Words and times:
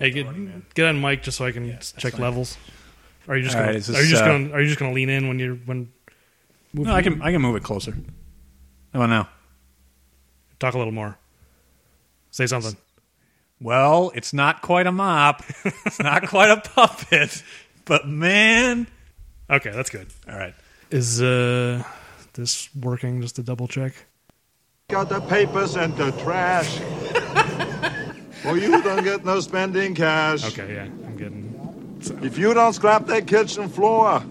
Hey, 0.00 0.10
get 0.10 0.74
get 0.74 0.86
on 0.86 1.00
mic 1.00 1.22
just 1.22 1.36
so 1.38 1.44
I 1.44 1.52
can 1.52 1.78
check 1.98 2.12
fine. 2.12 2.20
levels. 2.22 2.56
Are 3.28 3.36
you 3.36 3.44
just 3.44 3.54
All 3.54 3.60
gonna, 3.62 3.72
right, 3.74 3.76
is 3.76 3.90
are 3.90 4.02
you 4.02 4.08
just 4.08 4.22
uh, 4.22 4.26
gonna 4.26 4.50
are 4.52 4.60
you 4.60 4.66
just 4.66 4.78
gonna 4.80 4.92
lean 4.94 5.08
in 5.10 5.28
when 5.28 5.38
you're 5.38 5.54
when 5.54 5.92
No, 6.72 6.92
I 6.92 7.02
can 7.02 7.20
I 7.22 7.30
can 7.30 7.40
move 7.42 7.54
it 7.54 7.62
closer. 7.62 7.92
How 8.92 9.00
about 9.02 9.10
now? 9.10 9.28
talk 10.58 10.74
a 10.74 10.78
little 10.78 10.92
more? 10.92 11.16
Say 12.30 12.46
something. 12.46 12.76
Well, 13.60 14.10
it's 14.14 14.32
not 14.32 14.62
quite 14.62 14.86
a 14.86 14.92
mop. 14.92 15.42
it's 15.64 16.00
not 16.00 16.26
quite 16.28 16.50
a 16.50 16.56
puppet. 16.56 17.42
But 17.84 18.08
man, 18.08 18.86
Okay, 19.50 19.70
that's 19.70 19.90
good. 19.90 20.08
all 20.28 20.36
right. 20.36 20.54
Is 20.90 21.20
uh 21.20 21.82
this 22.32 22.74
working? 22.74 23.20
Just 23.20 23.36
to 23.36 23.42
double 23.42 23.68
check. 23.68 23.92
Got 24.88 25.08
the 25.08 25.20
papers 25.20 25.76
and 25.76 25.94
the 25.96 26.10
trash. 26.12 26.80
Well, 28.44 28.56
you 28.56 28.82
don't 28.82 29.04
get 29.04 29.24
no 29.24 29.40
spending 29.40 29.94
cash. 29.94 30.44
Okay, 30.44 30.74
yeah, 30.74 30.82
I'm 30.82 31.16
getting. 31.16 31.50
If 32.22 32.38
you 32.38 32.54
don't 32.54 32.72
scrap 32.72 33.06
that 33.06 33.26
kitchen 33.26 33.68
floor, 33.68 34.22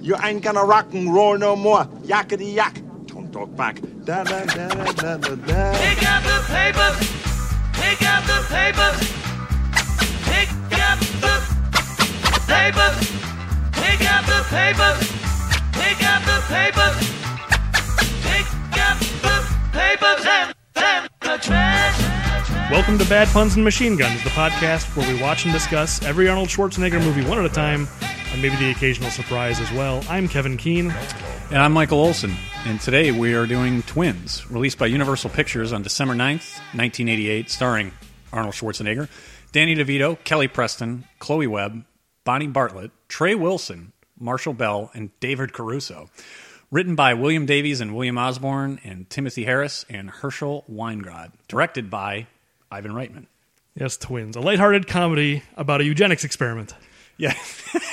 you 0.00 0.16
ain't 0.24 0.42
gonna 0.42 0.64
rock 0.64 0.92
and 0.94 1.12
roll 1.12 1.36
no 1.38 1.54
more. 1.54 1.84
Yakety 2.04 2.54
yak. 2.54 2.80
Don't 3.06 3.32
talk 3.32 3.54
back. 3.56 3.80
Da, 4.04 4.24
da, 4.24 4.44
da, 4.44 4.68
da, 4.68 4.92
da, 4.92 5.16
da, 5.16 5.34
da. 5.34 5.78
Pick 5.78 6.02
up 6.08 6.22
the 6.24 6.38
papers. 6.48 6.98
Pick 7.74 8.02
up 8.02 8.24
the 8.24 8.38
papers. 8.48 8.98
Pick 10.24 10.50
up 10.80 10.98
the 11.20 11.34
papers. 12.46 12.96
Pick 13.72 14.02
up 14.10 14.24
the 14.26 14.40
papers. 14.48 14.98
Pick 15.72 16.00
up 16.04 16.22
the 16.24 16.38
papers. 16.48 16.96
Pick 18.24 18.48
up 18.80 18.98
the 19.22 19.36
papers 19.72 20.26
and, 20.26 20.54
and 20.76 21.08
the 21.20 21.38
trash. 21.42 22.17
Welcome 22.70 22.98
to 22.98 23.08
Bad 23.08 23.28
Puns 23.28 23.54
and 23.54 23.64
Machine 23.64 23.96
Guns, 23.96 24.22
the 24.22 24.28
podcast 24.28 24.94
where 24.94 25.10
we 25.10 25.18
watch 25.22 25.44
and 25.44 25.54
discuss 25.54 26.02
every 26.02 26.28
Arnold 26.28 26.48
Schwarzenegger 26.48 27.02
movie 27.02 27.24
one 27.26 27.38
at 27.38 27.46
a 27.46 27.48
time, 27.48 27.88
and 28.30 28.42
maybe 28.42 28.56
the 28.56 28.70
occasional 28.70 29.08
surprise 29.08 29.58
as 29.58 29.72
well. 29.72 30.04
I'm 30.06 30.28
Kevin 30.28 30.58
Keene. 30.58 30.90
And 31.50 31.62
I'm 31.62 31.72
Michael 31.72 31.98
Olson, 31.98 32.36
and 32.66 32.78
today 32.78 33.10
we 33.10 33.32
are 33.32 33.46
doing 33.46 33.82
Twins, 33.84 34.50
released 34.50 34.76
by 34.76 34.84
Universal 34.84 35.30
Pictures 35.30 35.72
on 35.72 35.80
December 35.80 36.12
9th, 36.12 36.58
1988, 36.74 37.48
starring 37.48 37.90
Arnold 38.34 38.54
Schwarzenegger, 38.54 39.08
Danny 39.50 39.74
DeVito, 39.74 40.22
Kelly 40.24 40.46
Preston, 40.46 41.04
Chloe 41.20 41.46
Webb, 41.46 41.84
Bonnie 42.24 42.48
Bartlett, 42.48 42.90
Trey 43.08 43.34
Wilson, 43.34 43.94
Marshall 44.20 44.52
Bell, 44.52 44.90
and 44.92 45.08
David 45.20 45.54
Caruso. 45.54 46.10
Written 46.70 46.94
by 46.94 47.14
William 47.14 47.46
Davies 47.46 47.80
and 47.80 47.94
William 47.94 48.18
Osborne, 48.18 48.78
and 48.84 49.08
Timothy 49.08 49.44
Harris 49.46 49.86
and 49.88 50.10
Herschel 50.10 50.66
Weingrod. 50.70 51.32
Directed 51.48 51.88
by 51.88 52.26
Ivan 52.70 52.92
Reitman. 52.92 53.26
Yes, 53.74 53.96
Twins, 53.96 54.36
a 54.36 54.40
lighthearted 54.40 54.86
comedy 54.88 55.42
about 55.56 55.80
a 55.80 55.84
eugenics 55.84 56.24
experiment, 56.24 56.74
Yeah. 57.16 57.34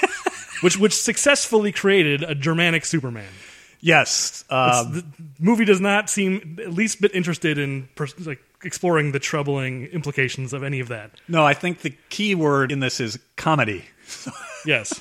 which 0.62 0.78
which 0.78 0.94
successfully 0.94 1.72
created 1.72 2.24
a 2.24 2.34
Germanic 2.34 2.86
Superman. 2.86 3.30
yes. 3.82 4.44
Uh, 4.50 4.84
the 4.86 5.06
movie 5.40 5.66
does 5.66 5.82
not 5.82 6.10
seem 6.10 6.58
at 6.62 6.74
least 6.74 7.02
bit 7.02 7.14
interested 7.14 7.58
in 7.58 7.88
pers- 7.96 8.26
like 8.26 8.40
exploring 8.64 9.12
the 9.12 9.20
troubling 9.20 9.86
implications 9.88 10.54
of 10.54 10.64
any 10.64 10.80
of 10.80 10.88
that. 10.88 11.12
no, 11.28 11.46
I 11.46 11.54
think 11.54 11.82
the 11.82 11.94
key 12.10 12.34
word 12.34 12.72
in 12.72 12.80
this 12.80 13.00
is 13.00 13.20
comedy. 13.36 13.86
Yes, 14.68 15.00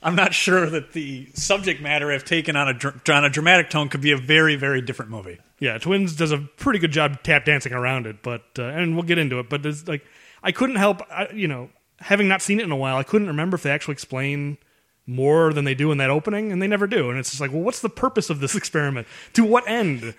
I'm 0.00 0.14
not 0.14 0.32
sure 0.32 0.66
that 0.70 0.92
the 0.92 1.26
subject 1.34 1.80
matter, 1.82 2.12
if 2.12 2.24
taken 2.24 2.54
on 2.54 2.68
a 2.68 3.12
on 3.12 3.24
a 3.24 3.28
dramatic 3.28 3.68
tone, 3.68 3.88
could 3.88 4.00
be 4.00 4.12
a 4.12 4.16
very, 4.16 4.54
very 4.54 4.80
different 4.80 5.10
movie. 5.10 5.40
Yeah, 5.64 5.78
Twins 5.78 6.14
does 6.14 6.30
a 6.30 6.38
pretty 6.38 6.78
good 6.78 6.92
job 6.92 7.22
tap 7.22 7.44
dancing 7.46 7.72
around 7.72 8.06
it, 8.06 8.22
but 8.22 8.42
uh, 8.58 8.64
and 8.64 8.94
we'll 8.94 9.04
get 9.04 9.16
into 9.18 9.38
it. 9.38 9.48
But 9.48 9.64
it's 9.64 9.88
like 9.88 10.04
I 10.42 10.52
couldn't 10.52 10.76
help, 10.76 11.00
I, 11.10 11.28
you 11.32 11.48
know, 11.48 11.70
having 12.00 12.28
not 12.28 12.42
seen 12.42 12.60
it 12.60 12.64
in 12.64 12.70
a 12.70 12.76
while, 12.76 12.96
I 12.96 13.02
couldn't 13.02 13.28
remember 13.28 13.54
if 13.54 13.62
they 13.62 13.70
actually 13.70 13.92
explain 13.92 14.58
more 15.06 15.52
than 15.52 15.64
they 15.64 15.74
do 15.74 15.90
in 15.90 15.98
that 15.98 16.10
opening, 16.10 16.52
and 16.52 16.60
they 16.60 16.66
never 16.66 16.86
do. 16.86 17.08
And 17.10 17.18
it's 17.18 17.30
just 17.30 17.40
like, 17.40 17.50
well, 17.52 17.62
what's 17.62 17.80
the 17.80 17.88
purpose 17.88 18.30
of 18.30 18.40
this 18.40 18.54
experiment? 18.62 19.06
To 19.34 19.44
what 19.44 19.66
end? 19.66 20.14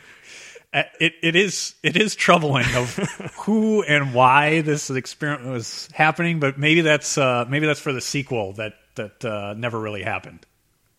Uh, 0.73 0.83
It 0.99 1.13
it 1.21 1.35
is 1.35 1.75
it 1.83 1.95
is 1.95 2.15
troubling 2.15 2.65
of 2.75 2.95
who 3.45 3.83
and 3.83 4.13
why 4.13 4.61
this 4.61 4.89
experiment 4.89 5.47
was 5.49 5.87
happening, 5.93 6.39
but 6.39 6.57
maybe 6.57 6.81
that's 6.81 7.17
uh, 7.17 7.45
maybe 7.47 7.67
that's 7.67 7.79
for 7.79 7.93
the 7.93 8.01
sequel 8.01 8.53
that 8.53 8.73
that 8.95 9.23
uh, 9.23 9.53
never 9.55 9.79
really 9.79 10.01
happened. 10.03 10.45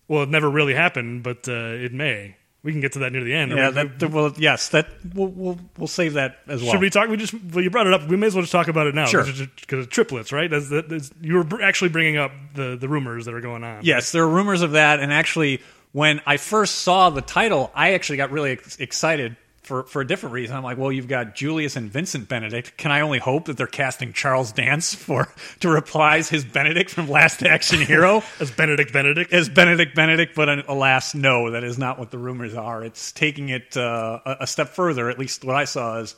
Well, 0.09 0.23
it 0.23 0.29
never 0.29 0.49
really 0.49 0.75
happened, 0.75 1.25
but 1.25 1.49
uh, 1.49 1.53
it 1.85 1.93
may. 1.93 2.37
We 2.67 2.73
can 2.73 2.81
get 2.81 2.95
to 2.95 2.99
that 2.99 3.13
near 3.13 3.23
the 3.23 3.33
end. 3.33 3.53
Yeah, 3.53 3.69
We- 3.69 3.75
that 3.75 4.11
well, 4.11 4.35
yes, 4.37 4.71
that 4.71 4.89
we'll 5.15 5.29
we'll, 5.29 5.59
we'll 5.79 5.87
save 5.87 6.15
that 6.15 6.39
as 6.49 6.61
well. 6.61 6.73
Should 6.73 6.81
we 6.81 6.91
talk? 6.91 7.09
We 7.09 7.17
just 7.17 7.33
well, 7.33 7.63
you 7.63 7.71
brought 7.71 7.87
it 7.87 7.93
up. 7.93 8.09
We 8.09 8.17
may 8.17 8.27
as 8.27 8.35
well 8.35 8.43
just 8.43 8.51
talk 8.51 8.67
about 8.67 8.89
it 8.89 8.95
now. 8.97 9.07
Sure. 9.07 9.25
because 9.25 9.87
triplets, 9.87 10.33
right? 10.33 10.51
That's, 10.51 10.69
that, 10.71 10.89
that's, 10.89 11.13
you 11.21 11.37
were 11.37 11.63
actually 11.63 11.91
bringing 11.91 12.17
up 12.17 12.33
the 12.55 12.77
the 12.77 12.89
rumors 12.89 13.25
that 13.27 13.35
are 13.35 13.41
going 13.41 13.63
on. 13.63 13.85
Yes, 13.85 14.11
there 14.11 14.25
are 14.25 14.29
rumors 14.29 14.63
of 14.63 14.73
that, 14.73 14.99
and 14.99 15.13
actually, 15.13 15.63
when 15.93 16.21
I 16.27 16.39
first 16.39 16.77
saw 16.79 17.09
the 17.11 17.23
title, 17.23 17.71
I 17.73 17.95
actually 17.95 18.17
got 18.17 18.33
really 18.33 18.51
ex- 18.51 18.77
excited 18.81 19.37
for 19.67 19.83
for 19.85 20.01
a 20.01 20.07
different 20.07 20.33
reason. 20.33 20.57
I'm 20.57 20.63
like, 20.63 20.79
well, 20.79 20.91
you've 20.91 21.09
got 21.09 21.35
Julius 21.35 21.77
and 21.77 21.91
Vincent 21.91 22.29
Benedict. 22.29 22.77
Can 22.77 22.91
I 22.91 23.01
only 23.01 23.19
hope 23.19 23.45
that 23.47 23.57
they're 23.57 23.67
casting 23.67 24.13
Charles 24.13 24.53
Dance 24.53 24.95
for 24.95 25.29
to 25.61 25.69
reprise 25.69 26.29
his 26.31 26.45
Benedict 26.45 26.89
from 26.91 27.09
Last 27.09 27.43
Action 27.43 27.81
Hero 27.81 28.23
as 28.41 28.51
Benedict 28.51 28.93
Benedict. 28.93 29.33
as 29.33 29.49
Benedict 29.49 29.95
Benedict? 29.95 30.35
But 30.35 30.49
uh, 30.49 30.63
alas, 30.69 31.15
no, 31.15 31.51
that 31.51 31.65
is 31.65 31.79
not 31.79 31.99
what 31.99 32.11
the 32.11 32.19
rumors 32.19 32.55
are. 32.55 32.85
It's 32.85 33.13
taking 33.13 33.49
it 33.51 33.77
uh, 33.77 34.21
a, 34.25 34.37
a 34.41 34.47
step 34.47 34.69
further. 34.71 35.11
At 35.11 35.19
least 35.19 35.45
what 35.45 35.57
I 35.57 35.65
saw 35.65 35.99
is. 35.99 36.15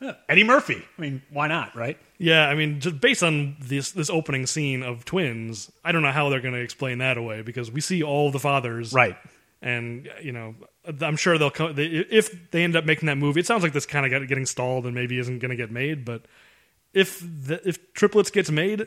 uh, 0.00 0.12
Eddie 0.28 0.44
Murphy. 0.44 0.82
I 0.98 1.00
mean, 1.00 1.22
why 1.30 1.48
not, 1.48 1.74
right? 1.76 1.98
yeah, 2.18 2.48
I 2.48 2.54
mean, 2.54 2.80
just 2.80 3.00
based 3.00 3.22
on 3.22 3.56
this 3.60 3.90
this 3.92 4.08
opening 4.08 4.46
scene 4.46 4.82
of 4.82 5.04
twins, 5.04 5.70
I 5.84 5.92
don't 5.92 6.02
know 6.02 6.12
how 6.12 6.28
they're 6.30 6.40
going 6.40 6.54
to 6.54 6.60
explain 6.60 6.98
that 6.98 7.16
away 7.18 7.42
because 7.42 7.70
we 7.70 7.80
see 7.80 8.02
all 8.02 8.30
the 8.30 8.38
fathers, 8.38 8.92
Right. 8.92 9.16
And 9.60 10.08
you 10.22 10.32
know, 10.32 10.54
I'm 11.00 11.16
sure 11.16 11.38
they'll 11.38 11.50
come 11.50 11.74
they, 11.74 11.84
if 11.86 12.50
they 12.50 12.62
end 12.64 12.76
up 12.76 12.84
making 12.84 13.06
that 13.06 13.16
movie. 13.16 13.40
It 13.40 13.46
sounds 13.46 13.62
like 13.62 13.72
this 13.72 13.86
kind 13.86 14.04
of 14.12 14.28
getting 14.28 14.46
stalled 14.46 14.84
and 14.86 14.94
maybe 14.94 15.18
isn't 15.18 15.38
going 15.38 15.50
to 15.50 15.56
get 15.56 15.70
made. 15.70 16.04
But 16.04 16.22
if 16.92 17.20
the, 17.20 17.60
if 17.66 17.92
triplets 17.94 18.30
gets 18.30 18.50
made, 18.50 18.86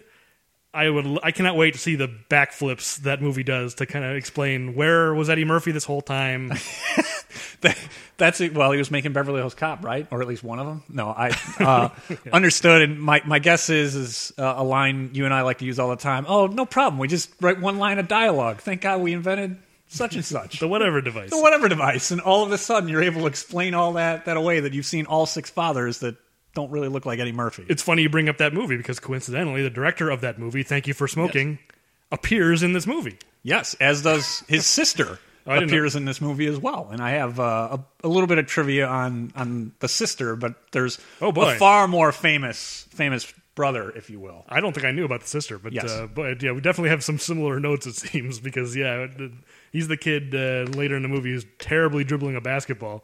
I 0.73 0.89
would 0.89 1.19
I 1.23 1.31
cannot 1.31 1.55
wait 1.55 1.73
to 1.73 1.79
see 1.79 1.95
the 1.95 2.07
backflips 2.29 2.97
that 2.97 3.21
movie 3.21 3.43
does 3.43 3.73
to 3.75 3.85
kind 3.85 4.05
of 4.05 4.15
explain 4.15 4.75
where 4.75 5.13
was 5.13 5.29
Eddie 5.29 5.45
Murphy 5.45 5.71
this 5.71 5.85
whole 5.85 6.01
time. 6.01 6.51
That- 7.61 7.77
That's 8.17 8.39
it. 8.41 8.53
Well, 8.53 8.71
he 8.71 8.77
was 8.77 8.89
making 8.91 9.13
Beverly 9.13 9.39
Hills 9.39 9.53
Cop, 9.55 9.83
right? 9.83 10.07
Or 10.11 10.21
at 10.21 10.27
least 10.27 10.43
one 10.43 10.59
of 10.59 10.65
them. 10.67 10.83
No, 10.89 11.07
I 11.09 11.29
uh, 11.59 11.89
understood. 12.31 12.83
And 12.83 12.99
my, 12.99 13.21
my 13.25 13.39
guess 13.39 13.69
is 13.69 13.95
is 13.95 14.33
uh, 14.37 14.55
a 14.57 14.63
line 14.63 15.11
you 15.13 15.25
and 15.25 15.33
I 15.33 15.41
like 15.41 15.59
to 15.59 15.65
use 15.65 15.77
all 15.79 15.89
the 15.89 15.95
time. 15.97 16.25
Oh, 16.27 16.47
no 16.47 16.65
problem. 16.65 16.99
We 16.99 17.07
just 17.07 17.31
write 17.41 17.59
one 17.59 17.77
line 17.79 17.97
of 17.99 18.07
dialogue. 18.07 18.57
Thank 18.61 18.81
God 18.81 19.01
we 19.01 19.13
invented 19.13 19.57
such 19.87 20.15
and 20.15 20.25
such. 20.25 20.59
the 20.59 20.67
whatever 20.67 21.01
device. 21.01 21.29
the 21.29 21.39
whatever 21.41 21.67
device, 21.69 22.11
and 22.11 22.21
all 22.21 22.43
of 22.43 22.51
a 22.51 22.57
sudden 22.57 22.89
you're 22.89 23.03
able 23.03 23.21
to 23.21 23.27
explain 23.27 23.73
all 23.73 23.93
that 23.93 24.25
that 24.25 24.37
away 24.37 24.59
that 24.61 24.73
you've 24.73 24.85
seen 24.85 25.05
all 25.05 25.25
six 25.25 25.49
fathers 25.49 25.99
that 25.99 26.15
don't 26.53 26.71
really 26.71 26.87
look 26.87 27.05
like 27.05 27.19
Eddie 27.19 27.31
Murphy. 27.31 27.65
it's 27.69 27.83
funny 27.83 28.01
you 28.01 28.09
bring 28.09 28.29
up 28.29 28.37
that 28.39 28.53
movie 28.53 28.77
because 28.77 28.99
coincidentally, 28.99 29.61
the 29.63 29.69
director 29.69 30.09
of 30.09 30.21
that 30.21 30.39
movie, 30.39 30.63
Thank 30.63 30.87
You 30.87 30.93
for 30.93 31.07
Smoking, 31.07 31.59
appears 32.11 32.63
in 32.63 32.73
this 32.73 32.87
movie. 32.87 33.17
Yes, 33.43 33.75
as 33.75 34.01
does 34.03 34.43
his 34.47 34.65
sister 34.65 35.19
Oh, 35.49 35.53
appears 35.63 35.95
in 35.95 36.03
this 36.03 36.19
movie 36.19 36.45
as 36.47 36.57
well. 36.59 36.89
And 36.91 36.99
I 37.01 37.11
have 37.11 37.39
uh, 37.39 37.77
a, 38.03 38.05
a 38.05 38.09
little 38.09 38.27
bit 38.27 38.37
of 38.37 38.47
trivia 38.47 38.85
on 38.85 39.31
on 39.33 39.71
the 39.79 39.87
sister, 39.87 40.35
but 40.35 40.55
there's 40.73 40.99
Oh, 41.21 41.31
boy. 41.31 41.55
a 41.55 41.57
far 41.57 41.87
more 41.87 42.11
famous 42.11 42.85
famous 42.89 43.33
brother, 43.57 43.89
if 43.89 44.09
you 44.09 44.21
will. 44.21 44.45
I 44.47 44.61
don't 44.61 44.71
think 44.73 44.85
I 44.85 44.91
knew 44.91 45.03
about 45.03 45.19
the 45.21 45.27
sister, 45.27 45.59
but 45.59 45.73
Yes. 45.73 45.91
uh, 45.91 46.07
but 46.07 46.41
yeah, 46.41 46.53
we 46.53 46.61
definitely 46.61 46.91
have 46.91 47.03
some 47.03 47.17
similar 47.19 47.59
notes. 47.59 47.85
It 47.87 47.95
seems 47.95 48.39
because 48.39 48.73
yeah, 48.77 49.07
he's 49.73 49.89
the 49.89 49.97
kid 49.97 50.33
uh, 50.33 50.71
later 50.77 50.95
in 50.95 51.01
the 51.01 51.09
movie 51.09 51.31
who's 51.31 51.45
terribly 51.59 52.05
dribbling 52.05 52.37
a 52.37 52.41
basketball. 52.41 53.03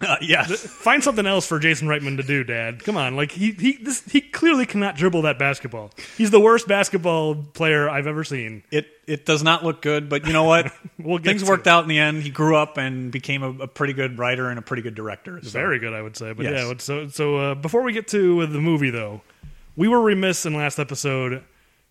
Uh, 0.00 0.16
yes, 0.20 0.50
Find 0.66 1.02
something 1.04 1.26
else 1.26 1.46
for 1.46 1.60
Jason 1.60 1.86
Reitman 1.86 2.16
to 2.16 2.24
do, 2.24 2.42
Dad. 2.42 2.82
Come 2.82 2.96
on, 2.96 3.14
like 3.14 3.30
he 3.30 3.52
he 3.52 3.76
this, 3.80 4.02
he 4.10 4.20
clearly 4.20 4.66
cannot 4.66 4.96
dribble 4.96 5.22
that 5.22 5.38
basketball. 5.38 5.92
He's 6.18 6.32
the 6.32 6.40
worst 6.40 6.66
basketball 6.66 7.36
player 7.36 7.88
I've 7.88 8.08
ever 8.08 8.24
seen. 8.24 8.64
it 8.72 8.88
it 9.06 9.24
does 9.24 9.44
not 9.44 9.62
look 9.64 9.82
good, 9.82 10.08
but 10.08 10.26
you 10.26 10.32
know 10.32 10.42
what? 10.44 10.72
We'll 10.98 11.18
Things 11.18 11.44
worked 11.44 11.68
it. 11.68 11.70
out 11.70 11.84
in 11.84 11.88
the 11.88 12.00
end. 12.00 12.24
He 12.24 12.30
grew 12.30 12.56
up 12.56 12.78
and 12.78 13.12
became 13.12 13.44
a, 13.44 13.50
a 13.62 13.68
pretty 13.68 13.92
good 13.92 14.18
writer 14.18 14.50
and 14.50 14.58
a 14.58 14.62
pretty 14.62 14.82
good 14.82 14.96
director. 14.96 15.38
So. 15.40 15.50
Very 15.50 15.78
good, 15.78 15.92
I 15.94 16.02
would 16.02 16.16
say. 16.16 16.32
But 16.32 16.46
Yes. 16.46 16.66
yeah, 16.66 16.74
so 16.78 17.06
so 17.06 17.36
uh, 17.36 17.54
before 17.54 17.82
we 17.82 17.92
get 17.92 18.08
to 18.08 18.44
the 18.48 18.60
movie, 18.60 18.90
though, 18.90 19.20
we 19.76 19.88
were 19.88 20.00
remiss 20.00 20.46
in 20.46 20.54
last 20.54 20.78
episode 20.78 21.44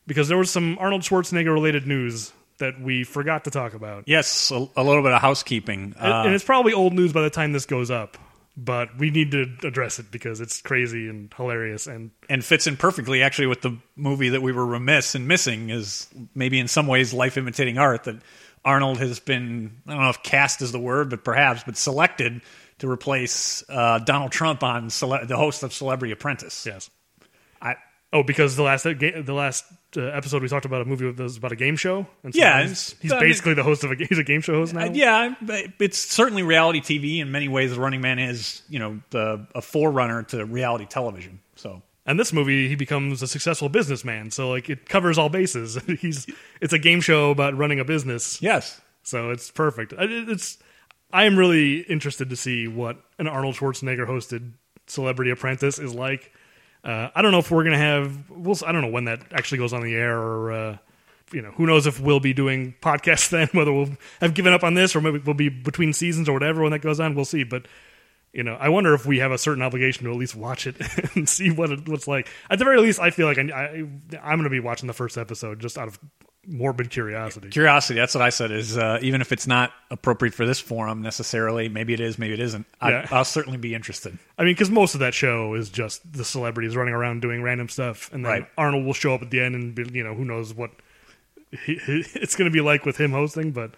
because 0.08 0.28
there 0.28 0.38
was 0.38 0.52
some 0.52 0.78
Arnold 0.80 1.02
Schwarzenegger 1.02 1.54
related 1.54 1.88
news 1.88 2.32
that 2.58 2.80
we 2.80 3.04
forgot 3.04 3.44
to 3.46 3.52
talk 3.52 3.74
about. 3.74 4.04
Yes, 4.08 4.50
a, 4.52 4.68
a 4.78 4.84
little 4.84 5.04
bit 5.04 5.12
of 5.12 5.22
housekeeping. 5.22 5.94
And- 6.00 6.14
Uh, 6.14 6.24
and 6.26 6.34
it's 6.34 6.44
probably 6.44 6.74
old 6.74 6.94
news 6.94 7.12
by 7.14 7.22
the 7.22 7.30
time 7.30 7.52
this 7.52 7.66
goes 7.66 7.92
up, 7.92 8.18
but 8.56 8.98
we 8.98 9.10
need 9.12 9.32
to 9.32 9.46
address 9.64 10.00
it 10.00 10.10
because 10.12 10.40
it's 10.40 10.62
crazy 10.62 11.10
and 11.10 11.34
hilarious. 11.36 11.86
And 11.88 12.12
and 12.30 12.44
fits 12.46 12.66
in 12.68 12.78
perfectly 12.78 13.22
actually 13.24 13.48
with 13.48 13.62
the 13.62 13.78
movie 13.98 14.30
that 14.30 14.42
we 14.42 14.52
were 14.54 14.66
remiss 14.66 15.16
in 15.16 15.28
missing 15.28 15.70
is 15.70 16.08
maybe 16.34 16.58
in 16.60 16.68
some 16.70 16.88
ways 16.88 17.14
life 17.14 17.36
imitating 17.38 17.78
art 17.78 18.06
that 18.06 18.16
Arnold 18.64 19.00
has 19.00 19.20
been 19.20 19.82
I 19.86 19.92
don't 19.94 20.02
know 20.04 20.10
if 20.10 20.24
cast 20.24 20.62
is 20.62 20.72
the 20.72 20.80
word 20.80 21.10
but 21.10 21.24
perhaps 21.26 21.64
but 21.66 21.76
selected 21.76 22.42
to 22.80 22.90
replace 22.90 23.64
uh, 23.70 24.00
Donald 24.00 24.32
Trump 24.32 24.64
on 24.64 24.90
cele- 24.90 25.26
the 25.26 25.36
host 25.38 25.62
of 25.64 25.74
Celebrity 25.74 26.14
Apprentice. 26.14 26.66
yes, 26.66 26.90
Oh, 28.14 28.24
because 28.24 28.56
the 28.56 28.64
last 28.64 28.84
the 28.84 29.24
last 29.34 29.66
uh, 29.98 30.02
episode 30.04 30.42
we 30.42 30.48
talked 30.48 30.66
about 30.66 30.82
a 30.82 30.86
movie 30.86 31.12
that 31.12 31.22
was 31.22 31.36
about 31.38 31.52
a 31.52 31.56
game 31.56 31.76
show. 31.76 32.08
And 32.24 32.34
so 32.34 32.40
Yeah, 32.40 32.62
he's, 32.66 32.96
he's 33.02 33.12
I 33.12 33.20
mean- 33.20 33.30
basically 33.30 33.54
the 33.56 33.64
host 33.64 33.84
of 33.84 33.92
a 33.92 33.96
he's 34.10 34.18
a 34.20 34.24
game 34.24 34.42
show 34.42 34.54
host 34.54 34.74
now. 34.74 34.86
Uh, 34.86 34.92
yeah, 34.94 35.34
it's 35.80 35.98
certainly 35.98 36.44
reality 36.44 36.80
TV 36.82 37.20
in 37.20 37.32
many 37.32 37.48
ways. 37.50 37.74
The 37.76 37.80
Running 37.82 38.02
Man 38.02 38.20
is, 38.20 38.62
you 38.70 38.80
know, 38.80 39.02
the 39.10 39.46
a 39.54 39.62
forerunner 39.62 40.24
to 40.24 40.46
reality 40.46 40.86
television. 40.86 41.42
So 41.56 41.82
And 42.06 42.18
this 42.20 42.32
movie, 42.32 42.70
he 42.70 42.76
becomes 42.76 43.22
a 43.22 43.28
successful 43.28 43.68
businessman. 43.68 44.32
So 44.32 44.50
like 44.50 44.70
it 44.70 44.88
covers 44.88 45.18
all 45.18 45.30
bases. 45.30 45.78
he's 46.00 46.26
it's 46.62 46.72
a 46.74 46.80
game 46.80 47.02
show 47.02 47.32
about 47.32 47.58
running 47.58 47.80
a 47.82 47.86
business. 47.86 48.42
yes, 48.42 48.80
So 49.04 49.32
it's 49.32 49.52
perfect. 49.52 49.94
It's 49.98 50.58
I 51.12 51.26
am 51.26 51.38
really 51.38 51.80
interested 51.82 52.30
to 52.30 52.36
see 52.38 52.68
what 52.68 52.98
an 53.20 53.28
Arnold 53.28 53.56
Schwarzenegger 53.56 54.08
hosted 54.08 54.52
Celebrity 54.88 55.32
Apprentice 55.32 55.80
is 55.80 55.94
like. 55.94 56.32
Uh, 56.86 57.10
I 57.16 57.24
don't 57.24 57.32
know 57.32 57.40
if 57.40 57.50
we're 57.50 57.64
gonna 57.64 57.78
have. 57.78 58.30
We'll. 58.30 58.56
I 58.66 58.72
don't 58.72 58.82
know 58.82 58.90
when 58.90 59.06
that 59.06 59.22
actually 59.34 59.58
goes 59.58 59.74
on 59.74 59.82
the 59.82 59.96
air, 59.96 60.18
or 60.18 60.52
uh, 60.52 60.78
you 61.32 61.42
know, 61.42 61.50
who 61.52 61.66
knows 61.66 61.88
if 61.88 62.00
we'll 62.00 62.20
be 62.20 62.34
doing 62.34 62.76
podcasts 62.80 63.30
then. 63.32 63.50
Whether 63.54 63.74
we'll 63.74 63.98
have 64.22 64.36
given 64.36 64.54
up 64.54 64.64
on 64.64 64.76
this, 64.76 64.96
or 64.96 65.02
maybe 65.02 65.18
we'll 65.18 65.34
be 65.34 65.50
between 65.50 65.94
seasons 65.94 66.30
or 66.30 66.34
whatever 66.34 66.62
when 66.62 66.72
that 66.72 66.80
goes 66.80 67.00
on. 67.00 67.16
We'll 67.16 67.26
see. 67.26 67.44
But 67.44 67.68
you 68.34 68.44
know, 68.44 68.56
I 68.56 68.70
wonder 68.70 68.94
if 68.94 69.06
we 69.06 69.20
have 69.20 69.32
a 69.32 69.38
certain 69.38 69.64
obligation 69.64 70.04
to 70.06 70.12
at 70.12 70.18
least 70.18 70.36
watch 70.36 70.68
it 70.68 70.76
and 71.16 71.28
see 71.28 71.50
what 71.50 71.72
it 71.72 71.88
looks 71.88 72.08
like. 72.08 72.30
At 72.52 72.60
the 72.60 72.66
very 72.66 72.80
least, 72.80 73.00
I 73.00 73.10
feel 73.10 73.26
like 73.26 73.40
I, 73.40 73.44
I, 73.44 73.68
I'm 74.22 74.38
going 74.38 74.44
to 74.44 74.50
be 74.50 74.60
watching 74.60 74.88
the 74.88 74.94
first 74.94 75.18
episode 75.18 75.60
just 75.60 75.78
out 75.78 75.88
of 75.88 75.98
morbid 76.48 76.90
curiosity. 76.90 77.50
curiosity. 77.50 78.00
That's 78.00 78.14
what 78.16 78.22
I 78.22 78.30
said. 78.30 78.52
Is 78.52 78.78
uh, 78.78 79.00
even 79.02 79.22
if 79.22 79.32
it's 79.32 79.48
not 79.48 79.72
appropriate 79.92 80.34
for 80.34 80.46
this 80.46 80.60
forum 80.60 81.02
necessarily, 81.02 81.70
maybe 81.70 81.94
it 81.94 82.00
is, 82.00 82.18
maybe 82.18 82.34
it 82.34 82.40
isn't. 82.40 82.66
Yeah. 82.82 83.08
I, 83.12 83.16
I'll 83.18 83.26
certainly 83.26 83.58
be 83.58 83.74
interested. 83.76 84.18
I 84.38 84.44
mean, 84.44 84.54
because 84.54 84.70
most 84.70 84.94
of 84.94 85.00
that 85.00 85.14
show 85.14 85.54
is 85.54 85.70
just 85.70 86.12
the 86.12 86.26
celebrities 86.26 86.76
running 86.76 86.94
around 86.94 87.22
doing 87.22 87.42
random 87.42 87.70
stuff, 87.70 88.12
and 88.14 88.24
then 88.26 88.32
Right. 88.32 88.48
Arnold 88.58 88.86
will 88.86 88.94
show 88.94 89.14
up 89.14 89.22
at 89.22 89.32
the 89.32 89.42
end, 89.42 89.56
and 89.56 89.76
be, 89.76 89.90
you 89.94 90.04
know, 90.04 90.14
who 90.14 90.26
knows 90.26 90.54
what 90.54 90.72
he, 91.66 91.76
he, 91.76 92.04
it's 92.16 92.36
going 92.36 92.50
to 92.50 92.54
be 92.54 92.62
like 92.62 92.86
with 92.86 92.98
him 93.00 93.12
hosting. 93.12 93.52
But 93.52 93.72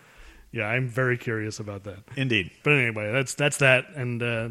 yeah, 0.51 0.67
I'm 0.67 0.87
very 0.87 1.17
curious 1.17 1.59
about 1.59 1.83
that. 1.83 1.99
Indeed. 2.15 2.51
But 2.63 2.73
anyway, 2.73 3.11
that's 3.11 3.33
that's 3.33 3.57
that. 3.57 3.85
And 3.95 4.23
uh, 4.23 4.49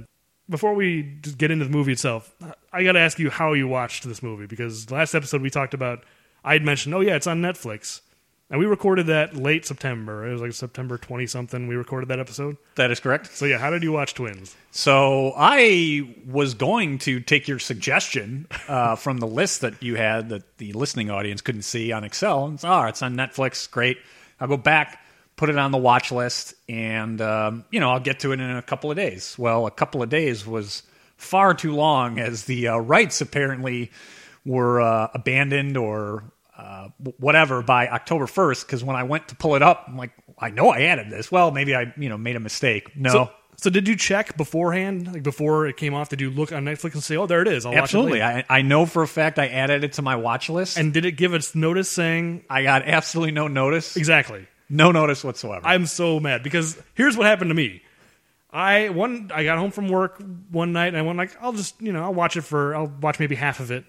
before 0.49 0.75
we 0.75 1.17
just 1.23 1.39
get 1.39 1.51
into 1.51 1.65
the 1.65 1.71
movie 1.71 1.93
itself, 1.93 2.35
I 2.73 2.85
got 2.85 2.93
to 2.93 3.01
ask 3.01 3.19
you 3.19 3.31
how 3.31 3.53
you 3.55 3.67
watched 3.67 4.05
this 4.05 4.23
movie 4.23 4.47
because 4.47 4.91
last 4.91 5.15
episode 5.15 5.43
we 5.43 5.51
talked 5.51 5.75
about. 5.75 6.05
I 6.45 6.53
had 6.53 6.62
mentioned, 6.62 6.95
oh 6.95 7.01
yeah, 7.01 7.17
it's 7.17 7.27
on 7.27 7.43
Netflix, 7.43 8.03
and 8.51 8.61
we 8.61 8.67
recorded 8.67 9.07
that 9.07 9.37
late 9.37 9.67
September. 9.67 10.27
It 10.27 10.33
was 10.33 10.41
like 10.41 10.53
September 10.53 10.99
twenty 10.99 11.27
something. 11.27 11.67
We 11.67 11.75
recorded 11.75 12.09
that 12.09 12.21
episode. 12.21 12.57
That 12.77 12.91
is 12.91 13.01
correct. 13.01 13.35
So 13.37 13.45
yeah, 13.45 13.59
how 13.59 13.71
did 13.71 13.83
you 13.83 13.93
watch 13.93 14.15
Twins? 14.15 14.57
So 14.71 15.33
I 15.37 16.15
was 16.27 16.55
going 16.55 16.99
to 16.99 17.21
take 17.21 17.49
your 17.49 17.59
suggestion 17.59 18.47
uh, 18.69 18.97
from 18.97 19.19
the 19.19 19.27
list 19.27 19.63
that 19.63 19.83
you 19.83 19.97
had 19.97 20.29
that 20.29 20.59
the 20.59 20.73
listening 20.75 21.11
audience 21.11 21.41
couldn't 21.41 21.63
see 21.63 21.91
on 21.93 22.05
Excel. 22.05 22.47
And 22.47 22.61
oh, 22.63 22.83
it's 22.85 23.03
on 23.03 23.17
Netflix. 23.17 23.69
Great. 23.71 23.99
I'll 24.41 24.49
go 24.49 24.57
back, 24.57 25.01
put 25.37 25.49
it 25.49 25.59
on 25.59 25.73
the 25.73 25.79
watch 25.79 26.13
list, 26.13 26.55
and 26.69 27.21
um, 27.21 27.65
you 27.71 27.81
know 27.81 27.91
I'll 27.91 28.01
get 28.01 28.21
to 28.21 28.33
it 28.33 28.41
in 28.41 28.51
a 28.51 28.63
couple 28.63 28.91
of 28.91 28.97
days. 28.97 29.35
Well, 29.39 29.67
a 29.67 29.71
couple 29.73 30.03
of 30.03 30.09
days 30.09 30.47
was 30.47 30.85
far 31.17 31.55
too 31.55 31.75
long, 31.75 32.21
as 32.21 32.45
the 32.45 32.69
uh, 32.69 32.77
rights 32.77 33.21
apparently 33.21 33.91
were 34.45 34.81
uh, 34.81 35.09
abandoned 35.13 35.77
or 35.77 36.23
uh, 36.56 36.88
whatever 37.19 37.62
by 37.62 37.88
October 37.88 38.26
1st. 38.26 38.67
Because 38.67 38.85
when 38.85 38.97
I 38.97 39.03
went 39.03 39.29
to 39.29 39.37
pull 39.37 39.56
it 39.56 39.62
up, 39.62 39.85
I'm 39.88 39.97
like, 39.97 40.12
I 40.38 40.50
know 40.50 40.70
I 40.70 40.82
added 40.82 41.11
this. 41.11 41.31
Well, 41.31 41.50
maybe 41.50 41.75
I 41.75 41.93
you 41.97 42.08
know 42.08 42.19
made 42.19 42.37
a 42.37 42.41
mistake. 42.41 42.97
No. 42.97 43.11
So, 43.11 43.31
so 43.58 43.70
did 43.70 43.88
you 43.88 43.97
check 43.97 44.37
beforehand, 44.37 45.12
like 45.12 45.23
before 45.23 45.67
it 45.67 45.76
came 45.76 45.94
off? 45.94 46.11
Did 46.11 46.20
you 46.20 46.31
look 46.31 46.53
on 46.53 46.64
Netflix 46.64 46.94
and 46.94 47.03
say, 47.03 47.17
"Oh, 47.17 47.26
there 47.26 47.43
it 47.43 47.49
is"? 47.49 47.64
I'll 47.64 47.73
watch 47.73 47.79
it 47.79 47.82
Absolutely. 47.82 48.20
later"? 48.20 48.44
I, 48.50 48.58
I 48.58 48.62
know 48.62 48.85
for 48.87 49.03
a 49.03 49.08
fact 49.08 49.38
I 49.38 49.49
added 49.49 49.85
it 49.85 49.94
to 49.94 50.03
my 50.03 50.17
watch 50.17 50.50
list. 50.50 50.76
And 50.76 50.93
did 50.93 51.05
it 51.05 51.12
give 51.12 51.32
us 51.32 51.55
notice 51.55 51.91
saying 51.91 52.44
I 52.50 52.62
got 52.62 52.82
absolutely 52.87 53.32
no 53.32 53.49
notice. 53.49 53.97
exactly? 53.97 54.47
No 54.69 54.93
notice 54.93 55.23
whatsoever. 55.25 55.64
I'm 55.67 55.87
so 55.87 56.20
mad 56.20 56.43
because 56.43 56.76
here's 56.94 57.17
what 57.17 57.26
happened 57.26 57.50
to 57.50 57.55
me. 57.55 57.82
I 58.50 58.88
one 58.88 59.31
I 59.35 59.44
got 59.44 59.59
home 59.59 59.70
from 59.70 59.88
work 59.88 60.23
one 60.50 60.73
night 60.73 60.88
and 60.88 60.97
I 60.97 61.02
went 61.02 61.19
like 61.19 61.37
I'll 61.41 61.52
just 61.52 61.81
you 61.81 61.93
know 61.93 62.02
I'll 62.02 62.14
watch 62.14 62.37
it 62.37 62.43
for 62.43 62.75
I'll 62.75 62.93
watch 63.00 63.19
maybe 63.19 63.35
half 63.37 63.61
of 63.61 63.70
it. 63.70 63.85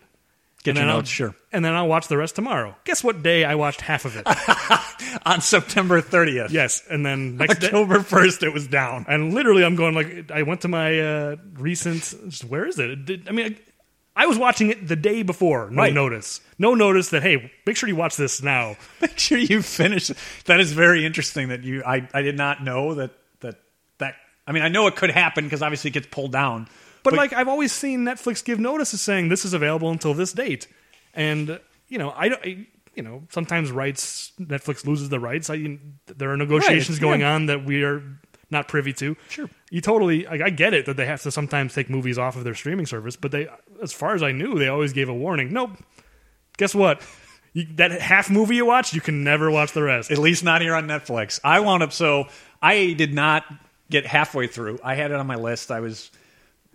Get 0.64 0.72
and 0.72 0.78
your 0.80 0.86
then 0.88 0.96
I'll- 0.96 1.04
sure. 1.04 1.36
And 1.52 1.64
then 1.64 1.74
I'll 1.74 1.88
watch 1.88 2.08
the 2.08 2.18
rest 2.18 2.36
tomorrow. 2.36 2.76
Guess 2.84 3.04
what 3.04 3.24
day 3.24 3.44
I 3.46 3.56
watched 3.56 3.82
half 3.82 4.06
of 4.06 4.16
it? 4.18 4.28
On 5.26 5.40
September 5.42 6.02
30th. 6.02 6.50
yes, 6.52 6.84
and 6.90 7.06
then 7.06 7.38
October 7.42 8.00
1st, 8.00 8.44
it 8.44 8.54
was 8.54 8.68
down. 8.68 9.06
and 9.08 9.34
literally 9.34 9.64
I'm 9.64 9.76
going 9.76 9.96
like 9.96 10.30
I 10.32 10.44
went 10.44 10.62
to 10.62 10.68
my 10.68 11.00
uh, 11.00 11.36
recent. 11.54 12.02
just, 12.28 12.44
Where 12.46 12.66
is 12.66 12.78
it? 12.80 12.90
It 12.92 13.06
did- 13.06 13.30
I 13.30 13.32
mean, 13.32 13.56
I, 14.16 14.24
I 14.24 14.26
was 14.26 14.38
watching 14.38 14.70
it 14.72 14.88
the 14.88 14.96
day 14.96 15.24
before. 15.24 15.70
No 15.70 15.84
Right. 15.84 15.94
notice. 15.94 16.42
No 16.60 16.74
notice 16.74 17.10
that 17.10 17.22
hey, 17.24 17.52
make 17.66 17.78
sure 17.78 17.88
you 17.88 17.96
watch 17.96 18.18
this 18.18 18.42
now. 18.42 18.76
Make 19.02 19.18
sure 19.20 19.38
you 19.38 19.62
finish. 19.62 20.12
That 20.46 20.60
is 20.60 20.74
very 20.74 21.06
interesting 21.06 21.50
that 21.50 21.64
you, 21.64 21.84
I, 21.86 22.08
I 22.14 22.24
did 22.24 22.36
not 22.36 22.64
know 22.64 22.96
that, 22.96 23.12
I 24.48 24.54
mean, 24.54 24.64
I 24.64 24.70
know 24.70 24.88
it 24.88 24.96
could 24.96 25.12
happen 25.12 25.44
because 25.44 25.62
obviously 25.62 25.90
it 25.90 25.94
gets 25.94 26.08
pulled 26.08 26.32
down. 26.32 26.68
But, 27.04 27.14
like 27.14 27.32
I've 27.32 27.48
always 27.48 27.72
seen 27.72 28.04
Netflix 28.04 28.44
give 28.44 28.60
notices 28.60 29.02
saying 29.02 29.30
this 29.30 29.46
is 29.46 29.54
available 29.54 29.90
until 29.92 30.14
this 30.14 30.34
date, 30.34 30.68
and 31.14 31.60
you 31.88 31.98
know 31.98 32.12
I 32.16 32.30
don't. 32.30 32.46
I, 32.46 32.68
you 32.96 33.04
know, 33.04 33.24
sometimes 33.30 33.72
rights 33.72 34.32
Netflix 34.42 34.86
loses 34.86 35.08
the 35.10 35.20
rights. 35.20 35.50
I 35.50 35.78
there 36.08 36.32
are 36.34 36.38
negotiations 36.38 36.98
Right, 36.98 37.02
going 37.02 37.22
yeah. 37.22 37.36
on 37.36 37.46
that 37.46 37.64
we 37.64 37.84
are 37.84 38.02
not 38.50 38.68
privy 38.68 38.92
to. 38.94 39.16
Sure. 39.30 39.50
you 39.70 39.82
totally. 39.82 40.26
Like, 40.26 40.42
I 40.42 40.50
get 40.50 40.74
it 40.74 40.86
that 40.88 40.98
they 40.98 41.06
have 41.06 41.22
to 41.22 41.32
sometimes 41.32 41.74
take 41.74 41.90
movies 41.90 42.18
off 42.18 42.36
of 42.36 42.44
their 42.44 42.56
streaming 42.56 42.86
service, 42.88 43.16
but 43.16 43.32
they, 43.32 43.48
as 43.82 43.94
far 43.94 44.16
as 44.16 44.24
I 44.24 44.32
knew, 44.32 44.58
they 44.58 44.68
always 44.68 44.94
gave 44.94 45.10
a 45.10 45.14
warning. 45.14 45.54
Nope. 45.54 45.72
Guess 46.58 46.74
what? 46.74 47.02
You, 47.54 47.68
that 47.76 47.92
half 48.02 48.30
movie 48.30 48.56
you 48.56 48.66
watched, 48.66 48.94
you 48.94 49.02
can 49.02 49.24
never 49.24 49.52
watch 49.52 49.74
the 49.74 49.84
rest. 49.84 50.12
At 50.12 50.18
least 50.18 50.44
not 50.44 50.62
here 50.62 50.76
on 50.76 50.88
Netflix. 50.88 51.40
I 51.44 51.60
wound 51.60 51.84
up 51.84 51.94
so 51.94 52.28
I 52.62 52.94
did 52.94 53.14
not 53.14 53.46
get 53.90 54.06
halfway 54.06 54.48
through. 54.48 54.80
I 54.84 54.96
had 54.96 55.12
it 55.12 55.18
on 55.18 55.28
my 55.28 55.36
list. 55.36 55.72
I 55.72 55.80
was 55.80 56.12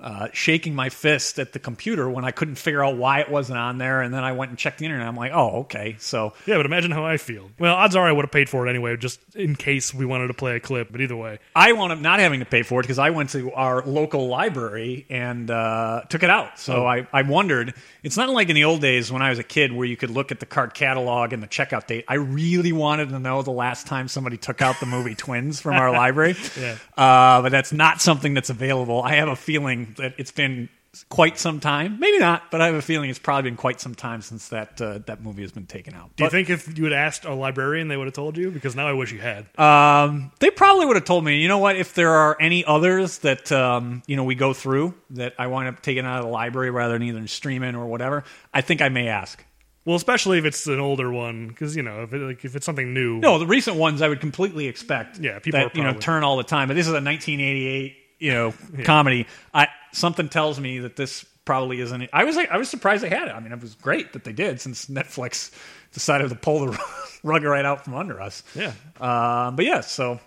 uh, 0.03 0.29
shaking 0.33 0.75
my 0.75 0.89
fist 0.89 1.39
at 1.39 1.53
the 1.53 1.61
computer 1.61 2.11
when 2.11 2.25
I 2.25 2.33
couldn't 2.33 2.57
figure 2.57 2.85
out 2.85 2.97
why 2.97 3.21
it 3.21 3.31
wasn't 3.31 3.59
on 3.59 3.79
there, 3.79 4.03
and 4.03 4.13
then 4.13 4.25
I 4.25 4.33
went 4.33 4.51
and 4.51 4.59
checked 4.59 4.79
the 4.79 4.85
internet. 4.85 5.07
I'm 5.07 5.15
like, 5.15 5.31
oh, 5.33 5.61
okay. 5.61 5.97
So 6.01 6.33
yeah, 6.45 6.57
but 6.57 6.67
imagine 6.67 6.91
how 6.91 7.05
I 7.05 7.19
feel. 7.19 7.51
Well, 7.59 7.75
odds 7.75 7.95
are 7.95 8.07
I 8.07 8.11
would 8.11 8.25
have 8.25 8.33
paid 8.33 8.49
for 8.51 8.67
it 8.67 8.71
anyway, 8.71 8.97
just 8.97 9.21
in 9.37 9.55
case 9.55 9.95
we 9.95 10.05
wanted 10.05 10.27
to 10.27 10.35
play 10.35 10.57
a 10.57 10.61
clip. 10.61 10.91
But 10.91 11.01
either 11.01 11.17
way, 11.17 11.39
I 11.55 11.73
wound 11.73 11.93
up 11.93 12.01
not 12.01 12.19
having 12.19 12.41
to 12.41 12.47
pay 12.47 12.63
for 12.63 12.81
it 12.81 12.83
because 12.83 12.99
I 12.99 13.11
went 13.11 13.31
to 13.31 13.53
our 13.53 13.85
local 13.87 14.27
library 14.27 15.07
and 15.09 15.49
uh, 15.51 16.03
took 16.09 16.25
it 16.25 16.31
out. 16.31 16.59
So 16.59 16.85
I, 16.85 17.07
I 17.13 17.23
wondered. 17.23 17.75
It's 18.03 18.17
not 18.17 18.29
like 18.31 18.49
in 18.49 18.57
the 18.57 18.65
old 18.65 18.81
days 18.81 19.13
when 19.13 19.23
I 19.23 19.31
was 19.31 19.39
a 19.39 19.45
kid 19.45 19.73
where 19.73 19.87
you 19.87 19.97
could 19.97 20.11
look 20.11 20.33
at 20.33 20.41
the 20.41 20.47
cart 20.47 20.75
catalog 20.75 21.33
and 21.33 21.43
the 21.43 21.47
checkout 21.47 21.87
date. 21.87 22.05
I 22.09 22.15
really 22.15 22.73
wanted 22.73 23.11
to 23.11 23.19
know 23.21 23.43
the 23.43 23.53
last 23.53 23.87
time 23.87 24.09
somebody 24.09 24.37
took 24.37 24.61
out 24.61 24.81
the 24.81 24.87
movie 24.87 25.15
Twins 25.15 25.61
from 25.61 25.75
our 25.75 25.91
library. 25.93 26.35
Yeah. 26.59 26.77
Uh, 26.97 27.43
but 27.43 27.51
that's 27.51 27.73
not 27.73 28.01
something 28.01 28.35
that's 28.35 28.51
available. 28.51 29.03
I 29.03 29.15
have 29.15 29.29
a 29.29 29.37
feeling 29.37 29.95
that 29.99 30.15
it's 30.19 30.33
been 30.33 30.69
quite 31.09 31.39
some 31.39 31.59
time. 31.59 31.99
Maybe 31.99 32.19
not, 32.19 32.51
but 32.51 32.61
I 32.61 32.67
have 32.67 32.75
a 32.75 32.83
feeling 32.83 33.09
it's 33.09 33.19
probably 33.19 33.51
been 33.51 33.57
quite 33.57 33.81
some 33.81 33.95
time 33.95 34.21
since 34.21 34.49
that 34.49 34.81
uh, 34.81 34.99
that 35.07 35.23
movie 35.23 35.43
has 35.43 35.51
been 35.53 35.67
taken 35.67 35.95
out. 35.95 36.15
Do 36.17 36.25
you 36.25 36.27
But- 36.27 36.33
think 36.33 36.51
if 36.51 36.77
you 36.79 36.85
had 36.85 36.93
asked 36.93 37.25
a 37.25 37.35
librarian, 37.35 37.89
they 37.89 37.97
would 37.97 38.07
have 38.07 38.15
told 38.15 38.37
you? 38.37 38.51
Because 38.51 38.77
now 38.77 38.87
I 38.87 38.93
wish 38.93 39.11
you 39.13 39.19
had. 39.19 39.47
Um, 39.59 40.33
they 40.41 40.51
probably 40.51 40.87
would 40.87 40.97
have 40.97 41.05
told 41.07 41.25
me. 41.25 41.37
You 41.41 41.49
know 41.49 41.59
what? 41.59 41.77
If 41.77 41.95
there 41.95 42.11
are 42.13 42.37
any 42.41 42.65
others 42.65 43.19
that 43.19 43.51
um, 43.53 44.03
you 44.07 44.17
know 44.17 44.25
we 44.25 44.35
go 44.35 44.53
through 44.53 44.95
that 45.11 45.35
I 45.39 45.47
wind 45.47 45.69
up 45.69 45.81
taking 45.83 46.05
out 46.05 46.19
of 46.19 46.25
the 46.27 46.31
library 46.31 46.71
rather 46.71 46.95
than 46.95 47.03
either 47.05 47.27
streaming 47.27 47.75
or 47.75 47.87
whatever, 47.87 48.25
I 48.53 48.61
think 48.61 48.83
I 48.83 48.89
may 48.91 49.09
ask. 49.09 49.43
well, 49.87 49.97
especially 49.97 50.39
if 50.39 50.45
it's 50.45 50.67
an 50.67 50.79
older 50.79 51.11
one, 51.11 51.49
because 51.49 51.75
you 51.75 51.83
know, 51.83 52.03
if 52.03 52.13
it, 52.13 52.19
like 52.19 52.45
if 52.45 52.55
it's 52.55 52.67
something 52.67 52.93
new. 52.93 53.19
No, 53.19 53.39
the 53.39 53.47
recent 53.47 53.77
ones 53.79 54.03
I 54.03 54.09
would 54.09 54.21
completely 54.21 54.67
expect. 54.69 55.19
Yeah, 55.19 55.39
people 55.39 55.59
that 55.61 55.75
are 55.75 55.79
you 55.79 55.85
know 55.85 55.95
turn 55.95 56.23
all 56.23 56.37
the 56.37 56.45
time. 56.45 56.69
But 56.69 56.75
this 56.75 56.87
is 56.87 56.93
a 56.93 57.01
1988 57.01 57.97
you 58.19 58.31
know 58.33 58.55
comedy. 58.85 59.27
I 59.55 59.69
something 59.93 60.29
tells 60.29 60.59
me 60.59 60.81
that 60.81 60.97
this 60.97 61.25
probably 61.45 61.81
isn't. 61.81 62.09
I 62.13 62.25
was 62.25 62.37
I 62.37 62.57
was 62.57 62.69
surprised 62.69 63.03
they 63.03 63.09
had 63.09 63.29
it. 63.29 63.33
I 63.33 63.41
mean, 63.41 63.53
it 63.53 63.61
was 63.61 63.75
great 63.75 64.13
that 64.13 64.25
they 64.25 64.33
did 64.33 64.61
since 64.61 64.87
Netflix 64.87 65.53
decided 65.93 66.31
to 66.31 66.35
pull 66.35 66.67
the 66.67 66.79
rug 67.23 67.45
right 67.45 67.65
out 67.65 67.85
from 67.85 67.95
under 67.95 68.21
us. 68.21 68.43
Yeah. 68.55 68.73
Uh, 69.01 69.51
but 69.51 69.65
yeah, 69.65 69.81
so 69.81 70.21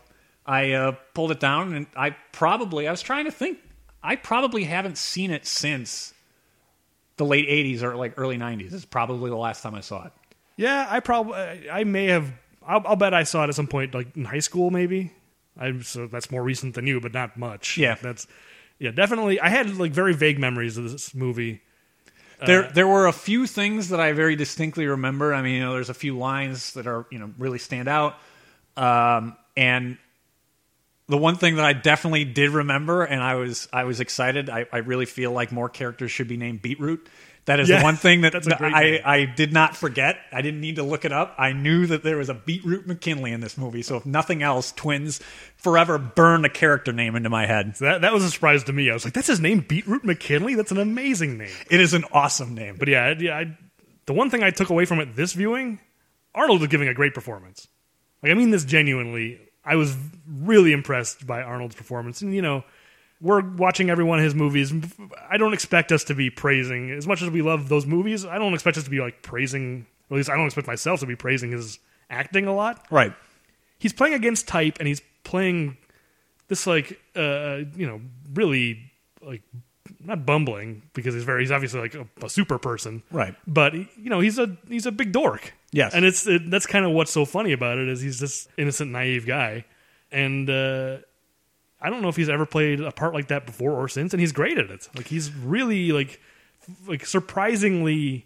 I 0.45 0.71
uh, 0.73 0.91
pulled 1.13 1.31
it 1.31 1.39
down, 1.39 1.73
and 1.73 1.87
I 1.95 2.11
probably 2.31 2.87
I 2.87 2.91
was 2.91 3.01
trying 3.01 3.25
to 3.25 3.31
think. 3.31 3.59
I 4.03 4.15
probably 4.15 4.65
haven't 4.65 4.97
seen 4.97 5.31
it 5.31 5.45
since 5.45 6.13
the 7.17 7.25
late 7.25 7.47
'80s 7.47 7.81
or 7.81 7.95
like 7.95 8.13
early 8.17 8.37
'90s. 8.37 8.73
It's 8.73 8.85
probably 8.85 9.29
the 9.29 9.37
last 9.37 9.63
time 9.63 9.75
I 9.75 9.81
saw 9.81 10.05
it. 10.05 10.11
Yeah, 10.57 10.87
I 10.89 10.99
probably, 10.99 11.69
I 11.69 11.83
may 11.83 12.05
have. 12.05 12.31
I'll, 12.65 12.81
I'll 12.85 12.95
bet 12.95 13.13
I 13.13 13.23
saw 13.23 13.43
it 13.43 13.49
at 13.49 13.55
some 13.55 13.67
point, 13.67 13.93
like 13.93 14.15
in 14.15 14.25
high 14.25 14.39
school, 14.39 14.69
maybe. 14.69 15.11
I 15.57 15.79
so 15.81 16.07
that's 16.07 16.31
more 16.31 16.43
recent 16.43 16.75
than 16.75 16.87
you, 16.87 16.99
but 16.99 17.13
not 17.13 17.37
much. 17.37 17.77
Yeah. 17.77 17.95
that's 17.95 18.27
yeah, 18.79 18.91
definitely. 18.91 19.39
I 19.39 19.49
had 19.49 19.77
like 19.77 19.91
very 19.91 20.13
vague 20.13 20.39
memories 20.39 20.77
of 20.77 20.91
this 20.91 21.13
movie. 21.15 21.61
There, 22.45 22.69
there 22.71 22.87
were 22.87 23.07
a 23.07 23.13
few 23.13 23.47
things 23.47 23.89
that 23.89 23.99
I 23.99 24.11
very 24.11 24.35
distinctly 24.35 24.85
remember. 24.85 25.33
I 25.33 25.41
mean, 25.41 25.55
you 25.55 25.61
know, 25.61 25.73
there's 25.73 25.89
a 25.89 25.95
few 25.95 26.17
lines 26.17 26.73
that 26.73 26.85
are, 26.85 27.05
you 27.09 27.17
know, 27.17 27.31
really 27.37 27.59
stand 27.59 27.87
out. 27.87 28.17
Um, 28.75 29.37
and 29.55 29.97
the 31.07 31.17
one 31.17 31.35
thing 31.37 31.55
that 31.55 31.65
I 31.65 31.73
definitely 31.73 32.25
did 32.25 32.49
remember, 32.49 33.03
and 33.03 33.23
I 33.23 33.35
was, 33.35 33.67
I 33.71 33.85
was 33.85 33.99
excited. 33.99 34.49
I, 34.49 34.65
I 34.71 34.77
really 34.79 35.05
feel 35.05 35.31
like 35.31 35.51
more 35.51 35.69
characters 35.69 36.11
should 36.11 36.27
be 36.27 36.37
named 36.37 36.61
Beetroot. 36.61 37.07
That 37.45 37.59
is 37.59 37.69
Yeah, 37.69 37.77
the 37.79 37.83
one 37.83 37.95
thing 37.95 38.21
that 38.21 38.33
I. 38.61 39.01
I 39.05 39.25
did 39.25 39.53
not 39.53 39.75
forget. 39.77 40.17
I 40.31 40.41
didn't 40.41 40.61
need 40.61 40.77
to 40.77 40.83
look 40.83 41.05
it 41.05 41.11
up. 41.11 41.35
I 41.37 41.53
knew 41.53 41.85
that 41.87 42.01
there 42.03 42.17
was 42.17 42.29
a 42.29 42.33
Beetroot 42.33 42.87
McKinley 42.87 43.31
in 43.31 43.39
this 43.39 43.57
movie. 43.57 43.83
So 43.83 43.97
if 43.97 44.05
nothing 44.05 44.41
else, 44.41 44.71
Twins 44.71 45.19
forever 45.57 45.97
burn 45.99 46.43
a 46.43 46.49
character 46.49 46.91
name 46.91 47.15
into 47.15 47.29
my 47.29 47.45
head. 47.45 47.75
That 47.79 48.01
that 48.01 48.13
was 48.13 48.23
a 48.23 48.31
surprise 48.31 48.63
to 48.63 48.73
me. 48.73 48.89
I 48.89 48.93
was 48.93 49.05
like, 49.05 49.13
"That's 49.13 49.27
his 49.27 49.39
name, 49.39 49.59
Beetroot 49.59 50.03
McKinley. 50.03 50.55
That's 50.55 50.71
an 50.71 50.79
amazing 50.79 51.37
name." 51.37 51.53
It 51.69 51.79
is 51.81 51.93
an 51.93 52.05
awesome 52.11 52.55
name. 52.55 52.77
But 52.79 52.87
yeah, 52.87 53.13
yeah. 53.17 53.37
I, 53.37 53.57
the 54.07 54.13
one 54.13 54.29
thing 54.31 54.41
I 54.41 54.49
took 54.49 54.69
away 54.69 54.85
from 54.85 54.99
it 54.99 55.15
this 55.15 55.33
viewing, 55.33 55.79
Arnold 56.33 56.61
was 56.61 56.69
giving 56.69 56.87
a 56.87 56.93
great 56.95 57.13
performance. 57.13 57.67
Like 58.23 58.31
I 58.31 58.35
mean 58.35 58.49
this 58.49 58.65
genuinely. 58.65 59.39
I 59.63 59.75
was 59.75 59.95
really 60.27 60.73
impressed 60.73 61.25
by 61.27 61.41
Arnold's 61.43 61.75
performance, 61.75 62.21
and 62.21 62.33
you 62.33 62.41
know, 62.41 62.63
we're 63.21 63.41
watching 63.41 63.89
every 63.89 64.03
one 64.03 64.19
of 64.19 64.25
his 64.25 64.35
movies. 64.35 64.73
I 65.29 65.37
don't 65.37 65.53
expect 65.53 65.91
us 65.91 66.03
to 66.05 66.15
be 66.15 66.29
praising 66.29 66.91
as 66.91 67.07
much 67.07 67.21
as 67.21 67.29
we 67.29 67.41
love 67.41 67.69
those 67.69 67.85
movies. 67.85 68.25
I 68.25 68.37
don't 68.37 68.53
expect 68.53 68.77
us 68.77 68.83
to 68.83 68.89
be 68.89 68.99
like 68.99 69.21
praising. 69.21 69.85
Or 70.09 70.15
at 70.15 70.17
least 70.17 70.29
I 70.29 70.35
don't 70.35 70.45
expect 70.45 70.67
myself 70.67 70.99
to 70.99 71.05
be 71.05 71.15
praising 71.15 71.51
his 71.51 71.79
acting 72.09 72.45
a 72.45 72.53
lot. 72.53 72.85
right. 72.91 73.13
He's 73.79 73.91
playing 73.93 74.13
against 74.13 74.47
type, 74.47 74.77
and 74.79 74.87
he's 74.87 75.01
playing 75.23 75.77
this 76.47 76.65
like 76.67 76.99
uh, 77.15 77.59
you 77.75 77.85
know 77.87 78.01
really 78.33 78.79
like 79.21 79.41
not 80.03 80.25
bumbling 80.25 80.83
because 80.93 81.13
he's 81.13 81.23
very 81.23 81.41
he's 81.43 81.51
obviously 81.51 81.79
like 81.81 81.95
a, 81.95 82.07
a 82.23 82.29
super 82.29 82.57
person 82.59 83.01
Right. 83.11 83.35
but 83.47 83.73
you 83.73 84.09
know 84.09 84.19
he's 84.19 84.37
a 84.39 84.55
he's 84.69 84.85
a 84.85 84.91
big 84.91 85.11
dork 85.11 85.53
Yes. 85.71 85.93
and 85.95 86.05
it's 86.05 86.25
it, 86.27 86.49
that's 86.49 86.65
kind 86.67 86.85
of 86.85 86.91
what's 86.91 87.11
so 87.11 87.25
funny 87.25 87.51
about 87.51 87.77
it 87.79 87.87
is 87.87 88.01
he's 88.01 88.19
this 88.19 88.47
innocent 88.57 88.91
naive 88.91 89.25
guy 89.25 89.65
and 90.11 90.47
uh 90.49 90.97
i 91.81 91.89
don't 91.89 92.01
know 92.01 92.09
if 92.09 92.15
he's 92.15 92.29
ever 92.29 92.45
played 92.45 92.79
a 92.81 92.91
part 92.91 93.13
like 93.13 93.27
that 93.27 93.45
before 93.45 93.71
or 93.73 93.87
since 93.87 94.13
and 94.13 94.19
he's 94.21 94.31
great 94.31 94.57
at 94.57 94.69
it 94.69 94.87
like 94.95 95.07
he's 95.07 95.33
really 95.33 95.91
like 95.91 96.19
like 96.87 97.05
surprisingly 97.05 98.25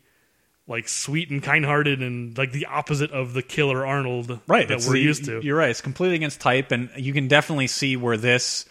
like 0.68 0.88
sweet 0.88 1.32
and 1.32 1.42
kind-hearted 1.42 2.02
and 2.02 2.38
like 2.38 2.52
the 2.52 2.68
opposite 2.68 3.12
of 3.12 3.34
the 3.34 3.42
killer 3.42 3.86
arnold 3.86 4.40
Right. 4.48 4.68
that 4.68 4.86
we're 4.86 4.94
the- 4.94 5.00
used 5.00 5.26
to 5.26 5.42
You're 5.44 5.58
right. 5.58 5.72
It's 5.72 5.82
completely 5.82 6.16
against 6.18 6.40
type, 6.42 6.72
and 6.72 6.92
you 6.96 7.12
can 7.12 7.28
definitely 7.28 7.66
see 7.66 7.98
where 7.98 8.18
this 8.18 8.66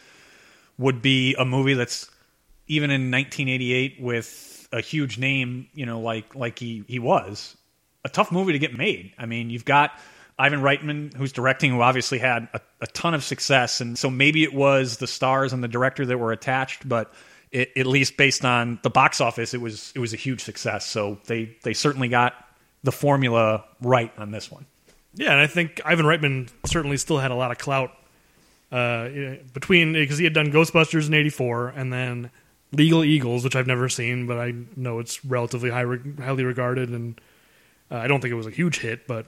would 0.78 1.02
be 1.02 1.35
a 1.35 1.44
movie 1.44 1.75
that's 1.75 2.08
even 2.68 2.90
in 2.92 3.11
1988 3.11 4.00
with 4.00 4.68
a 4.73 4.80
huge 4.80 5.18
name, 5.18 5.66
you 5.75 5.87
know, 5.87 5.99
like 6.00 6.37
like 6.37 6.58
he 6.61 6.85
he 6.87 7.00
was 7.00 7.56
a 8.04 8.08
tough 8.08 8.30
movie 8.30 8.52
to 8.52 8.61
get 8.61 8.78
made. 8.78 9.12
I 9.18 9.26
mean, 9.26 9.50
you've 9.50 9.64
got 9.64 9.90
Ivan 10.38 10.61
Reitman 10.61 11.14
who's 11.14 11.33
directing, 11.33 11.73
who 11.73 11.80
obviously 11.80 12.18
had 12.18 12.49
a, 12.54 12.61
a 12.80 12.87
ton 12.87 13.14
of 13.14 13.25
success, 13.25 13.80
and 13.80 13.99
so 13.99 14.09
maybe 14.11 14.45
it 14.45 14.54
was 14.54 14.99
the 14.99 15.07
stars 15.07 15.52
and 15.52 15.62
the 15.62 15.68
director 15.68 16.07
that 16.07 16.18
were 16.18 16.33
attached, 16.33 16.88
but. 16.88 17.12
It, 17.50 17.73
at 17.78 17.87
least 17.87 18.18
based 18.18 18.45
on 18.45 18.78
the 18.83 18.90
box 18.90 19.23
office, 19.23 19.54
it 19.54 19.61
was 19.62 19.90
it 19.95 20.00
was 20.00 20.12
a 20.12 20.18
huge 20.18 20.42
success. 20.42 20.85
So 20.85 21.16
they 21.28 21.57
they 21.62 21.73
certainly 21.73 22.09
got 22.09 22.35
the 22.83 22.92
formula 22.92 23.64
right 23.80 24.12
on 24.18 24.33
this 24.33 24.50
one. 24.50 24.66
Yeah, 25.14 25.33
and 25.33 25.40
I 25.40 25.47
think 25.47 25.80
Ivan 25.85 26.07
Reitman 26.07 26.50
certainly 26.66 26.97
still 26.97 27.18
had 27.18 27.30
a 27.30 27.35
lot 27.35 27.50
of 27.50 27.59
clout 27.59 27.90
uh, 28.71 29.09
between 29.52 29.95
because 29.95 30.18
he 30.18 30.25
had 30.25 30.35
done 30.35 30.52
Ghostbusters 30.52 31.09
in 31.09 31.14
'84 31.14 31.71
and 31.71 31.92
then 31.92 32.30
Legal 32.73 33.02
Eagles, 33.02 33.45
which 33.45 33.57
I've 33.57 33.66
never 33.66 33.88
seen, 33.88 34.26
but 34.26 34.38
I 34.38 34.52
know 34.76 34.99
it's 34.99 35.25
relatively 35.25 35.71
high, 35.71 35.87
highly 36.18 36.45
regarded, 36.45 36.90
and 36.90 37.21
uh, 37.90 37.97
I 37.97 38.07
don't 38.07 38.21
think 38.21 38.33
it 38.33 38.37
was 38.37 38.47
a 38.47 38.50
huge 38.50 38.78
hit, 38.78 39.07
but 39.07 39.26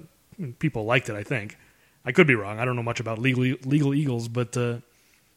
people 0.58 0.84
liked 0.84 1.08
it. 1.08 1.14
I 1.16 1.22
think 1.22 1.56
I 2.04 2.12
could 2.12 2.26
be 2.26 2.34
wrong. 2.34 2.58
I 2.58 2.64
don't 2.64 2.76
know 2.76 2.82
much 2.82 3.00
about 3.00 3.18
Legal 3.18 3.42
Legal 3.64 3.94
Eagles, 3.94 4.28
but 4.28 4.56
uh, 4.56 4.78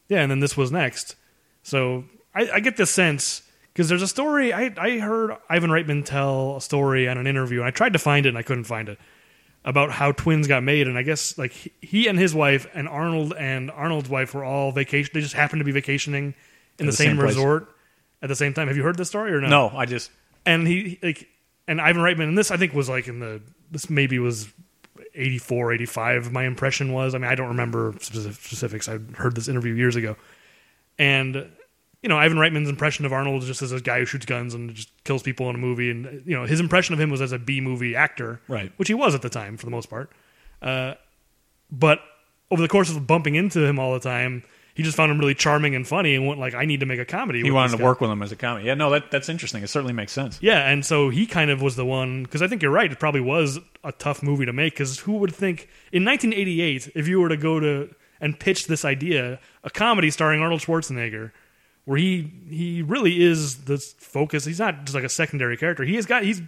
yeah, 0.09 0.21
and 0.21 0.31
then 0.31 0.39
this 0.39 0.55
was 0.57 0.71
next. 0.71 1.15
So 1.63 2.05
I, 2.35 2.49
I 2.55 2.59
get 2.59 2.77
this 2.77 2.91
sense 2.91 3.43
because 3.73 3.89
there's 3.89 4.01
a 4.01 4.07
story 4.07 4.53
I, 4.53 4.73
I 4.77 4.99
heard 4.99 5.37
Ivan 5.49 5.69
Reitman 5.69 6.05
tell 6.05 6.57
a 6.57 6.61
story 6.61 7.07
on 7.07 7.17
an 7.17 7.27
interview, 7.27 7.59
and 7.59 7.67
I 7.67 7.71
tried 7.71 7.93
to 7.93 7.99
find 7.99 8.25
it 8.25 8.29
and 8.29 8.37
I 8.37 8.43
couldn't 8.43 8.65
find 8.65 8.89
it 8.89 8.99
about 9.65 9.91
how 9.91 10.11
twins 10.11 10.47
got 10.47 10.61
made, 10.61 10.87
and 10.87 10.97
I 10.97 11.03
guess 11.03 11.37
like 11.37 11.53
he- 11.81 12.07
and 12.07 12.19
his 12.19 12.35
wife 12.35 12.67
and 12.73 12.87
Arnold 12.87 13.33
and 13.37 13.71
Arnold's 13.71 14.09
wife 14.09 14.33
were 14.33 14.43
all 14.43 14.71
vacation. 14.71 15.11
They 15.13 15.21
just 15.21 15.33
happened 15.35 15.61
to 15.61 15.65
be 15.65 15.71
vacationing 15.71 16.35
in 16.79 16.85
the, 16.85 16.91
the 16.91 16.97
same, 16.97 17.11
same 17.15 17.19
resort 17.19 17.69
at 18.21 18.29
the 18.29 18.35
same 18.35 18.53
time. 18.53 18.67
Have 18.67 18.77
you 18.77 18.83
heard 18.83 18.97
this 18.97 19.07
story 19.09 19.31
or 19.33 19.39
no? 19.41 19.47
No, 19.47 19.71
I 19.75 19.85
just 19.85 20.11
And 20.45 20.67
he 20.67 20.99
like 21.01 21.27
and 21.67 21.79
Ivan 21.79 22.01
Reitman, 22.01 22.27
and 22.27 22.37
this 22.37 22.51
I 22.51 22.57
think 22.57 22.73
was 22.73 22.89
like 22.89 23.07
in 23.07 23.19
the 23.19 23.41
this 23.71 23.89
maybe 23.89 24.19
was 24.19 24.49
84, 25.15 25.73
85, 25.73 26.31
My 26.31 26.45
impression 26.45 26.91
was. 26.93 27.13
I 27.15 27.17
mean, 27.17 27.29
I 27.29 27.35
don't 27.35 27.49
remember 27.49 27.93
specifics. 27.99 28.87
I 28.89 28.97
heard 29.15 29.35
this 29.35 29.47
interview 29.47 29.73
years 29.73 29.95
ago, 29.95 30.15
and 30.97 31.49
you 32.01 32.09
know, 32.09 32.17
Ivan 32.17 32.37
Reitman's 32.37 32.67
impression 32.69 33.05
of 33.05 33.13
Arnold 33.13 33.43
is 33.43 33.47
just 33.47 33.61
as 33.61 33.71
a 33.71 33.79
guy 33.79 33.99
who 33.99 34.05
shoots 34.05 34.25
guns 34.25 34.53
and 34.53 34.73
just 34.73 34.89
kills 35.05 35.23
people 35.23 35.49
in 35.49 35.55
a 35.55 35.59
movie, 35.59 35.89
and 35.89 36.21
you 36.25 36.35
know, 36.35 36.45
his 36.45 36.59
impression 36.59 36.93
of 36.93 36.99
him 36.99 37.09
was 37.09 37.21
as 37.21 37.31
a 37.31 37.39
B 37.39 37.61
movie 37.61 37.95
actor, 37.95 38.41
Right. 38.47 38.71
Which 38.77 38.89
he 38.89 38.93
was 38.93 39.15
at 39.15 39.21
the 39.21 39.29
time 39.29 39.55
for 39.57 39.65
the 39.65 39.71
most 39.71 39.89
part. 39.89 40.11
Uh, 40.61 40.95
but 41.71 41.99
over 42.51 42.61
the 42.61 42.67
course 42.67 42.89
of 42.89 43.07
bumping 43.07 43.35
into 43.35 43.65
him 43.65 43.79
all 43.79 43.93
the 43.93 43.99
time, 43.99 44.43
he 44.75 44.83
just 44.83 44.97
found 44.97 45.11
him 45.11 45.19
really 45.19 45.35
charming 45.35 45.75
and 45.75 45.87
funny, 45.87 46.15
and 46.15 46.27
went 46.27 46.39
like, 46.39 46.55
"I 46.55 46.65
need 46.65 46.79
to 46.79 46.85
make 46.85 46.99
a 46.99 47.05
comedy." 47.05 47.41
he 47.41 47.51
wanted 47.51 47.71
to 47.71 47.77
guy." 47.77 47.83
work 47.83 48.01
with 48.01 48.09
him 48.09 48.23
as 48.23 48.31
a 48.31 48.35
comedy. 48.35 48.65
Yeah, 48.65 48.73
no, 48.73 48.89
that 48.89 49.11
that's 49.11 49.29
interesting. 49.29 49.63
It 49.63 49.69
certainly 49.69 49.93
makes 49.93 50.11
sense. 50.11 50.39
Yeah, 50.41 50.69
and 50.69 50.85
so 50.85 51.09
he 51.09 51.25
kind 51.25 51.51
of 51.51 51.61
was 51.61 51.75
the 51.75 51.85
one 51.85 52.23
because 52.23 52.41
I 52.41 52.47
think 52.47 52.61
you're 52.61 52.71
right. 52.71 52.91
It 52.91 52.99
probably 52.99 53.21
was 53.21 53.59
a 53.83 53.91
tough 53.91 54.23
movie 54.23 54.45
to 54.45 54.53
make 54.53 54.73
because 54.73 54.99
who 54.99 55.13
would 55.13 55.33
think 55.33 55.69
in 55.91 56.03
1988 56.03 56.91
if 56.95 57.07
you 57.07 57.19
were 57.19 57.29
to 57.29 57.37
go 57.37 57.59
to 57.59 57.93
and 58.19 58.39
pitch 58.39 58.67
this 58.67 58.85
idea, 58.85 59.39
a 59.63 59.69
comedy 59.69 60.09
starring 60.09 60.41
Arnold 60.41 60.61
Schwarzenegger, 60.61 61.31
where 61.85 61.97
he 61.97 62.31
he 62.49 62.81
really 62.81 63.21
is 63.21 63.65
the 63.65 63.77
focus. 63.77 64.45
He's 64.45 64.59
not 64.59 64.85
just 64.85 64.95
like 64.95 65.03
a 65.03 65.09
secondary 65.09 65.57
character. 65.57 65.83
He 65.83 65.95
has 65.95 66.05
got 66.05 66.23
he's. 66.23 66.41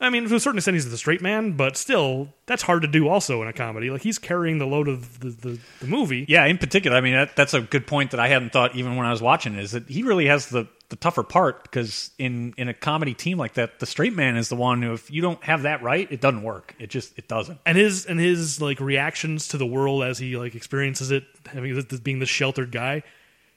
I 0.00 0.08
mean, 0.08 0.26
to 0.26 0.34
a 0.34 0.40
certain 0.40 0.58
extent, 0.58 0.76
he's 0.76 0.90
the 0.90 0.96
straight 0.96 1.20
man, 1.20 1.52
but 1.52 1.76
still, 1.76 2.32
that's 2.46 2.62
hard 2.62 2.82
to 2.82 2.88
do. 2.88 3.08
Also, 3.08 3.42
in 3.42 3.48
a 3.48 3.52
comedy, 3.52 3.90
like 3.90 4.02
he's 4.02 4.18
carrying 4.18 4.58
the 4.58 4.66
load 4.66 4.88
of 4.88 5.20
the, 5.20 5.30
the, 5.30 5.58
the 5.80 5.86
movie. 5.86 6.24
Yeah, 6.26 6.46
in 6.46 6.56
particular, 6.56 6.96
I 6.96 7.02
mean 7.02 7.12
that, 7.12 7.36
that's 7.36 7.52
a 7.52 7.60
good 7.60 7.86
point 7.86 8.12
that 8.12 8.20
I 8.20 8.28
hadn't 8.28 8.52
thought 8.52 8.74
even 8.74 8.96
when 8.96 9.06
I 9.06 9.10
was 9.10 9.20
watching 9.20 9.54
it. 9.54 9.60
Is 9.60 9.72
that 9.72 9.88
he 9.88 10.02
really 10.02 10.26
has 10.26 10.48
the, 10.48 10.66
the 10.88 10.96
tougher 10.96 11.22
part 11.22 11.64
because 11.64 12.10
in 12.18 12.54
in 12.56 12.68
a 12.68 12.74
comedy 12.74 13.12
team 13.12 13.36
like 13.36 13.54
that, 13.54 13.78
the 13.78 13.86
straight 13.86 14.14
man 14.14 14.36
is 14.36 14.48
the 14.48 14.56
one 14.56 14.80
who 14.80 14.94
if 14.94 15.10
you 15.10 15.20
don't 15.20 15.42
have 15.44 15.62
that 15.62 15.82
right, 15.82 16.10
it 16.10 16.22
doesn't 16.22 16.42
work. 16.42 16.74
It 16.78 16.88
just 16.88 17.18
it 17.18 17.28
doesn't. 17.28 17.58
and 17.66 17.76
his 17.76 18.06
and 18.06 18.18
his 18.18 18.60
like 18.60 18.80
reactions 18.80 19.48
to 19.48 19.58
the 19.58 19.66
world 19.66 20.02
as 20.02 20.18
he 20.18 20.38
like 20.38 20.54
experiences 20.54 21.10
it, 21.10 21.24
having 21.46 21.78
being 22.02 22.20
this 22.20 22.30
sheltered 22.30 22.72
guy, 22.72 23.02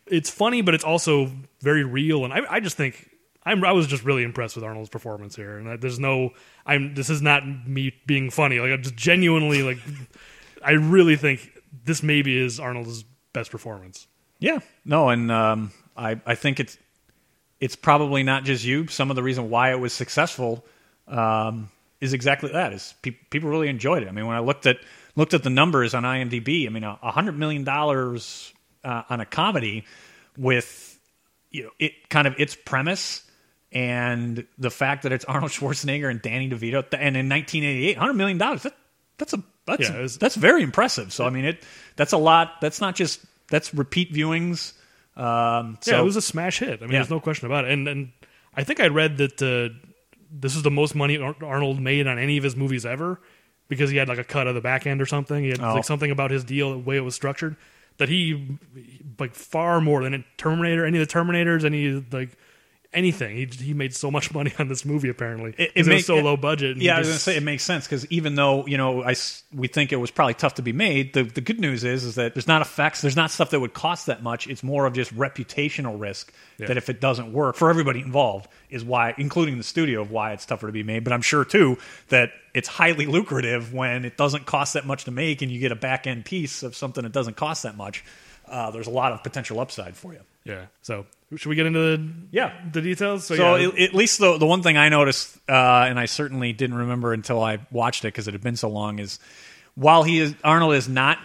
it's 0.08 0.30
funny, 0.30 0.62
but 0.62 0.74
it's 0.74 0.84
also 0.84 1.32
very 1.62 1.86
real. 1.86 2.26
And 2.26 2.34
I, 2.34 2.42
I 2.50 2.60
just 2.60 2.76
think 2.76 3.12
I'm 3.46 3.64
I 3.64 3.72
was 3.72 3.88
just 3.88 4.04
really 4.04 4.24
impressed 4.24 4.56
with 4.56 4.64
Arnold's 4.64 4.90
performance 4.90 5.36
here. 5.36 5.58
And 5.58 5.82
there's 5.82 6.00
no, 6.00 6.32
I'm 6.66 6.96
this 6.96 7.10
is 7.10 7.22
not 7.22 7.44
me 7.68 7.94
being 8.06 8.30
funny. 8.30 8.60
Like 8.60 8.72
I'm 8.72 8.82
just 8.82 8.96
genuinely 8.96 9.64
like, 9.64 9.78
I 10.66 10.72
really 10.72 11.16
think 11.16 11.52
this 11.86 12.04
maybe 12.04 12.38
is 12.38 12.60
Arnold's 12.60 13.04
best 13.34 13.52
performance. 13.52 14.08
Yeah, 14.40 14.60
no, 14.86 15.10
and 15.10 15.32
um, 15.32 15.72
I 15.96 16.20
I 16.26 16.36
think 16.36 16.60
it's 16.60 16.78
it's 17.60 17.76
probably 17.76 18.24
not 18.24 18.44
just 18.44 18.64
you. 18.64 18.88
Some 18.88 19.10
of 19.10 19.16
the 19.16 19.24
reason 19.24 19.50
why 19.50 19.72
it 19.72 19.80
was 19.80 19.94
successful 19.94 20.66
um, 21.08 21.70
is 22.02 22.14
exactly 22.14 22.52
that. 22.52 22.74
Is 22.74 22.94
pe- 23.02 23.12
people 23.12 23.50
really 23.50 23.70
enjoyed 23.70 24.04
it? 24.04 24.10
I 24.10 24.12
mean, 24.12 24.28
when 24.28 24.36
I 24.36 24.42
looked 24.42 24.66
at 24.66 24.78
looked 25.16 25.34
at 25.34 25.44
the 25.44 25.50
numbers 25.50 25.94
on 25.94 26.04
IMDb, 26.04 26.66
I 26.66 26.70
mean, 26.70 26.84
a 26.84 27.12
hundred 27.12 27.38
million 27.38 27.64
dollars 27.64 28.54
uh, 28.84 29.04
on 29.10 29.22
a 29.22 29.26
comedy 29.26 29.86
with 30.38 31.00
you 31.52 31.64
know 31.64 31.70
it 31.80 32.10
kind 32.10 32.28
of 32.28 32.36
its 32.38 32.56
premise 32.56 33.23
and 33.74 34.46
the 34.58 34.70
fact 34.70 35.04
that 35.04 35.12
it's 35.12 35.26
Arnold 35.26 35.52
Schwarzenegger 35.52 36.10
and 36.10 36.22
Danny 36.22 36.50
DeVito, 36.50 36.84
and 36.94 37.18
in 37.18 37.28
1988, 37.28 37.98
100 37.98 38.14
million 38.14 38.38
dollars. 38.38 38.64
That, 38.64 38.76
that's 39.18 39.34
a 39.34 39.44
that's 39.66 39.90
Yeah, 39.90 40.00
was- 40.02 40.18
that's 40.18 40.36
very 40.36 40.64
impressive. 40.64 41.12
So 41.12 41.26
I 41.26 41.30
mean, 41.30 41.46
it 41.46 41.64
that's 41.96 42.14
a 42.14 42.18
lot. 42.18 42.62
That's 42.62 42.80
not 42.82 42.96
just 42.96 43.20
that's 43.50 43.74
repeat 43.74 44.14
viewings. 44.14 44.74
Um, 45.16 45.78
so 45.82 45.92
yeah, 45.92 46.00
it 46.02 46.04
was 46.04 46.16
a 46.16 46.22
smash 46.22 46.60
hit. 46.60 46.80
I 46.82 46.86
mean, 46.86 46.92
Yeah. 46.94 47.00
there's 47.00 47.10
no 47.10 47.20
question 47.20 47.46
about 47.48 47.66
it. 47.66 47.72
And 47.72 47.88
and 47.88 48.12
I 48.56 48.64
think 48.64 48.80
I 48.80 48.88
read 48.88 49.18
that 49.18 49.42
uh, 49.42 49.74
this 50.32 50.56
is 50.56 50.64
the 50.64 50.72
most 50.72 50.96
money 50.96 51.18
Arnold 51.18 51.80
made 51.80 52.08
on 52.08 52.18
any 52.20 52.38
of 52.38 52.44
his 52.44 52.56
movies 52.56 52.86
ever 52.86 53.20
because 53.70 53.90
he 53.90 53.98
had 53.98 54.08
like 54.10 54.18
a 54.20 54.24
cut 54.24 54.48
of 54.48 54.56
the 54.56 54.62
back 54.62 54.86
end 54.88 55.02
or 55.02 55.06
something. 55.06 55.44
He 55.44 55.50
had 55.50 55.62
Oh. 55.62 55.76
like 55.76 55.84
something 55.86 56.12
about 56.12 56.32
his 56.32 56.44
deal, 56.44 56.72
the 56.72 56.78
way 56.80 56.98
it 56.98 57.02
was 57.02 57.16
structured, 57.16 57.56
that 57.98 58.10
he 58.10 58.58
like 59.20 59.36
far 59.36 59.80
more 59.82 60.04
than 60.04 60.26
Terminator, 60.38 60.86
any 60.86 61.00
of 61.00 61.08
the 61.08 61.14
Terminators, 61.14 61.64
any 61.64 62.04
like 62.12 62.32
anything. 62.94 63.36
He 63.36 63.46
he 63.46 63.74
made 63.74 63.94
so 63.96 64.10
much 64.12 64.34
money 64.34 64.54
on 64.60 64.68
this 64.68 64.86
movie 64.86 65.10
apparently. 65.10 65.54
It- 65.58 65.72
it 65.76 65.86
make- 65.86 65.98
was 65.98 66.06
so 66.06 66.16
low 66.18 66.38
budget. 66.38 66.78
Yeah, 66.78 66.96
I 66.96 67.00
was 67.00 67.08
to 67.10 67.18
say 67.20 67.36
it 67.38 67.44
makes 67.44 67.64
sense 67.64 67.86
because 67.86 68.06
even 68.12 68.36
though 68.36 68.66
you 68.68 68.78
know 68.78 69.04
I 69.04 69.16
we 69.54 69.68
think 69.68 69.92
it 69.92 69.98
was 69.98 70.12
probably 70.12 70.34
tough 70.36 70.56
to 70.56 70.62
be 70.62 70.74
made, 70.74 71.14
the 71.14 71.24
the 71.24 71.42
good 71.42 71.60
news 71.60 71.84
is 71.84 72.04
is 72.04 72.16
that 72.16 72.34
there's 72.36 72.48
not 72.48 72.62
effects, 72.62 73.02
there's 73.02 73.16
not 73.16 73.32
stuff 73.32 73.50
that 73.52 73.60
would 73.60 73.74
cost 73.74 74.06
that 74.08 74.22
much. 74.24 74.48
It's 74.48 74.64
more 74.64 74.86
of 74.86 74.94
just 74.94 75.16
reputational 75.16 76.00
risk 76.00 76.34
Yeah. 76.58 76.68
that 76.68 76.78
if 76.78 76.90
it 76.90 77.00
doesn't 77.02 77.34
work 77.34 77.56
for 77.56 77.70
everybody 77.70 78.00
involved 78.00 78.48
is 78.70 78.84
why, 78.84 79.14
including 79.18 79.58
the 79.58 79.64
studio, 79.64 80.02
of 80.02 80.12
why 80.12 80.34
it's 80.34 80.46
tougher 80.46 80.68
to 80.68 80.74
be 80.74 80.84
made. 80.84 81.04
But 81.04 81.14
I'm 81.14 81.22
sure 81.22 81.46
too 81.46 81.78
that 82.10 82.32
it's 82.54 82.68
highly 82.68 83.06
lucrative 83.06 83.74
when 83.74 84.06
it 84.06 84.18
doesn't 84.18 84.46
cost 84.46 84.74
that 84.76 84.86
much 84.86 85.06
to 85.06 85.12
make 85.12 85.42
and 85.42 85.52
you 85.52 85.60
get 85.60 85.72
a 85.72 85.76
back 85.76 86.06
end 86.08 86.26
piece 86.26 86.62
of 86.64 86.76
something 86.76 87.04
that 87.04 87.12
doesn't 87.12 87.36
cost 87.36 87.64
that 87.64 87.76
much. 87.76 88.04
Uh, 88.48 88.70
there's 88.72 88.88
a 88.88 88.92
lot 88.92 89.12
of 89.12 89.24
potential 89.24 89.60
upside 89.60 89.96
for 89.96 90.14
you. 90.14 90.20
Yeah. 90.44 90.66
So 90.82 91.06
Should 91.38 91.50
we 91.50 91.56
get 91.56 91.66
into 91.66 91.80
the 91.80 92.10
Yeah. 92.32 92.52
the 92.72 92.82
details? 92.82 93.26
So 93.26 93.34
yeah. 93.58 93.68
at, 93.70 93.80
at 93.80 93.94
least 93.94 94.20
the 94.20 94.38
the 94.38 94.46
one 94.46 94.62
thing 94.64 94.78
I 94.78 94.90
noticed, 94.90 95.38
uh, 95.50 95.86
and 95.88 96.00
I 96.00 96.06
certainly 96.06 96.54
didn't 96.54 96.78
remember 96.78 97.14
until 97.14 97.42
I 97.44 97.60
watched 97.72 98.04
it 98.06 98.10
because 98.10 98.28
it 98.28 98.34
had 98.34 98.42
been 98.42 98.56
so 98.58 98.70
long, 98.70 99.00
is 99.00 99.20
while 99.76 100.04
he 100.04 100.20
is 100.20 100.36
Arnold 100.44 100.74
is 100.76 100.88
not 100.90 101.18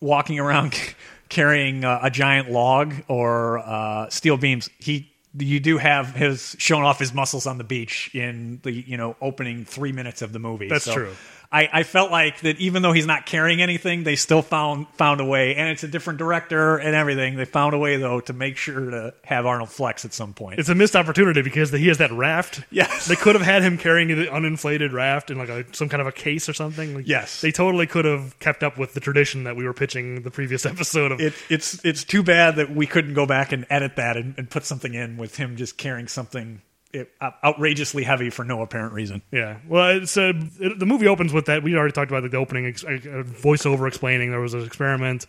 walking 0.00 0.38
around 0.38 0.74
carrying 1.28 1.84
uh, 1.84 1.98
a 2.02 2.10
giant 2.10 2.50
log 2.50 2.94
or 3.08 3.58
uh, 3.58 4.08
steel 4.10 4.36
beams, 4.36 4.68
he 4.78 5.10
you 5.38 5.60
do 5.60 5.76
have 5.76 6.14
his 6.14 6.56
showing 6.58 6.84
off 6.84 6.98
his 6.98 7.12
muscles 7.12 7.46
on 7.46 7.58
the 7.58 7.64
beach 7.64 8.10
in 8.14 8.58
the 8.62 8.72
you 8.72 8.96
know 8.96 9.16
opening 9.20 9.64
three 9.64 9.92
minutes 9.92 10.22
of 10.22 10.32
the 10.32 10.38
movie. 10.38 10.68
That's 10.68 10.84
So 10.84 10.94
true. 10.94 11.12
I, 11.56 11.68
I 11.72 11.82
felt 11.84 12.10
like 12.10 12.40
that 12.40 12.58
even 12.58 12.82
though 12.82 12.92
he's 12.92 13.06
not 13.06 13.24
carrying 13.24 13.62
anything, 13.62 14.04
they 14.04 14.16
still 14.16 14.42
found 14.42 14.88
found 14.94 15.20
a 15.20 15.24
way, 15.24 15.54
and 15.56 15.68
it's 15.70 15.82
a 15.84 15.88
different 15.88 16.18
director 16.18 16.76
and 16.76 16.94
everything. 16.94 17.36
They 17.36 17.44
found 17.46 17.74
a 17.74 17.78
way 17.78 17.96
though 17.96 18.20
to 18.20 18.32
make 18.32 18.56
sure 18.56 18.90
to 18.90 19.14
have 19.24 19.46
Arnold 19.46 19.70
flex 19.70 20.04
at 20.04 20.12
some 20.12 20.34
point. 20.34 20.58
it's 20.58 20.68
a 20.68 20.74
missed 20.74 20.94
opportunity 20.94 21.40
because 21.42 21.70
he 21.70 21.88
has 21.88 21.98
that 21.98 22.12
raft. 22.12 22.62
Yes. 22.70 23.06
they 23.06 23.16
could 23.16 23.34
have 23.34 23.44
had 23.44 23.62
him 23.62 23.78
carrying 23.78 24.08
the 24.08 24.26
uninflated 24.26 24.92
raft 24.92 25.30
in 25.30 25.38
like 25.38 25.48
a, 25.48 25.64
some 25.74 25.88
kind 25.88 26.00
of 26.00 26.06
a 26.06 26.12
case 26.12 26.48
or 26.48 26.52
something. 26.52 26.94
Like, 26.94 27.08
Yes. 27.08 27.40
they 27.40 27.52
totally 27.52 27.86
could 27.86 28.04
have 28.04 28.38
kept 28.38 28.62
up 28.62 28.76
with 28.78 28.92
the 28.94 29.00
tradition 29.00 29.44
that 29.44 29.56
we 29.56 29.64
were 29.64 29.72
pitching 29.74 30.22
the 30.22 30.30
previous 30.30 30.66
episode 30.72 31.12
of. 31.12 31.20
it, 31.20 31.32
it's 31.48 31.82
it's 31.84 32.04
too 32.04 32.22
bad 32.22 32.56
that 32.56 32.70
we 32.74 32.86
couldn't 32.86 33.14
go 33.14 33.24
back 33.24 33.52
and 33.52 33.64
edit 33.70 33.96
that 33.96 34.16
and, 34.16 34.34
and 34.36 34.50
put 34.50 34.64
something 34.64 34.92
in 34.94 35.16
with 35.16 35.36
him 35.36 35.56
just 35.56 35.78
carrying 35.78 36.06
something 36.08 36.60
it, 37.00 37.12
outrageously 37.44 38.02
heavy 38.02 38.30
for 38.30 38.44
no 38.44 38.62
apparent 38.62 38.92
reason. 38.92 39.22
Yeah, 39.30 39.58
well, 39.68 39.96
it's 39.96 40.16
uh, 40.16 40.32
it, 40.60 40.78
the 40.78 40.86
movie 40.86 41.06
opens 41.06 41.32
with 41.32 41.46
that. 41.46 41.62
We 41.62 41.76
already 41.76 41.92
talked 41.92 42.10
about 42.10 42.22
like, 42.22 42.32
the 42.32 42.38
opening 42.38 42.66
ex- 42.66 42.84
uh, 42.84 43.22
voiceover 43.24 43.86
explaining 43.88 44.30
there 44.30 44.40
was 44.40 44.54
an 44.54 44.64
experiment, 44.64 45.26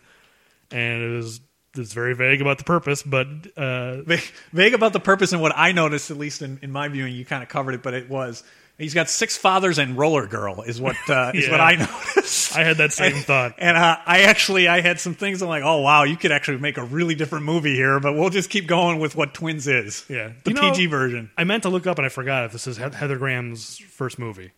and 0.72 1.04
it 1.04 1.16
was 1.16 1.42
it's 1.76 1.94
very 1.94 2.16
vague 2.16 2.42
about 2.42 2.58
the 2.58 2.64
purpose, 2.64 3.04
but 3.04 3.28
uh, 3.56 4.02
Va- 4.02 4.18
Vague 4.52 4.74
about 4.74 4.94
the 4.94 5.00
purpose 5.00 5.34
and 5.34 5.42
what 5.42 5.54
I 5.56 5.72
noticed, 5.72 6.12
at 6.12 6.18
least 6.18 6.42
in, 6.42 6.60
in 6.62 6.72
my 6.72 6.88
viewing, 6.88 7.14
you 7.14 7.26
kind 7.26 7.44
of 7.44 7.50
covered 7.50 7.76
it, 7.76 7.84
but 7.84 7.94
it 7.94 8.10
was 8.10 8.44
he's 8.78 8.94
got 8.94 9.10
six 9.10 9.38
fathers 9.38 9.78
and 9.80 9.98
Roller 9.98 10.28
Girl 10.28 10.62
is 10.62 10.80
what 10.80 10.96
uh, 11.10 11.32
is 11.34 11.50
what 11.50 11.60
I 11.62 11.76
noticed. 12.16 12.56
I 12.56 12.64
had 12.64 12.78
that 12.78 12.94
same 12.94 13.16
thought. 13.16 13.56
And 13.58 13.76
uh, 13.78 13.98
I 14.06 14.22
actually 14.24 14.68
I 14.68 14.82
had 14.82 15.00
some 15.00 15.14
things 15.16 15.42
I'm 15.42 15.50
like, 15.50 15.64
oh 15.64 15.82
wow, 15.82 16.04
you 16.04 16.18
could 16.18 16.32
actually 16.32 16.58
make 16.60 16.78
a 16.78 16.84
really 16.84 17.16
different 17.16 17.46
movie 17.46 17.76
here, 17.76 18.00
but 18.00 18.14
we'll 18.14 18.30
just 18.30 18.50
keep 18.50 18.68
going 18.68 19.00
with 19.00 19.16
what 19.16 19.34
Twins 19.34 19.68
is. 19.68 20.06
Yeah. 20.10 20.32
the 20.44 20.52
You 20.52 20.56
know- 20.56 20.72
PG 20.72 20.86
version. 20.88 21.32
I 21.38 21.44
meant 21.44 21.64
to 21.64 21.70
look 21.70 21.88
up 21.88 21.98
and 21.98 22.06
I 22.06 22.10
forgot 22.10 22.46
if 22.46 22.52
this 22.52 22.68
is 22.68 22.78
Heather 22.78 23.18
Graham's 23.18 23.78
first 23.78 24.20
movie. 24.20 24.52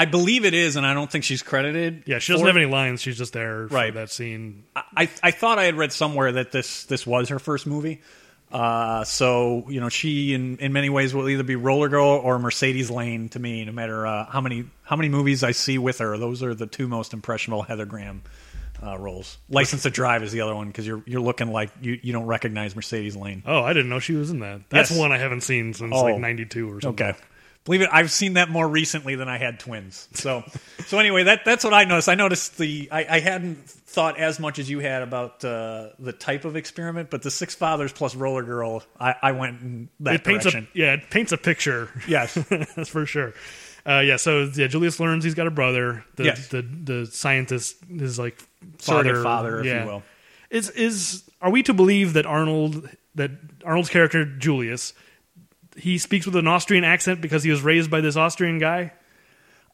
I 0.00 0.04
believe 0.04 0.44
it 0.44 0.54
is, 0.54 0.76
and 0.76 0.86
I 0.86 0.94
don't 0.94 1.10
think 1.10 1.24
she's 1.24 1.42
credited. 1.42 2.04
Yeah, 2.06 2.20
she 2.20 2.30
doesn't 2.32 2.46
have 2.46 2.56
any 2.56 2.66
lines. 2.66 3.02
She's 3.02 3.18
just 3.18 3.32
there 3.32 3.66
for 3.66 3.74
Right. 3.74 3.92
that 3.94 4.10
scene. 4.10 4.62
I 4.76 5.10
I 5.24 5.32
thought 5.32 5.58
I 5.58 5.64
had 5.64 5.74
read 5.74 5.92
somewhere 5.92 6.30
that 6.30 6.52
this 6.52 6.84
this 6.84 7.04
was 7.04 7.30
her 7.30 7.40
first 7.40 7.66
movie. 7.66 8.00
Uh, 8.50 9.04
so 9.04 9.64
you 9.68 9.80
know, 9.80 9.88
she 9.88 10.32
in, 10.34 10.56
in 10.58 10.72
many 10.72 10.88
ways 10.88 11.14
will 11.14 11.28
either 11.28 11.42
be 11.42 11.56
Roller 11.56 11.88
Girl 11.88 12.06
or 12.08 12.38
Mercedes 12.38 12.90
Lane 12.90 13.28
to 13.30 13.38
me. 13.38 13.64
No 13.64 13.72
matter 13.72 14.06
uh, 14.06 14.24
how 14.26 14.40
many 14.40 14.64
how 14.82 14.96
many 14.96 15.08
movies 15.08 15.44
I 15.44 15.50
see 15.52 15.76
with 15.78 15.98
her, 15.98 16.16
those 16.16 16.42
are 16.42 16.54
the 16.54 16.66
two 16.66 16.88
most 16.88 17.12
impressionable 17.12 17.62
Heather 17.62 17.84
Graham 17.84 18.22
uh, 18.82 18.96
roles. 18.98 19.36
License 19.50 19.82
to 19.82 19.90
Drive 19.90 20.22
is 20.22 20.32
the 20.32 20.40
other 20.40 20.54
one 20.54 20.68
because 20.68 20.86
you're 20.86 21.02
you're 21.04 21.20
looking 21.20 21.52
like 21.52 21.70
you, 21.82 21.98
you 22.02 22.12
don't 22.12 22.26
recognize 22.26 22.74
Mercedes 22.74 23.16
Lane. 23.16 23.42
Oh, 23.44 23.60
I 23.62 23.72
didn't 23.74 23.90
know 23.90 23.98
she 23.98 24.14
was 24.14 24.30
in 24.30 24.40
that. 24.40 24.62
That's 24.70 24.90
Yes. 24.90 24.98
one 24.98 25.12
I 25.12 25.18
haven't 25.18 25.42
seen 25.42 25.74
since 25.74 25.92
Oh. 25.94 26.04
like 26.04 26.18
'92 26.18 26.70
or 26.72 26.80
something. 26.80 27.06
Okay. 27.06 27.18
Believe 27.68 27.82
it, 27.82 27.90
I've 27.92 28.10
seen 28.10 28.32
that 28.34 28.48
more 28.48 28.66
recently 28.66 29.14
than 29.14 29.28
I 29.28 29.36
had 29.36 29.60
twins. 29.60 30.08
So, 30.14 30.42
so 30.86 30.98
anyway, 30.98 31.24
that 31.24 31.44
that's 31.44 31.64
what 31.64 31.74
I 31.74 31.84
noticed. 31.84 32.08
I 32.08 32.14
noticed 32.14 32.56
the 32.56 32.88
I, 32.90 33.04
I 33.16 33.20
hadn't 33.20 33.68
thought 33.68 34.18
as 34.18 34.40
much 34.40 34.58
as 34.58 34.70
you 34.70 34.78
had 34.78 35.02
about 35.02 35.44
uh, 35.44 35.88
the 35.98 36.14
type 36.14 36.46
of 36.46 36.56
experiment, 36.56 37.10
but 37.10 37.20
the 37.20 37.30
Six 37.30 37.54
Fathers 37.54 37.92
plus 37.92 38.14
Roller 38.14 38.42
Girl, 38.42 38.82
I, 38.98 39.14
I 39.20 39.32
went 39.32 39.60
in 39.60 39.88
that 40.00 40.14
It 40.14 40.24
paints 40.24 40.44
direction. 40.44 40.66
a 40.74 40.78
yeah, 40.78 40.94
it 40.94 41.10
paints 41.10 41.32
a 41.32 41.36
picture. 41.36 41.90
Yes. 42.08 42.32
that's 42.48 42.88
for 42.88 43.04
sure. 43.04 43.34
Uh, 43.86 44.00
yeah, 44.00 44.16
so 44.16 44.50
yeah, 44.54 44.66
Julius 44.66 44.98
learns 44.98 45.22
he's 45.24 45.34
got 45.34 45.46
a 45.46 45.50
brother. 45.50 46.06
The 46.16 46.24
Yes. 46.24 46.48
the 46.48 46.62
the 46.62 47.04
scientist 47.06 47.76
is 47.90 48.18
like 48.18 48.42
Surrogate 48.78 49.22
father, 49.22 49.22
father, 49.22 49.60
if 49.60 49.66
you 49.66 49.86
will. 49.86 50.02
Is 50.48 50.70
is 50.70 51.22
are 51.42 51.50
we 51.50 51.62
to 51.64 51.74
believe 51.74 52.14
that 52.14 52.24
Arnold 52.24 52.88
that 53.16 53.32
Arnold's 53.62 53.90
character 53.90 54.24
Julius 54.24 54.94
he 55.78 55.98
speaks 55.98 56.26
with 56.26 56.36
an 56.36 56.46
Austrian 56.46 56.84
accent 56.84 57.20
because 57.20 57.42
he 57.42 57.50
was 57.50 57.62
raised 57.62 57.90
by 57.90 58.00
this 58.00 58.16
Austrian 58.16 58.58
guy? 58.58 58.92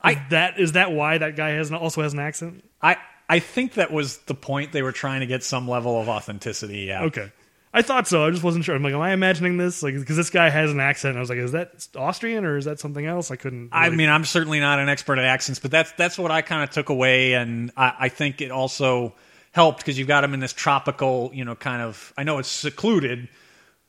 I- 0.00 0.24
that 0.30 0.60
is 0.60 0.72
that 0.72 0.92
why 0.92 1.18
that 1.18 1.34
guy 1.36 1.50
has 1.50 1.70
an, 1.70 1.76
also 1.76 2.02
has 2.02 2.12
an 2.12 2.18
accent? 2.18 2.64
I 2.82 2.96
I 3.28 3.38
think 3.38 3.74
that 3.74 3.90
was 3.90 4.18
the 4.18 4.34
point. 4.34 4.72
They 4.72 4.82
were 4.82 4.92
trying 4.92 5.20
to 5.20 5.26
get 5.26 5.42
some 5.42 5.66
level 5.66 5.98
of 6.00 6.08
authenticity. 6.08 6.80
Yeah. 6.80 7.04
Okay. 7.04 7.32
I 7.76 7.82
thought 7.82 8.06
so. 8.06 8.24
I 8.24 8.30
just 8.30 8.44
wasn't 8.44 8.64
sure. 8.64 8.76
I'm 8.76 8.84
like, 8.84 8.94
am 8.94 9.00
I 9.00 9.12
imagining 9.12 9.56
this? 9.56 9.82
Like, 9.82 9.94
because 9.94 10.16
this 10.16 10.30
guy 10.30 10.48
has 10.48 10.70
an 10.70 10.78
accent. 10.78 11.16
I 11.16 11.20
was 11.20 11.28
like, 11.28 11.38
is 11.38 11.52
that 11.52 11.88
Austrian 11.96 12.44
or 12.44 12.56
is 12.56 12.66
that 12.66 12.78
something 12.78 13.04
else? 13.04 13.32
I 13.32 13.36
couldn't. 13.36 13.70
I 13.72 13.90
mean, 13.90 14.08
I'm 14.08 14.24
certainly 14.24 14.60
not 14.60 14.78
an 14.78 14.88
expert 14.88 15.18
at 15.18 15.24
accents, 15.24 15.58
but 15.58 15.72
that's 15.72 15.90
that's 15.92 16.16
what 16.16 16.30
I 16.30 16.42
kind 16.42 16.62
of 16.62 16.70
took 16.70 16.88
away, 16.88 17.32
and 17.34 17.72
I, 17.76 17.94
I 17.98 18.08
think 18.10 18.40
it 18.40 18.52
also 18.52 19.14
helped 19.50 19.78
because 19.78 19.98
you've 19.98 20.06
got 20.06 20.22
him 20.22 20.34
in 20.34 20.40
this 20.40 20.52
tropical, 20.52 21.30
you 21.34 21.44
know, 21.44 21.56
kind 21.56 21.82
of. 21.82 22.12
I 22.16 22.22
know 22.22 22.38
it's 22.38 22.48
secluded, 22.48 23.28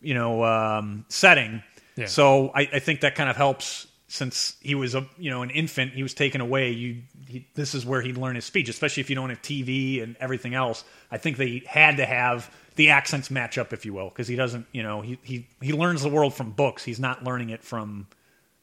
you 0.02 0.16
know, 0.16 0.44
um, 0.44 1.06
setting. 1.10 1.62
Yeah. 1.96 2.08
So 2.08 2.52
I, 2.54 2.62
I 2.74 2.80
think 2.80 3.02
that 3.02 3.16
kind 3.16 3.30
of 3.30 3.36
helps 3.36 3.88
since 4.08 4.56
he 4.62 4.76
was 4.76 4.94
a 4.96 5.08
you 5.18 5.30
know 5.32 5.42
an 5.42 5.50
infant, 5.50 5.94
he 5.94 6.04
was 6.04 6.14
taken 6.14 6.42
away. 6.42 6.72
You 6.72 7.02
he, 7.28 7.48
this 7.56 7.74
is 7.74 7.86
where 7.86 8.02
he'd 8.02 8.18
learn 8.18 8.36
his 8.36 8.46
speech, 8.46 8.70
especially 8.70 9.02
if 9.02 9.10
you 9.10 9.16
don't 9.16 9.30
have 9.30 9.42
TV 9.42 10.02
and 10.04 10.16
everything 10.20 10.54
else. 10.54 10.84
I 11.12 11.18
think 11.18 11.38
they 11.38 11.64
had 11.68 11.98
to 11.98 12.06
have 12.06 12.54
the 12.76 12.90
accents 12.90 13.32
match 13.32 13.58
up, 13.58 13.74
if 13.74 13.86
you 13.86 13.94
will, 13.94 14.10
because 14.10 14.28
he 14.28 14.36
doesn't, 14.36 14.68
you 14.74 14.84
know, 14.84 15.02
he, 15.02 15.18
he 15.24 15.48
he 15.62 15.74
learns 15.74 16.02
the 16.02 16.10
world 16.10 16.34
from 16.34 16.52
books. 16.52 16.84
He's 16.84 17.00
not 17.00 17.24
learning 17.24 17.50
it 17.50 17.64
from 17.64 18.08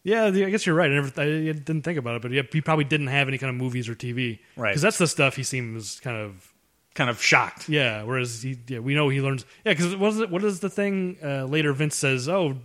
Yeah, 0.04 0.26
I 0.26 0.30
guess 0.30 0.64
you're 0.66 0.76
right. 0.76 0.90
I, 0.90 0.94
never, 0.94 1.20
I 1.20 1.24
didn't 1.52 1.82
think 1.82 1.98
about 1.98 2.16
it, 2.16 2.22
but 2.22 2.30
yeah, 2.30 2.42
he 2.52 2.60
probably 2.60 2.84
didn't 2.84 3.08
have 3.08 3.26
any 3.28 3.38
kind 3.38 3.50
of 3.50 3.56
movies 3.56 3.88
or 3.88 3.94
TV, 3.94 4.38
Right. 4.56 4.70
Because 4.70 4.82
that's 4.82 4.98
the 4.98 5.06
stuff 5.08 5.36
he 5.36 5.42
seems 5.42 5.98
kind 6.00 6.16
of 6.16 6.52
kind 6.94 7.08
of 7.10 7.20
shocked. 7.22 7.68
yeah. 7.68 8.02
Whereas 8.02 8.42
he, 8.42 8.58
yeah, 8.68 8.78
we 8.80 8.94
know 8.94 9.08
he 9.08 9.20
learns. 9.22 9.44
Yeah, 9.64 9.72
because 9.72 9.96
what 9.96 10.12
is 10.12 10.20
it? 10.20 10.30
What 10.30 10.44
is 10.44 10.60
the 10.60 10.70
thing? 10.70 11.16
Uh, 11.24 11.44
later, 11.46 11.72
Vince 11.72 11.96
says, 11.96 12.28
"Oh, 12.28 12.56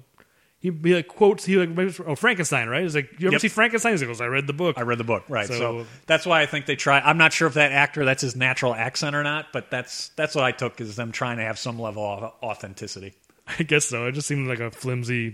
he, 0.72 0.90
he 0.90 0.96
like 0.96 1.08
quotes 1.08 1.46
he 1.46 1.58
like 1.58 1.70
oh 2.06 2.16
Frankenstein, 2.16 2.70
right? 2.70 2.84
He's 2.84 2.96
like, 2.96 3.12
you 3.20 3.28
ever 3.28 3.34
Yep. 3.36 3.42
see 3.42 3.48
Frankenstein? 3.48 3.98
He 3.98 4.06
goes, 4.06 4.22
I 4.22 4.26
read 4.28 4.48
the 4.48 4.54
book. 4.54 4.78
I 4.78 4.82
read 4.82 4.98
the 4.98 5.04
book, 5.04 5.24
right? 5.30 5.48
So, 5.48 5.54
So- 5.58 5.86
that's 6.06 6.26
why 6.26 6.42
I 6.42 6.46
think 6.46 6.66
they 6.66 6.76
try. 6.76 7.00
I'm 7.00 7.18
not 7.18 7.34
sure 7.34 7.48
if 7.48 7.56
that 7.56 7.72
actor 7.72 8.06
that's 8.06 8.22
his 8.22 8.36
natural 8.36 8.74
accent 8.74 9.16
or 9.16 9.24
not, 9.24 9.48
but 9.54 9.70
that's 9.72 10.10
that's 10.10 10.36
what 10.36 10.44
I 10.44 10.52
took 10.52 10.80
is 10.82 10.96
them 10.96 11.12
trying 11.12 11.38
to 11.38 11.44
have 11.44 11.58
some 11.60 11.80
level 11.80 12.04
of 12.04 12.32
authenticity. 12.44 13.14
I 13.60 13.64
guess 13.64 13.86
so. 13.86 14.08
It 14.08 14.12
just 14.14 14.28
seemed 14.28 14.48
like 14.48 14.60
a 14.60 14.72
flimsy 14.72 15.34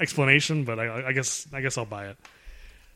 explanation, 0.00 0.64
but 0.64 0.78
I, 0.78 1.08
I 1.08 1.12
guess 1.12 1.46
I 1.52 1.60
guess 1.60 1.78
I'll 1.78 1.84
buy 1.86 2.08
it. 2.08 2.16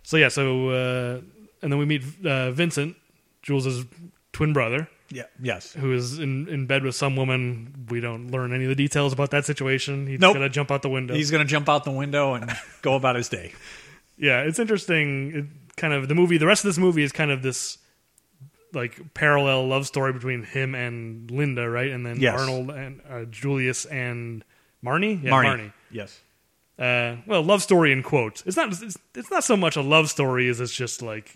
So 0.03 0.17
yeah, 0.17 0.29
so 0.29 0.69
uh, 0.71 1.21
and 1.63 1.73
then 1.73 1.79
we 1.79 1.85
meet 1.85 2.03
uh, 2.25 2.51
Vincent, 2.53 2.97
Jules' 3.43 3.85
twin 4.33 4.53
brother, 4.53 4.89
Yeah. 5.11 5.25
Yes. 5.41 5.73
who 5.73 5.93
is 5.93 6.19
in, 6.19 6.49
in 6.49 6.67
bed 6.67 6.83
with 6.85 6.95
some 6.95 7.17
woman. 7.17 7.87
We 7.89 8.01
don't 8.01 8.31
learn 8.31 8.53
any 8.53 8.65
of 8.65 8.69
the 8.69 8.75
details 8.75 9.13
about 9.13 9.31
that 9.31 9.45
situation. 9.47 10.07
He's 10.07 10.21
Nope. 10.21 10.35
gonna 10.35 10.49
jump 10.51 10.71
out 10.71 10.83
the 10.83 10.91
window. 10.91 11.15
He's 11.15 11.31
going 11.31 11.43
to 11.45 11.49
jump 11.51 11.69
out 11.69 11.85
the 11.85 11.91
window 11.91 12.35
and 12.35 12.51
go 12.83 12.95
about 12.95 13.17
his 13.17 13.29
day. 13.29 13.53
yeah, 14.19 14.43
it's 14.43 14.59
interesting. 14.59 15.33
It 15.35 15.45
kind 15.77 15.95
of 15.95 16.09
the 16.09 16.15
movie. 16.15 16.37
The 16.39 16.47
rest 16.47 16.65
of 16.65 16.69
this 16.69 16.79
movie 16.79 17.03
is 17.03 17.13
kind 17.13 17.31
of 17.31 17.43
this 17.43 17.79
like 18.75 19.15
parallel 19.15 19.67
love 19.69 19.87
story 19.87 20.13
between 20.13 20.43
him 20.43 20.75
and 20.75 21.31
Linda, 21.31 21.69
right? 21.71 21.91
And 21.91 22.05
then 22.05 22.21
Yes. 22.21 22.39
Arnold 22.39 22.71
and 22.71 23.01
uh, 23.09 23.25
Julius 23.25 23.87
and 23.87 24.45
Marnie. 24.85 25.23
Yeah, 25.23 25.31
Marnie. 25.31 25.45
Marnie. 25.59 25.73
Yes. 25.91 26.21
uh, 26.79 27.17
well, 27.27 27.43
love 27.43 27.63
story 27.63 27.93
in 27.93 28.03
quotes. 28.03 28.43
It's 28.45 28.57
not. 28.59 28.69
It's, 28.83 28.99
it's 29.15 29.31
not 29.31 29.43
so 29.45 29.57
much 29.57 29.77
a 29.77 29.81
love 29.81 30.11
story 30.11 30.49
as 30.51 30.61
it's 30.61 30.75
just 30.75 31.01
like 31.01 31.35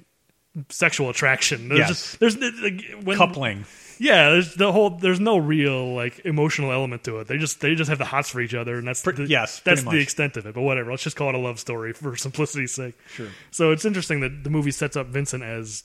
sexual 0.69 1.11
attraction. 1.11 1.69
There's 1.69 1.79
Yes. 1.81 1.89
just, 1.89 2.21
there's 2.21 2.37
like, 2.39 2.83
when, 3.05 3.17
Coupling. 3.17 3.65
Yeah, 3.99 4.31
there's 4.31 4.55
the 4.55 4.73
whole. 4.73 4.91
There's 4.91 5.21
no 5.21 5.37
real 5.39 5.95
like 5.95 6.21
emotional 6.25 6.73
element 6.73 7.05
to 7.05 7.19
it. 7.21 7.29
They 7.29 7.37
just 7.39 7.61
they 7.61 7.75
just 7.77 7.89
have 7.89 7.99
the 7.99 8.05
hots 8.05 8.31
for 8.31 8.41
each 8.41 8.55
other, 8.55 8.77
and 8.77 8.89
that's 8.89 9.03
the, 9.03 9.27
yes, 9.29 9.61
that's 9.61 9.83
pretty 9.83 9.99
the 9.99 10.03
extent 10.03 10.37
of 10.37 10.47
it. 10.47 10.55
But 10.55 10.63
whatever, 10.63 10.91
let's 10.91 11.05
just 11.05 11.15
call 11.17 11.29
it 11.29 11.35
a 11.37 11.39
love 11.39 11.61
story 11.61 11.93
for 11.95 12.17
simplicity's 12.17 12.73
sake. 12.73 12.95
Sure. 13.15 13.29
So 13.53 13.71
it's 13.71 13.85
interesting 13.85 14.21
that 14.21 14.43
the 14.43 14.51
movie 14.51 14.73
sets 14.73 14.97
up 14.97 15.07
Vincent 15.09 15.45
as 15.45 15.85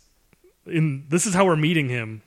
in 0.66 1.06
this 1.10 1.28
is 1.28 1.34
how 1.36 1.46
we're 1.46 1.56
meeting 1.58 1.90
him. 1.90 2.24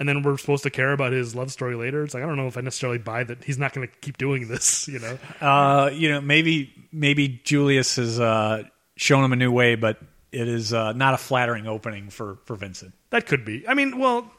And 0.00 0.08
then 0.08 0.22
we're 0.22 0.36
supposed 0.38 0.62
to 0.62 0.70
care 0.70 0.92
about 0.92 1.12
his 1.12 1.34
love 1.34 1.50
story 1.50 1.74
later. 1.74 2.04
It's 2.04 2.14
like 2.14 2.22
I 2.22 2.26
don't 2.26 2.36
know 2.36 2.46
if 2.46 2.56
I 2.56 2.60
necessarily 2.60 2.98
buy 2.98 3.24
that 3.24 3.42
he's 3.42 3.58
not 3.58 3.72
going 3.74 3.86
to 3.88 3.92
keep 4.00 4.16
doing 4.16 4.46
this. 4.48 4.86
You 4.92 5.00
know, 5.00 5.18
Uh, 5.40 5.90
you 5.92 6.08
know, 6.08 6.20
maybe 6.20 6.72
maybe 6.92 7.40
Julius 7.44 7.96
has 7.96 8.18
uh, 8.20 8.62
shown 8.96 9.24
him 9.24 9.32
a 9.32 9.36
new 9.36 9.50
way, 9.50 9.74
but 9.74 9.98
it 10.32 10.46
is 10.48 10.72
uh, 10.72 10.92
not 10.92 11.14
a 11.14 11.16
flattering 11.18 11.66
opening 11.66 12.10
for 12.10 12.38
for 12.44 12.56
Vincent. 12.56 12.92
That 13.10 13.26
could 13.26 13.44
be. 13.44 13.66
I 13.66 13.74
mean, 13.74 13.98
well, 13.98 14.30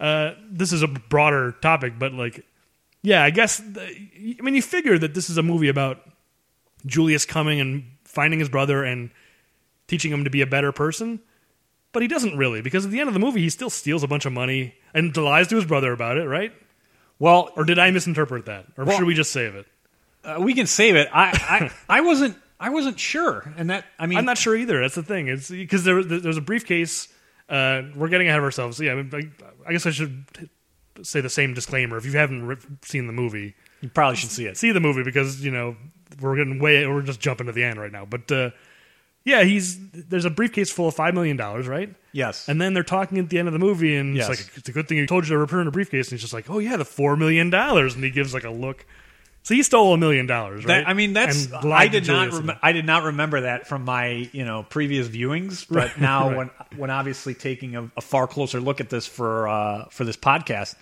uh, 0.00 0.32
this 0.50 0.72
is 0.72 0.82
a 0.82 0.88
broader 0.88 1.52
topic, 1.60 1.98
but 1.98 2.12
like, 2.12 2.44
yeah, 3.02 3.22
I 3.22 3.30
guess. 3.30 3.58
The, 3.58 3.82
I 3.82 4.42
mean, 4.42 4.54
you 4.54 4.62
figure 4.62 4.98
that 4.98 5.14
this 5.14 5.28
is 5.30 5.36
a 5.38 5.42
movie 5.42 5.68
about 5.68 6.00
Julius 6.86 7.24
coming 7.26 7.60
and 7.60 7.84
finding 8.04 8.40
his 8.40 8.48
brother 8.48 8.84
and 8.84 9.10
teaching 9.86 10.10
him 10.12 10.24
to 10.24 10.30
be 10.30 10.40
a 10.40 10.46
better 10.46 10.72
person, 10.72 11.20
but 11.92 12.02
he 12.02 12.08
doesn't 12.08 12.36
really 12.36 12.62
because 12.62 12.84
at 12.84 12.90
the 12.90 13.00
end 13.00 13.08
of 13.08 13.14
the 13.14 13.20
movie, 13.20 13.40
he 13.40 13.50
still 13.50 13.70
steals 13.70 14.02
a 14.02 14.08
bunch 14.08 14.24
of 14.26 14.32
money 14.32 14.74
and 14.94 15.14
lies 15.16 15.48
to 15.48 15.56
his 15.56 15.64
brother 15.66 15.92
about 15.92 16.16
it, 16.16 16.26
right? 16.26 16.52
Well, 17.18 17.50
Or 17.56 17.64
did 17.64 17.78
I 17.78 17.90
misinterpret 17.90 18.46
that? 18.46 18.66
Or 18.76 18.84
Well- 18.84 18.96
should 18.98 19.06
we 19.06 19.14
just 19.14 19.30
save 19.32 19.54
it? 19.54 19.66
uh, 20.24 20.36
we 20.40 20.54
can 20.54 20.66
save 20.66 20.94
it. 20.96 21.08
I, 21.12 21.70
I 21.88 21.96
I 21.98 22.00
wasn't 22.00 22.36
I 22.62 22.70
wasn't 22.70 22.98
sure, 22.98 23.52
and 23.56 23.68
that 23.70 23.84
I 23.98 24.06
mean 24.06 24.18
I'm 24.18 24.24
not 24.24 24.38
sure 24.38 24.54
either. 24.56 24.80
That's 24.80 24.94
the 24.94 25.02
thing. 25.02 25.28
It's 25.28 25.50
because 25.50 25.84
there, 25.84 26.02
there's 26.02 26.36
a 26.36 26.40
briefcase. 26.42 27.08
Uh, 27.48 27.82
we're 27.96 28.08
getting 28.08 28.28
ahead 28.28 28.38
of 28.38 28.44
ourselves. 28.44 28.80
Yeah, 28.80 28.92
I, 28.92 28.94
mean, 29.02 29.10
I, 29.12 29.68
I 29.68 29.72
guess 29.72 29.84
I 29.84 29.90
should 29.90 30.24
say 31.02 31.20
the 31.20 31.28
same 31.28 31.52
disclaimer. 31.54 31.96
If 31.96 32.04
you 32.06 32.12
haven't 32.12 32.46
re- 32.46 32.56
seen 32.82 33.06
the 33.06 33.12
movie, 33.12 33.54
you 33.80 33.88
probably 33.90 34.16
should 34.16 34.30
see 34.30 34.46
it. 34.46 34.56
see 34.56 34.72
the 34.72 34.80
movie 34.80 35.02
because 35.02 35.44
you 35.44 35.50
know 35.50 35.76
we're 36.20 36.36
getting 36.36 36.60
way. 36.60 36.86
We're 36.86 37.02
just 37.02 37.20
jumping 37.20 37.46
to 37.46 37.52
the 37.52 37.64
end 37.64 37.80
right 37.80 37.92
now. 37.92 38.04
But 38.06 38.30
uh, 38.30 38.50
yeah, 39.24 39.42
he's 39.42 39.78
there's 39.90 40.24
a 40.24 40.30
briefcase 40.30 40.70
full 40.70 40.88
of 40.88 40.94
five 40.94 41.14
million 41.14 41.36
dollars, 41.36 41.66
right? 41.68 41.94
Yes, 42.14 42.46
And 42.48 42.60
then 42.60 42.74
they're 42.74 42.82
talking 42.84 43.18
at 43.18 43.30
the 43.30 43.38
end 43.38 43.48
of 43.48 43.52
the 43.54 43.58
movie, 43.58 43.96
and 43.96 44.14
Yes. 44.14 44.28
it's 44.28 44.40
like 44.46 44.56
it's 44.58 44.68
a 44.68 44.72
good 44.72 44.86
thing 44.86 44.98
you 44.98 45.06
told 45.06 45.24
you 45.24 45.30
to 45.30 45.38
return 45.38 45.66
a 45.66 45.70
briefcase. 45.70 46.08
And 46.08 46.12
he's 46.12 46.20
just 46.20 46.32
like, 46.34 46.48
"Oh 46.50 46.58
yeah, 46.58 46.76
the 46.76 46.84
four 46.84 47.16
million 47.16 47.50
dollars," 47.50 47.94
and 47.94 48.04
he 48.04 48.10
gives 48.10 48.32
like 48.34 48.44
a 48.44 48.50
look. 48.50 48.86
So 49.44 49.54
he 49.54 49.62
stole 49.64 49.92
a 49.92 49.98
million 49.98 50.26
dollars, 50.26 50.64
right? 50.64 50.84
That, 50.84 50.88
I 50.88 50.94
mean, 50.94 51.14
that's 51.14 51.52
I 51.52 51.88
did 51.88 52.06
not 52.06 52.32
rem- 52.32 52.58
I 52.62 52.70
did 52.72 52.86
not 52.86 53.02
remember 53.04 53.40
that 53.40 53.66
from 53.66 53.84
my 53.84 54.28
you 54.32 54.44
know 54.44 54.64
previous 54.68 55.08
viewings, 55.08 55.66
but 55.68 55.76
Right, 55.76 56.00
now 56.00 56.28
right. 56.28 56.36
when 56.36 56.50
when 56.76 56.90
obviously 56.90 57.34
taking 57.34 57.74
a, 57.74 57.90
a 57.96 58.00
far 58.00 58.28
closer 58.28 58.60
look 58.60 58.80
at 58.80 58.88
this 58.88 59.04
for 59.06 59.48
uh, 59.48 59.86
for 59.90 60.04
this 60.04 60.16
podcast, 60.16 60.76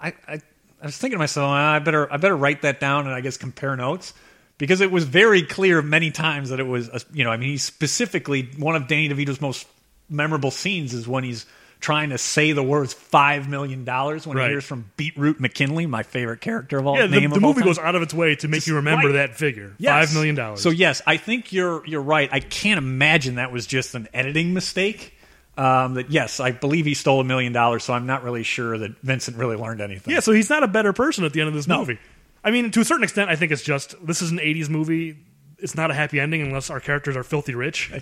I, 0.00 0.14
I 0.28 0.40
I 0.80 0.86
was 0.86 0.96
thinking 0.96 1.16
to 1.16 1.18
myself, 1.18 1.48
"Ah, 1.48 1.74
I 1.74 1.78
better 1.80 2.12
I 2.12 2.18
better 2.18 2.36
write 2.36 2.62
that 2.62 2.78
down 2.78 3.06
and 3.06 3.14
I 3.14 3.20
guess 3.20 3.36
compare 3.36 3.74
notes 3.74 4.14
because 4.58 4.80
it 4.80 4.92
was 4.92 5.02
very 5.02 5.42
clear 5.42 5.82
many 5.82 6.12
times 6.12 6.50
that 6.50 6.60
it 6.60 6.66
was 6.66 6.88
a, 6.88 7.00
you 7.12 7.24
know 7.24 7.30
I 7.30 7.36
mean 7.36 7.48
he 7.50 7.56
specifically 7.58 8.48
one 8.58 8.76
of 8.76 8.86
Danny 8.86 9.08
DeVito's 9.08 9.40
most 9.40 9.66
memorable 10.08 10.52
scenes 10.52 10.94
is 10.94 11.08
when 11.08 11.24
he's 11.24 11.46
trying 11.82 12.08
to 12.10 12.16
say 12.18 12.52
the 12.52 12.62
words 12.62 12.94
five 12.94 13.48
million 13.48 13.84
dollars 13.84 14.26
when 14.26 14.38
Right. 14.38 14.44
he 14.46 14.50
hears 14.52 14.64
from 14.64 14.90
Beetroot 14.96 15.38
McKinley, 15.40 15.84
my 15.86 16.02
favorite 16.02 16.40
character 16.40 16.78
of 16.78 16.86
all. 16.86 16.96
Yeah, 16.96 17.06
the, 17.08 17.20
name 17.20 17.30
the 17.30 17.40
movie 17.40 17.60
goes 17.62 17.78
out 17.78 17.94
of 17.94 18.00
its 18.02 18.14
way 18.14 18.34
to 18.36 18.48
make 18.48 18.66
you 18.66 18.76
remember 18.76 19.08
right. 19.08 19.14
that 19.14 19.36
figure, 19.36 19.74
Yes. 19.78 19.90
five 20.08 20.14
million 20.14 20.34
dollars. 20.34 20.62
So 20.62 20.70
yes, 20.70 21.02
I 21.06 21.18
think 21.18 21.52
you're 21.52 21.84
you're 21.86 22.00
right. 22.00 22.30
I 22.32 22.40
can't 22.40 22.78
imagine 22.78 23.34
that 23.34 23.52
was 23.52 23.66
just 23.66 23.94
an 23.94 24.08
editing 24.14 24.54
mistake. 24.54 25.12
Um, 25.58 25.94
that 25.94 26.10
yes, 26.10 26.40
I 26.40 26.52
believe 26.52 26.86
he 26.86 26.94
stole 26.94 27.20
a 27.20 27.24
million 27.24 27.52
dollars. 27.52 27.84
So 27.84 27.92
I'm 27.92 28.06
not 28.06 28.22
really 28.22 28.42
sure 28.42 28.78
that 28.78 28.92
Vincent 29.02 29.36
really 29.36 29.56
learned 29.56 29.82
anything. 29.82 30.14
yeah, 30.14 30.20
so 30.20 30.32
he's 30.32 30.48
not 30.48 30.62
a 30.62 30.68
better 30.68 30.94
person 30.94 31.24
at 31.24 31.34
the 31.34 31.40
end 31.40 31.48
of 31.48 31.54
this 31.54 31.68
No. 31.68 31.80
movie. 31.80 31.98
I 32.42 32.50
mean, 32.50 32.70
to 32.70 32.80
a 32.80 32.84
certain 32.86 33.04
extent, 33.04 33.28
I 33.28 33.36
think 33.36 33.52
it's 33.52 33.62
just 33.62 33.94
this 34.06 34.22
is 34.22 34.30
an 34.30 34.38
'80s 34.38 34.70
movie. 34.70 35.16
It's 35.58 35.74
not 35.74 35.90
a 35.90 35.94
happy 35.94 36.18
ending 36.20 36.40
unless 36.42 36.70
our 36.70 36.80
characters 36.80 37.16
are 37.16 37.22
filthy 37.22 37.54
rich. 37.54 37.90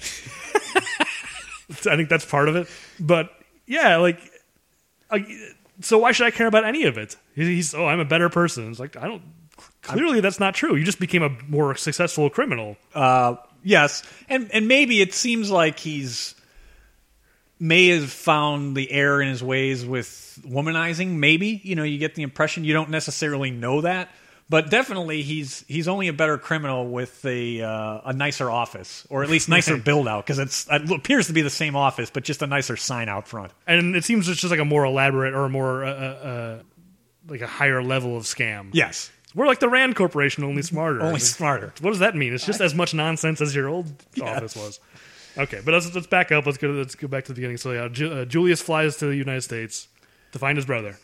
I 1.86 1.96
think 1.96 2.08
that's 2.08 2.24
part 2.24 2.48
of 2.48 2.56
it. 2.56 2.68
But 2.98 3.30
yeah, 3.70 3.98
like, 3.98 4.20
like, 5.12 5.28
so 5.80 5.98
why 5.98 6.10
should 6.10 6.26
I 6.26 6.32
care 6.32 6.48
about 6.48 6.64
any 6.64 6.86
of 6.86 6.98
it? 6.98 7.16
He's 7.36 7.72
oh, 7.72 7.86
I'm 7.86 8.00
a 8.00 8.04
better 8.04 8.28
person. 8.28 8.68
It's 8.68 8.80
like 8.80 8.96
I 8.96 9.06
don't. 9.06 9.22
Clearly, 9.82 10.20
that's 10.20 10.40
not 10.40 10.54
true. 10.54 10.74
You 10.74 10.84
just 10.84 10.98
became 10.98 11.22
a 11.22 11.30
more 11.48 11.76
successful 11.76 12.28
criminal. 12.30 12.76
Uh, 12.92 13.36
yes, 13.62 14.02
and 14.28 14.50
and 14.52 14.66
maybe 14.66 15.00
it 15.00 15.14
seems 15.14 15.52
like 15.52 15.78
he's 15.78 16.34
may 17.60 17.88
have 17.88 18.10
found 18.10 18.76
the 18.76 18.90
error 18.90 19.22
in 19.22 19.28
his 19.28 19.42
ways 19.42 19.86
with 19.86 20.40
womanizing. 20.44 21.10
Maybe 21.18 21.60
you 21.62 21.76
know 21.76 21.84
you 21.84 21.98
get 21.98 22.16
the 22.16 22.22
impression 22.22 22.64
you 22.64 22.72
don't 22.72 22.90
necessarily 22.90 23.52
know 23.52 23.82
that, 23.82 24.10
but 24.50 24.68
definitely 24.68 25.22
he's 25.22 25.64
he's 25.68 25.88
only 25.88 26.08
a 26.08 26.12
better 26.12 26.36
criminal 26.36 26.86
with 26.88 27.24
a 27.24 27.62
uh, 27.62 28.00
a 28.06 28.12
nicer 28.12 28.50
office 28.50 29.06
or 29.08 29.22
at 29.22 29.30
least 29.30 29.48
nicer 29.48 29.76
build 29.78 30.06
out 30.08 30.26
because 30.26 30.38
it's 30.38 30.66
it 30.70 30.90
appears 30.90 31.28
to 31.28 31.32
be 31.32 31.40
the 31.40 31.48
same 31.48 31.76
office 31.76 32.10
but 32.10 32.24
just 32.24 32.42
a 32.42 32.46
nicer 32.46 32.76
sign 32.76 33.08
out 33.08 33.26
front. 33.28 33.52
and 33.66 33.96
it 33.96 34.04
seems 34.04 34.28
it's 34.28 34.40
just 34.40 34.50
like 34.50 34.60
a 34.60 34.64
more 34.64 34.84
elaborate 34.84 35.32
or 35.32 35.44
a 35.44 35.48
more 35.48 35.84
uh, 35.84 35.88
uh, 35.90 36.26
uh, 36.28 36.62
like 37.28 37.40
a 37.40 37.46
higher 37.46 37.82
level 37.82 38.16
of 38.16 38.24
scam. 38.24 38.70
Yes, 38.72 39.10
We're 39.34 39.46
like 39.46 39.60
the 39.60 39.68
Rand 39.68 39.94
Corporation, 39.94 40.42
only 40.42 40.62
smarter. 40.62 41.00
only 41.00 41.20
smarter. 41.20 41.72
What 41.80 41.90
does 41.90 42.00
that 42.00 42.16
mean? 42.16 42.34
It's 42.34 42.44
just 42.44 42.60
as 42.60 42.74
much 42.74 42.92
nonsense 42.92 43.40
as 43.40 43.54
your 43.54 43.68
old 43.68 43.86
office 44.20 44.56
was. 44.56 44.80
Okay, 45.38 45.60
but 45.64 45.72
let's, 45.72 45.94
let's 45.94 46.08
back 46.08 46.32
up. 46.32 46.44
Let's 46.44 46.58
go. 46.58 46.70
Let's 46.70 46.96
go 46.96 47.06
back 47.06 47.24
to 47.26 47.32
the 47.32 47.36
beginning. 47.36 47.56
So 47.58 47.70
yeah, 47.70 47.86
Ju- 47.86 48.12
uh, 48.12 48.24
Julius 48.24 48.60
flies 48.60 48.96
to 48.96 49.06
the 49.06 49.14
United 49.14 49.42
States 49.42 49.86
to 50.32 50.40
find 50.40 50.58
his 50.58 50.66
brother, 50.66 50.98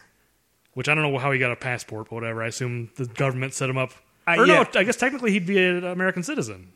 which 0.77 0.91
I 0.91 0.95
don't 0.95 1.11
know 1.11 1.19
how 1.19 1.33
he 1.33 1.39
got 1.39 1.53
a 1.53 1.57
passport, 1.57 2.11
but 2.11 2.17
whatever. 2.17 2.43
I 2.43 2.49
assume 2.49 2.91
the 2.97 3.07
government 3.07 3.55
set 3.55 3.71
him 3.71 3.79
up. 3.79 3.93
Uh, 4.29 4.35
or 4.37 4.47
yeah. 4.47 4.63
no, 4.75 4.81
I 4.81 4.85
guess 4.85 4.97
technically 4.97 5.33
he'd 5.33 5.47
be 5.47 5.57
an 5.59 5.85
American 5.85 6.23
citizen 6.23 6.71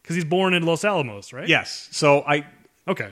because 0.00 0.16
he's 0.16 0.24
born 0.24 0.54
in 0.54 0.64
Los 0.64 0.84
Alamos, 0.86 1.34
right? 1.34 1.46
Yes, 1.46 1.90
so 1.92 2.22
I 2.26 2.46
Okay. 2.88 3.10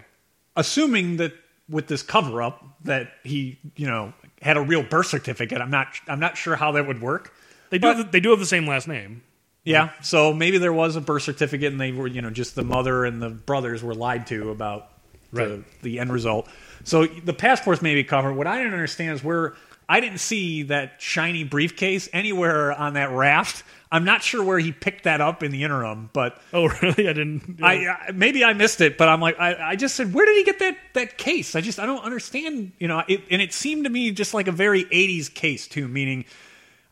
assuming 0.57 1.19
that 1.19 1.35
with 1.69 1.89
this 1.89 2.03
cover 2.03 2.41
up 2.41 2.65
that 2.85 3.13
he 3.23 3.59
you 3.77 3.87
know 3.87 4.15
had 4.41 4.57
a 4.57 4.63
real 4.63 4.83
birth 4.83 5.09
certificate. 5.09 5.61
I'm 5.61 5.71
not 5.71 5.89
I'm 6.09 6.21
not 6.21 6.39
sure 6.39 6.57
how 6.57 6.73
that 6.73 6.87
would 6.87 7.03
work. 7.03 7.35
They 7.69 7.77
do. 7.77 7.89
have 7.89 7.99
the, 7.99 8.05
they 8.05 8.21
do 8.21 8.31
have 8.31 8.39
the 8.39 8.47
same 8.47 8.67
last 8.67 8.89
name. 8.89 9.23
Yeah, 9.63 9.91
so 10.01 10.33
maybe 10.33 10.57
there 10.57 10.73
was 10.73 10.97
a 10.97 11.01
birth 11.03 11.23
certificate, 11.23 11.71
and 11.73 11.81
they 11.81 11.93
were, 11.93 12.07
you 12.07 12.23
know, 12.23 12.31
just 12.31 12.55
the 12.55 12.65
mother 12.65 13.05
and 13.05 13.21
the 13.21 13.31
brothers 13.31 13.83
were 13.83 13.95
lied 13.95 14.27
to 14.29 14.51
about 14.51 14.91
the, 15.33 15.65
the 15.83 15.99
end 15.99 16.13
result. 16.13 16.49
So 16.85 17.07
the 17.07 17.33
passports 17.33 17.81
may 17.83 17.95
be 17.95 18.05
covered. 18.05 18.35
What 18.35 18.47
I 18.47 18.59
didn't 18.59 18.75
understand 18.75 19.15
is 19.15 19.25
where 19.25 19.55
I 19.89 20.01
didn't 20.01 20.19
see 20.19 20.65
that 20.65 21.01
shiny 21.01 21.45
briefcase 21.45 22.09
anywhere 22.13 22.73
on 22.73 22.95
that 22.95 23.11
raft. 23.11 23.65
I'm 23.93 24.05
not 24.05 24.23
sure 24.23 24.43
where 24.43 24.59
he 24.59 24.73
picked 24.73 25.05
that 25.05 25.21
up 25.21 25.43
in 25.43 25.53
the 25.53 25.63
interim, 25.63 26.11
but 26.13 26.41
Oh, 26.53 26.69
really? 26.83 27.09
I 27.09 27.13
didn't. 27.13 27.61
I, 27.63 27.87
I 27.89 28.11
maybe 28.13 28.45
I 28.45 28.53
missed 28.53 28.81
it. 28.81 28.99
But 28.99 29.09
I'm 29.09 29.21
like, 29.21 29.39
I, 29.39 29.71
I 29.71 29.77
just 29.77 29.95
said, 29.95 30.13
where 30.13 30.27
did 30.27 30.37
he 30.37 30.45
get 30.45 30.59
that 30.59 30.77
that 30.95 31.19
case? 31.19 31.55
I 31.55 31.61
just 31.61 31.79
I 31.79 31.87
don't 31.87 32.03
understand. 32.05 32.73
You 32.79 32.89
know, 32.89 33.05
it, 33.07 33.23
and 33.31 33.41
it 33.41 33.53
seemed 33.53 33.85
to 33.85 33.91
me 33.91 34.11
just 34.11 34.35
like 34.35 34.49
a 34.49 34.53
very 34.53 34.85
80s 34.85 35.33
case 35.33 35.69
too, 35.69 35.87
meaning. 35.87 36.25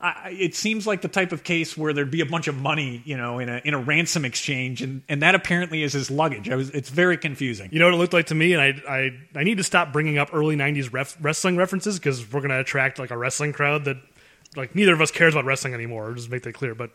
I, 0.03 0.37
it 0.37 0.57
seems 0.57 0.85
like 0.85 1.01
the 1.01 1.09
type 1.09 1.31
of 1.31 1.45
case 1.45 1.77
where 1.77 1.93
there'd 1.93 2.11
be 2.11 2.23
a 2.23 2.27
bunch 2.27 2.49
of 2.49 2.57
money, 2.57 3.03
you 3.05 3.17
know, 3.17 3.38
in 3.38 3.49
a 3.49 3.62
in 3.65 3.73
a 3.73 3.79
ransom 3.79 4.25
exchange, 4.25 4.83
and, 4.83 5.03
and 5.09 5.23
that 5.23 5.37
apparently 5.37 5.85
is 5.85 5.93
his 5.93 6.11
luggage. 6.11 6.51
I 6.51 6.57
was, 6.57 6.71
it's 6.71 6.91
very 6.91 7.17
confusing. 7.17 7.69
You 7.71 7.79
know 7.79 7.87
what 7.87 7.95
it 7.95 7.99
looked 7.99 8.12
like 8.12 8.27
to 8.27 8.35
me, 8.35 8.53
and 8.53 8.61
I 8.61 8.93
I, 8.93 9.11
I 9.37 9.45
need 9.45 9.59
to 9.59 9.65
stop 9.65 9.93
bringing 9.93 10.19
up 10.19 10.31
early 10.33 10.57
'90s 10.57 10.93
ref, 10.93 11.17
wrestling 11.21 11.57
references 11.57 12.01
because 12.01 12.21
we're 12.33 12.41
going 12.41 12.51
to 12.51 12.59
attract 12.59 12.99
like 12.99 13.12
a 13.12 13.17
wrestling 13.17 13.53
crowd 13.53 13.85
that 13.85 13.99
like 14.57 14.75
neither 14.75 14.93
of 14.93 15.01
us 15.01 15.12
cares 15.12 15.35
about 15.35 15.45
wrestling 15.45 15.73
anymore. 15.73 16.12
Just 16.15 16.31
make 16.31 16.43
that 16.43 16.55
clear. 16.55 16.75
But 16.75 16.91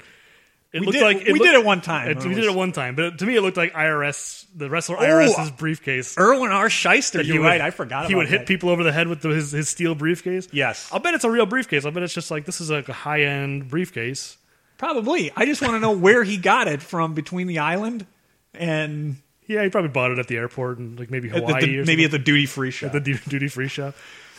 it 0.73 0.79
We 0.81 0.85
looked 0.87 0.97
did- 0.97 1.03
like 1.03 1.17
we 1.25 1.33
looked- 1.33 1.43
did 1.43 1.53
it 1.55 1.63
one 1.65 1.81
time 1.81 2.09
It, 2.09 2.23
we 2.25 2.33
did 2.35 2.43
it 2.43 2.53
one 2.53 2.71
time, 2.71 2.95
but 2.95 3.19
to 3.19 3.25
me 3.25 3.35
it 3.35 3.41
looked 3.41 3.57
like 3.57 3.73
IRS, 3.73 4.45
the 4.55 4.69
wrestler 4.69 4.97
Oh, 4.99 5.03
IRS's 5.03 5.51
briefcase. 5.51 6.17
Irwin 6.17 6.51
R. 6.51 6.67
Schyster, 6.67 7.23
you're 7.25 7.39
would- 7.41 7.45
right. 7.47 7.61
I 7.61 7.71
forgot. 7.71 8.07
He 8.07 8.15
would 8.15 8.27
hit 8.27 8.45
people 8.45 8.69
over 8.69 8.83
the 8.83 8.91
head 8.91 9.07
with 9.07 9.21
the, 9.21 9.29
his 9.29 9.51
his 9.51 9.69
steel 9.69 9.95
briefcase. 9.95 10.47
Yes. 10.51 10.89
I'll 10.91 10.99
bet 10.99 11.13
it's 11.13 11.23
a 11.23 11.31
real 11.31 11.45
briefcase. 11.45 11.85
I'll 11.85 11.91
bet 11.91 12.03
it's 12.03 12.13
just 12.13 12.29
like 12.31 12.45
this 12.45 12.59
is 12.61 12.69
like 12.69 12.89
a 12.89 12.93
high 12.93 13.21
end 13.23 13.69
briefcase. 13.69 14.37
Probably. 14.77 15.31
I 15.35 15.45
just 15.45 15.61
want 15.61 15.73
to 15.73 15.79
know 15.79 15.91
where 15.93 16.23
he 16.23 16.37
got 16.37 16.67
it 16.67 16.81
from 16.83 17.13
between 17.15 17.47
the 17.47 17.59
island 17.59 18.05
and 18.53 19.15
Yeah, 19.47 19.63
he 19.63 19.69
probably 19.69 19.89
bought 19.89 20.11
it 20.11 20.19
at 20.19 20.27
the 20.27 20.35
airport 20.37 20.77
and 20.79 20.99
like 20.99 21.09
maybe 21.09 21.29
at 21.29 21.35
the- 21.35 21.41
Hawaii 21.41 21.65
the- 21.65 21.79
or 21.79 21.85
maybe 21.85 22.03
at 22.03 22.11
the 22.11 22.19
duty 22.19 22.45
free 22.45 22.71
shop. 22.71 22.93
At 22.93 23.03
the 23.05 23.13
duty 23.27 23.47
free 23.47 23.69
shop. 23.69 23.95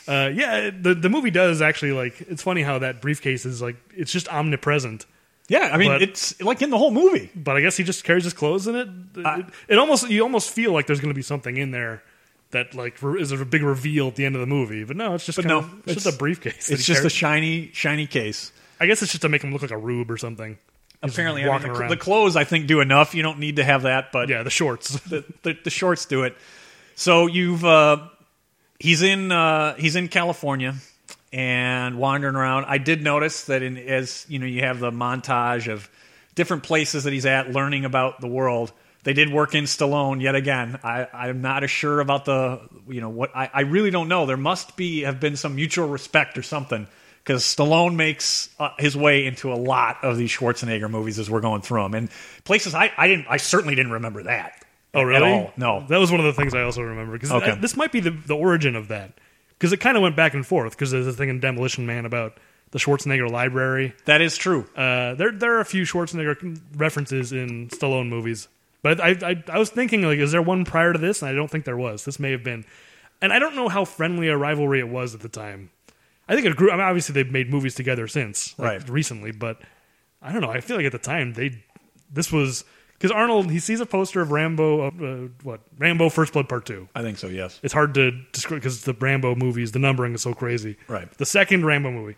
Uh, 0.07 0.31
yeah, 0.33 0.71
the 0.71 0.95
the 0.95 1.09
movie 1.09 1.31
does 1.31 1.61
actually 1.61 1.93
like. 1.93 2.21
It's 2.23 2.43
funny 2.43 2.63
how 2.63 2.79
that 2.79 3.01
briefcase 3.03 3.45
is 3.45 3.61
like 3.61 3.77
it's 3.97 4.13
just 4.13 4.29
omnipresent. 4.33 5.07
Yeah, 5.49 5.71
I 5.73 5.79
mean, 5.79 5.91
but- 5.91 6.03
it's 6.03 6.41
like 6.41 6.63
in 6.63 6.71
the 6.71 6.79
whole 6.79 6.91
movie. 6.91 7.31
But 7.35 7.57
I 7.57 7.61
guess 7.61 7.77
he 7.77 7.85
just 7.85 8.05
carries 8.05 8.25
his 8.25 8.35
clothes 8.35 8.67
in 8.67 8.77
it. 8.77 8.89
It, 9.17 9.47
it 9.69 9.79
almost 9.79 10.09
you 10.09 10.23
almost 10.23 10.51
feel 10.51 10.73
like 10.73 10.87
there's 10.87 11.01
going 11.01 11.11
to 11.11 11.17
be 11.17 11.23
something 11.23 11.57
in 11.57 11.71
there 11.71 12.03
that 12.51 12.75
like 12.75 13.03
re- 13.03 13.21
is 13.21 13.33
a 13.33 13.45
big 13.45 13.63
reveal 13.63 14.09
at 14.09 14.17
the 14.17 14.25
end 14.25 14.35
of 14.35 14.41
the 14.41 14.47
movie. 14.47 14.85
But 14.85 14.97
no, 14.97 15.15
it's 15.15 15.25
just 15.25 15.43
no, 15.43 15.59
of, 15.59 15.83
it's, 15.87 16.05
just 16.05 16.15
a 16.15 16.19
briefcase. 16.19 16.71
It's 16.71 16.85
just 16.85 17.05
a 17.05 17.11
shiny, 17.11 17.71
shiny 17.73 18.07
case. 18.07 18.53
I 18.81 18.87
guess 18.87 19.03
it's 19.03 19.13
just 19.13 19.23
to 19.23 19.29
make 19.29 19.43
him 19.43 19.53
look 19.53 19.63
like 19.63 19.71
a 19.71 19.79
rube 19.79 20.11
or 20.11 20.19
something. 20.19 20.59
He's 21.03 21.13
Apparently, 21.13 21.45
I 21.45 21.59
mean, 21.59 21.73
the, 21.73 21.89
the 21.91 21.97
clothes 21.97 22.37
I 22.37 22.45
think 22.45 22.67
do 22.67 22.81
enough. 22.81 23.15
You 23.15 23.23
don't 23.23 23.39
need 23.39 23.57
to 23.57 23.65
have 23.65 23.83
that, 23.83 24.11
but 24.13 24.29
yeah, 24.29 24.43
the 24.43 24.51
shorts. 24.51 24.99
the, 25.09 25.25
the, 25.43 25.57
the 25.65 25.71
shorts 25.71 26.07
do 26.07 26.25
it. 26.25 26.37
So 26.95 27.27
you've 27.27 27.65
uh, 27.65 28.09
he's 28.79 29.03
in 29.03 29.31
uh, 29.31 29.75
he's 29.77 29.97
in 29.97 30.09
California 30.09 30.75
and 31.33 31.99
wandering 31.99 32.37
around. 32.37 32.65
I 32.67 32.79
did 32.79 33.03
notice 33.03 33.45
that 33.45 33.63
in 33.63 33.77
as 33.77 34.27
you 34.29 34.39
know 34.39 34.47
you 34.47 34.63
have 34.63 34.81
the 34.81 34.91
montage 34.91 35.71
of 35.71 35.89
different 36.35 36.63
places 36.63 37.05
that 37.05 37.13
he's 37.13 37.27
at, 37.27 37.51
learning 37.51 37.85
about 37.85 38.21
the 38.21 38.29
world. 38.29 38.73
They 39.05 39.13
did 39.13 39.33
work 39.33 39.55
in 39.55 39.65
Stallone 39.65 40.21
yet 40.21 40.35
again. 40.35 40.79
I, 40.83 41.07
I'm 41.13 41.41
not 41.41 41.65
as 41.65 41.71
sure 41.71 42.01
about 42.01 42.25
the 42.25 42.61
you 42.89 43.01
know 43.01 43.11
what 43.11 43.35
I, 43.37 43.51
I 43.53 43.61
really 43.63 43.91
don't 43.91 44.09
know. 44.09 44.27
There 44.27 44.37
must 44.37 44.77
be 44.77 45.03
have 45.03 45.21
been 45.21 45.37
some 45.37 45.55
mutual 45.55 45.89
respect 45.89 46.37
or 46.37 46.43
something 46.43 46.87
because 47.23 47.43
Stallone 47.45 47.95
makes 47.95 48.49
uh, 48.59 48.71
his 48.79 48.97
way 48.97 49.27
into 49.27 49.53
a 49.53 49.57
lot 49.57 50.03
of 50.03 50.17
these 50.17 50.31
Schwarzenegger 50.31 50.91
movies 50.91 51.19
as 51.19 51.31
we're 51.31 51.41
going 51.41 51.63
through 51.63 51.83
them 51.83 51.95
and 51.95 52.11
places 52.45 52.75
I, 52.75 52.91
I 52.97 53.07
didn't 53.09 53.27
I 53.29 53.37
certainly 53.37 53.75
didn't 53.75 53.93
remember 53.93 54.25
that. 54.25 54.65
Oh, 54.95 55.03
really? 55.03 55.31
all. 55.31 55.53
No. 55.57 55.85
That 55.87 55.99
was 55.99 56.11
one 56.11 56.21
of 56.21 56.27
the 56.27 56.33
things 56.33 56.55
I 56.55 56.63
also 56.63 56.81
remember 56.83 57.13
because 57.13 57.31
Okay. 57.31 57.55
this 57.61 57.77
might 57.77 57.93
be 57.93 58.01
the, 58.01 58.11
the 58.11 58.35
origin 58.35 58.75
of 58.75 58.89
that 58.89 59.13
because 59.59 59.73
it 59.73 59.79
kind 59.79 59.97
of 59.97 60.03
went 60.03 60.17
back 60.17 60.35
and 60.35 60.47
forth 60.47 60.73
because 60.73 60.91
there's 60.91 61.07
a 61.07 61.13
thing 61.13 61.29
in 61.29 61.41
Demolition 61.41 61.85
Man 61.87 62.05
about 62.07 62.39
the 62.71 62.79
Schwarzenegger 62.79 63.31
library. 63.31 63.95
That 64.05 64.21
is 64.21 64.37
true. 64.37 64.67
Uh, 64.77 65.15
there 65.15 65.33
there 65.33 65.55
are 65.57 65.61
a 65.61 65.65
few 65.65 65.83
Schwarzenegger 65.85 66.61
references 66.77 67.33
in 67.33 67.69
Stallone 67.69 68.09
movies, 68.09 68.49
but 68.83 69.01
I, 69.01 69.17
I 69.23 69.43
I 69.53 69.59
was 69.59 69.71
thinking 69.71 70.03
like, 70.03 70.19
is 70.19 70.33
there 70.33 70.43
one 70.43 70.65
prior 70.65 70.93
to 70.93 70.99
this? 70.99 71.23
And 71.23 71.31
I 71.31 71.35
don't 71.35 71.51
think 71.51 71.65
there 71.65 71.77
was. 71.77 72.05
This 72.05 72.19
may 72.19 72.31
have 72.33 72.45
been, 72.45 72.65
and 73.21 73.33
I 73.33 73.39
don't 73.39 73.57
know 73.57 73.69
how 73.69 73.85
friendly 73.85 74.29
a 74.29 74.37
rivalry 74.37 74.81
it 74.81 74.89
was 74.89 75.15
at 75.15 75.21
the 75.21 75.29
time. 75.29 75.71
I 76.29 76.35
think 76.35 76.47
it 76.47 76.57
grew. 76.57 76.71
I 76.71 76.75
mean, 76.75 76.83
obviously 76.83 77.15
they've 77.15 77.33
made 77.33 77.51
movies 77.51 77.75
together 77.75 78.07
since, 78.07 78.59
like, 78.59 78.69
Right. 78.81 78.89
recently, 78.91 79.31
but 79.33 79.63
I 80.21 80.31
don't 80.33 80.43
know. 80.43 80.51
I 80.51 80.61
feel 80.61 80.77
like 80.77 80.85
at 80.87 80.93
the 80.93 80.99
time 80.99 81.33
they 81.33 81.63
this 82.13 82.31
was 82.31 82.65
because 82.99 83.11
Arnold 83.13 83.51
he 83.51 83.59
sees 83.61 83.81
a 83.81 83.87
poster 83.87 84.21
of 84.21 84.31
Rambo 84.33 84.89
uh, 84.89 85.29
what 85.43 85.61
Rambo 85.79 86.09
First 86.09 86.33
Blood 86.33 86.49
Part 86.49 86.67
Two. 86.67 86.89
I 86.95 87.03
think 87.03 87.19
so. 87.19 87.29
Yes. 87.29 87.61
It's 87.63 87.73
hard 87.73 87.95
to 87.95 88.11
describe 88.33 88.61
because 88.61 88.83
the 88.83 88.93
Rambo 88.95 89.35
movies 89.35 89.73
the 89.73 89.79
numbering 89.79 90.15
is 90.15 90.23
so 90.23 90.35
crazy. 90.35 90.77
Right. 90.89 91.11
The 91.19 91.27
second 91.27 91.65
Rambo 91.65 91.91
movie, 91.91 92.17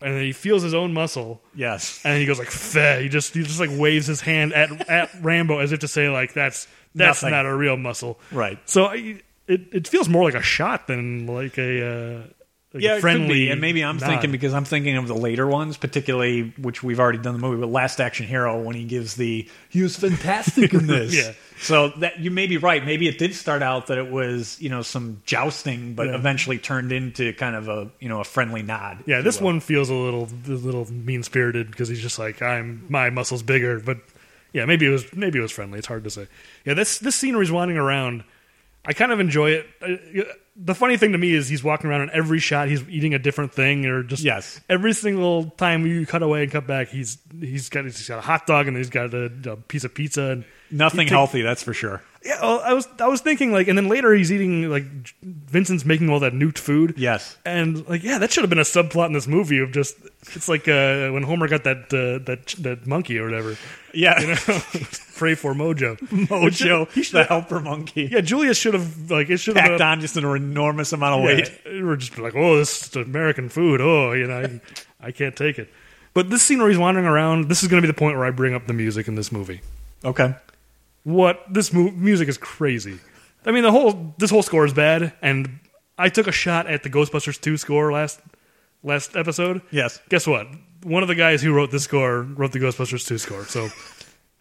and 0.00 0.14
then 0.14 0.22
he 0.22 0.32
feels 0.32 0.62
his 0.62 0.74
own 0.74 0.92
muscle, 0.94 1.42
Yes. 1.54 2.00
and 2.04 2.18
he 2.18 2.26
goes 2.26 2.38
like 2.38 2.50
"Feh." 2.50 3.00
He 3.00 3.08
just 3.08 3.34
he 3.34 3.42
just 3.42 3.60
like 3.60 3.70
waves 3.72 4.06
his 4.06 4.20
hand 4.20 4.52
at 4.54 4.88
at 4.88 5.10
Rambo 5.20 5.58
as 5.58 5.72
if 5.72 5.80
to 5.80 5.88
say 5.88 6.08
like 6.08 6.32
that's 6.32 6.66
that's 6.94 7.22
Nothing. 7.22 7.30
not 7.32 7.46
a 7.46 7.54
real 7.54 7.76
muscle. 7.76 8.18
Right. 8.32 8.58
So 8.66 8.86
I, 8.86 9.20
it 9.48 9.62
it 9.72 9.88
feels 9.88 10.08
more 10.08 10.24
like 10.24 10.34
a 10.34 10.42
shot 10.42 10.86
than 10.86 11.26
like 11.26 11.58
a. 11.58 11.86
Uh, 11.86 12.22
like 12.72 12.82
Yeah, 12.82 13.00
friendly. 13.00 13.50
And 13.50 13.60
maybe 13.60 13.82
I'm 13.84 13.96
nod. 13.96 14.06
thinking 14.08 14.30
because 14.30 14.54
I'm 14.54 14.64
thinking 14.64 14.96
of 14.96 15.08
the 15.08 15.14
later 15.14 15.46
ones, 15.46 15.76
particularly 15.76 16.52
which 16.58 16.82
we've 16.82 17.00
already 17.00 17.18
done 17.18 17.32
the 17.34 17.40
movie, 17.40 17.60
but 17.60 17.68
Last 17.70 18.00
Action 18.00 18.26
Hero 18.26 18.60
when 18.62 18.76
he 18.76 18.84
gives 18.84 19.14
the 19.16 19.48
he 19.68 19.82
was 19.82 19.96
fantastic 19.96 20.72
in 20.74 20.86
this. 20.88 21.14
Yeah. 21.14 21.32
So 21.62 21.88
that 21.98 22.20
you 22.20 22.30
may 22.30 22.46
be 22.46 22.56
right. 22.56 22.84
Maybe 22.84 23.06
it 23.06 23.18
did 23.18 23.34
start 23.34 23.62
out 23.62 23.88
that 23.88 23.98
it 23.98 24.10
was 24.10 24.56
you 24.62 24.68
know 24.70 24.82
some 24.82 25.20
jousting, 25.26 25.94
but 25.94 26.06
Yeah. 26.06 26.14
eventually 26.14 26.58
turned 26.58 26.90
into 26.92 27.32
kind 27.34 27.54
of 27.56 27.68
a 27.68 27.90
you 28.00 28.08
know 28.08 28.20
a 28.20 28.24
friendly 28.24 28.62
nod. 28.62 29.02
Yeah, 29.06 29.20
this 29.20 29.40
one 29.40 29.60
feels 29.60 29.90
a 29.90 29.94
little 29.94 30.28
a 30.46 30.50
little 30.52 30.90
mean 30.92 31.22
spirited 31.22 31.70
because 31.70 31.88
he's 31.88 32.00
just 32.00 32.18
like 32.18 32.40
I'm 32.40 32.86
my 32.88 33.10
muscles 33.10 33.42
bigger, 33.42 33.78
but 33.80 33.98
yeah, 34.52 34.64
maybe 34.64 34.86
it 34.86 34.90
was 34.90 35.14
maybe 35.14 35.38
it 35.38 35.42
was 35.42 35.52
friendly. 35.52 35.78
It's 35.78 35.86
hard 35.88 36.04
to 36.04 36.10
say. 36.10 36.28
Yeah, 36.64 36.74
this 36.74 36.98
this 36.98 37.14
scene 37.16 37.34
where 37.34 37.42
he's 37.42 37.52
wandering 37.52 37.78
around, 37.78 38.24
I 38.84 38.92
kind 38.92 39.12
of 39.12 39.20
enjoy 39.20 39.50
it. 39.50 39.66
Uh, 39.82 40.22
The 40.56 40.74
funny 40.74 40.96
thing 40.98 41.12
to 41.12 41.18
me 41.18 41.32
is 41.32 41.48
he's 41.48 41.64
walking 41.64 41.88
around 41.88 42.02
and 42.02 42.10
every 42.10 42.38
shot 42.38 42.68
he's 42.68 42.82
eating 42.88 43.14
a 43.14 43.18
different 43.18 43.52
thing, 43.54 43.86
or 43.86 44.02
just 44.02 44.22
Yes. 44.22 44.60
every 44.68 44.92
single 44.92 45.50
time 45.52 45.86
you 45.86 46.04
cut 46.06 46.22
away 46.22 46.42
and 46.42 46.52
cut 46.52 46.66
back, 46.66 46.88
he's 46.88 47.16
he's 47.38 47.68
got 47.70 47.84
he's 47.84 48.06
got 48.08 48.18
a 48.18 48.22
hot 48.22 48.46
dog 48.46 48.68
and 48.68 48.76
he's 48.76 48.90
got 48.90 49.14
a, 49.14 49.30
a 49.46 49.56
piece 49.56 49.84
of 49.84 49.94
pizza 49.94 50.22
and 50.32 50.44
nothing 50.70 51.00
take- 51.06 51.10
healthy, 51.10 51.40
that's 51.42 51.62
for 51.62 51.72
sure. 51.72 52.02
Yeah, 52.22 52.38
well, 52.42 52.60
I 52.62 52.74
was 52.74 52.86
I 52.98 53.06
was 53.08 53.22
thinking 53.22 53.50
like, 53.50 53.66
and 53.68 53.78
then 53.78 53.88
later 53.88 54.12
he's 54.12 54.30
eating 54.30 54.68
like 54.68 54.84
Vincent's 55.22 55.86
making 55.86 56.10
all 56.10 56.20
that 56.20 56.34
nuked 56.34 56.58
food. 56.58 56.94
Yes. 56.98 57.38
and 57.46 57.88
like 57.88 58.02
yeah, 58.02 58.18
that 58.18 58.30
should 58.30 58.42
have 58.42 58.50
been 58.50 58.58
a 58.58 58.62
subplot 58.62 59.06
in 59.06 59.14
this 59.14 59.26
movie 59.26 59.58
of 59.58 59.72
just 59.72 59.96
it's 60.34 60.46
like 60.48 60.68
uh, 60.68 61.08
when 61.10 61.22
Homer 61.22 61.48
got 61.48 61.64
that 61.64 61.84
uh, 61.94 62.22
that 62.26 62.48
that 62.58 62.86
monkey 62.86 63.18
or 63.18 63.24
whatever. 63.24 63.56
Yeah, 63.94 64.20
You 64.20 64.26
know, 64.28 64.34
pray 65.16 65.34
for 65.34 65.54
Mojo. 65.54 65.96
Mojo, 66.28 66.90
He 66.92 67.02
should- 67.02 67.14
the 67.16 67.24
helper 67.24 67.58
monkey, 67.58 68.08
Yeah, 68.12 68.20
Julius 68.20 68.58
should 68.58 68.74
have 68.74 69.10
like 69.10 69.30
it 69.30 69.38
should 69.38 69.56
have 69.56 69.70
packed 69.70 69.80
on 69.80 70.00
just 70.00 70.16
an 70.18 70.24
enormous 70.26 70.92
amount 70.92 71.20
of 71.20 71.24
weight. 71.26 71.50
Yeah, 71.64 71.82
we're 71.82 71.96
just 71.96 72.18
like, 72.18 72.34
oh, 72.36 72.56
this 72.58 72.86
is 72.88 72.96
American 72.96 73.48
food. 73.48 73.80
Oh, 73.80 74.12
you 74.12 74.26
know, 74.26 74.60
I, 75.00 75.06
I 75.08 75.10
can't 75.10 75.34
take 75.34 75.58
it. 75.58 75.72
But 76.12 76.28
this 76.28 76.42
scene 76.42 76.58
where 76.58 76.68
he's 76.68 76.78
wandering 76.78 77.06
around, 77.06 77.48
this 77.48 77.62
is 77.62 77.68
going 77.68 77.80
to 77.82 77.86
be 77.86 77.90
the 77.90 77.98
point 77.98 78.16
where 78.16 78.26
I 78.26 78.30
bring 78.30 78.52
up 78.54 78.66
the 78.66 78.72
music 78.74 79.08
in 79.08 79.14
this 79.14 79.32
movie. 79.32 79.60
Okay. 80.04 80.34
What 81.12 81.40
this 81.52 81.72
mu- 81.72 81.90
music 81.92 82.28
is 82.28 82.38
crazy. 82.38 82.98
I 83.46 83.52
mean, 83.52 83.62
the 83.62 83.72
whole 83.72 84.14
this 84.18 84.30
whole 84.30 84.42
score 84.42 84.64
is 84.64 84.72
bad, 84.74 85.12
and 85.22 85.58
I 85.98 86.08
took 86.08 86.26
a 86.26 86.32
shot 86.32 86.66
at 86.66 86.82
the 86.82 86.90
Ghostbusters 86.90 87.40
two 87.40 87.56
score 87.56 87.92
last 87.92 88.20
last 88.82 89.16
episode. 89.16 89.62
Yes. 89.70 90.00
Guess 90.08 90.26
what? 90.26 90.46
One 90.82 91.02
of 91.02 91.08
the 91.08 91.14
guys 91.14 91.42
who 91.42 91.52
wrote 91.52 91.70
this 91.70 91.84
score 91.84 92.22
wrote 92.22 92.52
the 92.52 92.58
Ghostbusters 92.58 93.06
two 93.06 93.18
score. 93.18 93.44
So, 93.44 93.68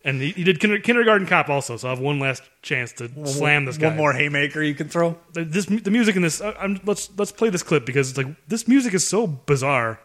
and 0.05 0.21
he, 0.21 0.31
he 0.31 0.43
did 0.45 0.59
kinder, 0.61 0.79
Kindergarten 0.79 1.27
Cop 1.27 1.49
also. 1.49 1.75
So 1.77 1.87
I 1.87 1.91
have 1.91 1.99
one 1.99 2.19
last 2.19 2.43
chance 2.61 2.93
to 2.93 3.09
slam 3.25 3.65
this 3.65 3.77
guy. 3.77 3.87
One 3.87 3.97
more 3.97 4.13
haymaker 4.13 4.61
you 4.63 4.73
can 4.75 4.87
throw. 4.89 5.17
The- 5.33 5.43
This 5.45 5.65
the 5.65 5.91
music 5.91 6.15
in 6.15 6.21
this. 6.21 6.41
I- 6.41 6.51
I'm, 6.53 6.79
let's 6.85 7.09
let's 7.17 7.31
play 7.31 7.49
this 7.49 7.63
clip 7.63 7.85
because 7.85 8.09
it's 8.09 8.17
like 8.17 8.27
this 8.47 8.67
music 8.67 8.93
is 8.93 9.05
so 9.07 9.27
bizarre. 9.27 9.99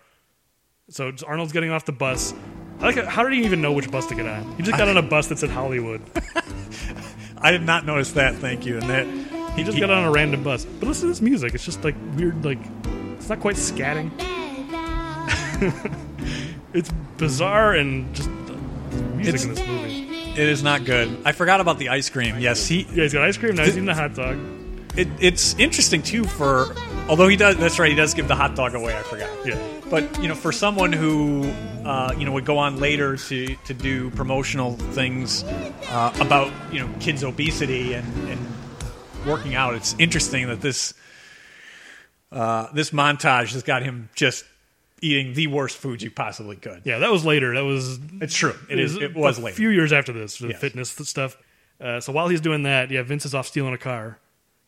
So 0.91 1.13
Arnold's 1.27 1.53
getting 1.53 1.71
off 1.71 1.85
the 1.85 1.93
bus. 1.93 2.35
I 2.81 2.87
like 2.87 2.97
it- 2.97 3.07
how 3.07 3.23
did 3.23 3.33
he 3.33 3.45
even 3.45 3.61
know 3.63 3.73
which 3.73 3.91
bus 3.91 4.07
to 4.07 4.15
get 4.15 4.27
on? 4.27 4.57
He 4.57 4.63
just 4.63 4.77
got 4.79 4.89
on 4.89 4.97
a 4.97 5.03
bus 5.03 5.29
that 5.29 5.39
said 5.39 5.51
Hollywood. 5.51 6.01
I 7.45 7.51
did 7.53 7.63
not 7.63 7.85
notice 7.87 8.13
that. 8.13 8.35
Thank 8.37 8.65
you. 8.67 8.79
And 8.79 8.89
that 8.91 9.07
He 9.57 9.63
just 9.63 9.79
got 9.79 9.91
on 9.91 10.05
a 10.05 10.11
random 10.11 10.43
bus. 10.43 10.65
But 10.65 10.89
listen 10.89 11.03
to 11.03 11.09
this 11.09 11.21
music. 11.21 11.55
It's 11.55 11.65
just 11.65 11.85
like 11.85 11.95
weird, 12.17 12.45
like 12.45 12.59
it's 13.17 13.29
not 13.29 13.39
quite 13.41 13.57
scatting. 13.57 14.11
it's 16.73 16.91
bizarre 17.19 17.75
and 17.75 18.13
just 18.15 18.29
uh, 18.29 18.57
music 19.15 19.35
It's- 19.35 19.45
in 19.45 19.55
this 19.55 19.67
movie. 19.67 20.01
It 20.35 20.49
is 20.49 20.65
not 20.65 20.85
good. 20.85 21.17
I 21.25 21.31
forgot 21.31 21.61
about 21.61 21.79
the 21.79 21.91
ice 21.91 22.11
cream. 22.11 22.41
Yes, 22.41 22.67
he. 22.67 22.83
Yeah, 22.93 23.05
he's 23.05 23.13
got 23.13 23.23
ice 23.23 23.37
cream. 23.37 23.55
Now 23.55 23.63
he's 23.63 23.75
eating 23.75 23.85
the 23.85 23.95
hot 23.95 24.15
dog. 24.17 24.37
It, 24.97 25.07
it's 25.21 25.55
interesting 25.61 26.03
too. 26.03 26.25
For 26.25 26.75
although 27.09 27.29
he 27.29 27.37
does, 27.37 27.57
that's 27.57 27.79
right. 27.79 27.91
He 27.91 27.97
does 27.97 28.15
give 28.15 28.29
the 28.29 28.35
hot 28.37 28.55
dog 28.55 28.75
away. 28.75 28.97
I 28.97 29.03
forgot. 29.03 29.31
Yeah. 29.47 29.59
But 29.91 30.21
you 30.21 30.29
know, 30.29 30.35
for 30.35 30.53
someone 30.53 30.93
who 30.93 31.45
uh, 31.85 32.15
you 32.19 32.25
know 32.25 32.33
would 32.33 32.45
go 32.47 32.59
on 32.59 32.79
later 32.81 33.17
to 33.17 33.57
to 33.57 33.75
do 33.75 34.11
promotional 34.11 34.73
things 34.77 35.45
uh, 35.45 36.17
about 36.21 36.53
you 36.73 36.81
know 36.81 36.89
kids' 37.01 37.23
obesity 37.23 37.93
and, 37.95 38.29
and 38.29 38.41
working 39.27 39.55
out, 39.55 39.75
it's 39.75 39.95
interesting 39.99 40.47
that 40.49 40.61
this 40.61 40.95
uh, 42.33 42.69
this 42.73 42.91
montage 42.91 43.53
has 43.53 43.63
got 43.63 43.83
him 43.83 44.09
just 44.15 44.45
eating 45.03 45.35
the 45.35 45.47
worst 45.49 45.77
food 45.77 46.01
you 46.03 46.11
possibly 46.11 46.57
could. 46.57 46.81
Yeah, 46.85 46.99
that 47.01 47.11
was 47.13 47.25
later. 47.25 47.55
That 47.55 47.65
was 47.65 47.99
It's 48.23 48.35
true. 48.35 48.55
It 48.71 48.79
is. 48.81 48.97
It 48.97 49.15
was 49.15 49.37
later. 49.37 49.43
a 49.43 49.45
later. 49.47 49.57
few 49.57 49.69
years 49.69 49.93
after 49.93 50.13
this, 50.13 50.39
the 50.39 50.49
Yes. 50.49 50.61
fitness 50.61 50.91
stuff. 50.91 51.37
Uh, 51.81 52.01
so 52.01 52.13
while 52.13 52.29
he's 52.29 52.41
doing 52.41 52.63
that, 52.63 52.91
yeah, 52.91 53.03
Vince 53.03 53.27
is 53.27 53.35
off 53.35 53.47
stealing 53.47 53.75
a 53.75 53.79
car. 53.79 54.19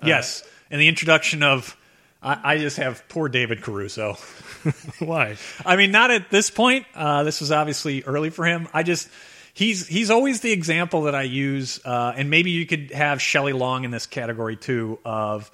yes, 0.04 0.42
and 0.70 0.80
the 0.80 0.88
introduction 0.88 1.42
of. 1.42 1.76
I, 2.22 2.54
I 2.54 2.58
just 2.58 2.78
have 2.78 3.08
poor 3.08 3.28
David 3.28 3.62
Caruso. 3.62 4.14
Why? 4.98 5.36
I 5.64 5.76
mean, 5.76 5.90
not 5.90 6.10
at 6.10 6.30
this 6.30 6.50
point. 6.50 6.86
Uh, 6.94 7.22
this 7.22 7.40
was 7.40 7.52
obviously 7.52 8.02
early 8.02 8.30
for 8.30 8.44
him. 8.44 8.68
I 8.72 8.82
just 8.82 9.08
he's 9.54 9.86
he's 9.86 10.10
always 10.10 10.40
the 10.40 10.52
example 10.52 11.02
that 11.02 11.14
I 11.14 11.22
use, 11.22 11.80
uh, 11.84 12.12
and 12.16 12.30
maybe 12.30 12.50
you 12.50 12.66
could 12.66 12.90
have 12.92 13.20
Shelley 13.20 13.52
Long 13.52 13.84
in 13.84 13.90
this 13.90 14.06
category 14.06 14.56
too. 14.56 14.98
Of 15.04 15.50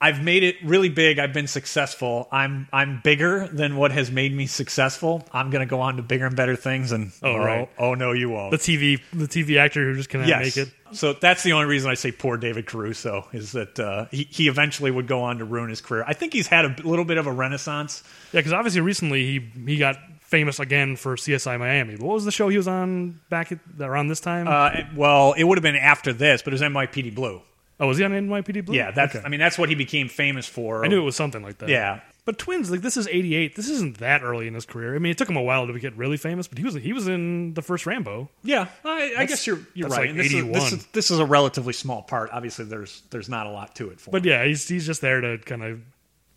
I've 0.00 0.22
made 0.22 0.42
it 0.42 0.56
really 0.62 0.90
big. 0.90 1.18
I've 1.18 1.32
been 1.32 1.46
successful. 1.46 2.28
I'm 2.30 2.68
I'm 2.72 3.00
bigger 3.02 3.48
than 3.48 3.76
what 3.76 3.90
has 3.92 4.10
made 4.10 4.34
me 4.34 4.46
successful. 4.46 5.26
I'm 5.32 5.50
going 5.50 5.60
to 5.66 5.70
go 5.70 5.80
on 5.80 5.96
to 5.96 6.02
bigger 6.02 6.26
and 6.26 6.36
better 6.36 6.56
things. 6.56 6.92
And 6.92 7.12
Oh, 7.22 7.36
right. 7.38 7.70
oh 7.78 7.94
no, 7.94 8.12
you 8.12 8.28
won't. 8.28 8.50
The 8.50 8.58
TV, 8.58 9.00
the 9.12 9.26
TV 9.26 9.56
actor 9.56 9.82
who 9.84 9.94
just 9.94 10.10
cannot 10.10 10.28
yes. 10.28 10.44
make 10.44 10.66
it. 10.66 10.74
So 10.92 11.14
that's 11.14 11.42
the 11.42 11.52
only 11.52 11.66
reason 11.66 11.90
I 11.90 11.94
say 11.94 12.12
poor 12.12 12.36
David 12.36 12.66
Caruso 12.66 13.26
is 13.32 13.52
that 13.52 13.80
uh, 13.80 14.06
he 14.10 14.24
he 14.30 14.48
eventually 14.48 14.90
would 14.90 15.06
go 15.06 15.22
on 15.22 15.38
to 15.38 15.44
ruin 15.44 15.70
his 15.70 15.80
career. 15.80 16.04
I 16.06 16.12
think 16.12 16.32
he's 16.32 16.48
had 16.48 16.64
a 16.64 16.74
little 16.86 17.04
bit 17.04 17.16
of 17.16 17.26
a 17.26 17.32
renaissance. 17.32 18.02
Yeah, 18.32 18.40
because 18.40 18.52
obviously 18.52 18.82
recently 18.82 19.24
he 19.24 19.50
he 19.66 19.78
got 19.78 19.96
famous 20.20 20.58
again 20.60 20.96
for 20.96 21.16
CSI 21.16 21.58
Miami. 21.58 21.96
What 21.96 22.14
was 22.14 22.24
the 22.24 22.32
show 22.32 22.48
he 22.48 22.56
was 22.56 22.68
on 22.68 23.20
back 23.30 23.52
at, 23.52 23.58
around 23.80 24.08
this 24.08 24.20
time? 24.20 24.48
Uh, 24.48 24.82
well, 24.94 25.32
it 25.32 25.44
would 25.44 25.56
have 25.56 25.62
been 25.62 25.76
after 25.76 26.12
this, 26.12 26.42
but 26.42 26.52
it 26.52 26.54
was 26.54 26.62
NYPD 26.62 27.14
Blue. 27.14 27.40
Oh, 27.80 27.86
was 27.88 27.98
he 27.98 28.04
on 28.04 28.12
NYPD 28.12 28.64
Blue? 28.66 28.74
Yeah, 28.76 28.90
that's. 28.90 29.14
Okay. 29.16 29.24
I 29.24 29.28
mean, 29.28 29.40
that's 29.40 29.58
what 29.58 29.68
he 29.68 29.74
became 29.74 30.08
famous 30.08 30.46
for. 30.46 30.84
I 30.84 30.88
knew 30.88 31.00
it 31.00 31.04
was 31.04 31.16
something 31.16 31.42
like 31.42 31.58
that. 31.58 31.68
Yeah, 31.68 32.00
But 32.24 32.38
Twins, 32.38 32.70
like 32.70 32.80
this 32.82 32.96
is 32.96 33.06
'88. 33.08 33.56
This 33.56 33.68
isn't 33.68 33.98
that 33.98 34.22
early 34.22 34.46
in 34.46 34.54
his 34.54 34.64
career. 34.66 34.94
I 34.94 34.98
mean, 34.98 35.10
it 35.12 35.18
took 35.18 35.28
him 35.28 35.36
a 35.36 35.42
while 35.42 35.66
to 35.66 35.78
get 35.78 35.96
really 35.96 36.16
famous, 36.16 36.46
but 36.48 36.58
he 36.58 36.64
was 36.64 36.74
he 36.74 36.92
was 36.92 37.06
in 37.08 37.54
the 37.54 37.62
first 37.62 37.86
Rambo. 37.86 38.28
yeah. 38.42 38.68
I, 38.84 39.14
I 39.18 39.24
guess 39.26 39.46
you're 39.46 39.60
you're 39.74 39.88
right. 39.88 40.08
like 40.08 40.16
this, 40.16 40.26
is, 40.26 40.34
81. 40.34 40.52
this 40.52 40.72
is 40.72 40.86
this 40.86 41.10
is 41.10 41.18
a 41.18 41.26
relatively 41.26 41.72
small 41.72 42.02
part. 42.02 42.30
Obviously, 42.32 42.64
there's 42.64 43.02
there's 43.10 43.28
not 43.28 43.46
a 43.46 43.50
lot 43.50 43.74
to 43.76 43.90
it 43.90 44.00
for. 44.00 44.10
But 44.10 44.24
him. 44.24 44.30
yeah, 44.30 44.44
he's 44.44 44.66
he's 44.68 44.86
just 44.86 45.00
there 45.00 45.20
to 45.20 45.38
kind 45.38 45.62
of 45.62 45.80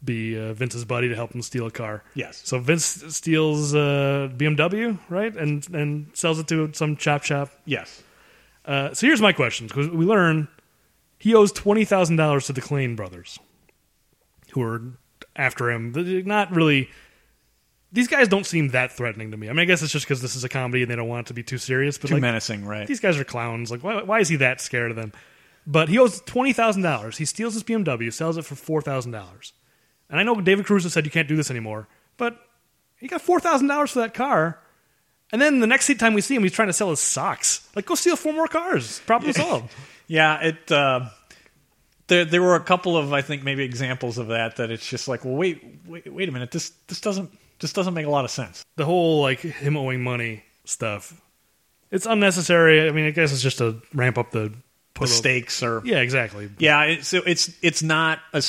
be 0.04 0.38
uh, 0.40 0.54
Vince's 0.54 0.86
buddy 0.86 1.10
to 1.10 1.16
help 1.16 1.34
him 1.34 1.42
steal 1.42 1.66
a 1.66 1.72
car. 1.72 2.04
Yes. 2.14 2.40
So 2.46 2.60
Vince 2.60 2.86
steals 3.16 3.74
uh, 3.74 4.30
BMW, 4.36 5.00
right, 5.10 5.36
and 5.36 5.68
and 5.74 6.12
sells 6.14 6.38
it 6.40 6.48
to 6.50 6.70
some 6.74 6.98
chop 6.98 7.24
shop. 7.24 7.50
yes, 7.66 8.04
Uh, 8.66 8.94
so 8.94 9.08
here's 9.08 9.22
my 9.22 9.34
question: 9.34 9.66
because 9.68 9.90
we 9.90 10.06
learn 10.06 10.48
he 11.18 11.34
owes 11.34 11.52
twenty 11.52 11.86
thousand 11.86 12.16
dollars 12.16 12.46
to 12.48 12.54
the 12.54 12.62
Klein 12.62 12.96
brothers, 12.96 13.40
who 14.52 14.62
are 14.62 14.82
after 15.36 15.72
him. 15.72 15.94
They're 15.94 16.24
Not 16.24 16.52
really. 16.52 16.90
These 17.92 18.10
guys 18.10 18.28
don't 18.28 18.46
seem 18.46 18.70
that 18.70 18.92
threatening 18.92 19.32
to 19.32 19.38
me. 19.38 19.48
I 19.50 19.54
mean, 19.54 19.62
I 19.62 19.66
guess 19.66 19.82
it's 19.82 19.94
just 19.94 20.06
because 20.06 20.22
this 20.22 20.36
is 20.36 20.44
a 20.44 20.50
comedy 20.50 20.82
and 20.82 20.92
they 20.92 20.96
don't 20.96 21.08
want 21.08 21.26
it 21.26 21.30
to 21.30 21.34
be 21.34 21.42
too 21.42 21.58
serious. 21.58 21.98
But 21.98 22.10
too 22.10 22.16
like, 22.16 22.22
menacing, 22.22 22.66
right? 22.66 22.86
these 22.86 23.00
guys 23.00 23.18
are 23.18 23.24
clowns. 23.24 23.72
Like, 23.72 23.82
why, 23.82 24.04
why 24.04 24.20
is 24.20 24.28
he 24.28 24.36
that 24.38 24.60
scared 24.60 24.92
of 24.92 24.98
them? 24.98 25.14
But 25.66 25.90
he 25.90 25.98
owes 25.98 26.22
twenty 26.22 26.54
thousand 26.54 26.82
dollars. 26.82 27.18
He 27.18 27.26
steals 27.26 27.54
his 27.54 27.64
BMW, 27.64 28.12
sells 28.12 28.38
it 28.38 28.46
for 28.46 28.56
four 28.56 28.82
thousand 28.82 29.12
dollars. 29.12 29.54
And 30.10 30.20
I 30.20 30.24
know 30.24 30.40
David 30.40 30.66
Caruso 30.66 30.90
said 30.90 31.06
you 31.06 31.12
can't 31.12 31.28
do 31.28 31.36
this 31.36 31.50
anymore, 31.50 31.88
but 32.18 32.38
he 32.98 33.08
got 33.08 33.22
four 33.22 33.40
thousand 33.40 33.68
dollars 33.68 33.92
for 33.92 34.00
that 34.00 34.14
car. 34.14 34.60
And 35.32 35.42
then 35.42 35.60
the 35.60 35.68
next 35.68 35.94
time 35.98 36.14
we 36.14 36.22
see 36.22 36.36
him, 36.36 36.44
he's 36.44 36.54
trying 36.54 36.70
to 36.70 36.74
sell 36.74 36.90
his 36.90 37.02
socks. 37.02 37.68
Like, 37.76 37.86
go 37.86 37.96
steal 37.96 38.16
four 38.16 38.32
more 38.32 38.48
cars. 38.48 39.00
Problem 39.00 39.34
solved. 39.34 39.74
Yeah, 40.08 40.40
it. 40.42 40.72
Uh, 40.72 41.10
there, 42.08 42.24
there 42.26 42.42
were 42.42 42.56
a 42.56 42.64
couple 42.64 42.98
of 42.98 43.14
I 43.14 43.22
think 43.22 43.44
maybe 43.44 43.64
examples 43.64 44.18
of 44.18 44.28
that. 44.28 44.56
That 44.58 44.72
it's 44.72 44.88
just 44.88 45.08
like, 45.08 45.26
well, 45.26 45.36
wait, 45.36 45.64
wait, 45.86 46.12
wait 46.12 46.30
a 46.30 46.32
minute. 46.32 46.52
This 46.52 46.72
this 46.88 47.02
doesn't 47.02 47.32
this 47.60 47.74
doesn't 47.74 47.94
make 47.94 48.06
a 48.06 48.10
lot 48.10 48.26
of 48.26 48.32
sense. 48.32 48.64
the 48.76 48.86
whole 48.86 49.22
like 49.22 49.40
him 49.40 49.78
owing 49.78 50.04
money 50.04 50.44
stuff. 50.66 51.20
It's 51.92 52.06
unnecessary. 52.06 52.88
I 52.88 52.92
mean, 52.92 53.06
I 53.06 53.12
guess 53.12 53.32
it's 53.32 53.42
just 53.42 53.60
to 53.60 53.82
ramp 53.94 54.18
up 54.18 54.32
the 54.32 54.54
The 55.00 55.08
stakes 55.08 55.64
or 55.64 55.82
Yeah, 55.86 56.00
exactly. 56.00 56.50
Yeah, 56.58 57.02
so 57.02 57.22
it's 57.26 57.52
it's 57.62 57.84
not 57.84 58.20
a 58.34 58.44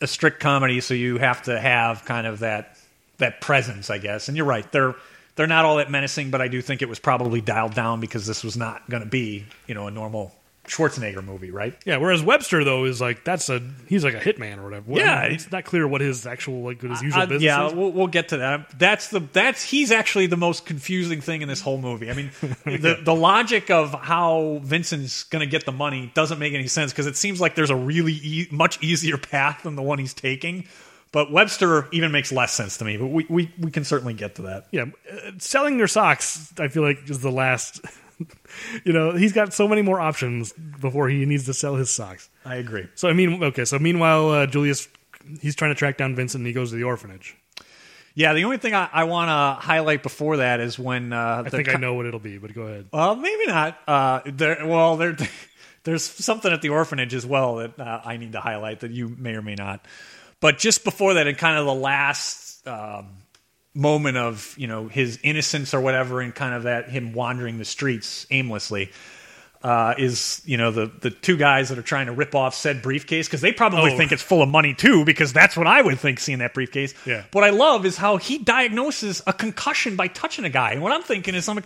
a 0.00 0.06
strict 0.06 0.40
comedy, 0.40 0.80
so 0.80 0.94
you 0.94 1.18
have 1.18 1.42
to 1.42 1.58
have 1.58 2.04
kind 2.04 2.26
of 2.26 2.40
that 2.40 2.78
that 3.18 3.40
presence, 3.40 3.90
I 3.90 3.98
guess. 3.98 4.28
And 4.28 4.36
you're 4.36 4.46
right, 4.46 4.70
they're 4.72 4.94
they're 5.36 5.46
not 5.46 5.64
all 5.64 5.76
that 5.76 5.90
menacing, 5.90 6.30
but 6.30 6.40
I 6.40 6.48
do 6.48 6.60
think 6.62 6.82
it 6.82 6.88
was 6.88 6.98
probably 6.98 7.40
dialed 7.40 7.74
down 7.74 8.00
because 8.00 8.26
this 8.26 8.42
was 8.42 8.56
not 8.56 8.88
going 8.90 9.02
to 9.02 9.08
be 9.08 9.44
you 9.66 9.74
know 9.74 9.86
a 9.86 9.90
normal 9.90 10.34
Schwarzenegger 10.68 11.24
movie, 11.24 11.50
right? 11.50 11.74
Yeah, 11.84 11.96
whereas 11.96 12.22
Webster 12.22 12.62
though 12.64 12.84
is 12.84 13.00
like 13.00 13.24
that's 13.24 13.48
a 13.48 13.60
he's 13.88 14.04
like 14.04 14.14
a 14.14 14.20
hitman 14.20 14.58
or 14.58 14.64
whatever. 14.64 14.84
Well, 14.86 15.00
Yeah. 15.00 15.22
it's 15.24 15.50
not 15.50 15.64
clear 15.64 15.88
what 15.88 16.00
his 16.00 16.26
actual 16.26 16.62
like 16.62 16.80
his 16.82 17.02
usual 17.02 17.22
Uh, 17.22 17.26
business 17.26 17.42
yeah, 17.42 17.66
is. 17.66 17.74
we'll, 17.74 17.90
we'll 17.90 18.06
get 18.06 18.28
to 18.28 18.36
that. 18.36 18.78
That's 18.78 19.08
the 19.08 19.20
that's 19.32 19.62
he's 19.62 19.90
actually 19.90 20.26
the 20.26 20.36
most 20.36 20.66
confusing 20.66 21.20
thing 21.20 21.42
in 21.42 21.48
this 21.48 21.60
whole 21.60 21.78
movie. 21.80 22.10
I 22.10 22.14
mean, 22.14 22.30
the 22.64 22.98
the 23.02 23.14
logic 23.14 23.70
of 23.70 23.92
how 23.94 24.60
Vincent's 24.62 25.24
going 25.24 25.40
to 25.40 25.50
get 25.50 25.64
the 25.66 25.72
money 25.72 26.12
doesn't 26.14 26.38
make 26.38 26.54
any 26.54 26.68
sense 26.68 26.92
because 26.92 27.06
it 27.06 27.16
seems 27.16 27.40
like 27.40 27.54
there's 27.54 27.70
a 27.70 27.76
really 27.76 28.12
e- 28.22 28.48
much 28.50 28.82
easier 28.82 29.16
path 29.16 29.62
than 29.64 29.74
the 29.76 29.82
one 29.82 29.98
he's 29.98 30.14
taking. 30.14 30.66
But 31.10 31.32
Webster 31.32 31.88
even 31.90 32.12
makes 32.12 32.30
less 32.32 32.52
sense 32.52 32.76
to 32.76 32.84
me. 32.84 32.98
But 32.98 33.06
we 33.06 33.24
we, 33.30 33.50
we 33.58 33.70
can 33.70 33.84
certainly 33.84 34.12
get 34.12 34.34
to 34.34 34.42
that. 34.42 34.66
yeah, 34.70 34.84
uh, 35.10 35.30
selling 35.38 35.78
your 35.78 35.88
socks, 35.88 36.52
I 36.58 36.68
feel 36.68 36.82
like 36.82 37.08
is 37.08 37.20
the 37.20 37.30
last. 37.32 37.80
you 38.84 38.92
know, 38.92 39.12
he's 39.12 39.32
got 39.32 39.52
so 39.52 39.68
many 39.68 39.82
more 39.82 40.00
options 40.00 40.52
before 40.80 41.08
he 41.08 41.24
needs 41.24 41.44
to 41.46 41.54
sell 41.54 41.76
his 41.76 41.90
socks. 41.90 42.28
I 42.44 42.56
agree. 42.56 42.88
So 42.94 43.08
I 43.08 43.12
mean, 43.12 43.42
okay. 43.44 43.64
So 43.64 43.78
meanwhile, 43.78 44.30
uh, 44.30 44.46
Julius 44.46 44.88
he's 45.40 45.54
trying 45.54 45.70
to 45.70 45.74
track 45.74 45.96
down 45.96 46.14
Vincent, 46.14 46.40
and 46.40 46.46
he 46.46 46.52
goes 46.52 46.70
to 46.70 46.76
the 46.76 46.84
orphanage. 46.84 47.36
Yeah, 48.14 48.32
the 48.32 48.44
only 48.44 48.58
thing 48.58 48.74
I, 48.74 48.88
I 48.92 49.04
want 49.04 49.28
to 49.28 49.64
highlight 49.64 50.02
before 50.02 50.38
that 50.38 50.60
is 50.60 50.78
when 50.78 51.12
uh, 51.12 51.44
I 51.46 51.50
think 51.50 51.68
I 51.68 51.78
know 51.78 51.94
what 51.94 52.06
it'll 52.06 52.18
be, 52.18 52.38
but 52.38 52.52
go 52.52 52.62
ahead. 52.62 52.86
Well, 52.92 53.14
maybe 53.14 53.46
not. 53.46 53.78
Uh, 53.86 54.20
there, 54.26 54.66
well, 54.66 54.96
there, 54.96 55.16
there's 55.84 56.02
something 56.02 56.52
at 56.52 56.60
the 56.60 56.70
orphanage 56.70 57.14
as 57.14 57.24
well 57.24 57.56
that 57.56 57.78
uh, 57.78 58.00
I 58.04 58.16
need 58.16 58.32
to 58.32 58.40
highlight 58.40 58.80
that 58.80 58.90
you 58.90 59.08
may 59.08 59.34
or 59.34 59.42
may 59.42 59.54
not. 59.54 59.84
But 60.40 60.58
just 60.58 60.84
before 60.84 61.14
that, 61.14 61.26
in 61.26 61.36
kind 61.36 61.58
of 61.58 61.66
the 61.66 61.74
last 61.74 62.66
um, 62.66 63.08
moment 63.78 64.16
of 64.16 64.54
you 64.58 64.66
know 64.66 64.88
his 64.88 65.18
innocence 65.22 65.72
or 65.72 65.80
whatever, 65.80 66.20
and 66.20 66.34
kind 66.34 66.54
of 66.54 66.64
that 66.64 66.90
him 66.90 67.12
wandering 67.14 67.58
the 67.58 67.64
streets 67.64 68.26
aimlessly. 68.30 68.90
Uh, 69.60 69.92
is 69.98 70.40
you 70.44 70.56
know 70.56 70.70
the 70.70 70.86
the 71.00 71.10
two 71.10 71.36
guys 71.36 71.68
that 71.68 71.78
are 71.78 71.82
trying 71.82 72.06
to 72.06 72.12
rip 72.12 72.32
off 72.32 72.54
said 72.54 72.80
briefcase 72.80 73.26
because 73.26 73.40
they 73.40 73.50
probably 73.50 73.92
Oh. 73.92 73.96
think 73.96 74.12
it's 74.12 74.22
full 74.22 74.40
of 74.40 74.48
money 74.48 74.72
too 74.72 75.04
because 75.04 75.32
that's 75.32 75.56
what 75.56 75.66
I 75.66 75.82
would 75.82 75.98
think 75.98 76.20
seeing 76.20 76.38
that 76.38 76.54
briefcase. 76.54 76.94
Yeah. 77.04 77.24
What 77.32 77.42
I 77.42 77.50
love 77.50 77.84
is 77.84 77.96
how 77.96 78.18
he 78.18 78.38
diagnoses 78.38 79.20
a 79.26 79.32
concussion 79.32 79.96
by 79.96 80.06
touching 80.06 80.44
a 80.44 80.48
guy, 80.48 80.70
and 80.72 80.80
what 80.82 80.92
I'm 80.92 81.02
thinking 81.02 81.34
is 81.34 81.48
I'm 81.48 81.56
like, 81.56 81.64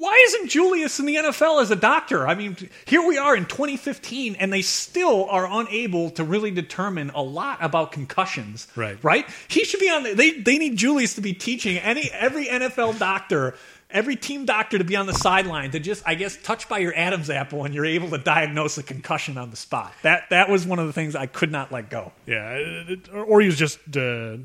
why 0.00 0.18
isn't 0.28 0.48
Julius 0.48 0.98
in 0.98 1.04
the 1.04 1.16
NFL 1.16 1.60
as 1.60 1.70
a 1.70 1.76
doctor? 1.76 2.26
I 2.26 2.34
mean, 2.34 2.56
here 2.86 3.06
we 3.06 3.18
are 3.18 3.36
in 3.36 3.44
2015, 3.44 4.34
and 4.36 4.50
they 4.50 4.62
still 4.62 5.28
are 5.28 5.46
unable 5.46 6.08
to 6.12 6.24
really 6.24 6.50
determine 6.50 7.10
a 7.10 7.20
lot 7.20 7.58
about 7.60 7.92
concussions. 7.92 8.66
Right. 8.74 8.96
Right. 9.02 9.28
He 9.48 9.62
should 9.64 9.78
be 9.78 9.90
on. 9.90 10.04
The, 10.04 10.14
they 10.14 10.30
they 10.30 10.56
need 10.56 10.78
Julius 10.78 11.16
to 11.16 11.20
be 11.20 11.34
teaching 11.34 11.76
any 11.76 12.10
every 12.12 12.46
NFL 12.46 12.98
doctor. 12.98 13.54
Every 13.92 14.16
team 14.16 14.44
doctor 14.44 14.78
to 14.78 14.84
be 14.84 14.96
on 14.96 15.06
the 15.06 15.12
sideline 15.14 15.70
to 15.72 15.80
just, 15.80 16.02
I 16.06 16.14
guess, 16.14 16.36
touch 16.36 16.68
by 16.68 16.78
your 16.78 16.94
Adam's 16.96 17.28
apple 17.30 17.64
and 17.64 17.74
you're 17.74 17.84
able 17.86 18.08
to 18.10 18.18
diagnose 18.18 18.78
a 18.78 18.82
concussion 18.82 19.36
on 19.38 19.50
the 19.50 19.56
spot. 19.56 19.92
That 20.02 20.30
that 20.30 20.48
was 20.48 20.66
one 20.66 20.78
of 20.78 20.86
the 20.86 20.92
things 20.92 21.16
I 21.16 21.26
could 21.26 21.50
not 21.50 21.72
let 21.72 21.90
go. 21.90 22.12
Yeah, 22.26 22.52
it- 22.54 23.08
or- 23.12 23.24
or 23.24 23.40
he 23.40 23.46
was 23.46 23.56
just 23.58 23.78
uh, 23.96 24.36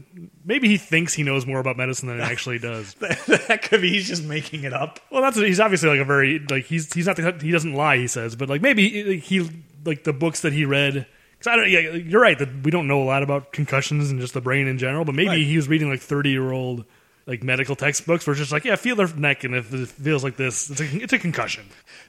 maybe 0.43 0.67
he 0.67 0.77
thinks 0.77 1.13
he 1.13 1.23
knows 1.23 1.45
more 1.45 1.59
about 1.59 1.77
medicine 1.77 2.07
than 2.07 2.17
he 2.17 2.23
actually 2.23 2.59
does. 2.59 2.93
that 2.99 3.61
could 3.63 3.81
be 3.81 3.89
he's 3.89 4.07
just 4.07 4.23
making 4.23 4.63
it 4.63 4.73
up. 4.73 4.99
Well, 5.11 5.21
that's 5.21 5.37
he's 5.37 5.59
obviously 5.59 5.89
like 5.89 5.99
a 5.99 6.05
very 6.05 6.39
like 6.49 6.65
he's 6.65 6.91
he's 6.93 7.07
not 7.07 7.15
the, 7.15 7.31
he 7.41 7.51
doesn't 7.51 7.73
lie. 7.73 7.97
He 7.97 8.07
says, 8.07 8.35
but 8.35 8.49
like 8.49 8.61
maybe 8.61 9.19
he 9.19 9.49
like 9.85 10.03
the 10.03 10.13
books 10.13 10.41
that 10.41 10.53
he 10.53 10.65
read. 10.65 11.05
Because 11.37 11.47
I 11.51 11.55
don't. 11.57 11.69
Yeah, 11.69 11.79
you're 11.91 12.21
right 12.21 12.39
that 12.39 12.63
we 12.63 12.71
don't 12.71 12.87
know 12.87 13.03
a 13.03 13.05
lot 13.05 13.21
about 13.21 13.51
concussions 13.51 14.09
and 14.09 14.19
just 14.21 14.33
the 14.33 14.41
brain 14.41 14.67
in 14.67 14.77
general. 14.77 15.03
But 15.05 15.15
maybe 15.15 15.27
Right. 15.29 15.39
he 15.45 15.57
was 15.57 15.67
reading 15.67 15.89
like 15.89 15.99
30 15.99 16.29
year 16.29 16.51
old 16.51 16.85
like 17.27 17.43
medical 17.43 17.75
textbooks 17.75 18.25
where 18.27 18.33
it's 18.33 18.39
just 18.39 18.51
like 18.51 18.65
yeah, 18.65 18.75
feel 18.75 18.95
their 18.95 19.07
neck 19.15 19.43
and 19.43 19.55
if 19.55 19.73
it 19.73 19.87
feels 19.89 20.23
like 20.23 20.35
this, 20.37 20.69
it's 20.69 20.81
a 20.81 20.85
it's 21.03 21.13
a 21.13 21.19
concussion. 21.19 21.65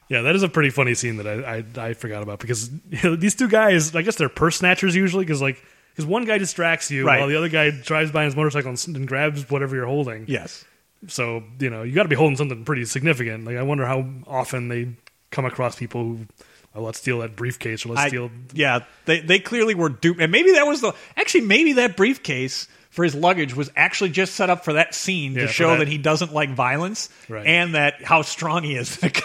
Yeah, 0.08 0.22
that 0.22 0.36
is 0.36 0.42
a 0.42 0.48
pretty 0.48 0.70
funny 0.70 0.94
scene 0.94 1.16
that 1.16 1.26
I 1.26 1.56
I, 1.80 1.88
I 1.88 1.92
forgot 1.94 2.22
about 2.22 2.38
because 2.38 2.70
you 2.90 2.98
know, 3.02 3.16
these 3.16 3.34
two 3.34 3.48
guys, 3.48 3.94
I 3.96 4.02
guess 4.02 4.16
they're 4.16 4.28
purse 4.28 4.56
snatchers 4.56 4.94
usually 4.94 5.24
because 5.24 5.40
like. 5.42 5.62
Because 5.94 6.10
one 6.10 6.26
guy 6.26 6.36
distracts 6.36 6.90
you 6.90 7.06
Right. 7.06 7.20
while 7.20 7.28
the 7.28 7.36
other 7.36 7.48
guy 7.48 7.70
drives 7.70 8.10
by 8.10 8.20
on 8.20 8.24
his 8.26 8.36
motorcycle 8.36 8.68
and, 8.68 8.96
and 8.96 9.08
grabs 9.08 9.48
whatever 9.48 9.74
you're 9.74 9.86
holding. 9.86 10.26
Yes. 10.28 10.62
So 11.08 11.42
you 11.58 11.70
know 11.70 11.84
you 11.84 11.94
got 11.94 12.02
to 12.02 12.10
be 12.10 12.16
holding 12.16 12.36
something 12.36 12.66
pretty 12.66 12.84
significant. 12.84 13.46
Like 13.46 13.56
I 13.56 13.62
wonder 13.62 13.86
how 13.86 14.06
often 14.26 14.68
they 14.68 14.90
come 15.30 15.46
across 15.46 15.74
people 15.76 16.02
who, 16.02 16.26
oh, 16.74 16.82
let's 16.82 16.98
steal 16.98 17.20
that 17.20 17.34
briefcase 17.34 17.86
or 17.86 17.90
let's 17.94 18.02
I- 18.02 18.08
steal. 18.08 18.30
yeah, 18.52 18.80
they 19.06 19.20
they 19.20 19.38
clearly 19.38 19.74
were 19.74 19.88
duped, 19.88 20.20
and 20.20 20.30
maybe 20.30 20.52
that 20.52 20.66
was 20.66 20.82
the 20.82 20.92
actually 21.16 21.46
maybe 21.46 21.72
that 21.74 21.96
briefcase 21.96 22.68
for 22.96 23.04
his 23.04 23.14
luggage 23.14 23.54
was 23.54 23.70
actually 23.76 24.10
just 24.10 24.34
set 24.34 24.50
up 24.50 24.64
for 24.64 24.72
that 24.72 24.94
scene 24.94 25.34
Yeah, 25.34 25.42
to 25.42 25.48
show 25.48 25.70
that- 25.70 25.80
that. 25.80 25.88
he 25.88 25.98
doesn't 25.98 26.32
like 26.32 26.50
violence 26.50 27.08
Right. 27.28 27.46
and 27.46 27.74
that 27.74 28.02
how 28.02 28.22
strong 28.22 28.64
he 28.64 28.74
is. 28.74 28.96
The 29.00 29.10
guy 29.10 29.22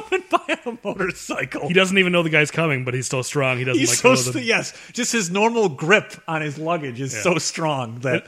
coming 0.00 0.24
by 0.30 0.58
on 0.66 0.78
a 0.82 0.86
motorcycle. 0.86 1.66
He 1.68 1.74
doesn't 1.74 1.96
even 1.98 2.12
know 2.12 2.22
the 2.22 2.30
guy's 2.30 2.50
coming, 2.50 2.84
but 2.84 2.94
he's 2.94 3.06
so 3.08 3.22
strong. 3.22 3.58
He 3.58 3.64
doesn't 3.64 3.80
He's 3.80 3.88
like 3.90 3.98
so 3.98 4.14
st- 4.14 4.34
the, 4.34 4.42
yes, 4.42 4.72
just 4.92 5.10
his 5.12 5.30
normal 5.30 5.68
grip 5.68 6.14
on 6.28 6.42
his 6.42 6.58
luggage 6.58 7.00
is 7.00 7.14
Yeah. 7.14 7.22
so 7.22 7.38
strong 7.38 8.00
that 8.00 8.26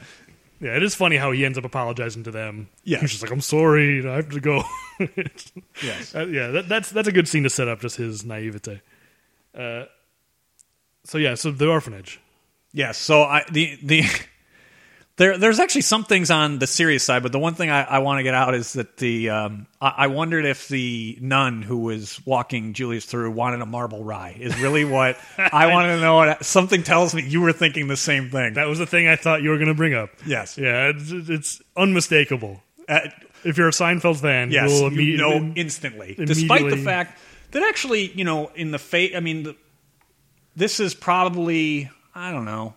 Yeah, 0.59 0.75
it 0.75 0.81
is 0.81 0.95
funny 0.95 1.17
how 1.17 1.31
he 1.31 1.45
ends 1.45 1.57
up 1.59 1.65
apologizing 1.65 2.23
to 2.23 2.31
them. 2.31 2.67
Yeah. 2.83 2.99
he's 2.99 3.11
just 3.11 3.21
like, 3.21 3.31
"I'm 3.31 3.41
sorry, 3.41 4.03
I 4.09 4.15
have 4.15 4.29
to 4.29 4.39
go." 4.39 4.63
yes, 5.83 6.15
Uh, 6.15 6.25
yeah, 6.25 6.47
that, 6.47 6.67
that's 6.67 6.89
that's 6.89 7.07
a 7.07 7.11
good 7.11 7.27
scene 7.27 7.43
to 7.43 7.49
set 7.51 7.67
up 7.67 7.79
just 7.81 7.97
his 7.97 8.25
naivete. 8.25 8.81
Uh, 9.55 9.83
so 11.03 11.19
yeah, 11.19 11.35
so 11.35 11.51
the 11.51 11.67
orphanage. 11.69 12.19
yes. 12.73 12.97
So 12.97 13.21
I 13.21 13.43
the 13.51 13.77
the. 13.83 14.03
There, 15.17 15.35
there's 15.35 15.59
actually 15.59 15.81
some 15.81 16.03
things 16.03 16.29
on 16.29 16.59
the 16.59 16.67
serious 16.67 17.03
side, 17.03 17.23
but 17.23 17.31
the 17.31 17.39
one 17.39 17.55
thing 17.55 17.71
I, 17.71 17.81
I 17.81 17.99
want 17.99 18.19
to 18.19 18.23
get 18.23 18.35
out 18.35 18.53
is 18.53 18.73
that 18.73 18.97
the 18.97 19.31
um, 19.31 19.65
I, 19.81 19.93
I 19.97 20.07
wondered 20.07 20.45
if 20.45 20.67
the 20.67 21.17
nun 21.19 21.63
who 21.63 21.79
was 21.79 22.23
walking 22.23 22.73
Julius 22.73 23.05
through 23.05 23.31
wanted 23.31 23.61
a 23.61 23.65
marble 23.65 24.03
rye. 24.03 24.37
Is 24.39 24.59
really 24.59 24.85
what 24.85 25.17
I 25.39 25.67
wanted 25.73 25.95
to 25.95 26.01
know. 26.01 26.17
What, 26.17 26.45
something 26.45 26.83
tells 26.83 27.15
me 27.15 27.23
you 27.27 27.41
were 27.41 27.51
thinking 27.51 27.87
the 27.87 27.97
same 27.97 28.29
thing. 28.29 28.53
That 28.53 28.67
was 28.67 28.77
the 28.77 28.85
thing 28.85 29.07
I 29.07 29.15
thought 29.15 29.41
you 29.41 29.49
were 29.49 29.57
going 29.57 29.69
to 29.69 29.73
bring 29.73 29.95
up. 29.95 30.11
yes, 30.25 30.55
Yeah, 30.55 30.91
it's, 30.95 31.11
it's 31.11 31.61
unmistakable. 31.75 32.61
Uh, 32.87 32.99
If 33.43 33.57
you're 33.57 33.69
a 33.69 33.71
Seinfeld 33.71 34.21
fan, 34.21 34.51
yes, 34.51 34.69
you'll 34.69 34.93
you 34.93 35.17
know 35.17 35.51
instantly. 35.55 36.13
Despite 36.13 36.69
the 36.69 36.77
fact 36.77 37.19
that 37.51 37.63
actually, 37.63 38.11
you 38.11 38.23
know, 38.23 38.51
in 38.53 38.69
the 38.69 38.79
fate, 38.79 39.15
I 39.15 39.19
mean, 39.19 39.43
the, 39.43 39.55
this 40.55 40.79
is 40.79 40.93
probably 40.93 41.89
I 42.13 42.31
don't 42.31 42.45
know. 42.45 42.75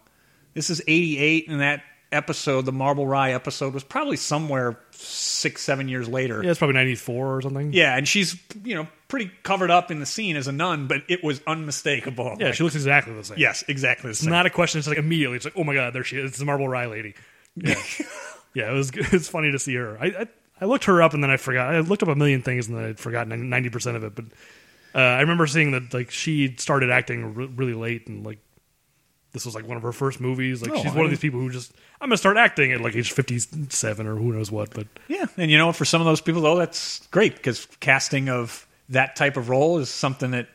This 0.55 0.71
is 0.71 0.81
'88, 0.87 1.49
and 1.49 1.61
that 1.61 1.83
episode, 2.13 2.67
the 2.67 2.73
Marble 2.73 3.07
Rye 3.07 3.33
episode, 3.33 3.73
was 3.75 3.85
probably 3.85 4.17
somewhere 4.17 4.79
six, 4.93 5.63
seven 5.63 5.89
years 5.89 6.09
later. 6.09 6.43
Yeah, 6.43 6.51
it's 6.51 6.59
probably 6.59 6.75
'94 6.75 7.37
or 7.37 7.43
something. 7.43 7.73
Yeah, 7.73 7.97
and 7.97 8.07
she's 8.09 8.37
you 8.65 8.75
know 8.75 8.89
pretty 9.09 9.31
covered 9.43 9.71
up 9.71 9.91
in 9.91 10.01
the 10.01 10.07
scene 10.07 10.37
as 10.37 10.47
a 10.49 10.53
nun, 10.53 10.87
but 10.87 11.03
it 11.09 11.23
was 11.25 11.41
unmistakable. 11.47 12.37
yeah, 12.39 12.47
Like, 12.47 12.55
she 12.55 12.63
looks 12.63 12.75
exactly 12.77 13.15
the 13.15 13.25
same. 13.25 13.39
yes, 13.39 13.65
exactly 13.69 14.09
the 14.09 14.11
It's 14.11 14.21
same. 14.21 14.31
not 14.31 14.47
a 14.47 14.51
question. 14.51 14.79
It's 14.79 14.89
like 14.89 14.99
immediately. 14.99 15.37
It's 15.37 15.45
like, 15.45 15.55
oh 15.57 15.65
my 15.65 15.75
god, 15.75 15.93
there 15.93 16.05
she 16.05 16.17
is. 16.19 16.31
It's 16.31 16.39
the 16.39 16.45
Marble 16.45 16.69
Rye 16.69 16.87
lady. 16.87 17.15
Yeah, 17.57 17.75
yeah. 18.55 18.71
It 18.71 18.75
was. 18.75 18.91
It's 19.13 19.29
funny 19.29 19.51
to 19.53 19.59
see 19.59 19.75
her. 19.75 19.97
I, 20.01 20.07
I 20.07 20.27
I 20.63 20.65
looked 20.67 20.85
her 20.85 21.03
up 21.03 21.15
and 21.15 21.23
then 21.23 21.31
I 21.31 21.37
forgot. 21.39 21.75
I 21.75 21.81
looked 21.81 22.03
up 22.03 22.09
a 22.09 22.15
million 22.15 22.43
things 22.43 22.69
and 22.69 22.77
then 22.77 22.85
I'd 22.85 22.99
forgotten 23.01 23.49
ninety 23.49 23.71
percent 23.71 23.97
of 23.97 24.05
it. 24.05 24.15
But 24.15 24.27
uh, 24.95 24.99
I 24.99 25.21
remember 25.21 25.47
seeing 25.47 25.71
that 25.73 25.95
like 25.95 26.11
she 26.11 26.55
started 26.59 26.91
acting 26.91 27.35
re- 27.35 27.47
really 27.47 27.75
late 27.75 28.07
and 28.09 28.25
like 28.27 28.39
this 29.33 29.45
was 29.45 29.55
like 29.55 29.67
one 29.67 29.77
of 29.77 29.83
her 29.83 29.93
first 29.93 30.21
movies. 30.21 30.63
Like 30.63 30.73
Oh, 30.73 30.77
she's 30.83 30.93
I 30.93 30.97
one 30.97 31.05
of 31.05 31.11
these 31.11 31.21
people 31.21 31.41
who 31.41 31.51
just 31.51 31.73
I'm 32.01 32.09
gonna 32.09 32.17
start 32.17 32.37
acting 32.37 32.73
at 32.73 32.81
like 32.81 32.95
age 32.97 33.13
fifty 33.13 33.39
seven 33.39 34.07
or 34.07 34.17
who 34.17 34.33
knows 34.33 34.51
what. 34.51 34.71
But 34.75 34.87
yeah, 35.09 35.27
and 35.37 35.51
you 35.51 35.59
know, 35.59 35.73
for 35.73 35.85
some 35.85 36.01
of 36.01 36.07
those 36.07 36.21
people 36.21 36.43
though, 36.43 36.57
that's 36.57 37.07
great 37.09 37.37
because 37.37 37.67
casting 37.81 38.29
of 38.29 38.67
that 38.89 39.17
type 39.17 39.37
of 39.37 39.49
role 39.49 39.79
is 39.79 39.89
something 39.89 40.33
that 40.33 40.49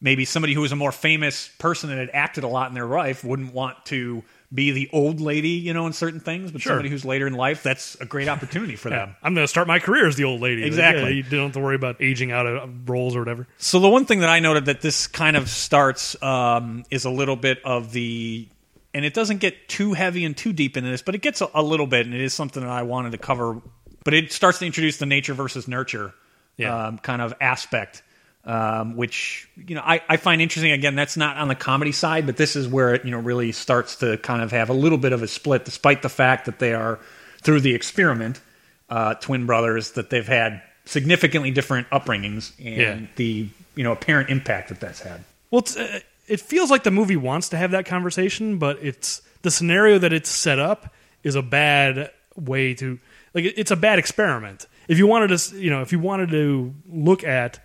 maybe 0.00 0.24
somebody 0.24 0.54
who 0.54 0.60
was 0.60 0.72
a 0.72 0.76
more 0.76 0.92
famous 0.92 1.48
person 1.58 1.90
that 1.90 1.98
had 1.98 2.10
acted 2.12 2.44
a 2.44 2.48
lot 2.48 2.68
in 2.68 2.74
their 2.74 2.86
life 2.86 3.24
wouldn't 3.24 3.52
want 3.52 3.84
to 3.86 4.22
be 4.56 4.72
the 4.72 4.88
old 4.92 5.20
lady, 5.20 5.50
you 5.50 5.72
know, 5.72 5.86
in 5.86 5.92
certain 5.92 6.18
things, 6.18 6.50
but 6.50 6.60
Sure. 6.60 6.70
somebody 6.70 6.88
who's 6.88 7.04
later 7.04 7.26
in 7.28 7.34
life, 7.34 7.62
that's 7.62 7.94
a 8.00 8.04
great 8.06 8.26
opportunity 8.28 8.74
for 8.74 8.90
them. 8.90 9.14
I'm 9.22 9.34
gonna 9.34 9.46
start 9.46 9.68
my 9.68 9.78
career 9.78 10.08
as 10.08 10.16
the 10.16 10.24
old 10.24 10.40
lady. 10.40 10.64
Exactly. 10.64 11.02
yeah, 11.04 11.08
you 11.10 11.22
don't 11.22 11.42
have 11.44 11.52
to 11.52 11.60
worry 11.60 11.76
about 11.76 12.02
aging 12.02 12.32
out 12.32 12.46
of 12.46 12.88
roles 12.88 13.14
or 13.14 13.20
whatever. 13.20 13.46
So 13.58 13.78
the 13.78 13.88
one 13.88 14.04
thing 14.06 14.20
that 14.20 14.28
I 14.30 14.40
noted 14.40 14.64
that 14.64 14.80
this 14.80 15.06
kind 15.06 15.36
of 15.36 15.48
starts 15.48 16.20
um, 16.22 16.84
is 16.90 17.04
a 17.04 17.10
little 17.10 17.36
bit 17.36 17.58
of 17.64 17.92
the, 17.92 18.48
and 18.94 19.04
it 19.04 19.14
doesn't 19.14 19.38
get 19.38 19.68
too 19.68 19.92
heavy 19.92 20.24
and 20.24 20.36
too 20.36 20.52
deep 20.52 20.76
into 20.76 20.90
this, 20.90 21.02
but 21.02 21.14
it 21.14 21.20
gets 21.22 21.40
a, 21.42 21.48
a 21.54 21.62
little 21.62 21.86
bit, 21.86 22.06
and 22.06 22.14
it 22.14 22.20
is 22.22 22.32
something 22.34 22.62
that 22.62 22.72
I 22.72 22.82
wanted 22.82 23.12
to 23.12 23.18
cover. 23.18 23.60
But 24.04 24.14
it 24.14 24.32
starts 24.32 24.58
to 24.60 24.66
introduce 24.66 24.96
the 24.96 25.06
nature 25.06 25.34
versus 25.34 25.68
nurture 25.68 26.14
Yeah. 26.56 26.86
um, 26.86 26.98
kind 26.98 27.20
of 27.20 27.34
aspect, 27.40 28.02
um, 28.46 28.96
which 28.96 29.48
you 29.56 29.74
know 29.74 29.82
I, 29.84 30.00
I 30.08 30.16
find 30.16 30.40
interesting. 30.40 30.72
Again, 30.72 30.94
that's 30.94 31.16
not 31.16 31.36
on 31.36 31.48
the 31.48 31.54
comedy 31.54 31.92
side, 31.92 32.26
but 32.26 32.36
this 32.36 32.56
is 32.56 32.68
where 32.68 32.94
it 32.94 33.04
you 33.04 33.10
know 33.10 33.18
really 33.18 33.52
starts 33.52 33.96
to 33.96 34.16
kind 34.18 34.42
of 34.42 34.52
have 34.52 34.70
a 34.70 34.72
little 34.74 34.98
bit 34.98 35.12
of 35.12 35.22
a 35.22 35.28
split, 35.28 35.64
despite 35.64 36.02
the 36.02 36.08
fact 36.08 36.46
that 36.46 36.58
they 36.58 36.72
are 36.72 36.98
through 37.42 37.60
the 37.60 37.74
experiment 37.74 38.40
uh, 38.88 39.14
twin 39.14 39.46
brothers 39.46 39.92
that 39.92 40.10
they've 40.10 40.26
had 40.28 40.62
significantly 40.84 41.50
different 41.50 41.88
upbringings 41.90 42.52
and 42.64 42.76
Yeah. 43.02 43.06
the 43.16 43.48
you 43.74 43.82
know 43.84 43.92
apparent 43.92 44.30
impact 44.30 44.68
that 44.68 44.78
that's 44.80 45.00
had. 45.00 45.24
Well, 45.50 45.60
it's, 45.60 45.76
uh, 45.76 46.00
it 46.28 46.40
feels 46.40 46.70
like 46.70 46.84
the 46.84 46.90
movie 46.90 47.16
wants 47.16 47.48
to 47.50 47.56
have 47.56 47.72
that 47.72 47.86
conversation, 47.86 48.58
but 48.58 48.78
it's 48.82 49.22
the 49.42 49.50
scenario 49.50 49.98
that 49.98 50.12
it's 50.12 50.28
set 50.30 50.58
up 50.58 50.92
is 51.22 51.34
a 51.34 51.42
bad 51.42 52.10
way 52.36 52.74
to. 52.74 52.98
like 53.34 53.44
it's 53.44 53.70
a 53.72 53.76
bad 53.76 53.98
experiment. 53.98 54.66
If 54.88 54.98
you 54.98 55.06
wanted 55.08 55.36
to, 55.36 55.56
you 55.58 55.70
know, 55.70 55.82
if 55.82 55.90
you 55.90 55.98
wanted 55.98 56.30
to 56.30 56.72
look 56.88 57.24
at 57.24 57.58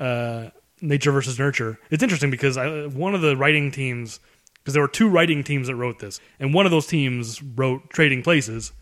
uh, 0.00 0.50
nature 0.80 1.12
versus 1.12 1.38
nurture, 1.38 1.78
it's 1.90 2.02
interesting 2.02 2.30
because 2.30 2.56
I, 2.56 2.86
one 2.86 3.14
of 3.14 3.20
the 3.20 3.36
writing 3.36 3.70
teams, 3.70 4.18
because 4.54 4.74
there 4.74 4.82
were 4.82 4.88
two 4.88 5.08
writing 5.08 5.44
teams 5.44 5.68
that 5.68 5.76
wrote 5.76 5.98
this, 6.00 6.18
and 6.40 6.52
one 6.52 6.64
of 6.66 6.72
those 6.72 6.86
teams 6.86 7.42
wrote 7.42 7.90
Trading 7.90 8.22
Places, 8.22 8.72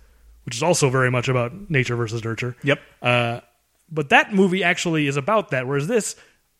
which 0.45 0.57
is 0.57 0.63
also 0.63 0.89
very 0.89 1.11
much 1.11 1.29
about 1.29 1.71
nature 1.71 1.97
versus 1.97 2.25
nurture. 2.25 2.57
Yep. 2.63 2.81
Uh, 3.03 3.41
but 3.91 4.09
that 4.11 4.33
movie 4.33 4.63
actually 4.65 5.07
is 5.07 5.17
about 5.17 5.51
that, 5.51 5.67
whereas 5.67 5.87
this, 5.89 6.17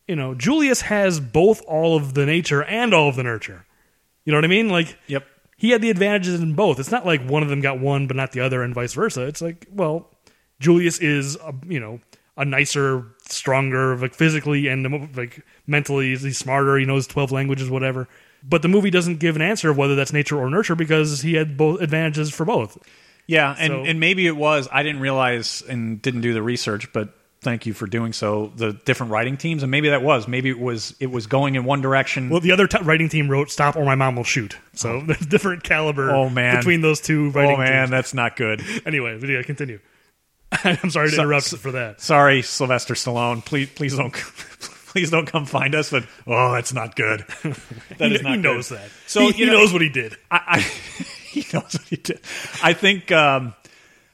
you 0.07 0.15
know, 0.15 0.35
Julius 0.35 0.81
has 0.81 1.19
both 1.19 1.61
all 1.67 1.95
of 1.95 2.13
the 2.13 2.25
nature 2.25 2.63
and 2.63 2.93
all 2.93 3.09
of 3.09 3.15
the 3.15 3.23
nurture. 3.23 3.65
You 4.25 4.31
know 4.31 4.37
what 4.37 4.45
I 4.45 4.49
mean? 4.49 4.69
Like, 4.69 4.97
Yep. 5.07 5.25
he 5.57 5.69
had 5.71 5.81
the 5.81 5.89
advantages 5.89 6.39
in 6.39 6.53
both. 6.53 6.79
It's 6.79 6.91
not 6.91 7.05
like 7.05 7.21
one 7.27 7.43
of 7.43 7.49
them 7.49 7.61
got 7.61 7.79
one 7.79 8.07
but 8.07 8.15
not 8.17 8.31
the 8.31 8.41
other, 8.41 8.61
and 8.63 8.73
vice 8.73 8.93
versa. 8.93 9.23
It's 9.23 9.41
like, 9.41 9.67
well, 9.71 10.09
Julius 10.59 10.99
is, 10.99 11.35
a, 11.37 11.53
you 11.67 11.79
know, 11.79 11.99
a 12.37 12.45
nicer, 12.45 13.05
stronger, 13.31 13.95
like 13.97 14.13
physically 14.13 14.67
and 14.67 15.15
like 15.15 15.43
mentally, 15.67 16.15
he's 16.15 16.37
smarter. 16.37 16.77
He 16.77 16.85
knows 16.85 17.07
twelve 17.07 17.31
languages, 17.31 17.69
whatever. 17.69 18.07
But 18.43 18.61
the 18.61 18.67
movie 18.67 18.89
doesn't 18.89 19.19
give 19.19 19.35
an 19.35 19.41
answer 19.41 19.69
of 19.69 19.77
whether 19.77 19.95
that's 19.95 20.13
nature 20.13 20.37
or 20.37 20.49
nurture 20.49 20.75
because 20.75 21.21
he 21.21 21.33
had 21.33 21.57
both 21.57 21.81
advantages 21.81 22.33
for 22.33 22.45
both. 22.45 22.77
Yeah, 23.27 23.55
and, 23.59 23.71
So- 23.71 23.83
and 23.85 23.99
maybe 23.99 24.25
it 24.25 24.35
was 24.35 24.67
I 24.71 24.83
didn't 24.83 25.01
realize 25.01 25.61
and 25.67 26.01
didn't 26.01 26.21
do 26.21 26.33
the 26.33 26.41
research, 26.41 26.91
but 26.93 27.13
thank 27.41 27.65
you 27.65 27.73
for 27.73 27.87
doing 27.87 28.13
so. 28.13 28.51
The 28.55 28.73
different 28.73 29.11
writing 29.11 29.37
teams, 29.37 29.63
and 29.63 29.71
maybe 29.71 29.89
that 29.89 30.01
was 30.01 30.27
maybe 30.27 30.49
it 30.49 30.59
was 30.59 30.95
it 30.99 31.11
was 31.11 31.27
going 31.27 31.55
in 31.55 31.63
one 31.63 31.81
direction. 31.81 32.29
Well, 32.29 32.39
the 32.39 32.51
other 32.51 32.67
t- 32.67 32.81
writing 32.81 33.09
team 33.09 33.29
wrote 33.29 33.51
"Stop 33.51 33.75
or 33.75 33.85
my 33.85 33.95
mom 33.95 34.15
will 34.15 34.23
shoot." 34.23 34.57
So 34.73 35.01
there's 35.01 35.21
oh. 35.21 35.25
different 35.29 35.63
caliber. 35.63 36.11
Oh, 36.11 36.29
man. 36.29 36.57
between 36.57 36.81
those 36.81 37.01
two 37.01 37.29
writing 37.31 37.55
oh 37.55 37.59
man, 37.59 37.83
teams. 37.83 37.91
that's 37.91 38.13
not 38.13 38.35
good. 38.35 38.63
Anyway, 38.85 39.17
video 39.17 39.43
continue. 39.43 39.79
I'm 40.63 40.89
sorry 40.89 41.09
to 41.09 41.15
So- 41.15 41.21
interrupt 41.23 41.45
so- 41.45 41.57
for 41.57 41.71
that. 41.73 42.01
Sorry, 42.01 42.41
Sylvester 42.41 42.93
Stallone. 42.95 43.43
Please, 43.45 43.69
please 43.69 43.95
don't, 43.95 44.11
please 44.13 45.11
don't 45.11 45.25
come 45.27 45.45
find 45.45 45.75
us. 45.75 45.91
But 45.91 46.05
oh, 46.27 46.51
that's 46.53 46.73
not 46.73 46.95
good. 46.95 47.25
That 47.97 48.09
he, 48.09 48.15
is 48.15 48.21
not 48.21 48.31
he 48.31 48.37
good. 48.37 48.43
knows 48.43 48.69
that. 48.69 48.89
So 49.07 49.21
he, 49.27 49.31
he 49.33 49.45
know- 49.45 49.53
knows 49.53 49.73
what 49.73 49.81
he 49.81 49.89
did. 49.89 50.15
I, 50.31 50.41
I 50.47 50.59
he 50.61 51.41
knows 51.53 51.73
what 51.73 51.83
he 51.89 51.97
did. 51.97 52.19
I 52.63 52.73
think 52.73 53.11
um, 53.11 53.53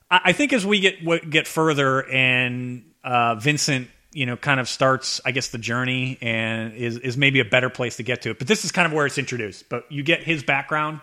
I, 0.09 0.21
I 0.25 0.31
think 0.33 0.53
as 0.53 0.65
we 0.65 0.79
get 0.79 1.29
get 1.29 1.47
further 1.47 2.07
and 2.09 2.83
uh, 3.03 3.35
Vincent, 3.35 3.87
you 4.11 4.25
know, 4.25 4.35
kind 4.37 4.59
of 4.59 4.67
starts, 4.67 5.21
I 5.25 5.31
guess, 5.31 5.49
the 5.49 5.57
journey 5.59 6.17
and 6.21 6.73
is 6.73 6.97
is 6.97 7.15
maybe 7.17 7.39
a 7.41 7.45
better 7.45 7.69
place 7.69 7.97
to 7.97 8.03
get 8.03 8.23
to 8.23 8.31
it. 8.31 8.39
But 8.39 8.47
this 8.47 8.65
is 8.65 8.71
kind 8.71 8.85
of 8.87 8.93
where 8.93 9.05
it's 9.05 9.17
introduced. 9.17 9.69
But 9.69 9.89
you 9.91 10.01
get 10.03 10.23
his 10.23 10.41
background, 10.43 10.99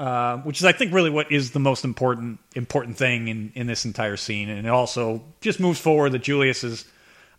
uh, 0.00 0.38
which 0.38 0.60
is 0.60 0.64
I 0.64 0.72
think 0.72 0.94
really 0.94 1.10
what 1.10 1.30
is 1.30 1.50
the 1.50 1.60
most 1.60 1.84
important 1.84 2.40
important 2.56 2.96
thing 2.96 3.28
in 3.28 3.52
in 3.54 3.66
this 3.66 3.84
entire 3.84 4.16
scene, 4.16 4.48
and 4.48 4.66
it 4.66 4.70
also 4.70 5.22
just 5.42 5.60
moves 5.60 5.78
forward 5.78 6.12
that 6.12 6.22
Julius 6.22 6.64
is. 6.64 6.86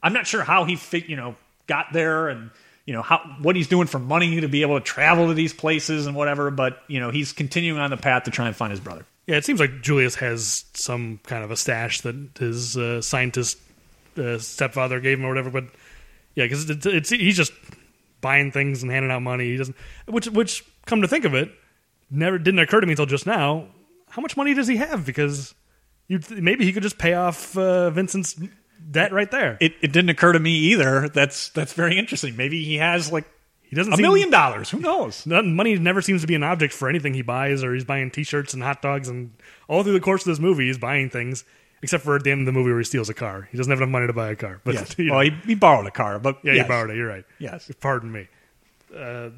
I'm 0.03 0.13
not 0.13 0.27
sure 0.27 0.43
how 0.43 0.65
he 0.65 0.75
fit, 0.75 1.07
you 1.07 1.15
know, 1.15 1.35
got 1.65 1.87
there 1.91 2.29
and 2.29 2.51
you 2.85 2.93
know 2.93 3.01
how 3.01 3.17
what 3.41 3.55
he's 3.55 3.67
doing 3.67 3.87
for 3.87 3.97
money 3.97 4.41
to 4.41 4.47
be 4.47 4.61
able 4.61 4.79
to 4.79 4.85
travel 4.85 5.29
to 5.29 5.33
these 5.33 5.53
places 5.53 6.05
and 6.05 6.15
whatever. 6.15 6.51
But 6.51 6.83
you 6.87 6.99
know, 6.99 7.09
he's 7.09 7.33
continuing 7.33 7.79
on 7.79 7.89
the 7.89 7.97
path 7.97 8.23
to 8.23 8.31
try 8.31 8.45
and 8.45 8.55
find 8.55 8.69
his 8.69 8.79
brother. 8.79 9.07
Yeah, 9.25 9.37
it 9.37 9.45
seems 9.45 9.59
like 9.59 9.81
Julius 9.81 10.13
has 10.15 10.65
some 10.75 11.19
kind 11.23 11.43
of 11.43 11.49
a 11.49 11.57
stash 11.57 12.01
that 12.01 12.15
his 12.37 12.77
uh, 12.77 13.01
scientist 13.01 13.57
uh, 14.19 14.37
stepfather 14.37 14.99
gave 14.99 15.17
him 15.17 15.25
or 15.25 15.29
whatever. 15.29 15.49
But 15.49 15.63
yeah, 16.35 16.45
because 16.45 16.69
it's, 16.69 16.85
it's 16.85 17.09
he's 17.09 17.37
just 17.37 17.53
buying 18.21 18.51
things 18.51 18.83
and 18.83 18.91
handing 18.91 19.09
out 19.09 19.23
money. 19.23 19.45
He 19.45 19.57
doesn't. 19.57 19.75
Which 20.05 20.27
which 20.27 20.63
come 20.85 21.01
to 21.01 21.07
think 21.07 21.25
of 21.25 21.33
it, 21.33 21.51
never 22.11 22.37
didn't 22.37 22.59
occur 22.59 22.79
to 22.81 22.85
me 22.87 22.93
until 22.93 23.05
just 23.05 23.25
now. 23.25 23.67
How 24.09 24.21
much 24.21 24.35
money 24.37 24.53
does 24.53 24.67
he 24.67 24.77
have? 24.77 25.05
Because 25.05 25.55
you 26.07 26.19
maybe 26.29 26.65
he 26.65 26.73
could 26.73 26.83
just 26.83 26.97
pay 26.97 27.13
off 27.13 27.57
uh, 27.57 27.89
Vincent's 27.91 28.39
debt 28.89 29.11
right 29.13 29.31
there. 29.31 29.57
It, 29.61 29.73
it 29.81 29.91
didn't 29.93 30.09
occur 30.09 30.33
to 30.33 30.39
me 30.39 30.51
either. 30.51 31.07
That's 31.09 31.49
that's 31.49 31.73
very 31.73 31.97
interesting. 31.97 32.35
Maybe 32.35 32.63
he 32.63 32.75
has 32.77 33.11
like 33.11 33.25
he 33.63 33.75
doesn't 33.75 33.93
a 33.93 33.95
seem- 33.95 34.03
million 34.03 34.29
dollars. 34.29 34.69
Who 34.69 34.79
knows? 34.79 35.25
Money 35.25 35.77
never 35.79 36.01
seems 36.01 36.21
to 36.21 36.27
be 36.27 36.35
an 36.35 36.43
object 36.43 36.73
for 36.73 36.89
anything 36.89 37.13
he 37.13 37.21
buys, 37.21 37.63
or 37.63 37.73
he's 37.73 37.85
buying 37.85 38.11
T-shirts 38.11 38.53
and 38.53 38.61
hot 38.61 38.81
dogs, 38.81 39.07
and 39.07 39.31
all 39.69 39.83
through 39.83 39.93
the 39.93 39.99
course 40.01 40.23
of 40.23 40.31
this 40.31 40.39
movie, 40.39 40.67
he's 40.67 40.77
buying 40.77 41.09
things. 41.09 41.45
Except 41.83 42.03
for 42.03 42.15
at 42.15 42.23
the 42.23 42.29
end 42.29 42.41
of 42.41 42.45
the 42.45 42.51
movie 42.51 42.69
where 42.69 42.77
he 42.77 42.83
steals 42.83 43.09
a 43.09 43.13
car, 43.15 43.47
he 43.51 43.57
doesn't 43.57 43.71
have 43.71 43.79
enough 43.79 43.89
money 43.89 44.05
to 44.05 44.13
buy 44.13 44.29
a 44.29 44.35
car. 44.35 44.61
But 44.63 44.75
Yes. 44.75 44.95
you 44.99 45.05
know, 45.05 45.13
Well, 45.15 45.21
he, 45.23 45.31
he 45.47 45.55
borrowed 45.55 45.87
a 45.87 45.91
car, 45.91 46.19
but 46.19 46.37
yeah, 46.43 46.53
yes. 46.53 46.63
you 46.63 46.67
borrowed 46.67 46.91
it. 46.91 46.95
You're 46.97 47.07
right. 47.07 47.25
Yes. 47.39 47.71
pardon 47.79 48.11
me. 48.11 48.27
Uh, 48.95 49.29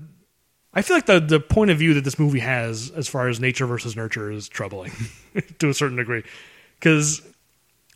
I 0.74 0.82
feel 0.82 0.98
like 0.98 1.06
the 1.06 1.20
the 1.20 1.40
point 1.40 1.72
of 1.72 1.78
view 1.78 1.94
that 1.94 2.04
this 2.04 2.18
movie 2.18 2.40
has, 2.40 2.92
as 2.92 3.08
far 3.08 3.28
as 3.28 3.40
nature 3.40 3.66
versus 3.66 3.96
nurture, 3.96 4.32
is 4.32 4.48
troubling 4.50 4.92
to 5.60 5.70
a 5.70 5.74
certain 5.74 5.98
degree. 5.98 6.24
Because 6.80 7.22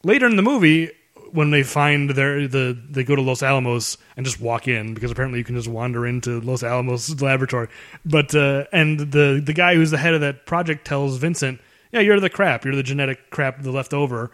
later 0.03 0.27
in 0.27 0.35
the 0.35 0.43
movie, 0.43 0.91
when 1.31 1.51
they 1.51 1.63
find 1.63 2.11
their 2.11 2.47
the 2.47 2.77
they 2.89 3.03
go 3.03 3.15
to 3.15 3.21
Los 3.21 3.43
Alamos 3.43 3.97
and 4.15 4.25
just 4.25 4.39
walk 4.39 4.67
in 4.67 4.93
because 4.93 5.11
apparently 5.11 5.39
you 5.39 5.45
can 5.45 5.55
just 5.55 5.67
wander 5.67 6.05
into 6.05 6.39
Los 6.41 6.63
Alamos 6.63 7.21
laboratory. 7.21 7.67
But 8.05 8.33
uh, 8.35 8.65
and 8.71 8.99
the 8.99 9.41
the 9.43 9.53
guy 9.53 9.75
who's 9.75 9.91
the 9.91 9.97
head 9.97 10.13
of 10.13 10.21
that 10.21 10.45
project 10.45 10.85
tells 10.85 11.17
Vincent, 11.17 11.59
"Yeah, 11.91 12.01
you're 12.01 12.19
the 12.19 12.29
crap. 12.29 12.65
You're 12.65 12.75
the 12.75 12.83
genetic 12.83 13.29
crap, 13.29 13.61
the 13.61 13.71
leftover." 13.71 14.31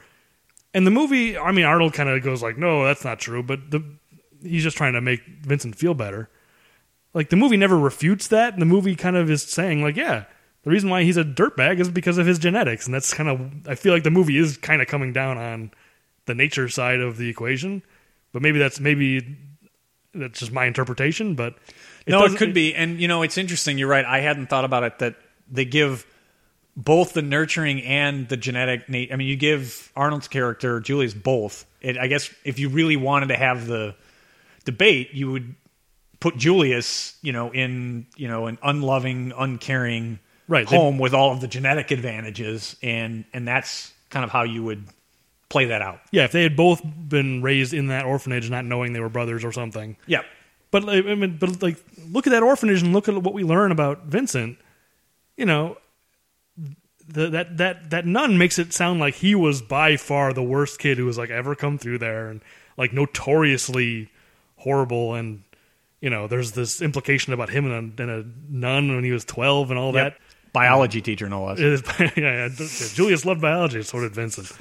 And 0.76 0.88
the 0.88 0.91
movie, 0.91 1.38
I 1.38 1.52
mean, 1.52 1.66
Arnold 1.66 1.94
kind 1.94 2.10
of 2.10 2.22
goes 2.24 2.41
like, 2.41 2.58
"No, 2.58 2.84
that's 2.84 3.06
not 3.06 3.20
true," 3.20 3.44
but 3.44 3.72
the 3.72 3.84
he's 4.41 4.64
just 4.64 4.78
trying 4.78 4.94
to 4.94 5.02
make 5.02 5.22
Vincent 5.41 5.76
feel 5.76 5.94
better. 5.94 6.30
Like 7.14 7.30
the 7.30 7.36
movie 7.36 7.57
never 7.57 7.78
refutes 7.78 8.28
that, 8.30 8.53
and 8.53 8.61
the 8.61 8.66
movie 8.66 8.95
kind 8.95 9.16
of 9.16 9.30
is 9.30 9.43
saying 9.43 9.82
like, 9.84 9.95
"Yeah, 9.95 10.26
the 10.64 10.70
reason 10.70 10.89
why 10.89 11.03
he's 11.03 11.18
a 11.18 11.24
dirtbag 11.24 11.80
is 11.80 11.89
because 11.89 12.18
of 12.18 12.26
his 12.26 12.39
genetics," 12.39 12.86
and 12.86 12.93
that's 12.93 13.14
kind 13.14 13.30
of 13.30 13.68
I 13.68 13.76
feel 13.76 13.93
like 13.93 14.03
the 14.03 14.11
movie 14.11 14.38
is 14.38 14.57
kind 14.57 14.82
of 14.82 14.88
coming 14.88 15.14
down 15.14 15.38
on 15.38 15.72
the 16.26 16.34
nature 16.34 16.70
side 16.70 17.01
of 17.01 17.18
the 17.18 17.30
equation, 17.30 17.84
but 18.32 18.41
maybe 18.41 18.59
that's 18.59 18.80
maybe 18.80 19.38
that's 20.14 20.39
just 20.39 20.51
my 20.51 20.66
interpretation. 20.66 21.36
But 21.36 21.55
no, 22.07 22.26
it 22.26 22.38
could 22.38 22.53
be. 22.53 22.74
And 22.74 22.99
you 22.99 23.07
know, 23.07 23.22
it's 23.22 23.38
interesting. 23.38 23.78
You're 23.78 23.88
right. 23.88 24.05
I 24.05 24.20
hadn't 24.20 24.47
thought 24.47 24.66
about 24.66 24.84
it 24.84 24.99
that 24.99 25.16
they 25.49 25.66
give 25.66 26.05
both 26.76 27.14
the 27.14 27.22
nurturing 27.22 27.82
and 27.84 28.28
the 28.28 28.38
genetic. 28.38 28.89
Nat- 28.89 29.09
I 29.11 29.16
mean, 29.16 29.28
you 29.28 29.36
give 29.36 29.91
Arnold's 29.95 30.28
character 30.28 30.80
Julius 30.80 31.14
both. 31.14 31.66
It, 31.82 31.97
I 31.97 32.07
guess 32.07 32.34
if 32.43 32.59
you 32.59 32.70
really 32.70 32.95
wanted 32.95 33.28
to 33.28 33.36
have 33.36 33.68
the 33.68 33.95
debate, 34.66 35.09
you 35.14 35.32
would 35.32 35.55
put 36.24 36.38
Julius, 36.38 37.17
you 37.21 37.34
know, 37.34 37.51
in 37.51 38.05
you 38.15 38.30
know 38.30 38.47
an 38.47 38.57
unloving, 38.63 39.34
uncaring 39.38 40.19
Right, 40.47 40.67
they- 40.67 40.76
home 40.78 40.97
with 40.97 41.13
all 41.13 41.34
of 41.34 41.41
the 41.41 41.47
genetic 41.49 41.91
advantages, 41.91 42.78
and 42.82 43.26
and 43.34 43.45
that's 43.45 43.91
kind 44.09 44.24
of 44.24 44.32
how 44.32 44.43
you 44.43 44.63
would 44.63 44.86
play 45.49 45.65
that 45.65 45.82
out. 45.82 45.99
Yeah, 46.11 46.24
if 46.24 46.32
they 46.32 46.43
had 46.43 46.55
both 46.55 46.82
been 46.84 47.41
raised 47.41 47.74
in 47.74 47.88
that 47.88 48.05
orphanage, 48.05 48.49
not 48.49 48.63
knowing 48.63 48.93
they 48.93 49.01
were 49.01 49.09
brothers 49.09 49.43
or 49.43 49.51
something. 49.51 49.97
Yeah. 50.07 50.21
But 50.71 50.88
I 50.89 51.01
mean, 51.01 51.38
but 51.38 51.61
like, 51.61 51.78
look 52.09 52.26
at 52.26 52.32
that 52.32 52.41
orphanage 52.41 52.82
and 52.82 52.93
look 52.93 53.07
at 53.09 53.15
what 53.21 53.34
we 53.34 53.43
learn 53.43 53.71
about 53.71 54.05
Vincent. 54.05 54.57
You 55.38 55.45
know, 55.45 55.78
the, 57.07 57.30
that 57.32 57.57
that 57.57 57.89
that 57.89 58.05
nun 58.05 58.38
makes 58.38 58.57
it 58.57 58.71
sound 58.74 58.99
like 59.01 59.15
he 59.15 59.36
was 59.36 59.61
by 59.61 59.97
far 59.97 60.32
the 60.34 60.41
worst 60.41 60.80
kid 60.80 60.97
who 60.97 61.05
was 61.05 61.17
like 61.17 61.30
ever 61.30 61.53
come 61.53 61.78
through 61.78 61.97
there, 61.99 62.30
and 62.30 62.41
like 62.78 62.93
notoriously 62.93 64.09
horrible. 64.57 65.13
And 65.13 65.43
you 66.04 66.10
know, 66.10 66.28
there's 66.28 66.51
this 66.51 66.82
implication 66.82 67.32
about 67.32 67.49
him 67.49 67.66
and 67.72 67.97
a, 67.97 68.04
and 68.04 68.12
a 68.12 68.26
nun 68.49 68.93
when 68.93 69.06
he 69.06 69.12
was 69.12 69.24
twelve 69.24 69.72
and 69.72 69.80
all 69.80 69.93
Yep. 69.95 70.18
Biology 70.51 71.01
teacher, 71.01 71.28
no 71.30 71.45
less. 71.45 71.58
that. 71.58 72.14
Yeah, 72.18 72.47
yeah, 72.47 72.68
Julius 72.93 73.26
loved 73.26 73.41
biology, 73.41 73.82
so 73.84 73.99
did 74.01 74.14
Vincent. 74.14 74.51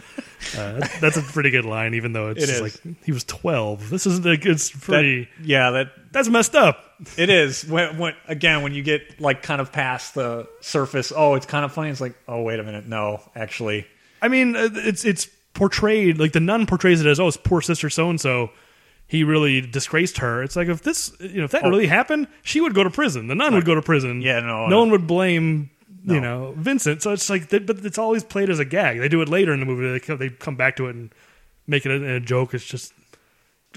Uh, 0.56 0.86
that's, 1.00 1.16
a 1.18 1.22
pretty 1.22 1.50
good 1.50 1.64
line, 1.66 1.94
even 1.94 2.12
though 2.14 2.28
it's 2.30 2.48
It 2.48 2.62
like 2.62 3.04
he 3.04 3.10
was 3.12 3.24
twelve. 3.24 3.90
This 3.90 4.06
is 4.06 4.24
like 4.24 4.46
it's 4.46 4.70
That- 4.70 4.80
pretty. 4.82 5.28
yeah, 5.42 5.70
that 5.72 5.88
that's 6.12 6.28
messed 6.28 6.54
up. 6.54 6.82
It 7.18 7.28
is. 7.28 7.66
When, 7.66 7.98
when 7.98 8.14
again, 8.28 8.62
when 8.62 8.72
you 8.72 8.82
get 8.84 9.20
like 9.20 9.42
kind 9.42 9.60
of 9.60 9.72
past 9.72 10.14
the 10.14 10.48
surface, 10.60 11.12
oh, 11.14 11.34
it's 11.34 11.46
kind 11.46 11.64
of 11.64 11.72
funny. 11.72 11.90
It's 11.90 12.00
like, 12.00 12.14
oh, 12.28 12.42
wait 12.42 12.60
a 12.60 12.62
minute, 12.62 12.86
no, 12.86 13.20
actually, 13.34 13.84
I 14.22 14.28
mean, 14.28 14.54
uh, 14.56 14.68
it's 14.72 15.04
it's 15.04 15.26
portrayed 15.54 16.18
like 16.18 16.32
the 16.32 16.40
nun 16.40 16.64
portrays 16.66 17.00
it 17.00 17.06
as 17.06 17.18
oh, 17.20 17.26
it's 17.28 17.36
poor 17.36 17.60
sister 17.60 17.90
so 17.90 18.08
and 18.08 18.20
so. 18.20 18.50
He 19.12 19.24
really 19.24 19.60
disgraced 19.60 20.18
her. 20.18 20.42
It's 20.42 20.56
like 20.56 20.68
if 20.68 20.80
this, 20.82 21.12
you 21.20 21.38
know, 21.38 21.44
if 21.44 21.50
that 21.50 21.64
Oh. 21.64 21.68
really 21.68 21.86
happened, 21.86 22.28
she 22.42 22.60
would 22.62 22.72
go 22.74 22.82
to 22.82 22.90
prison. 22.90 23.26
The 23.26 23.34
nun 23.34 23.54
would 23.54 23.66
go 23.66 23.74
to 23.74 23.82
prison. 23.82 24.22
Yeah, 24.22 24.40
no, 24.40 24.46
no 24.64 24.68
no. 24.68 24.78
one 24.80 24.90
would 24.90 25.06
blame 25.06 25.68
you 26.04 26.18
know 26.20 26.54
Vincent. 26.56 27.02
So 27.02 27.12
it's 27.12 27.28
like, 27.30 27.48
that, 27.50 27.66
but 27.66 27.84
it's 27.84 27.98
always 27.98 28.24
played 28.24 28.48
as 28.50 28.58
a 28.58 28.64
gag. 28.64 28.98
They 29.00 29.08
do 29.08 29.20
it 29.20 29.28
later 29.28 29.52
in 29.52 29.60
the 29.60 29.66
movie. 29.66 29.88
They 29.92 30.00
come, 30.00 30.16
they 30.18 30.30
come 30.30 30.56
back 30.56 30.76
to 30.76 30.86
it 30.88 30.94
and 30.96 31.14
make 31.66 31.84
it 31.86 31.92
a, 31.92 32.14
a 32.16 32.20
joke. 32.20 32.54
It's 32.54 32.64
just 32.64 32.92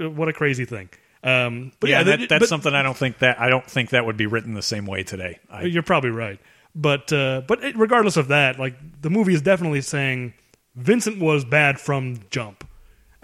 uh, 0.01 0.09
what 0.09 0.29
a 0.29 0.33
crazy 0.33 0.63
thing. 0.65 0.87
Um, 1.23 1.71
but 1.81 1.89
yeah, 1.89 1.97
yeah, 1.97 2.03
that, 2.03 2.19
they- 2.19 2.25
that's 2.27 2.43
but- 2.43 2.49
something 2.49 2.73
I 2.73 2.81
don't 2.81 2.95
think 2.97 3.19
that 3.19 3.39
I 3.39 3.49
don't 3.49 3.65
think 3.69 3.89
that 3.89 4.05
would 4.05 4.17
be 4.17 4.27
written 4.27 4.53
the 4.53 4.61
same 4.61 4.85
way 4.85 5.03
today. 5.03 5.39
I, 5.51 5.63
You're 5.63 5.83
probably 5.83 6.11
right, 6.11 6.39
but 6.73 7.11
uh, 7.11 7.41
but 7.47 7.61
it, 7.63 7.75
regardless 7.77 8.15
of 8.15 8.29
that, 8.29 8.57
like 8.57 8.75
the 9.01 9.09
movie 9.09 9.33
is 9.33 9.41
definitely 9.41 9.81
saying 9.81 10.33
Vincent 10.75 11.19
was 11.19 11.43
bad 11.45 11.79
from 11.79 12.19
jump, 12.31 12.63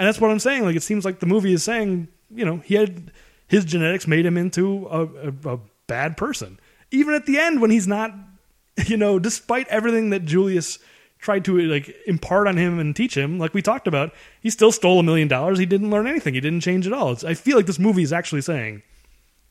and 0.02 0.08
that's 0.08 0.20
what 0.20 0.32
I'm 0.32 0.40
saying. 0.40 0.64
Like 0.64 0.76
it 0.76 0.82
seems 0.82 1.06
like 1.06 1.20
the 1.20 1.28
movie 1.28 1.54
is 1.54 1.62
saying, 1.62 2.08
you 2.34 2.44
know, 2.44 2.58
he 2.58 2.74
had 2.74 3.12
his 3.46 3.64
genetics 3.64 4.08
made 4.08 4.26
him 4.26 4.36
into 4.36 4.88
a, 4.88 5.04
a, 5.04 5.54
a 5.54 5.60
bad 5.86 6.18
person. 6.18 6.60
Even 6.90 7.14
at 7.14 7.28
the 7.28 7.38
end, 7.38 7.62
when 7.62 7.70
he's 7.70 7.88
not, 7.88 8.12
you 8.88 8.98
know, 8.98 9.20
despite 9.20 9.68
everything 9.68 10.10
that 10.10 10.26
Julius 10.26 10.80
tried 11.20 11.46
to 11.46 11.60
like 11.60 11.96
impart 12.08 12.48
on 12.48 12.58
him 12.58 12.80
and 12.80 12.96
teach 12.96 13.16
him, 13.16 13.38
like 13.38 13.54
we 13.54 13.62
talked 13.62 13.88
about, 13.88 14.12
he 14.42 14.50
still 14.50 14.72
stole 14.72 15.00
a 15.00 15.04
million 15.04 15.28
dollars. 15.28 15.60
He 15.60 15.68
didn't 15.68 15.92
learn 15.92 16.08
anything. 16.08 16.34
He 16.34 16.42
didn't 16.42 16.62
change 16.62 16.88
at 16.88 16.94
all. 16.94 17.12
It's, 17.12 17.24
I 17.24 17.36
feel 17.36 17.56
like 17.56 17.68
this 17.68 17.78
movie 17.78 18.02
is 18.02 18.12
actually 18.12 18.42
saying 18.42 18.82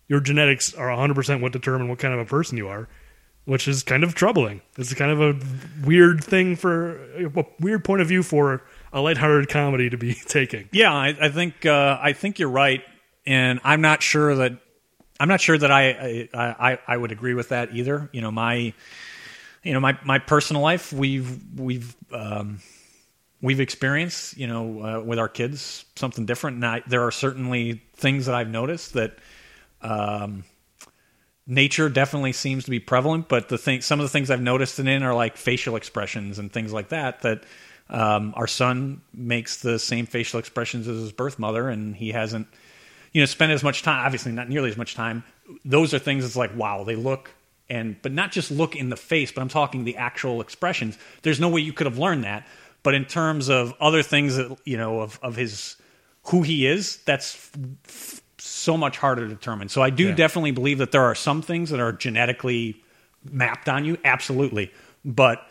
your 0.08 0.18
genetics 0.18 0.74
are 0.74 0.88
100% 0.88 1.40
what 1.40 1.52
determine 1.52 1.86
what 1.86 2.00
kind 2.00 2.12
of 2.12 2.18
a 2.18 2.24
person 2.24 2.58
you 2.58 2.66
are, 2.66 2.88
which 3.44 3.68
is 3.68 3.84
kind 3.84 4.02
of 4.02 4.16
troubling. 4.16 4.62
It's 4.76 4.92
kind 4.94 5.12
of 5.12 5.20
a 5.20 5.86
weird 5.86 6.24
thing 6.24 6.56
for 6.56 6.96
a 7.24 7.46
weird 7.60 7.84
point 7.84 8.02
of 8.02 8.08
view 8.08 8.24
for 8.24 8.64
a 8.92 9.00
lighthearted 9.00 9.48
comedy 9.48 9.90
to 9.90 9.96
be 9.96 10.14
taking. 10.26 10.68
Yeah, 10.72 10.92
I, 10.92 11.16
I 11.20 11.28
think 11.28 11.66
uh, 11.66 11.98
I 12.00 12.12
think 12.12 12.38
you're 12.38 12.48
right, 12.48 12.82
and 13.26 13.60
I'm 13.64 13.80
not 13.80 14.02
sure 14.02 14.34
that 14.34 14.52
I'm 15.18 15.28
not 15.28 15.40
sure 15.40 15.56
that 15.56 15.70
I 15.70 16.28
I, 16.32 16.70
I 16.72 16.78
I 16.86 16.96
would 16.96 17.12
agree 17.12 17.34
with 17.34 17.50
that 17.50 17.74
either. 17.74 18.08
You 18.12 18.20
know, 18.20 18.30
my 18.30 18.72
you 19.62 19.72
know 19.72 19.80
my 19.80 19.98
my 20.04 20.18
personal 20.18 20.62
life 20.62 20.92
we've 20.92 21.38
we've 21.58 21.94
um, 22.12 22.60
we've 23.40 23.60
experienced 23.60 24.36
you 24.36 24.46
know 24.46 24.82
uh, 24.82 25.00
with 25.00 25.18
our 25.18 25.28
kids 25.28 25.84
something 25.96 26.26
different. 26.26 26.56
And 26.56 26.66
I, 26.66 26.82
there 26.86 27.02
are 27.06 27.12
certainly 27.12 27.82
things 27.94 28.26
that 28.26 28.34
I've 28.34 28.50
noticed 28.50 28.94
that. 28.94 29.18
Um, 29.82 30.44
nature 31.46 31.88
definitely 31.88 32.32
seems 32.32 32.64
to 32.64 32.70
be 32.70 32.78
prevalent, 32.78 33.28
but 33.28 33.48
the 33.48 33.58
thing, 33.58 33.80
some 33.80 33.98
of 33.98 34.04
the 34.04 34.10
things 34.10 34.30
I've 34.30 34.42
noticed 34.42 34.78
in 34.78 35.02
are 35.02 35.14
like 35.14 35.36
facial 35.36 35.74
expressions 35.74 36.38
and 36.38 36.52
things 36.52 36.72
like 36.72 36.90
that. 36.90 37.22
That 37.22 37.44
um, 37.90 38.32
our 38.36 38.46
son 38.46 39.02
makes 39.12 39.58
the 39.62 39.78
same 39.78 40.06
facial 40.06 40.38
expressions 40.40 40.88
as 40.88 40.98
his 41.00 41.12
birth 41.12 41.38
mother, 41.38 41.68
and 41.68 41.94
he 41.96 42.10
hasn't, 42.12 42.46
you 43.12 43.20
know, 43.20 43.26
spent 43.26 43.52
as 43.52 43.62
much 43.62 43.82
time. 43.82 44.04
Obviously, 44.04 44.32
not 44.32 44.48
nearly 44.48 44.70
as 44.70 44.76
much 44.76 44.94
time. 44.94 45.24
Those 45.64 45.92
are 45.94 45.98
things 45.98 46.24
that's 46.24 46.36
like, 46.36 46.54
wow, 46.56 46.84
they 46.84 46.96
look 46.96 47.30
and 47.68 48.00
but 48.02 48.12
not 48.12 48.32
just 48.32 48.50
look 48.50 48.74
in 48.76 48.88
the 48.88 48.96
face, 48.96 49.30
but 49.32 49.40
I'm 49.40 49.48
talking 49.48 49.84
the 49.84 49.96
actual 49.96 50.40
expressions. 50.40 50.98
There's 51.22 51.40
no 51.40 51.48
way 51.48 51.60
you 51.60 51.72
could 51.72 51.86
have 51.86 51.98
learned 51.98 52.24
that. 52.24 52.46
But 52.82 52.94
in 52.94 53.04
terms 53.04 53.48
of 53.48 53.74
other 53.80 54.02
things 54.02 54.36
that 54.36 54.56
you 54.64 54.76
know 54.76 55.00
of 55.00 55.18
of 55.22 55.36
his 55.36 55.76
who 56.24 56.42
he 56.42 56.66
is, 56.66 56.96
that's 56.98 57.34
f- 57.34 57.52
f- 57.86 58.22
so 58.38 58.76
much 58.76 58.98
harder 58.98 59.22
to 59.22 59.34
determine. 59.34 59.68
So 59.68 59.82
I 59.82 59.90
do 59.90 60.08
Yeah. 60.08 60.14
definitely 60.14 60.50
believe 60.50 60.78
that 60.78 60.92
there 60.92 61.02
are 61.04 61.14
some 61.14 61.42
things 61.42 61.70
that 61.70 61.80
are 61.80 61.92
genetically 61.92 62.82
mapped 63.30 63.68
on 63.68 63.84
you, 63.84 63.98
absolutely. 64.04 64.72
But 65.04 65.46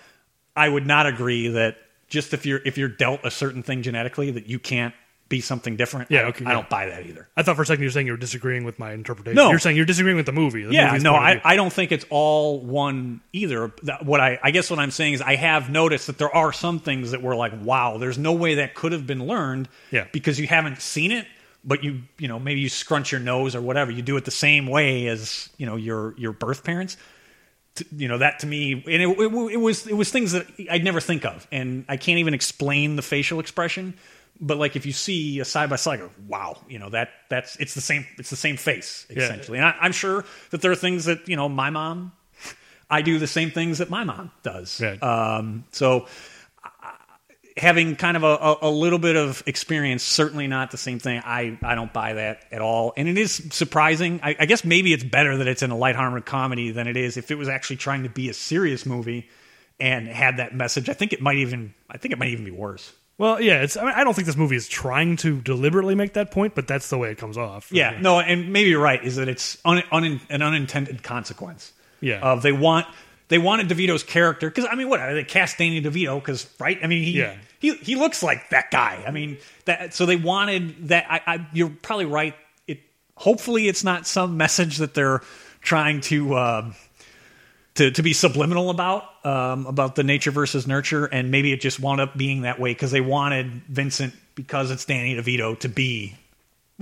I 0.56 0.68
would 0.70 0.86
not 0.88 1.06
agree 1.06 1.48
that 1.50 1.78
just 2.10 2.34
if 2.34 2.46
you're 2.46 2.62
if 2.66 2.78
you're 2.78 2.90
dealt 2.90 3.22
a 3.24 3.32
certain 3.32 3.64
thing 3.64 3.82
genetically 3.82 4.32
that 4.32 4.48
you 4.48 4.60
can't 4.60 4.94
be 5.30 5.42
something 5.42 5.76
different. 5.78 6.10
Yeah, 6.10 6.22
I, 6.22 6.24
okay, 6.26 6.44
I 6.44 6.50
yeah. 6.50 6.54
don't 6.56 6.70
buy 6.70 6.88
that 6.88 7.06
either. 7.06 7.30
I 7.38 7.44
thought 7.44 7.56
for 7.56 7.62
a 7.62 7.66
second 7.66 7.84
you 7.84 7.88
were 7.88 7.92
saying 7.92 8.08
you 8.08 8.14
were 8.14 8.18
disagreeing 8.18 8.64
with 8.64 8.80
my 8.80 8.94
interpretation. 8.94 9.36
No. 9.36 9.52
You're 9.52 9.60
saying 9.60 9.78
you're 9.78 9.86
disagreeing 9.86 10.18
with 10.18 10.26
the 10.26 10.32
movie. 10.32 10.64
the 10.64 10.74
Yeah, 10.74 10.98
no, 10.98 11.14
I. 11.14 11.40
I 11.44 11.56
don't 11.56 11.72
think 11.72 11.92
it's 11.92 12.06
all 12.10 12.60
one 12.60 13.22
either. 13.32 13.68
What 14.02 14.20
I, 14.20 14.40
I 14.42 14.50
guess 14.50 14.72
what 14.72 14.80
I'm 14.80 14.90
saying 14.90 15.14
is 15.14 15.22
I 15.22 15.36
have 15.36 15.70
noticed 15.70 16.08
that 16.08 16.18
there 16.18 16.36
are 16.36 16.52
some 16.52 16.80
things 16.80 17.12
that 17.12 17.22
were 17.22 17.36
like, 17.36 17.54
wow, 17.62 17.98
there's 17.98 18.18
no 18.18 18.34
way 18.34 18.56
that 18.56 18.74
could 18.74 18.92
have 18.92 19.06
been 19.06 19.26
learned 19.28 19.70
Yeah. 19.92 20.08
because 20.12 20.40
you 20.40 20.48
haven't 20.48 20.82
seen 20.82 21.12
it, 21.12 21.28
but 21.64 21.84
you, 21.84 22.02
you 22.18 22.28
know, 22.28 22.40
maybe 22.40 22.62
you 22.62 22.70
scrunch 22.70 23.12
your 23.12 23.22
nose 23.22 23.56
or 23.56 23.62
whatever. 23.62 23.92
You 23.92 24.02
do 24.02 24.18
it 24.18 24.26
the 24.26 24.32
same 24.32 24.66
way 24.66 25.06
as, 25.08 25.50
you 25.58 25.68
know, 25.68 25.76
your, 25.76 26.16
your 26.18 26.32
birth 26.32 26.64
parents. 26.64 26.98
To, 27.76 27.86
you 27.96 28.08
know, 28.08 28.18
that 28.18 28.40
to 28.40 28.48
me, 28.48 28.74
and 28.74 28.88
it, 28.88 29.08
it, 29.08 29.34
it 29.54 29.58
was, 29.58 29.88
it 29.88 29.94
was 29.94 30.12
things 30.12 30.34
that 30.34 30.48
I'd 30.70 30.84
never 30.84 31.00
think 31.00 31.24
of. 31.26 31.48
And 31.52 31.86
I 31.88 31.98
can't 31.98 32.20
even 32.20 32.34
explain 32.34 32.96
the 32.96 33.02
facial 33.02 33.40
expression. 33.40 33.94
But 34.42 34.58
like 34.58 34.76
if 34.76 34.86
you 34.86 34.92
see 34.94 35.40
a 35.40 35.46
side 35.46 35.70
by 35.70 35.76
side, 35.76 36.00
go, 36.00 36.10
wow, 36.28 36.58
you 36.70 36.80
know 36.80 36.90
that 36.92 37.10
that's 37.30 37.58
it's 37.58 37.76
the 37.76 37.82
same 37.82 38.06
it's 38.18 38.30
the 38.30 38.36
same 38.38 38.56
face 38.58 39.06
Yeah. 39.10 39.24
essentially. 39.24 39.58
And 39.60 39.68
I, 39.68 39.76
I'm 39.82 39.92
sure 39.92 40.24
that 40.52 40.62
there 40.62 40.72
are 40.72 40.76
things 40.76 41.06
that 41.06 41.28
you 41.28 41.36
know 41.36 41.50
my 41.50 41.70
mom, 41.70 42.14
I 42.90 43.02
do 43.02 43.20
the 43.20 43.28
same 43.28 43.52
things 43.52 43.80
that 43.80 43.90
my 43.90 44.04
mom 44.06 44.32
does. 44.42 44.80
Right. 44.82 45.02
Um, 45.04 45.66
so 45.72 46.08
having 47.60 47.96
kind 47.96 48.18
of 48.18 48.24
a, 48.24 48.68
a, 48.68 48.70
little 48.70 49.00
bit 49.00 49.16
of 49.16 49.44
experience, 49.46 50.04
certainly 50.04 50.48
not 50.48 50.72
the 50.72 50.78
same 50.78 51.00
thing. 51.00 51.22
I, 51.24 51.58
I 51.62 51.76
don't 51.76 51.92
buy 51.94 52.14
that 52.14 52.44
at 52.52 52.62
all. 52.62 52.94
And 52.98 53.08
it 53.08 53.18
is 53.18 53.42
surprising. 53.52 54.20
I, 54.24 54.36
I 54.40 54.46
guess 54.46 54.64
maybe 54.64 54.94
it's 54.94 55.04
better 55.04 55.38
that 55.38 55.48
it's 55.48 55.62
in 55.62 55.72
a 55.72 55.78
lighthearted 55.78 56.26
comedy 56.26 56.72
than 56.72 56.88
it 56.88 56.98
is 56.98 57.18
if 57.18 57.32
it 57.32 57.36
was 57.36 57.48
actually 57.48 57.78
trying 57.78 58.04
to 58.04 58.10
be 58.10 58.30
a 58.30 58.34
serious 58.34 58.86
movie 58.86 59.30
and 59.80 60.08
had 60.08 60.38
that 60.38 60.56
message. 60.56 60.90
I 60.90 60.94
think 60.94 61.14
it 61.14 61.22
might 61.22 61.38
even 61.38 61.74
I 61.90 61.98
think 61.98 62.14
it 62.14 62.20
might 62.20 62.30
even 62.30 62.46
be 62.46 62.52
worse. 62.52 62.94
Well, 63.18 63.42
yeah, 63.42 63.62
it's. 63.64 63.76
I, 63.76 63.84
mean, 63.84 63.94
I 63.96 64.06
don't 64.06 64.14
think 64.14 64.28
this 64.28 64.38
movie 64.38 64.56
is 64.56 64.70
trying 64.70 65.18
to 65.18 65.42
deliberately 65.42 65.94
make 65.94 66.14
that 66.14 66.32
point, 66.32 66.56
but 66.56 66.68
that's 66.68 66.90
the 66.90 66.98
way 66.98 67.12
it 67.12 67.18
comes 67.18 67.38
off. 67.38 67.70
Yeah, 67.70 68.00
no, 68.00 68.22
and 68.22 68.54
maybe 68.54 68.70
you're 68.70 68.82
right. 68.82 69.04
Is 69.04 69.18
that 69.18 69.28
it's 69.28 69.58
un, 69.66 69.84
un, 69.92 70.22
an 70.30 70.42
unintended 70.42 71.04
consequence? 71.04 71.74
Yeah. 72.02 72.20
of 72.22 72.42
they 72.42 72.54
want 72.54 72.88
they 73.30 73.38
wanted 73.38 73.70
DeVito's 73.70 74.04
character 74.04 74.50
because 74.50 74.68
I 74.70 74.76
mean, 74.76 74.90
what 74.90 75.00
they 75.00 75.24
cast 75.24 75.58
Danny 75.58 75.82
DeVito 75.82 76.20
because 76.20 76.48
right? 76.60 76.78
I 76.84 76.88
mean, 76.88 77.04
he 77.04 77.20
Yeah. 77.20 77.36
he 77.60 77.76
he 77.76 77.96
looks 77.96 78.22
like 78.22 78.50
that 78.50 78.70
guy. 78.72 79.04
I 79.08 79.12
mean, 79.12 79.38
that 79.66 79.94
so 79.94 80.06
they 80.06 80.16
wanted 80.18 80.90
that. 80.90 81.06
I, 81.10 81.22
I 81.26 81.48
you're 81.54 81.70
probably 81.70 82.06
right. 82.06 82.36
It 82.68 82.80
hopefully 83.16 83.68
it's 83.68 83.84
not 83.84 84.06
some 84.06 84.36
message 84.38 84.78
that 84.78 84.94
they're 84.94 85.22
trying 85.62 86.02
to. 86.02 86.36
Um, 86.38 86.76
to, 87.76 87.92
to 87.92 88.04
be 88.04 88.12
subliminal 88.12 88.72
about 88.72 89.26
um, 89.26 89.66
about 89.66 89.96
the 89.96 90.04
nature 90.04 90.32
versus 90.32 90.68
nurture, 90.68 91.06
and 91.06 91.32
maybe 91.32 91.54
it 91.54 91.62
just 91.62 91.80
wound 91.80 92.02
up 92.02 92.18
being 92.18 92.42
that 92.42 92.60
way 92.60 92.72
because 92.72 92.92
they 92.92 93.00
wanted 93.00 93.62
Vincent 93.70 94.14
because 94.36 94.70
it's 94.70 94.84
Danny 94.84 95.16
DeVito 95.16 95.58
to 95.62 95.70
be 95.70 96.18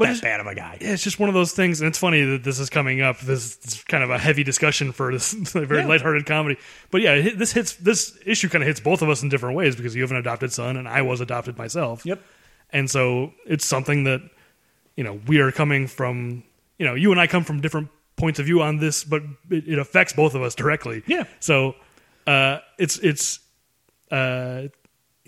that 0.06 0.12
it's- 0.12 0.22
bad 0.22 0.39
of 0.39 0.48
a 0.48 0.56
guy. 0.56 0.78
Yeah, 0.80 0.93
it's 0.93 1.04
just 1.04 1.20
one 1.20 1.28
of 1.30 1.34
those 1.36 1.54
things, 1.54 1.82
and 1.82 1.88
it's 1.88 1.98
funny 1.98 2.24
that 2.24 2.43
this 2.43 2.60
is 2.60 2.70
coming 2.70 3.02
up. 3.02 3.20
This 3.20 3.58
is 3.66 3.84
kind 3.84 4.04
of 4.04 4.10
a 4.10 4.18
heavy 4.18 4.43
discussion 4.43 4.91
for 4.91 5.12
this 5.12 5.34
very 5.34 5.82
Yeah. 5.82 5.88
lighthearted 5.88 6.26
comedy. 6.26 6.58
But 6.91 7.02
yeah, 7.02 7.30
this 7.36 7.52
hits 7.52 7.74
this 7.76 8.18
issue 8.26 8.50
kind 8.50 8.64
of 8.64 8.68
hits 8.68 8.80
both 8.80 9.02
of 9.02 9.10
us 9.10 9.24
in 9.24 9.30
different 9.30 9.56
ways 9.56 9.76
because 9.76 9.95
you 9.95 10.02
have 10.04 10.12
an 10.12 10.18
adopted 10.18 10.52
son, 10.54 10.78
and 10.78 10.88
I 10.88 11.02
was 11.02 11.20
adopted 11.22 11.58
myself. 11.58 12.06
Yep. 12.06 12.22
and 12.72 12.89
so 12.89 13.34
it's 13.45 13.66
something 13.66 14.04
that 14.06 14.22
you 14.95 15.04
know 15.04 15.20
we 15.28 15.39
are 15.39 15.52
coming 15.52 15.88
from. 15.88 16.43
You 16.78 16.86
know, 16.86 16.93
you 16.95 17.12
and 17.12 17.20
I 17.20 17.26
come 17.28 17.43
from 17.43 17.60
different 17.62 17.89
points 18.18 18.38
of 18.39 18.45
view 18.45 18.62
on 18.62 18.78
this, 18.78 19.04
but 19.04 19.24
it, 19.50 19.68
it 19.68 19.80
affects 19.80 20.14
both 20.14 20.36
of 20.36 20.41
us 20.43 20.54
directly. 20.54 21.02
Yeah. 21.08 21.24
So 21.39 21.76
uh, 22.28 22.60
it's 22.78 22.98
it's 23.00 23.39
uh, 24.12 24.68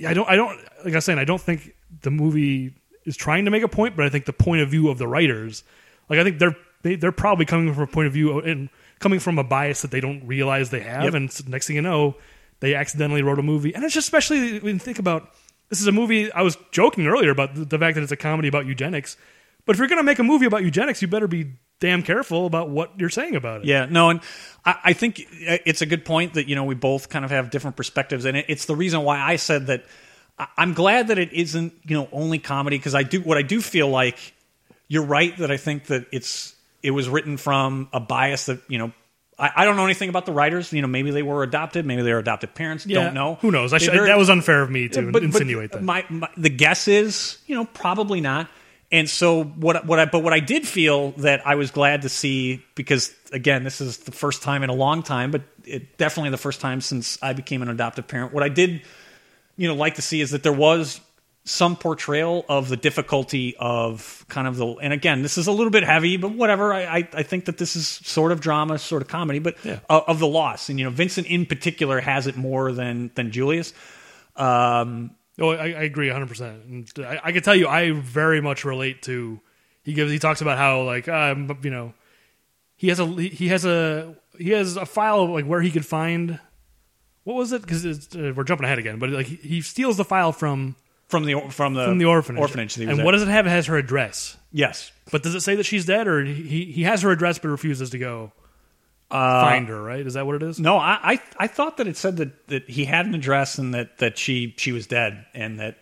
I 0.05 0.13
don't 0.13 0.29
I 0.29 0.35
don't 0.35 0.57
like 0.85 0.93
I 0.93 0.97
was 0.97 1.05
saying 1.05 1.17
I 1.19 1.25
don't 1.25 1.41
think 1.41 1.73
the 2.01 2.11
movie 2.11 2.75
is 3.05 3.15
trying 3.17 3.45
to 3.45 3.51
make 3.51 3.63
a 3.63 3.67
point, 3.67 3.95
but 3.95 4.05
I 4.05 4.09
think 4.09 4.25
the 4.25 4.33
point 4.33 4.61
of 4.61 4.69
view 4.69 4.89
of 4.89 4.97
the 4.97 5.07
writers, 5.07 5.63
like 6.09 6.19
I 6.19 6.23
think 6.23 6.39
they're 6.39 6.55
they, 6.81 6.95
they're 6.95 7.11
probably 7.11 7.45
coming 7.45 7.73
from 7.73 7.83
a 7.83 7.87
point 7.87 8.07
of 8.07 8.13
view 8.13 8.39
and 8.39 8.69
coming 8.99 9.19
from 9.19 9.37
a 9.39 9.43
bias 9.43 9.81
that 9.81 9.91
they 9.91 9.99
don't 10.01 10.25
realize 10.25 10.69
they 10.69 10.79
have, 10.81 11.03
Yep. 11.03 11.13
and 11.13 11.49
next 11.49 11.67
thing 11.67 11.75
you 11.75 11.81
know, 11.81 12.15
they 12.61 12.73
accidentally 12.75 13.21
wrote 13.21 13.39
a 13.39 13.43
movie, 13.43 13.73
and 13.75 13.83
it's 13.83 13.93
just 13.93 14.05
especially 14.07 14.59
when 14.59 14.75
you 14.75 14.79
think 14.79 14.99
about 14.99 15.33
this 15.69 15.81
is 15.81 15.87
a 15.87 15.91
movie. 15.91 16.31
I 16.31 16.41
was 16.41 16.57
joking 16.71 17.05
earlier 17.07 17.31
about 17.31 17.55
the, 17.55 17.65
the 17.65 17.77
fact 17.79 17.95
that 17.95 18.01
it's 18.03 18.11
a 18.11 18.17
comedy 18.17 18.47
about 18.47 18.65
eugenics, 18.65 19.17
but 19.65 19.75
if 19.75 19.79
you're 19.79 19.87
going 19.87 19.99
to 19.99 20.03
make 20.03 20.19
a 20.19 20.23
movie 20.23 20.45
about 20.45 20.63
eugenics, 20.63 21.01
you 21.01 21.07
better 21.07 21.27
be 21.27 21.51
damn 21.79 22.03
careful 22.03 22.45
about 22.45 22.69
what 22.69 22.91
you're 22.99 23.09
saying 23.09 23.35
about 23.35 23.61
it. 23.61 23.67
Yeah, 23.67 23.85
no, 23.89 24.09
and 24.09 24.19
I, 24.65 24.75
I 24.85 24.93
think 24.93 25.19
uh, 25.47 25.57
it's 25.65 25.81
a 25.81 25.85
good 25.85 26.03
point 26.05 26.33
that 26.33 26.47
you 26.49 26.55
know 26.55 26.63
we 26.65 26.75
both 26.75 27.07
kind 27.09 27.23
of 27.23 27.31
have 27.31 27.49
different 27.49 27.75
perspectives, 27.77 28.25
and 28.25 28.35
it, 28.37 28.45
it's 28.49 28.65
the 28.65 28.75
reason 28.75 29.01
why 29.03 29.19
I 29.19 29.35
said 29.37 29.67
that 29.67 29.85
I'm 30.57 30.73
glad 30.73 31.09
that 31.09 31.17
it 31.17 31.33
isn't 31.33 31.73
you 31.85 31.97
know 31.97 32.07
only 32.11 32.39
comedy 32.39 32.77
because 32.77 32.95
I 32.95 33.03
do 33.03 33.21
what 33.21 33.37
I 33.37 33.41
do 33.41 33.61
feel 33.61 33.89
like 33.89 34.17
you're 34.87 35.05
right 35.05 35.37
that 35.37 35.51
I 35.51 35.57
think 35.57 35.85
that 35.87 36.07
it's 36.11 36.55
it 36.81 36.91
was 36.91 37.09
written 37.09 37.37
from 37.37 37.89
a 37.93 37.99
bias 37.99 38.45
that 38.47 38.59
you 38.67 38.77
know. 38.77 38.91
I, 39.37 39.51
I 39.57 39.65
don't 39.65 39.77
know 39.77 39.85
anything 39.85 40.09
about 40.09 40.25
the 40.25 40.33
writers. 40.33 40.73
You 40.73 40.81
know, 40.81 40.89
maybe 40.89 41.11
they 41.11 41.23
were 41.23 41.43
adopted. 41.43 41.85
Maybe 41.85 42.01
they 42.01 42.11
were 42.11 42.19
adopted 42.19 42.53
parents. 42.55 42.85
Yeah, 42.85 43.05
Don't 43.05 43.13
know. 43.13 43.35
Who 43.35 43.51
knows? 43.51 43.71
I 43.71 43.77
should, 43.77 43.93
that 43.93 44.17
was 44.17 44.29
unfair 44.29 44.61
of 44.61 44.69
me 44.69 44.89
to 44.89 45.01
but- 45.03 45.13
but 45.13 45.23
insinuate 45.23 45.71
that. 45.71 45.81
My, 45.81 46.03
my 46.09 46.27
the 46.35 46.49
guess 46.49 46.89
is, 46.89 47.37
you 47.47 47.55
know, 47.55 47.63
probably 47.63 48.19
not. 48.19 48.49
And 48.91 49.09
so 49.09 49.43
what 49.45 49.85
what 49.85 49.97
I 49.99 50.05
but 50.05 50.23
what 50.23 50.33
I 50.33 50.41
did 50.41 50.67
feel 50.67 51.11
that 51.11 51.47
I 51.47 51.55
was 51.55 51.71
glad 51.71 52.01
to 52.01 52.09
see 52.09 52.65
because 52.75 53.13
again, 53.31 53.63
this 53.63 53.79
is 53.79 53.97
the 53.99 54.11
first 54.11 54.41
time 54.43 54.61
in 54.63 54.69
a 54.69 54.73
long 54.73 55.03
time, 55.03 55.31
but 55.31 55.43
it 55.63 55.97
definitely 55.97 56.31
the 56.31 56.37
first 56.37 56.59
time 56.59 56.81
since 56.81 57.17
I 57.21 57.31
became 57.31 57.61
an 57.61 57.69
adoptive 57.69 58.07
parent. 58.09 58.33
What 58.33 58.43
I 58.43 58.49
did, 58.49 58.81
you 59.59 59.67
know, 59.67 59.75
like 59.75 59.95
to 59.95 60.01
see 60.01 60.21
is 60.21 60.31
that 60.31 60.41
there 60.43 60.53
was 60.53 61.01
some 61.45 61.75
portrayal 61.75 62.45
of 62.47 62.69
the 62.69 62.77
difficulty 62.77 63.55
of 63.59 64.23
kind 64.29 64.47
of 64.47 64.57
the 64.57 64.67
and 64.83 64.93
again 64.93 65.21
this 65.23 65.35
is 65.37 65.47
a 65.47 65.51
little 65.51 65.71
bit 65.71 65.83
heavy 65.83 66.15
but 66.17 66.31
whatever 66.33 66.73
i 66.73 66.81
i, 66.97 67.07
I 67.13 67.23
think 67.23 67.45
that 67.45 67.57
this 67.57 67.75
is 67.75 67.87
sort 67.87 68.31
of 68.31 68.39
drama 68.39 68.77
sort 68.77 69.01
of 69.01 69.07
comedy 69.07 69.39
but 69.39 69.55
Yeah. 69.65 69.79
uh, 69.89 70.01
of 70.05 70.19
the 70.19 70.27
loss 70.27 70.69
and 70.69 70.77
you 70.77 70.85
know 70.85 70.91
vincent 70.91 71.25
in 71.27 71.45
particular 71.47 72.01
has 72.01 72.27
it 72.27 72.35
more 72.37 72.71
than 72.71 73.09
than 73.15 73.31
julius 73.31 73.73
um 74.35 75.11
Oh, 75.41 75.51
I, 75.51 75.67
I 75.67 75.83
agree 75.83 76.07
100. 76.07 76.27
percent 76.27 76.63
And 76.65 77.05
I, 77.05 77.19
I 77.23 77.31
can 77.31 77.41
tell 77.41 77.55
you, 77.55 77.67
I 77.69 77.91
very 77.91 78.41
much 78.41 78.65
relate 78.65 79.01
to. 79.03 79.39
He 79.83 79.93
gives. 79.93 80.11
He 80.11 80.19
talks 80.19 80.41
about 80.41 80.57
how 80.57 80.81
like 80.83 81.07
um, 81.07 81.57
you 81.63 81.69
know, 81.71 81.93
he 82.75 82.89
has 82.89 82.99
a 82.99 83.05
he 83.05 83.47
has 83.47 83.63
a 83.63 84.15
he 84.37 84.49
has 84.49 84.75
a 84.75 84.85
file 84.85 85.21
of, 85.21 85.29
like 85.29 85.45
where 85.45 85.61
he 85.61 85.71
could 85.71 85.85
find. 85.85 86.39
What 87.23 87.35
was 87.35 87.51
it? 87.51 87.61
Because 87.61 87.85
uh, 88.15 88.33
we're 88.35 88.43
jumping 88.43 88.65
ahead 88.65 88.79
again, 88.79 88.97
but 88.99 89.09
like 89.09 89.25
he, 89.27 89.35
he 89.35 89.61
steals 89.61 89.97
the 89.97 90.05
file 90.05 90.31
from 90.31 90.75
from 91.07 91.25
the 91.25 91.39
from 91.49 91.73
the 91.73 91.85
from 91.85 91.97
the 91.97 92.05
orphanage. 92.05 92.41
orphanage 92.41 92.75
that 92.75 92.81
he 92.81 92.87
was 92.87 92.93
and 92.93 92.99
at. 93.01 93.05
what 93.05 93.11
does 93.11 93.21
it 93.23 93.27
have? 93.27 93.45
It 93.45 93.49
has 93.51 93.65
her 93.67 93.77
address. 93.77 94.37
yes 94.51 94.91
But 95.11 95.23
does 95.23 95.35
it 95.35 95.41
say 95.41 95.55
that 95.55 95.65
she's 95.65 95.85
dead, 95.85 96.07
or 96.07 96.23
he 96.23 96.65
he 96.65 96.83
has 96.83 97.01
her 97.01 97.11
address 97.11 97.39
but 97.39 97.49
refuses 97.49 97.89
to 97.91 97.97
go? 97.99 98.31
find 99.09 99.67
her. 99.69 99.81
Right? 99.81 100.05
Is 100.05 100.13
that 100.13 100.25
what 100.25 100.35
it 100.35 100.43
is? 100.43 100.59
No, 100.59 100.77
I, 100.77 100.99
I 101.03 101.21
I 101.37 101.47
thought 101.47 101.77
that 101.77 101.87
it 101.87 101.97
said 101.97 102.17
that, 102.17 102.47
that 102.47 102.69
he 102.69 102.85
had 102.85 103.05
an 103.07 103.15
address 103.15 103.57
and 103.57 103.73
that, 103.73 103.97
that 103.97 104.17
she 104.17 104.53
she 104.57 104.71
was 104.71 104.85
dead 104.87 105.25
and 105.33 105.59
that 105.59 105.77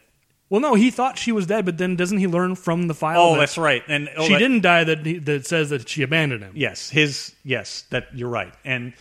Well, 0.49 0.61
no, 0.61 0.75
he 0.75 0.91
thought 0.91 1.17
she 1.17 1.33
was 1.33 1.45
dead, 1.45 1.65
but 1.65 1.77
then 1.77 1.97
doesn't 1.97 2.19
he 2.19 2.27
learn 2.27 2.55
from 2.55 2.87
the 2.87 2.93
file? 2.93 3.19
oh 3.19 3.33
that 3.33 3.39
that's 3.41 3.57
right 3.57 3.83
and 3.89 4.09
oh, 4.15 4.25
she 4.25 4.33
that- 4.33 4.39
didn't 4.39 4.61
die. 4.61 4.85
That 4.85 5.05
he, 5.05 5.17
that 5.19 5.45
says 5.45 5.71
that 5.71 5.89
she 5.89 6.03
abandoned 6.03 6.41
him. 6.41 6.53
yes 6.55 6.89
his 6.89 7.35
yes 7.43 7.83
that 7.89 8.07
you're 8.15 8.29
right 8.29 8.53
and 8.63 8.93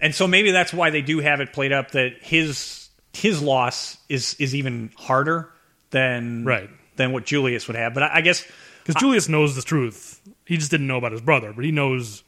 and 0.00 0.14
so 0.14 0.26
maybe 0.26 0.50
that's 0.50 0.72
why 0.72 0.90
they 0.90 1.02
do 1.02 1.18
have 1.20 1.40
it 1.40 1.52
played 1.52 1.72
up 1.72 1.92
that 1.92 2.12
his 2.20 2.88
his 3.12 3.42
loss 3.42 3.96
is 4.08 4.34
is 4.38 4.54
even 4.54 4.90
harder 4.96 5.50
than 5.90 6.44
Right. 6.44 6.70
than 6.96 7.12
what 7.12 7.24
Julius 7.24 7.66
would 7.68 7.76
have 7.76 7.94
but 7.94 8.02
I, 8.04 8.16
I 8.16 8.20
guess 8.20 8.44
Because 8.84 9.00
Julius 9.00 9.28
knows 9.28 9.54
the 9.56 9.62
truth. 9.62 10.20
He 10.46 10.56
just 10.56 10.70
didn't 10.70 10.86
know 10.86 10.96
about 10.96 11.12
his 11.12 11.20
brother, 11.20 11.52
but 11.52 11.62
he 11.64 11.72
knows. 11.72 12.22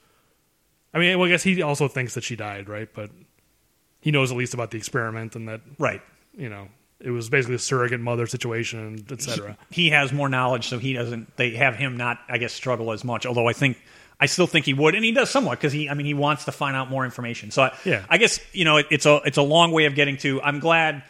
I 0.93 0.99
mean, 0.99 1.18
well, 1.18 1.27
I 1.27 1.31
guess 1.31 1.43
he 1.43 1.62
also 1.62 1.89
thinks 1.89 2.14
that 2.14 2.25
she 2.25 2.37
died, 2.37 2.68
right? 2.68 2.89
But 2.93 3.11
he 4.01 4.11
knows 4.11 4.31
at 4.31 4.37
least 4.37 4.53
about 4.53 4.71
the 4.71 4.77
experiment 4.77 5.37
and 5.37 5.49
that 5.49 5.61
right 5.79 6.03
you 6.37 6.49
know 6.51 6.68
it 7.01 7.11
was 7.11 7.31
basically 7.31 7.55
a 7.55 7.59
surrogate 7.59 8.01
mother 8.01 8.27
situation, 8.27 9.07
etc. 9.11 9.57
he 9.71 9.89
has 9.91 10.12
more 10.12 10.29
knowledge, 10.29 10.68
so 10.68 10.79
he 10.79 10.93
doesn't. 10.93 11.35
They 11.39 11.53
have 11.53 11.75
him 11.77 11.97
not, 11.97 12.18
I 12.29 12.37
guess, 12.37 12.53
struggle 12.53 12.93
as 12.93 13.05
much. 13.05 13.25
Although 13.25 13.49
I 13.49 13.55
think, 13.55 13.79
I 14.21 14.27
still 14.27 14.47
think 14.47 14.66
he 14.66 14.75
would, 14.75 14.95
and 14.95 15.05
he 15.05 15.12
does 15.12 15.31
somewhat 15.31 15.59
because 15.59 15.73
he, 15.73 15.89
I 15.89 15.95
mean, 15.95 16.07
he 16.07 16.14
wants 16.14 16.45
to 16.45 16.53
find 16.53 16.77
out 16.77 16.91
more 16.91 17.05
information. 17.05 17.51
So 17.51 17.62
I, 17.62 17.79
Yeah. 17.85 18.05
I 18.09 18.18
guess 18.18 18.39
you 18.53 18.64
know, 18.64 18.77
it, 18.77 18.87
it's 18.91 19.07
a 19.07 19.21
it's 19.25 19.39
a 19.39 19.43
long 19.43 19.73
way 19.73 19.87
of 19.87 19.95
getting 19.95 20.18
to. 20.18 20.43
I'm 20.43 20.61
glad 20.61 21.03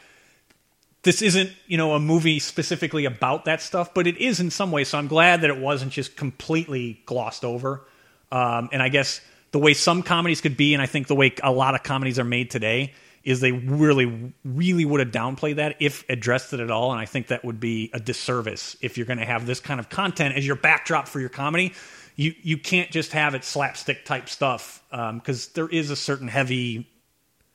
this 1.02 1.22
isn't 1.22 1.50
you 1.66 1.76
know 1.76 1.94
a 1.94 2.00
movie 2.00 2.38
specifically 2.38 3.06
about 3.06 3.46
that 3.46 3.61
stuff, 3.62 3.92
but 3.94 4.06
it 4.06 4.18
is 4.18 4.38
in 4.38 4.50
some 4.50 4.70
ways. 4.70 4.88
So 4.88 4.98
I'm 4.98 5.08
glad 5.08 5.40
that 5.40 5.50
it 5.50 5.58
wasn't 5.58 5.92
just 5.92 6.16
completely 6.16 7.00
glossed 7.06 7.44
over. 7.44 7.82
Um, 8.30 8.68
and 8.72 8.80
I 8.80 8.88
guess 8.88 9.20
the 9.50 9.58
way 9.58 9.74
some 9.74 10.02
comedies 10.02 10.40
could 10.40 10.56
be, 10.56 10.74
and 10.74 10.82
I 10.82 10.86
think 10.86 11.08
the 11.08 11.16
way 11.16 11.34
a 11.42 11.50
lot 11.50 11.74
of 11.74 11.82
comedies 11.82 12.18
are 12.20 12.24
made 12.24 12.50
today, 12.50 12.94
is 13.24 13.40
they 13.40 13.52
really, 13.52 14.32
really 14.44 14.84
would 14.84 15.00
have 15.00 15.11
downplayed 15.11 15.56
that 15.56 15.76
if 15.80 16.08
addressed 16.08 16.52
it 16.52 16.61
at 16.61 16.70
all. 16.70 16.92
And 16.92 17.00
I 17.00 17.06
think 17.06 17.26
that 17.28 17.44
would 17.44 17.61
be 17.61 17.90
a 17.92 18.00
disservice 18.00 18.76
if 18.80 18.96
you're 18.96 19.06
going 19.06 19.18
to 19.18 19.26
have 19.26 19.46
this 19.46 19.61
kind 19.61 19.80
of 19.80 19.88
content 19.88 20.36
as 20.36 20.46
your 20.46 20.56
backdrop 20.56 21.08
for 21.08 21.20
your 21.20 21.28
comedy. 21.28 21.74
You 22.20 22.34
you 22.42 22.58
can't 22.58 22.90
just 22.90 23.12
have 23.12 23.34
it 23.34 23.44
slapstick 23.44 24.04
type 24.04 24.28
stuff 24.28 24.82
um, 24.92 25.20
because 25.20 25.48
there 25.48 25.68
is 25.68 25.90
a 25.90 25.96
certain 25.96 26.28
heavy 26.28 26.86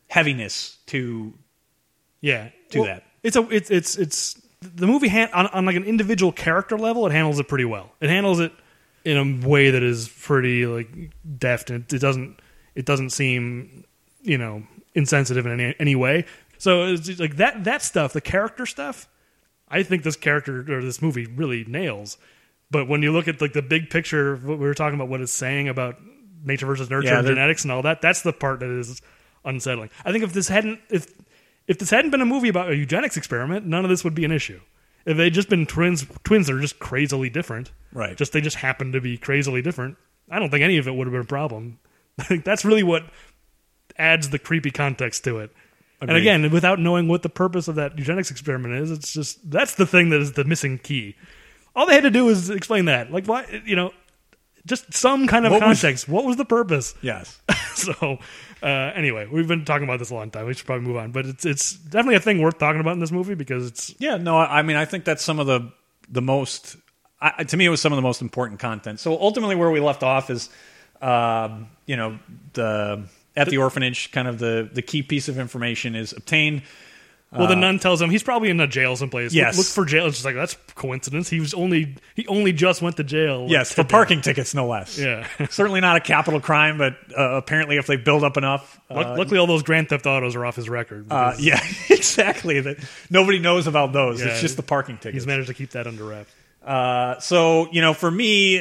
heaviness 0.07 0.80
to 0.88 1.36
Yeah, 2.20 2.49
Do 2.72 2.84
that. 2.86 3.03
It's 3.22 3.36
a 3.36 3.47
it's 3.51 3.70
it's 3.70 3.95
it's 3.95 4.41
the 4.61 4.88
movie 4.88 5.07
han- 5.07 5.30
on, 5.34 5.45
on 5.47 5.66
like 5.68 5.76
an 5.76 5.84
individual 5.84 6.32
character 6.32 6.80
level. 6.80 7.05
It 7.05 7.11
handles 7.11 7.38
it 7.38 7.47
pretty 7.47 7.66
well. 7.66 7.91
It 8.01 8.09
handles 8.09 8.39
it 8.39 8.53
in 9.03 9.18
a 9.43 9.47
way 9.47 9.70
that 9.70 9.84
is 9.84 10.07
pretty 10.07 10.66
like 10.66 11.11
deft, 11.38 11.70
and 11.70 11.84
it, 11.84 11.93
it 11.93 11.99
doesn't 11.99 12.39
it 12.74 12.88
doesn't 12.88 13.11
seem 13.11 13.84
you 14.24 14.39
know 14.39 14.63
insensitive 14.95 15.45
in 15.45 15.59
any 15.59 15.76
any 15.80 15.95
way. 15.95 16.26
So 16.57 16.86
it's 16.86 17.20
like 17.20 17.36
that 17.36 17.66
that 17.66 17.84
stuff, 17.84 18.13
the 18.13 18.22
character 18.22 18.66
stuff. 18.66 19.07
I 19.70 19.84
think 19.84 20.01
this 20.01 20.16
character 20.16 20.61
or 20.76 20.82
this 20.82 21.03
movie 21.03 21.28
really 21.28 21.66
nails. 21.66 22.18
But 22.76 22.89
when 22.89 23.01
you 23.01 23.13
look 23.13 23.30
at 23.30 23.39
like 23.39 23.53
the 23.53 23.61
big 23.61 23.89
picture, 23.89 24.36
what 24.36 24.59
we 24.59 24.65
were 24.65 24.73
talking 24.73 24.95
about, 24.95 25.07
what 25.07 25.21
it's 25.21 25.32
saying 25.32 25.69
about 25.69 25.95
nature 26.43 26.65
versus 26.65 26.89
nurture 26.89 27.07
Yeah, 27.07 27.19
and 27.19 27.28
genetics 27.28 27.63
and 27.63 27.71
all 27.71 27.82
that, 27.84 28.01
that's 28.01 28.21
the 28.21 28.34
part 28.34 28.59
that 28.59 28.69
is 28.69 29.01
unsettling. 29.45 29.91
I 30.03 30.11
think 30.11 30.26
if 30.26 30.34
this 30.34 30.49
hadn't 30.49 30.82
if 30.89 31.07
if 31.67 31.80
this 31.80 31.89
hadn't 31.89 32.11
been 32.11 32.19
a 32.21 32.26
movie 32.26 32.49
about 32.49 32.69
a 32.69 32.76
eugenics 32.76 33.15
experiment, 33.15 33.65
none 33.65 33.86
of 33.86 33.89
this 33.89 34.03
would 34.03 34.13
be 34.13 34.26
an 34.26 34.32
issue. 34.32 34.59
If 35.05 35.15
they'd 35.15 35.34
just 35.34 35.47
been 35.47 35.65
twins, 35.65 36.05
twins 36.26 36.47
that 36.47 36.55
are 36.55 36.59
just 36.59 36.80
crazily 36.80 37.30
different, 37.30 37.71
Right. 37.93 38.17
Just 38.17 38.34
they 38.34 38.41
just 38.41 38.57
happen 38.57 38.91
to 38.91 38.99
be 38.99 39.17
crazily 39.17 39.61
different. 39.61 39.95
I 40.30 40.39
don't 40.39 40.49
think 40.49 40.63
any 40.63 40.78
of 40.78 40.88
it 40.88 40.91
would 40.91 41.07
have 41.07 41.13
been 41.13 41.21
a 41.21 41.26
problem. 41.26 41.80
That's 42.43 42.65
really 42.65 42.84
what 42.84 43.03
adds 43.97 44.32
the 44.32 44.39
creepy 44.39 44.71
context 44.71 45.23
to 45.23 45.39
it. 45.39 45.51
And 46.01 46.11
again, 46.11 46.51
without 46.51 46.78
knowing 46.80 47.07
what 47.07 47.23
the 47.23 47.30
purpose 47.30 47.67
of 47.67 47.76
that 47.76 47.97
eugenics 47.97 48.30
experiment 48.30 48.76
is, 48.76 48.91
it's 48.91 49.13
just 49.13 49.49
that's 49.49 49.76
the 49.76 49.86
thing 49.86 50.09
that 50.09 50.19
is 50.19 50.34
the 50.34 50.43
missing 50.43 50.78
key. 50.78 51.15
All 51.76 51.86
they 51.86 51.93
had 51.93 52.03
to 52.03 52.11
do 52.11 52.30
is 52.30 52.49
explain 52.49 52.86
that, 52.86 53.11
like 53.11 53.26
why, 53.26 53.61
you 53.65 53.76
know, 53.76 53.91
just 54.65 54.93
some 54.93 55.28
kind 55.28 55.45
of 55.45 55.51
What 55.51 55.61
was- 55.61 55.82
context. 55.82 56.07
what 56.09 56.26
was 56.26 56.38
the 56.38 56.45
purpose? 56.45 56.95
yes. 57.01 57.39
so 57.76 58.17
uh, 58.63 58.67
anyway, 58.95 59.28
we've 59.32 59.47
been 59.47 59.65
talking 59.65 59.84
about 59.84 59.99
this 59.99 60.09
a 60.09 60.15
long 60.15 60.32
time. 60.32 60.45
We 60.47 60.53
should 60.53 60.65
probably 60.65 60.88
move 60.88 60.97
on, 60.97 61.11
but 61.11 61.26
it's 61.26 61.45
it's 61.45 61.73
definitely 61.73 62.15
a 62.15 62.19
thing 62.21 62.41
worth 62.41 62.57
talking 62.57 62.80
about 62.82 62.93
in 62.93 62.99
this 62.99 63.11
movie 63.11 63.36
because 63.36 63.67
it's 63.67 63.93
Yeah, 63.99 64.17
no, 64.17 64.38
I 64.38 64.59
I 64.59 64.61
mean, 64.61 64.78
I 64.78 64.86
think 64.86 65.03
that's 65.05 65.23
some 65.23 65.39
of 65.39 65.47
the 65.47 65.71
the 66.09 66.21
most. 66.21 66.78
I, 67.21 67.43
to 67.43 67.57
me, 67.57 67.65
it 67.65 67.69
was 67.69 67.82
some 67.82 67.91
of 67.93 67.95
the 67.97 68.01
most 68.03 68.21
important 68.21 68.59
content. 68.59 68.99
So 68.99 69.19
ultimately, 69.19 69.55
where 69.55 69.71
we 69.71 69.80
left 69.80 70.03
off 70.03 70.30
is, 70.30 70.49
um, 71.01 71.67
you 71.86 71.95
know, 71.95 72.19
the 72.53 73.03
at 73.36 73.49
the 73.49 73.57
orphanage, 73.57 74.11
kind 74.11 74.28
of 74.28 74.39
the 74.39 74.69
the 74.71 74.82
key 74.82 75.01
piece 75.03 75.28
of 75.28 75.38
information 75.39 75.95
is 75.95 76.13
obtained. 76.13 76.61
Well, 77.32 77.47
the 77.47 77.55
nun 77.55 77.80
tells 77.80 78.01
him 78.01 78.09
he's 78.09 78.23
probably 78.23 78.49
in 78.49 78.59
a 78.61 78.67
jail 78.67 78.95
someplace. 78.95 79.32
Uh, 79.34 79.36
Yes. 79.36 79.57
look, 79.57 79.67
for 79.67 79.84
jail. 79.84 80.05
It's 80.07 80.15
just 80.17 80.26
like 80.26 80.36
that's 80.36 80.55
coincidence. 80.76 81.30
He 81.30 81.39
was 81.41 81.53
only 81.53 81.95
he 82.15 82.26
only 82.28 82.53
just 82.53 82.82
went 82.82 82.95
to 82.97 83.03
jail. 83.03 83.47
Yes, 83.49 83.71
for 83.71 83.78
today. 83.84 83.89
parking 83.91 84.21
tickets, 84.21 84.53
no 84.55 84.67
less. 84.67 84.97
Yeah. 84.97 85.28
certainly 85.49 85.82
not 85.82 85.97
a 85.97 85.99
capital 85.99 86.39
crime, 86.39 86.78
but 86.78 86.95
uh, 87.17 87.32
apparently, 87.36 87.76
if 87.78 87.88
they 87.88 87.97
build 87.97 88.23
up 88.23 88.38
enough, 88.38 88.80
uh, 88.89 89.15
Luckily, 89.17 89.38
all 89.38 89.47
those 89.47 89.63
Grand 89.63 89.89
Theft 89.89 90.05
Autos 90.05 90.36
are 90.36 90.45
off 90.45 90.55
his 90.55 90.69
record. 90.69 91.07
uh, 91.11 91.32
because 91.32 91.45
yeah, 91.45 91.59
exactly. 91.89 92.61
That 92.61 92.78
nobody 93.09 93.39
knows 93.39 93.67
about 93.67 93.91
those. 93.91 94.21
Yeah, 94.21 94.28
it's 94.28 94.41
just 94.41 94.55
the 94.55 94.63
parking 94.63 94.95
tickets. 94.97 95.15
he's 95.15 95.28
managed 95.28 95.47
to 95.47 95.53
keep 95.53 95.71
that 95.71 95.88
under 95.88 96.05
wraps. 96.05 96.32
Uh, 96.65 97.19
so 97.19 97.67
you 97.71 97.82
know, 97.82 97.93
for 97.93 98.09
me, 98.09 98.57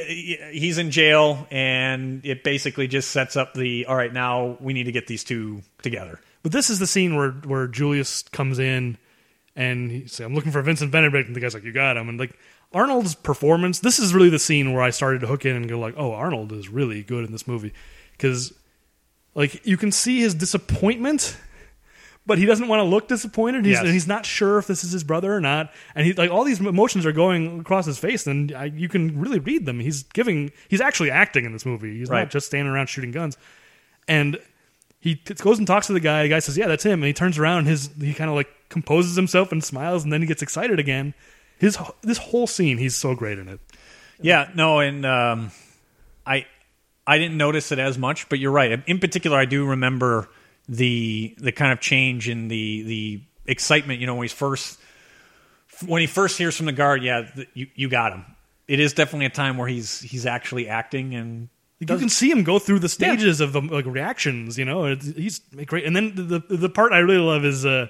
he's 0.52 0.78
in 0.78 0.90
jail, 0.90 1.46
and 1.50 2.24
it 2.26 2.42
basically 2.44 2.86
just 2.88 3.10
sets 3.12 3.36
up 3.36 3.54
the 3.54 3.86
all 3.86 3.96
right. 3.96 4.12
Now 4.12 4.56
we 4.60 4.72
need 4.72 4.84
to 4.84 4.92
get 4.92 5.06
these 5.06 5.22
two 5.24 5.62
together. 5.82 6.18
But 6.44 6.52
this 6.52 6.70
is 6.70 6.78
the 6.78 6.86
scene 6.86 7.16
where 7.16 7.30
where 7.32 7.66
Julius 7.66 8.22
comes 8.22 8.60
in 8.60 8.96
and 9.56 9.90
he 9.90 10.06
says, 10.06 10.20
"I'm 10.26 10.34
looking 10.34 10.52
for 10.52 10.62
Vincent 10.62 10.92
Benedict," 10.92 11.26
and 11.26 11.34
the 11.34 11.40
guy's 11.40 11.54
like, 11.54 11.64
"You 11.64 11.72
got 11.72 11.96
him." 11.96 12.08
And 12.08 12.20
like 12.20 12.38
Arnold's 12.72 13.14
performance, 13.16 13.80
this 13.80 13.98
is 13.98 14.14
really 14.14 14.28
the 14.30 14.38
scene 14.38 14.72
where 14.72 14.82
I 14.82 14.90
started 14.90 15.20
to 15.22 15.26
hook 15.26 15.44
in 15.44 15.56
and 15.56 15.68
go 15.68 15.78
like, 15.80 15.94
"Oh, 15.96 16.12
Arnold 16.12 16.52
is 16.52 16.68
really 16.68 17.02
good 17.02 17.24
in 17.24 17.32
this 17.32 17.48
movie," 17.48 17.72
because 18.12 18.52
like 19.34 19.66
you 19.66 19.76
can 19.76 19.90
see 19.90 20.20
his 20.20 20.34
disappointment. 20.34 21.36
But 22.26 22.38
he 22.38 22.46
doesn't 22.46 22.68
want 22.68 22.80
to 22.80 22.84
look 22.84 23.06
disappointed. 23.06 23.66
He's, 23.66 23.72
Yes. 23.74 23.82
and 23.84 23.92
he's 23.92 24.06
not 24.06 24.24
sure 24.24 24.56
if 24.56 24.66
this 24.66 24.82
is 24.82 24.92
his 24.92 25.04
brother 25.04 25.34
or 25.34 25.42
not. 25.42 25.70
And 25.94 26.06
he 26.06 26.14
like 26.14 26.30
all 26.30 26.42
these 26.42 26.58
emotions 26.58 27.04
are 27.04 27.12
going 27.12 27.60
across 27.60 27.84
his 27.84 27.98
face, 27.98 28.26
and 28.26 28.50
I, 28.52 28.64
you 28.64 28.88
can 28.88 29.20
really 29.20 29.38
read 29.40 29.66
them. 29.66 29.78
He's 29.78 30.04
giving, 30.04 30.50
he's 30.68 30.80
actually 30.80 31.10
acting 31.10 31.44
in 31.44 31.52
this 31.52 31.66
movie. 31.66 31.98
He's 31.98 32.08
Right. 32.08 32.20
not 32.20 32.30
just 32.30 32.46
standing 32.46 32.72
around 32.72 32.86
shooting 32.88 33.10
guns. 33.10 33.36
And 34.08 34.38
he 35.04 35.16
t- 35.16 35.34
goes 35.34 35.58
and 35.58 35.66
talks 35.66 35.88
to 35.88 35.92
the 35.92 36.00
guy. 36.00 36.22
The 36.22 36.30
guy 36.30 36.38
says, 36.38 36.56
"Yeah, 36.56 36.66
that's 36.66 36.82
him." 36.82 36.94
And 36.94 37.04
he 37.04 37.12
turns 37.12 37.36
around. 37.38 37.58
And 37.58 37.66
his 37.66 37.90
he 38.00 38.14
kind 38.14 38.30
of 38.30 38.36
like 38.36 38.48
composes 38.70 39.14
himself 39.14 39.52
and 39.52 39.62
smiles, 39.62 40.02
and 40.02 40.10
then 40.10 40.22
he 40.22 40.26
gets 40.26 40.40
excited 40.40 40.78
again. 40.78 41.12
His 41.58 41.76
this 42.00 42.16
whole 42.16 42.46
scene, 42.46 42.78
he's 42.78 42.96
so 42.96 43.14
great 43.14 43.38
in 43.38 43.46
it. 43.46 43.60
Yeah, 44.18 44.48
no, 44.54 44.78
and 44.80 45.04
um, 45.04 45.50
I 46.26 46.46
I 47.06 47.18
didn't 47.18 47.36
notice 47.36 47.70
it 47.70 47.78
as 47.78 47.98
much, 47.98 48.30
but 48.30 48.38
you're 48.38 48.50
right. 48.50 48.82
In 48.86 48.98
particular, 48.98 49.36
I 49.36 49.44
do 49.44 49.66
remember 49.66 50.30
the 50.70 51.34
the 51.36 51.52
kind 51.52 51.70
of 51.70 51.80
change 51.80 52.26
in 52.26 52.48
the 52.48 52.82
the 52.84 53.22
excitement. 53.44 54.00
You 54.00 54.06
know, 54.06 54.14
when 54.14 54.24
he's 54.24 54.32
first 54.32 54.80
when 55.86 56.00
he 56.00 56.06
first 56.06 56.38
hears 56.38 56.56
from 56.56 56.64
the 56.64 56.72
guard, 56.72 57.02
yeah, 57.02 57.28
you 57.52 57.66
you 57.74 57.90
got 57.90 58.14
him. 58.14 58.24
It 58.66 58.80
is 58.80 58.94
definitely 58.94 59.26
a 59.26 59.30
time 59.30 59.58
where 59.58 59.68
he's 59.68 60.00
he's 60.00 60.24
actually 60.24 60.66
acting 60.66 61.14
and 61.14 61.50
Like, 61.80 61.90
you 61.90 61.98
can 61.98 62.08
see 62.08 62.30
him 62.30 62.44
go 62.44 62.58
through 62.58 62.78
the 62.78 62.88
stages 62.88 63.40
of 63.40 63.52
the 63.52 63.60
like 63.60 63.84
reactions. 63.86 64.56
You 64.58 64.64
know, 64.64 64.86
It's- 64.86 65.12
he's 65.16 65.40
great. 65.66 65.84
And 65.84 65.94
then 65.94 66.12
the 66.14 66.42
the, 66.48 66.68
part 66.68 66.92
I 66.92 66.98
really 66.98 67.18
love 67.18 67.44
is 67.44 67.66
uh, 67.66 67.88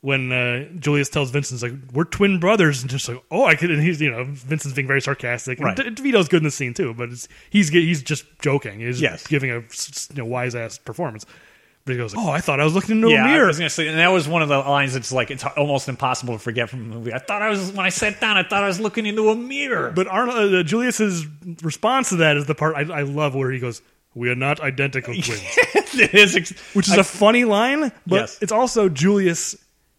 when 0.00 0.30
uh, 0.32 0.64
Julius 0.78 1.08
tells 1.08 1.30
Vincent, 1.30 1.62
"Like 1.62 1.72
we're 1.92 2.04
twin 2.04 2.38
brothers," 2.38 2.82
and 2.82 2.90
just 2.90 3.08
like, 3.08 3.22
"Oh, 3.30 3.44
I 3.44 3.54
could." 3.54 3.70
And 3.70 3.82
he's 3.82 4.00
you 4.02 4.10
know 4.10 4.24
Vincent's 4.24 4.74
being 4.74 4.86
very 4.88 5.00
sarcastic. 5.00 5.58
And 5.58 5.66
Right. 5.66 5.76
D- 5.76 6.02
DeVito's 6.02 6.28
good 6.28 6.38
in 6.38 6.44
the 6.44 6.50
scene 6.50 6.74
too, 6.74 6.92
but 6.92 7.10
it's, 7.10 7.26
he's 7.50 7.70
he's 7.70 8.02
just 8.02 8.24
joking. 8.42 8.80
He's 8.80 9.00
Yes. 9.00 9.26
giving 9.26 9.50
a 9.50 9.60
you 9.60 10.16
know, 10.16 10.24
wise 10.26 10.54
ass 10.54 10.76
performance. 10.76 11.24
But 11.86 11.92
he 11.92 11.98
goes, 11.98 12.14
"Oh, 12.16 12.30
I 12.30 12.40
thought 12.40 12.60
I 12.60 12.64
was 12.64 12.72
looking 12.74 12.96
into 12.96 13.10
yeah, 13.10 13.24
a 13.24 13.28
I 13.28 13.32
mirror." 13.32 13.46
was 13.46 13.58
gonna 13.58 13.68
say, 13.68 13.88
and 13.88 13.98
that 13.98 14.08
was 14.08 14.26
one 14.26 14.40
of 14.40 14.48
the 14.48 14.58
lines 14.58 14.94
that's 14.94 15.12
like 15.12 15.30
it's 15.30 15.44
almost 15.44 15.86
impossible 15.88 16.32
to 16.34 16.38
forget 16.38 16.70
from 16.70 16.88
the 16.88 16.94
movie. 16.96 17.12
I 17.12 17.18
thought 17.18 17.42
I 17.42 17.50
was 17.50 17.72
when 17.72 17.84
I 17.84 17.90
sat 17.90 18.20
down, 18.22 18.38
I 18.38 18.42
thought 18.42 18.62
I 18.64 18.68
was 18.68 18.80
looking 18.80 19.04
into 19.04 19.28
a 19.28 19.36
mirror. 19.36 19.90
But 19.94 20.06
Arnold, 20.08 20.54
uh, 20.54 20.62
Julius's 20.62 21.26
response 21.62 22.08
to 22.08 22.16
that 22.16 22.38
is 22.38 22.46
the 22.46 22.54
part 22.54 22.74
I, 22.76 23.00
I 23.00 23.02
love, 23.02 23.34
where 23.34 23.50
he 23.50 23.58
goes, 23.58 23.82
"We 24.14 24.30
are 24.30 24.34
not 24.34 24.60
identical 24.60 25.12
twins," 25.12 25.42
is, 26.14 26.36
ex- 26.36 26.58
which 26.74 26.88
is 26.88 26.96
a 26.96 27.04
funny 27.04 27.44
line, 27.44 27.92
but 28.06 28.16
Yes. 28.16 28.38
it's 28.40 28.52
also 28.52 28.88
Julius. 28.88 29.54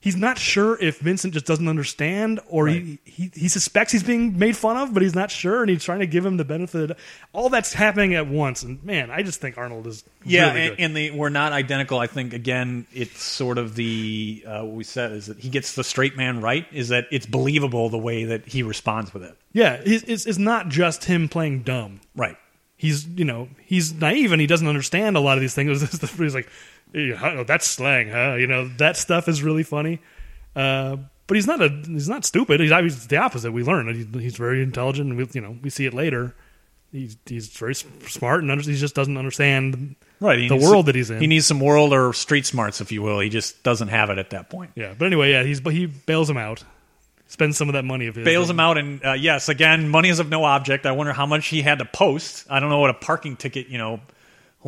He's 0.06 0.16
not 0.16 0.38
sure 0.38 0.78
if 0.80 1.00
Vincent 1.00 1.34
just 1.34 1.48
doesn't 1.48 1.68
understand, 1.68 2.40
or 2.48 2.68
he, 2.68 3.00
he 3.06 3.32
he 3.34 3.48
suspects 3.48 3.92
he's 3.92 4.04
being 4.04 4.38
made 4.38 4.56
fun 4.56 4.78
of, 4.78 4.94
but 4.94 5.02
he's 5.02 5.16
not 5.16 5.32
sure, 5.32 5.62
and 5.62 5.70
he's 5.72 5.84
trying 5.84 6.02
to 6.02 6.06
give 6.06 6.24
him 6.24 6.38
the 6.38 6.46
benefit. 6.46 6.92
Of 6.92 6.98
all 7.34 7.50
that's 7.50 7.74
happening 7.74 8.14
at 8.14 8.28
once, 8.28 8.62
and 8.62 8.84
man, 8.84 9.10
I 9.10 9.24
just 9.24 9.42
think 9.42 9.58
Arnold 9.58 9.88
is 9.88 10.04
Yeah, 10.24 10.50
really 10.54 10.62
and, 10.68 10.78
good. 10.78 10.84
and 10.84 10.96
the, 10.96 11.10
we're 11.12 11.30
not 11.30 11.54
identical. 11.54 11.98
I 11.98 12.06
think 12.06 12.34
again, 12.34 12.86
it's 12.94 13.20
sort 13.24 13.58
of 13.58 13.74
the 13.74 14.44
uh, 14.48 14.62
what 14.62 14.76
we 14.76 14.84
said 14.84 15.12
is 15.12 15.26
that 15.26 15.40
he 15.40 15.50
gets 15.50 15.74
the 15.74 15.84
straight 15.84 16.16
man 16.16 16.40
right. 16.40 16.68
Is 16.72 16.90
that 16.90 17.08
it's 17.12 17.26
believable 17.26 17.90
the 17.90 17.98
way 17.98 18.26
that 18.26 18.46
he 18.46 18.62
responds 18.62 19.12
with 19.12 19.24
it. 19.24 19.36
yeah, 19.54 19.82
it's, 19.84 20.04
it's, 20.04 20.26
it's 20.28 20.38
not 20.38 20.70
just 20.70 21.06
him 21.06 21.28
playing 21.28 21.64
dumb. 21.64 22.00
Right. 22.16 22.38
he's 22.78 23.08
you 23.08 23.26
know 23.26 23.50
he's 23.66 23.92
naive 23.94 24.32
and 24.34 24.40
he 24.40 24.46
doesn't 24.46 24.68
understand 24.68 25.18
a 25.18 25.20
lot 25.20 25.38
of 25.38 25.42
these 25.42 25.56
things. 25.56 25.82
He's 26.20 26.36
like, 26.36 26.48
"Eh, 26.96 27.14
huh, 27.14 27.44
that's 27.46 27.68
slang, 27.68 28.10
huh? 28.10 28.36
You 28.36 28.48
know 28.48 28.68
that 28.78 28.98
stuff 28.98 29.28
is 29.28 29.44
really 29.44 29.64
funny. 29.64 30.00
Uh, 30.56 30.98
but 31.28 31.36
he's 31.36 31.48
not 31.48 31.62
a 31.62 31.70
he's 31.70 32.08
not 32.10 32.24
stupid. 32.26 32.60
He's 32.60 32.72
obviously 32.72 33.08
the 33.08 33.18
opposite. 33.18 33.52
We 33.52 33.64
learn 33.64 33.94
he's, 33.94 34.22
he's 34.22 34.38
very 34.38 34.64
intelligent. 34.64 35.10
And 35.10 35.18
we, 35.18 35.28
you 35.34 35.42
know 35.42 35.58
we 35.62 35.70
see 35.70 35.86
it 35.86 35.94
later. 35.94 36.36
He's 36.92 37.18
he's 37.26 37.50
very 37.50 37.76
smart 37.76 38.42
and 38.42 38.50
under, 38.52 38.64
he 38.64 38.76
just 38.76 38.96
doesn't 38.96 39.18
understand 39.18 39.96
Right, 40.22 40.40
he 40.40 40.48
the 40.48 40.56
world 40.56 40.86
that 40.86 40.96
he's 40.96 41.12
in. 41.12 41.20
He 41.20 41.28
needs 41.28 41.46
some 41.46 41.60
world 41.60 41.92
or 41.92 42.14
street 42.14 42.46
smarts, 42.46 42.80
if 42.80 42.92
you 42.92 43.02
will. 43.02 43.20
He 43.20 43.28
just 43.28 43.64
doesn't 43.64 43.90
have 43.90 44.10
it 44.10 44.18
at 44.18 44.30
that 44.30 44.50
point. 44.50 44.72
yeah, 44.76 44.94
but 44.98 45.06
anyway, 45.06 45.32
yeah, 45.32 45.44
he's 45.44 45.60
but 45.60 45.74
he 45.74 45.88
bails 45.88 46.30
him 46.30 46.38
out, 46.38 46.64
spends 47.28 47.58
some 47.58 47.68
of 47.68 47.74
that 47.74 47.84
money 47.84 48.08
of 48.08 48.16
his. 48.16 48.24
bails 48.24 48.50
him 48.50 48.60
out 48.62 48.78
and 48.78 49.04
uh, 49.04 49.12
yes 49.12 49.50
again 49.50 49.90
money 49.90 50.08
is 50.10 50.20
of 50.20 50.30
no 50.30 50.46
object 50.46 50.86
i 50.86 50.92
wonder 50.92 51.12
how 51.12 51.26
much 51.26 51.48
he 51.48 51.62
had 51.62 51.80
to 51.80 51.86
post 51.86 52.46
i 52.50 52.60
don't 52.60 52.70
know 52.70 52.80
what 52.80 52.92
a 52.92 52.94
parking 52.94 53.36
ticket 53.36 53.68
you 53.68 53.78
know 53.78 54.00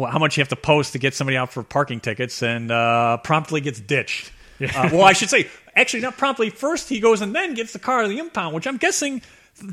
how 0.06 0.20
much 0.20 0.38
you 0.38 0.42
have 0.42 0.50
to 0.50 0.56
post 0.56 0.94
to 0.94 1.00
get 1.00 1.14
somebody 1.14 1.36
out 1.38 1.52
for 1.52 1.64
parking 1.64 2.00
tickets 2.00 2.42
and 2.44 2.72
uh, 2.72 3.18
promptly 3.18 3.62
gets 3.62 3.80
ditched 3.80 4.32
Yeah. 4.60 4.72
uh, 4.76 4.90
well 4.92 5.04
i 5.04 5.14
should 5.14 5.30
say 5.30 5.48
actually 5.76 6.02
not 6.02 6.18
promptly 6.18 6.50
first 6.50 6.90
he 6.90 7.00
goes 7.00 7.22
and 7.22 7.36
then 7.36 7.54
gets 7.54 7.74
the 7.74 7.80
car 7.80 8.02
to 8.02 8.08
the 8.08 8.18
impound 8.18 8.56
which 8.56 8.66
i'm 8.66 8.78
guessing 8.78 9.22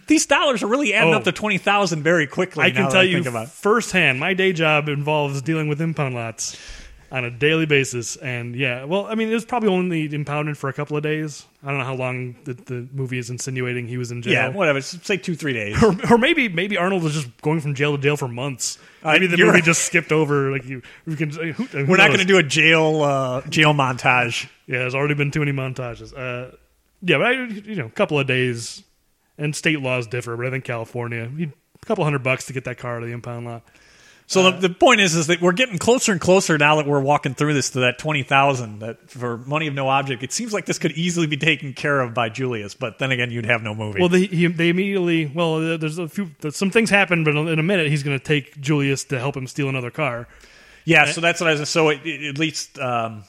these 0.06 0.24
dollars 0.26 0.62
are 0.62 0.66
really 0.66 0.92
adding 0.94 1.12
Oh. 1.14 1.16
up 1.18 1.24
to 1.24 1.32
20000 1.32 2.02
very 2.02 2.26
quickly 2.26 2.64
I 2.64 2.70
can 2.70 2.90
tell 2.90 3.04
you 3.04 3.22
firsthand. 3.46 4.18
My 4.18 4.32
day 4.32 4.52
job 4.54 4.88
involves 4.88 5.42
dealing 5.42 5.68
with 5.68 5.80
impound 5.80 6.14
lots 6.14 6.56
on 7.14 7.24
a 7.24 7.30
daily 7.30 7.64
basis, 7.64 8.16
and 8.16 8.56
yeah, 8.56 8.82
well, 8.82 9.06
I 9.06 9.14
mean, 9.14 9.30
it 9.30 9.34
was 9.34 9.44
probably 9.44 9.68
only 9.68 10.12
impounded 10.12 10.58
for 10.58 10.68
a 10.68 10.72
couple 10.72 10.96
of 10.96 11.04
days. 11.04 11.46
I 11.62 11.68
don't 11.68 11.78
know 11.78 11.84
how 11.84 11.94
long 11.94 12.34
the, 12.42 12.54
the 12.54 12.88
movie 12.92 13.18
is 13.18 13.30
insinuating 13.30 13.86
he 13.86 13.96
was 13.96 14.10
in 14.10 14.20
jail. 14.20 14.32
yeah 14.32 14.48
whatever 14.48 14.80
say 14.80 15.16
two 15.16 15.36
three 15.36 15.52
days 15.52 15.80
Or, 15.80 15.94
or 16.10 16.18
maybe 16.18 16.48
maybe 16.48 16.76
Arnold 16.76 17.04
was 17.04 17.14
just 17.14 17.28
going 17.40 17.60
from 17.60 17.74
jail 17.74 17.96
to 17.96 18.02
jail 18.02 18.16
for 18.16 18.26
months. 18.26 18.78
Maybe 19.04 19.28
the 19.28 19.36
movie 19.36 19.50
right. 19.50 19.64
just 19.64 19.84
skipped 19.84 20.10
over. 20.10 20.50
Like 20.50 20.64
you, 20.64 20.82
we 21.06 21.14
can. 21.14 21.30
Who, 21.30 21.52
who 21.52 21.86
we're 21.86 21.98
not 21.98 22.08
going 22.08 22.18
to 22.18 22.24
do 22.24 22.38
a 22.38 22.42
jail 22.42 23.02
uh, 23.02 23.42
jail 23.42 23.74
montage 23.74 24.48
Yeah, 24.66 24.78
there's 24.78 24.96
already 24.96 25.14
been 25.14 25.30
too 25.30 25.38
many 25.38 25.52
montages. 25.52 26.12
Uh, 26.12 26.56
yeah, 27.00 27.18
but 27.18 27.26
I, 27.28 27.32
you 27.44 27.76
know, 27.76 27.86
a 27.86 27.90
couple 27.90 28.18
of 28.18 28.26
days, 28.26 28.82
and 29.38 29.54
state 29.54 29.80
laws 29.80 30.08
differ. 30.08 30.36
But 30.36 30.46
I 30.46 30.50
think 30.50 30.64
California, 30.64 31.30
a 31.40 31.86
couple 31.86 32.02
hundred 32.02 32.24
bucks 32.24 32.46
to 32.46 32.52
get 32.52 32.64
that 32.64 32.78
car 32.78 32.98
to 32.98 33.06
the 33.06 33.12
impound 33.12 33.46
lot. 33.46 33.62
So 34.26 34.50
the, 34.50 34.68
the 34.68 34.74
point 34.74 35.02
is, 35.02 35.14
is 35.14 35.26
that 35.26 35.42
we're 35.42 35.52
getting 35.52 35.76
closer 35.76 36.10
and 36.10 36.20
closer 36.20 36.56
now 36.56 36.76
that 36.76 36.86
we're 36.86 37.00
walking 37.00 37.34
through 37.34 37.52
this 37.54 37.70
to 37.70 37.80
that 37.80 37.98
twenty 37.98 38.22
thousand. 38.22 38.78
That 38.78 39.10
for 39.10 39.36
money 39.38 39.66
of 39.66 39.74
no 39.74 39.88
object, 39.88 40.22
it 40.22 40.32
seems 40.32 40.52
like 40.52 40.64
this 40.64 40.78
could 40.78 40.92
easily 40.92 41.26
be 41.26 41.36
taken 41.36 41.74
care 41.74 42.00
of 42.00 42.14
by 42.14 42.30
Julius. 42.30 42.74
But 42.74 42.98
then 42.98 43.12
again, 43.12 43.30
you'd 43.30 43.44
have 43.44 43.62
no 43.62 43.74
movie. 43.74 44.00
Well, 44.00 44.08
they 44.08 44.24
he, 44.24 44.46
they 44.46 44.70
immediately 44.70 45.26
well, 45.26 45.74
uh, 45.74 45.76
there's 45.76 45.98
a 45.98 46.08
few 46.08 46.30
some 46.50 46.70
things 46.70 46.88
happen, 46.88 47.22
but 47.22 47.36
in 47.36 47.58
a 47.58 47.62
minute 47.62 47.88
he's 47.88 48.02
going 48.02 48.18
to 48.18 48.24
take 48.24 48.58
Julius 48.60 49.04
to 49.04 49.18
help 49.18 49.36
him 49.36 49.46
steal 49.46 49.68
another 49.68 49.90
car. 49.90 50.26
yeah, 50.86 51.04
so 51.04 51.20
that's 51.20 51.40
what 51.40 51.50
I 51.50 51.60
was. 51.60 51.68
So 51.68 51.90
it, 51.90 52.00
it, 52.04 52.28
at 52.30 52.38
least 52.38 52.78
um, 52.78 53.24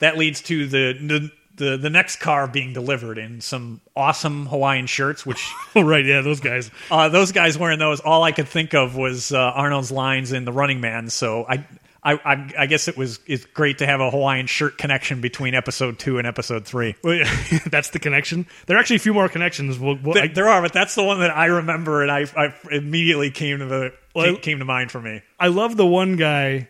that 0.00 0.18
leads 0.18 0.42
to 0.42 0.66
the, 0.66 0.92
the 0.92 1.30
the 1.56 1.76
the 1.76 1.90
next 1.90 2.16
car 2.16 2.46
being 2.46 2.72
delivered 2.72 3.18
in 3.18 3.40
some 3.40 3.80
awesome 3.94 4.46
Hawaiian 4.46 4.86
shirts, 4.86 5.24
which 5.26 5.50
Oh, 5.74 5.82
right, 5.82 6.04
yeah, 6.04 6.20
those 6.20 6.40
guys. 6.40 6.70
uh, 6.90 7.08
those 7.08 7.32
guys 7.32 7.58
wearing 7.58 7.78
those. 7.78 8.00
All 8.00 8.22
I 8.22 8.32
could 8.32 8.48
think 8.48 8.74
of 8.74 8.96
was 8.96 9.32
uh, 9.32 9.38
Arnold's 9.38 9.90
lines 9.90 10.32
in 10.32 10.44
The 10.44 10.52
Running 10.52 10.80
Man. 10.80 11.08
So 11.10 11.44
I. 11.48 11.66
I, 12.04 12.12
I, 12.24 12.52
I 12.60 12.66
guess 12.66 12.86
it 12.86 12.96
was 12.96 13.18
it's 13.26 13.44
great 13.46 13.78
to 13.78 13.86
have 13.86 13.98
a 14.00 14.12
Hawaiian 14.12 14.46
shirt 14.46 14.78
connection 14.78 15.20
between 15.20 15.56
episode 15.56 15.98
two 15.98 16.18
and 16.18 16.26
episode 16.26 16.64
three. 16.64 16.94
Well, 17.02 17.14
yeah, 17.16 17.58
that's 17.66 17.90
the 17.90 17.98
connection. 17.98 18.46
There 18.66 18.76
are 18.76 18.78
actually 18.78 18.96
a 18.96 19.00
few 19.00 19.12
more 19.12 19.28
connections. 19.28 19.76
Well, 19.76 19.98
well, 20.00 20.12
Th- 20.14 20.30
I, 20.30 20.32
there 20.32 20.46
are, 20.48 20.62
but 20.62 20.72
that's 20.72 20.94
the 20.94 21.02
one 21.02 21.18
that 21.18 21.36
I 21.36 21.46
remember, 21.46 22.02
and 22.02 22.12
I, 22.12 22.26
I 22.36 22.54
immediately 22.70 23.32
came 23.32 23.58
to 23.58 23.64
the 23.66 23.92
Well, 24.14 24.26
came, 24.26 24.36
came 24.36 24.58
to 24.60 24.64
mind 24.64 24.92
for 24.92 25.00
me. 25.00 25.22
I 25.40 25.48
love 25.48 25.76
the 25.76 25.86
one 25.86 26.14
guy. 26.14 26.68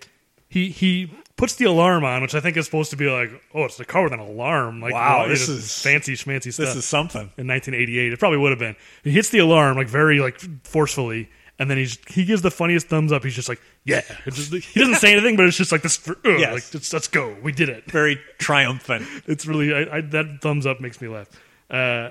He 0.49 0.71
he 0.71 1.13
puts 1.37 1.55
the 1.57 1.67
alarm 1.67 2.05
on, 2.05 2.23
which 2.23 2.35
I 2.35 2.41
think 2.41 2.57
is 2.57 2.65
supposed 2.65 2.91
to 2.91 2.97
be 2.97 3.09
like, 3.11 3.31
oh, 3.55 3.65
it's 3.65 3.77
the 3.77 3.85
car 3.85 4.05
with 4.05 4.13
an 4.13 4.21
alarm. 4.21 4.81
Like, 4.81 4.95
Wow, 4.95 5.25
it 5.27 5.29
this 5.29 5.49
is- 5.49 5.83
fancy 5.83 6.15
schmancy 6.15 6.53
stuff. 6.53 6.67
This 6.67 6.77
is 6.77 6.85
something. 6.85 7.31
in 7.37 7.47
1988. 7.47 8.13
It 8.13 8.19
probably 8.19 8.39
would 8.39 8.51
have 8.51 8.59
been. 8.59 8.77
He 9.05 9.11
hits 9.11 9.29
the 9.29 9.39
alarm 9.39 9.77
like 9.77 9.89
very 9.89 10.19
like 10.21 10.41
forcefully, 10.65 11.29
and 11.59 11.71
then 11.71 11.77
he's 11.79 11.99
he 12.09 12.25
gives 12.25 12.43
the 12.43 12.51
funniest 12.51 12.89
thumbs 12.89 13.13
up. 13.13 13.23
He's 13.25 13.35
just 13.35 13.49
like, 13.49 13.61
yeah. 13.85 14.03
Just, 14.27 14.53
he 14.53 14.81
doesn't 14.81 14.97
say 14.97 15.13
anything, 15.13 15.37
but 15.37 15.47
it's 15.47 15.57
just 15.57 15.73
like 15.73 15.83
this. 15.83 16.09
Uh, 16.09 16.15
Yes. 16.25 16.53
Like 16.55 16.75
let's, 16.75 16.93
let's 16.93 17.09
go. 17.09 17.37
We 17.43 17.53
did 17.53 17.69
it. 17.69 17.91
Very 17.91 18.19
triumphant. 18.39 19.07
It's 19.27 19.47
really 19.47 19.75
I, 19.75 19.97
I, 19.99 20.01
that 20.03 20.39
thumbs 20.43 20.67
up 20.67 20.81
makes 20.81 21.01
me 21.01 21.09
laugh. 21.09 21.29
Uh, 21.71 22.11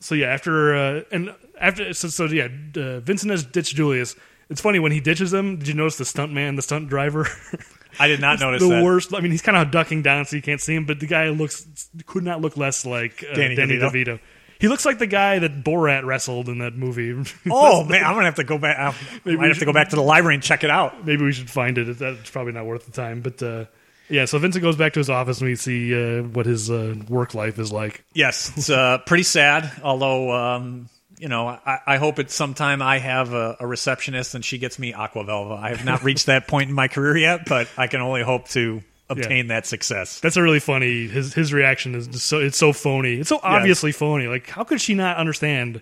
so 0.00 0.14
yeah, 0.14 0.26
after 0.26 0.74
uh, 0.74 1.02
and 1.12 1.34
after 1.60 1.92
so, 1.94 2.08
so 2.08 2.24
yeah, 2.26 2.48
uh, 2.76 3.00
Vincent 3.00 3.30
has 3.30 3.44
ditched 3.44 3.74
Julius. 3.76 4.14
It's 4.50 4.60
funny 4.60 4.78
when 4.78 4.92
he 4.92 5.00
ditches 5.00 5.32
him. 5.34 5.56
Did 5.58 5.68
you 5.68 5.74
notice 5.74 5.98
the 5.98 6.04
stunt 6.04 6.32
man, 6.32 6.54
the 6.56 6.62
stunt 6.62 6.88
driver? 6.88 7.26
I 7.98 8.08
did 8.08 8.20
not 8.20 8.40
notice 8.40 8.62
the 8.62 8.68
that. 8.68 8.84
worst. 8.84 9.14
I 9.14 9.20
mean, 9.20 9.30
he's 9.30 9.42
kind 9.42 9.56
of 9.56 9.70
ducking 9.70 10.02
down 10.02 10.24
so 10.24 10.36
you 10.36 10.42
can't 10.42 10.60
see 10.60 10.74
him, 10.74 10.84
but 10.84 11.00
the 11.00 11.06
guy 11.06 11.28
looks 11.30 11.66
could 12.06 12.24
not 12.24 12.40
look 12.40 12.56
less 12.56 12.84
like 12.86 13.24
uh, 13.30 13.34
Danny 13.34 13.54
Danny, 13.54 13.74
DeVito. 13.76 13.90
DeVito. 14.06 14.20
He 14.58 14.68
looks 14.68 14.86
like 14.86 14.98
the 14.98 15.06
guy 15.06 15.38
that 15.38 15.62
Borat 15.62 16.04
wrestled 16.04 16.48
in 16.48 16.58
that 16.58 16.74
movie. 16.74 17.12
Oh 17.50 17.84
man, 17.84 18.04
I'm 18.04 18.14
gonna 18.14 18.24
have 18.24 18.36
to 18.36 18.44
go 18.44 18.58
back. 18.58 18.78
I 18.78 19.34
might 19.34 19.48
have 19.48 19.58
to 19.58 19.64
go 19.64 19.72
back 19.72 19.90
to 19.90 19.96
the 19.96 20.02
library 20.02 20.34
and 20.34 20.42
check 20.42 20.64
it 20.64 20.70
out. 20.70 21.04
Maybe 21.04 21.24
we 21.24 21.32
should 21.32 21.50
find 21.50 21.76
it. 21.78 21.98
That's 21.98 22.30
probably 22.30 22.52
not 22.52 22.64
worth 22.66 22.86
the 22.86 22.92
time. 22.92 23.20
But 23.20 23.42
uh, 23.42 23.66
yeah, 24.08 24.24
so 24.24 24.38
Vincent 24.38 24.62
goes 24.62 24.76
back 24.76 24.92
to 24.94 25.00
his 25.00 25.10
office 25.10 25.40
and 25.40 25.48
we 25.50 25.56
see 25.56 25.94
uh, 25.94 26.22
what 26.22 26.46
his 26.46 26.70
uh, 26.70 26.94
work 27.08 27.34
life 27.34 27.58
is 27.58 27.72
like. 27.72 28.04
Yes, 28.14 28.52
it's 28.56 28.70
uh, 28.70 28.98
pretty 28.98 29.24
sad. 29.24 29.70
Although, 29.82 30.32
um, 30.32 30.88
you 31.18 31.28
know, 31.28 31.48
I, 31.48 31.78
I 31.86 31.96
hope 31.96 32.18
at 32.18 32.30
some 32.30 32.54
time 32.54 32.82
I 32.82 32.98
have 32.98 33.32
a, 33.32 33.56
a 33.60 33.66
receptionist 33.66 34.34
and 34.34 34.44
she 34.44 34.58
gets 34.58 34.78
me 34.78 34.92
Aqua 34.92 35.24
Velva. 35.24 35.58
I 35.58 35.70
have 35.70 35.84
not 35.84 36.02
reached 36.04 36.26
that 36.26 36.46
point 36.48 36.68
in 36.68 36.74
my 36.74 36.88
career 36.88 37.16
yet, 37.16 37.46
but 37.46 37.68
I 37.76 37.86
can 37.86 38.00
only 38.00 38.22
hope 38.22 38.48
to 38.48 38.82
obtain 39.08 39.48
that 39.48 39.66
success. 39.66 40.20
That's 40.20 40.36
a 40.36 40.42
really 40.42 40.60
funny. 40.60 41.06
His 41.06 41.32
his 41.32 41.52
reaction 41.52 41.94
is 41.94 42.22
so 42.22 42.40
it's 42.40 42.58
so 42.58 42.72
phony. 42.72 43.14
It's 43.20 43.28
so 43.28 43.40
obviously 43.42 43.92
phony. 43.92 44.26
Like 44.26 44.48
how 44.48 44.64
could 44.64 44.80
she 44.80 44.94
not 44.94 45.16
understand 45.16 45.80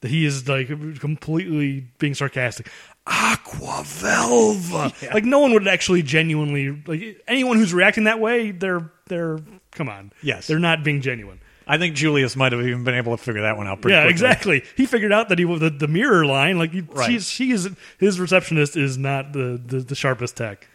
that 0.00 0.10
he 0.10 0.24
is 0.24 0.48
like 0.48 0.68
completely 1.00 1.86
being 1.98 2.14
sarcastic? 2.14 2.70
Aqua 3.06 3.82
Velva. 3.84 5.12
Like 5.14 5.24
no 5.24 5.38
one 5.38 5.54
would 5.54 5.66
actually 5.66 6.02
genuinely 6.02 6.70
like 6.86 7.22
anyone 7.26 7.56
who's 7.56 7.72
reacting 7.72 8.04
that 8.04 8.20
way. 8.20 8.50
They're 8.50 8.90
they're 9.06 9.38
come 9.70 9.88
on. 9.88 10.12
Yes. 10.22 10.46
they're 10.46 10.58
not 10.58 10.84
being 10.84 11.00
genuine. 11.00 11.40
I 11.68 11.78
think 11.78 11.94
Julius 11.94 12.34
might 12.34 12.52
have 12.52 12.62
even 12.62 12.82
been 12.84 12.94
able 12.94 13.16
to 13.16 13.22
figure 13.22 13.42
that 13.42 13.56
one 13.56 13.66
out 13.68 13.80
pretty 13.82 13.94
Yeah, 13.94 14.02
quickly. 14.04 14.10
exactly. 14.12 14.64
He 14.76 14.86
figured 14.86 15.12
out 15.12 15.28
that 15.28 15.38
he 15.38 15.44
was 15.44 15.60
the, 15.60 15.70
the 15.70 15.86
mirror 15.88 16.24
line. 16.24 16.58
Like 16.58 16.72
he, 16.72 16.80
Right. 16.80 17.10
she's 17.10 17.28
she 17.28 17.50
is 17.52 17.68
his 17.98 18.18
receptionist 18.18 18.76
is 18.76 18.96
not 18.96 19.32
the 19.32 19.60
the, 19.64 19.80
the 19.80 19.94
sharpest 19.94 20.36
tech. 20.36 20.66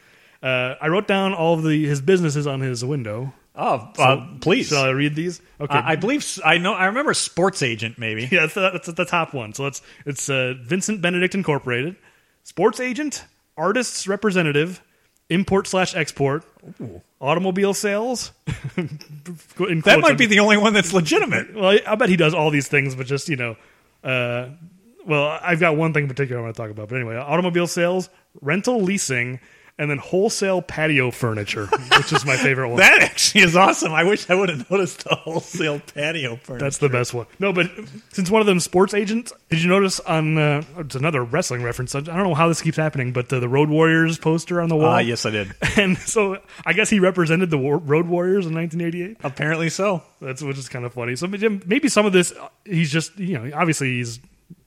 Uh, 0.41 0.75
I 0.81 0.87
wrote 0.89 1.07
down 1.07 1.33
all 1.33 1.53
of 1.55 1.63
the 1.63 1.85
his 1.85 2.01
businesses 2.01 2.45
on 2.47 2.59
his 2.61 2.83
window. 2.85 3.33
Oh, 3.55 3.91
uh, 3.99 4.25
please. 4.41 4.69
Shall 4.69 4.83
I 4.83 4.89
read 4.89 5.15
these? 5.15 5.39
Okay. 5.61 5.73
I 5.77 5.91
I 5.91 5.95
believe 5.95 6.39
I 6.43 6.57
know. 6.57 6.73
I 6.73 6.85
remember 6.85 7.13
sports 7.13 7.61
agent 7.63 7.97
maybe. 7.99 8.23
yeah, 8.31 8.41
that's 8.41 8.53
the, 8.55 8.69
that's 8.71 8.91
the 8.93 9.05
top 9.05 9.33
one. 9.33 9.53
So 9.53 9.67
it's 9.67 9.81
it's 10.05 10.29
uh, 10.29 10.55
Vincent 10.63 11.01
Benedict 11.01 11.33
Incorporated, 11.35 11.95
sports 12.43 12.79
agent, 12.79 13.25
artists 13.55 14.07
representative, 14.07 14.81
import 15.33 15.67
slash 15.67 15.95
export, 15.95 16.43
automobile 17.19 17.73
sales. 17.73 18.31
That 19.55 19.99
might 20.01 20.17
be 20.17 20.25
the 20.25 20.39
only 20.39 20.57
one 20.57 20.73
that's 20.73 20.93
legitimate. 20.93 21.53
Well, 21.55 21.69
I, 21.69 21.81
I 21.85 21.95
bet 21.95 22.09
he 22.09 22.17
does 22.17 22.33
all 22.33 22.49
these 22.49 22.67
things, 22.67 22.95
but 22.95 23.05
just 23.05 23.29
you 23.29 23.35
know, 23.35 23.55
uh, 24.03 24.49
well, 25.05 25.39
I've 25.41 25.59
got 25.59 25.77
one 25.77 25.93
thing 25.93 26.03
in 26.03 26.09
particular 26.09 26.39
I 26.39 26.43
want 26.43 26.55
to 26.55 26.61
talk 26.61 26.71
about. 26.71 26.89
But 26.89 26.95
anyway, 26.95 27.15
automobile 27.15 27.67
sales, 27.67 28.09
rental 28.41 28.81
leasing, 28.81 29.39
and 29.79 29.89
then 29.89 29.97
wholesale 29.97 30.61
patio 30.61 31.09
furniture, 31.11 31.65
which 31.97 32.13
is 32.13 32.25
my 32.25 32.37
favorite 32.37 32.69
one. 32.69 32.77
That 32.83 33.01
actually 33.01 33.41
is 33.43 33.55
awesome. 33.55 33.91
I 33.91 34.03
wish 34.03 34.29
I 34.29 34.35
would 34.35 34.49
have 34.49 34.69
noticed 34.69 35.03
the 35.05 35.15
wholesale 35.15 35.79
patio 35.93 36.35
furniture. 36.35 36.63
That's 36.65 36.77
the 36.77 36.89
best 36.89 37.13
one. 37.13 37.25
No, 37.39 37.51
but 37.53 37.71
since 38.11 38.29
one 38.29 38.41
of 38.41 38.45
them 38.47 38.59
sports 38.59 38.93
agents, 38.93 39.33
did 39.49 39.63
you 39.63 39.69
notice 39.69 39.99
on 40.01 40.37
uh, 40.37 40.63
it's 40.77 40.95
another 40.95 41.23
wrestling 41.23 41.63
reference? 41.63 41.95
I 41.95 42.01
don't 42.01 42.17
know 42.23 42.35
how 42.35 42.47
this 42.47 42.61
keeps 42.61 42.77
happening, 42.77 43.13
but 43.13 43.31
uh, 43.33 43.39
the 43.39 43.49
Road 43.49 43.69
Warriors 43.69 44.17
poster 44.17 44.61
on 44.61 44.69
the 44.69 44.75
wall. 44.75 44.85
Ah, 44.87 44.99
yes, 44.99 45.25
I 45.25 45.31
did. 45.31 45.53
And 45.77 45.97
so 45.97 46.37
I 46.65 46.73
guess 46.73 46.89
he 46.89 46.99
represented 46.99 47.49
the 47.49 47.57
War- 47.57 47.77
Road 47.79 48.05
Warriors 48.07 48.45
in 48.45 48.53
1988. 48.53 49.17
Apparently 49.23 49.69
so. 49.69 50.03
That's 50.21 50.41
which 50.41 50.57
is 50.57 50.69
kind 50.69 50.85
of 50.85 50.93
funny. 50.93 51.15
So 51.15 51.27
maybe 51.27 51.89
some 51.89 52.05
of 52.05 52.13
this, 52.13 52.31
uh, 52.31 52.47
he's 52.63 52.91
just 52.91 53.17
you 53.17 53.39
know 53.39 53.51
obviously 53.57 53.95
he's 53.97 54.19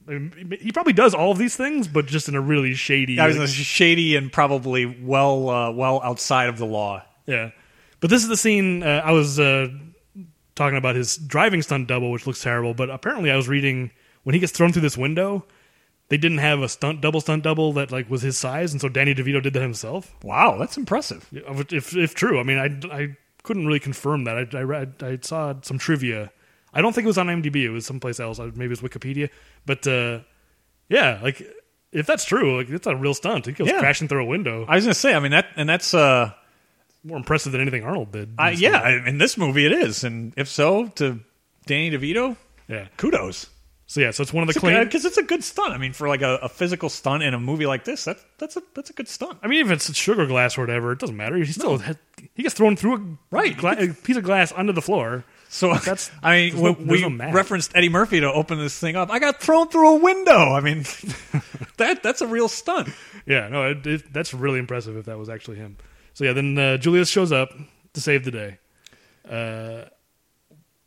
he 0.08 0.70
probably 0.72 0.92
does 0.92 1.14
all 1.14 1.32
of 1.32 1.38
these 1.38 1.56
things, 1.56 1.88
but 1.88 2.06
just 2.06 2.28
in 2.28 2.34
a 2.34 2.40
really 2.40 2.74
shady. 2.74 3.18
I 3.18 3.28
was 3.28 3.52
shady 3.52 4.16
and 4.16 4.32
probably 4.32 4.86
well, 4.86 5.48
uh, 5.48 5.70
well 5.72 6.00
outside 6.02 6.48
of 6.48 6.58
the 6.58 6.66
law. 6.66 7.02
Yeah, 7.26 7.50
but 8.00 8.10
this 8.10 8.22
is 8.22 8.28
the 8.28 8.36
scene 8.36 8.82
uh, 8.82 9.02
I 9.04 9.12
was 9.12 9.40
uh, 9.40 9.68
talking 10.54 10.78
about 10.78 10.94
his 10.94 11.16
driving 11.16 11.62
stunt 11.62 11.88
double, 11.88 12.10
which 12.10 12.26
looks 12.26 12.42
terrible. 12.42 12.74
But 12.74 12.90
apparently, 12.90 13.30
I 13.30 13.36
was 13.36 13.48
reading 13.48 13.90
when 14.22 14.34
he 14.34 14.40
gets 14.40 14.52
thrown 14.52 14.72
through 14.72 14.82
this 14.82 14.96
window, 14.96 15.44
they 16.08 16.16
didn't 16.16 16.38
have 16.38 16.60
a 16.60 16.68
stunt 16.68 17.00
double 17.00 17.20
stunt 17.20 17.42
double 17.42 17.72
that 17.74 17.90
like 17.90 18.08
was 18.08 18.22
his 18.22 18.38
size, 18.38 18.72
and 18.72 18.80
so 18.80 18.88
Danny 18.88 19.14
DeVito 19.14 19.42
did 19.42 19.54
that 19.54 19.62
himself. 19.62 20.14
Wow, 20.22 20.56
that's 20.58 20.76
impressive. 20.76 21.28
If 21.32 21.96
if 21.96 22.14
true, 22.14 22.38
I 22.38 22.42
mean, 22.42 22.58
I, 22.58 22.96
I 22.96 23.16
couldn't 23.42 23.66
really 23.66 23.80
confirm 23.80 24.24
that. 24.24 24.54
I, 24.54 24.58
I 24.58 24.62
read 24.62 24.94
I 25.00 25.18
saw 25.20 25.54
some 25.62 25.78
trivia. 25.78 26.30
I 26.76 26.82
don't 26.82 26.92
think 26.92 27.04
it 27.04 27.08
was 27.08 27.18
on 27.18 27.26
IMDb. 27.26 27.56
It 27.64 27.70
was 27.70 27.86
someplace 27.86 28.20
else. 28.20 28.38
Maybe 28.38 28.66
it 28.66 28.68
was 28.70 28.80
Wikipedia. 28.82 29.30
But 29.64 29.86
uh, 29.86 30.20
yeah, 30.88 31.18
like 31.22 31.42
if 31.92 32.06
that's 32.06 32.24
true, 32.24 32.58
like 32.58 32.68
it's 32.68 32.86
a 32.86 32.94
real 32.94 33.14
stunt. 33.14 33.46
He 33.46 33.52
goes 33.52 33.68
Yeah. 33.68 33.80
crashing 33.80 34.08
through 34.08 34.22
a 34.22 34.26
window. 34.26 34.64
I 34.68 34.76
was 34.76 34.84
gonna 34.84 34.94
say, 34.94 35.14
I 35.14 35.20
mean 35.20 35.32
that, 35.32 35.46
and 35.56 35.68
that's 35.68 35.94
uh, 35.94 36.32
More 37.02 37.16
impressive 37.16 37.52
than 37.52 37.60
anything 37.60 37.84
Arnold 37.84 38.12
did. 38.12 38.34
I, 38.38 38.50
yeah, 38.50 38.78
I- 38.80 39.08
in 39.08 39.18
this 39.18 39.36
movie 39.38 39.64
it 39.66 39.72
is, 39.72 40.04
and 40.04 40.32
if 40.36 40.48
so, 40.48 40.86
to 40.96 41.20
Danny 41.66 41.90
DeVito, 41.90 42.36
yeah. 42.68 42.88
kudos. 42.96 43.48
So 43.88 44.00
yeah, 44.00 44.10
so 44.10 44.22
it's 44.24 44.32
one 44.32 44.42
of 44.46 44.52
the 44.52 44.58
claims. 44.58 44.84
Because 44.86 45.04
it's 45.04 45.16
a 45.16 45.22
good 45.22 45.44
stunt. 45.44 45.72
I 45.72 45.78
mean, 45.78 45.92
for 45.92 46.08
like 46.08 46.20
a, 46.20 46.40
a 46.42 46.48
physical 46.48 46.88
stunt 46.88 47.22
in 47.22 47.34
a 47.34 47.38
movie 47.38 47.66
like 47.66 47.84
this, 47.84 48.02
that's 48.04 48.24
that's 48.38 48.56
a 48.56 48.62
that's 48.74 48.90
a 48.90 48.92
good 48.92 49.06
stunt. 49.06 49.38
I 49.44 49.46
mean, 49.46 49.64
if 49.64 49.70
it's 49.70 49.94
sugar 49.96 50.26
glass 50.26 50.58
or 50.58 50.62
whatever, 50.62 50.90
it 50.90 50.98
doesn't 50.98 51.16
matter. 51.16 51.36
He 51.36 51.44
still 51.52 51.78
he 52.34 52.42
gets 52.42 52.56
thrown 52.56 52.74
through 52.74 52.96
a 52.96 53.00
Right. 53.30 53.56
gla- 53.56 53.76
a 53.78 53.94
piece 53.94 54.16
of 54.16 54.24
glass 54.24 54.50
onto 54.50 54.72
the 54.72 54.82
floor. 54.82 55.24
So 55.48 55.72
That's- 55.74 56.10
I 56.22 56.50
mean, 56.50 56.62
no- 56.62 56.76
we, 56.78 57.06
no 57.08 57.30
referenced 57.32 57.72
Eddie 57.74 57.88
Murphy 57.88 58.20
to 58.20 58.32
open 58.32 58.58
this 58.58 58.78
thing 58.78 58.96
up. 58.96 59.10
I 59.10 59.18
got 59.18 59.40
thrown 59.40 59.68
through 59.68 59.96
a 59.96 59.98
window. 59.98 60.52
I 60.52 60.60
mean, 60.60 60.82
that 61.78 62.02
that's 62.02 62.20
a 62.20 62.26
real 62.26 62.48
stunt. 62.48 62.88
Yeah, 63.26 63.48
no, 63.48 63.70
it, 63.70 63.86
it, 63.86 64.12
that's 64.12 64.32
really 64.34 64.58
impressive 64.58 64.96
if 64.96 65.06
that 65.06 65.18
was 65.18 65.28
actually 65.28 65.56
him. 65.56 65.76
So 66.14 66.24
yeah, 66.24 66.32
then 66.32 66.58
uh, 66.58 66.76
Julius 66.78 67.08
shows 67.08 67.32
up 67.32 67.50
to 67.94 68.00
save 68.00 68.24
the 68.24 68.30
day. 68.30 68.58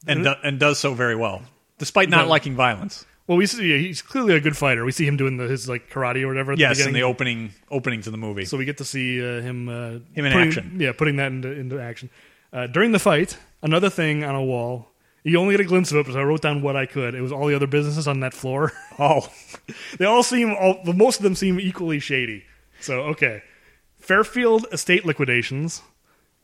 and 0.08 0.24
do, 0.24 0.34
and 0.44 0.60
does 0.60 0.80
so 0.80 0.94
very 0.94 1.16
well, 1.16 1.42
despite 1.78 2.10
not 2.10 2.22
Well- 2.22 2.30
liking 2.30 2.56
violence. 2.56 3.06
Well, 3.28 3.38
we 3.38 3.46
see 3.46 3.78
he's 3.86 4.02
clearly 4.02 4.34
a 4.34 4.40
good 4.40 4.58
fighter. 4.58 4.84
We 4.84 4.92
see 4.92 5.06
him 5.06 5.16
doing 5.16 5.38
the, 5.38 5.44
his 5.48 5.70
like 5.70 5.92
karate 5.92 6.24
or 6.24 6.28
whatever. 6.30 6.54
At 6.54 6.58
Yes, 6.58 6.80
the 6.80 6.88
in 6.88 6.94
the 6.96 7.04
opening 7.04 7.52
opening 7.70 8.02
to 8.02 8.10
the 8.10 8.18
movie. 8.18 8.44
So 8.46 8.58
we 8.58 8.66
get 8.66 8.80
to 8.80 8.84
see 8.86 9.22
uh, 9.24 9.40
him 9.42 9.70
uh, 9.70 9.90
Him 10.16 10.26
in 10.26 10.32
putting- 10.32 10.48
action. 10.48 10.78
Yeah, 10.80 10.94
putting 10.94 11.18
that 11.18 11.32
into, 11.32 11.52
into 11.52 11.80
action 11.80 12.10
uh, 12.54 12.68
during 12.68 12.92
the 12.92 13.00
fight. 13.00 13.38
Another 13.62 13.90
thing 13.90 14.24
on 14.24 14.36
a 14.36 14.44
wall. 14.44 14.88
You 15.24 15.38
only 15.38 15.54
get 15.54 15.60
a 15.60 15.66
glimpse 15.68 15.92
of 15.92 15.98
it, 15.98 16.04
because 16.04 16.16
I 16.16 16.24
wrote 16.24 16.42
down 16.42 16.62
what 16.62 16.78
I 16.78 16.86
could. 16.86 17.14
It 17.14 17.22
was 17.22 17.32
all 17.32 17.48
the 17.48 17.56
other 17.56 17.68
businesses 17.68 18.08
on 18.08 18.22
that 18.22 18.34
floor. 18.34 18.72
oh, 19.00 19.28
they 19.98 20.06
all 20.06 20.24
seem, 20.24 20.54
all, 20.56 20.82
most 20.86 21.18
of 21.18 21.24
them 21.24 21.36
seem 21.36 21.60
equally 21.60 22.00
shady. 22.00 22.46
So 22.80 23.02
okay, 23.12 23.44
Fairfield 24.00 24.66
Estate 24.72 25.06
Liquidations, 25.06 25.82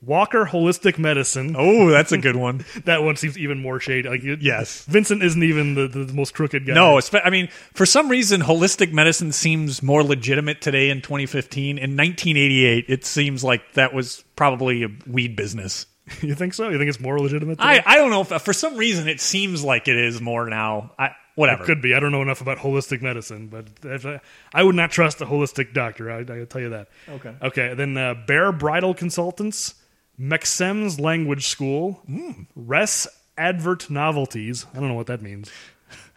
Walker 0.02 0.46
Holistic 0.46 0.98
Medicine. 1.00 1.56
oh, 1.58 1.90
that's 1.90 2.12
a 2.12 2.18
good 2.18 2.36
one. 2.36 2.66
That 2.84 3.02
one 3.02 3.16
seems 3.16 3.38
even 3.38 3.62
more 3.62 3.80
shady. 3.80 4.10
Like 4.10 4.22
you- 4.24 4.38
Yes. 4.40 4.84
Vincent 4.86 5.24
isn't 5.24 5.42
even 5.42 5.74
the, 5.76 5.88
the 5.88 6.14
most 6.14 6.34
crooked 6.34 6.66
guy. 6.68 6.74
No, 6.74 7.00
I 7.24 7.30
mean, 7.30 7.48
for 7.74 7.86
some 7.86 8.10
reason, 8.10 8.42
holistic 8.42 8.92
medicine 8.92 9.32
seems 9.32 9.82
more 9.82 10.04
legitimate 10.04 10.62
today 10.62 10.90
in 10.90 11.02
2015. 11.02 11.78
In 11.78 11.96
1988, 11.96 12.86
it 12.90 13.06
seems 13.06 13.44
like 13.44 13.74
that 13.74 13.94
was 13.94 14.24
probably 14.36 14.84
a 14.84 14.90
weed 15.08 15.36
business. 15.38 15.86
you 16.22 16.36
think 16.36 16.54
so? 16.54 16.70
You 16.70 16.78
think 16.78 16.90
it's 16.90 17.00
more 17.00 17.20
legitimate? 17.20 17.60
I, 17.60 17.78
today? 17.78 17.84
I 17.88 17.96
don't 17.98 18.10
know 18.12 18.22
if 18.22 18.42
for 18.42 18.54
some 18.54 18.78
reason 18.78 19.08
it 19.08 19.20
seems 19.20 19.64
like 19.64 19.88
it 19.88 19.98
is 19.98 20.22
more 20.22 20.48
now. 20.48 20.92
I, 21.00 21.12
whatever. 21.36 21.64
Could 21.66 21.82
be. 21.82 21.94
I 21.96 22.00
don't 22.00 22.12
know 22.12 22.22
enough 22.22 22.42
about 22.42 22.58
holistic 22.60 23.02
medicine, 23.02 23.48
but 23.48 23.68
if 23.84 24.06
I, 24.06 24.20
I 24.54 24.64
would 24.64 24.76
not 24.76 24.92
trust 24.92 25.22
a 25.22 25.26
holistic 25.26 25.74
doctor. 25.74 26.12
I, 26.12 26.20
I 26.20 26.24
will 26.40 26.46
tell 26.46 26.62
you 26.62 26.70
that. 26.70 26.90
Okay. 27.10 27.36
Okay. 27.42 27.74
Then 27.74 27.98
uh, 27.98 28.14
Bear 28.28 28.52
Bridal 28.52 28.94
Consultants, 28.94 29.76
Mexems 30.20 31.00
Language 31.00 31.48
School, 31.48 31.94
Hmm. 32.06 32.44
Res 32.56 33.08
Advert 33.38 33.90
Novelties. 33.90 34.66
I 34.74 34.80
don't 34.80 34.90
know 34.90 34.96
what 34.96 35.08
that 35.08 35.22
means. 35.22 35.52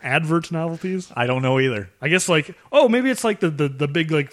Advert 0.03 0.53
novelties. 0.53 1.11
I 1.16 1.26
don't 1.26 1.43
know 1.43 1.59
either. 1.59 1.91
I 2.01 2.09
guess 2.09 2.28
like 2.28 2.55
oh 2.70 2.89
maybe 2.89 3.11
it's 3.11 3.24
like 3.24 3.41
the 3.41 3.51
the, 3.51 3.68
the 3.68 3.89
big 3.89 4.11
like 4.12 4.32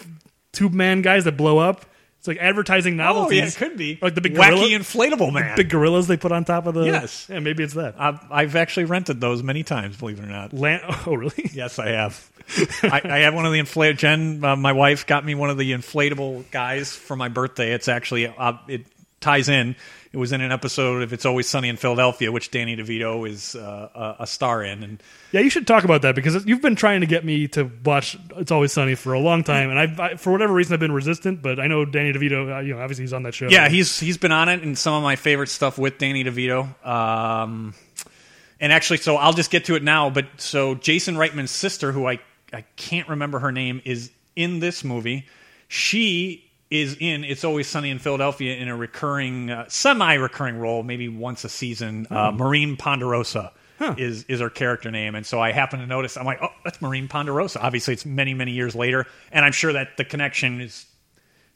tube 0.52 0.72
man 0.72 1.02
guys 1.02 1.24
that 1.24 1.36
blow 1.36 1.58
up. 1.58 1.84
It's 2.26 2.38
like 2.38 2.38
advertising 2.44 2.94
Oh, 3.00 3.04
novelties. 3.04 3.38
yeah, 3.38 3.46
it 3.46 3.54
could 3.56 3.78
be 3.78 3.98
Like 4.02 4.16
the 4.16 4.20
big 4.20 4.34
wacky 4.34 4.48
gorilla- 4.48 4.68
inflatable 5.20 5.32
man. 5.32 5.56
Big 5.56 5.68
gorillas 5.68 6.08
they 6.08 6.16
put 6.16 6.32
on 6.32 6.44
top 6.44 6.66
of 6.66 6.74
the. 6.74 6.82
Yes. 6.82 7.28
Yeah, 7.30 7.38
maybe 7.38 7.62
it's 7.62 7.74
that. 7.74 7.94
I've, 7.98 8.18
I've 8.30 8.56
actually 8.56 8.86
rented 8.86 9.20
those 9.20 9.42
many 9.44 9.62
times. 9.62 9.96
Believe 9.96 10.18
it 10.18 10.24
or 10.24 10.28
not. 10.28 10.52
Lan- 10.52 10.80
oh 11.06 11.14
really? 11.14 11.50
Yes, 11.52 11.78
I 11.78 11.90
have. 11.90 12.30
I, 12.82 13.00
I 13.04 13.18
have 13.20 13.34
one 13.34 13.46
of 13.46 13.52
the 13.52 13.60
inflatable. 13.60 13.98
Jen, 13.98 14.44
uh, 14.44 14.56
my 14.56 14.72
wife, 14.72 15.06
got 15.06 15.24
me 15.24 15.34
one 15.36 15.50
of 15.50 15.58
the 15.58 15.72
inflatable 15.72 16.50
guys 16.50 16.94
for 16.94 17.14
my 17.16 17.28
birthday. 17.28 17.72
It's 17.72 17.86
actually 17.88 18.26
uh, 18.26 18.54
it 18.68 18.86
ties 19.20 19.48
in. 19.48 19.76
It 20.12 20.18
was 20.18 20.32
in 20.32 20.40
an 20.40 20.50
episode 20.50 21.02
of 21.02 21.12
It's 21.12 21.26
Always 21.26 21.46
Sunny 21.46 21.68
in 21.68 21.76
Philadelphia, 21.76 22.32
which 22.32 22.50
Danny 22.50 22.74
DeVito 22.74 23.28
is 23.28 23.54
uh, 23.54 24.16
a, 24.18 24.26
star 24.26 24.62
in. 24.62 24.82
And 24.82 25.02
Yeah, 25.30 25.42
you 25.42 25.50
should 25.50 25.66
talk 25.66 25.84
about 25.84 26.02
that 26.02 26.14
because 26.14 26.46
you've 26.46 26.62
been 26.62 26.76
trying 26.76 27.02
to 27.02 27.06
get 27.06 27.22
me 27.22 27.48
to 27.48 27.70
watch 27.84 28.16
It's 28.36 28.50
Always 28.50 28.72
Sunny 28.72 28.94
for 28.94 29.12
a 29.12 29.20
long 29.20 29.44
time, 29.44 29.68
and 29.68 29.78
I've, 29.78 30.00
I, 30.00 30.14
for 30.14 30.32
whatever 30.32 30.54
reason, 30.54 30.72
I've 30.72 30.80
been 30.80 30.92
resistant. 30.92 31.42
But 31.42 31.60
I 31.60 31.66
know 31.66 31.84
Danny 31.84 32.14
DeVito. 32.14 32.56
Uh, 32.56 32.60
you 32.60 32.74
know, 32.74 32.80
obviously 32.80 33.02
he's 33.02 33.12
on 33.12 33.24
that 33.24 33.34
show. 33.34 33.48
yeah, 33.48 33.68
he's 33.68 34.00
he's 34.00 34.16
been 34.16 34.32
on 34.32 34.48
it 34.48 34.62
and 34.62 34.78
some 34.78 34.94
of 34.94 35.02
my 35.02 35.16
favorite 35.16 35.48
stuff 35.48 35.76
with 35.76 35.98
Danny 35.98 36.24
DeVito. 36.24 36.86
Um, 36.86 37.74
and 38.58 38.72
actually, 38.72 38.98
so 38.98 39.16
I'll 39.16 39.34
just 39.34 39.50
get 39.50 39.66
to 39.66 39.74
it 39.74 39.82
now. 39.82 40.08
But 40.08 40.26
so 40.38 40.74
Jason 40.76 41.16
Reitman's 41.16 41.50
sister, 41.50 41.92
who 41.92 42.08
I 42.08 42.20
I 42.54 42.62
can't 42.76 43.08
remember 43.08 43.40
her 43.40 43.52
name, 43.52 43.82
is 43.84 44.10
in 44.34 44.60
this 44.60 44.82
movie. 44.82 45.26
She 45.68 46.45
is 46.70 46.96
in 46.98 47.24
It's 47.24 47.44
Always 47.44 47.68
Sunny 47.68 47.90
in 47.90 47.98
Philadelphia 47.98 48.56
in 48.56 48.68
a 48.68 48.76
recurring, 48.76 49.50
uh, 49.50 49.66
semi-recurring 49.68 50.56
role, 50.58 50.82
maybe 50.82 51.08
once 51.08 51.44
a 51.44 51.48
season. 51.48 52.06
Uh, 52.10 52.32
Maureen 52.32 52.76
Ponderosa 52.76 53.52
is 53.98 54.24
is 54.24 54.40
her 54.40 54.50
character 54.50 54.90
name, 54.90 55.14
and 55.14 55.24
so 55.26 55.40
I 55.40 55.52
happen 55.52 55.80
to 55.80 55.86
notice. 55.86 56.16
I'm 56.16 56.24
like, 56.26 56.38
oh, 56.42 56.48
that's 56.64 56.80
Maureen 56.80 57.08
Ponderosa. 57.08 57.60
Obviously, 57.60 57.94
it's 57.94 58.06
many 58.06 58.34
many 58.34 58.52
years 58.52 58.74
later, 58.74 59.06
and 59.30 59.44
I'm 59.44 59.52
sure 59.52 59.72
that 59.74 59.96
the 59.96 60.04
connection 60.04 60.60
is 60.60 60.86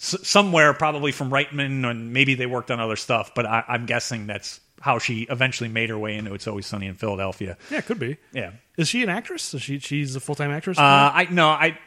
s- 0.01 0.17
somewhere, 0.23 0.73
probably 0.75 1.13
from 1.13 1.31
Reitman, 1.31 1.89
and 1.91 2.13
maybe 2.13 2.35
they 2.35 2.47
worked 2.47 2.71
on 2.71 2.79
other 2.79 2.97
stuff. 2.97 3.33
But 3.35 3.47
I, 3.47 3.65
I'm 3.67 3.87
guessing 3.87 4.27
that's 4.27 4.61
how 4.83 4.99
she 4.99 5.23
eventually 5.31 5.69
made 5.69 5.89
her 5.91 5.99
way 5.99 6.17
into 6.17 6.33
It's 6.35 6.47
Always 6.47 6.67
Sunny 6.67 6.87
in 6.87 6.95
Philadelphia. 6.95 7.57
yeah, 7.71 7.79
it 7.79 7.87
could 7.87 7.99
be. 7.99 8.17
Yeah. 8.33 8.53
Is 8.79 8.89
she 8.89 9.03
an 9.03 9.09
actress? 9.11 9.53
Is 9.55 9.61
she 9.63 9.79
she's 9.79 10.15
a 10.15 10.21
full 10.21 10.35
time 10.35 10.51
actress? 10.51 10.79
Uh, 10.79 10.83
I 10.83 11.27
no, 11.31 11.49
I 11.49 11.79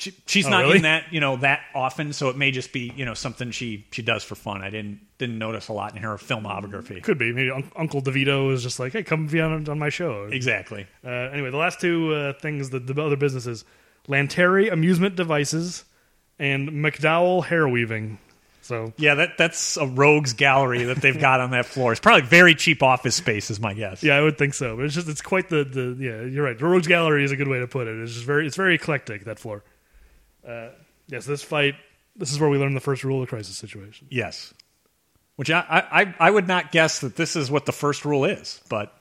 she, 0.00 0.12
she's 0.26 0.46
Oh, 0.46 0.50
not 0.50 0.62
really? 0.64 0.76
in 0.76 0.82
that 0.82 1.12
you 1.12 1.20
know 1.20 1.36
that 1.36 1.60
often, 1.74 2.12
so 2.12 2.28
it 2.30 2.36
may 2.36 2.50
just 2.50 2.72
be 2.72 2.92
you 2.96 3.04
know 3.04 3.14
something 3.14 3.50
she 3.50 3.86
she 3.92 4.02
does 4.02 4.24
for 4.24 4.34
fun. 4.34 4.62
I 4.62 4.70
didn't 4.70 5.00
didn't 5.18 5.38
notice 5.38 5.68
a 5.68 5.72
lot 5.72 5.94
in 5.96 6.02
her 6.02 6.16
filmography. 6.16 7.02
could 7.02 7.18
be. 7.18 7.32
Maybe 7.32 7.50
Un- 7.50 7.70
Uncle 7.76 8.02
DeVito 8.02 8.52
is 8.52 8.62
just 8.62 8.80
like, 8.80 8.92
hey, 8.92 9.02
come 9.02 9.26
be 9.26 9.40
on 9.40 9.68
on 9.68 9.78
my 9.78 9.88
show. 9.90 10.24
Exactly. 10.32 10.86
Uh, 11.04 11.08
anyway, 11.10 11.50
the 11.50 11.56
last 11.58 11.80
two 11.80 12.12
uh, 12.14 12.32
things, 12.32 12.70
the, 12.70 12.78
the 12.80 13.00
other 13.02 13.16
businesses, 13.16 13.64
Lanteri 14.08 14.72
Amusement 14.72 15.16
Devices 15.16 15.84
and 16.38 16.70
McDowell 16.70 17.44
Hair 17.44 17.68
Weaving. 17.68 18.18
So 18.62 18.92
Yeah, 18.98 19.14
that 19.16 19.36
that's 19.36 19.76
a 19.76 19.86
rogues 19.86 20.32
gallery 20.32 20.84
that 20.84 20.98
they've 20.98 21.18
got 21.18 21.40
on 21.40 21.50
that 21.50 21.66
floor. 21.66 21.92
It's 21.92 22.00
probably 22.00 22.22
very 22.26 22.54
cheap 22.54 22.82
office 22.82 23.16
space, 23.16 23.50
is 23.50 23.58
my 23.58 23.74
guess. 23.74 24.02
Yeah, 24.02 24.14
I 24.16 24.20
would 24.22 24.38
think 24.38 24.54
so. 24.54 24.76
But 24.76 24.84
it's 24.84 24.94
just 24.94 25.08
it's 25.08 25.22
quite 25.22 25.48
the, 25.48 25.64
the 25.64 25.96
yeah, 25.98 26.22
you're 26.22 26.44
right. 26.44 26.56
The 26.58 26.64
Rogues 26.66 26.86
Gallery 26.86 27.24
is 27.24 27.32
a 27.32 27.36
good 27.36 27.48
way 27.48 27.58
to 27.58 27.66
put 27.66 27.88
it. 27.88 28.00
It's 28.00 28.12
just 28.14 28.24
very 28.24 28.46
it's 28.46 28.56
very 28.56 28.74
eclectic 28.76 29.24
that 29.24 29.38
floor. 29.38 29.64
Uh, 30.46 30.68
yes, 31.08 31.26
this 31.26 31.42
fight 31.42 31.74
this 32.16 32.32
is 32.32 32.40
where 32.40 32.50
we 32.50 32.58
learn 32.58 32.74
the 32.74 32.80
first 32.80 33.04
rule 33.04 33.22
of 33.22 33.28
crisis 33.28 33.56
situation. 33.56 34.06
Yes. 34.10 34.52
Which 35.36 35.50
I, 35.50 35.64
I 35.68 36.14
I 36.18 36.30
would 36.30 36.46
not 36.46 36.70
guess 36.70 37.00
that 37.00 37.16
this 37.16 37.34
is 37.34 37.50
what 37.50 37.66
the 37.66 37.72
first 37.72 38.04
rule 38.04 38.24
is, 38.24 38.60
but 38.68 38.92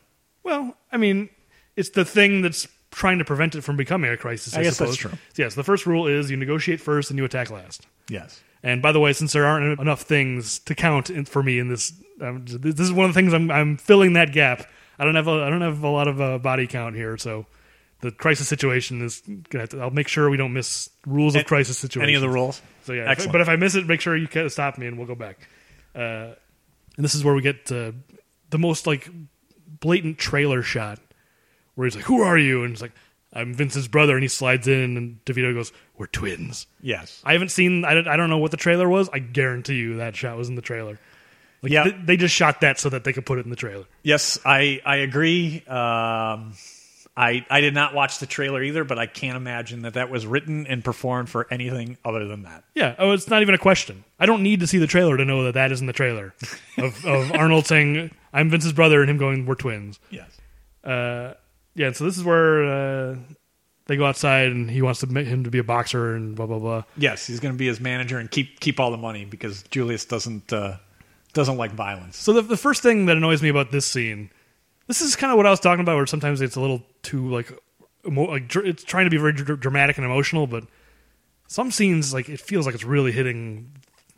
Well, 0.43 0.75
I 0.91 0.97
mean, 0.97 1.29
it's 1.75 1.89
the 1.89 2.05
thing 2.05 2.41
that's 2.41 2.67
trying 2.91 3.19
to 3.19 3.25
prevent 3.25 3.55
it 3.55 3.61
from 3.61 3.75
becoming 3.75 4.09
a 4.09 4.17
crisis. 4.17 4.55
I, 4.55 4.61
I 4.61 4.63
guess 4.63 4.77
that's 4.77 4.97
suppose. 4.97 5.11
true. 5.11 5.19
Yes, 5.35 5.55
the 5.55 5.63
first 5.63 5.85
rule 5.85 6.07
is 6.07 6.31
you 6.31 6.37
negotiate 6.37 6.79
first 6.79 7.09
and 7.09 7.19
you 7.19 7.25
attack 7.25 7.51
last. 7.51 7.85
yes. 8.09 8.41
And 8.61 8.81
by 8.81 8.91
the 8.91 8.99
way, 8.99 9.13
since 9.13 9.31
there 9.31 9.45
aren't 9.45 9.79
enough 9.79 10.01
things 10.01 10.59
to 10.59 10.75
count 10.75 11.09
in, 11.09 11.23
for 11.23 11.41
me 11.41 11.59
in 11.59 11.69
this, 11.69 11.93
um, 12.19 12.43
this 12.45 12.77
is 12.81 12.91
one 12.91 13.05
of 13.05 13.13
the 13.13 13.17
things 13.17 13.33
I'm, 13.33 13.49
I'm 13.49 13.77
filling 13.77 14.13
that 14.13 14.33
gap. 14.33 14.67
I 14.97 15.05
don't 15.05 15.15
have 15.15 15.29
a, 15.29 15.43
I 15.43 15.49
don't 15.49 15.61
have 15.61 15.81
a 15.81 15.87
lot 15.87 16.09
of 16.09 16.19
uh, 16.19 16.39
body 16.39 16.67
count 16.67 16.93
here, 16.93 17.15
so 17.15 17.45
the 18.01 18.11
crisis 18.11 18.47
situation 18.47 19.01
is 19.01 19.21
gonna. 19.49 19.63
Have 19.63 19.69
to, 19.69 19.81
I'll 19.81 19.89
make 19.91 20.07
sure 20.07 20.29
we 20.29 20.37
don't 20.37 20.53
miss 20.53 20.89
rules 21.05 21.35
of 21.35 21.45
crisis 21.45 21.77
situation. 21.77 22.03
Any 22.09 22.15
of 22.15 22.21
the 22.21 22.29
rules? 22.29 22.61
So 22.83 22.93
yeah, 22.93 23.11
if 23.11 23.27
I- 23.27 23.31
but 23.31 23.41
if 23.41 23.49
I 23.49 23.55
miss 23.55 23.75
it, 23.75 23.87
make 23.87 24.01
sure 24.01 24.15
you 24.15 24.27
stop 24.49 24.77
me 24.77 24.87
and 24.87 24.97
we'll 24.97 25.07
go 25.07 25.15
back. 25.15 25.47
Uh, 25.95 26.33
and 26.95 27.03
this 27.05 27.15
is 27.15 27.23
where 27.23 27.33
we 27.33 27.41
get 27.41 27.71
uh, 27.71 27.91
the 28.49 28.57
most 28.59 28.87
like 28.87 29.09
blatant 29.79 30.17
trailer 30.17 30.61
shot, 30.61 30.99
where 31.75 31.85
he's 31.87 31.95
like, 31.95 32.05
"Who 32.05 32.21
are 32.21 32.37
you?" 32.37 32.63
and 32.63 32.71
he's 32.71 32.81
like, 32.81 32.93
"I'm 33.33 33.53
Vincent's 33.53 33.87
brother," 33.87 34.13
and 34.15 34.23
he 34.23 34.27
slides 34.29 34.67
in, 34.67 34.97
and 34.97 35.19
DeVito 35.25 35.53
goes, 35.53 35.71
"We're 35.97 36.07
twins." 36.07 36.67
Yes. 36.81 37.21
I 37.25 37.33
haven't 37.33 37.49
seen. 37.49 37.83
I 37.85 37.93
don't, 37.93 38.07
I 38.07 38.15
don't 38.17 38.29
know 38.29 38.37
what 38.37 38.51
the 38.51 38.57
trailer 38.57 38.87
was. 38.87 39.09
I 39.11 39.19
guarantee 39.19 39.75
you 39.75 39.97
that 39.97 40.15
shot 40.15 40.37
was 40.37 40.47
in 40.49 40.55
the 40.55 40.61
trailer. 40.61 40.99
Like 41.61 41.71
Yeah. 41.73 41.83
they, 41.83 41.91
they 41.91 42.17
just 42.17 42.33
shot 42.33 42.61
that 42.61 42.79
so 42.79 42.87
that 42.89 43.03
they 43.03 43.11
could 43.11 43.25
put 43.25 43.37
it 43.39 43.43
in 43.43 43.49
the 43.49 43.55
trailer. 43.57 43.83
Yes, 44.03 44.39
I 44.45 44.81
I 44.85 44.97
agree. 44.97 45.63
Um, 45.67 46.53
I 47.19 47.45
I 47.49 47.59
did 47.59 47.73
not 47.73 47.93
watch 47.93 48.19
the 48.19 48.25
trailer 48.25 48.63
either, 48.63 48.85
but 48.85 48.97
I 48.97 49.05
can't 49.05 49.35
imagine 49.35 49.81
that 49.81 49.95
that 49.95 50.09
was 50.09 50.25
written 50.25 50.65
and 50.67 50.81
performed 50.83 51.27
for 51.29 51.47
anything 51.51 51.97
other 52.05 52.25
than 52.25 52.43
that. 52.43 52.63
Yeah. 52.73 52.95
Oh, 52.97 53.11
it's 53.11 53.27
not 53.27 53.41
even 53.41 53.53
a 53.53 53.57
question. 53.57 54.05
I 54.19 54.25
don't 54.25 54.41
need 54.41 54.61
to 54.61 54.67
see 54.67 54.77
the 54.77 54.87
trailer 54.87 55.17
to 55.17 55.25
know 55.25 55.43
that 55.43 55.55
that 55.55 55.73
is 55.73 55.81
in 55.81 55.87
the 55.87 55.93
trailer 55.93 56.33
of, 56.77 57.05
of 57.05 57.33
Arnold 57.33 57.65
saying, 57.65 58.11
"I'm 58.31 58.49
Vince's 58.49 58.71
brother," 58.71 59.01
and 59.01 59.09
him 59.09 59.17
going, 59.17 59.45
"We're 59.45 59.55
twins." 59.55 59.99
Yes. 60.09 60.29
Uh, 60.81 61.33
yeah. 61.75 61.91
So 61.91 62.05
this 62.05 62.17
is 62.17 62.23
where 62.23 62.63
uh, 62.63 63.15
they 63.87 63.97
go 63.97 64.05
outside, 64.05 64.53
and 64.53 64.71
he 64.71 64.81
wants 64.81 65.01
to 65.01 65.07
make 65.07 65.27
him 65.27 65.43
to 65.43 65.51
be 65.51 65.59
a 65.59 65.63
boxer, 65.63 66.15
and 66.15 66.37
blah 66.37 66.45
blah 66.45 66.59
blah. 66.59 66.83
Yes, 66.95 67.27
he's 67.27 67.41
going 67.41 67.53
to 67.53 67.59
be 67.59 67.67
his 67.67 67.81
manager 67.81 68.17
and 68.17 68.31
keep 68.31 68.61
keep 68.61 68.79
all 68.79 68.91
the 68.91 68.97
money 68.97 69.25
because 69.25 69.63
Julius 69.63 70.05
doesn't 70.05 70.53
uh, 70.53 70.77
doesn't 71.33 71.57
like 71.57 71.71
violence. 71.71 72.15
So 72.15 72.31
the, 72.31 72.43
the 72.43 72.57
first 72.57 72.81
thing 72.81 73.07
that 73.07 73.17
annoys 73.17 73.41
me 73.41 73.49
about 73.49 73.71
this 73.71 73.85
scene, 73.85 74.29
this 74.89 75.01
is 75.01 75.15
kind 75.15 75.31
of 75.31 75.37
what 75.37 75.45
I 75.45 75.51
was 75.51 75.59
talking 75.59 75.81
about, 75.81 75.95
where 75.97 76.07
sometimes 76.07 76.41
it's 76.41 76.55
a 76.55 76.59
little 76.59 76.81
too 77.03 77.29
like, 77.29 77.53
emo- 78.07 78.29
like 78.31 78.47
dr- 78.47 78.65
it's 78.65 78.83
trying 78.83 79.05
to 79.05 79.11
be 79.11 79.17
very 79.17 79.33
dr- 79.33 79.59
dramatic 79.59 79.97
and 79.97 80.05
emotional, 80.05 80.47
but 80.47 80.63
some 81.47 81.69
scenes 81.69 82.11
like 82.11 82.27
it 82.27 82.41
feels 82.41 82.65
like 82.65 82.73
it's 82.73 82.83
really 82.83 83.11
hitting 83.11 83.71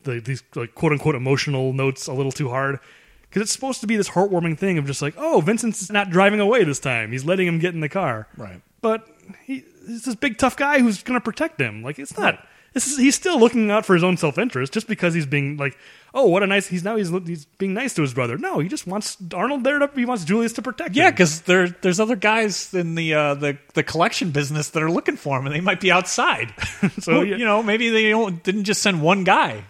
the, 0.03 0.21
these 0.21 0.41
like 0.55 0.73
quote 0.73 0.93
unquote 0.93 1.13
emotional 1.15 1.73
notes 1.73 2.07
a 2.07 2.13
little 2.13 2.31
too 2.31 2.49
hard. 2.49 2.79
Because 3.23 3.43
it's 3.43 3.51
supposed 3.51 3.81
to 3.81 3.87
be 3.87 3.97
this 3.97 4.09
heartwarming 4.09 4.57
thing 4.57 4.77
of 4.77 4.85
just 4.85 5.01
like 5.01 5.13
oh 5.17 5.41
Vincent's 5.41 5.91
not 5.91 6.09
driving 6.09 6.39
away 6.39 6.63
this 6.63 6.79
time. 6.79 7.11
He's 7.11 7.25
letting 7.25 7.47
him 7.47 7.59
get 7.59 7.73
in 7.73 7.81
the 7.81 7.89
car. 7.89 8.27
Right. 8.37 8.61
but 8.81 9.07
he, 9.43 9.65
he's 9.85 10.03
this 10.05 10.15
big 10.15 10.37
tough 10.37 10.55
guy 10.55 10.79
who's 10.79 11.03
going 11.03 11.19
to 11.19 11.23
protect 11.23 11.59
him. 11.59 11.83
Like 11.83 11.99
it's 11.99 12.17
not 12.17 12.45
this 12.73 12.87
is 12.87 12.97
he's 12.97 13.15
still 13.15 13.39
looking 13.39 13.69
out 13.71 13.85
for 13.85 13.93
his 13.93 14.03
own 14.03 14.17
self 14.17 14.37
interest 14.37 14.73
just 14.73 14.87
because 14.87 15.13
he's 15.13 15.25
being 15.25 15.57
like 15.57 15.77
oh 16.13 16.25
what 16.27 16.43
a 16.43 16.47
nice 16.47 16.67
he's 16.67 16.83
now 16.83 16.95
he's 16.95 17.09
he's 17.25 17.45
being 17.57 17.73
nice 17.73 17.93
to 17.93 18.01
his 18.01 18.13
brother 18.13 18.37
no 18.37 18.59
he 18.59 18.67
just 18.67 18.85
wants 18.87 19.17
Arnold 19.33 19.63
there 19.63 19.79
to 19.79 19.89
he 19.95 20.05
wants 20.05 20.23
Julius 20.25 20.53
to 20.53 20.61
protect 20.61 20.95
Yeah, 20.95 21.09
because 21.11 21.41
there 21.41 21.69
there's 21.69 21.99
other 21.99 22.15
guys 22.15 22.73
in 22.73 22.95
the 22.95 23.13
uh, 23.13 23.33
the 23.35 23.57
the 23.73 23.83
collection 23.83 24.31
business 24.31 24.69
that 24.71 24.83
are 24.83 24.91
looking 24.91 25.17
for 25.17 25.37
him, 25.39 25.45
and 25.45 25.55
they 25.55 25.61
might 25.61 25.79
be 25.81 25.91
outside. 25.91 26.53
So, 26.99 27.13
Well, 27.19 27.25
yeah. 27.25 27.37
you 27.37 27.45
know, 27.45 27.61
maybe 27.63 27.89
they 27.89 28.09
didn't 28.43 28.63
just 28.65 28.81
send 28.81 29.01
one 29.01 29.23
guy. 29.23 29.63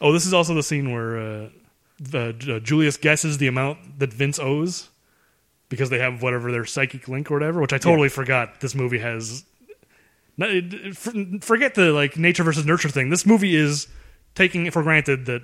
Oh, 0.00 0.12
this 0.12 0.26
is 0.26 0.32
also 0.34 0.54
the 0.54 0.62
scene 0.62 0.92
where 0.92 1.18
uh, 1.18 1.48
uh, 2.14 2.18
uh, 2.18 2.32
Julius 2.60 2.96
guesses 2.96 3.38
the 3.38 3.46
amount 3.48 3.98
that 3.98 4.12
Vince 4.12 4.38
owes 4.38 4.88
because 5.68 5.90
they 5.90 5.98
have 5.98 6.22
whatever 6.22 6.50
their 6.52 6.64
psychic 6.64 7.06
link 7.08 7.30
or 7.30 7.34
whatever, 7.34 7.60
which 7.60 7.72
I 7.72 7.78
totally 7.78 8.08
forgot. 8.08 8.60
This 8.60 8.74
movie 8.74 8.98
has. 8.98 9.44
no, 9.68 9.74
it- 9.74 9.74
it- 9.74 9.74
for- 9.74 10.19
Forget 10.38 11.74
the 11.74 11.92
like 11.92 12.16
nature 12.16 12.42
versus 12.44 12.64
nurture 12.66 12.88
thing. 12.88 13.10
This 13.10 13.26
movie 13.26 13.54
is 13.56 13.88
taking 14.34 14.66
it 14.66 14.72
for 14.72 14.82
granted 14.82 15.26
that 15.26 15.42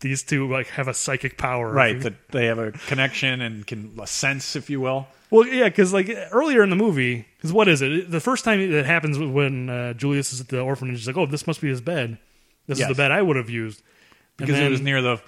these 0.00 0.22
two 0.22 0.50
like 0.50 0.66
have 0.68 0.88
a 0.88 0.94
psychic 0.94 1.38
power, 1.38 1.72
Right, 1.72 1.98
that 2.00 2.14
they 2.30 2.46
have 2.46 2.58
a 2.58 2.72
connection 2.72 3.40
and 3.40 3.66
can 3.66 3.96
a 4.00 4.06
sense, 4.06 4.56
if 4.56 4.68
you 4.68 4.80
will. 4.80 5.06
Well, 5.30 5.46
yeah, 5.46 5.64
because 5.64 5.92
like 5.92 6.10
earlier 6.30 6.62
in 6.62 6.70
the 6.70 6.76
movie, 6.76 7.26
because 7.36 7.52
what 7.52 7.68
is 7.68 7.82
it? 7.82 8.10
The 8.10 8.20
first 8.20 8.44
time 8.44 8.60
it 8.60 8.86
happens 8.86 9.18
when 9.18 9.68
uh, 9.70 9.94
Julius 9.94 10.32
is 10.32 10.40
at 10.40 10.48
the 10.48 10.60
orphanage, 10.60 10.98
he's 10.98 11.06
like, 11.06 11.16
"Oh, 11.16 11.26
this 11.26 11.46
must 11.46 11.60
be 11.60 11.68
his 11.68 11.80
bed. 11.80 12.18
This 12.66 12.78
Yes. 12.78 12.90
is 12.90 12.96
the 12.96 13.00
bed 13.02 13.10
I 13.12 13.22
would 13.22 13.36
have 13.36 13.50
used." 13.50 13.82
And 14.38 14.46
because 14.46 14.60
it 14.60 14.70
was 14.70 14.80
near 14.80 15.00
the 15.00 15.20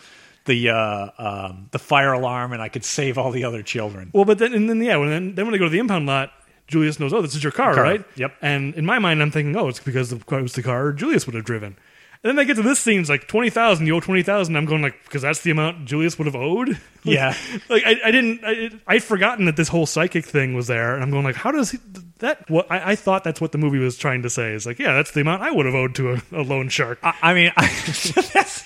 the 0.44 0.68
uh, 0.70 1.10
um, 1.18 1.68
the 1.72 1.78
fire 1.78 2.12
alarm, 2.12 2.52
and 2.52 2.60
I 2.62 2.68
could 2.68 2.84
save 2.84 3.18
all 3.18 3.30
the 3.32 3.44
other 3.44 3.62
children. 3.62 4.10
Well, 4.12 4.24
but 4.24 4.38
then 4.38 4.52
and 4.52 4.68
then 4.68 4.80
yeah, 4.82 4.96
when 4.96 5.08
then, 5.08 5.34
then 5.34 5.44
when 5.46 5.52
they 5.52 5.58
go 5.58 5.64
to 5.64 5.70
the 5.70 5.78
impound 5.78 6.06
lot, 6.06 6.32
Julius 6.66 6.98
knows, 6.98 7.12
oh, 7.12 7.22
this 7.22 7.34
is 7.34 7.42
your 7.42 7.52
car, 7.52 7.74
Car. 7.74 7.82
right? 7.82 8.04
Yep. 8.16 8.34
And 8.42 8.74
in 8.74 8.84
my 8.84 8.98
mind, 8.98 9.22
I'm 9.22 9.30
thinking, 9.30 9.56
oh, 9.56 9.68
it's 9.68 9.80
because 9.80 10.12
it 10.12 10.28
was 10.30 10.52
the 10.54 10.62
car 10.62 10.92
Julius 10.92 11.26
would 11.26 11.34
have 11.34 11.44
driven. 11.44 11.76
And 12.24 12.30
then 12.30 12.36
they 12.36 12.44
get 12.44 12.56
to 12.56 12.62
this 12.62 12.80
scene, 12.80 13.00
it's 13.00 13.10
like 13.10 13.28
twenty 13.28 13.50
thousand. 13.50 13.86
You 13.86 13.94
owe 13.94 14.00
twenty 14.00 14.22
thousand. 14.24 14.56
I'm 14.56 14.64
going 14.64 14.82
like 14.82 15.04
because 15.04 15.22
that's 15.22 15.42
the 15.42 15.52
amount 15.52 15.84
Julius 15.84 16.18
would 16.18 16.26
have 16.26 16.34
owed. 16.34 16.78
Yeah. 17.04 17.36
like 17.68 17.84
I, 17.86 17.94
I 18.06 18.10
didn't. 18.10 18.40
I, 18.44 18.70
I'd 18.88 19.04
forgotten 19.04 19.44
that 19.44 19.54
this 19.54 19.68
whole 19.68 19.86
psychic 19.86 20.24
thing 20.24 20.54
was 20.54 20.66
there, 20.66 20.92
and 20.94 21.04
I'm 21.04 21.12
going 21.12 21.22
like, 21.22 21.36
how 21.36 21.52
does 21.52 21.70
he, 21.70 21.78
that? 22.18 22.50
What 22.50 22.68
I, 22.68 22.92
I 22.92 22.96
thought 22.96 23.22
that's 23.22 23.40
what 23.40 23.52
the 23.52 23.58
movie 23.58 23.78
was 23.78 23.96
trying 23.96 24.22
to 24.22 24.30
say. 24.30 24.54
Is 24.54 24.66
like, 24.66 24.80
yeah, 24.80 24.92
that's 24.94 25.12
the 25.12 25.20
amount 25.20 25.42
I 25.42 25.52
would 25.52 25.66
have 25.66 25.74
owed 25.76 25.94
to 25.96 26.14
a, 26.14 26.22
a 26.32 26.42
loan 26.42 26.68
shark. 26.68 26.98
I, 27.04 27.14
I 27.22 27.34
mean, 27.34 27.52
that's 27.56 28.10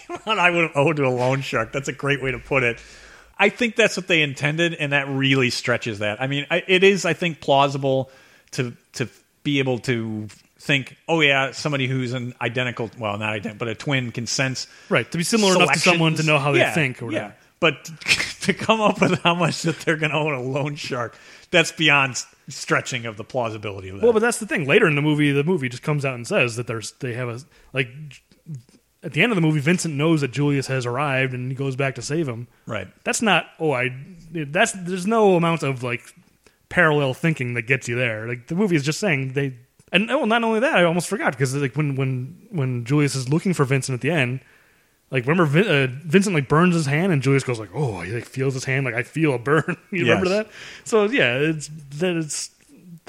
the 0.07 0.21
amount 0.25 0.41
I 0.41 0.49
would 0.49 0.63
have 0.69 0.77
owed 0.77 0.97
to 0.97 1.05
a 1.07 1.11
loan 1.11 1.43
shark. 1.43 1.71
That's 1.71 1.89
a 1.89 1.93
great 1.93 2.23
way 2.23 2.31
to 2.31 2.39
put 2.39 2.63
it. 2.63 2.81
I 3.41 3.49
think 3.49 3.75
that's 3.75 3.97
what 3.97 4.07
they 4.07 4.23
intended, 4.23 4.75
and 4.75 4.93
that 4.93 5.09
really 5.09 5.51
stretches 5.51 5.99
that. 6.01 6.21
I 6.23 6.27
mean, 6.29 6.47
I, 6.51 6.63
it 6.69 6.85
is, 6.85 7.05
I 7.05 7.15
think, 7.15 7.41
plausible 7.41 8.11
to 8.53 8.77
to 8.93 9.09
be 9.43 9.59
able 9.59 9.79
to 9.81 10.29
think, 10.59 10.95
oh 11.09 11.23
yeah, 11.23 11.53
somebody 11.53 11.87
who's 11.87 12.13
an 12.13 12.35
identical, 12.41 12.91
well, 12.99 13.17
not 13.17 13.33
identical, 13.33 13.59
but 13.59 13.69
a 13.69 13.75
twin 13.75 14.13
can 14.13 14.27
sense 14.27 14.67
right. 14.91 15.11
To 15.11 15.17
be 15.19 15.25
similar 15.25 15.57
enough 15.57 15.73
to 15.73 15.79
someone 15.79 16.15
to 16.17 16.23
know 16.23 16.39
how 16.39 16.53
they 16.53 16.59
Yeah, 16.59 16.75
think. 16.75 17.01
Or 17.03 17.07
whatever. 17.07 17.29
yeah. 17.29 17.33
But 17.61 17.85
to 18.43 18.53
come 18.55 18.81
up 18.81 19.01
with 19.01 19.21
how 19.23 19.35
much 19.35 19.63
that 19.63 19.79
they're 19.81 19.97
going 19.97 20.13
to 20.13 20.17
own 20.19 20.35
a 20.35 20.41
loan 20.43 20.77
shark, 20.77 21.17
that's 21.51 21.73
beyond 21.73 22.23
stretching 22.49 23.07
of 23.07 23.17
the 23.17 23.25
plausibility 23.25 23.89
of 23.89 23.97
that. 23.97 24.03
Well, 24.03 24.13
but 24.13 24.21
that's 24.21 24.39
the 24.39 24.47
thing. 24.47 24.67
Later 24.67 24.87
in 24.87 24.95
the 24.97 25.03
movie, 25.03 25.33
the 25.33 25.45
movie 25.45 25.69
just 25.69 25.83
comes 25.83 26.05
out 26.05 26.15
and 26.15 26.27
says 26.27 26.57
that 26.57 26.67
there's 26.67 26.93
they 26.93 27.15
have 27.15 27.29
a 27.29 27.41
like 27.73 27.89
at 29.03 29.13
the 29.13 29.23
end 29.23 29.33
of 29.33 29.37
the 29.37 29.43
movie, 29.43 29.61
Vincent 29.61 29.95
knows 29.95 30.21
that 30.21 30.31
Julius 30.31 30.67
has 30.67 30.85
arrived 30.87 31.33
and 31.33 31.51
he 31.51 31.55
goes 31.55 31.77
back 31.77 31.95
to 31.95 32.03
save 32.03 32.29
him. 32.29 32.49
right. 32.67 32.89
That's 33.05 33.23
not 33.23 33.47
oh 33.59 33.73
I 33.73 33.95
that's 34.33 34.73
there's 34.73 35.07
no 35.07 35.37
amount 35.37 35.63
of 35.63 35.83
like 35.83 36.15
parallel 36.69 37.15
thinking 37.15 37.55
that 37.55 37.63
gets 37.63 37.89
you 37.89 37.97
there. 37.97 38.27
Like 38.27 38.47
the 38.47 38.55
movie 38.55 38.77
is 38.77 38.85
just 38.85 39.01
saying 39.01 39.33
they 39.33 39.55
and 39.93 40.11
oh 40.11 40.25
not 40.25 40.45
only 40.45 40.61
that 40.61 40.75
I 40.75 40.85
almost 40.85 41.09
forgot 41.09 41.33
because 41.33 41.55
like 41.55 41.77
when 41.77 41.97
when 41.97 42.47
when 42.51 42.85
Julius 42.85 43.15
is 43.15 43.29
looking 43.29 43.55
for 43.55 43.65
Vincent 43.65 43.95
at 43.95 44.01
the 44.01 44.11
end. 44.11 44.41
Like 45.11 45.25
remember, 45.25 45.45
Vin, 45.45 45.67
uh, 45.67 45.89
Vincent 46.07 46.37
like 46.37 46.49
burns 46.49 46.77
his 46.77 46.87
hand, 46.87 47.13
and 47.13 47.21
Julius 47.21 47.43
goes 47.43 47.59
like, 47.59 47.71
"Oh, 47.75 48.01
he 48.03 48.13
like 48.13 48.25
feels 48.25 48.55
his 48.55 48.63
hand, 48.63 48.85
like 48.85 48.95
I 48.95 49.03
feel 49.03 49.35
a 49.35 49.41
burn." 49.41 49.77
you 49.91 50.03
remember 50.03 50.29
that? 50.29 50.49
So 50.85 51.07
yeah, 51.07 51.35
it's 51.35 51.69
that 51.99 52.15
it's 52.15 52.53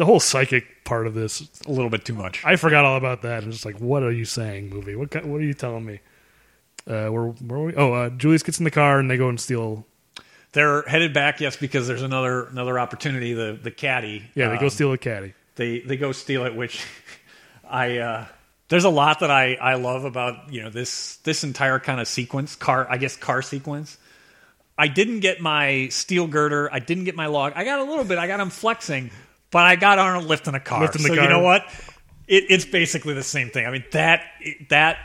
the 0.02 0.06
whole 0.06 0.20
psychic 0.20 0.84
part 0.84 1.06
of 1.06 1.14
this 1.14 1.48
A 1.68 1.72
little 1.72 1.92
bit 1.92 2.06
too 2.06 2.16
much. 2.16 2.44
I 2.44 2.56
forgot 2.56 2.86
all 2.86 2.98
about 2.98 3.22
that. 3.22 3.44
I'm 3.44 3.52
just 3.52 3.66
like, 3.66 3.78
what 3.80 4.02
are 4.02 4.12
you 4.12 4.26
saying, 4.26 4.68
movie? 4.70 4.96
What 4.96 5.14
what 5.24 5.40
are 5.40 5.44
you 5.44 5.54
telling 5.54 5.86
me? 5.86 6.00
Uh, 6.88 7.10
where 7.10 7.26
where 7.26 7.60
are 7.60 7.64
we? 7.66 7.76
Oh, 7.76 7.94
uh, 7.94 8.10
Julius 8.10 8.42
gets 8.42 8.58
in 8.58 8.64
the 8.64 8.72
car 8.72 8.98
and 8.98 9.12
they 9.12 9.18
go 9.18 9.30
and 9.30 9.40
steal. 9.40 9.86
They're 10.54 10.82
headed 10.82 11.14
back, 11.14 11.40
yes, 11.40 11.56
because 11.56 11.88
there's 11.88 12.02
another 12.02 12.46
another 12.46 12.80
opportunity. 12.80 13.34
The 13.34 13.60
the 13.62 13.70
caddy, 13.70 14.24
Yeah, 14.34 14.50
they 14.50 14.58
go 14.58 14.66
um, 14.66 14.70
steal 14.72 14.92
a 14.92 14.98
caddy. 14.98 15.36
they 15.56 15.82
they 15.82 15.98
go 15.98 16.12
steal 16.14 16.46
it. 16.48 16.56
Which 16.56 16.84
I 17.70 18.00
uh, 18.00 18.26
there's 18.70 18.86
a 18.86 18.90
lot 18.90 19.20
that 19.20 19.30
I 19.30 19.54
I 19.54 19.76
love 19.76 20.04
about 20.04 20.52
you 20.52 20.64
know 20.64 20.72
this 20.72 21.18
this 21.18 21.44
entire 21.44 21.78
kind 21.78 22.02
of 22.02 22.08
sequence 22.08 22.56
car 22.56 22.88
I 22.90 22.98
guess 22.98 23.16
car 23.16 23.44
sequence. 23.44 24.00
I 24.80 24.88
didn't 24.88 25.20
get 25.20 25.42
my 25.42 25.90
steel 25.90 26.26
girder. 26.26 26.68
I 26.74 26.80
didn't 26.80 27.04
get 27.04 27.16
my 27.16 27.28
log. 27.28 27.54
I 27.56 27.66
got 27.66 27.82
a 27.82 27.84
little 27.84 28.04
bit. 28.04 28.18
I 28.18 28.26
got 28.26 28.40
him 28.40 28.50
flexing, 28.50 29.12
but 29.52 29.66
I 29.66 29.76
got 29.76 30.00
Arnold 30.00 30.26
lifting 30.26 30.56
a 30.56 30.60
car. 30.60 30.82
Lifting 30.82 31.04
the 31.04 31.10
so 31.10 31.16
car. 31.16 31.24
you 31.24 31.30
know 31.30 31.42
what? 31.42 31.64
It, 32.28 32.46
it's 32.50 32.66
basically 32.66 33.14
the 33.14 33.24
same 33.24 33.50
thing. 33.50 33.66
I 33.66 33.72
mean 33.72 33.84
that 33.92 34.24
that 34.70 34.98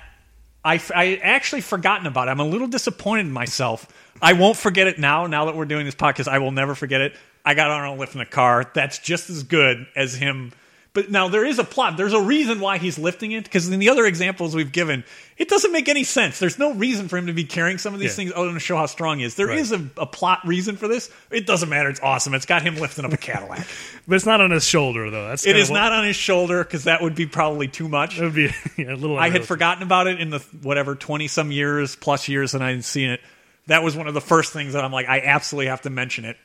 I 0.65 0.81
I 0.95 1.17
actually 1.23 1.61
forgotten 1.61 2.07
about 2.07 2.29
it. 2.29 2.31
I'm 2.31 2.41
a 2.41 2.45
little 2.47 2.69
disappointed 2.69 3.27
in 3.27 3.33
myself. 3.33 3.87
I 4.23 4.33
won't 4.33 4.57
forget 4.57 4.87
it 4.87 4.99
now. 4.99 5.27
Now 5.27 5.47
that 5.47 5.57
we're 5.57 5.67
doing 5.67 5.85
this 5.85 5.95
podcast, 5.95 6.29
I 6.29 6.39
will 6.39 6.53
never 6.53 6.75
forget 6.75 7.01
it. 7.01 7.17
I 7.45 7.55
got 7.55 7.71
Arnold 7.71 7.99
lifting 7.99 8.21
a 8.21 8.27
car. 8.27 8.71
That's 8.75 8.99
just 8.99 9.31
as 9.31 9.43
good 9.43 9.87
as 9.95 10.15
him. 10.15 10.53
But 10.97 11.11
now 11.11 11.29
there 11.29 11.45
is 11.45 11.59
a 11.59 11.65
plot. 11.65 11.99
There's 11.99 12.15
a 12.15 12.21
reason 12.23 12.59
why 12.59 12.79
he's 12.79 12.99
lifting 12.99 13.33
it 13.33 13.45
because 13.45 13.69
in 13.69 13.79
the 13.81 13.91
other 13.91 14.07
examples 14.07 14.55
we've 14.57 14.73
given, 14.73 15.05
it 15.37 15.47
doesn't 15.51 15.71
make 15.71 15.91
any 15.91 16.05
sense. 16.05 16.39
There's 16.39 16.59
no 16.59 16.73
reason 16.73 17.09
for 17.09 17.19
him 17.19 17.27
to 17.27 17.35
be 17.35 17.45
carrying 17.45 17.77
some 17.77 17.93
of 17.93 18.01
these 18.01 18.13
Yeah. 18.13 18.17
things 18.17 18.33
other 18.35 18.47
than 18.47 18.55
to 18.55 18.61
show 18.61 18.79
how 18.79 18.87
strong 18.87 19.19
he 19.19 19.25
is. 19.27 19.35
There 19.35 19.49
Right. 19.49 19.59
is 19.59 19.73
a, 19.73 19.87
a 19.99 20.07
plot 20.07 20.41
reason 20.47 20.79
for 20.79 20.89
this. 20.89 21.11
It 21.31 21.47
doesn't 21.47 21.69
matter. 21.69 21.91
It's 21.91 22.01
awesome. 22.01 22.33
It's 22.33 22.47
got 22.47 22.63
him 22.63 22.77
lifting 22.77 23.05
up 23.05 23.13
a 23.13 23.19
Cadillac. 23.19 23.67
But 24.09 24.15
it's 24.15 24.25
not 24.25 24.41
on 24.41 24.53
his 24.53 24.65
shoulder 24.65 25.11
though. 25.11 25.29
That's 25.29 25.45
it 25.45 25.53
kinda 25.53 25.71
what- 25.71 25.79
not 25.79 25.93
on 25.93 26.07
his 26.07 26.17
shoulder 26.17 26.65
because 26.65 26.85
that 26.85 27.03
would 27.03 27.15
be 27.15 27.27
probably 27.27 27.69
too 27.69 27.89
much. 27.91 28.17
That 28.17 28.25
would 28.25 28.35
be 28.35 28.51
yeah, 28.79 28.95
a 28.95 28.97
little. 28.97 29.19
I 29.19 29.29
had 29.29 29.45
forgotten 29.45 29.83
about 29.83 30.07
it 30.07 30.19
in 30.19 30.31
the 30.31 30.39
whatever 30.63 30.95
twenty 30.95 31.29
some 31.29 31.51
years 31.53 31.95
plus 31.95 32.27
years 32.27 32.53
that 32.53 32.63
I 32.63 32.69
hadn't 32.69 32.83
seen 32.85 33.11
it. 33.11 33.21
That 33.67 33.83
was 33.83 33.95
one 33.97 34.07
of 34.09 34.15
the 34.15 34.21
first 34.23 34.53
things 34.55 34.73
that 34.73 34.83
I'm 34.85 34.93
like, 34.93 35.09
I 35.09 35.21
absolutely 35.21 35.67
have 35.67 35.83
to 35.83 35.91
mention 35.91 36.25
it. 36.25 36.39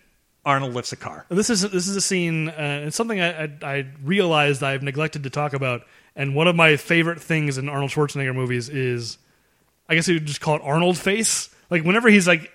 Arnold 0.45 0.73
lifts 0.73 0.91
a 0.91 0.95
car. 0.95 1.25
This 1.29 1.49
is 1.49 1.61
this 1.61 1.87
is 1.87 1.95
a 1.95 2.01
scene. 2.01 2.49
Uh, 2.49 2.83
it's 2.87 2.95
something 2.95 3.21
I, 3.21 3.43
I 3.43 3.49
I 3.61 3.85
realized 4.03 4.63
I've 4.63 4.81
neglected 4.83 5.23
to 5.23 5.29
talk 5.29 5.53
about. 5.53 5.83
And 6.15 6.35
one 6.35 6.47
of 6.47 6.55
my 6.55 6.75
favorite 6.77 7.21
things 7.21 7.57
in 7.57 7.69
Arnold 7.69 7.91
Schwarzenegger 7.91 8.35
movies 8.35 8.67
is, 8.67 9.17
I 9.87 9.95
guess 9.95 10.07
you 10.07 10.15
would 10.15 10.25
just 10.25 10.41
call 10.41 10.55
it 10.57 10.61
Arnold 10.63 10.97
face. 10.97 11.49
Like 11.69 11.83
whenever 11.83 12.09
he's 12.09 12.27
like 12.27 12.51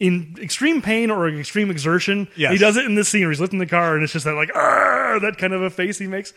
in 0.00 0.36
extreme 0.40 0.82
pain 0.82 1.10
or 1.10 1.28
extreme 1.28 1.70
exertion, 1.70 2.28
Yes. 2.36 2.52
he 2.52 2.58
does 2.58 2.76
it 2.76 2.84
in 2.84 2.94
this 2.96 3.08
scene 3.08 3.22
where 3.22 3.30
he's 3.30 3.40
lifting 3.40 3.58
the 3.60 3.66
car, 3.66 3.94
and 3.94 4.02
it's 4.04 4.12
just 4.12 4.24
that 4.24 4.34
like 4.34 4.52
that 4.52 5.36
kind 5.38 5.52
of 5.52 5.62
a 5.62 5.70
face 5.70 5.98
he 5.98 6.06
makes. 6.06 6.32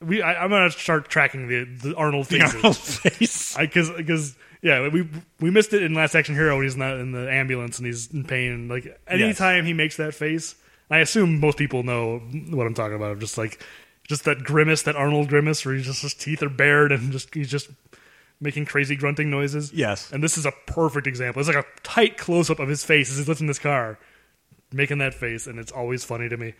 We, 0.00 0.22
I, 0.22 0.42
I'm 0.42 0.50
gonna 0.50 0.70
start 0.70 1.08
tracking 1.08 1.48
the 1.48 1.64
the 1.64 1.96
Arnold 1.96 2.26
The. 2.26 2.40
Arnold 2.42 2.76
face. 2.76 3.56
because 3.56 3.90
because 3.90 4.36
yeah 4.64 4.88
we 4.88 5.08
we 5.40 5.50
missed 5.50 5.72
it 5.72 5.82
in 5.84 5.94
Last 5.94 6.16
Action 6.16 6.34
Hero 6.34 6.56
when 6.56 6.64
he's 6.64 6.76
not 6.76 6.96
in 6.98 7.12
the 7.12 7.30
ambulance 7.30 7.78
and 7.78 7.86
he's 7.86 8.12
in 8.12 8.24
pain 8.24 8.66
like 8.68 9.00
anytime 9.06 9.64
he 9.64 9.72
makes 9.72 9.96
that 9.98 10.14
face 10.14 10.56
I 10.90 10.98
assume 10.98 11.38
most 11.38 11.56
people 11.58 11.82
know 11.84 12.18
what 12.50 12.66
I'm 12.66 12.74
talking 12.74 12.96
about 12.96 13.20
just 13.20 13.38
like 13.38 13.62
just 14.08 14.24
that 14.24 14.42
grimace 14.42 14.82
that 14.82 14.96
Arnold 14.96 15.28
grimace 15.28 15.64
where 15.64 15.74
he's 15.76 15.86
just 15.86 16.02
his 16.02 16.14
teeth 16.14 16.42
are 16.42 16.48
bared 16.48 16.90
and 16.90 17.12
just 17.12 17.32
he's 17.34 17.50
just 17.50 17.68
making 18.40 18.64
crazy 18.66 18.96
grunting 18.96 19.30
noises 19.30 19.72
Yes. 19.72 20.10
and 20.12 20.22
this 20.22 20.36
is 20.36 20.44
a 20.46 20.52
perfect 20.66 21.06
example 21.06 21.38
it's 21.40 21.48
like 21.48 21.64
a 21.64 21.66
tight 21.82 22.18
close 22.18 22.50
up 22.50 22.58
of 22.58 22.68
his 22.68 22.84
face 22.84 23.10
as 23.12 23.18
he's 23.18 23.28
lifting 23.28 23.46
this 23.46 23.58
car 23.60 23.98
making 24.72 24.98
that 24.98 25.14
face 25.14 25.46
and 25.46 25.58
it's 25.60 25.70
always 25.72 26.02
funny 26.04 26.28
to 26.28 26.36
me 26.36 26.52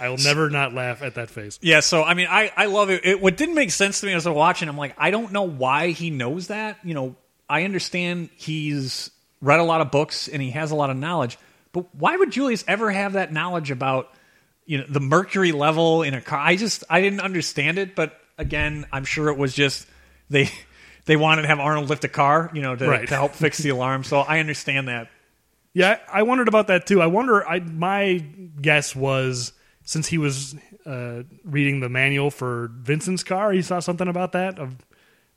I 0.00 0.08
will 0.08 0.16
never 0.18 0.48
not 0.48 0.72
laugh 0.74 1.02
at 1.02 1.16
that 1.16 1.28
face 1.28 1.58
Yeah, 1.60 1.80
so 1.80 2.04
I 2.04 2.14
mean, 2.14 2.28
I, 2.30 2.52
I 2.56 2.66
love 2.66 2.88
it. 2.88 3.04
it. 3.04 3.20
What 3.20 3.36
didn't 3.36 3.56
make 3.56 3.72
sense 3.72 3.98
to 4.00 4.06
me 4.06 4.12
as 4.12 4.28
I 4.28 4.30
was 4.30 4.36
watching, 4.36 4.68
I'm 4.68 4.76
like, 4.78 4.94
I 4.96 5.10
don't 5.10 5.32
know 5.32 5.42
why 5.42 5.88
he 5.90 6.10
knows 6.10 6.46
that. 6.46 6.78
You 6.84 6.94
know, 6.94 7.16
I 7.48 7.64
understand 7.64 8.30
he's 8.36 9.10
read 9.40 9.60
a 9.60 9.64
lot 9.64 9.80
of 9.80 9.90
books 9.90 10.28
and 10.28 10.42
he 10.42 10.50
has 10.50 10.70
a 10.70 10.74
lot 10.74 10.90
of 10.90 10.96
knowledge, 10.96 11.38
but 11.72 11.94
why 11.94 12.16
would 12.16 12.30
Julius 12.32 12.64
ever 12.66 12.90
have 12.90 13.12
that 13.14 13.32
knowledge 13.32 13.70
about 13.70 14.12
you 14.66 14.78
know 14.78 14.84
the 14.88 15.00
mercury 15.00 15.52
level 15.52 16.02
in 16.02 16.14
a 16.14 16.20
car? 16.20 16.38
I 16.38 16.56
just 16.56 16.84
I 16.90 17.00
didn't 17.00 17.20
understand 17.20 17.78
it. 17.78 17.94
But 17.94 18.18
again, 18.36 18.86
I'm 18.92 19.04
sure 19.04 19.28
it 19.28 19.38
was 19.38 19.54
just 19.54 19.86
they 20.28 20.50
they 21.06 21.16
wanted 21.16 21.42
to 21.42 21.48
have 21.48 21.58
Arnold 21.60 21.88
lift 21.88 22.04
a 22.04 22.08
car, 22.08 22.50
you 22.52 22.60
know, 22.62 22.76
to, 22.76 22.86
Right. 22.88 23.08
to 23.08 23.14
help 23.14 23.32
fix 23.32 23.58
the 23.58 23.70
alarm. 23.70 24.04
So 24.04 24.18
I 24.20 24.40
understand 24.40 24.88
that. 24.88 25.08
Yeah, 25.72 25.98
I 26.12 26.20
I 26.20 26.22
wondered 26.22 26.48
about 26.48 26.66
that 26.66 26.86
too. 26.86 27.00
I 27.00 27.06
wonder. 27.06 27.46
I 27.48 27.60
my 27.60 28.14
guess 28.60 28.96
was 28.96 29.52
since 29.84 30.08
he 30.08 30.18
was 30.18 30.54
uh, 30.84 31.22
reading 31.44 31.80
the 31.80 31.88
manual 31.88 32.30
for 32.30 32.70
Vincent's 32.74 33.22
car, 33.22 33.52
he 33.52 33.62
saw 33.62 33.80
something 33.80 34.08
about 34.08 34.32
that 34.32 34.58
of 34.58 34.76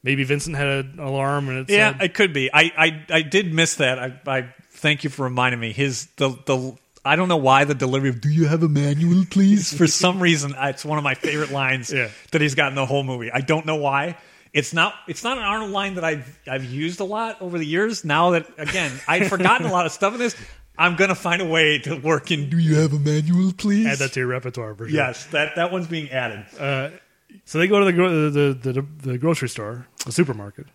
maybe 0.04 0.24
Vincent 0.24 0.56
had 0.56 0.68
an 0.68 0.99
alarm 0.99 1.49
and 1.49 1.60
it 1.60 1.70
Yeah, 1.74 1.93
said, 1.93 2.02
it 2.02 2.14
could 2.14 2.34
be. 2.34 2.49
I, 2.54 2.72
I, 2.78 3.06
I 3.18 3.22
did 3.22 3.54
miss 3.54 3.76
that. 3.76 3.99
I, 3.99 4.20
I 4.28 4.54
thank 4.72 5.04
you 5.04 5.10
for 5.10 5.24
reminding 5.24 5.60
me. 5.60 5.72
His 5.74 6.08
the 6.18 6.30
the 6.45 6.76
I 7.04 7.16
don't 7.16 7.28
know 7.30 7.38
why 7.38 7.64
the 7.64 7.74
delivery 7.76 8.10
of 8.10 8.22
"Do 8.22 8.30
you 8.30 8.45
have 8.47 8.62
a 8.64 8.70
manual, 8.70 9.26
please?" 9.30 9.76
For 9.76 9.88
some 10.04 10.20
reason, 10.20 10.54
it's 10.58 10.86
one 10.86 10.97
of 10.97 11.04
my 11.04 11.16
favorite 11.16 11.52
lines 11.52 11.91
Yeah. 11.91 12.10
that 12.32 12.41
he's 12.41 12.56
got 12.56 12.70
in 12.70 12.76
the 12.76 12.86
whole 12.86 13.04
movie. 13.04 13.32
I 13.32 13.41
don't 13.41 13.66
know 13.66 13.78
why. 13.78 14.18
It's 14.54 14.74
not. 14.74 14.93
It's 15.08 15.24
not 15.24 15.38
an 15.38 15.43
Arnold 15.43 15.72
line 15.72 15.95
that 15.95 16.04
I've 16.04 16.39
I've 16.47 16.66
used 16.66 16.99
a 16.99 17.04
lot 17.06 17.41
over 17.41 17.58
the 17.58 17.66
years. 17.66 18.04
Now 18.04 18.32
that 18.32 18.47
again, 18.58 18.91
I'd 19.08 19.28
forgotten 19.28 19.66
a 19.66 19.72
lot 19.72 19.86
of 19.86 19.91
stuff 19.93 20.14
in 20.14 20.20
this. 20.20 20.36
I'm 20.78 20.95
gonna 20.95 21.16
find 21.16 21.41
a 21.41 21.45
way 21.45 21.80
to 21.80 21.95
work 21.95 22.32
in. 22.32 22.49
Do 22.49 22.58
you 22.58 22.76
have 22.76 22.91
a 22.93 22.99
manual, 22.99 23.54
please? 23.54 23.86
add 23.88 23.97
that 23.99 24.14
to 24.14 24.20
your 24.22 24.28
repertoire 24.28 24.74
for 24.76 24.88
sure. 24.89 24.95
Yes, 24.95 25.26
that 25.28 25.56
that 25.56 25.72
one's 25.72 25.88
being 25.88 26.10
added. 26.12 26.45
Uh, 26.60 26.89
So 27.46 27.58
they 27.60 27.68
go 27.68 27.80
to 27.80 27.86
the 27.86 27.94
gro- 27.94 28.30
the, 28.30 28.54
the, 28.54 28.72
the, 28.74 28.82
the 29.12 29.18
grocery 29.18 29.50
store, 29.50 29.88
the 30.06 30.12
supermarket. 30.12 30.68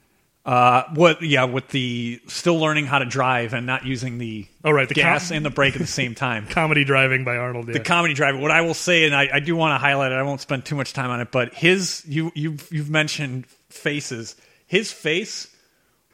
Uh, 0.45 0.85
what? 0.95 1.23
Yeah, 1.23 1.45
with 1.45 1.69
the 1.69 2.21
still 2.29 2.59
learning 2.61 2.87
how 2.87 3.01
to 3.01 3.05
drive 3.05 3.53
and 3.53 3.67
not 3.67 3.85
using 3.85 4.19
the 4.19 4.47
Oh, 4.63 4.71
right, 4.71 4.87
the 4.89 4.95
gas 4.95 5.29
com- 5.29 5.39
and 5.39 5.47
the 5.47 5.51
brake 5.51 5.75
at 5.75 5.81
the 5.81 5.87
same 5.89 6.15
time. 6.15 6.47
Comedy 6.51 6.85
driving 6.85 7.25
by 7.25 7.37
Arnold. 7.37 7.67
Yeah. 7.67 7.73
the 7.75 7.81
comedy 7.81 8.15
driver. 8.15 8.39
What 8.39 8.53
I 8.53 8.61
will 8.61 8.75
say, 8.75 9.05
and 9.07 9.15
I, 9.15 9.29
I 9.35 9.41
do 9.41 9.57
want 9.57 9.73
to 9.75 9.79
highlight 9.79 10.13
it. 10.13 10.15
I 10.15 10.23
won't 10.23 10.41
spend 10.41 10.65
too 10.65 10.77
much 10.77 10.93
time 10.93 11.11
on 11.11 11.21
it, 11.21 11.33
but 11.33 11.53
his 11.55 12.05
you 12.07 12.31
you've 12.37 12.69
you've 12.71 12.91
mentioned 12.91 13.47
faces. 13.71 14.37
His 14.69 14.93
face 14.93 15.49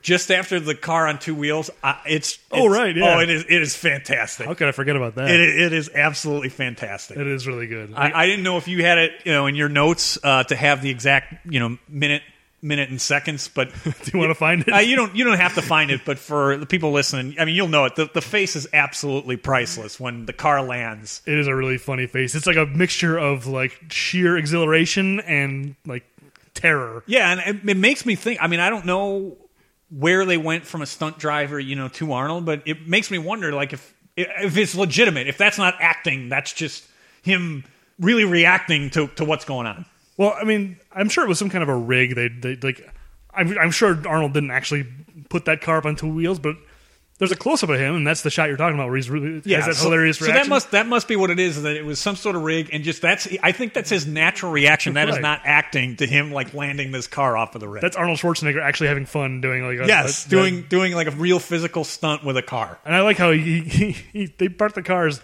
just 0.03 0.31
after 0.31 0.61
the 0.61 0.75
car 0.75 1.07
on 1.07 1.19
two 1.19 1.35
wheels. 1.35 1.71
Uh, 1.83 1.95
it's, 2.07 2.39
Oh, 2.51 2.67
right, 2.69 2.95
yeah. 2.95 3.17
Oh, 3.17 3.21
it 3.21 3.31
is 3.31 3.45
it 3.49 3.63
is 3.63 3.75
fantastic. 3.77 4.47
How 4.47 4.55
could 4.55 4.69
I 4.69 4.73
forget 4.73 4.97
about 4.97 5.15
that? 5.15 5.31
It, 5.31 5.41
it 5.41 5.73
is 5.73 5.89
absolutely 5.95 6.51
fantastic. 6.51 7.17
it 7.17 7.27
is 7.27 7.47
really 7.47 7.67
good. 7.69 7.95
I, 7.95 8.13
I 8.23 8.27
didn't 8.27 8.43
know 8.45 8.57
if 8.59 8.69
you 8.69 8.85
had 8.85 8.99
it, 8.99 9.13
you 9.25 9.33
know, 9.33 9.47
in 9.47 9.55
your 9.55 9.69
notes 9.69 10.19
uh, 10.23 10.45
to 10.45 10.57
have 10.57 10.83
the 10.83 10.91
exact, 10.91 11.47
you 11.47 11.61
know, 11.61 11.79
minute, 11.89 12.23
minute 12.61 12.91
and 12.91 13.01
seconds, 13.01 13.49
but 13.49 13.73
Do 13.85 13.93
you 14.13 14.19
want 14.19 14.31
to 14.31 14.35
find 14.35 14.63
it? 14.63 14.73
uh, 14.73 14.79
you 14.79 14.97
don't 14.97 15.15
you 15.17 15.25
don't 15.25 15.39
have 15.39 15.55
to 15.55 15.63
find 15.63 15.91
it, 15.91 16.03
but 16.05 16.19
for 16.19 16.57
the 16.57 16.67
people 16.67 16.93
listening, 16.93 17.37
I 17.39 17.45
mean, 17.45 17.55
you'll 17.55 17.69
know 17.69 17.85
it. 17.87 17.97
The, 17.97 18.11
the 18.13 18.21
face 18.21 18.55
is 18.57 18.69
absolutely 18.73 19.37
priceless 19.37 19.99
when 19.99 20.27
the 20.27 20.33
car 20.33 20.63
lands. 20.63 21.23
it 21.27 21.39
is 21.39 21.47
a 21.47 21.55
really 21.55 21.79
funny 21.79 22.07
face. 22.07 22.35
It's 22.35 22.47
like 22.47 22.57
a 22.57 22.67
mixture 22.67 23.17
of 23.19 23.47
like 23.47 23.79
sheer 23.91 24.37
exhilaration 24.37 25.21
and 25.21 25.75
like 25.87 26.05
terror. 26.55 27.03
Yeah, 27.07 27.33
and 27.33 27.57
it, 27.59 27.69
it 27.71 27.77
makes 27.77 28.05
me 28.05 28.15
think. 28.15 28.43
I 28.43 28.47
mean, 28.47 28.61
I 28.61 28.69
don't 28.71 28.85
know 28.87 29.37
where 29.97 30.25
they 30.25 30.39
went 30.39 30.65
from 30.65 30.83
a 30.83 30.87
stunt 30.87 31.19
driver, 31.19 31.61
you 31.61 31.77
know, 31.77 31.89
to 31.89 32.13
Arnold, 32.13 32.47
but 32.47 32.63
it 32.67 32.89
makes 32.89 33.11
me 33.11 33.19
wonder, 33.19 33.53
like, 33.53 33.73
if 33.73 33.95
if 34.17 34.57
it's 34.57 34.75
legitimate, 34.75 35.27
if 35.27 35.39
that's 35.39 35.59
not 35.59 35.75
acting, 35.81 36.29
that's 36.29 36.53
just 36.53 36.85
him 37.23 37.65
really 37.99 38.25
reacting 38.25 38.91
to 38.91 39.07
to 39.09 39.25
what's 39.25 39.45
going 39.45 39.67
on. 39.67 39.85
Well, 40.17 40.35
I 40.39 40.45
mean, 40.45 40.79
I'm 40.93 41.09
sure 41.09 41.25
it 41.25 41.29
was 41.29 41.39
some 41.39 41.51
kind 41.51 41.63
of 41.63 41.69
a 41.69 41.77
rig. 41.77 42.15
They, 42.15 42.29
they 42.29 42.57
like, 42.57 42.89
I'm, 43.35 43.57
I'm 43.59 43.71
sure 43.71 44.01
Arnold 44.07 44.35
didn't 44.35 44.51
actually 44.51 44.87
put 45.31 45.47
that 45.47 45.63
car 45.63 45.79
up 45.79 45.87
on 45.87 45.97
two 45.97 46.13
wheels, 46.13 46.39
but 46.39 46.57
there's 47.23 47.31
a 47.31 47.37
close 47.37 47.63
up 47.63 47.69
of 47.69 47.79
him, 47.79 47.95
and 47.95 48.05
that's 48.05 48.23
the 48.23 48.31
shot 48.31 48.49
you're 48.49 48.57
talking 48.57 48.75
about 48.75 48.89
where 48.89 48.97
he's 48.97 49.09
really 49.09 49.35
has 49.35 49.45
that 49.67 49.77
so, 49.77 49.85
hilarious 49.85 50.19
so 50.19 50.25
that 50.25 50.49
must 50.49 50.73
that 50.73 50.89
must 50.89 51.07
be 51.07 51.15
what 51.15 51.31
it 51.31 51.39
is. 51.39 51.63
That 51.63 51.77
it 51.77 51.85
was 51.85 52.01
some 52.01 52.17
sort 52.17 52.35
of 52.35 52.43
rig, 52.43 52.71
and 52.73 52.83
just 52.83 53.01
that's. 53.01 53.29
I 53.45 53.53
think 53.53 53.75
that's 53.75 53.91
his 53.91 54.09
natural 54.09 54.51
reaction. 54.51 54.95
That 54.95 55.09
is 55.09 55.13
Right. 55.15 55.23
not 55.23 55.43
acting 55.45 55.95
to 55.99 56.07
him 56.09 56.33
like 56.33 56.53
landing 56.53 56.91
this 56.91 57.07
car 57.07 57.37
off 57.37 57.55
of 57.55 57.61
the 57.61 57.69
rig. 57.69 57.81
that's 57.81 57.95
Arnold 57.95 58.19
Schwarzenegger 58.19 58.61
actually 58.61 58.89
having 58.89 59.07
fun 59.07 59.41
doing 59.41 59.65
like 59.65 59.79
a, 59.79 59.87
yes, 59.87 60.27
a- 60.27 60.31
doing 60.31 60.63
doing 60.63 60.95
like 60.95 61.07
a 61.07 61.13
real 61.13 61.39
physical 61.39 61.85
stunt 61.85 62.25
with 62.25 62.37
a 62.37 62.43
car. 62.43 62.81
And 62.85 62.93
I 62.93 63.03
like 63.03 63.19
how 63.19 63.31
he, 63.31 63.61
he, 63.61 63.93
he 63.93 64.27
they 64.27 64.49
park 64.49 64.75
the 64.75 64.83
cars, 64.83 65.21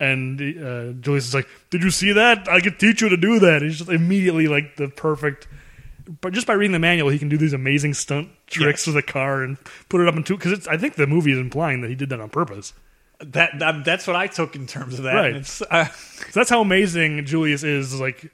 and 0.00 0.40
uh, 0.40 1.00
Julius 1.00 1.28
is 1.28 1.34
like, 1.34 1.46
"Did 1.70 1.84
you 1.84 1.92
see 1.92 2.10
that? 2.10 2.48
I 2.48 2.58
could 2.60 2.80
teach 2.80 3.02
you 3.02 3.08
to 3.10 3.16
do 3.16 3.38
that." 3.38 3.62
He's 3.62 3.78
just 3.78 3.88
immediately 3.90 4.48
like 4.48 4.74
the 4.74 4.88
perfect. 4.88 5.46
But 6.20 6.32
just 6.32 6.46
by 6.46 6.52
reading 6.54 6.72
the 6.72 6.78
manual, 6.78 7.08
he 7.10 7.18
can 7.18 7.28
do 7.28 7.36
these 7.36 7.52
amazing 7.52 7.94
stunt 7.94 8.28
tricks 8.46 8.86
Yes. 8.86 8.94
with 8.94 8.96
a 8.96 9.06
car 9.06 9.42
and 9.42 9.56
put 9.88 10.00
it 10.00 10.08
up 10.08 10.14
into 10.16 10.36
because 10.36 10.66
I 10.68 10.76
think 10.76 10.94
the 10.94 11.06
movie 11.06 11.32
is 11.32 11.38
implying 11.38 11.80
that 11.80 11.88
he 11.90 11.96
did 11.96 12.10
that 12.10 12.20
on 12.20 12.28
purpose. 12.30 12.72
That, 13.20 13.58
that 13.60 13.84
that's 13.84 14.06
what 14.06 14.14
I 14.14 14.26
took 14.26 14.54
in 14.56 14.66
terms 14.66 14.98
of 14.98 15.04
that. 15.04 15.14
Right. 15.14 15.34
Uh, 15.70 15.86
So 16.26 16.40
that's 16.40 16.50
how 16.50 16.60
amazing 16.60 17.24
Julius 17.24 17.62
is, 17.64 17.98
like 17.98 18.30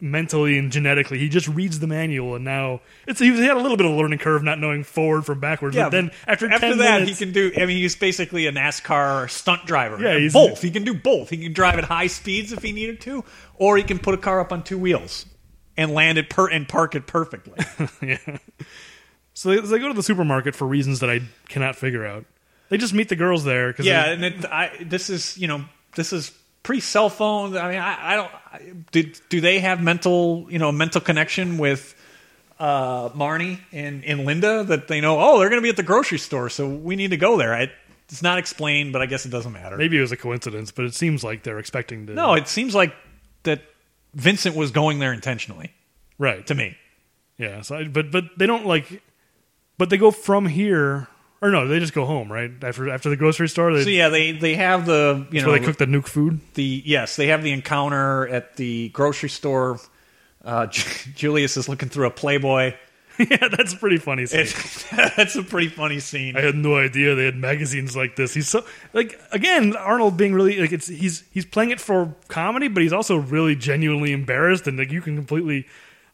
mentally 0.00 0.58
and 0.58 0.70
genetically. 0.72 1.18
He 1.18 1.28
just 1.28 1.48
reads 1.48 1.78
the 1.78 1.86
manual, 1.86 2.34
and 2.34 2.44
now 2.44 2.80
it's 3.06 3.20
he 3.20 3.28
had 3.28 3.56
a 3.56 3.60
little 3.60 3.76
bit 3.76 3.86
of 3.86 3.92
a 3.92 3.94
learning 3.96 4.18
curve, 4.18 4.42
not 4.42 4.58
knowing 4.58 4.82
forward 4.84 5.24
from 5.24 5.40
backwards. 5.40 5.76
but 5.76 5.90
then 5.90 6.10
after 6.26 6.46
after 6.50 6.68
10 6.68 6.78
that, 6.78 7.00
minutes, 7.00 7.18
he 7.18 7.24
can 7.24 7.32
do. 7.32 7.52
I 7.56 7.60
mean, 7.66 7.78
he's 7.78 7.96
basically 7.96 8.46
a 8.46 8.52
NASCAR 8.52 9.30
stunt 9.30 9.64
driver. 9.66 9.98
Yeah, 10.02 10.18
he's- 10.18 10.32
both. 10.32 10.60
He 10.62 10.70
can 10.70 10.84
do 10.84 10.94
both. 10.94 11.30
He 11.30 11.36
can 11.38 11.52
drive 11.52 11.78
at 11.78 11.84
high 11.84 12.08
speeds 12.08 12.52
if 12.52 12.62
he 12.62 12.72
needed 12.72 13.00
to, 13.02 13.24
or 13.56 13.76
he 13.76 13.82
can 13.82 13.98
put 13.98 14.14
a 14.14 14.18
car 14.18 14.40
up 14.40 14.52
on 14.52 14.62
two 14.62 14.78
wheels 14.78 15.26
and 15.76 15.92
land 15.92 16.18
it 16.18 16.30
per 16.30 16.48
and 16.48 16.68
park 16.68 16.94
it 16.94 17.06
perfectly. 17.06 17.64
yeah. 18.02 18.38
So 19.34 19.50
they, 19.50 19.60
they 19.60 19.78
go 19.78 19.88
to 19.88 19.94
the 19.94 20.02
supermarket 20.02 20.54
for 20.54 20.66
reasons 20.66 21.00
that 21.00 21.10
I 21.10 21.20
cannot 21.48 21.76
figure 21.76 22.04
out. 22.04 22.24
They 22.68 22.78
just 22.78 22.94
meet 22.94 23.08
the 23.08 23.16
girls 23.16 23.44
there 23.44 23.68
because 23.68 23.86
yeah, 23.86 24.10
and 24.10 24.24
it, 24.24 24.44
I, 24.46 24.70
this 24.80 25.10
is 25.10 25.36
you 25.36 25.46
know 25.46 25.64
this 25.94 26.12
is 26.12 26.32
pre 26.62 26.80
cell 26.80 27.10
phone. 27.10 27.56
I 27.56 27.68
mean, 27.68 27.78
I, 27.78 28.12
I 28.12 28.16
don't. 28.16 28.30
I, 28.52 28.72
do 28.92 29.12
do 29.28 29.40
they 29.40 29.60
have 29.60 29.82
mental 29.82 30.46
you 30.48 30.58
know 30.58 30.72
mental 30.72 31.00
connection 31.00 31.58
with? 31.58 31.98
Uh, 32.60 33.08
Marnie 33.08 33.58
and, 33.72 34.04
and 34.04 34.24
Linda 34.24 34.62
that 34.62 34.86
they 34.86 35.00
know 35.00 35.18
oh 35.18 35.40
they're 35.40 35.48
going 35.48 35.60
to 35.60 35.64
be 35.64 35.70
at 35.70 35.76
the 35.76 35.82
grocery 35.82 36.18
store 36.18 36.48
so 36.48 36.68
we 36.68 36.94
need 36.94 37.10
to 37.10 37.16
go 37.16 37.36
there 37.36 37.52
I, 37.52 37.72
it's 38.08 38.22
not 38.22 38.38
explained 38.38 38.92
but 38.92 39.02
I 39.02 39.06
guess 39.06 39.26
it 39.26 39.30
doesn't 39.30 39.52
matter 39.52 39.76
maybe 39.76 39.98
it 39.98 40.00
was 40.00 40.12
a 40.12 40.16
coincidence, 40.16 40.70
but 40.70 40.84
it 40.84 40.94
seems 40.94 41.24
like 41.24 41.42
they're 41.42 41.58
expecting 41.58 42.06
to. 42.06 42.12
No, 42.12 42.34
it 42.34 42.46
seems 42.46 42.72
like 42.72 42.94
that 43.42 43.62
Vincent 44.14 44.56
was 44.56 44.70
going 44.70 44.98
there 44.98 45.12
intentionally 45.12 45.72
right 46.18 46.46
to 46.46 46.54
me. 46.54 46.76
Yeah, 47.38 47.62
so 47.62 47.76
I, 47.76 47.84
but 47.88 48.10
but 48.10 48.24
they 48.36 48.46
don't 48.46 48.66
like, 48.66 49.02
but 49.78 49.90
they 49.90 49.96
go 49.96 50.10
from 50.10 50.46
here 50.46 51.08
or 51.42 51.50
no, 51.50 51.66
they 51.66 51.80
just 51.80 51.92
go 51.92 52.04
home 52.06 52.30
right 52.30 52.50
after 52.62 52.88
after 52.88 53.10
the 53.10 53.16
grocery 53.16 53.48
store. 53.48 53.74
They, 53.74 53.82
So 53.82 53.90
yeah, 53.90 54.08
they 54.08 54.30
they 54.30 54.54
have 54.54 54.86
the 54.86 55.26
you 55.32 55.42
know 55.42 55.48
where 55.48 55.58
they 55.58 55.66
cook 55.66 55.76
the 55.76 55.86
nuke 55.86 56.06
food. 56.06 56.40
the 56.54 56.82
yes 56.86 57.16
they 57.16 57.26
have 57.26 57.42
the 57.42 57.50
encounter 57.52 58.28
at 58.28 58.56
the 58.56 58.90
grocery 58.90 59.28
store. 59.28 59.80
Uh, 60.44 60.66
Julius 60.66 61.56
is 61.56 61.68
looking 61.68 61.88
through 61.88 62.06
a 62.06 62.10
Playboy. 62.10 62.74
yeah, 63.18 63.48
that's 63.48 63.72
a 63.74 63.76
pretty 63.76 63.98
funny. 63.98 64.26
Scene. 64.26 64.40
It's, 64.40 64.90
that's 65.16 65.36
a 65.36 65.42
pretty 65.42 65.68
funny 65.68 66.00
scene. 66.00 66.36
I 66.36 66.40
had 66.40 66.54
no 66.54 66.76
idea 66.76 67.14
they 67.14 67.24
had 67.26 67.36
magazines 67.36 67.96
like 67.96 68.16
this. 68.16 68.32
He's 68.34 68.48
so 68.48 68.64
like 68.92 69.20
again 69.32 69.76
Arnold 69.76 70.16
being 70.16 70.34
really 70.34 70.58
like 70.60 70.72
it's 70.72 70.86
he's 70.88 71.24
he's 71.32 71.44
playing 71.46 71.70
it 71.70 71.80
for 71.80 72.14
comedy, 72.28 72.68
but 72.68 72.82
he's 72.82 72.92
also 72.92 73.16
really 73.16 73.54
genuinely 73.56 74.12
embarrassed 74.12 74.66
and 74.66 74.78
like 74.78 74.90
you 74.90 75.00
can 75.02 75.16
completely 75.16 75.66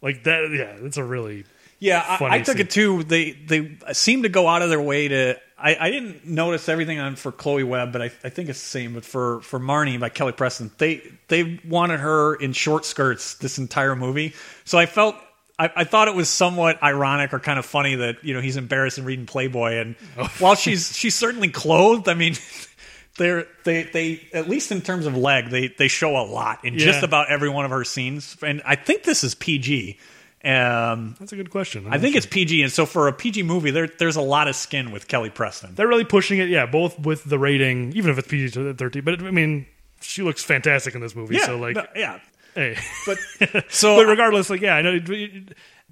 like 0.03 0.25
that. 0.25 0.51
Yeah, 0.53 0.85
it's 0.87 0.97
a 0.97 1.05
really 1.05 1.45
Yeah, 1.79 2.05
I, 2.07 2.17
funny 2.17 2.35
I 2.37 2.39
took 2.41 2.57
scene. 2.57 2.67
it 2.67 2.71
too. 2.71 3.03
They 3.05 3.33
they 3.33 3.77
seem 3.93 4.23
to 4.25 4.29
go 4.29 4.49
out 4.49 4.63
of 4.63 4.69
their 4.71 4.81
way 4.83 5.09
to. 5.09 5.39
I, 5.61 5.77
I 5.77 5.91
didn't 5.91 6.25
notice 6.25 6.69
everything 6.69 7.01
on 7.01 7.17
for 7.17 7.33
Chloe 7.33 7.65
Webb, 7.65 7.93
but 7.93 8.01
I, 8.01 8.05
I 8.23 8.29
think 8.29 8.49
it's 8.49 8.61
the 8.61 8.69
same. 8.69 8.95
But 8.95 9.05
for 9.05 9.41
for 9.41 9.59
Marnie 9.59 9.99
by 9.99 10.09
Kelly 10.09 10.31
Preston, 10.33 10.71
they 10.79 11.03
they 11.27 11.59
wanted 11.67 11.99
her 12.01 12.35
in 12.37 12.53
short 12.53 12.85
skirts 12.85 13.35
this 13.35 13.59
entire 13.59 13.97
movie. 13.97 14.35
So 14.65 14.79
I 14.79 14.87
felt. 14.87 15.17
I, 15.59 15.71
I 15.77 15.85
thought 15.85 16.09
it 16.09 16.15
was 16.15 16.29
somewhat 16.29 16.83
ironic 16.83 17.33
or 17.35 17.41
kind 17.41 17.59
of 17.59 17.67
funny 17.67 17.97
that 17.97 18.23
you 18.25 18.35
know 18.35 18.41
he's 18.41 18.57
embarrassed 18.57 18.99
and 18.99 19.07
reading 19.07 19.27
Playboy, 19.27 19.75
and 19.79 19.97
Oh. 20.17 20.31
while 20.39 20.55
she's 20.55 20.97
she's 20.97 21.15
certainly 21.15 21.49
clothed, 21.49 22.09
I 22.09 22.15
mean, 22.15 22.35
they're 23.19 23.47
they 23.65 23.83
they 23.85 24.29
at 24.33 24.49
least 24.49 24.71
in 24.71 24.81
terms 24.83 25.07
of 25.07 25.17
leg, 25.17 25.51
they 25.51 25.69
they 25.69 25.89
show 25.89 26.17
a 26.17 26.23
lot 26.27 26.65
in 26.65 26.79
just 26.79 27.03
about 27.03 27.31
every 27.31 27.49
one 27.49 27.65
of 27.65 27.71
her 27.73 27.85
scenes, 27.85 28.37
and 28.43 28.63
I 28.65 28.77
think 28.77 29.03
this 29.03 29.25
is 29.25 29.35
PG. 29.35 29.99
Um, 30.45 31.17
that's 31.19 31.33
a 31.33 31.37
good 31.37 31.51
question. 31.51 31.87
I'm 31.87 31.95
I 31.95 31.99
think 31.99 32.13
sure. 32.13 32.19
it's 32.19 32.27
PG, 32.27 32.63
and 32.63 32.71
so 32.73 32.87
for 32.87 33.09
a 33.09 33.13
PG 33.13 33.43
movie, 33.43 33.73
there 33.73 33.89
there's 33.89 34.15
a 34.17 34.21
lot 34.23 34.47
of 34.47 34.55
skin 34.55 34.93
with 34.93 35.09
Kelly 35.09 35.31
Preston. 35.31 35.75
they're 35.75 35.89
really 35.89 36.05
pushing 36.05 36.39
it. 36.39 36.49
Yeah, 36.49 36.65
both 36.67 36.97
with 37.01 37.25
the 37.25 37.39
rating, 37.41 37.93
even 37.95 38.13
if 38.13 38.19
it's 38.19 38.29
PG 38.29 38.75
thirteen. 38.75 39.03
But 39.03 39.21
I 39.21 39.33
mean, 39.33 39.67
she 40.01 40.23
looks 40.23 40.45
fantastic 40.45 40.95
in 40.95 41.01
this 41.01 41.17
movie. 41.17 41.35
Yeah, 41.35 41.47
so 41.47 41.59
like, 41.59 41.77
yeah. 41.97 42.21
Hey, 42.59 42.77
But 43.07 43.65
so 43.73 43.97
but 43.97 44.07
regardless, 44.07 44.51
like, 44.51 44.61
yeah, 44.61 44.75
I 44.77 44.83
know. 44.83 44.99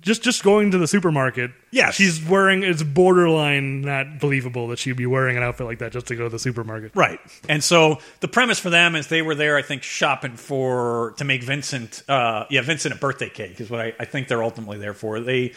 Just 0.03 0.23
just 0.23 0.45
going 0.45 0.73
to 0.73 0.79
the 0.79 0.87
supermarket. 0.87 1.53
Yeah, 1.71 1.91
she's 1.91 2.23
wearing. 2.23 2.63
It's 2.63 2.83
borderline 2.83 3.81
not 3.81 4.21
believable 4.21 4.69
that 4.69 4.79
she'd 4.79 4.97
be 4.97 5.07
wearing 5.07 5.39
an 5.39 5.43
outfit 5.43 5.67
like 5.67 5.79
that 5.79 5.91
just 5.91 6.07
to 6.09 6.15
go 6.17 6.25
to 6.25 6.29
the 6.29 6.39
supermarket. 6.39 6.93
right, 6.95 7.19
and 7.49 7.65
so 7.65 7.99
the 8.21 8.29
premise 8.29 8.59
for 8.59 8.69
them 8.69 8.95
is 8.95 9.07
they 9.07 9.23
were 9.23 9.35
there, 9.35 9.57
I 9.57 9.63
think, 9.63 9.83
shopping 9.83 10.37
for 10.37 11.15
to 11.17 11.25
make 11.25 11.43
Vincent, 11.43 12.03
uh, 12.09 12.45
yeah, 12.51 12.61
Vincent 12.61 12.95
a 12.95 12.99
birthday 12.99 13.31
cake 13.31 13.59
is 13.59 13.71
what 13.71 13.81
I, 13.81 13.95
I 13.99 14.05
think 14.05 14.29
they're 14.29 14.45
ultimately 14.45 14.79
there 14.79 14.95
for. 14.95 15.19
They 15.19 15.55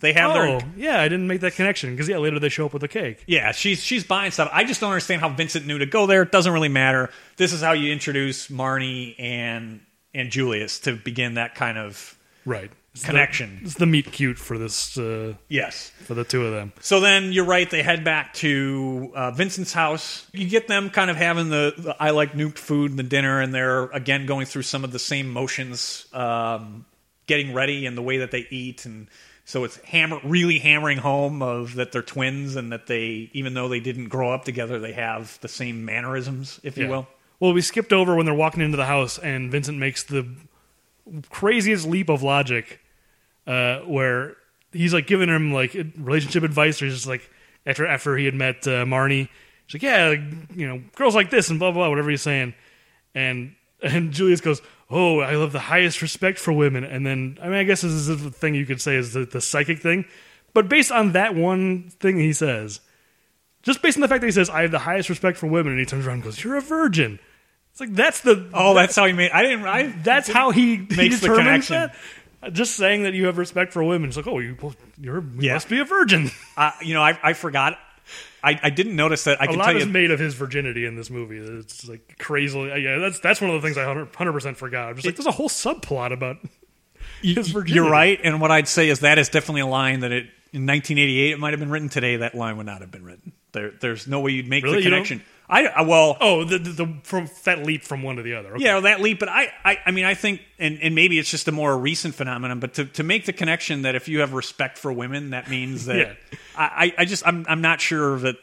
they 0.00 0.12
have 0.14 0.32
Oh, 0.32 0.58
their 0.58 0.60
yeah, 0.76 1.00
I 1.00 1.08
didn't 1.08 1.28
make 1.28 1.40
that 1.42 1.54
connection 1.54 1.92
because 1.92 2.08
yeah, 2.08 2.18
later 2.18 2.40
they 2.40 2.48
show 2.50 2.66
up 2.66 2.72
with 2.74 2.82
a 2.82 2.88
cake. 2.88 3.22
Yeah, 3.28 3.52
she's 3.52 3.80
she's 3.80 4.02
buying 4.04 4.32
stuff. 4.32 4.50
I 4.52 4.64
just 4.64 4.80
don't 4.80 4.90
understand 4.90 5.20
how 5.20 5.28
Vincent 5.28 5.64
knew 5.64 5.78
to 5.78 5.86
go 5.86 6.06
there. 6.06 6.22
It 6.22 6.32
doesn't 6.32 6.52
really 6.52 6.68
matter. 6.68 7.08
This 7.36 7.52
is 7.52 7.62
how 7.62 7.72
you 7.72 7.92
introduce 7.92 8.48
Marnie 8.48 9.14
and 9.18 9.80
and 10.16 10.30
Julius 10.30 10.80
to 10.80 10.96
begin 10.96 11.34
that 11.34 11.54
kind 11.54 11.78
of 11.78 12.18
Right, 12.44 12.70
It's 12.92 13.02
the- 13.02 13.08
Connection. 13.08 13.58
it's 13.64 13.74
the 13.74 13.86
meet 13.86 14.12
cute 14.12 14.38
for 14.38 14.56
this 14.56 14.96
uh, 14.96 15.34
yes. 15.48 15.90
for 16.04 16.14
the 16.14 16.22
two 16.22 16.46
of 16.46 16.52
them. 16.52 16.72
So 16.80 17.00
then 17.00 17.32
you're 17.32 17.44
right. 17.44 17.68
They 17.68 17.82
head 17.82 18.04
back 18.04 18.34
to 18.34 19.10
uh, 19.16 19.30
Vincent's 19.32 19.72
house. 19.72 20.26
You 20.32 20.48
get 20.48 20.68
them 20.68 20.88
kind 20.90 21.10
of 21.10 21.16
having 21.16 21.48
the, 21.50 21.74
the 21.76 21.96
I 22.00 22.10
like 22.10 22.34
nuked 22.34 22.58
food 22.58 22.90
and 22.90 22.98
the 23.00 23.02
dinner, 23.02 23.40
and 23.40 23.52
they're 23.52 23.84
again 23.86 24.26
going 24.26 24.46
through 24.46 24.62
some 24.62 24.84
of 24.84 24.92
the 24.92 25.00
same 25.00 25.28
motions, 25.28 26.06
um, 26.12 26.86
getting 27.26 27.52
ready 27.52 27.84
and 27.86 27.96
the 27.98 28.02
way 28.02 28.18
that 28.18 28.30
they 28.30 28.46
eat, 28.50 28.86
and 28.86 29.08
So 29.44 29.64
it's 29.64 29.76
hammer 29.78 30.20
really 30.22 30.60
hammering 30.60 30.98
home 30.98 31.42
of 31.42 31.74
that 31.74 31.90
they're 31.90 32.02
twins 32.02 32.54
and 32.54 32.70
that 32.72 32.86
they 32.86 33.28
even 33.32 33.54
though 33.54 33.66
they 33.68 33.80
didn't 33.80 34.08
grow 34.08 34.30
up 34.32 34.44
together, 34.44 34.78
they 34.78 34.92
have 34.92 35.36
the 35.40 35.48
same 35.48 35.84
mannerisms, 35.84 36.60
if 36.62 36.78
you 36.78 36.84
Yeah. 36.84 36.90
will. 36.90 37.08
Well, 37.38 37.52
we 37.52 37.60
skipped 37.60 37.92
over 37.92 38.14
when 38.14 38.24
they're 38.24 38.34
walking 38.34 38.62
into 38.62 38.76
the 38.76 38.86
house, 38.86 39.18
and 39.18 39.50
Vincent 39.50 39.78
makes 39.78 40.04
the 40.04 40.26
craziest 41.28 41.86
leap 41.86 42.08
of 42.08 42.22
logic, 42.22 42.80
uh, 43.46 43.80
where 43.80 44.36
he's 44.72 44.94
like 44.94 45.06
giving 45.06 45.28
him 45.28 45.52
like 45.52 45.74
relationship 45.98 46.42
advice. 46.42 46.80
Or 46.80 46.86
he's 46.86 46.94
just 46.94 47.06
like 47.06 47.30
after 47.66 47.86
after 47.86 48.16
he 48.16 48.24
had 48.24 48.34
met 48.34 48.66
uh, 48.66 48.84
Marnie, 48.84 49.28
he's 49.66 49.74
like, 49.74 49.82
yeah, 49.82 50.10
you 50.54 50.66
know, 50.66 50.82
girls 50.94 51.14
like 51.14 51.30
this 51.30 51.50
and 51.50 51.58
blah 51.58 51.72
blah, 51.72 51.90
whatever 51.90 52.10
he's 52.10 52.22
saying, 52.22 52.54
and 53.14 53.54
and 53.82 54.12
Julius 54.12 54.40
goes, 54.40 54.62
oh, 54.90 55.20
I 55.20 55.32
have 55.32 55.52
the 55.52 55.58
highest 55.58 56.00
respect 56.00 56.38
for 56.38 56.52
women, 56.52 56.84
and 56.84 57.06
then 57.06 57.38
I 57.42 57.48
mean, 57.48 57.58
I 57.58 57.64
guess 57.64 57.82
this 57.82 57.92
is 57.92 58.06
the 58.06 58.30
thing 58.30 58.54
you 58.54 58.66
could 58.66 58.80
say 58.80 58.96
is 58.96 59.12
the, 59.12 59.26
the 59.26 59.42
psychic 59.42 59.80
thing, 59.80 60.06
but 60.54 60.70
based 60.70 60.90
on 60.90 61.12
that 61.12 61.34
one 61.34 61.90
thing 61.90 62.18
he 62.18 62.32
says. 62.32 62.80
Just 63.62 63.82
based 63.82 63.96
on 63.96 64.00
the 64.00 64.06
fact 64.06 64.20
that 64.20 64.28
he 64.28 64.32
says, 64.32 64.48
I 64.48 64.62
have 64.62 64.70
the 64.70 64.78
highest 64.78 65.08
respect 65.08 65.36
for 65.36 65.48
women, 65.48 65.72
and 65.72 65.80
he 65.80 65.84
turns 65.84 66.06
around 66.06 66.18
and 66.18 66.22
goes, 66.22 66.44
You're 66.44 66.54
a 66.54 66.60
virgin. 66.60 67.18
It's 67.76 67.80
like, 67.82 67.94
that's 67.94 68.22
the. 68.22 68.48
Oh, 68.54 68.72
that's 68.72 68.96
how 68.96 69.04
he 69.04 69.12
made 69.12 69.32
I 69.32 69.42
didn't 69.42 69.66
I 69.66 69.88
That's 70.02 70.28
how 70.30 70.50
he, 70.50 70.76
he 70.76 70.96
Makes 70.96 71.20
the 71.20 71.28
connection. 71.28 71.90
that. 72.42 72.52
Just 72.54 72.74
saying 72.76 73.02
that 73.02 73.12
you 73.12 73.26
have 73.26 73.36
respect 73.36 73.74
for 73.74 73.84
women. 73.84 74.08
It's 74.08 74.16
like, 74.16 74.26
oh, 74.26 74.38
you, 74.38 74.56
you're, 74.98 75.20
you 75.20 75.30
Yeah. 75.40 75.52
must 75.54 75.68
be 75.68 75.78
a 75.80 75.84
virgin. 75.84 76.30
uh, 76.56 76.70
you 76.80 76.94
know, 76.94 77.02
I 77.02 77.18
I 77.22 77.32
forgot 77.34 77.78
I, 78.42 78.58
I 78.62 78.70
didn't 78.70 78.96
notice 78.96 79.24
that. 79.24 79.42
I 79.42 79.44
A 79.44 79.48
can 79.48 79.58
lot 79.58 79.66
tell 79.66 79.76
is 79.76 79.84
you 79.84 79.92
made 79.92 80.10
of 80.10 80.18
his 80.18 80.32
virginity 80.34 80.86
in 80.86 80.96
this 80.96 81.10
movie. 81.10 81.36
It's 81.36 81.86
like 81.86 82.16
crazily. 82.18 82.82
Yeah, 82.82 82.96
that's 82.96 83.20
that's 83.20 83.42
one 83.42 83.50
of 83.50 83.60
the 83.60 83.66
things 83.66 83.76
I 83.76 83.86
100 83.86 84.32
percent 84.32 84.56
forgot. 84.56 84.88
I'm 84.88 84.94
just 84.94 85.04
like, 85.04 85.16
there's 85.16 85.26
a 85.26 85.32
whole 85.32 85.50
subplot 85.50 86.12
about 86.14 86.38
his 87.20 87.48
virginity. 87.48 87.74
You're 87.74 87.90
right, 87.90 88.18
and 88.24 88.40
what 88.40 88.50
I'd 88.50 88.68
say 88.68 88.88
is 88.88 89.00
that 89.00 89.18
is 89.18 89.28
definitely 89.28 89.60
a 89.60 89.66
line 89.66 90.00
that 90.00 90.12
it 90.12 90.24
in 90.52 90.64
1988 90.66 91.32
it 91.32 91.38
might 91.38 91.50
have 91.52 91.60
been 91.60 91.70
written. 91.70 91.90
Today, 91.90 92.16
that 92.16 92.34
line 92.34 92.56
would 92.56 92.64
not 92.66 92.80
have 92.80 92.90
been 92.90 93.04
written. 93.04 93.32
There, 93.56 93.72
there's 93.80 94.06
no 94.06 94.20
way 94.20 94.32
you'd 94.32 94.48
make 94.48 94.62
Really? 94.64 94.76
the 94.78 94.82
connection. 94.82 95.22
I, 95.48 95.66
I 95.66 95.82
well, 95.82 96.16
Oh, 96.20 96.44
the, 96.44 96.58
the, 96.58 96.70
the 96.70 96.94
from 97.04 97.28
that 97.44 97.64
leap 97.64 97.82
from 97.84 98.02
one 98.02 98.16
to 98.16 98.22
the 98.22 98.34
other. 98.34 98.54
Okay. 98.56 98.64
yeah, 98.64 98.80
that 98.80 99.00
leap. 99.00 99.18
But 99.20 99.28
I, 99.28 99.48
I, 99.64 99.78
I 99.86 99.90
mean, 99.92 100.04
I 100.04 100.14
think, 100.14 100.42
and, 100.58 100.78
and 100.82 100.94
maybe 100.94 101.18
it's 101.18 101.30
just 101.30 101.48
a 101.48 101.52
more 101.52 101.76
recent 101.78 102.14
phenomenon. 102.14 102.60
But 102.60 102.74
to, 102.74 102.84
to 102.84 103.02
make 103.02 103.24
the 103.26 103.32
connection 103.32 103.82
that 103.82 103.94
if 103.94 104.08
you 104.08 104.20
have 104.20 104.32
respect 104.34 104.76
for 104.76 104.92
women, 104.92 105.30
that 105.30 105.48
means 105.48 105.86
that 105.86 105.96
Yeah. 106.32 106.38
I, 106.56 106.92
I, 106.98 107.04
just 107.06 107.26
I'm 107.26 107.46
I'm 107.48 107.60
not 107.62 107.80
sure 107.80 108.18
that. 108.20 108.36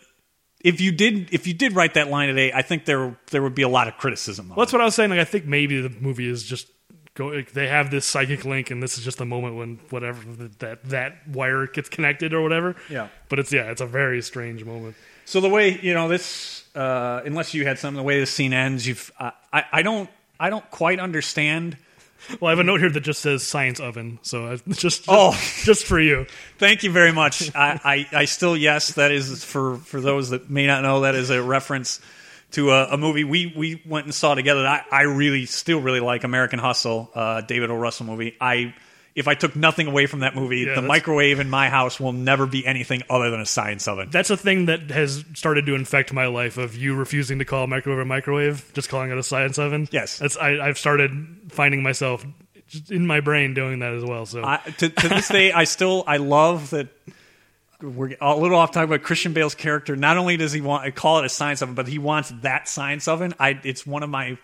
If 0.61 0.79
you 0.79 0.93
did, 0.93 1.33
if 1.33 1.45
you 1.45 1.53
did 1.53 1.73
write 1.75 1.95
that 1.95 2.09
line 2.09 2.29
today, 2.29 2.53
I 2.53 2.61
think 2.61 2.85
there 2.85 3.17
there 3.31 3.43
would 3.43 3.53
be 3.53 3.63
a 3.63 3.67
lot 3.67 3.89
of 3.89 3.97
criticism. 3.97 4.49
Of 4.49 4.55
Well, 4.55 4.65
that's 4.65 4.71
it. 4.71 4.77
what 4.77 4.81
I 4.81 4.85
was 4.85 4.95
saying. 4.95 5.09
Like, 5.09 5.19
I 5.19 5.25
think 5.25 5.43
maybe 5.45 5.81
the 5.81 5.89
movie 5.89 6.29
is 6.29 6.41
just 6.41 6.67
go. 7.15 7.41
They 7.41 7.67
have 7.67 7.91
this 7.91 8.05
psychic 8.05 8.45
link, 8.45 8.71
and 8.71 8.81
this 8.81 8.97
is 8.97 9.03
just 9.03 9.17
the 9.17 9.25
moment 9.25 9.55
when 9.55 9.79
whatever 9.89 10.21
that 10.59 10.83
that 10.85 11.27
wire 11.27 11.67
gets 11.67 11.89
connected 11.89 12.33
or 12.33 12.41
whatever. 12.41 12.75
Yeah. 12.89 13.07
But 13.29 13.39
it's 13.39 13.51
yeah, 13.51 13.71
it's 13.71 13.81
a 13.81 13.85
very 13.85 14.21
strange 14.21 14.63
moment. 14.63 14.95
So 15.25 15.39
the 15.41 15.49
way 15.49 15.79
you 15.81 15.93
know 15.93 16.07
this, 16.07 16.65
uh, 16.75 17.21
unless 17.25 17.53
you 17.53 17.65
had 17.65 17.79
something, 17.79 17.97
the 17.97 18.03
way 18.03 18.19
this 18.19 18.31
scene 18.31 18.53
ends, 18.53 18.87
you've 18.87 19.11
uh, 19.19 19.31
I 19.51 19.63
I 19.71 19.81
don't 19.81 20.09
I 20.39 20.49
don't 20.49 20.69
quite 20.71 20.99
understand. 20.99 21.77
Well, 22.39 22.47
I 22.47 22.51
have 22.51 22.59
a 22.59 22.63
note 22.63 22.79
here 22.79 22.89
that 22.89 23.01
just 23.01 23.19
says 23.21 23.43
science 23.43 23.81
oven. 23.81 24.17
So 24.21 24.47
I, 24.47 24.55
just, 24.69 24.79
just 24.79 25.03
Oh. 25.09 25.31
just 25.63 25.85
for 25.85 25.99
you. 25.99 26.25
Thank 26.57 26.83
you 26.83 26.89
very 26.91 27.11
much. 27.11 27.53
I, 27.53 27.79
I, 28.13 28.19
I 28.21 28.25
still 28.25 28.55
yes, 28.55 28.93
that 28.93 29.11
is 29.11 29.43
for 29.43 29.75
for 29.77 29.99
those 29.99 30.29
that 30.29 30.49
may 30.49 30.65
not 30.65 30.83
know 30.83 31.01
that 31.01 31.15
is 31.15 31.29
a 31.29 31.41
reference 31.43 31.99
to 32.53 32.71
a, 32.71 32.93
a 32.93 32.97
movie 32.97 33.23
we 33.23 33.53
we 33.55 33.81
went 33.85 34.05
and 34.05 34.13
saw 34.13 34.33
together. 34.35 34.63
That 34.63 34.87
I, 34.91 34.99
I 34.99 35.01
really 35.03 35.45
still 35.45 35.79
really 35.81 35.99
like 35.99 36.23
American 36.23 36.59
Hustle, 36.59 37.11
uh, 37.13 37.41
David 37.41 37.69
O. 37.69 37.75
Russell 37.75 38.05
movie. 38.05 38.35
I 38.39 38.73
if 39.15 39.27
I 39.27 39.35
took 39.35 39.55
nothing 39.55 39.87
away 39.87 40.07
from 40.07 40.21
that 40.21 40.35
movie, 40.35 40.61
Yeah, 40.61 40.75
the 40.75 40.81
microwave 40.81 41.39
in 41.39 41.49
my 41.49 41.69
house 41.69 41.99
will 41.99 42.13
never 42.13 42.47
be 42.47 42.65
anything 42.65 43.03
other 43.09 43.29
than 43.29 43.41
a 43.41 43.45
science 43.45 43.87
oven. 43.87 44.09
That's 44.11 44.31
a 44.31 44.37
thing 44.37 44.65
that 44.65 44.89
has 44.89 45.23
started 45.35 45.67
to 45.67 45.75
infect 45.75 46.13
my 46.13 46.27
life. 46.27 46.57
Of 46.57 46.75
you 46.75 46.95
refusing 46.95 47.39
to 47.39 47.45
call 47.45 47.65
a 47.65 47.67
microwave 47.67 47.99
a 47.99 48.05
microwave, 48.05 48.71
just 48.73 48.89
calling 48.89 49.11
it 49.11 49.17
a 49.17 49.23
science 49.23 49.59
oven. 49.59 49.87
Yes. 49.91 50.17
that's 50.17 50.37
I, 50.37 50.59
I've 50.59 50.77
started 50.77 51.11
finding 51.49 51.83
myself 51.83 52.25
in 52.89 53.05
my 53.05 53.19
brain 53.19 53.53
doing 53.53 53.79
that 53.79 53.93
as 53.93 54.03
well. 54.03 54.25
So 54.25 54.43
I, 54.43 54.57
to, 54.77 54.89
to 54.89 55.09
this 55.09 55.27
day, 55.27 55.51
I 55.51 55.65
still 55.65 56.03
I 56.07 56.17
love 56.17 56.71
that 56.71 56.87
we're 57.83 58.15
a 58.21 58.35
little 58.35 58.57
off 58.57 58.71
topic 58.71 58.89
about 58.89 59.03
Christian 59.03 59.33
Bale's 59.33 59.55
character. 59.55 59.95
Not 59.95 60.17
only 60.17 60.37
does 60.37 60.53
he 60.53 60.61
want 60.61 60.85
I 60.85 60.91
call 60.91 61.19
it 61.19 61.25
a 61.25 61.29
science 61.29 61.61
oven, 61.61 61.75
but 61.75 61.87
he 61.87 61.99
wants 61.99 62.31
that 62.41 62.69
science 62.69 63.07
oven. 63.07 63.33
I 63.39 63.59
it's 63.63 63.85
one 63.85 64.03
of 64.03 64.09
my 64.09 64.37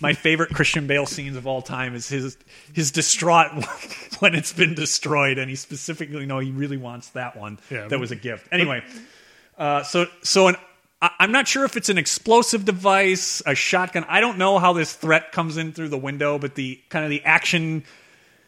my 0.00 0.12
favorite 0.12 0.50
Christian 0.54 0.86
Bale 0.86 1.06
scenes 1.06 1.36
of 1.36 1.46
all 1.46 1.60
time. 1.60 1.94
Is 1.94 2.08
his 2.08 2.36
his 2.72 2.92
distraught 2.92 3.50
when 4.20 4.34
it's 4.34 4.52
been 4.52 4.74
destroyed, 4.74 5.38
and 5.38 5.50
he 5.50 5.56
specifically 5.56 6.24
know 6.24 6.38
he 6.38 6.52
really 6.52 6.76
wants 6.76 7.08
that 7.10 7.36
one. 7.36 7.58
Yeah. 7.70 7.88
that 7.88 7.98
was 7.98 8.12
a 8.12 8.16
gift. 8.16 8.48
Anyway, 8.52 8.82
uh, 9.58 9.82
so 9.82 10.06
so 10.22 10.48
an. 10.48 10.56
I- 11.02 11.10
I'm 11.18 11.32
not 11.32 11.48
sure 11.48 11.64
if 11.64 11.76
it's 11.76 11.88
an 11.88 11.98
explosive 11.98 12.64
device, 12.64 13.42
a 13.44 13.54
shotgun. 13.54 14.04
I 14.08 14.20
don't 14.20 14.38
know 14.38 14.58
how 14.58 14.72
this 14.72 14.92
threat 14.94 15.32
comes 15.32 15.56
in 15.56 15.72
through 15.72 15.88
the 15.88 15.98
window, 15.98 16.38
but 16.38 16.54
the 16.54 16.80
kind 16.88 17.04
of 17.04 17.10
the 17.10 17.22
action 17.24 17.84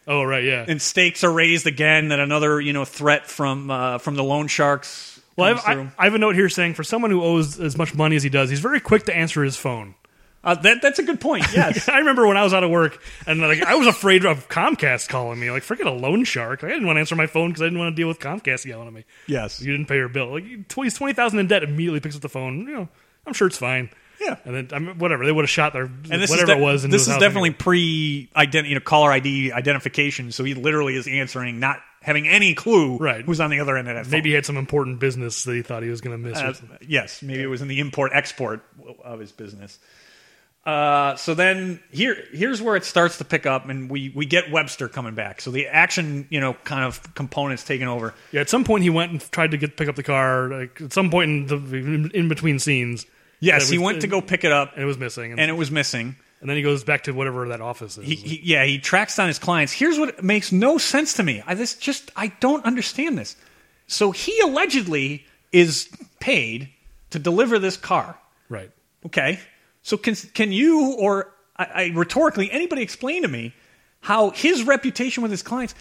oh 0.07 0.23
right, 0.25 0.45
yeah. 0.45 0.65
and 0.67 0.81
stakes 0.81 1.25
are 1.25 1.33
raised 1.33 1.67
again 1.67 2.09
that 2.09 2.21
another 2.21 2.61
you 2.61 2.73
know 2.73 2.85
threat 2.85 3.27
from 3.27 3.71
uh, 3.71 3.99
from 3.99 4.15
the 4.15 4.25
loan 4.25 4.47
sharks 4.49 5.21
Well, 5.37 5.55
I've. 5.55 5.65
I, 5.67 5.89
I 5.99 6.05
have 6.05 6.15
a 6.15 6.19
note 6.19 6.35
here 6.35 6.49
saying 6.49 6.75
for 6.75 6.85
someone 6.85 7.11
who 7.11 7.23
owes 7.23 7.59
as 7.61 7.77
much 7.77 7.95
money 7.95 8.17
as 8.17 8.23
he 8.23 8.29
does, 8.31 8.51
he's 8.51 8.61
very 8.61 8.81
quick 8.81 9.05
to 9.05 9.15
answer 9.17 9.43
his 9.45 9.57
phone. 9.57 9.95
uh, 10.45 10.55
that 10.55 10.81
that's 10.81 10.99
a 11.01 11.03
good 11.03 11.21
point 11.21 11.45
yes 11.53 11.89
I 11.89 11.99
remember 11.99 12.25
when 12.27 12.37
I 12.37 12.45
was 12.45 12.55
out 12.55 12.63
of 12.63 12.71
work 12.71 13.03
and 13.27 13.41
like 13.41 13.63
I 13.63 13.75
was 13.75 13.89
afraid 13.89 14.25
of 14.25 14.49
Comcast 14.49 15.09
calling 15.09 15.41
me. 15.41 15.51
Like, 15.51 15.65
forget 15.65 15.87
a 15.89 15.93
loan 15.93 16.23
shark. 16.25 16.63
I 16.63 16.69
didn't 16.69 16.87
want 16.87 16.97
to 16.97 17.01
answer 17.01 17.17
my 17.17 17.27
phone 17.27 17.51
because 17.51 17.63
I 17.63 17.67
didn't 17.67 17.81
want 17.81 17.97
to 17.97 18.01
deal 18.01 18.07
with 18.09 18.21
Comcast 18.21 18.65
yelling 18.65 18.87
at 18.87 18.93
me. 18.93 19.05
yes 19.27 19.61
You 19.61 19.73
didn't 19.73 19.87
pay 19.89 19.97
your 19.97 20.09
bill. 20.09 20.29
Like 20.35 20.45
he's 20.45 20.95
twenty 20.95 21.15
thousand 21.15 21.41
in 21.41 21.49
debt. 21.49 21.65
Immediately 21.65 22.01
picks 22.01 22.15
up 22.17 22.23
the 22.23 22.29
phone. 22.29 22.61
You 22.61 22.75
know, 22.75 22.89
I'm 23.27 23.33
sure 23.33 23.49
it's 23.49 23.59
fine. 23.59 23.91
Yeah. 24.21 24.37
And 24.45 24.55
then 24.55 24.69
I 24.73 24.79
mean, 24.79 24.99
whatever 24.99 25.25
they 25.27 25.33
would 25.33 25.43
have 25.45 25.51
shot 25.51 25.73
their 25.73 25.85
and 25.85 26.05
this 26.05 26.31
whatever 26.31 26.53
is 26.53 26.57
de- 26.57 26.61
it 26.61 26.65
was. 26.65 26.85
Into 26.85 26.97
this 26.97 27.09
is 27.09 27.15
definitely 27.19 27.51
anyway. 27.51 27.59
pre 27.59 28.31
ident- 28.37 28.69
you 28.69 28.75
know 28.75 28.81
caller 28.81 29.13
ID 29.13 29.53
identification 29.53 30.33
so 30.33 30.43
he 30.45 30.55
literally 30.55 30.97
is 30.97 31.07
answering 31.07 31.61
not 31.61 31.79
having 32.03 32.29
any 32.29 32.55
clue 32.55 32.97
Right. 32.99 33.25
who's 33.25 33.41
on 33.41 33.51
the 33.51 33.61
other 33.61 33.77
end 33.77 33.89
of 33.89 33.95
that 33.97 34.05
phone. 34.05 34.13
maybe 34.13 34.31
he 34.31 34.35
had 34.35 34.47
some 34.47 34.57
important 34.57 35.01
business 35.01 35.45
that 35.45 35.55
he 35.55 35.63
thought 35.63 35.83
he 35.83 35.89
was 35.91 36.01
going 36.01 36.23
to 36.23 36.29
miss. 36.29 36.39
Uh, 36.39 36.55
yes, 36.87 37.21
maybe 37.23 37.43
it 37.43 37.47
was 37.47 37.63
in 37.63 37.69
the 37.69 37.81
import 37.81 38.13
export 38.15 38.63
of 39.05 39.19
his 39.21 39.33
business. 39.33 39.79
Uh, 40.65 41.15
so 41.15 41.33
then 41.35 41.81
here 41.93 42.17
here's 42.33 42.61
where 42.61 42.75
it 42.75 42.85
starts 42.85 43.19
to 43.19 43.25
pick 43.25 43.47
up, 43.47 43.69
and 43.69 43.89
we 43.89 44.13
we 44.17 44.27
get 44.27 44.51
Webster 44.51 44.89
coming 44.89 45.15
back. 45.15 45.41
So 45.41 45.53
the 45.53 45.69
action 45.69 46.27
you 46.29 46.41
know 46.41 46.55
kind 46.65 46.83
of 46.85 47.15
components 47.15 47.63
taking 47.63 47.87
over. 47.87 48.15
Yeah, 48.33 48.41
at 48.41 48.51
some 48.51 48.65
point 48.65 48.83
he 48.83 48.91
went 48.91 49.13
and 49.13 49.21
tried 49.31 49.53
to 49.53 49.59
get 49.59 49.77
pick 49.77 49.89
up 49.89 49.95
the 49.95 50.03
car. 50.03 50.49
Like 50.49 50.81
at 50.81 50.93
some 50.93 51.09
point 51.11 51.31
in 51.31 51.47
the 51.47 52.11
in 52.19 52.29
between 52.29 52.59
scenes. 52.59 53.07
Yes, 53.41 53.67
that 53.67 53.73
he 53.73 53.79
was- 53.79 53.85
went 53.85 54.01
to 54.03 54.07
go 54.07 54.21
pick 54.21 54.45
it 54.45 54.53
up, 54.53 54.73
and 54.75 54.83
it 54.83 54.87
was 54.87 54.99
missing. 54.99 55.33
And, 55.33 55.41
and 55.41 55.51
it 55.51 55.55
was 55.55 55.71
missing. 55.71 56.17
and 56.41 56.49
then 56.51 56.57
he 56.57 56.63
goes 56.63 56.85
back 56.85 57.05
to 57.05 57.13
whatever 57.13 57.49
that 57.49 57.61
office 57.61 57.99
is. 57.99 58.07
He, 58.07 58.15
he, 58.15 58.41
yeah, 58.43 58.65
he 58.65 58.79
tracks 58.79 59.17
down 59.17 59.29
his 59.29 59.39
clients. 59.39 59.73
Here's 59.73 59.99
what 59.99 60.23
makes 60.25 60.53
no 60.53 60.79
sense 60.79 61.15
to 61.15 61.23
me. 61.23 61.43
I 61.47 61.55
this 61.55 61.75
just 61.77 62.11
I 62.17 62.29
don't 62.41 62.65
understand 62.65 63.17
this. 63.19 63.37
So 63.87 64.11
he 64.11 64.39
allegedly 64.41 65.25
is 65.53 65.89
paid 66.21 66.69
to 67.11 67.19
deliver 67.19 67.59
this 67.59 67.77
car. 67.77 68.19
right. 68.49 68.71
Okay, 69.05 69.39
so 69.83 69.97
can 69.97 70.15
can 70.35 70.51
you 70.51 70.95
or 70.99 71.33
I, 71.57 71.65
I 71.65 71.93
rhetorically 71.95 72.51
anybody 72.51 72.83
explain 72.83 73.23
to 73.23 73.29
me 73.29 73.55
how 74.01 74.31
his 74.31 74.65
reputation 74.65 75.23
with 75.23 75.31
his 75.31 75.43
clients? 75.43 75.75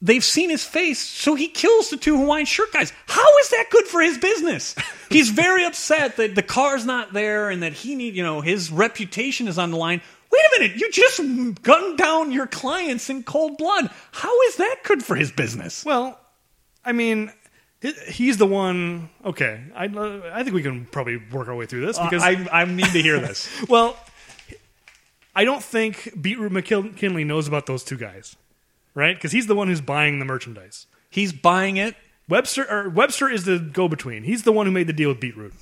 He 0.00 0.06
they've 0.06 0.24
seen 0.24 0.50
his 0.50 0.64
face, 0.64 0.98
so 0.98 1.34
he 1.34 1.48
kills 1.48 1.90
the 1.90 1.96
two 1.96 2.16
Hawaiian 2.18 2.46
shirt 2.46 2.72
guys. 2.72 2.92
How 3.06 3.38
is 3.38 3.50
that 3.50 3.66
good 3.70 3.86
for 3.86 4.00
his 4.00 4.18
business? 4.18 4.74
He's 5.10 5.30
very 5.30 5.64
upset 5.64 6.16
that 6.16 6.34
the 6.34 6.42
car's 6.42 6.84
not 6.84 7.12
there 7.12 7.50
and 7.50 7.62
that 7.62 7.72
he 7.72 7.94
need 7.94 8.14
you 8.14 8.22
know 8.22 8.40
his 8.40 8.70
reputation 8.70 9.48
is 9.48 9.58
on 9.58 9.70
the 9.70 9.76
line. 9.76 10.00
Wait 10.30 10.40
a 10.40 10.60
minute, 10.60 10.76
you 10.76 10.90
just 10.90 11.20
gunned 11.62 11.98
down 11.98 12.32
your 12.32 12.46
clients 12.46 13.08
in 13.08 13.22
cold 13.22 13.56
blood. 13.58 13.90
How 14.12 14.42
is 14.42 14.56
that 14.56 14.78
good 14.84 15.04
for 15.04 15.14
his 15.14 15.30
business? 15.30 15.84
Well, 15.84 16.18
I 16.84 16.92
mean, 16.92 17.32
he's 18.08 18.36
the 18.36 18.46
one. 18.46 19.10
Okay, 19.24 19.60
I 19.74 19.84
I 19.84 20.42
think 20.42 20.54
we 20.54 20.62
can 20.62 20.86
probably 20.86 21.16
work 21.16 21.48
our 21.48 21.54
way 21.54 21.66
through 21.66 21.86
this 21.86 21.98
uh, 21.98 22.04
because 22.04 22.22
I, 22.22 22.46
I 22.52 22.64
need 22.64 22.86
to 22.86 23.02
hear 23.02 23.18
this. 23.18 23.48
well, 23.68 23.96
I 25.34 25.44
don't 25.44 25.62
think 25.62 26.20
Beetroot 26.20 26.52
McKinley 26.52 27.24
knows 27.24 27.48
about 27.48 27.66
those 27.66 27.84
two 27.84 27.96
guys, 27.96 28.36
right? 28.96 29.14
Because 29.14 29.30
he's 29.30 29.46
the 29.46 29.54
one 29.54 29.68
who's 29.68 29.80
buying 29.80 30.18
the 30.18 30.24
merchandise. 30.24 30.86
He's 31.08 31.32
buying 31.32 31.76
it. 31.76 31.94
Webster 32.28 32.66
or 32.68 32.88
Webster 32.88 33.30
is 33.30 33.44
the 33.44 33.60
go 33.60 33.86
between. 33.86 34.24
He's 34.24 34.42
the 34.42 34.50
one 34.50 34.66
who 34.66 34.72
made 34.72 34.88
the 34.88 34.92
deal 34.92 35.10
with 35.10 35.20
Beetroot. 35.20 35.52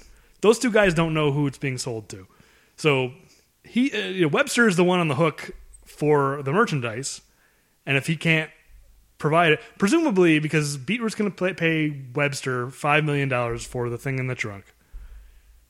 Those 0.40 0.58
two 0.58 0.70
guys 0.70 0.94
don't 0.94 1.12
know 1.12 1.32
who 1.32 1.46
it's 1.46 1.58
being 1.58 1.76
sold 1.76 2.08
to. 2.08 2.26
So 2.76 3.12
he 3.62 3.92
uh, 3.92 4.06
you 4.08 4.22
know, 4.22 4.28
Webster 4.28 4.66
is 4.66 4.76
the 4.76 4.84
one 4.84 5.00
on 5.00 5.08
the 5.08 5.16
hook 5.16 5.50
for 5.84 6.42
the 6.42 6.52
merchandise, 6.52 7.20
and 7.84 7.98
if 7.98 8.06
he 8.06 8.16
can't 8.16 8.50
provide 9.18 9.52
it, 9.52 9.60
presumably 9.78 10.38
because 10.38 10.76
Beetroot's 10.78 11.14
going 11.14 11.30
to 11.30 11.54
pay 11.54 12.04
Webster 12.14 12.70
five 12.70 13.04
million 13.04 13.28
dollars 13.28 13.66
for 13.66 13.90
the 13.90 13.98
thing 13.98 14.18
in 14.18 14.28
the 14.28 14.34
trunk. 14.34 14.64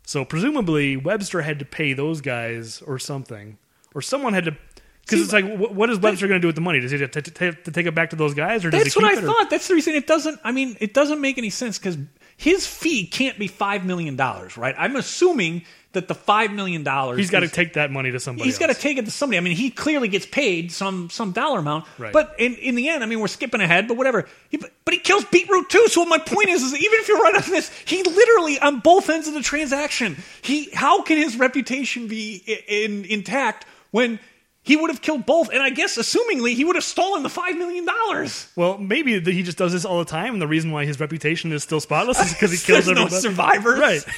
So 0.06 0.24
presumably 0.24 0.96
Webster 0.96 1.42
had 1.42 1.58
to 1.58 1.64
pay 1.64 1.94
those 1.94 2.20
guys 2.20 2.82
or 2.82 2.98
something, 2.98 3.58
or 3.94 4.02
someone 4.02 4.34
had 4.34 4.44
to 4.44 4.56
Because 5.06 5.20
it's 5.22 5.32
like, 5.32 5.44
wh- 5.44 5.74
what 5.76 5.90
is 5.90 5.98
Webster 5.98 6.26
going 6.28 6.40
to 6.40 6.42
do 6.42 6.48
with 6.48 6.54
the 6.54 6.62
money? 6.62 6.80
Does 6.80 6.90
he 6.90 6.98
have 7.00 7.10
to, 7.10 7.22
to, 7.22 7.52
to 7.52 7.70
take 7.70 7.86
it 7.86 7.94
back 7.94 8.10
to 8.10 8.16
those 8.16 8.34
guys, 8.34 8.64
or 8.64 8.70
does 8.70 8.82
That's 8.84 8.94
he 8.94 9.02
what 9.02 9.16
I 9.16 9.20
or- 9.20 9.26
thought. 9.26 9.50
That's 9.50 9.68
the 9.68 9.74
reason 9.74 9.94
it 9.94 10.06
doesn't. 10.06 10.40
I 10.44 10.52
mean, 10.52 10.76
it 10.80 10.94
doesn't 10.94 11.20
make 11.20 11.36
any 11.38 11.50
sense 11.50 11.78
because 11.78 11.98
his 12.36 12.66
fee 12.66 13.06
can't 13.06 13.38
be 13.38 13.46
five 13.46 13.84
million 13.84 14.16
dollars, 14.16 14.56
right? 14.56 14.74
I'm 14.78 14.96
assuming 14.96 15.64
that 15.92 16.08
the 16.08 16.14
five 16.14 16.50
million 16.50 16.82
dollars 16.82 17.18
He's 17.18 17.30
got 17.30 17.40
to 17.40 17.48
take 17.48 17.74
that 17.74 17.92
money 17.92 18.10
to 18.10 18.18
somebody. 18.18 18.48
He's 18.48 18.58
got 18.58 18.66
to 18.66 18.74
take 18.74 18.98
it 18.98 19.04
to 19.04 19.12
somebody. 19.12 19.36
I 19.38 19.40
mean, 19.42 19.54
he 19.54 19.70
clearly 19.70 20.08
gets 20.08 20.26
paid 20.26 20.72
some 20.72 21.08
some 21.10 21.30
dollar 21.32 21.60
amount, 21.60 21.84
Right. 21.98 22.12
but 22.12 22.34
in, 22.38 22.54
in 22.56 22.74
the 22.74 22.88
end, 22.88 23.04
I 23.04 23.06
mean, 23.06 23.20
we're 23.20 23.28
skipping 23.28 23.60
ahead, 23.60 23.86
but 23.86 23.96
whatever. 23.96 24.26
He, 24.48 24.56
but 24.56 24.72
he 24.94 24.98
kills 24.98 25.24
Beetroot 25.26 25.68
too. 25.70 25.86
So 25.88 26.04
my 26.06 26.18
point 26.18 26.48
is, 26.48 26.62
is 26.62 26.72
even 26.74 26.98
if 27.00 27.06
you're 27.08 27.20
right 27.20 27.36
on 27.36 27.42
this, 27.48 27.70
he 27.84 28.02
literally 28.02 28.58
on 28.58 28.80
both 28.80 29.08
ends 29.10 29.28
of 29.28 29.34
the 29.34 29.42
transaction. 29.42 30.16
He 30.42 30.70
how 30.72 31.02
can 31.02 31.18
his 31.18 31.36
reputation 31.36 32.08
be 32.08 32.42
i- 32.48 32.64
in, 32.66 33.04
intact 33.04 33.66
when 33.92 34.18
he 34.64 34.76
would 34.76 34.90
have 34.90 35.02
killed 35.02 35.26
both? 35.26 35.50
And 35.50 35.62
I 35.62 35.70
guess, 35.70 35.98
assumingly, 35.98 36.54
he 36.54 36.64
would 36.64 36.74
have 36.74 36.84
stolen 36.84 37.22
the 37.22 37.28
five 37.28 37.56
million 37.56 37.84
dollars. 37.84 38.48
Well, 38.56 38.78
maybe 38.78 39.20
he 39.20 39.42
just 39.42 39.58
does 39.58 39.72
this 39.72 39.84
all 39.84 39.98
the 39.98 40.06
time, 40.06 40.32
and 40.32 40.42
the 40.42 40.48
reason 40.48 40.72
why 40.72 40.86
his 40.86 40.98
reputation 40.98 41.52
is 41.52 41.62
still 41.62 41.80
spotless 41.80 42.18
is 42.18 42.32
because 42.32 42.50
he 42.50 42.56
kills 42.66 42.86
There's 42.86 42.98
no 42.98 43.08
survivors. 43.08 43.78
Right. 43.78 44.04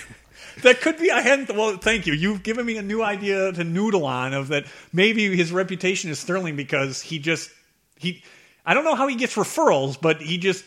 That 0.62 0.80
could 0.80 0.98
be. 0.98 1.10
I 1.10 1.20
hadn't. 1.20 1.54
Well, 1.54 1.76
thank 1.76 2.06
you. 2.06 2.14
You've 2.14 2.42
given 2.42 2.64
me 2.64 2.78
a 2.78 2.82
new 2.82 3.02
idea 3.02 3.52
to 3.52 3.62
noodle 3.62 4.06
on 4.06 4.32
of 4.32 4.48
that. 4.48 4.64
Maybe 4.90 5.36
his 5.36 5.52
reputation 5.52 6.10
is 6.10 6.18
sterling 6.18 6.56
because 6.56 7.02
he 7.02 7.18
just 7.18 7.50
he. 7.98 8.22
I 8.64 8.72
don't 8.72 8.84
know 8.84 8.94
how 8.94 9.06
he 9.06 9.16
gets 9.16 9.34
referrals, 9.34 10.00
but 10.00 10.22
he 10.22 10.38
just 10.38 10.64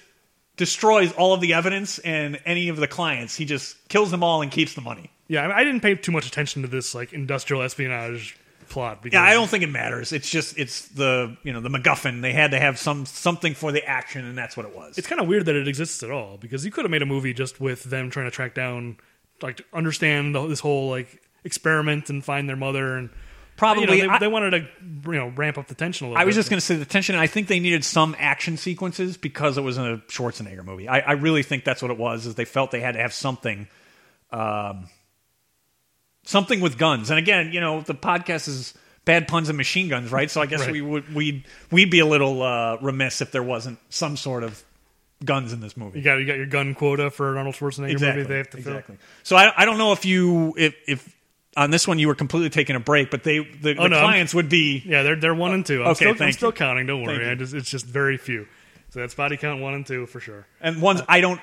destroys 0.58 1.12
all 1.14 1.34
of 1.34 1.42
the 1.42 1.54
evidence 1.54 1.98
and 1.98 2.40
any 2.46 2.70
of 2.70 2.78
the 2.78 2.88
clients. 2.88 3.36
He 3.36 3.46
just 3.46 3.76
kills 3.90 4.12
them 4.12 4.24
all 4.24 4.44
and 4.44 4.52
keeps 4.52 4.76
the 4.76 4.82
money. 4.82 5.10
Yeah, 5.28 5.42
I, 5.44 5.48
mean, 5.48 5.58
I 5.58 5.64
didn't 5.64 5.82
pay 5.82 5.96
too 5.96 6.12
much 6.12 6.28
attention 6.28 6.62
to 6.62 6.68
this 6.68 6.94
like 6.94 7.12
industrial 7.12 7.64
espionage 7.64 8.38
plot. 8.70 9.02
Because 9.02 9.18
Yeah, 9.18 9.24
I 9.24 9.34
don't 9.34 9.50
think 9.50 9.64
it 9.64 9.70
matters. 9.70 10.12
It's 10.14 10.30
just 10.30 10.58
it's 10.58 10.88
the 10.90 11.36
you 11.44 11.52
know 11.54 11.60
the 11.62 11.70
MacGuffin. 11.70 12.22
They 12.22 12.34
had 12.34 12.52
to 12.52 12.60
have 12.60 12.78
some 12.80 13.06
something 13.06 13.54
for 13.54 13.72
the 13.72 13.84
action, 13.86 14.26
and 14.26 14.38
that's 14.38 14.56
what 14.56 14.66
it 14.66 14.76
was. 14.76 14.98
It's 14.98 15.08
kind 15.08 15.20
of 15.22 15.28
weird 15.28 15.46
that 15.46 15.56
it 15.56 15.68
exists 15.68 16.04
at 16.04 16.12
all 16.12 16.38
because 16.38 16.66
you 16.66 16.72
could 16.72 16.86
have 16.86 16.92
made 16.92 17.02
a 17.02 17.06
movie 17.08 17.34
just 17.34 17.60
with 17.60 17.84
them 17.84 18.10
trying 18.10 18.26
to 18.28 18.32
track 18.32 18.56
down, 18.56 18.98
like, 19.42 19.58
to 19.58 19.64
understand 19.74 20.36
the, 20.36 20.48
this 20.48 20.60
whole 20.60 20.90
like 20.90 21.22
experiment 21.44 22.10
and 22.10 22.24
find 22.24 22.48
their 22.48 22.56
mother 22.58 22.96
and 22.98 23.10
Probably. 23.58 23.82
You 23.84 23.88
know, 23.88 24.08
they, 24.08 24.08
I- 24.08 24.20
they 24.20 24.28
wanted 24.30 24.52
to 24.52 25.12
you 25.12 25.18
know 25.18 25.34
ramp 25.36 25.58
up 25.58 25.68
the 25.68 25.76
tension 25.76 26.06
a 26.08 26.10
little. 26.12 26.22
I 26.22 26.26
was 26.26 26.36
bit. 26.36 26.40
just 26.40 26.50
going 26.50 26.60
to 26.62 26.66
say 26.66 26.78
the 26.78 26.86
tension. 26.86 27.16
I 27.16 27.28
think 27.28 27.50
they 27.50 27.60
needed 27.60 27.84
some 27.84 28.16
action 28.18 28.56
sequences 28.56 29.18
because 29.18 29.58
it 29.58 29.62
was 29.62 29.78
in 29.78 29.86
a 29.86 29.98
Schwarzenegger 30.08 30.64
movie. 30.64 30.88
I, 30.88 31.00
I 31.00 31.12
really 31.12 31.44
think 31.44 31.66
that's 31.66 31.82
what 31.82 31.92
it 31.92 31.98
was. 31.98 32.26
Is 32.26 32.36
they 32.36 32.46
felt 32.46 32.72
they 32.72 32.80
had 32.80 32.94
to 32.94 33.02
have 33.02 33.12
something, 33.14 33.68
um, 34.32 34.88
something 36.30 36.62
with 36.62 36.78
guns. 36.78 37.10
And 37.10 37.18
again, 37.20 37.52
you 37.52 37.60
know, 37.60 37.82
the 37.82 37.96
podcast 37.96 38.48
is 38.48 38.74
bad 39.06 39.28
puns 39.28 39.50
and 39.50 39.58
machine 39.58 39.90
guns, 39.90 40.12
right? 40.12 40.30
So 40.30 40.42
I 40.42 40.46
guess 40.52 40.62
Right. 40.62 40.72
we 40.72 40.82
would 40.82 41.14
we'd 41.14 41.44
we'd 41.72 41.90
be 41.92 42.00
a 42.00 42.06
little 42.06 42.42
uh, 42.44 42.78
remiss 42.82 43.22
if 43.22 43.32
there 43.32 43.44
wasn't 43.44 43.80
some 43.90 44.16
sort 44.18 44.44
of 44.44 44.64
guns 45.26 45.52
in 45.52 45.60
this 45.60 45.76
movie. 45.76 46.00
You 46.00 46.06
got 46.06 46.16
you 46.16 46.26
got 46.26 46.38
your 46.38 46.46
gun 46.46 46.76
quota 46.76 47.10
for 47.10 47.38
Arnold 47.38 47.56
Schwarzenegger 47.56 47.92
Exactly. 47.92 48.22
movie. 48.24 48.30
They 48.34 48.38
have 48.38 48.50
to 48.52 48.58
fill. 48.58 48.74
exactly. 48.74 48.98
So 49.24 49.36
I, 49.36 49.52
I 49.56 49.66
don't 49.66 49.78
know 49.78 49.92
if 49.94 50.06
you 50.06 50.54
if 50.58 50.76
if 50.88 51.16
on 51.58 51.72
this 51.72 51.88
one 51.88 51.98
you 52.00 52.08
were 52.08 52.16
completely 52.16 52.50
taking 52.52 52.76
a 52.76 52.80
break, 52.80 53.10
but 53.12 53.24
they 53.24 53.40
the, 53.40 53.74
the 53.74 53.76
Oh, 53.80 53.88
no, 53.88 53.98
I'm- 53.98 54.06
clients 54.06 54.34
would 54.36 54.48
be 54.50 54.82
Yeah, 54.86 55.04
they're 55.04 55.16
they're 55.16 55.36
one 55.36 55.52
and 55.54 55.66
two. 55.66 55.82
I'm 55.84 55.90
Okay, 55.90 56.14
still, 56.14 56.26
I'm 56.28 56.32
still 56.32 56.52
counting. 56.52 56.86
Don't 56.86 57.02
worry. 57.04 57.28
I 57.28 57.36
just, 57.36 57.54
it's 57.54 57.70
just 57.70 57.86
very 57.86 58.18
few. 58.18 58.48
So 58.92 59.00
that's 59.02 59.14
body 59.16 59.36
count 59.38 59.62
one 59.62 59.74
and 59.74 59.86
two 59.86 60.06
for 60.06 60.20
sure. 60.20 60.46
and 60.62 60.82
ones 60.82 61.02
I 61.10 61.22
don't. 61.22 61.42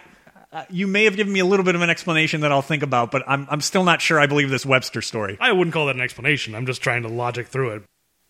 Uh, 0.53 0.65
you 0.71 0.87
may 0.87 1.05
have 1.05 1.17
given 1.17 1.33
me 1.33 1.41
a 1.41 1.45
little 1.45 1.65
bit 1.65 1.75
of 1.75 1.83
an 1.83 1.91
explanation 1.91 2.41
that 2.43 2.53
I'll 2.53 2.63
think 2.63 2.83
about, 2.83 3.11
but 3.11 3.25
I'm 3.27 3.47
I'm 3.51 3.61
still 3.61 3.85
not 3.85 4.01
sure 4.01 4.19
I 4.19 4.27
believe 4.27 4.49
this 4.49 4.65
Webster 4.65 5.03
story. 5.03 5.37
I 5.41 5.53
wouldn't 5.53 5.75
call 5.75 5.87
that 5.87 5.97
an 5.97 6.01
explanation. 6.01 6.55
I'm 6.55 6.67
just 6.67 6.83
trying 6.83 7.03
to 7.03 7.09
logic 7.09 7.49
through 7.49 7.71
it. 7.77 7.83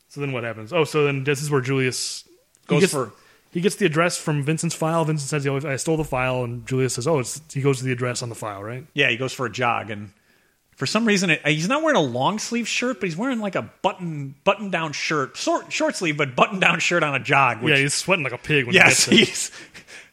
So 0.09 0.21
then 0.21 0.33
what 0.33 0.45
happens? 0.45 0.73
Oh, 0.73 0.85
so 0.85 1.05
then 1.05 1.25
this 1.25 1.43
is 1.43 1.51
where 1.51 1.61
Julius 1.61 2.25
he 2.27 2.67
Goes 2.67 2.81
gets, 2.81 2.93
for- 2.93 3.13
he 3.53 3.61
gets 3.61 3.77
the 3.77 3.87
address 3.87 4.17
from 4.17 4.43
Vincent's 4.43 4.75
file. 4.75 5.05
Vincent 5.05 5.29
says, 5.29 5.47
"Oh, 5.47 5.57
I 5.69 5.77
stole 5.77 5.97
the 5.97 6.05
file," 6.05 6.43
and 6.43 6.67
Julius 6.67 6.95
says, 6.95 7.07
"Oh, 7.07 7.19
it's." 7.19 7.41
He 7.53 7.61
goes 7.63 7.79
to 7.79 7.85
the 7.85 7.93
address 7.93 8.23
on 8.23 8.29
the 8.29 8.35
file, 8.35 8.63
right? 8.63 8.87
Yeah, 8.95 9.09
he 9.11 9.17
goes 9.17 9.33
for 9.33 9.47
a 9.47 9.51
jog, 9.51 9.91
and 9.91 10.11
for 10.77 10.87
some 10.87 11.07
reason 11.07 11.31
it, 11.31 11.47
he's 11.47 11.69
not 11.69 11.83
wearing 11.83 11.97
a 11.97 12.03
long 12.03 12.39
sleeve 12.39 12.69
shirt, 12.69 13.01
but 13.01 13.09
he's 13.09 13.17
wearing 13.17 13.41
like 13.41 13.55
a 13.55 13.71
button 13.83 14.35
button 14.45 14.71
down 14.71 14.93
shirt, 14.93 15.37
short 15.37 15.73
short 15.73 15.97
sleeve, 15.97 16.17
but 16.17 16.35
button 16.37 16.61
down 16.61 16.81
shirt 16.81 17.03
on 17.03 17.15
a 17.15 17.21
jog. 17.21 17.63
Which, 17.63 17.73
yeah, 17.73 17.79
he's 17.81 17.95
sweating 17.95 18.25
like 18.25 18.33
a 18.33 18.39
pig 18.39 18.67
when 18.67 18.75
yes, 18.75 19.05
he 19.07 19.19
gets 19.19 19.51
it. 19.51 19.55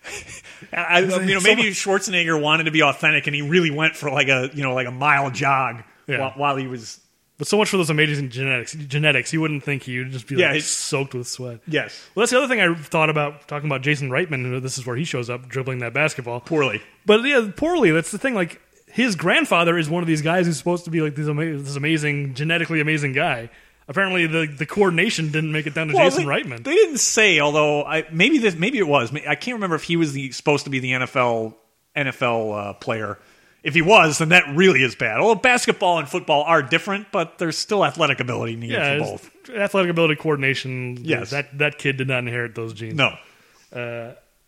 he's. 0.04 0.43
I, 0.74 1.04
um, 1.04 1.28
you 1.28 1.36
know, 1.36 1.42
maybe 1.42 1.64
Schwarzenegger 1.72 2.40
wanted 2.42 2.64
to 2.66 2.72
be 2.72 2.82
authentic, 2.84 3.28
and 3.28 3.36
he 3.36 3.42
really 3.42 3.72
went 3.72 3.96
for 3.96 4.10
like 4.12 4.28
a 4.28 4.50
you 4.54 4.64
know 4.64 4.74
like 4.74 4.88
a 4.88 4.92
mile 4.92 5.30
jog 5.32 5.84
Yeah. 6.08 6.20
while, 6.20 6.32
while 6.32 6.56
he 6.56 6.68
was. 6.68 7.00
But 7.40 7.48
so 7.48 7.58
much 7.58 7.70
for 7.70 7.78
those 7.78 7.90
amazing 7.90 8.30
genetics. 8.30 8.74
Genetics, 8.74 9.34
you 9.34 9.42
wouldn't 9.42 9.64
think 9.64 9.84
he 9.84 9.98
would 9.98 10.12
just 10.12 10.28
be 10.28 10.36
Yeah, 10.36 10.52
like 10.52 10.62
soaked 10.62 11.16
with 11.16 11.28
sweat. 11.28 11.62
Yes, 11.68 12.08
Well, 12.14 12.22
that's 12.22 12.32
the 12.32 12.38
other 12.38 12.48
thing 12.48 12.62
I 12.62 12.74
thought 12.76 13.10
about 13.10 13.48
talking 13.48 13.68
about 13.68 13.82
Jason 13.82 14.10
Reitman. 14.12 14.62
This 14.62 14.78
is 14.78 14.86
where 14.86 14.96
he 14.96 15.04
shows 15.04 15.30
up 15.32 15.50
dribbling 15.50 15.80
that 15.80 15.94
basketball. 15.94 16.42
poorly. 16.42 16.82
But 17.08 17.24
yeah, 17.24 17.50
poorly. 17.56 17.90
That's 17.92 18.12
the 18.12 18.20
thing. 18.20 18.36
Like 18.36 18.62
his 18.88 19.16
grandfather 19.16 19.80
is 19.80 19.90
one 19.90 20.04
of 20.04 20.08
these 20.08 20.22
guys 20.22 20.46
who's 20.46 20.58
supposed 20.58 20.86
to 20.86 20.92
be 20.92 21.02
like 21.02 21.16
this, 21.16 21.28
ama- 21.28 21.58
this 21.58 21.76
amazing, 21.76 22.36
genetically 22.36 22.80
amazing 22.80 23.14
guy. 23.14 23.50
Apparently, 23.88 24.28
the, 24.28 24.48
the 24.48 24.66
coordination 24.66 25.32
didn't 25.32 25.52
make 25.52 25.68
it 25.68 25.74
down 25.74 25.88
to 25.90 25.94
Well, 25.94 26.06
Jason 26.06 26.26
they, 26.26 26.32
Reitman. 26.32 26.64
They 26.64 26.74
didn't 26.74 27.00
say, 27.00 27.40
although 27.40 27.84
I, 27.84 28.06
maybe 28.12 28.38
this, 28.38 28.56
maybe 28.56 28.78
it 28.78 28.88
was. 28.88 29.14
I 29.14 29.36
can't 29.36 29.56
remember 29.56 29.76
if 29.76 29.84
he 29.84 29.98
was 29.98 30.14
the, 30.14 30.32
supposed 30.32 30.64
to 30.66 30.70
be 30.70 30.80
the 30.80 30.92
NFL 30.92 31.56
NFL 31.96 32.58
uh, 32.70 32.74
player. 32.74 33.20
If 33.62 33.74
he 33.74 33.82
was, 33.82 34.18
then 34.18 34.30
that 34.30 34.44
really 34.56 34.84
is 34.84 34.96
bad. 34.96 35.20
Although 35.20 35.40
basketball 35.40 36.00
and 36.00 36.08
football 36.08 36.44
are 36.44 36.62
different, 36.62 37.12
but 37.12 37.38
there's 37.38 37.58
still 37.58 37.86
athletic 37.86 38.20
ability 38.20 38.56
needed 38.58 38.74
yeah, 38.74 38.98
for 38.98 39.12
both. 39.12 39.50
athletic 39.52 39.90
ability, 39.90 40.16
coordination. 40.18 40.98
Yes. 41.02 41.30
that 41.30 41.58
that 41.60 41.78
kid 41.78 41.98
did 41.98 42.08
not 42.08 42.20
inherit 42.20 42.56
those 42.56 42.74
genes. 42.74 42.96
No. 42.96 43.16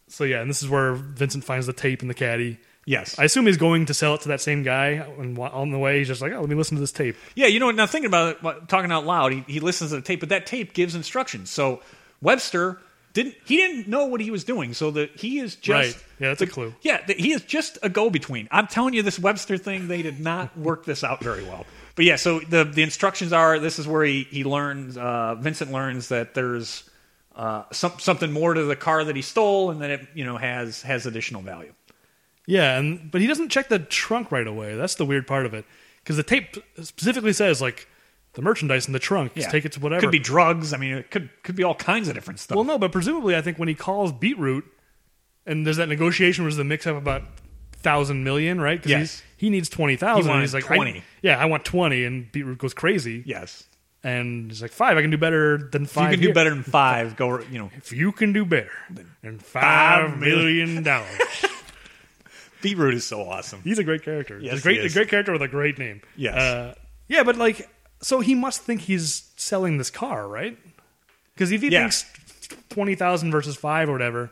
So 0.07 0.24
yeah, 0.24 0.41
and 0.41 0.49
this 0.49 0.62
is 0.62 0.70
where 0.70 0.94
Vincent 0.94 1.44
finds 1.44 1.66
the 1.66 1.74
tape 1.74 2.02
in 2.02 2.07
the 2.07 2.14
caddy. 2.14 2.60
Yes. 2.86 3.18
I 3.18 3.24
assume 3.24 3.48
he's 3.48 3.57
going 3.57 3.88
to 3.88 3.94
sell 3.94 4.14
it 4.14 4.22
to 4.22 4.28
that 4.30 4.41
same 4.41 4.62
guy, 4.62 4.90
and 5.18 5.38
on 5.40 5.72
the 5.72 5.80
way, 5.80 5.99
he's 5.99 6.07
just 6.07 6.22
like, 6.22 6.32
"Oh, 6.32 6.40
let 6.40 6.49
me 6.49 6.56
listen 6.56 6.76
to 6.78 6.82
this 6.82 6.91
tape." 6.91 7.16
yeah, 7.36 7.48
you 7.48 7.60
know 7.60 7.66
what? 7.66 7.76
Now 7.76 7.88
thinking 7.88 8.07
about 8.07 8.38
it, 8.44 8.68
talking 8.70 8.91
out 8.91 9.06
loud, 9.06 9.34
he, 9.34 9.44
he 9.48 9.60
listens 9.60 9.90
to 9.90 9.95
the 9.98 10.02
tape, 10.03 10.20
but 10.20 10.30
that 10.30 10.45
tape 10.45 10.74
gives 10.74 10.94
instructions. 10.94 11.49
So 11.49 11.82
Webster 12.22 12.80
didn't 13.14 13.36
he 13.45 13.57
didn't 13.57 13.88
know 13.88 14.06
what 14.06 14.22
he 14.22 14.30
was 14.30 14.44
doing. 14.44 14.74
So 14.74 14.91
that 14.91 15.16
he 15.16 15.40
is 15.40 15.56
just 15.56 15.95
Right. 15.95 16.06
Yeah, 16.20 16.28
that's 16.30 16.41
a 16.41 16.48
clue. 16.48 16.76
Yeah, 16.82 16.98
th- 16.98 17.20
he 17.20 17.32
is 17.32 17.41
just 17.41 17.80
a 17.82 17.90
go 17.90 18.10
between. 18.10 18.48
I'm 18.52 18.68
telling 18.68 18.94
you, 18.94 19.02
this 19.02 19.18
Webster 19.18 19.57
thing, 19.57 19.88
they 19.88 20.02
did 20.02 20.20
not 20.20 20.56
work 20.57 20.86
this 20.86 21.03
out 21.03 21.24
very 21.24 21.44
well. 21.44 21.66
But 21.95 22.06
yeah, 22.06 22.18
so 22.18 22.40
the 22.40 22.66
the 22.66 22.84
instructions 22.84 23.34
are 23.34 23.57
this 23.57 23.80
is 23.80 23.88
where 23.88 24.03
he 24.03 24.24
he 24.24 24.44
learns. 24.44 24.98
Uh, 24.98 25.36
Vincent 25.36 25.72
learns 25.72 26.10
that 26.10 26.34
there's 26.36 26.88
uh, 27.36 27.64
some, 27.72 27.94
something 27.99 28.32
more 28.32 28.53
to 28.53 28.64
the 28.64 28.76
car 28.76 29.03
that 29.03 29.16
he 29.16 29.22
stole, 29.22 29.72
and 29.72 29.82
that 29.82 29.90
it 29.90 30.07
you 30.14 30.26
know 30.26 30.38
has 30.38 30.82
has 30.84 31.06
additional 31.06 31.41
value. 31.41 31.74
Yeah, 32.48 32.78
and 32.78 33.10
but 33.12 33.22
he 33.22 33.28
doesn't 33.28 33.50
check 33.50 33.70
the 33.70 33.80
trunk 33.80 34.32
right 34.32 34.48
away. 34.48 34.76
That's 34.76 34.96
the 34.96 35.06
weird 35.06 35.26
part 35.28 35.46
of 35.46 35.54
it 35.54 35.66
because 36.04 36.18
the 36.18 36.24
tape 36.24 36.56
specifically 36.82 37.34
says 37.34 37.62
like 37.62 37.88
the 38.34 38.42
merchandise 38.42 38.86
in 38.88 38.94
the 38.94 39.00
trunk. 39.00 39.34
Just 39.36 39.50
take 39.50 39.66
it 39.66 39.72
to 39.74 39.80
whatever. 39.80 40.02
Could 40.02 40.12
be 40.12 40.20
drugs. 40.20 40.74
I 40.74 40.78
mean, 40.78 40.94
it 40.96 41.10
could 41.12 41.30
could 41.44 41.56
be 41.56 41.64
all 41.64 41.76
kinds 41.76 42.08
of 42.08 42.14
different 42.14 42.40
stuff. 42.40 42.56
well, 42.56 42.64
no, 42.66 42.78
but 42.78 42.92
presumably, 42.92 43.36
I 43.36 43.42
think 43.42 43.58
when 43.58 43.68
he 43.68 43.74
calls 43.76 44.12
Beetroot, 44.12 44.66
and 45.46 45.66
there's 45.66 45.78
that 45.78 45.90
negotiation 45.90 46.44
where 46.44 46.50
there's 46.52 46.58
the 46.58 46.64
mix 46.64 46.86
up 46.86 46.96
about 46.98 47.24
thousand 47.74 48.24
million, 48.24 48.60
right? 48.60 48.82
'Cause 48.82 48.90
Yes. 48.92 49.00
he's- 49.00 49.24
he 49.38 49.50
needs 49.50 49.70
twenty 49.70 49.96
thousand. 49.96 50.24
He 50.24 50.30
wanted 50.30 50.42
He's 50.42 50.54
like 50.54 50.66
20. 50.66 51.00
I, 51.00 51.04
yeah, 51.22 51.38
I 51.40 51.46
want 51.46 51.66
twenty, 51.66 52.04
and 52.04 52.32
Beetroot 52.32 52.58
goes 52.58 52.74
crazy. 52.74 53.22
yes, 53.26 53.64
and 54.04 54.50
he's 54.52 54.62
like 54.62 54.72
five. 54.72 54.98
I 54.98 55.02
can 55.02 55.10
do 55.12 55.18
better 55.18 55.58
than 55.72 55.84
if 55.84 55.90
five. 55.92 56.12
you 56.12 56.18
can 56.18 56.20
do 56.22 56.28
here." 56.28 56.34
better 56.34 56.50
than 56.52 56.64
five. 56.64 57.16
Go 57.16 57.40
you 57.52 57.58
know. 57.60 57.70
If 57.76 57.92
you 57.92 58.12
can 58.12 58.34
do 58.34 58.46
better 58.46 58.72
than 59.22 59.40
Five 59.40 60.10
five 60.12 60.20
million 60.20 60.84
dollars. 60.84 61.08
Beetroot 62.70 62.94
is 62.96 63.06
so 63.06 63.22
awesome. 63.30 63.62
He's 63.64 63.80
a 63.80 63.84
great 63.84 64.04
character. 64.04 64.40
Yes, 64.40 64.60
a 64.60 64.62
great, 64.62 64.84
a 64.86 64.90
great 64.90 65.10
character 65.10 65.32
with 65.32 65.42
a 65.42 65.48
great 65.48 65.78
name. 65.80 66.02
Yes. 66.16 66.36
Uh, 66.36 66.74
yeah, 67.08 67.24
but 67.24 67.36
like, 67.38 67.70
so 68.02 68.20
he 68.20 68.36
must 68.36 68.62
think 68.62 68.82
he's 68.82 69.32
selling 69.38 69.78
this 69.78 69.90
car, 69.90 70.28
right? 70.28 70.58
Because 71.34 71.52
if 71.52 71.62
he 71.62 71.70
Yeah. 71.70 71.82
thinks 71.82 72.06
twenty 72.70 72.96
thousand 72.96 73.32
versus 73.32 73.56
five 73.56 73.90
or 73.90 73.92
whatever, 73.94 74.32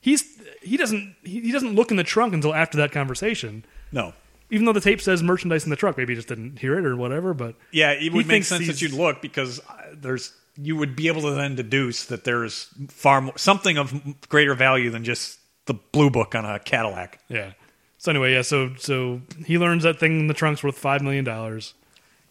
he's 0.00 0.24
he 0.62 0.76
doesn't 0.76 1.14
he, 1.24 1.40
he 1.40 1.52
doesn't 1.52 1.74
look 1.74 1.90
in 1.90 1.96
the 1.96 2.04
trunk 2.04 2.34
until 2.34 2.54
after 2.54 2.78
that 2.78 2.92
conversation. 2.92 3.64
No. 3.92 4.12
Even 4.50 4.66
though 4.66 4.72
the 4.74 4.80
tape 4.80 5.00
says 5.00 5.22
merchandise 5.22 5.64
in 5.64 5.70
the 5.70 5.76
truck, 5.76 5.96
maybe 5.96 6.12
he 6.12 6.16
just 6.16 6.28
didn't 6.28 6.58
hear 6.58 6.78
it 6.78 6.84
or 6.84 6.94
whatever. 6.96 7.32
But 7.32 7.54
Yeah, 7.70 7.92
it 7.92 8.12
would 8.12 8.26
make 8.26 8.44
sense 8.44 8.66
that 8.66 8.82
you'd 8.82 8.92
look 8.92 9.22
because 9.22 9.60
uh, 9.60 9.94
there's 9.94 10.34
you 10.58 10.76
would 10.76 10.94
be 10.94 11.08
able 11.08 11.22
to 11.22 11.30
then 11.30 11.54
deduce 11.54 12.04
that 12.06 12.24
there's 12.24 12.68
far 12.88 13.22
more 13.22 13.38
something 13.38 13.78
of 13.78 13.94
greater 14.28 14.54
value 14.54 14.90
than 14.90 15.04
just 15.04 15.38
the 15.66 15.72
blue 15.74 16.10
book 16.10 16.34
on 16.34 16.44
a 16.44 16.58
Cadillac. 16.58 17.18
yeah. 17.28 17.52
So 18.02 18.10
anyway, 18.10 18.32
yeah. 18.32 18.42
So 18.42 18.74
so 18.78 19.22
he 19.46 19.58
learns 19.58 19.84
that 19.84 20.00
thing 20.00 20.18
in 20.18 20.26
the 20.26 20.34
trunk's 20.34 20.60
worth 20.64 20.76
five 20.76 21.02
million 21.02 21.24
dollars. 21.24 21.74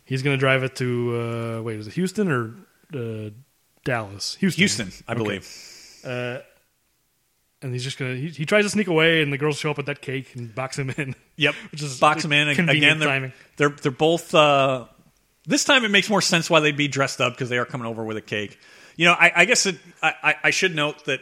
He's 0.03 0.21
going 0.21 0.35
to 0.35 0.39
drive 0.39 0.63
it 0.63 0.75
to 0.75 1.57
uh, 1.59 1.61
wait, 1.61 1.79
is 1.79 1.87
it 1.87 1.93
Houston 1.93 2.29
or 2.29 2.53
uh, 2.93 3.29
Dallas? 3.85 4.35
Houston. 4.35 4.59
Houston, 4.59 4.91
I 5.07 5.13
Okay. 5.13 5.23
believe. 5.23 6.41
and 7.61 7.71
he's 7.73 7.85
just 7.85 7.97
gonna 7.97 8.15
he, 8.15 8.27
he 8.27 8.45
tries 8.45 8.65
to 8.65 8.69
sneak 8.69 8.87
away 8.87 9.21
and 9.21 9.31
the 9.31 9.37
girls 9.37 9.57
show 9.57 9.71
up 9.71 9.77
with 9.77 9.85
that 9.85 10.01
cake 10.01 10.35
and 10.35 10.53
box 10.53 10.77
him 10.77 10.89
in 10.97 11.15
Yep, 11.37 11.55
which 11.71 11.81
is 11.81 11.99
box 12.01 12.23
them 12.23 12.33
in 12.33 12.49
again. 12.49 12.99
They're, 12.99 13.07
timing. 13.07 13.33
they're 13.55 13.69
they're 13.69 13.91
both 13.93 14.35
uh, 14.35 14.87
This 15.45 15.63
time 15.63 15.85
it 15.85 15.91
makes 15.91 16.09
more 16.09 16.21
sense 16.21 16.49
why 16.49 16.59
they'd 16.59 16.75
be 16.75 16.89
dressed 16.89 17.21
up 17.21 17.31
because 17.33 17.47
they 17.47 17.57
are 17.57 17.65
coming 17.65 17.87
over 17.87 18.03
with 18.03 18.17
a 18.17 18.21
cake. 18.21 18.59
You 18.97 19.05
know, 19.05 19.13
I, 19.13 19.31
I 19.33 19.45
guess 19.45 19.65
it, 19.65 19.77
I, 20.03 20.13
I, 20.21 20.35
I 20.43 20.49
should 20.49 20.75
note 20.75 21.05
that 21.05 21.21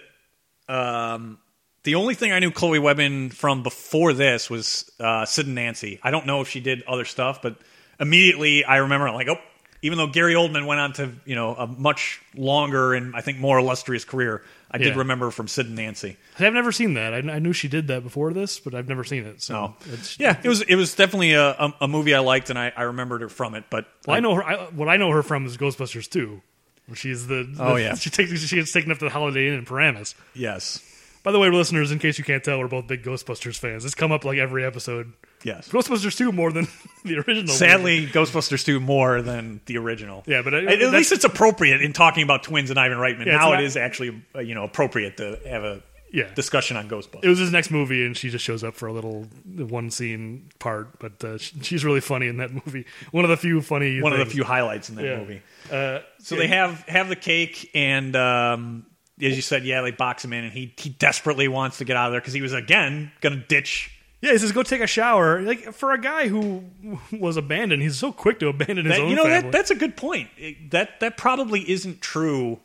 um, 0.68 1.38
the 1.84 1.95
only 1.95 2.14
thing 2.15 2.31
I 2.31 2.39
knew 2.39 2.51
Chloe 2.51 2.80
Webbin 2.80 3.34
from 3.34 3.64
before 3.64 4.14
this 4.14 4.49
was 4.49 4.89
uh, 4.99 5.26
Sid 5.26 5.45
and 5.45 5.56
Nancy. 5.56 5.99
I 6.03 6.11
don't 6.11 6.26
know 6.26 6.41
if 6.41 6.49
she 6.49 6.60
did 6.60 6.84
other 6.88 7.06
stuff, 7.06 7.41
but 7.41 7.56
immediately 7.99 8.64
I 8.65 8.77
remember 8.77 9.11
like, 9.11 9.27
oh, 9.30 9.38
even 9.81 9.97
though 9.97 10.07
Gary 10.07 10.34
Oldman 10.34 10.65
went 10.65 10.81
on 10.81 10.93
to 10.93 11.11
you 11.26 11.35
know 11.35 11.56
a 11.56 11.65
much 11.65 12.22
longer 12.35 12.93
and 12.93 13.15
I 13.15 13.22
think 13.22 13.38
more 13.39 13.57
illustrious 13.60 14.03
career, 14.03 14.43
I 14.69 14.77
did 14.77 14.95
remember 14.97 15.31
from 15.31 15.47
Sid 15.47 15.68
and 15.68 15.76
Nancy. 15.76 16.18
I've 16.38 16.53
never 16.53 16.72
seen 16.72 16.95
that. 16.95 17.14
I, 17.14 17.18
I 17.18 17.39
knew 17.39 17.53
she 17.53 17.68
did 17.69 17.88
that 17.88 18.03
before 18.03 18.34
this, 18.34 18.60
but 18.60 18.76
I've 18.76 18.88
never 18.89 19.03
seen 19.03 19.23
it. 19.26 19.41
So 19.41 19.53
No, 19.53 19.76
it's, 19.85 20.19
yeah, 20.19 20.38
it 20.43 20.47
was 20.49 20.61
it 20.64 20.76
was 20.76 20.95
definitely 20.95 21.34
a, 21.34 21.51
a, 21.51 21.73
a 21.81 21.88
movie 21.88 22.14
I 22.14 22.19
liked 22.19 22.49
and 22.49 22.60
I, 22.60 22.73
I 22.76 22.84
remembered 22.84 23.22
her 23.22 23.30
from 23.30 23.56
it. 23.56 23.64
But 23.69 23.85
Well, 24.06 24.18
I 24.18 24.19
know 24.19 24.35
her. 24.35 24.43
I, 24.43 24.56
what 24.65 24.89
I 24.89 24.97
know 24.97 25.11
her 25.11 25.23
from 25.23 25.45
is 25.45 25.56
Ghostbusters 25.57 26.10
2. 26.10 26.41
where 26.88 26.95
She's 26.95 27.27
the, 27.27 27.49
the 27.49 27.64
Oh, 27.64 27.76
yeah. 27.77 27.95
She 27.95 28.10
takes 28.10 28.38
she 28.38 28.56
gets 28.57 28.72
taken 28.73 28.91
up 28.91 28.99
to 28.99 29.06
the 29.06 29.11
Holiday 29.11 29.47
Inn 29.47 29.53
in 29.53 29.65
Paramus. 29.65 30.14
yes, 30.35 30.84
By 31.24 31.32
the 31.34 31.40
way, 31.40 31.50
listeners, 31.50 31.91
in 31.91 32.00
case 32.00 32.18
you 32.18 32.24
can't 32.24 32.44
tell, 32.44 32.60
we're 32.60 32.68
both 32.68 32.88
big 32.88 33.04
Ghostbusters 33.04 33.58
fans. 33.60 33.84
It's 33.86 33.94
come 33.96 34.12
up 34.12 34.24
like 34.24 34.38
every 34.38 34.64
episode. 34.66 35.12
yes. 35.44 35.68
Ghostbusters 35.70 36.16
2 36.18 36.32
more 36.32 36.52
than 36.52 36.68
the 37.04 37.18
original. 37.18 37.48
Sadly, 37.54 38.08
Ghostbusters 38.08 38.64
2 38.66 38.80
more 38.80 39.22
than 39.22 39.60
the 39.66 39.78
original. 39.78 40.24
Yeah, 40.28 40.41
but 40.44 40.54
I- 40.56 40.64
at, 40.66 40.80
least 40.91 41.12
it's 41.12 41.26
appropriate 41.26 41.82
in 41.82 41.91
talking 41.94 42.24
about 42.24 42.44
twins 42.44 42.70
and 42.70 42.80
Ivan 42.80 42.98
Reitman. 42.98 43.26
Yeah, 43.26 43.38
now 43.38 43.50
not- 43.52 43.60
it 43.62 43.66
is 43.66 43.76
actually 43.78 44.22
uh, 44.34 44.40
you 44.40 44.56
know 44.56 44.64
appropriate 44.64 45.18
to 45.18 45.40
have 45.46 45.64
a 45.66 45.84
Yeah. 46.12 46.34
discussion 46.34 46.78
on 46.78 46.88
Ghostbusters. 46.90 47.24
it 47.26 47.30
was 47.30 47.38
his 47.40 47.52
next 47.52 47.70
movie, 47.70 48.06
and 48.06 48.16
she 48.18 48.30
just 48.30 48.44
shows 48.46 48.64
up 48.64 48.76
for 48.76 48.88
a 48.88 48.94
little 48.94 49.28
one 49.46 49.91
scene 49.91 50.50
part. 50.58 50.98
But 51.00 51.24
uh, 51.24 51.38
she's 51.38 51.84
really 51.84 52.02
funny 52.02 52.28
in 52.28 52.38
that 52.38 52.52
movie. 52.54 52.86
One 53.12 53.26
of 53.26 53.30
the 53.30 53.38
few 53.38 53.62
funny. 53.62 54.02
One 54.02 54.14
of 54.14 54.20
the 54.20 54.26
few 54.26 54.44
highlights 54.46 54.90
in 54.90 54.96
that 54.96 55.06
Yeah. 55.06 55.18
movie. 55.18 55.41
Uh, 55.72 56.00
So 56.20 56.36
they 56.38 56.48
have 56.48 56.84
have 56.88 57.10
the 57.10 57.16
cake, 57.18 57.70
and 57.76 58.16
um, 58.16 58.86
as 59.22 59.36
you 59.36 59.41
said, 59.41 59.66
yeah, 59.66 59.82
they 59.82 59.91
box 59.91 60.24
him 60.24 60.34
in, 60.34 60.44
and 60.46 60.54
he 60.54 60.74
he 60.78 60.90
desperately 60.90 61.48
wants 61.48 61.78
to 61.80 61.86
get 61.86 61.96
out 61.98 62.08
of 62.08 62.12
there 62.14 62.22
because 62.22 62.34
he 62.34 62.41
was 62.41 62.54
again 62.54 63.12
going 63.22 63.40
to 63.40 63.46
ditch. 63.48 63.91
yeah, 64.22 64.32
he 64.32 64.38
says, 64.38 64.52
"Go 64.52 64.64
take 64.64 64.82
a 64.82 64.88
shower." 64.88 65.41
Like 65.41 65.74
for 65.74 65.91
a 65.91 66.00
guy 66.00 66.28
who 66.28 66.64
was 67.12 67.38
abandoned, 67.38 67.82
he's 67.82 67.98
so 67.98 68.12
quick 68.12 68.40
to 68.40 68.48
abandon 68.48 68.86
his 68.86 68.96
That, 68.96 69.02
own 69.02 69.10
you 69.10 69.16
know 69.16 69.24
family. 69.24 69.41
that 69.44 69.52
that's 69.52 69.72
a 69.72 69.76
good 69.76 69.96
point. 69.98 70.30
It- 70.38 70.72
that 70.72 71.00
that 71.02 71.18
probably 71.18 71.70
isn't 71.70 72.02
true. 72.02 72.60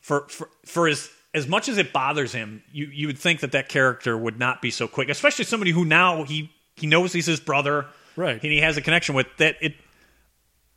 For 0.00 0.26
for 0.28 0.48
for 0.64 0.88
as 0.88 1.10
as 1.34 1.46
much 1.46 1.68
as 1.68 1.76
it 1.76 1.92
bothers 1.92 2.32
him, 2.32 2.62
you 2.72 2.86
you 2.86 3.06
would 3.08 3.18
think 3.18 3.40
that 3.40 3.52
that 3.52 3.68
character 3.68 4.16
would 4.16 4.38
not 4.38 4.62
be 4.62 4.70
so 4.70 4.88
quick, 4.88 5.08
especially 5.08 5.44
somebody 5.44 5.70
who 5.72 5.84
now 5.84 6.24
he 6.24 6.50
he 6.76 6.86
knows 6.86 7.12
he's 7.12 7.26
his 7.26 7.40
brother, 7.40 7.86
Right. 8.16 8.40
And 8.42 8.52
he 8.52 8.60
has 8.60 8.76
a 8.76 8.80
connection 8.80 9.14
with 9.14 9.26
that. 9.38 9.56
It. 9.60 9.74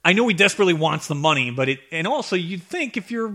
I 0.04 0.14
know 0.14 0.28
he 0.28 0.34
desperately 0.34 0.74
wants 0.74 1.08
the 1.08 1.16
money, 1.16 1.52
but 1.52 1.70
it 1.70 1.80
and 1.92 2.08
also 2.08 2.36
you'd 2.36 2.64
think 2.64 2.98
if 2.98 3.12
you're 3.12 3.34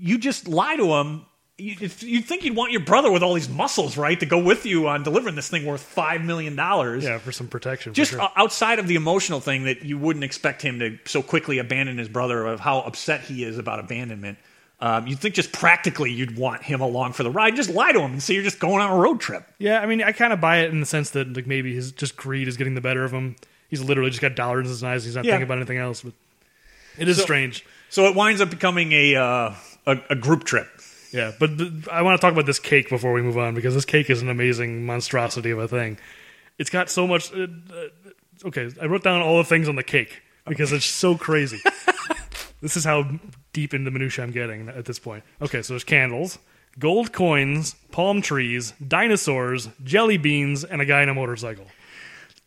you 0.00 0.18
just 0.18 0.48
lie 0.48 0.76
to 0.76 0.94
him. 0.94 1.26
You, 1.58 1.76
you'd 1.98 2.24
think 2.24 2.44
you'd 2.44 2.56
want 2.56 2.72
your 2.72 2.80
brother 2.80 3.10
with 3.10 3.22
all 3.22 3.34
these 3.34 3.48
muscles, 3.50 3.98
right, 3.98 4.18
to 4.18 4.24
go 4.24 4.42
with 4.42 4.64
you 4.64 4.88
on 4.88 5.02
delivering 5.02 5.34
this 5.34 5.50
thing 5.50 5.66
worth 5.66 5.82
five 5.82 6.22
million 6.22 6.56
dollars 6.56 7.04
yeah, 7.04 7.18
for 7.18 7.32
some 7.32 7.48
protection. 7.48 7.92
for 7.92 7.96
just 7.96 8.12
sure. 8.12 8.28
outside 8.34 8.78
of 8.78 8.88
the 8.88 8.94
emotional 8.94 9.40
thing 9.40 9.64
that 9.64 9.82
you 9.84 9.98
wouldn't 9.98 10.24
expect 10.24 10.62
him 10.62 10.78
to 10.78 10.98
so 11.04 11.22
quickly 11.22 11.58
abandon 11.58 11.98
his 11.98 12.08
brother 12.08 12.46
of 12.46 12.60
how 12.60 12.78
upset 12.80 13.20
he 13.20 13.44
is 13.44 13.58
about 13.58 13.78
abandonment 13.78 14.38
um, 14.80 15.06
you'd 15.06 15.18
think 15.18 15.34
just 15.34 15.52
practically 15.52 16.10
you'd 16.10 16.38
want 16.38 16.62
him 16.62 16.80
along 16.80 17.12
for 17.12 17.24
the 17.24 17.30
ride 17.30 17.54
just 17.56 17.68
lie 17.68 17.92
to 17.92 18.00
him 18.00 18.12
and 18.12 18.22
say 18.22 18.32
you're 18.32 18.42
just 18.42 18.58
going 18.58 18.80
on 18.80 18.90
a 18.90 18.96
road 18.96 19.20
trip 19.20 19.44
Yeah, 19.58 19.80
I 19.80 19.84
mean, 19.84 20.02
I 20.02 20.12
kind 20.12 20.32
of 20.32 20.40
buy 20.40 20.60
it 20.60 20.70
in 20.70 20.80
the 20.80 20.86
sense 20.86 21.10
that 21.10 21.36
like 21.36 21.46
maybe 21.46 21.74
his 21.74 21.92
just 21.92 22.16
greed 22.16 22.48
is 22.48 22.56
getting 22.56 22.74
the 22.74 22.80
better 22.80 23.04
of 23.04 23.12
him. 23.12 23.36
He's 23.68 23.82
literally 23.84 24.08
just 24.08 24.22
got 24.22 24.34
dollars 24.34 24.64
in 24.64 24.70
his 24.70 24.82
eyes. 24.82 25.04
He's 25.04 25.14
not 25.14 25.26
Yeah. 25.26 25.32
thinking 25.32 25.44
about 25.44 25.58
anything 25.58 25.76
else. 25.76 26.00
But 26.00 26.14
it 26.96 27.06
is 27.06 27.18
So- 27.18 27.22
strange. 27.24 27.66
so 27.90 28.06
it 28.08 28.16
winds 28.16 28.40
up 28.40 28.48
becoming 28.48 28.92
a 28.92 29.14
uh, 29.16 29.52
a, 29.90 30.02
a 30.10 30.14
group 30.16 30.44
trip 30.44 30.68
Yeah, 31.12 31.32
but 31.38 31.58
th- 31.58 31.88
I 31.90 32.02
want 32.02 32.20
to 32.20 32.24
talk 32.24 32.32
about 32.32 32.46
this 32.46 32.58
cake 32.58 32.88
before 32.88 33.12
we 33.12 33.22
move 33.22 33.38
on 33.38 33.54
because 33.54 33.74
this 33.74 33.84
cake 33.84 34.10
is 34.10 34.22
an 34.22 34.28
amazing 34.28 34.86
monstrosity 34.86 35.50
of 35.50 35.58
a 35.58 35.68
thing. 35.68 35.98
It's 36.58 36.70
got 36.70 36.90
so 36.90 37.06
much. 37.06 37.32
Uh, 37.32 37.46
uh, 37.72 38.48
okay, 38.48 38.70
I 38.80 38.86
wrote 38.86 39.02
down 39.02 39.22
all 39.22 39.38
the 39.38 39.44
things 39.44 39.68
on 39.68 39.76
the 39.76 39.82
cake 39.82 40.22
because 40.46 40.72
it's 40.72 40.86
so 40.86 41.16
crazy. 41.16 41.60
this 42.60 42.76
is 42.76 42.84
how 42.84 43.04
deep 43.52 43.74
into 43.74 43.90
minutia 43.90 44.24
I'm 44.24 44.30
getting 44.30 44.68
at 44.68 44.84
this 44.84 44.98
point. 44.98 45.24
Okay, 45.40 45.62
so 45.62 45.72
there's 45.72 45.84
candles, 45.84 46.38
gold 46.78 47.12
coins, 47.12 47.74
palm 47.92 48.22
trees, 48.22 48.72
dinosaurs, 48.86 49.68
jelly 49.82 50.16
beans, 50.18 50.64
and 50.64 50.80
a 50.80 50.84
guy 50.84 51.02
in 51.02 51.08
a 51.08 51.14
motorcycle. 51.14 51.66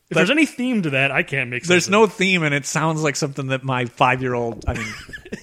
If 0.10 0.16
there's 0.18 0.30
any 0.30 0.46
theme 0.46 0.84
to 0.84 0.92
that, 0.92 1.12
I 1.12 1.24
can't 1.24 1.50
make 1.50 1.64
sense. 1.64 1.70
there's 1.70 1.90
no 1.90 2.04
it. 2.04 2.12
theme 2.12 2.44
and 2.44 2.54
it 2.54 2.66
sounds 2.68 3.02
like 3.02 3.16
something 3.16 3.48
that 3.48 3.64
my 3.64 3.86
five 3.86 4.22
year 4.22 4.36
old 4.36 4.64
i 4.68 4.74
mean 4.76 4.94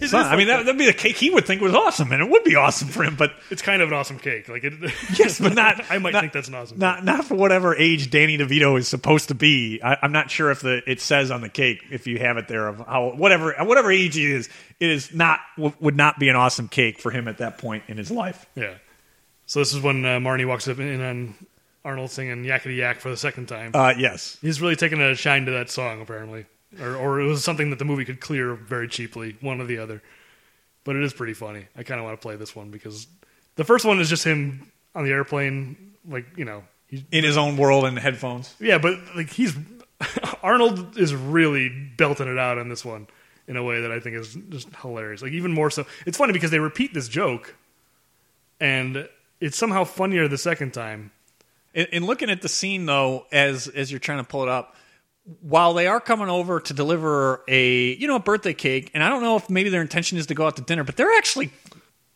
son, 0.07 0.27
i 0.27 0.37
mean 0.37 0.47
that, 0.47 0.65
that'd 0.65 0.79
be 0.79 0.87
the 0.87 0.93
cake 0.93 1.17
he 1.17 1.29
would 1.31 1.45
think 1.45 1.61
was 1.61 1.75
awesome 1.75 2.13
and 2.13 2.23
it 2.23 2.31
would 2.31 2.45
be 2.45 2.55
awesome 2.55 2.87
for 2.87 3.03
him 3.03 3.17
but 3.17 3.33
It's 3.51 3.63
kind 3.63 3.83
of 3.83 3.89
an 3.89 3.95
awesome 3.95 4.19
cake. 4.21 4.49
Like 4.49 4.63
it. 4.63 4.75
Yes, 5.19 5.41
but 5.41 5.55
not. 5.55 5.83
I 5.91 5.99
might 5.99 6.13
not- 6.13 6.21
think 6.21 6.33
that's 6.35 6.47
an 6.49 6.55
awesome. 6.55 6.79
Not 6.79 7.05
not 7.05 7.25
for 7.25 7.35
whatever 7.35 7.75
age 7.75 8.11
Danny 8.11 8.39
DeVito 8.39 8.79
is 8.79 8.87
supposed 8.87 9.29
to 9.29 9.35
be. 9.35 9.81
I, 9.83 9.97
I'm 10.03 10.13
not 10.13 10.31
sure 10.31 10.51
if 10.53 10.61
the 10.61 10.83
it 10.89 11.01
says 11.01 11.31
on 11.33 11.41
the 11.41 11.49
cake 11.49 11.83
if 11.91 12.07
you 12.07 12.19
have 12.19 12.37
it 12.37 12.47
there 12.47 12.69
of 12.69 12.79
how 12.87 13.13
whatever 13.17 13.55
whatever 13.61 13.91
age 13.91 14.15
he 14.15 14.31
is, 14.31 14.49
it 14.79 14.91
is 14.91 15.13
not 15.13 15.41
would 15.57 15.97
not 15.97 16.19
be 16.21 16.29
an 16.29 16.37
awesome 16.37 16.69
cake 16.69 17.01
for 17.01 17.11
him 17.11 17.27
at 17.27 17.39
that 17.39 17.59
point 17.59 17.83
in 17.89 17.97
his 17.97 18.11
life. 18.11 18.47
Yeah. 18.55 18.75
So 19.47 19.59
this 19.59 19.75
is 19.75 19.81
when 19.81 20.05
uh, 20.05 20.19
Marnie 20.19 20.47
walks 20.47 20.69
up 20.69 20.79
in 20.79 21.01
on 21.03 21.35
Arnold 21.85 22.11
singing 22.11 22.45
Yakety 22.45 22.77
Yak 22.77 23.01
for 23.01 23.11
the 23.11 23.17
second 23.17 23.47
time. 23.47 23.73
Uh, 23.75 23.95
yes, 23.97 24.37
He's 24.43 24.61
really 24.61 24.77
taken 24.77 25.01
a 25.01 25.15
shine 25.15 25.47
to 25.47 25.53
that 25.53 25.71
song, 25.71 26.01
apparently. 26.03 26.47
Or, 26.81 26.95
or 26.95 27.21
it 27.21 27.27
was 27.27 27.43
something 27.43 27.71
that 27.71 27.79
the 27.79 27.85
movie 27.85 28.05
could 28.05 28.21
clear 28.21 28.55
very 28.55 28.87
cheaply, 28.89 29.37
one 29.41 29.61
or 29.61 29.65
the 29.65 29.79
other. 29.79 30.03
But 30.85 30.97
it 30.97 31.03
is 31.03 31.13
pretty 31.13 31.35
funny. 31.35 31.67
I 31.77 31.83
kind 31.83 31.99
of 31.99 32.05
want 32.05 32.21
to 32.21 32.23
play 32.23 32.37
this 32.37 32.55
one 32.55 32.71
because 32.71 33.07
the 33.57 33.65
first 33.65 33.85
one 33.85 33.99
is 34.01 34.09
just 34.09 34.25
him 34.25 34.71
on 34.95 35.05
the 35.05 35.11
airplane, 35.11 35.95
like, 36.09 36.27
you 36.37 36.45
know. 36.45 36.63
He's, 36.87 37.03
in 37.13 37.23
his 37.25 37.37
own 37.37 37.57
world 37.57 37.85
and 37.85 37.99
headphones. 37.99 38.55
yeah, 38.59 38.79
but 38.79 38.99
like 39.15 39.31
he's. 39.31 39.57
Arnold 40.43 40.97
is 40.97 41.15
really 41.15 41.69
belting 41.97 42.27
it 42.27 42.39
out 42.39 42.59
on 42.59 42.69
this 42.69 42.85
one 42.85 43.07
in 43.47 43.57
a 43.57 43.63
way 43.63 43.83
that 43.83 43.93
I 43.93 44.01
think 44.01 44.17
is 44.17 44.37
just 44.49 44.75
hilarious. 44.77 45.23
Like, 45.23 45.33
even 45.33 45.53
more 45.53 45.71
so. 45.71 45.85
It's 46.07 46.17
funny 46.17 46.33
because 46.33 46.51
they 46.51 46.59
repeat 46.59 46.95
this 46.95 47.09
joke, 47.09 47.55
and 48.59 49.09
it's 49.41 49.57
somehow 49.59 49.85
funnier 49.85 50.29
the 50.29 50.39
second 50.39 50.73
time. 50.73 51.11
In, 51.75 51.87
in 51.93 52.07
looking 52.07 52.31
at 52.31 52.43
the 52.43 52.49
scene 52.49 52.87
though, 52.87 53.27
as 53.33 53.69
as 53.69 53.91
you're 53.91 54.01
trying 54.01 54.19
to 54.19 54.25
pull 54.25 54.43
it 54.43 54.49
up, 54.49 54.75
while 55.41 55.75
they 55.75 55.87
are 55.87 56.01
coming 56.01 56.29
over 56.29 56.61
to 56.61 56.75
deliver 56.75 57.43
a 57.49 57.95
you 57.95 58.07
know 58.07 58.17
a 58.17 58.21
birthday 58.21 58.55
cake, 58.55 58.91
and 58.95 59.03
I 59.05 59.09
don't 59.09 59.23
know 59.23 59.37
if 59.37 59.49
maybe 59.49 59.71
their 59.71 59.83
intention 59.83 60.19
is 60.19 60.27
to 60.27 60.35
go 60.35 60.47
out 60.47 60.57
to 60.57 60.63
dinner, 60.63 60.85
but 60.85 60.97
they're 60.97 61.13
actually 61.17 61.51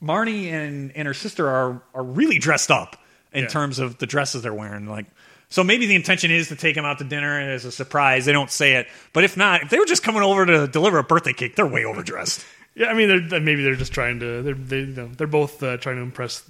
Marnie 0.02 0.46
and 0.52 0.92
and 0.96 1.06
her 1.06 1.14
sister 1.14 1.48
are 1.48 1.82
are 1.94 2.02
really 2.02 2.38
dressed 2.38 2.70
up 2.70 2.96
in 3.32 3.44
Yeah. 3.44 3.48
terms 3.48 3.78
of 3.78 3.98
the 3.98 4.06
dresses 4.06 4.42
they're 4.42 4.54
wearing. 4.54 4.86
Like, 4.86 5.06
so 5.48 5.62
maybe 5.64 5.86
the 5.86 5.94
intention 5.94 6.30
is 6.30 6.48
to 6.48 6.56
take 6.56 6.74
them 6.74 6.84
out 6.84 6.98
to 6.98 7.04
dinner 7.04 7.40
as 7.40 7.64
a 7.64 7.72
surprise. 7.72 8.24
They 8.24 8.32
don't 8.32 8.50
say 8.50 8.74
it, 8.74 8.86
but 9.12 9.24
if 9.24 9.36
not, 9.36 9.62
if 9.62 9.70
they 9.70 9.78
were 9.78 9.86
just 9.86 10.02
coming 10.02 10.22
over 10.22 10.44
to 10.46 10.66
deliver 10.66 10.98
a 10.98 11.04
birthday 11.04 11.32
cake, 11.32 11.56
they're 11.56 11.66
way 11.66 11.84
overdressed. 11.84 12.44
Yeah, 12.76 12.88
I 12.88 12.94
mean, 12.94 13.28
they're, 13.28 13.40
maybe 13.40 13.62
they're 13.62 13.76
just 13.76 13.92
trying 13.92 14.18
to. 14.20 14.42
They're 14.42 14.54
they, 14.54 14.80
you 14.80 14.86
know, 14.86 15.06
they're 15.16 15.28
both 15.28 15.62
uh, 15.62 15.76
trying 15.76 15.96
to 15.96 16.02
impress. 16.02 16.42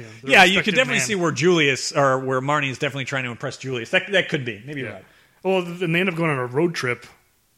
You 0.00 0.06
know, 0.28 0.32
Yeah, 0.32 0.44
you 0.44 0.58
respective 0.58 0.64
could 0.64 0.74
definitely 0.76 0.98
man. 0.98 1.06
see 1.06 1.14
where 1.14 1.32
Julius 1.32 1.92
or 1.92 2.18
where 2.18 2.40
Marnie 2.40 2.70
is 2.70 2.78
definitely 2.78 3.04
trying 3.06 3.24
to 3.24 3.30
impress 3.30 3.56
Julius. 3.56 3.90
That 3.90 4.10
that 4.12 4.28
could 4.28 4.44
be 4.44 4.62
maybe 4.66 4.82
Yeah. 4.82 4.92
right. 4.94 5.04
Well, 5.42 5.58
and 5.62 5.94
they 5.94 6.00
end 6.00 6.08
up 6.08 6.16
going 6.16 6.30
on 6.30 6.38
a 6.38 6.46
road 6.46 6.74
trip. 6.74 7.06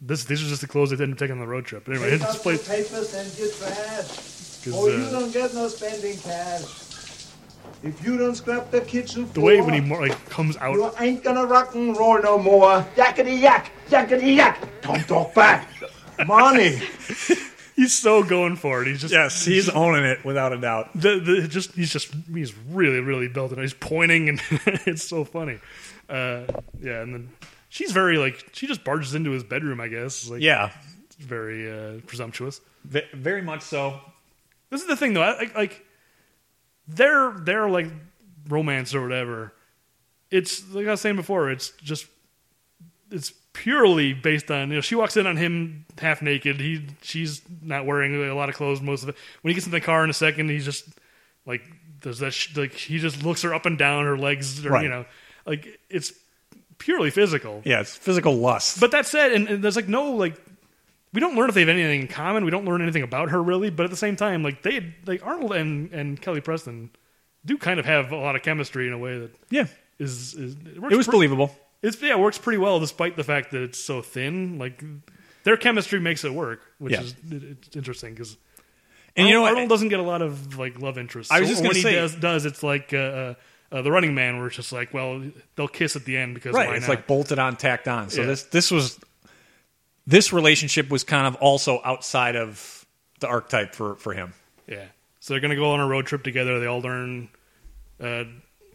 This 0.01 0.25
these 0.25 0.43
are 0.45 0.49
just 0.49 0.61
the 0.61 0.67
clothes 0.69 0.91
they 0.91 1.03
end 1.03 1.13
up 1.13 1.19
taking 1.19 1.35
on 1.35 1.41
the 1.41 1.47
road 1.47 1.65
trip. 1.65 1.85
But 1.85 1.93
anyway, 1.97 2.11
Take 2.11 2.21
it 2.21 2.25
just 2.25 2.43
plays 2.43 2.67
papers 2.69 3.15
and 3.15 3.37
get 3.37 3.57
trash. 3.57 4.07
'cause, 4.65 4.73
Or 4.75 4.89
you 4.91 4.97
uh, 5.05 5.11
don't 5.11 5.33
get 5.33 5.55
no 5.55 5.69
spending 5.69 6.17
cash. 6.19 6.63
If 7.83 8.05
you 8.05 8.17
don't 8.17 8.37
scrap 8.37 8.71
the 8.71 8.81
kitchen 8.81 9.29
the 9.33 9.41
way 9.41 9.61
when 9.61 9.75
he 9.75 9.81
more, 9.81 10.01
like 10.01 10.29
comes 10.31 10.57
out. 10.59 10.75
you 10.75 10.91
ain't 11.01 11.25
gonna 11.25 11.45
rock 11.45 11.75
and 11.75 11.97
roll 11.97 12.21
no 12.23 12.39
more. 12.39 12.87
Yakety 12.97 13.41
yak, 13.41 13.73
yakety 13.91 14.37
yak. 14.37 14.59
Don't 14.83 15.07
talk 15.09 15.35
back. 15.35 15.69
Money. 16.27 16.81
He's 17.77 17.93
so 17.95 18.23
going 18.23 18.57
for 18.57 18.83
it. 18.83 18.89
He's 18.89 19.01
just 19.01 19.13
Yes, 19.15 19.45
he's 19.45 19.69
owning 19.69 20.05
it 20.05 20.25
without 20.25 20.53
a 20.53 20.59
doubt. 20.61 20.91
the, 20.95 21.19
the 21.19 21.49
just 21.49 21.73
he's 21.75 21.93
just 21.93 22.13
he's 22.33 22.55
really 22.71 23.01
really 23.01 23.29
belting. 23.29 23.59
it. 23.59 23.63
He's 23.63 23.75
pointing 23.75 24.29
and 24.29 24.43
it's 24.87 25.03
so 25.05 25.25
funny. 25.25 25.59
Uh, 26.09 26.43
yeah, 26.81 27.01
and 27.03 27.15
then 27.15 27.29
she's 27.69 27.93
very 27.93 28.19
like 28.19 28.49
she 28.53 28.67
just 28.67 28.85
barges 28.85 29.15
into 29.15 29.31
his 29.31 29.43
bedroom. 29.45 29.81
I 29.81 29.89
guess 29.89 30.29
like 30.29 30.43
Yeah, 30.43 30.71
very 31.19 31.71
uh, 31.71 32.01
presumptuous. 32.07 32.61
ve- 32.85 33.07
very 33.15 33.43
much 33.43 33.63
so. 33.63 33.99
This 34.71 34.81
is 34.83 34.87
the 34.87 34.97
thing 34.97 35.15
though. 35.15 35.23
I, 35.23 35.37
like, 35.39 35.55
like 35.55 35.87
their 36.89 37.31
their 37.33 37.69
like 37.71 37.87
romance 38.49 38.95
or 38.95 39.03
whatever. 39.03 39.53
It's 40.31 40.69
like 40.75 40.87
I 40.87 40.91
was 40.93 41.01
saying 41.01 41.17
before. 41.17 41.51
It's 41.51 41.71
just 41.83 42.07
it's 43.11 43.33
purely 43.53 44.13
based 44.15 44.51
on 44.51 44.69
you 44.71 44.77
know 44.77 44.81
she 44.81 44.95
walks 44.95 45.17
in 45.17 45.27
on 45.27 45.37
him 45.37 45.85
half 45.99 46.23
naked. 46.23 46.61
He 46.61 46.87
she's 47.03 47.43
not 47.63 47.87
wearing 47.87 48.15
a 48.29 48.35
lot 48.35 48.49
of 48.49 48.55
clothes 48.55 48.81
most 48.81 49.03
of 49.03 49.09
it. 49.11 49.17
When 49.43 49.51
he 49.51 49.55
gets 49.55 49.67
in 49.67 49.73
the 49.73 49.81
car 49.81 50.05
in 50.05 50.11
a 50.11 50.15
second, 50.15 50.49
he's 50.51 50.65
just 50.65 50.85
like 51.47 51.63
does 52.01 52.19
that 52.21 52.33
sh- 52.33 52.57
like 52.57 52.73
he 52.73 52.99
just 52.99 53.23
looks 53.23 53.43
her 53.43 53.55
up 53.55 53.67
and 53.67 53.79
down 53.79 54.05
her 54.05 54.17
legs. 54.19 54.65
Or, 54.65 54.71
Right. 54.71 54.85
You 54.85 54.89
know, 54.89 55.05
like 55.47 55.67
it's 55.91 56.13
purely 56.79 57.11
physical. 57.11 57.63
Yeah, 57.65 57.81
it's 57.81 57.97
physical 57.97 58.35
lust. 58.37 58.81
But 58.81 58.91
that 58.93 59.07
said, 59.07 59.33
and, 59.33 59.49
and 59.49 59.63
there's 59.65 59.77
like 59.77 59.89
no 59.89 60.13
like 60.13 60.41
we 61.13 61.21
don't 61.21 61.37
learn 61.37 61.49
if 61.49 61.55
they 61.55 61.61
have 61.61 61.69
anything 61.69 62.01
in 62.03 62.09
common. 62.09 62.45
We 62.45 62.51
don't 62.51 62.65
learn 62.65 62.81
anything 62.83 63.03
about 63.03 63.31
her 63.31 63.43
really, 63.43 63.71
but 63.71 63.85
at 63.85 63.91
the 63.91 63.97
same 63.97 64.17
time, 64.17 64.43
like 64.43 64.63
they 64.63 64.95
like 65.07 65.25
Arnold 65.27 65.53
and 65.53 65.93
and 65.93 66.21
Kelly 66.21 66.41
Preston 66.41 66.91
do 67.45 67.59
kind 67.59 67.79
of 67.79 67.87
have 67.87 68.13
a 68.13 68.17
lot 68.17 68.35
of 68.37 68.43
chemistry 68.43 68.87
in 68.87 68.93
a 68.93 68.99
way 68.99 69.19
that 69.19 69.31
Yeah, 69.51 69.67
is 69.99 70.35
is 70.35 70.55
it, 70.55 70.81
works 70.81 70.95
it 70.95 70.97
was 70.97 71.07
believable. 71.09 71.55
It's 71.83 72.01
yeah, 72.01 72.13
it 72.13 72.19
works 72.21 72.39
pretty 72.39 72.59
well 72.59 72.79
despite 72.81 73.17
the 73.17 73.25
fact 73.25 73.51
that 73.53 73.63
it's 73.63 73.79
so 73.79 74.03
thin. 74.03 74.59
Like 74.59 74.83
their 75.45 75.57
chemistry 75.57 75.99
makes 76.01 76.25
it 76.25 76.33
work, 76.33 76.61
which 76.79 76.93
Yeah. 76.93 77.01
is 77.03 77.15
it, 77.31 77.43
it's 77.67 77.77
interesting 77.77 78.15
because 78.15 78.37
And 79.17 79.27
you 79.29 79.35
know 79.35 79.43
what? 79.43 79.53
Arnold 79.53 79.69
doesn't 79.69 79.89
get 79.89 79.99
a 80.01 80.05
lot 80.05 80.23
of 80.23 80.59
like 80.59 80.79
love 80.81 80.97
interest. 80.99 81.33
I 81.33 81.41
was 81.41 81.49
So 81.49 81.53
just 81.55 81.63
when 81.63 81.71
gonna 81.71 81.79
he 81.79 81.83
say- 81.83 81.95
does, 81.95 82.15
does 82.15 82.45
it's 82.47 82.63
like 82.63 82.95
uh, 82.95 82.97
uh, 82.97 83.35
uh, 83.73 83.83
the 83.83 83.91
Running 83.91 84.15
Man, 84.15 84.39
where 84.39 84.47
it's 84.47 84.57
just 84.57 84.73
like, 84.73 84.95
well, 84.95 85.23
they'll 85.57 85.67
kiss 85.69 85.97
at 85.97 86.05
the 86.05 86.17
end 86.17 86.35
because 86.35 86.55
right 86.55 86.69
why 86.69 86.77
it's 86.77 86.87
not? 86.87 86.95
like 86.97 87.07
bolted 87.07 87.39
on 87.39 87.57
tacked 87.57 87.89
on 87.89 88.11
so 88.11 88.21
Yeah. 88.21 88.27
this 88.29 88.43
this 88.45 88.71
was 88.71 88.99
this 90.07 90.33
relationship 90.33 90.89
was 90.91 91.05
kind 91.05 91.27
of 91.27 91.35
also 91.37 91.81
outside 91.85 92.37
of 92.37 92.87
the 93.21 93.29
archetype 93.29 93.75
for 93.75 93.97
for 93.97 94.13
him 94.15 94.35
Yeah. 94.67 94.85
So 95.21 95.35
they're 95.35 95.41
going 95.41 95.51
to 95.51 95.57
go 95.57 95.71
on 95.73 95.79
a 95.81 95.87
road 95.87 96.07
trip 96.07 96.25
together. 96.25 96.59
They 96.59 96.67
all 96.67 96.81
learn. 96.81 97.29
Uh, 98.01 98.25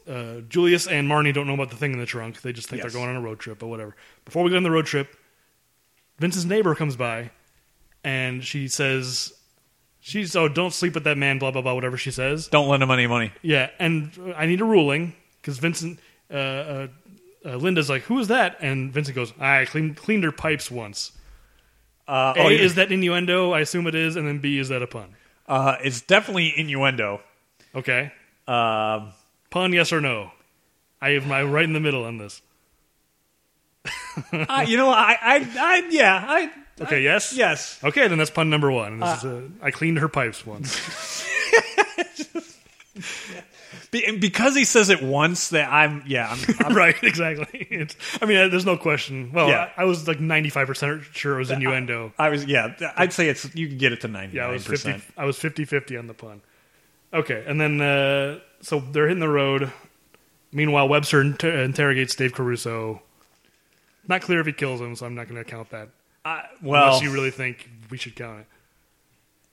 uh, 0.07 0.41
Julius 0.49 0.87
and 0.87 1.07
Marnie 1.09 1.33
don't 1.33 1.47
know 1.47 1.53
about 1.53 1.69
the 1.69 1.75
thing 1.75 1.93
in 1.93 1.99
the 1.99 2.05
trunk. 2.05 2.41
They 2.41 2.53
just 2.53 2.69
think 2.69 2.81
Yes. 2.83 2.91
they're 2.93 2.99
going 3.01 3.09
on 3.09 3.15
a 3.17 3.21
road 3.21 3.39
trip, 3.39 3.59
but 3.59 3.67
whatever. 3.67 3.95
Before 4.25 4.43
we 4.43 4.49
go 4.49 4.57
on 4.57 4.63
the 4.63 4.71
road 4.71 4.85
trip, 4.85 5.15
Vince's 6.19 6.45
neighbor 6.45 6.73
comes 6.75 6.95
by, 6.95 7.31
and 8.03 8.43
she 8.43 8.67
says, 8.67 9.33
"She's 9.99 10.35
oh, 10.35 10.47
don't 10.47 10.73
sleep 10.73 10.93
with 10.93 11.03
that 11.03 11.17
man." 11.17 11.39
Blah 11.39 11.51
blah 11.51 11.61
blah. 11.61 11.73
Whatever 11.73 11.97
she 11.97 12.11
says. 12.11 12.47
don't 12.47 12.67
lend 12.69 12.81
him 12.83 12.91
any 12.91 13.07
money 13.07 13.31
Yeah, 13.41 13.69
and 13.79 14.11
I 14.35 14.45
need 14.45 14.61
a 14.61 14.65
ruling 14.65 15.13
because 15.41 15.59
Vincent, 15.59 15.99
uh, 16.31 16.33
uh, 16.33 16.87
uh, 17.45 17.55
Linda's 17.57 17.89
like, 17.89 18.03
"Who 18.03 18.17
is 18.19 18.29
that?" 18.29 18.57
And 18.61 18.91
Vincent 18.91 19.15
goes, 19.15 19.33
"I 19.39 19.65
cleaned 19.65 19.97
cleaned 19.97 20.23
her 20.23 20.31
pipes 20.31 20.71
once." 20.71 21.11
uh, 22.07 22.33
A 22.37 22.39
oh, 22.43 22.47
yeah. 22.47 22.59
is 22.59 22.75
that 22.75 22.91
innuendo? 22.91 23.51
I 23.51 23.59
assume 23.59 23.85
it 23.87 23.95
is, 23.95 24.15
and 24.15 24.25
then 24.27 24.39
B 24.39 24.57
is 24.59 24.69
that 24.69 24.81
a 24.81 24.87
pun? 24.87 25.15
uh, 25.47 25.75
it's 25.83 26.01
definitely 26.01 26.53
innuendo 26.57 27.21
Okay. 27.75 28.11
um, 28.47 29.11
Pun, 29.57 29.73
yes 29.73 29.91
or 29.91 29.99
no? 29.99 30.29
I 31.01 31.09
am 31.15 31.31
I 31.31 31.41
right 31.41 31.63
in 31.63 31.73
the 31.73 31.79
middle 31.79 32.03
on 32.03 32.19
this. 32.19 32.43
I, 34.31 34.65
you 34.67 34.77
know 34.77 34.89
I, 34.89 35.17
I 35.19 35.35
i 35.59 35.87
yeah 35.89 36.25
i 36.27 36.51
Okay, 36.79 37.01
yes? 37.01 37.33
yes 37.33 37.79
Okay, 37.83 38.07
then 38.07 38.19
that's 38.19 38.29
pun 38.29 38.51
number 38.51 38.71
one. 38.71 38.99
This 38.99 39.17
is 39.19 39.25
uh 39.25 39.41
I 39.59 39.71
cleaned 39.71 39.97
her 39.97 40.07
pipes 40.07 40.45
once. 40.45 40.69
Be, 43.89 44.05
and 44.05 44.21
because 44.21 44.53
he 44.53 44.63
says 44.65 44.89
it 44.89 45.01
once 45.01 45.49
that 45.49 45.71
i'm 45.71 46.03
yeah 46.05 46.27
i'm, 46.29 46.39
I'm 46.67 46.75
right, 46.75 46.95
exactly. 47.01 47.65
It's, 47.71 47.95
I 48.21 48.25
mean, 48.25 48.37
uh, 48.37 48.47
there's 48.49 48.65
no 48.65 48.77
question. 48.77 49.31
Well, 49.31 49.47
Yeah. 49.47 49.71
I, 49.75 49.83
I 49.83 49.85
was 49.85 50.07
like 50.07 50.19
95% 50.19 51.01
sure 51.13 51.35
it 51.35 51.39
was 51.39 51.49
innuendo. 51.51 52.13
I 52.19 52.29
was 52.29 52.45
yeah. 52.45 52.75
I'd 52.95 53.13
say 53.13 53.27
it's 53.29 53.55
you 53.55 53.69
can 53.69 53.77
get 53.79 53.91
it 53.93 54.01
to 54.01 54.07
ninety 54.07 54.37
yeah, 54.37 54.43
I 54.43 54.45
nine 54.47 54.53
was 54.53 54.67
50 54.67 54.91
percent. 54.91 55.03
I 55.17 55.25
was 55.25 55.37
50-50 55.37 55.97
on 55.97 56.05
the 56.07 56.13
pun. 56.13 56.41
Okay, 57.11 57.43
and 57.47 57.59
then 57.59 57.79
uh, 57.81 58.39
so 58.61 58.79
they're 58.79 59.07
hitting 59.07 59.19
the 59.19 59.29
road. 59.29 59.71
Meanwhile, 60.51 60.87
Webster 60.87 61.21
inter- 61.21 61.63
interrogates 61.63 62.15
Dave 62.15 62.33
Caruso. 62.33 63.01
Not 64.07 64.21
clear 64.21 64.39
if 64.39 64.45
he 64.45 64.53
kills 64.53 64.79
him, 64.79 64.95
so 64.95 65.05
I'm 65.05 65.15
not 65.15 65.27
going 65.27 65.43
to 65.43 65.49
count 65.49 65.69
that. 65.71 65.89
Well, 66.61 66.87
unless 66.87 67.01
you 67.01 67.11
really 67.13 67.31
think 67.31 67.69
we 67.89 67.97
should 67.97 68.15
count 68.15 68.41
it. 68.41 68.45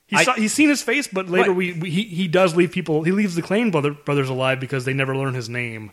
He's, 0.07 0.19
I- 0.19 0.23
saw, 0.23 0.33
he's 0.33 0.53
seen 0.53 0.69
his 0.69 0.81
face, 0.81 1.07
but 1.07 1.29
later 1.29 1.51
we, 1.53 1.73
we 1.73 1.89
he, 1.89 2.03
he 2.03 2.27
does 2.27 2.55
leave 2.55 2.71
people. 2.71 3.03
He 3.03 3.11
leaves 3.11 3.35
the 3.35 3.41
Clane 3.41 3.71
brother, 3.71 3.91
brothers 3.91 4.29
alive 4.29 4.59
because 4.59 4.85
they 4.85 4.93
never 4.93 5.15
learn 5.15 5.33
his 5.33 5.49
name. 5.49 5.91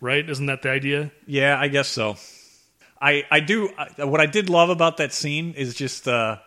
Right? 0.00 0.28
Isn't 0.28 0.46
that 0.46 0.62
the 0.62 0.70
idea? 0.70 1.10
yeah, 1.26 1.58
I 1.58 1.68
guess 1.68 1.88
so. 1.88 2.16
I 3.00 3.24
I 3.30 3.40
do 3.40 3.70
I, 3.78 4.04
what 4.04 4.20
I 4.20 4.26
did 4.26 4.50
love 4.50 4.68
about 4.70 4.98
that 4.98 5.12
scene 5.12 5.54
is 5.54 5.74
just 5.74 6.06
uh, 6.06 6.38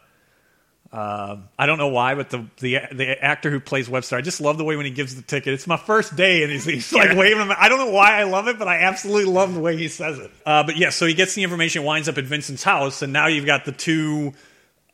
uh, 0.94 1.38
I 1.58 1.66
don't 1.66 1.80
know 1.80 1.88
why, 1.88 2.14
but 2.14 2.30
the, 2.30 2.46
the 2.60 2.78
the 2.92 3.24
actor 3.24 3.50
who 3.50 3.60
plays 3.60 3.90
Webster, 3.90 4.16
I 4.16 4.22
just 4.22 4.40
love 4.40 4.60
the 4.60 4.64
way 4.64 4.76
when 4.76 4.86
he 4.86 4.92
gives 4.92 5.16
the 5.16 5.24
ticket. 5.24 5.56
It's 5.56 5.66
my 5.66 5.76
first 5.76 6.16
day, 6.16 6.44
and 6.44 6.52
he's, 6.52 6.66
he's 6.66 6.94
like 6.94 7.18
waving 7.18 7.42
him. 7.42 7.52
I 7.58 7.68
don't 7.68 7.80
know 7.80 7.90
why 7.90 8.20
I 8.20 8.26
love 8.26 8.48
it, 8.48 8.60
but 8.60 8.68
I 8.68 8.82
absolutely 8.82 9.26
love 9.26 9.56
the 9.56 9.60
way 9.60 9.76
he 9.76 9.88
says 9.88 10.20
it. 10.20 10.30
Uh, 10.46 10.62
but 10.62 10.78
yeah, 10.78 10.92
so 10.92 11.08
he 11.08 11.16
gets 11.16 11.34
the 11.34 11.42
information, 11.42 11.84
winds 11.84 12.08
up 12.08 12.20
at 12.20 12.26
Vincent's 12.26 12.62
house, 12.62 13.02
and 13.02 13.12
now 13.12 13.26
you've 13.26 13.48
got 13.48 13.66
the 13.66 13.72
two 13.72 14.34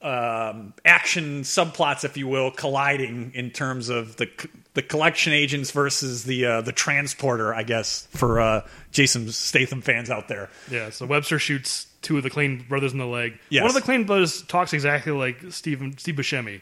um, 0.02 0.74
action 0.86 1.42
subplots, 1.42 2.06
if 2.06 2.16
you 2.16 2.30
will, 2.30 2.52
colliding 2.52 3.34
in 3.36 3.52
terms 3.52 3.90
of 3.90 4.16
the 4.16 4.30
the 4.76 4.82
collection 4.82 5.34
agents 5.34 5.72
versus 5.72 6.24
the 6.24 6.46
uh, 6.46 6.62
the 6.62 6.72
transporter. 6.72 7.54
I 7.54 7.64
guess 7.64 8.08
for 8.12 8.40
uh, 8.40 8.66
Jason 8.92 9.30
Statham 9.34 9.82
fans 9.82 10.10
out 10.10 10.30
there. 10.30 10.50
Yeah. 10.72 10.92
So 10.92 11.06
Webster 11.06 11.40
shoots 11.40 11.88
two 12.02 12.18
of 12.18 12.24
the 12.24 12.30
Clane 12.30 12.66
brothers 12.68 12.94
in 12.94 13.00
the 13.00 13.06
leg. 13.06 13.40
Yes. 13.50 13.62
One 13.62 13.70
of 13.70 13.76
the 13.76 13.82
Clane 13.82 14.06
brothers 14.06 14.42
talks 14.44 14.74
exactly 14.74 15.12
like 15.12 15.38
Steve 15.50 15.96
Steve 15.98 16.16
Buscemi. 16.16 16.62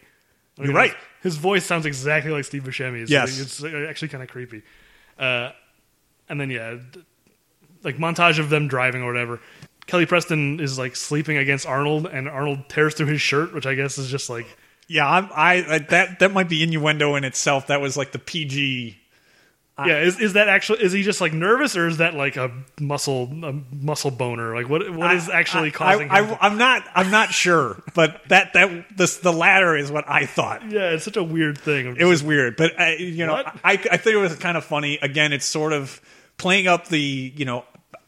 I 0.59 0.64
You're 0.64 0.73
right. 0.73 0.95
His, 1.22 1.34
his 1.34 1.38
voice 1.38 1.65
sounds 1.65 1.85
exactly 1.85 2.31
like 2.31 2.45
Steve 2.45 2.64
Buscemi's. 2.64 3.09
Yes. 3.09 3.39
It's 3.39 3.64
actually 3.64 4.07
kind 4.07 4.23
of 4.23 4.30
creepy. 4.30 4.64
Uh, 5.18 5.51
and 6.30 6.39
then 6.39 6.49
yeah, 6.49 6.77
like 7.84 7.97
montage 7.97 8.39
of 8.39 8.49
them 8.49 8.68
driving 8.68 9.01
or 9.01 9.11
whatever. 9.11 9.39
Kelly 9.85 10.05
Preston 10.05 10.59
is 10.59 10.77
like 10.77 10.95
sleeping 10.95 11.38
against 11.38 11.65
Arnold, 11.65 12.07
and 12.07 12.27
Arnold 12.27 12.68
tears 12.68 12.93
through 12.93 13.07
his 13.07 13.22
shirt, 13.22 13.53
which 13.53 13.65
I 13.65 13.73
guess 13.73 13.97
is 13.97 14.09
just 14.09 14.30
like 14.30 14.45
Yeah, 14.88 15.09
I'm, 15.09 15.30
I, 15.34 15.76
I 15.76 15.80
that 15.80 16.19
that 16.19 16.34
might 16.34 16.49
be 16.49 16.61
innuendo 16.61 17.15
in 17.15 17.23
itself. 17.23 17.68
That 17.68 17.81
was 17.81 17.95
like 17.97 18.11
the 18.11 18.19
PG. 18.19 18.97
Yeah. 19.85 19.99
Is 19.99 20.19
is 20.19 20.33
that 20.33 20.47
actually 20.47 20.81
is 20.81 20.91
he 20.91 21.03
just 21.03 21.21
like 21.21 21.33
nervous 21.33 21.75
or 21.77 21.87
is 21.87 21.97
that 21.97 22.15
like 22.15 22.35
a 22.35 22.51
muscle 22.79 23.29
a 23.43 23.53
muscle 23.71 24.11
boner? 24.11 24.55
Like 24.55 24.69
what 24.69 24.89
what 24.95 25.13
is 25.13 25.29
actually 25.29 25.67
I, 25.69 25.71
causing? 25.71 26.09
I, 26.09 26.21
him 26.21 26.27
to- 26.29 26.43
I, 26.43 26.47
am 26.47 26.57
not. 26.57 26.83
I'm 26.95 27.11
not 27.11 27.31
sure, 27.31 27.81
but 27.93 28.21
that 28.29 28.53
that 28.53 28.97
this 28.97 29.17
the 29.17 29.31
latter 29.33 29.75
is 29.75 29.91
what 29.91 30.05
I 30.07 30.25
thought. 30.25 30.69
yeah, 30.71 30.91
it's 30.91 31.03
such 31.03 31.17
a 31.17 31.23
weird 31.23 31.57
thing. 31.57 31.95
It 31.99 32.05
was 32.05 32.23
weird, 32.23 32.55
but 32.55 32.79
I, 32.79 32.95
you 32.95 33.25
know, 33.25 33.33
What? 33.33 33.47
I 33.63 33.73
I 33.73 33.97
think 33.97 34.15
it 34.15 34.17
was 34.17 34.35
kind 34.37 34.57
of 34.57 34.65
funny. 34.65 34.97
Again, 35.01 35.33
it's 35.33 35.45
sort 35.45 35.73
of 35.73 36.01
playing 36.37 36.67
up 36.67 36.87
the 36.87 36.99
you 37.35 37.45
know 37.45 37.63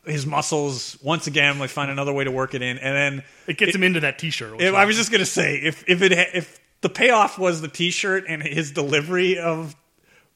his 0.06 0.26
muscles 0.26 0.98
once 1.04 1.28
again. 1.28 1.60
Like 1.60 1.70
find 1.70 1.92
another 1.92 2.14
way 2.14 2.24
to 2.24 2.32
work 2.32 2.56
it 2.56 2.62
in, 2.64 2.78
and 2.80 2.96
then 2.96 3.24
It 3.48 3.58
gets 3.58 3.76
him 3.76 3.84
into 3.84 4.00
that 4.00 4.18
T-shirt. 4.18 4.62
I 4.62 4.86
was 4.86 4.96
just 4.96 5.12
gonna 5.12 5.26
say 5.26 5.58
if 5.58 5.84
if 5.88 6.02
it 6.02 6.12
if 6.14 6.60
the 6.82 6.90
payoff 6.90 7.38
was 7.38 7.62
the 7.62 7.68
T-shirt 7.68 8.24
and 8.28 8.42
his 8.42 8.72
delivery 8.72 9.38
of 9.38 9.76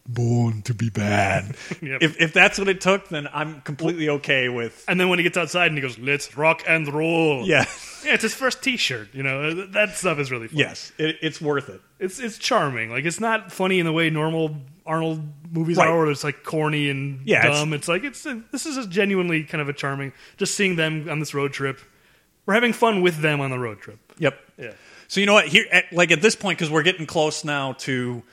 "Born 0.05 0.61
to 0.63 0.73
be 0.73 0.89
bad," 0.89 1.55
Yep. 1.81 2.01
if 2.01 2.19
if 2.21 2.33
that's 2.33 2.59
what 2.59 2.67
it 2.67 2.81
took, 2.81 3.07
then 3.09 3.27
I'm 3.33 3.61
completely 3.61 4.09
okay 4.09 4.49
with. 4.49 4.83
and 4.87 4.99
then 4.99 5.07
when 5.09 5.17
he 5.19 5.23
gets 5.23 5.37
outside 5.37 5.67
and 5.67 5.75
he 5.77 5.81
goes, 5.81 5.97
"Let's 5.97 6.35
rock 6.37 6.63
and 6.67 6.93
roll." 6.93 7.45
Yeah. 7.47 7.65
yeah, 8.05 8.13
it's 8.13 8.23
his 8.23 8.33
first 8.33 8.61
T-shirt. 8.61 9.09
You 9.13 9.23
know 9.23 9.65
that 9.67 9.91
stuff 9.95 10.19
is 10.19 10.29
really 10.31 10.47
fun. 10.49 10.57
Yes, 10.59 10.91
it, 10.97 11.17
it's 11.21 11.39
worth 11.39 11.69
it. 11.69 11.81
it's 11.99 12.19
it's 12.19 12.37
charming. 12.37 12.89
Like 12.89 13.05
it's 13.05 13.19
not 13.21 13.51
funny 13.51 13.79
in 13.79 13.85
the 13.85 13.93
way 13.93 14.09
normal 14.09 14.57
Arnold 14.85 15.21
movies 15.51 15.77
Right. 15.77 15.87
are, 15.87 15.97
where 15.97 16.11
it's 16.11 16.25
like 16.25 16.43
corny 16.43 16.89
and 16.89 17.21
Yeah, 17.25 17.39
it's- 17.45 17.59
dumb. 17.61 17.71
It's, 17.71 17.87
like 17.87 18.03
it's 18.03 18.25
a, 18.25 18.41
this 18.51 18.65
is 18.65 18.75
a 18.75 18.85
genuinely 18.85 19.45
kind 19.45 19.61
of 19.61 19.69
a 19.69 19.73
charming. 19.73 20.11
Just 20.35 20.55
seeing 20.55 20.75
them 20.75 21.07
on 21.09 21.19
this 21.19 21.33
road 21.33 21.53
trip, 21.53 21.79
we're 22.45 22.55
having 22.55 22.73
fun 22.73 23.01
with 23.01 23.19
them 23.21 23.39
on 23.39 23.49
the 23.51 23.57
road 23.59 23.79
trip. 23.79 23.99
Yep. 24.17 24.37
Yeah. 24.57 24.71
So 25.07 25.21
you 25.21 25.25
know 25.25 25.33
what? 25.35 25.47
Here, 25.47 25.65
at, 25.71 25.93
like 25.93 26.11
at 26.11 26.21
this 26.21 26.35
point, 26.35 26.57
because 26.59 26.69
we're 26.69 26.83
getting 26.83 27.05
close 27.05 27.45
now 27.45 27.73
to 27.87 28.23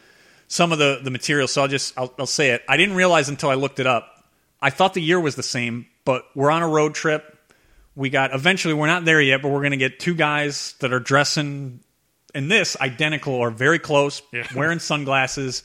some 0.51 0.73
of 0.73 0.79
the 0.79 1.01
the 1.03 1.11
material. 1.11 1.47
So 1.49 1.63
I'll 1.63 1.69
just 1.69 1.97
I'll, 1.97 2.13
I'll 2.19 2.27
say 2.27 2.51
it. 2.51 2.63
I 2.69 2.77
didn't 2.77 2.97
realize 2.97 3.29
until 3.31 3.49
I 3.49 3.55
looked 3.55 3.79
it 3.81 3.87
up. 3.87 4.25
I 4.61 4.69
thought 4.69 4.93
the 4.93 5.01
year 5.01 5.19
was 5.19 5.37
the 5.37 5.43
same, 5.43 5.87
but 6.05 6.25
we're 6.35 6.51
on 6.51 6.63
a 6.63 6.69
road 6.69 6.95
trip. 6.95 7.39
We 7.97 8.11
got 8.11 8.35
eventually. 8.35 8.75
We're 8.75 8.87
not 8.89 9.05
there 9.07 9.21
yet, 9.21 9.41
but 9.43 9.49
we're 9.49 9.61
going 9.61 9.71
to 9.71 9.77
get 9.79 9.99
two 10.01 10.15
guys 10.15 10.75
that 10.81 10.93
are 10.93 11.01
dressing 11.01 11.81
in 12.35 12.49
this 12.49 12.77
identical 12.81 13.33
or 13.35 13.51
very 13.51 13.79
close, 13.79 14.23
Yeah. 14.33 14.47
wearing 14.55 14.79
sunglasses. 14.81 15.63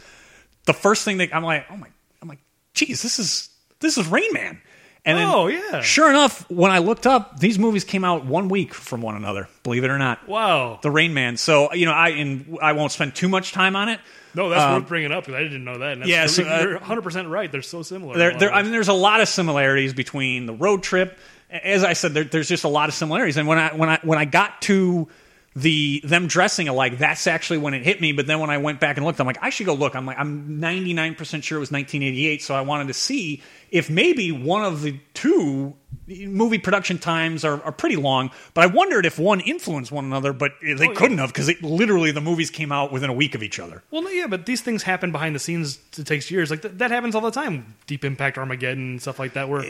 The 0.66 0.74
first 0.74 1.03
thing 1.03 1.18
that 1.18 1.36
I'm 1.36 1.44
like, 1.44 1.66
oh 1.70 1.78
my, 1.78 1.88
I'm 2.22 2.28
like, 2.30 2.40
geez, 2.74 3.02
this 3.02 3.20
is 3.20 3.49
this 3.80 3.98
is 3.98 4.07
Rain 4.07 4.32
Man. 4.34 4.62
And 5.07 5.18
then, 5.20 5.28
Oh, 5.30 5.48
yeah. 5.48 5.82
Sure 5.82 6.10
enough, 6.10 6.49
when 6.49 6.72
I 6.72 6.80
looked 6.80 7.06
up, 7.06 7.40
these 7.40 7.60
movies 7.60 7.84
came 7.84 8.03
out 8.03 8.26
one 8.26 8.48
week 8.49 8.74
from 8.74 9.02
one 9.02 9.16
another. 9.16 9.48
Believe 9.62 9.84
it 9.84 9.91
or 9.91 9.99
not 9.99 10.28
Wow. 10.28 10.80
the 10.82 10.90
Rain 10.90 11.14
Man. 11.14 11.38
So 11.38 11.74
you 11.74 11.86
know, 11.86 11.91
I 11.94 12.10
and 12.10 12.57
I 12.62 12.72
won't 12.74 12.91
spend 12.91 13.14
too 13.16 13.30
much 13.30 13.52
time 13.52 13.76
on 13.76 13.90
it. 13.90 13.99
No, 14.36 14.49
that's 14.49 14.80
worth 14.80 14.88
bringing 14.90 15.12
up 15.12 15.26
because 15.26 15.40
I 15.40 15.44
didn't 15.44 15.64
know 15.64 15.78
that. 15.80 15.94
And 15.94 16.02
that's, 16.02 16.07
Um, 16.07 16.12
yeah, 16.12 16.26
so, 16.28 16.44
uh, 16.44 16.62
you're 16.62 16.74
100 16.80 17.02
percent 17.02 17.28
right. 17.30 17.52
They're 17.52 17.62
so 17.62 17.82
similar. 17.82 18.14
in 18.14 18.20
a 18.20 18.20
There, 18.20 18.32
lot 18.32 18.40
there, 18.40 18.49
of 18.49 18.56
I 18.56 18.62
mean, 18.64 18.72
there's 18.72 18.88
a 18.90 18.94
lot 18.94 19.22
of 19.22 19.28
similarities 19.30 19.94
between 19.94 20.45
the 20.45 20.53
road 20.53 20.84
trip. 20.84 21.18
As 21.49 21.84
I 21.84 21.94
said, 21.94 22.14
there, 22.14 22.24
there's 22.24 22.48
just 22.49 22.64
a 22.64 22.68
lot 22.68 22.90
of 22.90 22.95
similarities. 22.95 23.38
And 23.38 23.48
when 23.48 23.57
I 23.57 23.74
when 23.74 23.90
I 23.90 23.99
when 24.03 24.18
I 24.20 24.26
got 24.26 24.62
to 24.64 25.07
the 25.56 26.02
them 26.03 26.27
dressing 26.27 26.68
alike, 26.68 26.98
that's 26.98 27.27
actually 27.27 27.60
when 27.60 27.73
it 27.73 27.84
hit 27.84 28.02
me. 28.02 28.11
But 28.11 28.27
then 28.27 28.40
when 28.40 28.49
I 28.49 28.57
went 28.57 28.80
back 28.80 28.98
and 28.98 29.06
looked, 29.06 29.19
I'm 29.22 29.27
like, 29.27 29.41
I 29.41 29.49
should 29.49 29.65
go 29.65 29.73
look. 29.73 29.95
I'm 29.95 30.06
like, 30.06 30.19
I'm 30.19 30.60
99 30.60 31.15
percent 31.15 31.44
sure 31.44 31.57
it 31.57 31.61
was 31.61 31.72
1988. 31.72 32.41
So 32.41 32.56
I 32.56 32.61
wanted 32.61 32.88
to 32.88 32.94
see 32.94 33.41
if 33.72 33.90
maybe 33.90 34.32
one 34.32 34.64
of 34.64 34.82
the 34.82 34.99
two 35.14 35.76
movie 36.07 36.60
production 36.60 36.98
times 36.98 37.44
are, 37.45 37.61
are 37.64 37.72
pretty 37.72 37.95
long. 37.95 38.32
But 38.53 38.65
I 38.65 38.68
wondered 38.68 39.06
if 39.06 39.18
one 39.18 39.40
influenced 39.40 39.91
one 39.91 40.06
another, 40.06 40.34
but 40.34 40.52
they 40.61 40.73
oh, 40.73 40.82
yeah. 40.82 40.94
couldn't 40.94 41.18
have 41.19 41.34
because 41.34 41.49
literally 41.61 42.11
the 42.11 42.22
movies 42.22 42.49
came 42.49 42.72
out 42.72 42.91
within 42.91 43.10
a 43.10 43.14
week 43.14 43.34
of 43.34 43.41
each 43.41 43.60
other. 43.60 43.82
Well, 43.91 44.11
yeah, 44.14 44.27
but 44.27 44.45
these 44.45 44.61
things 44.61 44.84
happen 44.84 45.11
behind 45.11 45.36
the 45.36 45.40
scenes. 45.40 45.80
It 45.98 46.06
takes 46.06 46.30
years. 46.30 46.52
Like 46.52 46.61
th- 46.61 46.76
that 46.76 46.91
happens 46.91 47.15
all 47.15 47.22
the 47.22 47.32
time. 47.32 47.76
Deep 47.88 48.03
Impact, 48.03 48.38
Armageddon, 48.38 48.99
stuff 48.99 49.19
like 49.19 49.34
that. 49.34 49.48
Where 49.49 49.64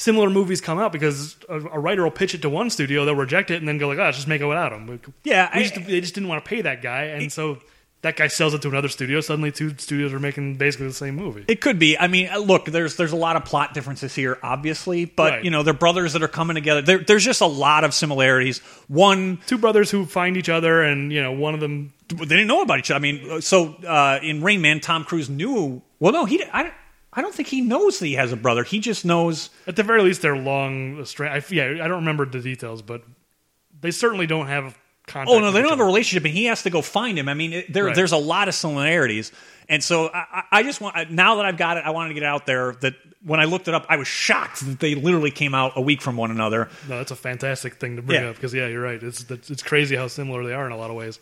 similar 0.00 0.30
movies 0.30 0.60
come 0.60 0.78
out 0.78 0.92
because 0.92 1.36
a, 1.48 1.56
a 1.60 1.78
writer 1.78 2.02
will 2.02 2.10
pitch 2.10 2.34
it 2.34 2.42
to 2.42 2.50
one 2.50 2.70
studio, 2.70 3.04
they'll 3.04 3.14
reject 3.14 3.50
it, 3.50 3.56
and 3.56 3.68
then 3.68 3.78
go 3.78 3.88
like, 3.88 3.98
"Oh, 3.98 4.02
let's 4.04 4.16
just 4.16 4.28
make 4.28 4.40
it 4.40 4.46
without 4.46 4.72
him." 4.72 4.86
We- 4.86 4.98
Yeah, 5.24 5.50
we 5.54 5.60
I- 5.60 5.62
just, 5.64 5.74
they 5.86 6.00
just 6.00 6.14
didn't 6.14 6.28
want 6.28 6.44
to 6.44 6.48
pay 6.48 6.62
that 6.62 6.82
guy, 6.82 7.02
and 7.04 7.30
so 7.32 7.58
that 8.02 8.16
guy 8.16 8.28
sells 8.28 8.54
it 8.54 8.62
to 8.62 8.68
another 8.68 8.88
studio. 8.88 9.20
Suddenly, 9.20 9.52
two 9.52 9.76
studios 9.76 10.14
are 10.14 10.18
making 10.18 10.56
basically 10.56 10.86
the 10.86 10.94
same 10.94 11.16
movie. 11.16 11.44
It 11.48 11.60
could 11.60 11.78
be. 11.78 11.98
I 11.98 12.06
mean, 12.08 12.30
uh, 12.32 12.38
look, 12.38 12.64
there's 12.64 12.96
there's 12.96 13.12
a 13.12 13.16
lot 13.16 13.36
of 13.36 13.44
plot 13.44 13.74
differences 13.74 14.14
here, 14.14 14.38
obviously, 14.42 15.04
but 15.04 15.32
Right. 15.32 15.44
you 15.44 15.50
know, 15.50 15.62
they're 15.62 15.74
brothers 15.74 16.14
that 16.14 16.22
are 16.22 16.28
coming 16.28 16.54
together. 16.54 16.80
There, 16.80 16.98
there's 16.98 17.24
just 17.26 17.42
a 17.42 17.46
lot 17.46 17.84
of 17.84 17.92
similarities. 17.92 18.60
One, 18.88 19.38
two 19.46 19.58
brothers 19.58 19.90
who 19.90 20.06
find 20.06 20.38
each 20.38 20.48
other, 20.48 20.82
and 20.82 21.12
you 21.12 21.22
know, 21.22 21.32
one 21.32 21.52
of 21.52 21.60
them. 21.60 21.92
they 22.08 22.24
didn't 22.24 22.46
know 22.46 22.62
about 22.62 22.78
each 22.78 22.90
other. 22.90 22.96
I 22.96 23.00
mean, 23.02 23.30
uh, 23.30 23.40
so 23.42 23.74
uh, 23.86 24.18
in 24.22 24.42
Rain 24.42 24.62
Man, 24.62 24.80
Tom 24.80 25.04
Cruise 25.04 25.28
knew. 25.28 25.82
Well, 25.98 26.14
no, 26.14 26.24
he. 26.24 26.42
I, 26.50 26.72
I 27.12 27.22
don't 27.22 27.34
think 27.34 27.48
he 27.48 27.60
knows 27.60 27.98
that 27.98 28.06
he 28.06 28.14
has 28.14 28.32
a 28.32 28.36
brother. 28.36 28.62
He 28.64 28.78
just 28.78 29.04
knows. 29.04 29.50
At 29.66 29.76
the 29.76 29.82
very 29.82 30.02
least, 30.02 30.22
they're 30.22 30.36
long. 30.36 31.04
Stra- 31.04 31.34
I, 31.34 31.42
yeah, 31.50 31.64
I 31.82 31.88
don't 31.88 32.00
remember 32.00 32.24
the 32.26 32.40
details, 32.40 32.82
but 32.82 33.02
they 33.80 33.90
certainly 33.90 34.26
don't 34.26 34.46
have 34.46 34.78
contact. 35.06 35.30
Oh 35.34 35.40
no, 35.40 35.50
they 35.50 35.60
don't 35.60 35.70
have 35.70 35.80
a 35.80 35.84
relationship, 35.84 36.24
and 36.24 36.32
he 36.34 36.44
has 36.44 36.62
to 36.62 36.70
go 36.70 36.82
find 36.82 37.18
him. 37.18 37.28
I 37.28 37.34
mean, 37.34 37.52
it, 37.52 37.72
there, 37.72 37.86
Right. 37.86 37.94
there's 37.96 38.12
a 38.12 38.16
lot 38.16 38.46
of 38.46 38.54
similarities, 38.54 39.32
and 39.68 39.82
so 39.82 40.08
I, 40.14 40.44
I 40.52 40.62
just 40.62 40.80
want 40.80 41.10
now 41.10 41.36
that 41.36 41.46
I've 41.46 41.56
got 41.56 41.78
it, 41.78 41.84
I 41.84 41.90
wanted 41.90 42.08
to 42.10 42.14
get 42.14 42.22
it 42.22 42.26
out 42.26 42.46
there 42.46 42.72
that 42.82 42.94
when 43.24 43.40
I 43.40 43.44
looked 43.44 43.66
it 43.66 43.74
up, 43.74 43.86
I 43.88 43.96
was 43.96 44.06
shocked 44.08 44.60
that 44.64 44.78
they 44.78 44.94
literally 44.94 45.30
came 45.32 45.54
out 45.54 45.72
a 45.76 45.80
week 45.80 46.00
from 46.02 46.16
one 46.16 46.30
another. 46.30 46.68
No, 46.88 46.96
that's 46.98 47.10
a 47.10 47.16
fantastic 47.16 47.74
thing 47.80 47.96
to 47.96 48.02
bring 48.02 48.22
Yeah. 48.22 48.28
up 48.30 48.36
because 48.36 48.54
yeah, 48.54 48.68
you're 48.68 48.82
right. 48.82 49.02
It's 49.02 49.28
it's 49.28 49.50
it's 49.50 49.62
crazy 49.64 49.96
how 49.96 50.06
similar 50.06 50.44
they 50.44 50.52
are 50.54 50.64
in 50.64 50.70
a 50.72 50.76
lot 50.76 50.90
of 50.90 50.96
ways. 50.96 51.18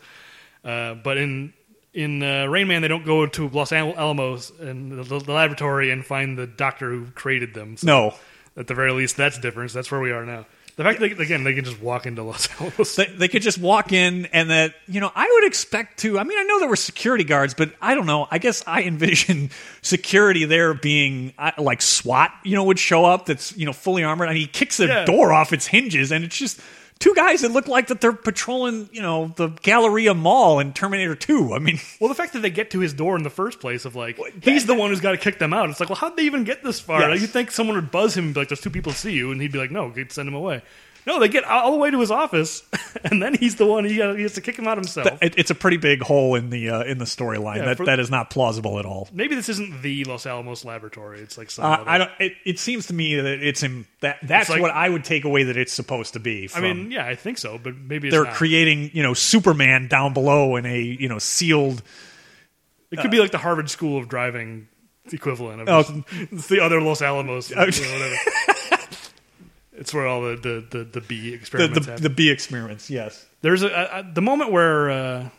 Uh, 0.63 0.93
but 0.93 1.17
in 1.17 1.53
in 1.93 2.21
uh, 2.23 2.45
Rain 2.45 2.67
Man, 2.67 2.81
they 2.81 2.87
don't 2.87 3.05
go 3.05 3.25
to 3.25 3.49
Los 3.49 3.71
Alamos 3.71 4.51
and 4.59 4.91
the, 4.91 5.03
the 5.19 5.31
laboratory 5.33 5.91
and 5.91 6.05
find 6.05 6.37
the 6.37 6.47
doctor 6.47 6.89
who 6.91 7.05
created 7.15 7.53
them. 7.53 7.77
So 7.77 7.87
No, 7.87 8.13
at 8.55 8.67
the 8.67 8.73
very 8.75 8.91
least, 8.91 9.17
that's 9.17 9.37
different. 9.39 9.73
That's 9.73 9.89
where 9.91 9.99
we 10.01 10.11
are 10.11 10.25
now. 10.25 10.45
The 10.75 10.85
fact 10.85 11.01
that 11.01 11.19
again 11.19 11.43
they 11.43 11.53
can 11.53 11.65
just 11.65 11.81
walk 11.81 12.05
into 12.05 12.23
Los 12.23 12.47
Alamos. 12.61 12.95
they, 12.95 13.07
they 13.07 13.27
could 13.27 13.41
just 13.41 13.57
walk 13.57 13.91
in 13.91 14.27
and 14.27 14.49
that 14.49 14.75
you 14.87 15.01
know 15.01 15.11
i 15.13 15.29
would 15.33 15.43
expect 15.45 15.99
to 15.99 16.17
i 16.17 16.23
mean 16.23 16.39
i 16.39 16.43
know 16.43 16.57
there 16.59 16.69
were 16.69 16.77
security 16.77 17.25
guards 17.25 17.53
but 17.53 17.73
i 17.81 17.93
don't 17.95 18.05
know 18.05 18.29
i 18.31 18.37
guess 18.37 18.63
i 18.65 18.83
envision 18.83 19.49
security 19.81 20.45
there 20.45 20.73
being 20.73 21.33
uh, 21.37 21.51
like 21.57 21.81
swat 21.81 22.31
you 22.45 22.55
know 22.55 22.63
would 22.63 22.79
show 22.79 23.03
up 23.03 23.25
that's 23.25 23.53
you 23.57 23.65
know 23.65 23.73
fully 23.73 24.05
armored 24.05 24.29
and 24.29 24.37
he 24.37 24.47
kicks 24.47 24.77
the 24.77 24.87
Yeah. 24.87 25.03
door 25.03 25.33
off 25.33 25.51
its 25.51 25.67
hinges 25.67 26.13
and 26.13 26.23
it's 26.23 26.37
just 26.37 26.61
two 26.99 27.15
guys 27.15 27.41
that 27.41 27.51
look 27.51 27.67
like 27.67 27.87
that 27.87 28.01
they're 28.01 28.13
patrolling 28.13 28.89
you 28.91 29.01
know 29.01 29.33
the 29.37 29.47
galleria 29.61 30.13
mall 30.13 30.59
in 30.59 30.73
terminator 30.73 31.15
2 31.15 31.53
i 31.53 31.59
mean 31.59 31.79
well, 31.99 32.09
the 32.09 32.15
fact 32.15 32.33
that 32.33 32.41
they 32.41 32.49
get 32.49 32.71
to 32.71 32.79
his 32.79 32.93
door 32.93 33.15
in 33.15 33.23
the 33.23 33.29
first 33.29 33.59
place 33.59 33.85
of 33.85 33.95
like 33.95 34.19
he's 34.43 34.65
the 34.65 34.75
one 34.75 34.89
who's 34.89 35.01
got 35.01 35.11
to 35.11 35.17
kick 35.17 35.39
them 35.39 35.53
out. 35.53 35.69
It's 35.69 35.79
like, 35.79 35.89
well, 35.89 35.95
how'd 35.97 36.15
they 36.17 36.23
even 36.23 36.43
get 36.43 36.63
this 36.63 36.79
far? 36.79 37.01
Yes. 37.01 37.09
Like, 37.09 37.21
you'd 37.21 37.29
think 37.29 37.51
someone 37.51 37.75
would 37.75 37.91
buzz 37.91 38.15
him 38.15 38.25
and 38.25 38.33
be 38.33 38.41
like, 38.41 38.49
"There's 38.49 38.61
two 38.61 38.69
people 38.69 38.91
to 38.91 38.97
see 38.97 39.13
you," 39.13 39.31
and 39.31 39.41
he'd 39.41 39.51
be 39.51 39.59
like, 39.59 39.71
"No, 39.71 39.93
send 40.09 40.27
him 40.27 40.33
away." 40.33 40.61
No, 41.07 41.19
they 41.19 41.27
get 41.29 41.43
all 41.45 41.71
the 41.71 41.77
way 41.77 41.89
to 41.89 41.99
his 41.99 42.11
office, 42.11 42.61
and 43.03 43.21
then 43.23 43.33
he's 43.33 43.55
the 43.55 43.65
one 43.65 43.85
he, 43.85 43.97
got, 43.97 44.15
he 44.15 44.21
has 44.23 44.33
to 44.33 44.41
kick 44.41 44.57
him 44.59 44.67
out 44.67 44.77
himself. 44.77 45.07
it, 45.21 45.33
it's 45.37 45.49
a 45.49 45.55
pretty 45.55 45.77
big 45.77 46.01
hole 46.01 46.35
in 46.35 46.49
the 46.49 46.69
uh, 46.69 46.83
in 46.83 46.97
the 46.97 47.05
storyline 47.05 47.57
Yeah, 47.57 47.65
that 47.65 47.77
for- 47.77 47.85
that 47.85 47.99
is 47.99 48.11
not 48.11 48.29
plausible 48.29 48.77
at 48.79 48.85
all 48.85 49.07
Maybe 49.13 49.33
this 49.35 49.49
isn't 49.49 49.81
the 49.81 50.03
Los 50.05 50.25
Alamos 50.25 50.65
laboratory. 50.65 51.19
It's 51.21 51.37
like 51.37 51.49
some. 51.51 51.65
uh, 51.65 51.69
other- 51.69 51.89
I 51.89 51.97
don't. 51.97 52.11
It, 52.19 52.33
it 52.45 52.59
seems 52.59 52.87
to 52.87 52.93
me 52.93 53.15
that 53.15 53.41
it's 53.41 53.63
in 53.63 53.85
that. 54.01 54.17
That's 54.23 54.49
like- 54.49 54.61
what 54.61 54.71
I 54.71 54.87
would 54.89 55.03
take 55.03 55.23
away 55.25 55.43
that 55.43 55.57
it's 55.57 55.73
supposed 55.73 56.13
to 56.13 56.19
be. 56.19 56.49
I 56.53 56.59
mean, 56.61 56.91
yeah, 56.91 57.05
I 57.05 57.15
think 57.15 57.37
so, 57.37 57.57
but 57.57 57.75
maybe 57.75 58.09
it's 58.09 58.15
they're 58.15 58.25
not. 58.25 58.33
creating 58.33 58.91
you 58.93 59.01
know 59.03 59.13
Superman 59.13 59.87
down 59.87 60.13
below 60.13 60.55
in 60.57 60.65
a 60.65 60.79
you 60.79 61.07
know 61.09 61.17
sealed. 61.19 61.81
It 62.91 62.99
could 62.99 63.11
be 63.11 63.19
like 63.19 63.31
the 63.31 63.37
Harvard 63.37 63.69
School 63.69 63.97
of 63.99 64.07
Driving 64.09 64.67
equivalent 65.11 65.61
of 65.61 65.69
Oh. 65.69 66.03
it's 66.11 66.47
the 66.49 66.59
other 66.59 66.81
Los 66.81 67.01
Alamos. 67.01 67.49
you 67.49 67.55
know, 67.55 67.61
whatever. 67.65 68.15
it's 69.79 69.93
where 69.93 70.05
all 70.05 70.21
the 70.21 70.35
the 70.35 70.77
the, 70.77 70.83
the 70.83 71.01
bee 71.01 71.33
experiments 71.33 71.79
the, 71.85 71.91
happen. 71.91 72.03
the 72.03 72.09
B 72.09 72.29
experiments, 72.29 72.89
yes. 72.89 73.25
There's 73.41 73.63
a, 73.63 73.69
a, 73.69 73.99
a 73.99 74.11
the 74.13 74.21
moment 74.21 74.51
where 74.51 74.91
uh, 74.91 75.29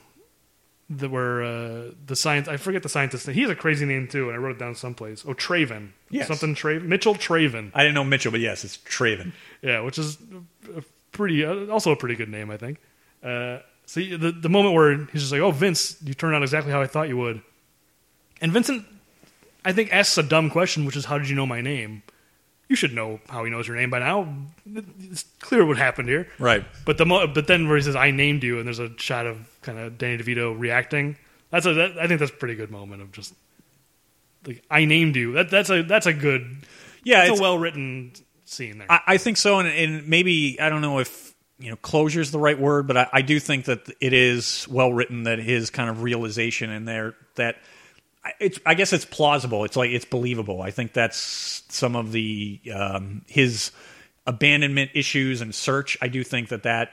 the 0.89 1.09
where 1.09 1.43
uh, 1.43 1.91
the 2.07 2.17
science 2.17 2.49
I 2.49 2.57
forget 2.57 2.83
the 2.83 2.89
scientist 2.89 3.27
name. 3.27 3.35
He 3.35 3.43
has 3.43 3.51
a 3.51 3.55
crazy 3.55 3.87
name 3.87 4.09
too, 4.09 4.29
and 4.29 4.35
I 4.35 4.39
wrote 4.39 4.57
it 4.57 4.59
down 4.59 4.75
someplace. 4.75 5.25
Oh, 5.27 5.35
Traven. 5.35 5.91
Yes. 6.11 6.27
something 6.27 6.55
Traven. 6.55 6.85
Mitchell 6.85 7.15
Traven. 7.15 7.71
I 7.75 7.83
didn't 7.83 7.95
know 7.95 8.03
Mitchell, 8.03 8.33
but 8.33 8.41
yes, 8.41 8.65
it's 8.65 8.79
Traven. 8.79 9.33
Yeah, 9.63 9.81
which 9.83 9.99
is 9.99 10.19
a 10.75 10.83
pretty, 11.13 11.45
uh, 11.45 11.67
also 11.67 11.93
a 11.93 11.97
pretty 11.97 12.17
good 12.17 12.29
name, 12.29 12.51
I 12.51 12.57
think. 12.57 12.79
Uh, 13.23 13.59
see, 13.87 14.17
the 14.17 14.33
the 14.33 14.49
moment 14.49 14.75
where 14.75 14.97
he's 15.13 15.21
just 15.21 15.33
like, 15.33 15.43
"Oh, 15.43 15.53
Vince, 15.53 15.97
you 16.03 16.15
turned 16.15 16.35
out 16.35 16.43
exactly 16.43 16.73
how 16.73 16.81
I 16.81 16.87
thought 16.87 17.09
you 17.09 17.19
would," 17.19 17.43
and 18.41 18.51
Vincent, 18.51 18.85
I 19.65 19.73
think, 19.73 19.93
asks 19.93 20.19
a 20.19 20.23
dumb 20.23 20.51
question, 20.51 20.87
which 20.87 20.97
is, 20.97 21.05
"How 21.05 21.19
did 21.19 21.29
you 21.29 21.37
know 21.37 21.47
my 21.47 21.61
name?" 21.61 22.03
You 22.71 22.77
should 22.77 22.95
know 22.95 23.19
how 23.29 23.43
he 23.45 23.51
knows 23.51 23.67
your 23.67 23.77
name 23.77 23.91
by 23.91 23.99
now. 23.99 24.33
It's 25.11 25.25
clear 25.41 25.67
what 25.67 25.77
happened 25.77 26.09
here, 26.09 26.29
Right. 26.39 26.65
But 26.87 26.99
the 26.99 27.05
mo- 27.05 27.27
but 27.27 27.49
then 27.49 27.67
where 27.67 27.77
he 27.77 27.83
says, 27.83 27.97
"I 27.97 28.13
named 28.13 28.45
you," 28.45 28.59
and 28.59 28.67
there's 28.67 28.79
a 28.79 28.97
shot 28.97 29.27
of 29.27 29.39
kind 29.61 29.77
of 29.79 29.99
Danny 29.99 30.23
DeVito 30.23 30.57
reacting. 30.59 31.17
That's 31.51 31.67
a 31.67 31.75
that, 31.75 31.99
I 31.99 32.07
think 32.07 32.21
that's 32.21 32.31
a 32.31 32.35
pretty 32.35 32.55
good 32.55 32.71
moment 32.71 33.03
of 33.03 33.11
just 33.11 33.35
like 34.47 34.63
I 34.71 34.85
named 34.85 35.17
you. 35.17 35.33
That 35.33 35.51
that's 35.51 35.69
a 35.69 35.83
that's 35.83 36.07
a 36.07 36.13
good 36.13 36.59
Yeah, 37.03 37.25
it's- 37.25 37.39
a 37.39 37.43
well 37.43 37.59
written 37.59 38.13
scene 38.45 38.79
there. 38.79 38.87
I, 38.91 39.01
I 39.05 39.17
think 39.17 39.37
so, 39.37 39.59
and, 39.59 39.69
and 39.69 40.07
maybe 40.09 40.61
I 40.61 40.69
don't 40.69 40.81
know 40.81 41.01
if 41.01 41.35
you 41.59 41.71
know 41.71 41.77
closure 41.77 42.21
is 42.21 42.31
the 42.31 42.39
right 42.39 42.59
word, 42.59 42.87
but 42.87 42.97
I, 42.97 43.09
I 43.13 43.23
do 43.23 43.41
think 43.41 43.65
that 43.65 43.81
it 44.01 44.13
is 44.13 44.69
well 44.71 44.93
written. 44.93 45.25
That 45.25 45.41
his 45.41 45.71
kind 45.71 45.91
of 45.91 46.03
realization 46.05 46.71
in 46.71 46.85
there 46.85 47.17
that 47.35 47.57
it's 48.39 48.59
I 48.67 48.75
guess 48.75 48.93
it's 48.93 49.05
plausible. 49.05 49.65
It's 49.65 49.77
like 49.77 49.91
it's 49.91 50.05
believable. 50.05 50.63
I 50.63 50.71
think 50.71 50.93
that's 50.93 51.63
some 51.69 51.97
of 51.97 52.13
the 52.13 52.61
um, 52.75 53.23
his 53.27 53.71
abandonment 54.27 54.91
issues 54.95 55.41
and 55.41 55.55
search. 55.55 55.97
I 56.01 56.09
do 56.09 56.23
think 56.23 56.49
that 56.49 56.65
that 56.65 56.91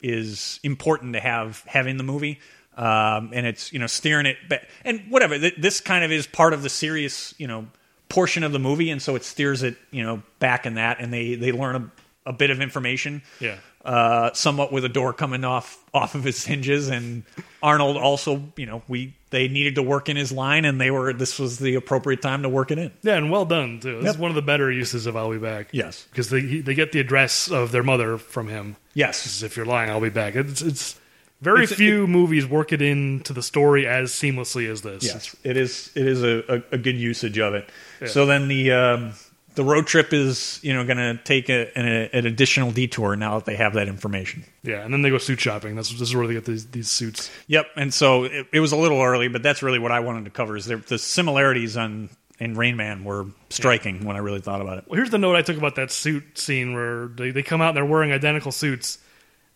is 0.00 0.58
important 0.62 1.12
to 1.14 1.20
have 1.20 1.62
having 1.66 1.96
the 1.96 2.04
movie. 2.04 2.40
Um, 2.76 3.30
and 3.34 3.46
it's 3.46 3.70
you 3.72 3.78
know 3.78 3.86
steering 3.86 4.24
it 4.24 4.36
back 4.48 4.66
and 4.82 5.02
whatever 5.10 5.38
th- 5.38 5.56
this 5.58 5.80
kind 5.82 6.04
of 6.04 6.10
is 6.10 6.26
part 6.26 6.54
of 6.54 6.62
the 6.62 6.70
serious 6.70 7.34
you 7.36 7.46
know 7.46 7.66
portion 8.08 8.42
of 8.44 8.52
the 8.52 8.58
movie 8.58 8.88
and 8.90 9.02
so 9.02 9.14
it 9.14 9.24
steers 9.24 9.62
it 9.62 9.76
you 9.90 10.02
know 10.02 10.22
back 10.38 10.64
in 10.64 10.74
that 10.76 10.98
and 10.98 11.12
they 11.12 11.34
they 11.34 11.52
learn 11.52 11.76
a, 11.76 12.30
a 12.30 12.32
bit 12.32 12.48
of 12.48 12.62
information 12.62 13.20
Yeah. 13.40 13.56
Uh, 13.84 14.32
somewhat 14.32 14.72
with 14.72 14.84
a 14.84 14.88
door 14.88 15.12
coming 15.12 15.44
off 15.44 15.78
off 15.92 16.14
of 16.14 16.22
his 16.24 16.44
hinges 16.44 16.88
and 16.88 17.24
Arnold 17.62 17.96
also 17.96 18.42
you 18.56 18.64
know 18.66 18.82
we 18.88 19.14
they 19.30 19.48
needed 19.48 19.74
to 19.74 19.82
work 19.82 20.08
in 20.08 20.16
his 20.16 20.30
line 20.30 20.64
and 20.64 20.80
they 20.80 20.90
were 20.90 21.12
this 21.12 21.38
was 21.38 21.58
the 21.58 21.74
appropriate 21.74 22.22
time 22.22 22.42
to 22.42 22.48
work 22.48 22.70
it 22.70 22.78
in 22.78 22.92
Yeah, 23.02 23.16
and 23.16 23.30
well 23.30 23.44
done 23.44 23.80
too. 23.80 23.96
This 23.96 24.04
Yep. 24.04 24.14
is 24.14 24.18
one 24.20 24.30
of 24.30 24.34
the 24.36 24.42
better 24.42 24.70
uses 24.70 25.06
of 25.06 25.16
"I'll 25.16 25.30
be 25.32 25.38
back." 25.38 25.68
Yes. 25.72 26.06
because 26.10 26.30
they 26.30 26.40
they 26.60 26.74
get 26.74 26.92
the 26.92 27.00
address 27.00 27.50
of 27.50 27.72
their 27.72 27.82
mother 27.82 28.18
from 28.18 28.48
him. 28.48 28.76
yes 28.94 29.42
If 29.42 29.56
you're 29.56 29.66
lying, 29.66 29.90
I'll 29.90 30.00
be 30.00 30.10
back. 30.10 30.36
It's 30.36 30.62
it's 30.62 30.98
very 31.40 31.64
It's- 31.64 31.76
few 31.76 32.06
movies 32.06 32.46
work 32.46 32.72
it 32.72 32.80
into 32.80 33.32
the 33.32 33.42
story 33.42 33.84
as 33.84 34.12
seamlessly 34.12 34.70
as 34.70 34.82
this. 34.82 35.02
Yes, 35.04 35.34
it 35.42 35.56
is. 35.56 35.90
It 35.96 36.06
is 36.06 36.22
a, 36.22 36.44
a, 36.48 36.62
a 36.76 36.78
good 36.78 36.96
usage 36.96 37.36
of 37.40 37.54
it. 37.54 37.68
So 38.06 38.26
then 38.26 38.46
the 38.46 38.70
um, 38.70 39.12
the 39.54 39.64
road 39.64 39.86
trip 39.86 40.12
is 40.12 40.58
you 40.62 40.72
know 40.72 40.84
going 40.84 40.98
to 40.98 41.22
take 41.24 41.48
a, 41.48 41.76
an, 41.76 41.86
an 42.12 42.26
additional 42.26 42.70
detour 42.70 43.16
now 43.16 43.36
that 43.36 43.44
they 43.44 43.56
have 43.56 43.74
that 43.74 43.88
information. 43.88 44.44
yeah, 44.62 44.84
and 44.84 44.92
then 44.92 45.02
they 45.02 45.10
go 45.10 45.18
suit 45.18 45.40
shopping. 45.40 45.76
That's 45.76 45.90
this 45.90 46.08
is 46.08 46.16
where 46.16 46.26
they 46.26 46.34
get 46.34 46.44
these 46.44 46.66
these 46.68 46.90
suits. 46.90 47.30
Yep. 47.48 47.66
And 47.76 47.92
so 47.92 48.24
it, 48.24 48.46
it 48.52 48.60
was 48.60 48.72
a 48.72 48.76
little 48.76 49.00
early, 49.00 49.28
but 49.28 49.42
that's 49.42 49.62
really 49.62 49.78
what 49.78 49.92
I 49.92 50.00
wanted 50.00 50.24
to 50.24 50.30
cover. 50.30 50.56
Is 50.56 50.66
there, 50.66 50.78
the 50.78 50.98
similarities 50.98 51.76
on 51.76 52.08
in 52.38 52.54
Rain 52.54 52.76
Man 52.76 53.04
were 53.04 53.26
striking 53.50 54.04
when 54.04 54.16
I 54.16 54.18
really 54.18 54.40
thought 54.40 54.60
about 54.60 54.78
it. 54.78 54.84
Well, 54.88 54.96
here's 54.96 55.10
the 55.10 55.18
note 55.18 55.36
I 55.36 55.42
took 55.42 55.56
about 55.56 55.76
that 55.76 55.92
suit 55.92 56.38
scene 56.38 56.74
where 56.74 57.06
they, 57.06 57.30
they 57.30 57.42
come 57.42 57.60
out 57.60 57.68
and 57.68 57.76
they're 57.76 57.84
wearing 57.84 58.10
identical 58.10 58.50
suits, 58.50 58.98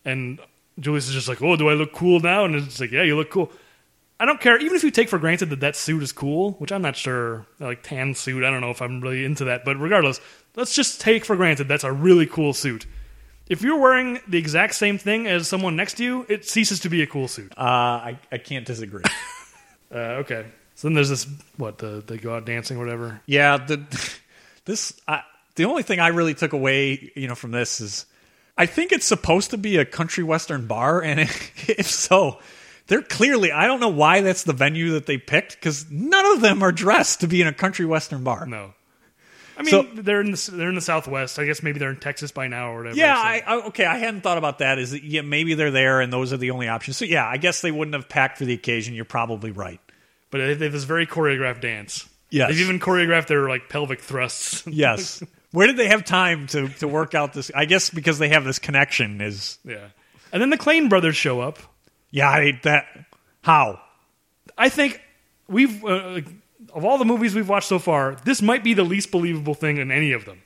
and 0.05 0.39
Julius 0.79 1.07
is 1.07 1.13
just 1.13 1.27
like, 1.27 1.41
"Oh, 1.41 1.55
do 1.55 1.69
I 1.69 1.73
look 1.73 1.91
cool 1.91 2.19
now?" 2.19 2.45
And 2.45 2.55
it's 2.55 2.79
like, 2.79 2.91
"Yeah, 2.91 3.03
you 3.03 3.15
look 3.15 3.29
cool." 3.29 3.51
I 4.19 4.25
don't 4.25 4.41
care, 4.41 4.57
even 4.57 4.75
if 4.75 4.83
you 4.83 4.91
take 4.91 5.09
for 5.09 5.19
granted 5.19 5.51
that 5.51 5.59
that 5.59 5.75
suit 5.75 6.01
is 6.01 6.11
cool, 6.11 6.53
which 6.53 6.71
I'm 6.71 6.81
not 6.81 6.95
sure, 6.95 7.45
like 7.59 7.83
tan 7.83 8.15
suit. 8.15 8.43
I 8.43 8.49
don't 8.49 8.61
know 8.61 8.71
if 8.71 8.81
I'm 8.81 8.99
really 8.99 9.23
into 9.23 9.45
that, 9.45 9.63
but 9.63 9.77
regardless, 9.77 10.19
let's 10.55 10.73
just 10.73 10.99
take 10.99 11.23
for 11.23 11.35
granted 11.35 11.67
that's 11.67 11.83
a 11.83 11.91
really 11.91 12.25
cool 12.25 12.53
suit. 12.53 12.87
If 13.47 13.61
you're 13.61 13.79
wearing 13.79 14.19
the 14.27 14.37
exact 14.37 14.73
same 14.73 14.97
thing 14.97 15.27
as 15.27 15.47
someone 15.47 15.75
next 15.75 15.95
to 15.97 16.03
you, 16.03 16.25
it 16.27 16.45
ceases 16.45 16.81
to 16.81 16.89
be 16.89 17.01
a 17.01 17.07
cool 17.07 17.27
suit. 17.27 17.53
Uh, 17.57 17.61
I, 17.61 18.19
I 18.31 18.37
can't 18.37 18.65
disagree. 18.65 19.03
Uh, 19.89 20.19
okay, 20.19 20.45
so 20.75 20.87
then 20.87 20.95
there's 20.95 21.07
this 21.07 21.25
what 21.55 21.77
the, 21.77 22.03
they 22.05 22.17
go 22.17 22.35
out 22.35 22.45
dancing 22.45 22.75
or 22.75 22.81
whatever. 22.81 23.21
Yeah, 23.25 23.55
the 23.55 23.81
this 24.65 24.99
I, 25.07 25.21
the 25.55 25.63
only 25.63 25.83
thing 25.83 26.01
I 26.01 26.09
really 26.09 26.33
took 26.33 26.51
away, 26.51 27.11
you 27.15 27.29
know, 27.29 27.35
from 27.35 27.51
this 27.51 27.79
is 27.79 28.05
I 28.57 28.65
think 28.65 28.91
it's 28.91 29.05
supposed 29.05 29.51
to 29.51 29.57
be 29.57 29.77
a 29.77 29.85
country 29.85 30.25
western 30.25 30.67
bar, 30.67 31.01
and 31.01 31.19
if 31.21 31.87
so, 31.87 32.39
they're 32.87 33.01
clearly 33.01 33.51
I 33.51 33.67
don't 33.67 33.79
know 33.79 33.89
why 33.89 34.21
that's 34.21 34.43
the 34.43 34.53
venue 34.53 34.91
that 34.91 35.05
they 35.05 35.17
picked 35.17 35.55
because 35.55 35.85
none 35.91 36.25
of 36.35 36.41
them 36.41 36.63
are 36.63 36.71
dressed 36.71 37.21
to 37.21 37.27
be 37.27 37.41
in 37.41 37.47
a 37.47 37.53
country 37.53 37.85
western 37.85 38.23
bar. 38.23 38.45
No. 38.45 38.73
I 39.59 39.63
mean, 39.63 39.71
So- 39.71 39.83
they're 39.95 40.21
in 40.21 40.31
the 40.31 40.51
they're 40.53 40.69
in 40.69 40.75
the 40.75 40.81
Southwest. 40.81 41.39
I 41.39 41.45
guess 41.45 41.63
maybe 41.63 41.79
they're 41.79 41.89
in 41.89 41.97
Texas 41.99 42.31
by 42.31 42.47
now 42.47 42.71
or 42.73 42.77
whatever. 42.77 42.95
Yeah, 42.97 43.15
so- 43.15 43.21
I, 43.21 43.43
I 43.45 43.55
okay. 43.67 43.85
I 43.85 43.97
hadn't 43.97 44.21
thought 44.21 44.37
about 44.37 44.59
that. 44.59 44.77
Is 44.79 44.91
that, 44.91 45.03
yeah, 45.03 45.21
maybe 45.21 45.53
they're 45.55 45.71
there, 45.71 45.99
and 46.01 46.13
those 46.13 46.31
are 46.31 46.37
the 46.37 46.51
only 46.51 46.67
options. 46.67 46.97
So 46.97 47.05
yeah, 47.05 47.25
I 47.27 47.37
guess 47.37 47.61
they 47.61 47.71
wouldn't 47.71 47.95
have 47.95 48.07
packed 48.07 48.37
for 48.37 48.45
the 48.45 48.53
occasion. 48.53 48.93
You're 48.93 49.05
probably 49.05 49.51
right. 49.51 49.79
but 50.29 50.37
they 50.37 50.65
have 50.65 50.71
this 50.73 50.83
very 50.83 51.07
choreographed 51.07 51.61
dance. 51.61 52.07
Yes. 52.29 52.49
they've 52.49 52.59
even 52.59 52.79
choreographed 52.79 53.27
their 53.27 53.47
like 53.49 53.69
pelvic 53.69 54.01
thrusts. 54.01 54.63
Yes, 54.67 55.23
Where 55.51 55.65
did 55.65 55.77
they 55.77 55.87
have 55.87 56.03
time 56.05 56.45
to 56.47 56.67
to 56.79 56.87
work 56.87 57.15
out 57.15 57.33
this? 57.33 57.49
I 57.55 57.65
guess 57.65 57.89
because 57.89 58.19
they 58.19 58.29
have 58.29 58.43
this 58.45 58.59
connection. 58.59 59.21
Is 59.21 59.57
Yeah. 59.65 59.87
And 60.31 60.41
then 60.41 60.49
the 60.51 60.57
Klain 60.57 60.87
brothers 60.89 61.15
show 61.15 61.39
up. 61.39 61.57
Yeah, 62.11 62.29
I, 62.29 62.41
hate 62.41 62.63
that 62.63 62.85
how 63.41 63.79
I 64.57 64.69
think 64.69 65.01
we've 65.47 65.83
uh, 65.83 66.21
of 66.73 66.85
all 66.85 66.97
the 66.97 67.05
movies 67.05 67.35
we've 67.35 67.47
watched 67.49 67.67
so 67.67 67.79
far, 67.79 68.15
this 68.25 68.41
might 68.41 68.63
be 68.63 68.73
the 68.73 68.83
least 68.83 69.11
believable 69.11 69.53
thing 69.53 69.77
in 69.77 69.91
any 69.91 70.11
of 70.11 70.25
them. 70.25 70.41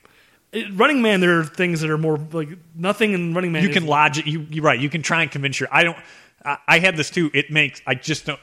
It, 0.52 0.66
Running 0.72 1.00
Man, 1.02 1.20
there 1.20 1.40
are 1.40 1.44
things 1.44 1.80
that 1.80 1.90
are 1.90 1.98
more 1.98 2.18
like 2.32 2.48
nothing 2.74 3.14
in 3.14 3.34
Running 3.34 3.52
Man. 3.52 3.62
you 3.62 3.70
can 3.70 3.86
logic. 3.86 4.26
You 4.26 4.46
you're 4.50 4.64
right. 4.64 4.78
You 4.78 4.90
can 4.90 5.02
try 5.02 5.22
and 5.22 5.30
convince 5.30 5.58
your. 5.58 5.68
I 5.72 5.84
don't. 5.84 5.96
I, 6.44 6.58
I 6.68 6.78
had 6.78 6.96
this 6.96 7.10
too. 7.10 7.30
It 7.32 7.50
makes. 7.50 7.80
I 7.86 7.94
just 7.94 8.26
don't. 8.26 8.40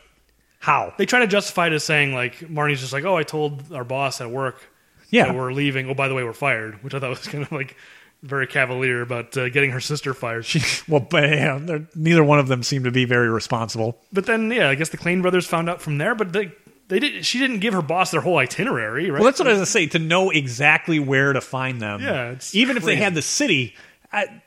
How? 0.59 0.93
They 0.97 1.05
try 1.05 1.19
to 1.19 1.27
justify 1.27 1.67
it 1.67 1.73
as 1.73 1.83
saying 1.83 2.13
like 2.13 2.39
Marnie's 2.39 2.81
just 2.81 2.91
like, 2.91 3.05
oh, 3.05 3.15
I 3.15 3.23
told 3.23 3.71
our 3.71 3.85
boss 3.85 4.19
at 4.19 4.29
work 4.29 4.67
Yeah. 5.09 5.25
that 5.25 5.35
we're 5.35 5.53
leaving. 5.53 5.89
Oh, 5.89 5.93
by 5.93 6.07
the 6.09 6.13
way, 6.15 6.23
we're 6.23 6.33
fired, 6.33 6.83
which 6.83 6.93
I 6.93 6.99
thought 6.99 7.11
was 7.11 7.19
kind 7.27 7.43
of 7.43 7.51
like 7.51 7.77
very 8.21 8.47
cavalier 8.47 9.01
about 9.01 9.35
uh, 9.37 9.49
getting 9.49 9.71
her 9.71 9.79
sister 9.79 10.13
fired. 10.13 10.45
She, 10.45 10.61
well, 10.87 11.07
yeah, 11.13 11.59
neither 11.95 12.23
one 12.23 12.39
of 12.39 12.47
them 12.47 12.63
seemed 12.63 12.85
to 12.85 12.91
be 12.91 13.05
very 13.05 13.29
responsible. 13.29 13.97
but 14.11 14.25
then, 14.25 14.51
yeah, 14.51 14.69
I 14.69 14.75
guess 14.75 14.89
the 14.89 14.97
Klain 14.97 15.21
brothers 15.21 15.45
found 15.45 15.69
out 15.69 15.81
from 15.81 15.97
there. 15.97 16.15
But 16.15 16.33
they 16.33 16.51
they 16.87 16.99
did. 16.99 17.25
She 17.25 17.39
didn't 17.39 17.59
give 17.59 17.73
her 17.73 17.81
boss 17.81 18.11
their 18.11 18.21
whole 18.21 18.37
itinerary, 18.37 19.09
right? 19.11 19.19
Well, 19.19 19.25
that's 19.25 19.39
what 19.39 19.47
I 19.47 19.51
was 19.51 19.59
gonna 19.59 19.65
say. 19.67 19.85
To 19.87 19.99
know 19.99 20.31
exactly 20.31 20.99
where 20.99 21.33
to 21.33 21.41
find 21.41 21.81
them. 21.81 22.01
Yeah, 22.01 22.35
even 22.53 22.77
if 22.77 22.83
they 22.83 22.95
had 22.95 23.13
the 23.13 23.21
city, 23.21 23.75
I, 24.11 24.41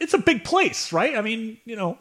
it's 0.00 0.14
a 0.14 0.18
big 0.18 0.44
place, 0.44 0.92
right? 0.92 1.16
I 1.16 1.20
mean, 1.22 1.58
you 1.64 1.76
know. 1.76 1.98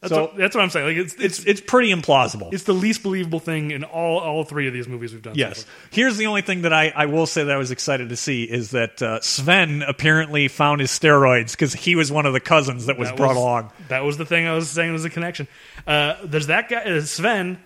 That's, 0.00 0.14
so 0.14 0.22
what, 0.22 0.36
that's 0.36 0.54
what 0.54 0.62
I'm 0.64 0.70
saying. 0.70 0.86
Like 0.86 0.96
it's 0.96 1.14
it's 1.14 1.38
it's 1.40 1.46
it's 1.46 1.60
pretty 1.60 1.92
implausible. 1.92 2.54
it's 2.54 2.62
the 2.64 2.72
least 2.72 3.02
believable 3.02 3.38
thing 3.38 3.70
in 3.70 3.84
all 3.84 4.18
all 4.18 4.44
three 4.44 4.66
of 4.66 4.72
these 4.72 4.88
movies 4.88 5.12
we've 5.12 5.20
done. 5.20 5.34
so 5.34 5.38
Yes. 5.38 5.64
far. 5.64 5.72
Here's 5.90 6.16
the 6.16 6.24
only 6.26 6.40
thing 6.40 6.62
that 6.62 6.72
I, 6.72 6.88
I 6.96 7.04
will 7.06 7.26
say 7.26 7.44
that 7.44 7.52
I 7.54 7.58
was 7.58 7.70
excited 7.70 8.08
to 8.08 8.16
see 8.16 8.44
is 8.44 8.70
that 8.70 9.02
uh, 9.02 9.20
Sven 9.20 9.82
apparently 9.82 10.48
found 10.48 10.80
his 10.80 10.90
steroids 10.90 11.50
because 11.50 11.74
he 11.74 11.96
was 11.96 12.10
one 12.10 12.24
of 12.24 12.32
the 12.32 12.40
cousins 12.40 12.86
that 12.86 12.96
was 12.98 13.08
That 13.10 13.16
brought 13.18 13.28
was- 13.34 13.36
along. 13.38 13.72
That 13.88 14.04
was 14.04 14.16
the 14.16 14.24
thing 14.24 14.46
I 14.46 14.54
was 14.54 14.70
saying 14.70 14.90
was 14.92 15.04
a 15.04 15.10
connection. 15.10 15.48
Uh, 15.86 16.14
there's 16.24 16.46
that 16.46 16.70
guy, 16.70 16.82
uh, 16.82 17.02
Sven. 17.02 17.58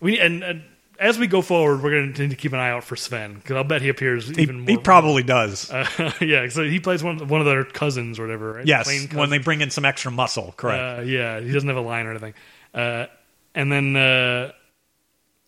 We 0.00 0.18
and, 0.18 0.42
and 0.42 0.62
as 1.00 1.18
we 1.18 1.26
go 1.26 1.40
forward, 1.40 1.82
we're 1.82 1.90
going 1.90 2.12
to 2.12 2.22
need 2.22 2.30
to 2.30 2.36
keep 2.36 2.52
an 2.52 2.58
eye 2.58 2.70
out 2.70 2.84
for 2.84 2.94
Sven 2.94 3.34
because 3.34 3.56
I'll 3.56 3.64
bet 3.64 3.80
he 3.80 3.88
appears 3.88 4.28
He, 4.28 4.42
even 4.42 4.60
more. 4.60 4.68
he 4.68 4.76
probably 4.76 5.22
does. 5.22 5.70
Uh, 5.70 6.12
yeah, 6.20 6.46
so 6.48 6.62
he 6.62 6.78
plays 6.78 7.02
one 7.02 7.26
one 7.26 7.40
of 7.40 7.46
their 7.46 7.64
cousins 7.64 8.18
or 8.18 8.24
whatever. 8.24 8.52
Right? 8.52 8.66
yes, 8.66 9.12
when 9.14 9.30
they 9.30 9.38
bring 9.38 9.62
in 9.62 9.70
some 9.70 9.86
extra 9.86 10.10
muscle, 10.10 10.52
correct. 10.56 11.00
Uh, 11.00 11.02
yeah, 11.02 11.40
he 11.40 11.50
doesn't 11.50 11.68
have 11.68 11.78
a 11.78 11.82
line 11.82 12.06
or 12.06 12.10
anything. 12.10 12.34
Uh, 12.74 13.06
and 13.54 13.72
then, 13.72 13.96
uh, 13.96 14.52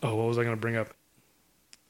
oh, 0.02 0.16
what 0.16 0.26
was 0.26 0.38
I 0.38 0.42
going 0.42 0.56
to 0.56 0.60
bring 0.60 0.76
up? 0.76 0.88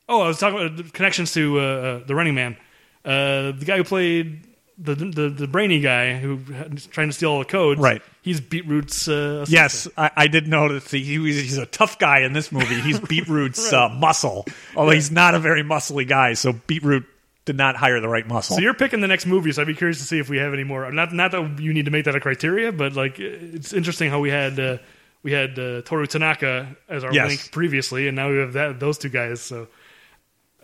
Oh, 0.09 0.21
I 0.21 0.27
was 0.29 0.39
talking 0.39 0.67
about 0.67 0.93
connections 0.93 1.33
to 1.35 1.59
uh, 1.59 1.63
uh, 1.63 2.05
the 2.05 2.15
Running 2.15 2.35
Man. 2.35 2.57
Uh, 3.05 3.53
the 3.53 3.65
guy 3.65 3.77
who 3.77 3.85
played 3.85 4.45
the 4.83 4.95
the, 4.95 5.29
the 5.31 5.47
brainy 5.47 5.81
guy 5.81 6.17
who 6.19 6.39
was 6.71 6.87
trying 6.87 7.09
to 7.09 7.13
steal 7.13 7.31
all 7.31 7.39
the 7.39 7.45
codes. 7.45 7.81
Right. 7.81 8.03
He's 8.23 8.41
Beetroot's. 8.41 9.09
Uh, 9.09 9.45
yes, 9.49 9.89
I, 9.97 10.11
I 10.17 10.27
did 10.29 10.47
notice 10.47 10.91
he, 10.91 11.03
he 11.03 11.19
was, 11.19 11.35
he's 11.37 11.59
a 11.59 11.67
tough 11.67 11.99
guy 11.99 12.21
in 12.21 12.33
this 12.33 12.53
movie. 12.53 12.81
He's 12.81 13.01
Beetroot's 13.09 13.73
uh, 13.73 13.89
muscle, 13.89 14.47
although 14.77 14.93
he's 14.93 15.11
not 15.11 15.35
a 15.35 15.39
very 15.39 15.63
muscly 15.63 16.07
guy. 16.07 16.35
So 16.35 16.53
Beetroot 16.53 17.05
did 17.45 17.57
not 17.57 17.75
hire 17.75 18.01
the 18.01 18.09
right 18.09 18.27
muscle. 18.27 18.55
So 18.57 18.63
you're 18.63 18.75
picking 18.75 19.01
the 19.01 19.09
next 19.09 19.27
movie, 19.27 19.51
so 19.51 19.63
I'd 19.63 19.67
be 19.67 19.75
curious 19.75 19.99
to 19.99 20.05
see 20.05 20.19
if 20.21 20.29
we 20.29 20.39
have 20.39 20.53
any 20.53 20.63
more. 20.65 20.91
Not 20.93 21.13
not 21.13 21.33
that 21.33 21.59
you 21.59 21.73
need 21.75 21.87
to 21.87 21.91
make 21.91 22.05
that 22.05 22.15
a 22.15 22.21
criteria, 22.21 22.71
but 22.71 22.93
like 22.95 23.19
it's 23.19 23.73
interesting 23.73 24.11
how 24.11 24.21
we 24.21 24.31
had 24.31 24.61
uh, 24.61 24.79
we 25.25 25.33
had 25.33 25.59
uh, 25.59 25.83
Toru 25.83 26.07
Tanaka 26.07 26.77
as 26.89 27.03
our 27.03 27.13
Yes. 27.13 27.29
link 27.29 27.51
previously, 27.51 28.07
and 28.07 28.15
now 28.15 28.31
we 28.31 28.39
have 28.39 28.53
that 28.53 28.79
those 28.79 28.99
two 28.99 29.09
guys. 29.09 29.41
So, 29.41 29.67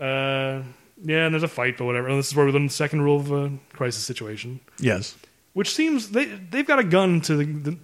uh, 0.00 0.62
yeah, 1.02 1.26
and 1.26 1.34
there's 1.34 1.42
a 1.42 1.48
fight, 1.48 1.78
but 1.78 1.84
whatever. 1.84 2.08
And 2.08 2.18
this 2.18 2.28
is 2.28 2.36
where 2.36 2.46
we 2.46 2.52
learn 2.52 2.66
the 2.66 2.72
second 2.72 3.02
rule 3.02 3.20
of 3.20 3.30
a 3.32 3.52
crisis 3.72 4.04
situation, 4.04 4.60
yes. 4.78 5.16
which 5.52 5.74
seems 5.74 6.10
they 6.10 6.26
they've 6.26 6.66
got 6.66 6.78
a 6.78 6.84
gun 6.84 7.20
to 7.22 7.36
the, 7.36 7.44
the 7.44 7.78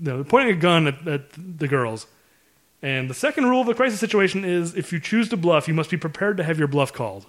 no, 0.00 0.16
they're 0.16 0.24
pointing 0.24 0.56
a 0.56 0.58
gun 0.58 0.86
at, 0.86 1.06
at 1.06 1.30
the 1.36 1.68
girls. 1.68 2.06
And 2.80 3.10
the 3.10 3.14
second 3.14 3.46
rule 3.46 3.60
of 3.60 3.68
a 3.68 3.74
crisis 3.74 3.98
situation 3.98 4.44
is 4.44 4.76
if 4.76 4.92
you 4.92 5.00
choose 5.00 5.28
to 5.30 5.36
bluff, 5.36 5.66
you 5.66 5.74
must 5.74 5.90
be 5.90 5.96
prepared 5.96 6.36
to 6.36 6.44
have 6.44 6.58
your 6.58 6.68
bluff 6.68 6.92
called. 6.92 7.26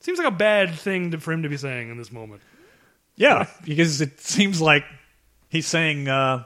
Seems 0.00 0.18
like 0.18 0.26
a 0.26 0.32
bad 0.32 0.74
thing 0.74 1.12
to, 1.12 1.18
for 1.20 1.32
him 1.32 1.44
to 1.44 1.48
be 1.48 1.56
saying 1.56 1.90
in 1.90 1.96
this 1.96 2.10
moment. 2.10 2.42
Yeah, 3.14 3.46
because 3.64 4.00
it 4.00 4.20
seems 4.20 4.60
like 4.60 4.84
he's 5.48 5.66
saying, 5.66 6.08
uh, 6.08 6.44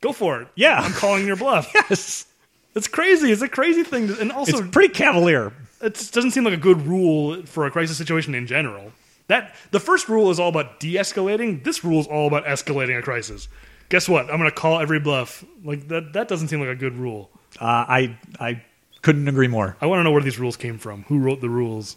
Go 0.00 0.12
for 0.12 0.42
it. 0.42 0.48
Yeah. 0.54 0.80
I'm 0.80 0.92
calling 0.92 1.26
your 1.26 1.36
bluff. 1.36 1.70
yes, 1.74 2.26
It's 2.74 2.88
crazy. 2.88 3.30
It's 3.30 3.42
a 3.42 3.48
crazy 3.48 3.82
thing. 3.82 4.08
To, 4.08 4.20
and 4.20 4.32
also, 4.32 4.58
it's 4.58 4.68
pretty 4.70 4.94
cavalier. 4.94 5.52
It 5.80 6.10
doesn't 6.12 6.32
seem 6.32 6.44
like 6.44 6.54
a 6.54 6.58
good 6.58 6.86
rule 6.86 7.42
for 7.46 7.66
a 7.66 7.70
crisis 7.70 7.96
situation 7.96 8.34
in 8.34 8.46
general. 8.46 8.92
That 9.28 9.54
the 9.70 9.80
first 9.80 10.08
rule 10.08 10.30
is 10.30 10.40
all 10.40 10.48
about 10.48 10.80
de-escalating. 10.80 11.62
This 11.62 11.84
rule 11.84 12.00
is 12.00 12.06
all 12.06 12.26
about 12.26 12.44
escalating 12.46 12.98
a 12.98 13.02
crisis. 13.02 13.48
Guess 13.88 14.08
what? 14.08 14.30
I'm 14.30 14.38
going 14.38 14.50
to 14.50 14.54
call 14.54 14.80
every 14.80 15.00
bluff. 15.00 15.44
Like 15.64 15.88
that. 15.88 16.12
That 16.14 16.28
doesn't 16.28 16.48
seem 16.48 16.60
like 16.60 16.68
a 16.68 16.74
good 16.74 16.96
rule. 16.96 17.30
Uh, 17.60 17.64
I 17.64 18.18
I 18.38 18.62
couldn't 19.02 19.28
agree 19.28 19.48
more. 19.48 19.76
I 19.80 19.86
want 19.86 20.00
to 20.00 20.04
know 20.04 20.12
where 20.12 20.22
these 20.22 20.38
rules 20.38 20.56
came 20.56 20.78
from. 20.78 21.04
Who 21.04 21.18
wrote 21.18 21.40
the 21.40 21.48
rules? 21.48 21.96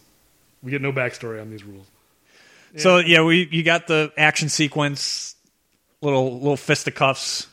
We 0.62 0.70
get 0.70 0.80
no 0.80 0.92
backstory 0.92 1.40
on 1.40 1.50
these 1.50 1.64
rules. 1.64 1.86
So 2.76 2.98
yeah, 2.98 3.22
we 3.22 3.48
you 3.50 3.62
got 3.62 3.86
the 3.86 4.12
action 4.16 4.48
sequence, 4.48 5.36
little 6.00 6.34
little 6.34 6.56
fisticuffs. 6.56 7.46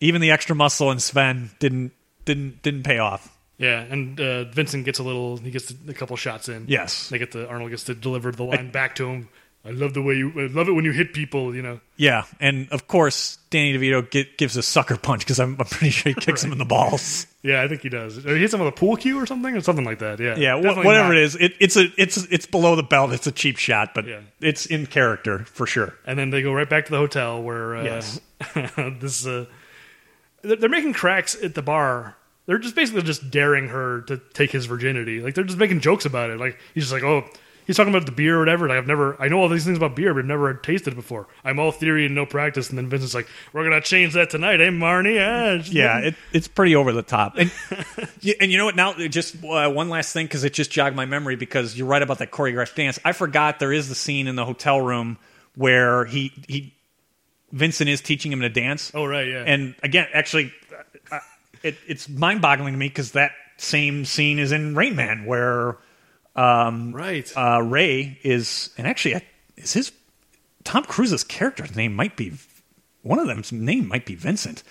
Even 0.00 0.20
the 0.20 0.30
extra 0.30 0.54
muscle 0.54 0.90
in 0.92 1.00
Sven 1.00 1.50
didn't 1.58 1.92
didn't 2.24 2.62
didn't 2.62 2.84
pay 2.84 2.98
off. 2.98 3.36
Yeah, 3.58 3.80
and 3.80 4.20
uh, 4.20 4.44
Vincent 4.44 4.84
gets 4.84 4.98
a 5.00 5.02
little. 5.02 5.36
He 5.36 5.50
gets 5.50 5.74
a 5.88 5.92
couple 5.94 6.16
shots 6.16 6.48
in. 6.48 6.66
Yes. 6.68 7.08
they 7.08 7.18
get 7.18 7.32
the 7.32 7.48
Arnold 7.48 7.70
gets 7.70 7.84
to 7.84 7.94
deliver 7.94 8.30
the 8.32 8.44
line 8.44 8.70
back 8.70 8.94
to 8.96 9.08
him. 9.08 9.28
I 9.64 9.70
love 9.70 9.92
the 9.92 10.00
way 10.00 10.14
you. 10.14 10.30
I 10.36 10.46
love 10.46 10.68
it 10.68 10.72
when 10.72 10.84
you 10.84 10.92
hit 10.92 11.12
people. 11.12 11.52
You 11.54 11.62
know. 11.62 11.80
Yeah, 11.96 12.22
and 12.38 12.68
of 12.70 12.86
course 12.86 13.36
Danny 13.50 13.76
DeVito 13.76 14.08
get, 14.08 14.38
gives 14.38 14.56
a 14.56 14.62
sucker 14.62 14.96
punch 14.96 15.22
because 15.22 15.40
I'm, 15.40 15.56
I'm 15.58 15.66
pretty 15.66 15.90
sure 15.90 16.12
he 16.12 16.20
kicks 16.20 16.44
him 16.44 16.52
in 16.52 16.58
the 16.58 16.64
balls. 16.64 17.26
Yeah, 17.42 17.60
I 17.62 17.66
think 17.68 17.82
he 17.82 17.88
does. 17.88 18.24
Or 18.24 18.34
he 18.36 18.40
hits 18.40 18.54
him 18.54 18.60
with 18.60 18.68
a 18.68 18.72
pool 18.76 18.96
cue 18.96 19.18
or 19.20 19.26
something, 19.26 19.56
or 19.56 19.60
something 19.60 19.84
like 19.84 19.98
that. 19.98 20.20
Yeah, 20.20 20.36
Yeah, 20.36 20.56
wh- 20.60 20.76
whatever 20.84 21.08
not- 21.08 21.16
it 21.16 21.22
is, 21.24 21.34
it, 21.34 21.54
it's 21.58 21.76
a 21.76 21.86
it's 22.00 22.16
it's 22.30 22.46
below 22.46 22.76
the 22.76 22.84
belt. 22.84 23.12
It's 23.12 23.26
a 23.26 23.32
cheap 23.32 23.58
shot, 23.58 23.92
but 23.92 24.06
Yeah. 24.06 24.20
it's 24.40 24.66
in 24.66 24.86
character 24.86 25.40
for 25.46 25.66
sure. 25.66 25.94
And 26.06 26.16
then 26.16 26.30
they 26.30 26.42
go 26.42 26.52
right 26.52 26.70
back 26.70 26.84
to 26.86 26.92
the 26.92 26.98
hotel 26.98 27.42
where 27.42 27.76
uh, 27.76 27.82
Yes. 27.82 28.20
this 29.00 29.26
uh, 29.26 29.46
they're 30.42 30.68
making 30.68 30.92
cracks 30.92 31.36
at 31.42 31.56
the 31.56 31.62
bar. 31.62 32.16
They're 32.48 32.58
just 32.58 32.74
basically 32.74 33.02
just 33.02 33.30
daring 33.30 33.68
her 33.68 34.00
to 34.06 34.16
take 34.32 34.50
his 34.50 34.64
virginity. 34.64 35.20
Like 35.20 35.34
they're 35.34 35.44
just 35.44 35.58
making 35.58 35.80
jokes 35.80 36.06
about 36.06 36.30
it. 36.30 36.40
Like 36.40 36.58
he's 36.72 36.84
just 36.84 36.94
like, 36.94 37.02
oh, 37.02 37.28
he's 37.66 37.76
talking 37.76 37.92
about 37.92 38.06
the 38.06 38.12
beer 38.12 38.36
or 38.36 38.38
whatever. 38.38 38.66
Like 38.66 38.78
I've 38.78 38.86
never, 38.86 39.20
I 39.20 39.28
know 39.28 39.38
all 39.38 39.50
these 39.50 39.66
things 39.66 39.76
about 39.76 39.94
beer, 39.94 40.14
but 40.14 40.20
I've 40.20 40.24
never 40.24 40.54
tasted 40.54 40.94
it 40.94 40.96
before. 40.96 41.28
I'm 41.44 41.58
all 41.58 41.72
theory 41.72 42.06
and 42.06 42.14
no 42.14 42.24
practice. 42.24 42.70
And 42.70 42.78
then 42.78 42.88
Vincent's 42.88 43.14
like, 43.14 43.28
we're 43.52 43.64
gonna 43.64 43.82
change 43.82 44.14
that 44.14 44.30
tonight, 44.30 44.62
eh, 44.62 44.70
Marnie? 44.70 45.16
Yeah, 45.16 45.62
Yeah, 45.70 45.98
it, 45.98 46.14
it's 46.32 46.48
pretty 46.48 46.74
over 46.74 46.90
the 46.94 47.02
top. 47.02 47.36
And 47.36 47.52
and 48.40 48.50
you 48.50 48.56
know 48.56 48.64
what? 48.64 48.76
Now, 48.76 48.94
just 48.94 49.44
uh, 49.44 49.68
one 49.70 49.90
last 49.90 50.14
thing 50.14 50.24
because 50.24 50.42
it 50.42 50.54
just 50.54 50.70
jogged 50.70 50.96
my 50.96 51.04
memory. 51.04 51.36
Because 51.36 51.76
you're 51.76 51.86
right 51.86 52.00
about 52.00 52.20
that 52.20 52.30
choreographed 52.30 52.74
dance. 52.74 52.98
I 53.04 53.12
forgot 53.12 53.58
there 53.58 53.74
is 53.74 53.90
the 53.90 53.94
scene 53.94 54.26
in 54.26 54.36
the 54.36 54.46
hotel 54.46 54.80
room 54.80 55.18
where 55.54 56.06
he 56.06 56.32
he 56.48 56.74
Vincent 57.52 57.88
is 57.88 58.00
teaching 58.00 58.32
him 58.32 58.40
to 58.40 58.48
dance. 58.48 58.90
Oh 58.94 59.04
right, 59.04 59.26
yeah. 59.26 59.44
And 59.46 59.74
again, 59.82 60.06
actually, 60.14 60.52
it, 61.62 61.76
it's 61.86 62.08
mind 62.08 62.40
boggling 62.40 62.74
to 62.74 62.78
me 62.78 62.88
because 62.88 63.12
that 63.12 63.32
same 63.56 64.04
scene 64.04 64.38
is 64.38 64.52
in 64.52 64.74
Rain 64.74 64.96
Man 64.96 65.24
where 65.24 65.76
right. 66.92 67.30
uh, 67.36 67.60
Ray 67.62 68.18
is, 68.22 68.70
and 68.78 68.86
actually, 68.86 69.20
is 69.56 69.72
his 69.72 69.92
Tom 70.64 70.84
Cruise's 70.84 71.24
character's 71.24 71.74
name 71.74 71.94
might 71.94 72.16
be 72.16 72.32
one 73.02 73.18
of 73.18 73.26
them's 73.26 73.52
name 73.52 73.88
might 73.88 74.06
be 74.06 74.14
Vincent. 74.14 74.62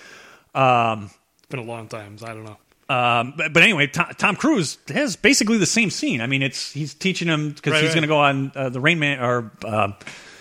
it's 0.54 1.46
been 1.50 1.60
a 1.60 1.64
long 1.64 1.88
time, 1.88 2.18
so 2.18 2.28
I 2.28 2.34
don't 2.34 2.44
know. 2.46 2.58
Um, 2.90 3.34
but, 3.36 3.52
but 3.52 3.64
anyway, 3.64 3.88
Tom, 3.88 4.08
Tom 4.18 4.36
Cruise 4.36 4.78
has 4.88 5.16
basically 5.18 5.58
the 5.58 5.66
same 5.66 5.90
scene. 5.90 6.22
I 6.22 6.28
mean, 6.28 6.42
it's 6.42 6.72
he's 6.72 6.94
teaching 6.94 7.28
him 7.28 7.52
because 7.52 7.74
Right, 7.74 7.82
he's 7.82 7.90
right. 7.90 7.96
going 7.96 8.02
to 8.04 8.08
go 8.08 8.20
on 8.20 8.52
uh, 8.56 8.70
the 8.70 8.80
Rain 8.80 9.00
Man 9.00 9.20
or 9.20 9.52
uh, 9.66 9.92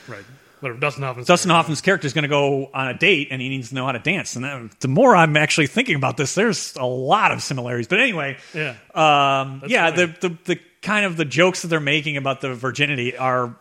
Right. 0.07 0.25
Whatever. 0.67 0.81
Dustin 0.81 1.03
Hoffman's 1.05 1.27
Dustin 1.27 1.51
Hoffman's 1.51 1.81
character 1.81 2.07
is 2.07 2.13
going 2.13 2.23
to 2.25 2.29
go 2.29 2.71
on 2.75 2.89
a 2.89 2.95
date 2.95 3.29
and 3.31 3.41
he 3.43 3.49
needs 3.49 3.71
to 3.71 3.75
know 3.75 3.87
how 3.87 3.93
to 3.93 3.99
dance. 3.99 4.37
And 4.37 4.45
then, 4.45 4.71
the 4.81 4.89
more 4.89 5.17
I'm 5.17 5.37
actually 5.37 5.67
thinking 5.69 5.97
about 5.97 6.17
this, 6.17 6.35
there's 6.35 6.75
a 6.77 6.85
lot 6.87 7.33
of 7.33 7.43
similarities. 7.43 7.89
But 7.89 8.01
anyway, 8.01 8.37
Yeah. 8.55 8.71
um, 8.95 9.63
yeah, 9.67 9.91
funny. 9.91 10.07
the, 10.21 10.29
the 10.29 10.37
the 10.55 10.61
kind 10.83 11.05
of 11.07 11.17
the 11.17 11.25
jokes 11.25 11.63
that 11.63 11.69
they're 11.69 11.81
making 11.81 12.17
about 12.17 12.41
the 12.41 12.55
virginity 12.55 13.17
are 13.17 13.57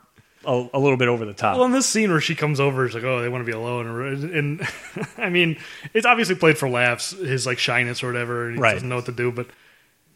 a, 0.45 0.67
a 0.75 0.79
little 0.79 0.97
bit 0.97 1.07
over 1.07 1.25
the 1.25 1.33
top. 1.33 1.55
Well, 1.57 1.65
in 1.65 1.71
this 1.71 1.87
scene 1.87 2.11
where 2.11 2.21
she 2.21 2.35
comes 2.35 2.59
over, 2.59 2.85
it's 2.85 2.93
like, 2.93 3.03
oh, 3.03 3.19
they 3.21 3.29
want 3.29 3.41
to 3.41 3.45
be 3.45 3.51
alone, 3.57 3.87
and, 3.87 4.23
and 4.31 4.67
I 5.17 5.29
mean, 5.29 5.57
it's 5.93 6.05
obviously 6.05 6.35
played 6.35 6.57
for 6.57 6.69
laughs, 6.69 7.11
his 7.11 7.47
like 7.47 7.57
shyness 7.57 8.03
or 8.03 8.07
whatever, 8.07 8.45
and 8.47 8.55
he 8.57 8.61
Right. 8.61 8.73
doesn't 8.73 8.87
know 8.87 8.97
what 8.97 9.05
to 9.07 9.11
do. 9.11 9.31
But 9.31 9.47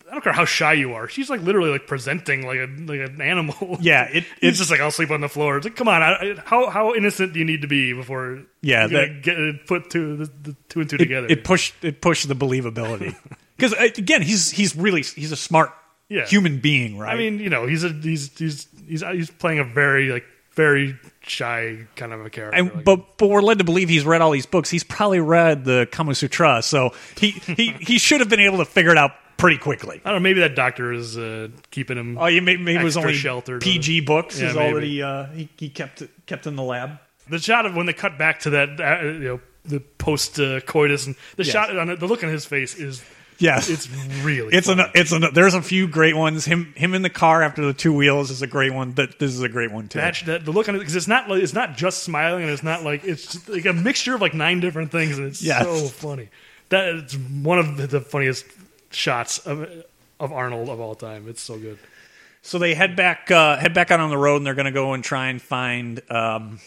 I 0.10 0.14
don't 0.14 0.24
care 0.24 0.34
how 0.34 0.46
shy 0.46 0.74
you 0.74 0.94
are; 0.94 1.08
she's 1.08 1.30
like 1.30 1.42
literally 1.42 1.70
like 1.70 1.86
presenting 1.88 2.46
like 2.46 2.58
a 2.60 2.68
like 2.86 3.00
an 3.10 3.22
animal. 3.22 3.78
Yeah, 3.82 4.10
it- 4.12 4.26
it's 4.42 4.58
just 4.58 4.72
like 4.72 4.80
I'll 4.80 4.92
sleep 4.92 5.12
on 5.12 5.22
the 5.22 5.30
floor. 5.30 5.58
It's 5.58 5.66
like, 5.66 5.76
come 5.76 5.88
on, 5.88 6.02
I, 6.02 6.36
how 6.46 6.70
how 6.70 6.94
innocent 6.96 7.34
do 7.34 7.40
you 7.40 7.46
need 7.46 7.62
to 7.62 7.68
be 7.68 7.94
before 7.94 8.42
Yeah, 8.62 8.88
that- 8.88 9.22
get 9.24 9.40
it 9.40 9.68
put 9.68 9.90
two 9.90 10.18
the, 10.18 10.26
the 10.44 10.56
two 10.70 10.82
and 10.82 10.90
two 10.90 10.96
it, 10.96 11.00
together? 11.00 11.28
it 11.30 11.44
pushed 11.44 11.74
it 11.84 12.02
pushed 12.02 12.28
the 12.28 12.36
believability 12.36 13.16
because 13.58 13.74
uh, 13.74 13.88
again, 13.98 14.22
he's 14.22 14.52
he's 14.52 14.76
really 14.76 15.04
he's 15.04 15.32
a 15.32 15.36
smart 15.38 15.72
Yeah. 16.10 16.26
human 16.26 16.60
being, 16.60 16.98
right? 16.98 17.14
I 17.14 17.18
mean, 17.18 17.40
you 17.40 17.50
know, 17.50 17.66
he's 17.68 17.84
a 17.84 17.90
he's 17.90 18.36
he's 18.38 18.68
he's 18.88 19.04
uh, 19.04 19.12
he's 19.12 19.30
playing 19.30 19.60
a 19.60 19.64
very 19.64 20.10
like 20.12 20.26
very 20.54 20.98
shy 21.22 21.86
kind 21.96 22.12
of 22.12 22.26
a 22.26 22.30
character. 22.30 22.58
and, 22.58 22.74
like- 22.74 22.84
but 22.84 23.18
but 23.18 23.28
we're 23.28 23.42
led 23.42 23.60
to 23.60 23.64
believe 23.64 23.88
he's 23.90 24.04
read 24.06 24.22
all 24.22 24.32
these 24.32 24.48
books. 24.48 24.70
He's 24.70 24.84
probably 24.84 25.20
read 25.20 25.64
the 25.66 25.88
Kama 25.92 26.16
Sutra, 26.16 26.62
so 26.64 26.94
he 27.18 27.30
he 27.32 27.72
he 27.80 27.98
should 28.00 28.20
have 28.20 28.30
been 28.30 28.40
able 28.42 28.58
to 28.58 28.66
figure 28.66 28.92
it 28.92 28.98
out 28.98 29.12
pretty 29.40 29.58
quickly. 29.58 30.00
I 30.06 30.10
don't 30.12 30.18
know. 30.18 30.24
Maybe 30.24 30.42
that 30.42 30.56
doctor 30.56 30.94
is 30.94 31.18
uh, 31.18 31.48
keeping 31.72 31.98
him. 31.98 32.18
Oh, 32.20 32.28
you 32.28 32.42
maybe, 32.44 32.62
maybe 32.62 32.80
it 32.82 32.84
was 32.84 32.98
only 32.98 33.14
sheltered. 33.16 33.62
PG 33.62 34.02
books 34.02 34.40
Yeah, 34.40 34.50
is 34.50 34.56
all 34.56 34.76
that 34.76 34.84
he, 34.84 35.02
uh, 35.02 35.26
he 35.28 35.50
he 35.58 35.70
kept 35.70 36.04
kept 36.28 36.46
in 36.46 36.56
the 36.56 36.64
lab. 36.64 37.00
the 37.28 37.40
shot 37.40 37.66
of 37.66 37.76
when 37.76 37.88
they 37.88 37.94
cut 37.94 38.18
back 38.20 38.42
to 38.42 38.52
that, 38.52 38.80
uh, 38.80 39.06
you 39.06 39.20
know, 39.20 39.40
the 39.66 39.80
post 39.80 40.40
uh, 40.40 40.60
coitus 40.62 41.08
and 41.08 41.16
the 41.36 41.44
Yes. 41.44 41.54
shot 41.54 41.76
on 41.76 41.90
it, 41.90 42.00
the 42.00 42.08
look 42.08 42.24
on 42.24 42.30
his 42.30 42.46
face 42.46 42.76
is 42.76 43.04
Yes, 43.42 43.70
it's 43.70 43.88
really 44.22 44.54
It's 44.54 44.68
funny. 44.68 44.82
an 44.84 44.90
it's 44.96 45.14
an 45.14 45.24
there's 45.34 45.54
a 45.54 45.62
few 45.62 45.88
great 45.88 46.14
ones. 46.18 46.44
Him 46.44 46.74
him 46.76 46.94
in 46.94 47.04
the 47.04 47.10
car 47.10 47.42
after 47.42 47.64
the 47.66 47.72
two 47.74 47.94
wheels 47.94 48.32
is 48.32 48.42
a 48.42 48.48
great 48.48 48.74
one. 48.74 48.94
That 48.96 49.18
this 49.18 49.32
is 49.34 49.42
a 49.42 49.48
great 49.48 49.72
one 49.72 49.88
too. 49.88 50.00
that, 50.00 50.22
that 50.26 50.44
the 50.44 50.52
look 50.52 50.68
on 50.68 50.76
it 50.76 50.80
because 50.80 50.98
it's 50.98 51.08
not 51.08 51.30
like 51.30 51.42
it's 51.42 51.54
not 51.54 51.78
just 51.78 52.04
smiling 52.04 52.44
and 52.44 52.52
it's 52.52 52.64
not 52.64 52.84
like 52.84 53.06
it's 53.06 53.48
like 53.48 53.66
a 53.66 53.72
mixture 53.72 54.14
of 54.14 54.20
like 54.20 54.34
nine 54.34 54.60
different 54.60 54.92
things 54.92 55.18
and 55.18 55.28
it's 55.28 55.42
Yes. 55.42 55.64
so 55.64 55.88
funny. 55.88 56.28
That 56.68 56.90
it's 56.96 57.14
one 57.16 57.60
of 57.60 57.90
the 57.90 58.02
funniest 58.02 58.46
shots 58.92 59.40
of 59.40 59.86
of 60.20 60.32
Arnold 60.32 60.70
of 60.70 60.80
all 60.80 60.96
time. 60.96 61.28
It's 61.28 61.42
so 61.42 61.58
good. 61.58 61.80
So 62.42 62.58
they 62.58 62.74
head 62.74 62.96
back 62.96 63.30
uh, 63.32 63.58
head 63.58 63.74
back 63.74 63.92
out 63.92 64.00
on 64.00 64.10
the 64.10 64.18
road, 64.18 64.38
and 64.38 64.46
they're 64.46 64.56
going 64.56 64.66
to 64.66 64.72
go 64.72 64.94
and 64.94 65.04
try 65.04 65.28
and 65.28 65.42
find, 65.42 66.02
um, 66.10 66.60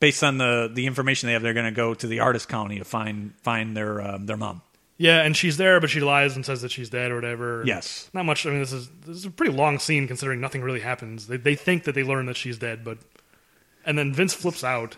based 0.00 0.24
on 0.24 0.38
the 0.38 0.70
the 0.72 0.86
information 0.86 1.26
they 1.26 1.34
have, 1.34 1.42
they're 1.42 1.54
going 1.54 1.66
to 1.66 1.70
go 1.76 1.94
to 1.94 2.06
the 2.06 2.20
artist 2.20 2.48
colony 2.48 2.78
to 2.78 2.84
find 2.84 3.34
find 3.42 3.76
their 3.76 4.00
um, 4.00 4.26
their 4.26 4.36
mom. 4.36 4.62
Yeah, 4.98 5.22
and 5.22 5.36
she's 5.36 5.58
there, 5.58 5.78
but 5.78 5.90
she 5.90 6.00
lies 6.00 6.36
and 6.36 6.46
says 6.46 6.62
that 6.62 6.70
she's 6.70 6.88
dead 6.88 7.10
or 7.10 7.16
whatever. 7.16 7.62
Yes. 7.66 8.08
not 8.14 8.24
much. 8.24 8.46
I 8.46 8.50
mean, 8.50 8.60
this 8.60 8.72
is 8.72 8.88
this 9.04 9.18
is 9.18 9.24
a 9.26 9.30
pretty 9.30 9.52
long 9.52 9.78
scene 9.78 10.06
considering 10.06 10.40
nothing 10.40 10.62
really 10.62 10.80
happens. 10.80 11.26
They 11.26 11.36
they 11.36 11.54
think 11.54 11.84
that 11.84 11.94
they 11.94 12.02
learn 12.02 12.26
that 12.26 12.36
she's 12.36 12.56
dead, 12.58 12.82
but 12.82 12.98
and 13.84 13.98
then 13.98 14.14
Vince 14.14 14.32
flips 14.32 14.64
out. 14.64 14.96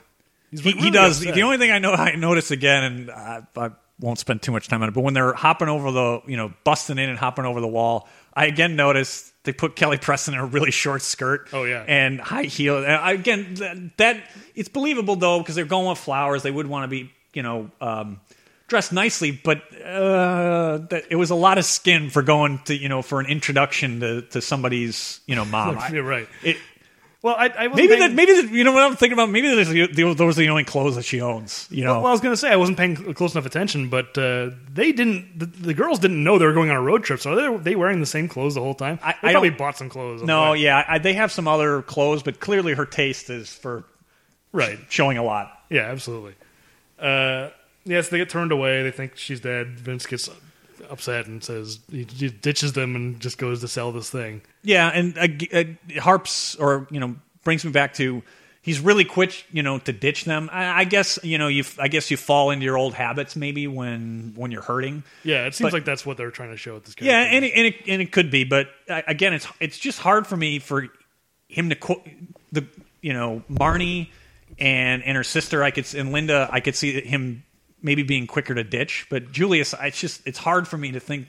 He, 0.52 0.58
really 0.58 0.80
he 0.80 0.90
does. 0.90 1.20
upset. 1.20 1.34
The 1.34 1.42
only 1.42 1.58
thing 1.58 1.72
I 1.72 1.80
know 1.80 1.92
I 1.92 2.14
noticed 2.14 2.52
again, 2.52 2.84
and 2.84 3.10
I, 3.10 3.42
I 3.56 3.70
won't 4.00 4.18
spend 4.18 4.42
too 4.42 4.52
much 4.52 4.68
time 4.68 4.82
on 4.82 4.88
it, 4.88 4.92
but 4.92 5.02
when 5.02 5.14
they're 5.14 5.32
hopping 5.32 5.68
over 5.68 5.90
the 5.90 6.20
you 6.26 6.36
know 6.36 6.52
busting 6.64 6.98
in 6.98 7.08
and 7.08 7.18
hopping 7.18 7.44
over 7.44 7.60
the 7.60 7.68
wall, 7.68 8.08
I 8.34 8.46
again 8.46 8.76
noticed 8.76 9.32
they 9.44 9.52
put 9.52 9.76
Kelly 9.76 9.98
Preston 9.98 10.34
in 10.34 10.40
a 10.40 10.46
really 10.46 10.70
short 10.70 11.02
skirt. 11.02 11.48
Oh, 11.52 11.64
yeah. 11.64 11.84
and 11.86 12.20
high 12.20 12.44
heel. 12.44 12.84
And 12.84 13.20
Again, 13.20 13.54
that, 13.54 13.96
that 13.96 14.24
it's 14.54 14.68
believable 14.68 15.16
though 15.16 15.38
because 15.38 15.54
they're 15.54 15.64
going 15.64 15.88
with 15.88 15.98
flowers. 15.98 16.42
They 16.42 16.50
would 16.50 16.66
want 16.66 16.84
to 16.84 16.88
be 16.88 17.10
you 17.32 17.42
know. 17.42 17.70
Um, 17.80 18.20
Dressed 18.68 18.92
nicely, 18.92 19.30
but 19.30 19.62
uh, 19.82 20.76
that, 20.90 21.04
it 21.08 21.16
was 21.16 21.30
a 21.30 21.34
lot 21.34 21.56
of 21.56 21.64
skin 21.64 22.10
for 22.10 22.20
going 22.20 22.58
to 22.66 22.76
you 22.76 22.90
know 22.90 23.00
for 23.00 23.18
an 23.18 23.24
introduction 23.24 24.00
to, 24.00 24.20
to 24.20 24.42
somebody's 24.42 25.20
you 25.26 25.34
know 25.36 25.46
mom. 25.46 25.78
You're 25.90 26.02
right. 26.02 26.28
it, 26.42 26.58
Well, 27.28 27.36
I, 27.38 27.46
I 27.64 27.68
maybe 27.68 27.88
paying- 27.88 28.00
that 28.00 28.12
maybe 28.12 28.32
that, 28.40 28.50
you 28.50 28.64
know 28.64 28.72
what 28.72 28.82
I'm 28.82 28.96
thinking 28.96 29.12
about. 29.12 29.30
Maybe 29.30 29.48
those 29.48 29.68
are 29.70 29.72
the, 29.86 30.14
those 30.14 30.38
are 30.38 30.40
the 30.40 30.48
only 30.48 30.64
clothes 30.64 30.96
that 30.96 31.04
she 31.04 31.20
owns. 31.20 31.68
You 31.70 31.84
know, 31.84 31.98
Well, 32.00 32.06
I 32.06 32.10
was 32.12 32.20
going 32.20 32.32
to 32.32 32.36
say 32.36 32.50
I 32.50 32.56
wasn't 32.56 32.78
paying 32.78 32.96
close 33.14 33.34
enough 33.34 33.46
attention, 33.46 33.88
but 33.88 34.16
uh, 34.16 34.50
they 34.72 34.92
didn't. 34.92 35.38
The, 35.38 35.46
the 35.46 35.74
girls 35.74 35.98
didn't 35.98 36.22
know 36.24 36.38
they 36.38 36.46
were 36.46 36.52
going 36.52 36.70
on 36.70 36.76
a 36.76 36.82
road 36.82 37.04
trip, 37.04 37.20
so 37.20 37.32
are 37.32 37.36
they, 37.58 37.70
they 37.70 37.76
wearing 37.76 38.00
the 38.00 38.06
same 38.06 38.28
clothes 38.28 38.54
the 38.54 38.60
whole 38.62 38.74
time? 38.74 38.98
I- 39.02 39.14
they 39.22 39.28
I 39.28 39.32
probably 39.32 39.50
bought 39.50 39.76
some 39.76 39.88
clothes. 39.88 40.22
No, 40.22 40.52
the 40.52 40.58
yeah, 40.60 40.84
I, 40.88 40.98
they 40.98 41.12
have 41.14 41.30
some 41.30 41.46
other 41.46 41.82
clothes, 41.82 42.22
but 42.22 42.40
clearly 42.40 42.74
her 42.74 42.86
taste 42.86 43.30
is 43.30 43.52
for 43.54 43.84
right. 44.52 44.78
showing 44.88 45.18
a 45.18 45.22
lot. 45.22 45.52
Yeah, 45.70 45.82
absolutely. 45.82 46.34
Uh, 46.98 47.50
yes, 47.84 48.08
they 48.08 48.18
get 48.18 48.30
turned 48.30 48.52
away. 48.52 48.82
They 48.82 48.90
think 48.90 49.16
she's 49.16 49.40
dead. 49.40 49.78
Vince 49.78 50.06
gets 50.06 50.28
upset 50.90 51.26
and 51.26 51.42
says 51.42 51.78
he, 51.90 52.06
he 52.16 52.28
ditches 52.30 52.72
them 52.74 52.96
and 52.96 53.20
just 53.20 53.38
goes 53.38 53.60
to 53.60 53.68
sell 53.68 53.92
this 53.92 54.10
thing. 54.10 54.42
Yeah, 54.62 54.88
and 54.88 55.16
uh, 55.18 55.28
uh, 55.96 56.00
harps 56.00 56.54
or 56.56 56.86
you 56.90 57.00
know 57.00 57.16
brings 57.44 57.64
me 57.64 57.70
back 57.72 57.94
to 57.94 58.22
he's 58.60 58.80
really 58.80 59.04
quick, 59.04 59.46
you 59.50 59.62
know, 59.62 59.78
to 59.78 59.92
ditch 59.92 60.24
them. 60.24 60.50
I, 60.52 60.80
I 60.80 60.84
guess 60.84 61.18
you 61.22 61.38
know 61.38 61.48
you 61.48 61.64
I 61.78 61.88
guess 61.88 62.10
you 62.10 62.16
fall 62.16 62.50
into 62.50 62.64
your 62.64 62.76
old 62.76 62.94
habits 62.94 63.36
maybe 63.36 63.66
when 63.66 64.32
when 64.36 64.50
you're 64.50 64.62
hurting. 64.62 65.04
Yeah, 65.24 65.46
it 65.46 65.54
seems 65.54 65.68
But- 65.68 65.72
like 65.74 65.84
that's 65.84 66.04
what 66.04 66.16
they're 66.16 66.30
trying 66.30 66.50
to 66.50 66.56
show 66.56 66.74
with 66.74 66.84
this 66.84 66.94
Yeah, 67.00 67.20
and 67.20 67.44
it, 67.44 67.52
and 67.54 67.66
it, 67.66 67.74
and 67.86 68.02
it 68.02 68.12
could 68.12 68.30
be, 68.30 68.44
but 68.44 68.68
uh, 68.88 69.02
again, 69.06 69.32
it's 69.34 69.46
it's 69.60 69.78
just 69.78 69.98
hard 70.00 70.26
for 70.26 70.36
me 70.36 70.58
for 70.58 70.88
him 71.48 71.70
to 71.70 71.74
quote 71.74 72.06
the 72.52 72.66
you 73.00 73.12
know 73.12 73.42
Marnie 73.50 74.08
and 74.58 75.02
and 75.04 75.16
her 75.16 75.24
sister. 75.24 75.62
I 75.62 75.70
could 75.70 75.86
and 75.94 76.12
Linda. 76.12 76.48
I 76.50 76.60
could 76.60 76.74
see 76.76 77.00
him 77.00 77.44
maybe 77.82 78.02
being 78.02 78.26
quicker 78.26 78.54
to 78.54 78.64
ditch, 78.64 79.06
but 79.10 79.32
Julius, 79.32 79.74
it's 79.80 80.00
just 80.00 80.26
it's 80.26 80.38
hard 80.38 80.66
for 80.68 80.76
me 80.76 80.92
to 80.92 81.00
think 81.00 81.28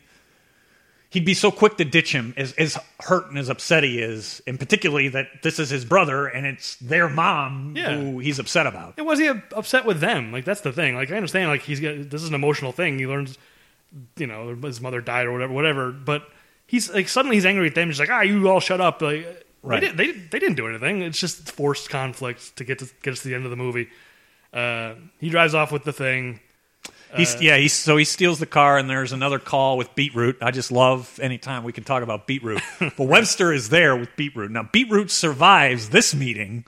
he'd 1.11 1.25
be 1.25 1.33
so 1.33 1.49
quick 1.51 1.75
to 1.77 1.85
ditch 1.85 2.11
him 2.11 2.33
as 2.37 2.53
as 2.53 2.77
hurt 2.99 3.29
and 3.29 3.37
as 3.37 3.49
upset 3.49 3.83
he 3.83 3.99
is, 3.99 4.41
and 4.47 4.59
particularly 4.59 5.07
that 5.09 5.27
this 5.43 5.59
is 5.59 5.69
his 5.69 5.85
brother 5.85 6.27
and 6.27 6.45
it's 6.45 6.75
their 6.77 7.09
mom 7.09 7.73
Yeah. 7.75 7.95
who 7.97 8.19
he's 8.19 8.39
upset 8.39 8.67
about. 8.67 8.93
And 8.97 9.05
was 9.07 9.19
he 9.19 9.27
upset 9.27 9.85
with 9.85 9.99
them? 9.99 10.31
Like 10.31 10.45
that's 10.45 10.61
the 10.61 10.71
thing. 10.71 10.95
Like 10.95 11.11
I 11.11 11.15
understand, 11.15 11.49
like 11.49 11.61
he's 11.61 11.79
got 11.79 12.09
this 12.09 12.21
is 12.23 12.29
an 12.29 12.35
emotional 12.35 12.71
thing. 12.71 12.99
He 12.99 13.07
learns, 13.07 13.37
you 14.17 14.27
know, 14.27 14.55
his 14.55 14.79
mother 14.81 15.01
died 15.01 15.25
or 15.25 15.31
whatever, 15.31 15.53
whatever. 15.53 15.91
But 15.91 16.27
he's 16.67 16.91
like 16.93 17.07
suddenly 17.07 17.37
he's 17.37 17.45
angry 17.45 17.67
at 17.67 17.75
them. 17.75 17.87
He's 17.89 17.99
like, 17.99 18.09
ah, 18.11 18.21
you 18.21 18.47
all 18.49 18.59
shut 18.59 18.81
up. 18.81 19.01
Like 19.01 19.45
Right. 19.61 19.81
they, 19.81 19.87
did, 19.87 19.97
they 19.97 20.11
they 20.11 20.39
didn't 20.39 20.55
do 20.55 20.67
anything. 20.67 21.01
It's 21.01 21.19
just 21.19 21.51
forced 21.51 21.89
conflict 21.89 22.55
to 22.57 22.63
get 22.63 22.79
to 22.79 22.89
get 23.03 23.11
us 23.13 23.23
to 23.23 23.27
the 23.27 23.35
end 23.35 23.43
of 23.45 23.51
the 23.51 23.57
movie. 23.57 23.89
Uh, 24.53 24.95
he 25.19 25.29
drives 25.29 25.53
off 25.53 25.71
with 25.71 25.83
the 25.83 25.93
thing. 25.93 26.39
He's, 27.15 27.41
yeah, 27.41 27.57
he's 27.57 27.73
so 27.73 27.97
he 27.97 28.05
steals 28.05 28.37
the 28.37 28.45
car, 28.45 28.77
and 28.77 28.87
there's 28.87 29.13
another 29.13 29.39
call 29.39 29.77
with 29.77 29.95
Beetroot. 29.95 30.37
I 30.41 30.51
just 30.51 30.71
love 30.71 31.19
anytime 31.21 31.63
we 31.63 31.73
can 31.73 31.83
talk 31.83 32.03
about 32.03 32.27
Beetroot. 32.27 32.61
but 32.79 32.99
Webster 32.99 33.51
is 33.51 33.69
there 33.69 33.95
with 33.95 34.15
Beetroot. 34.15 34.51
Now 34.51 34.69
Beetroot 34.71 35.09
survives 35.09 35.89
this 35.89 36.13
meeting, 36.13 36.65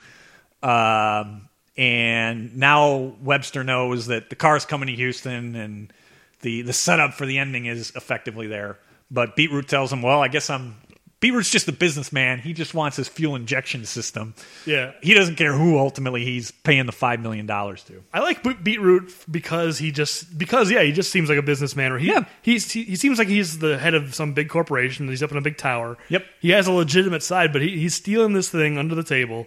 um, 0.60 1.48
and 1.76 2.56
now 2.56 3.14
Webster 3.22 3.62
knows 3.62 4.06
that 4.06 4.30
the 4.30 4.36
car's 4.36 4.66
coming 4.66 4.88
to 4.88 4.94
Houston, 4.94 5.54
and 5.54 5.92
the 6.40 6.62
the 6.62 6.72
setup 6.72 7.14
for 7.14 7.24
the 7.24 7.38
ending 7.38 7.66
is 7.66 7.92
effectively 7.94 8.48
there. 8.48 8.78
But 9.12 9.36
Beetroot 9.36 9.68
tells 9.68 9.92
him, 9.92 10.02
"Well, 10.02 10.20
I 10.20 10.28
guess 10.28 10.50
I'm." 10.50 10.74
Beetroot's 11.22 11.48
just 11.50 11.68
a 11.68 11.72
businessman. 11.72 12.40
He 12.40 12.52
just 12.52 12.74
wants 12.74 12.98
his 12.98 13.08
fuel 13.08 13.36
injection 13.36 13.86
system. 13.86 14.34
Yeah. 14.66 14.92
He 15.02 15.14
doesn't 15.14 15.36
care 15.36 15.54
who 15.54 15.78
ultimately 15.78 16.24
he's 16.24 16.50
paying 16.50 16.84
the 16.84 16.92
five 16.92 17.20
million 17.20 17.46
dollars 17.46 17.82
to. 17.84 18.02
I 18.12 18.20
like 18.20 18.42
Be- 18.42 18.52
Beetroot 18.52 19.14
because 19.30 19.78
he 19.78 19.90
just 19.92 20.36
because 20.36 20.70
yeah 20.70 20.82
he 20.82 20.92
just 20.92 21.10
seems 21.10 21.28
like 21.30 21.38
a 21.38 21.42
businessman 21.42 21.92
or 21.92 21.98
he 21.98 22.08
Yeah. 22.08 22.24
he's 22.42 22.70
he, 22.70 22.82
he 22.82 22.96
seems 22.96 23.18
like 23.18 23.28
he's 23.28 23.60
the 23.60 23.78
head 23.78 23.94
of 23.94 24.14
some 24.14 24.34
big 24.34 24.48
corporation 24.50 25.08
he's 25.08 25.22
up 25.22 25.30
in 25.30 25.36
a 25.38 25.40
big 25.40 25.56
tower 25.56 25.96
Yep. 26.10 26.26
he 26.40 26.50
has 26.50 26.66
a 26.66 26.72
legitimate 26.72 27.22
side 27.22 27.52
but 27.52 27.62
he, 27.62 27.78
he's 27.78 27.94
stealing 27.94 28.32
this 28.34 28.50
thing 28.50 28.76
under 28.76 28.94
the 28.94 29.04
table 29.04 29.46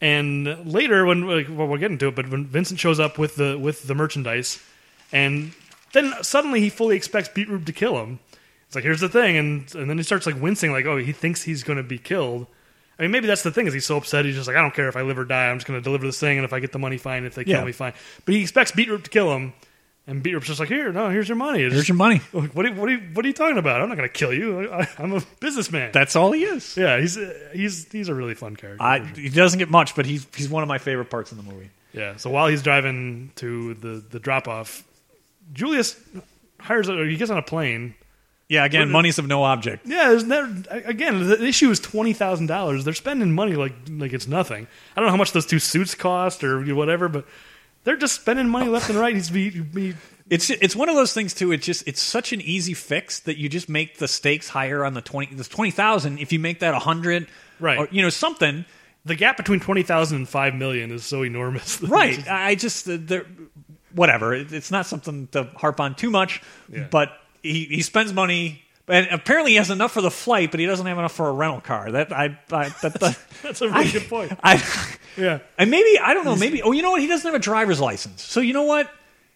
and 0.00 0.70
later 0.70 1.06
when 1.06 1.26
like, 1.26 1.46
well 1.48 1.66
we'll 1.68 1.78
get 1.78 1.90
into 1.90 2.08
it 2.08 2.14
but 2.14 2.28
when 2.28 2.44
Vincent 2.46 2.78
shows 2.80 3.00
up 3.00 3.18
with 3.18 3.36
the 3.36 3.56
with 3.58 3.86
the 3.86 3.94
merchandise 3.94 4.60
and 5.12 5.52
then 5.92 6.12
suddenly 6.22 6.60
he 6.60 6.68
fully 6.68 6.96
expects 6.96 7.28
Beetroot 7.28 7.64
to 7.66 7.72
kill 7.72 7.96
him 8.02 8.18
like 8.76 8.84
here's 8.84 9.00
the 9.00 9.08
thing 9.08 9.36
and 9.36 9.74
and 9.74 9.90
then 9.90 9.96
he 9.96 10.04
starts 10.04 10.26
like 10.26 10.40
wincing 10.40 10.70
like 10.70 10.86
oh 10.86 10.96
he 10.98 11.10
thinks 11.12 11.42
he's 11.42 11.64
going 11.64 11.78
to 11.78 11.82
be 11.82 11.98
killed 11.98 12.46
I 12.98 13.02
mean, 13.02 13.10
maybe 13.10 13.26
that's 13.26 13.42
the 13.42 13.50
thing 13.50 13.66
is 13.66 13.74
he's 13.74 13.84
so 13.84 13.98
upset. 13.98 14.24
He's 14.24 14.36
just 14.36 14.48
like, 14.48 14.56
I 14.56 14.62
don't 14.62 14.72
care 14.72 14.88
if 14.88 14.96
I 14.96 15.02
live 15.02 15.18
or 15.18 15.26
die. 15.26 15.50
I'm 15.50 15.58
just 15.58 15.66
going 15.66 15.78
to 15.78 15.84
deliver 15.84 16.06
this 16.06 16.18
thing, 16.18 16.38
and 16.38 16.46
if 16.46 16.54
I 16.54 16.60
get 16.60 16.72
the 16.72 16.78
money, 16.78 16.96
fine. 16.96 17.24
If 17.26 17.34
they 17.34 17.44
kill 17.44 17.58
Yeah. 17.58 17.64
me, 17.64 17.72
fine. 17.72 17.92
But 18.24 18.34
he 18.36 18.40
expects 18.40 18.72
Beetroot 18.72 19.04
to 19.04 19.10
kill 19.10 19.30
him, 19.36 19.52
and 20.06 20.22
Beetroot's 20.22 20.46
just 20.46 20.60
like, 20.60 20.70
here, 20.70 20.90
no, 20.94 21.10
here's 21.10 21.28
your 21.28 21.36
money. 21.36 21.60
It's 21.60 21.74
Here's 21.74 21.88
your 21.90 21.96
money. 21.98 22.22
What 22.32 22.64
are, 22.64 22.72
what, 22.72 22.88
are 22.88 22.92
you, 22.92 23.00
what 23.12 23.22
are 23.22 23.28
you 23.28 23.34
talking 23.34 23.58
about? 23.58 23.82
I'm 23.82 23.90
not 23.90 23.98
going 23.98 24.08
to 24.08 24.12
kill 24.14 24.32
you. 24.32 24.70
I, 24.72 24.88
I'm 24.98 25.12
a 25.12 25.20
businessman. 25.40 25.90
That's 25.92 26.16
all 26.16 26.32
he 26.32 26.44
is. 26.44 26.74
yeah, 26.74 26.98
he's 26.98 27.18
he's 27.52 27.92
he's 27.92 28.08
a 28.08 28.14
really 28.14 28.34
fun 28.34 28.56
character. 28.56 28.82
I, 28.82 29.00
he 29.00 29.28
doesn't 29.28 29.58
get 29.58 29.68
much, 29.68 29.94
but 29.94 30.06
he's 30.06 30.26
he's 30.34 30.48
one 30.48 30.62
of 30.62 30.68
my 30.70 30.78
favorite 30.78 31.10
parts 31.10 31.32
in 31.32 31.36
the 31.36 31.44
movie. 31.44 31.68
yeah. 31.92 32.16
So 32.16 32.30
while 32.30 32.46
he's 32.46 32.62
driving 32.62 33.30
to 33.36 33.74
the 33.74 34.02
the 34.08 34.18
drop 34.20 34.48
off, 34.48 34.84
Julius 35.52 36.00
hires 36.60 36.88
a, 36.88 37.04
he 37.04 37.18
gets 37.18 37.30
on 37.30 37.36
a 37.36 37.42
plane. 37.42 37.94
Yeah, 38.48 38.64
again, 38.64 38.90
money's 38.90 39.18
of 39.18 39.26
no 39.26 39.42
object. 39.42 39.86
Yeah, 39.86 40.08
there's 40.10 40.24
never, 40.24 40.46
again, 40.70 41.26
the 41.26 41.44
issue 41.44 41.68
is 41.70 41.80
twenty 41.80 42.12
thousand 42.12 42.46
dollars. 42.46 42.84
They're 42.84 42.94
spending 42.94 43.32
money 43.32 43.54
like 43.54 43.72
like 43.90 44.12
it's 44.12 44.28
nothing. 44.28 44.66
I 44.94 45.00
don't 45.00 45.06
know 45.06 45.10
how 45.10 45.16
much 45.16 45.32
those 45.32 45.46
two 45.46 45.58
suits 45.58 45.94
cost 45.96 46.44
or 46.44 46.62
whatever, 46.74 47.08
but 47.08 47.26
they're 47.84 47.96
just 47.96 48.14
spending 48.14 48.48
money 48.48 48.68
left 48.68 48.88
and 48.88 48.98
right. 48.98 49.14
He's 49.14 49.30
be, 49.30 49.50
be 49.50 49.94
It's 50.30 50.48
it's 50.50 50.76
one 50.76 50.88
of 50.88 50.94
those 50.94 51.12
things 51.12 51.34
too. 51.34 51.50
It's 51.50 51.66
just 51.66 51.88
it's 51.88 52.00
such 52.00 52.32
an 52.32 52.40
easy 52.40 52.72
fix 52.74 53.18
that 53.20 53.36
you 53.36 53.48
just 53.48 53.68
make 53.68 53.98
the 53.98 54.06
stakes 54.06 54.48
higher 54.48 54.84
on 54.84 54.94
the 54.94 55.02
twenty 55.02 55.34
the 55.34 55.42
twenty 55.42 55.72
thousand. 55.72 56.18
If 56.18 56.32
you 56.32 56.38
make 56.38 56.60
that 56.60 56.72
a 56.74 56.78
hundred, 56.78 57.26
Right. 57.58 57.78
Or 57.78 57.88
you 57.90 58.02
know 58.02 58.10
something, 58.10 58.64
the 59.04 59.16
gap 59.16 59.36
between 59.36 59.58
twenty 59.58 59.82
thousand 59.82 60.18
and 60.18 60.28
five 60.28 60.54
million 60.54 60.92
is 60.92 61.04
so 61.04 61.22
enormous. 61.24 61.82
right? 61.82 62.28
I 62.28 62.54
just 62.54 62.84
there, 62.86 63.26
whatever. 63.92 64.34
It's 64.34 64.70
not 64.70 64.86
something 64.86 65.26
to 65.32 65.44
harp 65.56 65.80
on 65.80 65.96
too 65.96 66.10
much, 66.10 66.42
Yeah. 66.70 66.86
but 66.90 67.10
he 67.52 67.64
he 67.76 67.82
spends 67.82 68.12
money. 68.12 68.62
And 68.88 69.08
apparently 69.10 69.50
he 69.52 69.56
has 69.56 69.68
enough 69.68 69.90
for 69.90 70.00
the 70.00 70.12
flight, 70.12 70.52
but 70.52 70.60
he 70.60 70.66
doesn't 70.66 70.86
have 70.86 70.96
enough 70.96 71.10
for 71.10 71.28
a 71.28 71.32
rental 71.32 71.60
car. 71.60 71.90
That 71.90 72.12
I, 72.12 72.38
I 72.52 72.68
that, 72.82 73.00
that 73.00 73.18
That's 73.42 73.60
a 73.60 73.68
really 73.68 73.90
good 73.90 74.08
point. 74.08 74.30
I, 74.44 74.62
Yeah. 75.16 75.40
And 75.58 75.72
maybe 75.72 75.98
I 75.98 76.14
don't 76.14 76.24
know. 76.24 76.36
Maybe 76.36 76.62
oh, 76.62 76.70
you 76.70 76.82
know 76.82 76.92
what? 76.92 77.00
He 77.00 77.08
doesn't 77.08 77.26
have 77.26 77.34
a 77.34 77.42
driver's 77.42 77.80
license. 77.80 78.22
So 78.22 78.38
you 78.38 78.52
know 78.52 78.62
what? 78.62 78.88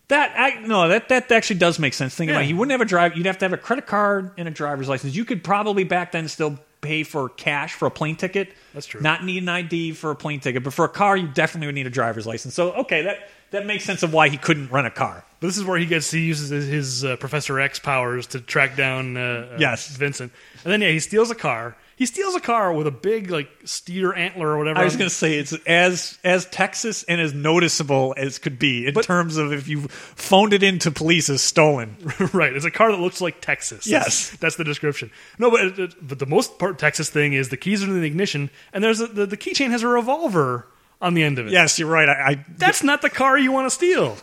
That 0.06 0.34
I 0.36 0.60
no, 0.64 0.88
that 0.88 1.08
that 1.08 1.32
actually 1.32 1.58
does 1.58 1.80
make 1.80 1.94
sense. 1.94 2.14
Think 2.14 2.30
about 2.30 2.40
Yeah. 2.40 2.46
it. 2.46 2.50
You 2.50 2.56
wouldn't 2.58 2.70
have 2.70 2.80
a 2.80 2.84
drive. 2.84 3.16
You'd 3.16 3.26
have 3.26 3.38
to 3.38 3.44
have 3.44 3.52
a 3.52 3.56
credit 3.56 3.86
card 3.88 4.30
and 4.38 4.46
a 4.46 4.52
driver's 4.52 4.88
license. 4.88 5.16
You 5.16 5.24
could 5.24 5.42
probably 5.42 5.82
back 5.82 6.12
then 6.12 6.28
still 6.28 6.56
pay 6.80 7.02
for 7.02 7.28
cash 7.30 7.74
for 7.74 7.86
a 7.86 7.90
plane 7.90 8.14
ticket. 8.16 8.52
That's 8.72 8.86
true. 8.86 9.00
Not 9.00 9.24
need 9.24 9.42
an 9.42 9.48
ID 9.48 9.92
for 9.94 10.12
a 10.12 10.16
plane 10.16 10.38
ticket, 10.38 10.62
but 10.62 10.72
for 10.72 10.84
a 10.84 10.88
car, 10.88 11.16
you 11.16 11.26
definitely 11.26 11.66
would 11.66 11.74
need 11.74 11.86
a 11.88 11.90
driver's 11.90 12.26
license. 12.26 12.54
So 12.54 12.72
okay, 12.72 13.02
that 13.02 13.28
that 13.50 13.66
makes 13.66 13.84
sense 13.84 14.04
of 14.04 14.12
why 14.12 14.28
he 14.28 14.36
couldn't 14.36 14.70
rent 14.70 14.86
a 14.86 14.90
car. 14.90 15.24
But 15.40 15.46
this 15.48 15.56
is 15.56 15.64
where 15.64 15.78
he 15.78 15.86
gets 15.86 16.10
he 16.10 16.20
uses 16.20 16.50
his, 16.50 16.66
his 16.68 17.04
uh, 17.04 17.16
Professor 17.16 17.58
X 17.58 17.78
powers 17.78 18.26
to 18.28 18.40
track 18.40 18.76
down 18.76 19.16
uh, 19.16 19.48
uh, 19.52 19.56
Yes. 19.58 19.88
Vincent, 19.88 20.32
and 20.64 20.72
then 20.72 20.80
yeah, 20.82 20.90
he 20.90 20.98
steals 21.00 21.30
a 21.30 21.34
car. 21.34 21.76
He 21.96 22.06
steals 22.06 22.34
a 22.34 22.40
car 22.40 22.72
with 22.72 22.86
a 22.86 22.90
big 22.90 23.30
like 23.30 23.48
steer 23.64 24.14
antler 24.14 24.48
or 24.48 24.58
whatever. 24.58 24.78
I 24.78 24.84
was 24.84 24.96
going 24.96 25.08
to 25.08 25.14
say 25.14 25.38
it's 25.38 25.52
as 25.66 26.18
as 26.24 26.46
Texas 26.46 27.02
and 27.04 27.20
as 27.20 27.32
noticeable 27.34 28.14
as 28.16 28.38
could 28.38 28.58
be 28.58 28.86
in 28.86 28.94
But- 28.94 29.04
terms 29.04 29.36
of 29.38 29.52
if 29.52 29.68
you 29.68 29.82
phoned 29.88 30.52
it 30.54 30.62
into 30.62 30.90
police 30.90 31.28
as 31.30 31.42
stolen. 31.42 31.96
right. 32.32 32.54
It's 32.54 32.64
a 32.64 32.70
car 32.70 32.90
that 32.90 33.00
looks 33.00 33.20
like 33.20 33.40
Texas. 33.42 33.86
Yes. 33.86 34.30
that's 34.40 34.56
the 34.56 34.64
description. 34.64 35.10
No, 35.38 35.50
but 35.50 35.94
but 36.06 36.18
the 36.18 36.26
most 36.26 36.58
part 36.58 36.78
Texas 36.78 37.08
thing 37.10 37.32
is 37.34 37.48
the 37.50 37.56
keys 37.58 37.82
are 37.82 37.86
in 37.86 37.98
the 38.00 38.06
ignition, 38.06 38.50
and 38.74 38.82
there's 38.84 39.00
a, 39.00 39.06
the 39.06 39.24
the 39.26 39.36
keychain 39.36 39.70
has 39.70 39.82
a 39.82 39.88
revolver 39.88 40.66
on 41.02 41.14
the 41.14 41.22
end 41.22 41.38
of 41.38 41.46
it. 41.46 41.52
yes, 41.52 41.78
you're 41.78 41.88
right. 41.88 42.08
I, 42.10 42.12
I 42.30 42.44
that's 42.56 42.82
not 42.82 43.00
the 43.02 43.10
car 43.10 43.38
you 43.38 43.52
want 43.52 43.66
to 43.66 43.70
steal. 43.70 44.16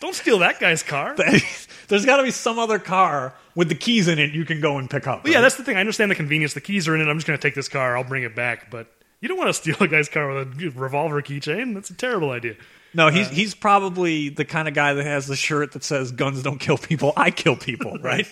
Don't 0.00 0.14
steal 0.14 0.38
that 0.40 0.60
guy's 0.60 0.82
car. 0.82 1.16
there's 1.88 2.04
got 2.04 2.18
to 2.18 2.22
be 2.22 2.30
some 2.30 2.58
other 2.58 2.78
car 2.78 3.34
with 3.54 3.68
the 3.68 3.74
keys 3.74 4.08
in 4.08 4.18
it 4.18 4.32
you 4.32 4.44
can 4.44 4.60
go 4.60 4.78
and 4.78 4.90
pick 4.90 5.06
up. 5.06 5.22
But 5.22 5.30
yeah, 5.30 5.38
right? 5.38 5.42
that's 5.42 5.56
the 5.56 5.64
thing. 5.64 5.76
I 5.76 5.80
understand 5.80 6.10
the 6.10 6.14
convenience. 6.14 6.54
The 6.54 6.60
keys 6.60 6.86
are 6.88 6.94
in 6.94 7.00
it. 7.00 7.08
I'm 7.08 7.16
just 7.16 7.26
going 7.26 7.38
to 7.38 7.42
take 7.42 7.54
this 7.54 7.68
car. 7.68 7.96
I'll 7.96 8.04
bring 8.04 8.22
it 8.22 8.34
back. 8.34 8.70
But 8.70 8.88
you 9.20 9.28
don't 9.28 9.38
want 9.38 9.48
to 9.48 9.54
steal 9.54 9.76
a 9.80 9.88
guy's 9.88 10.08
car 10.08 10.32
with 10.32 10.60
a 10.60 10.70
revolver 10.70 11.22
keychain. 11.22 11.74
That's 11.74 11.90
a 11.90 11.94
terrible 11.94 12.30
idea. 12.30 12.56
no. 12.92 13.08
He's 13.08 13.28
he's 13.30 13.54
probably 13.54 14.28
the 14.28 14.44
kind 14.44 14.68
of 14.68 14.74
guy 14.74 14.92
that 14.92 15.04
has 15.06 15.26
the 15.26 15.36
shirt 15.36 15.72
that 15.72 15.82
says 15.84 16.12
"Guns 16.12 16.42
don't 16.42 16.58
kill 16.58 16.76
people, 16.78 17.12
I 17.16 17.30
kill 17.30 17.56
people." 17.56 17.96
Right? 18.02 18.26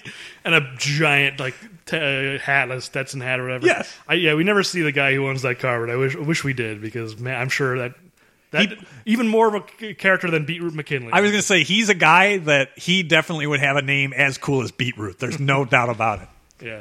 And 0.44 0.54
a 0.54 0.70
giant 0.76 1.40
like 1.40 1.54
t- 1.86 1.96
uh, 1.96 2.38
hat, 2.38 2.70
a 2.70 2.80
Stetson 2.82 3.20
hat 3.22 3.40
or 3.40 3.44
whatever. 3.44 3.66
Yes. 3.66 3.92
I, 4.06 4.14
yeah. 4.14 4.34
We 4.34 4.44
never 4.44 4.62
see 4.62 4.82
the 4.82 4.92
guy 4.92 5.14
who 5.14 5.26
owns 5.26 5.42
that 5.42 5.58
car, 5.58 5.80
but 5.80 5.90
I 5.90 5.96
wish 5.96 6.14
I 6.14 6.20
wish 6.20 6.44
we 6.44 6.52
did 6.52 6.82
because 6.82 7.18
man, 7.18 7.40
I'm 7.40 7.48
sure 7.48 7.78
that 7.78 7.94
that 8.54 8.70
He- 8.70 8.78
even 9.12 9.28
more 9.28 9.54
of 9.54 9.64
a 9.82 9.94
character 9.94 10.30
than 10.30 10.44
Beetroot 10.46 10.74
McKinley. 10.74 11.12
I 11.12 11.20
was 11.20 11.30
going 11.30 11.40
to 11.40 11.46
say 11.46 11.62
he's 11.62 11.88
a 11.88 11.94
guy 11.94 12.38
that 12.38 12.70
he 12.76 13.02
definitely 13.02 13.46
would 13.46 13.60
have 13.60 13.76
a 13.76 13.82
name 13.82 14.12
as 14.12 14.38
cool 14.38 14.62
as 14.62 14.70
Beetroot. 14.72 15.18
There's 15.18 15.38
no 15.38 15.64
doubt 15.76 15.90
about 15.90 16.22
it. 16.22 16.28
Yeah. 16.64 16.80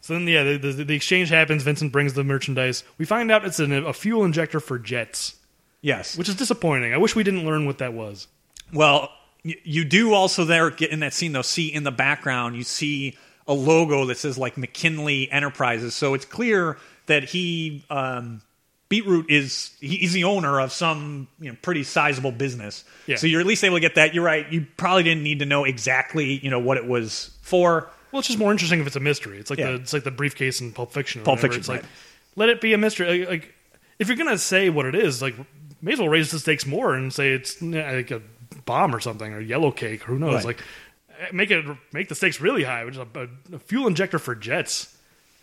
So 0.00 0.12
then, 0.14 0.28
yeah, 0.28 0.44
the, 0.44 0.58
the, 0.58 0.84
the 0.84 0.94
exchange 0.94 1.30
happens. 1.30 1.64
Vincent 1.64 1.90
brings 1.90 2.14
the 2.14 2.22
merchandise. 2.22 2.84
We 2.96 3.04
find 3.06 3.30
out 3.32 3.44
it's 3.44 3.58
an, 3.58 3.72
a 3.72 3.92
fuel 3.92 4.24
injector 4.24 4.60
for 4.60 4.78
jets, 4.78 5.34
Yes. 5.82 6.16
which 6.16 6.28
is 6.28 6.36
disappointing. 6.36 6.94
I 6.94 6.98
wish 6.98 7.16
we 7.16 7.24
didn't 7.24 7.44
learn 7.44 7.66
what 7.66 7.78
that 7.78 7.92
was. 7.92 8.28
Well, 8.72 9.10
y- 9.44 9.56
you 9.64 9.84
do 9.84 10.14
also 10.14 10.44
there 10.44 10.70
get 10.70 10.90
in 10.90 11.00
that 11.00 11.12
scene 11.12 11.32
though. 11.32 11.42
See 11.42 11.72
in 11.72 11.82
the 11.82 11.90
background, 11.90 12.54
you 12.56 12.62
see 12.62 13.16
a 13.48 13.52
logo 13.54 14.04
that 14.06 14.18
says 14.18 14.38
like 14.38 14.56
McKinley 14.56 15.30
Enterprises. 15.30 15.94
So 15.94 16.14
it's 16.14 16.24
clear 16.24 16.78
that 17.06 17.24
he 17.24 17.84
um, 17.90 18.42
Beetroot 18.88 19.28
is 19.30 19.74
he's 19.80 20.12
the 20.12 20.24
owner 20.24 20.60
of 20.60 20.70
some 20.72 21.26
you 21.40 21.50
know 21.50 21.56
pretty 21.62 21.82
sizable 21.82 22.30
business. 22.32 22.84
Yeah. 23.06 23.16
So 23.16 23.26
you're 23.26 23.40
at 23.40 23.46
least 23.46 23.64
able 23.64 23.76
to 23.76 23.80
get 23.80 23.96
that. 23.96 24.14
You're 24.14 24.24
right. 24.24 24.50
You 24.52 24.66
probably 24.76 25.02
didn't 25.02 25.24
need 25.24 25.40
to 25.40 25.46
know 25.46 25.64
exactly 25.64 26.38
you 26.38 26.50
know 26.50 26.60
what 26.60 26.76
it 26.76 26.86
was 26.86 27.36
for. 27.42 27.90
Well, 28.12 28.20
it's 28.20 28.28
just 28.28 28.38
more 28.38 28.52
interesting 28.52 28.80
if 28.80 28.86
it's 28.86 28.96
a 28.96 29.00
mystery. 29.00 29.38
It's 29.38 29.50
like 29.50 29.58
Yeah. 29.58 29.72
the 29.72 29.74
it's 29.76 29.92
like 29.92 30.04
the 30.04 30.10
briefcase 30.12 30.60
in 30.60 30.72
Pulp 30.72 30.92
Fiction. 30.92 31.22
Pulp 31.22 31.38
whatever. 31.38 31.54
Fiction, 31.54 31.60
It's 31.60 31.68
like 31.82 31.90
let 32.36 32.48
it 32.48 32.60
be 32.60 32.72
a 32.74 32.78
mystery. 32.78 33.26
Like, 33.26 33.54
if 33.98 34.08
you're 34.08 34.16
gonna 34.16 34.38
say 34.38 34.70
what 34.70 34.86
it 34.86 34.94
is, 34.94 35.20
like 35.20 35.34
may 35.82 35.92
as 35.92 35.98
well 35.98 36.08
raise 36.08 36.30
the 36.30 36.38
stakes 36.38 36.64
more 36.66 36.94
and 36.94 37.12
say 37.12 37.32
it's 37.32 37.60
yeah, 37.60 37.90
like 37.90 38.10
a 38.12 38.22
bomb 38.66 38.94
or 38.94 39.00
something 39.00 39.32
or 39.32 39.40
yellow 39.40 39.72
cake. 39.72 40.02
Or 40.04 40.12
Who 40.12 40.18
knows? 40.20 40.34
Right. 40.36 40.44
Like 40.44 40.60
eh, 41.20 41.26
make 41.32 41.50
it 41.50 41.64
make 41.92 42.08
the 42.08 42.14
stakes 42.14 42.40
really 42.40 42.62
high, 42.62 42.84
which 42.84 42.94
is 42.94 43.00
a, 43.00 43.28
a 43.52 43.58
fuel 43.58 43.86
injector 43.88 44.18
for 44.20 44.34
jets. 44.36 44.95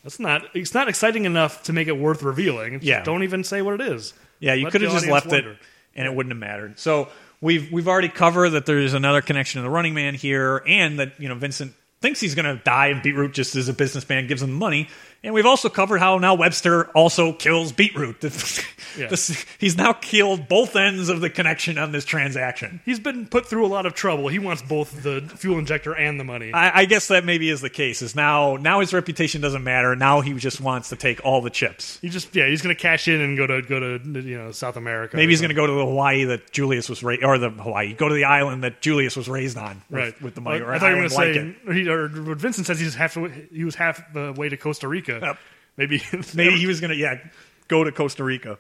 That's 0.04 0.20
not 0.20 0.44
it's 0.54 0.74
not 0.74 0.90
exciting 0.90 1.26
enough 1.26 1.64
to 1.64 1.74
make 1.74 1.88
it 1.88 1.98
worth 1.98 2.24
revealing. 2.24 2.74
It's 2.76 2.86
Yeah. 2.86 3.04
don't 3.04 3.24
even 3.24 3.44
say 3.44 3.62
what 3.62 3.80
it 3.80 3.88
is. 3.88 4.14
Yeah, 4.40 4.54
you 4.54 4.68
could 4.70 4.82
have 4.82 4.92
just 4.92 5.08
left 5.08 5.28
it, 5.28 5.46
wonder. 5.46 5.58
and 5.96 6.06
it 6.06 6.14
wouldn't 6.14 6.32
have 6.34 6.40
mattered. 6.40 6.78
So 6.80 7.08
we've 7.40 7.72
we've 7.72 7.88
already 7.88 8.10
covered 8.10 8.50
that 8.52 8.66
there's 8.66 8.94
another 8.94 9.22
connection 9.22 9.60
to 9.60 9.64
the 9.64 9.70
Running 9.70 9.94
Man 9.94 10.14
here, 10.16 10.62
and 10.68 11.00
that 11.00 11.20
you 11.20 11.30
know 11.30 11.36
Vincent 11.36 11.74
thinks 12.02 12.20
he's 12.20 12.36
going 12.36 12.46
to 12.58 12.62
die, 12.66 12.88
and 12.88 13.02
Beetroot 13.02 13.34
just 13.34 13.56
as 13.56 13.70
a 13.70 13.74
businessman 13.74 14.28
gives 14.28 14.42
him 14.44 14.52
money. 14.52 14.90
And 15.24 15.34
we've 15.34 15.46
also 15.46 15.70
covered 15.70 16.00
how 16.00 16.18
now 16.18 16.34
Webster 16.36 16.88
also 16.90 17.32
kills 17.32 17.72
Beetroot. 17.72 18.20
Yeah. 18.98 19.08
This- 19.08 19.46
he's 19.58 19.78
now 19.78 19.94
killed 19.94 20.48
both 20.48 20.76
ends 20.76 21.10
of 21.10 21.22
the 21.22 21.30
connection 21.30 21.78
on 21.78 21.92
this 21.92 22.06
transaction. 22.06 22.82
He's 22.86 23.00
been 23.00 23.26
put 23.28 23.46
through 23.46 23.66
a 23.66 23.68
lot 23.68 23.86
of 23.86 23.94
trouble. 23.94 24.28
He 24.28 24.40
wants 24.40 24.62
both 24.62 25.04
the 25.04 25.22
fuel 25.38 25.58
injector 25.60 25.94
and 25.94 26.20
the 26.20 26.24
money. 26.24 26.54
I, 26.54 26.82
I 26.82 26.86
guess 26.86 27.08
that 27.08 27.26
maybe 27.26 27.50
is 27.50 27.62
the 27.62 27.70
case. 27.70 28.02
Is 28.02 28.16
now 28.16 28.56
now 28.58 28.80
his 28.80 28.94
reputation 28.94 29.42
doesn't 29.42 29.64
matter. 29.64 29.96
Now 29.96 30.22
he 30.22 30.34
just 30.34 30.62
wants 30.62 30.90
to 30.90 30.96
take 30.96 31.24
all 31.26 31.42
the 31.42 31.50
chips. 31.50 32.00
He 32.02 32.10
just 32.10 32.36
yeah, 32.36 32.48
he's 32.48 32.62
gonna 32.62 32.76
cash 32.76 33.08
in 33.08 33.22
and 33.22 33.38
go 33.38 33.48
to 33.48 33.62
go 33.62 33.80
to 33.80 34.22
you 34.22 34.38
know 34.38 34.52
South 34.52 34.78
America. 34.78 35.18
Maybe 35.18 35.32
he's 35.32 35.42
going 35.42 35.50
to 35.50 35.56
go 35.56 35.68
to 35.68 35.74
the 35.74 35.86
Hawaii 35.86 36.26
that 36.26 36.52
Julius 36.52 36.90
was 36.90 37.04
raised, 37.04 37.24
or 37.24 37.38
the 37.38 37.50
Hawaii, 37.50 37.94
go 37.94 38.08
to 38.08 38.16
the 38.16 38.26
island 38.26 38.64
that 38.64 38.82
Julius 38.82 39.16
was 39.16 39.28
raised 39.28 39.58
on, 39.58 39.82
with, 39.90 40.00
right 40.00 40.22
with 40.22 40.36
the 40.36 40.42
money. 40.42 40.62
Or 40.62 40.74
I 40.74 40.80
thought 40.80 40.90
you 40.90 40.96
were 41.02 41.08
going 41.10 41.56
to 41.56 41.56
say, 41.66 41.74
he, 41.74 41.90
or 41.90 42.08
Vincent 42.08 42.68
says 42.68 42.80
he's 42.80 42.96
half 42.96 43.18
he 43.52 43.64
was 43.64 43.76
half 43.76 44.14
the 44.14 44.34
way 44.34 44.50
to 44.50 44.58
Costa 44.58 44.88
Rica. 44.88 45.20
Yep. 45.22 45.38
Maybe 45.78 46.02
Maybe 46.36 46.58
he 46.58 46.68
was 46.68 46.80
going 46.80 46.92
to, 46.92 46.96
yeah, 46.98 47.20
go 47.68 47.84
to 47.84 47.92
Costa 47.92 48.24
Rica. 48.24 48.58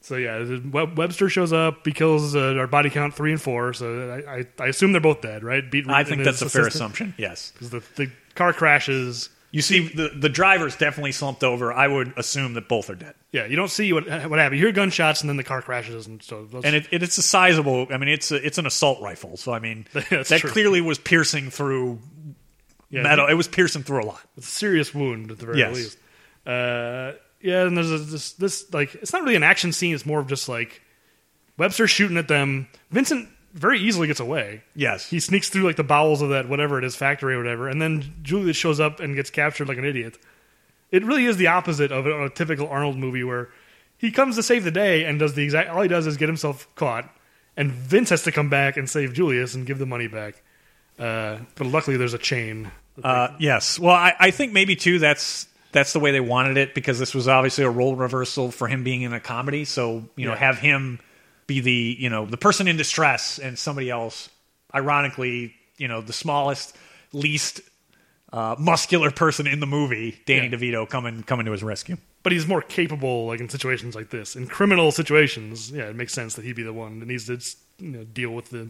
So 0.00 0.16
yeah, 0.16 0.58
Webster 0.94 1.28
shows 1.28 1.52
up. 1.52 1.84
He 1.84 1.92
kills 1.92 2.36
uh, 2.36 2.54
our 2.58 2.66
body 2.68 2.90
count 2.90 3.14
three 3.14 3.32
and 3.32 3.40
four. 3.42 3.72
So 3.72 4.10
I, 4.26 4.38
I, 4.38 4.46
I 4.60 4.66
assume 4.68 4.92
they're 4.92 5.00
both 5.00 5.20
dead, 5.20 5.42
right? 5.42 5.68
Beat 5.68 5.88
I 5.88 6.04
think 6.04 6.22
that's 6.22 6.42
a 6.42 6.48
fair 6.48 6.66
assumption. 6.66 7.14
Yes. 7.18 7.50
Because 7.52 7.70
the, 7.70 7.82
the 7.96 8.10
car 8.34 8.52
crashes. 8.52 9.30
You 9.52 9.62
see, 9.62 9.88
the 9.88 10.10
the 10.14 10.28
driver's 10.28 10.76
definitely 10.76 11.12
slumped 11.12 11.42
over. 11.42 11.72
I 11.72 11.88
would 11.88 12.12
assume 12.18 12.54
that 12.54 12.68
both 12.68 12.90
are 12.90 12.94
dead. 12.94 13.14
Yeah, 13.32 13.46
you 13.46 13.56
don't 13.56 13.70
see 13.70 13.92
what 13.92 14.04
what 14.06 14.38
happened. 14.38 14.60
You 14.60 14.66
hear 14.66 14.72
gunshots 14.72 15.22
and 15.22 15.30
then 15.30 15.38
the 15.38 15.44
car 15.44 15.62
crashes, 15.62 16.06
and 16.06 16.22
so 16.22 16.44
those- 16.44 16.64
And 16.64 16.76
it, 16.76 16.86
it, 16.90 17.02
it's 17.02 17.16
a 17.16 17.22
sizable. 17.22 17.86
I 17.90 17.96
mean, 17.96 18.10
it's 18.10 18.30
a, 18.32 18.36
it's 18.44 18.58
an 18.58 18.66
assault 18.66 19.00
rifle. 19.00 19.36
So 19.38 19.52
I 19.54 19.60
mean, 19.60 19.86
that 19.92 20.26
true. 20.26 20.50
clearly 20.50 20.80
was 20.82 20.98
piercing 20.98 21.50
through 21.50 22.00
yeah, 22.90 23.02
metal. 23.02 23.26
It 23.28 23.34
was 23.34 23.48
piercing 23.48 23.82
through 23.82 24.02
a 24.02 24.06
lot. 24.06 24.20
It's 24.36 24.46
a 24.48 24.50
serious 24.50 24.94
wound 24.94 25.30
at 25.30 25.38
the 25.38 25.46
very 25.46 25.58
Yes. 25.58 25.74
least. 25.74 25.98
Uh, 26.46 27.12
yeah, 27.40 27.66
and 27.66 27.76
there's 27.76 27.92
a, 27.92 27.98
this 27.98 28.32
this 28.32 28.72
like 28.72 28.94
it's 28.96 29.12
not 29.12 29.22
really 29.22 29.36
an 29.36 29.42
action 29.42 29.72
scene. 29.72 29.94
It's 29.94 30.06
more 30.06 30.20
of 30.20 30.26
just 30.26 30.48
like 30.48 30.82
Webster 31.56 31.86
shooting 31.86 32.16
at 32.16 32.28
them. 32.28 32.68
Vincent 32.90 33.28
very 33.52 33.80
easily 33.80 34.06
gets 34.06 34.20
away. 34.20 34.62
Yes. 34.74 35.08
He 35.08 35.18
sneaks 35.18 35.48
through 35.48 35.64
like 35.64 35.76
the 35.76 35.84
bowels 35.84 36.20
of 36.20 36.28
that 36.30 36.48
whatever 36.48 36.78
it 36.78 36.84
is 36.84 36.94
factory 36.94 37.34
or 37.34 37.38
whatever, 37.38 37.68
and 37.68 37.80
then 37.80 38.14
Julius 38.22 38.56
shows 38.56 38.80
up 38.80 39.00
and 39.00 39.14
gets 39.14 39.30
captured 39.30 39.68
like 39.68 39.78
an 39.78 39.84
idiot. 39.84 40.18
It 40.90 41.04
really 41.04 41.24
is 41.24 41.36
the 41.36 41.48
opposite 41.48 41.90
of 41.90 42.06
a, 42.06 42.26
a 42.26 42.30
typical 42.30 42.68
Arnold 42.68 42.96
movie 42.96 43.24
where 43.24 43.48
he 43.98 44.10
comes 44.10 44.36
to 44.36 44.42
save 44.42 44.64
the 44.64 44.70
day 44.70 45.04
and 45.04 45.18
does 45.18 45.34
the 45.34 45.42
exact 45.42 45.70
all 45.70 45.82
he 45.82 45.88
does 45.88 46.06
is 46.06 46.16
get 46.16 46.28
himself 46.28 46.72
caught, 46.74 47.10
and 47.56 47.72
Vince 47.72 48.10
has 48.10 48.22
to 48.24 48.32
come 48.32 48.50
back 48.50 48.76
and 48.76 48.88
save 48.88 49.14
Julius 49.14 49.54
and 49.54 49.66
give 49.66 49.78
the 49.78 49.86
money 49.86 50.06
back. 50.06 50.42
Uh, 50.98 51.38
but 51.54 51.66
luckily, 51.66 51.96
there's 51.96 52.14
a 52.14 52.18
chain. 52.18 52.70
Uh, 53.02 53.28
yes. 53.38 53.78
Well, 53.78 53.94
I, 53.94 54.14
I 54.18 54.30
think 54.30 54.52
maybe 54.52 54.76
too. 54.76 54.98
That's 54.98 55.46
that's 55.76 55.92
the 55.92 56.00
way 56.00 56.10
they 56.10 56.20
wanted 56.20 56.56
it 56.56 56.74
because 56.74 56.98
this 56.98 57.14
was 57.14 57.28
obviously 57.28 57.64
a 57.64 57.70
role 57.70 57.94
reversal 57.96 58.50
for 58.50 58.66
him 58.66 58.82
being 58.84 59.02
in 59.02 59.12
a 59.12 59.20
comedy. 59.20 59.64
So 59.64 60.04
you 60.16 60.24
know, 60.26 60.32
Yeah. 60.32 60.38
have 60.38 60.58
him 60.58 60.98
be 61.46 61.60
the 61.60 61.96
you 61.98 62.08
know 62.10 62.26
the 62.26 62.36
person 62.36 62.66
in 62.68 62.76
distress 62.76 63.38
and 63.38 63.58
somebody 63.58 63.90
else, 63.90 64.28
ironically, 64.74 65.54
you 65.76 65.86
know, 65.88 66.00
the 66.00 66.12
smallest, 66.12 66.76
least 67.12 67.60
uh, 68.32 68.56
muscular 68.58 69.10
person 69.12 69.46
in 69.46 69.60
the 69.60 69.66
movie, 69.66 70.18
Danny 70.26 70.48
Yeah. 70.48 70.56
DeVito, 70.56 70.88
coming 70.88 71.22
coming 71.22 71.46
to 71.46 71.52
his 71.52 71.62
rescue. 71.62 71.96
but 72.24 72.32
he's 72.32 72.46
more 72.48 72.60
capable 72.62 73.26
like 73.28 73.38
in 73.38 73.48
situations 73.48 73.94
like 73.94 74.10
this 74.10 74.34
in 74.34 74.48
criminal 74.48 74.90
situations 74.90 75.70
yeah 75.70 75.84
it 75.88 75.94
makes 75.94 76.12
sense 76.12 76.34
that 76.34 76.44
he'd 76.44 76.56
be 76.56 76.64
the 76.64 76.72
one 76.72 76.98
that 76.98 77.06
needs 77.06 77.26
to 77.26 77.38
you 77.78 77.90
know, 77.92 78.02
deal 78.02 78.30
with 78.30 78.50
the 78.50 78.68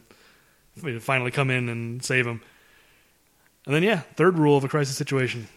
you 0.85 0.93
know, 0.93 1.01
finally 1.01 1.31
come 1.31 1.49
in 1.51 1.71
and 1.71 2.05
save 2.05 2.27
him 2.27 2.43
and 3.65 3.75
then 3.75 3.83
yeah 3.83 4.01
third 4.15 4.37
rule 4.39 4.59
of 4.59 4.65
a 4.65 4.69
crisis 4.69 4.95
situation 4.97 5.49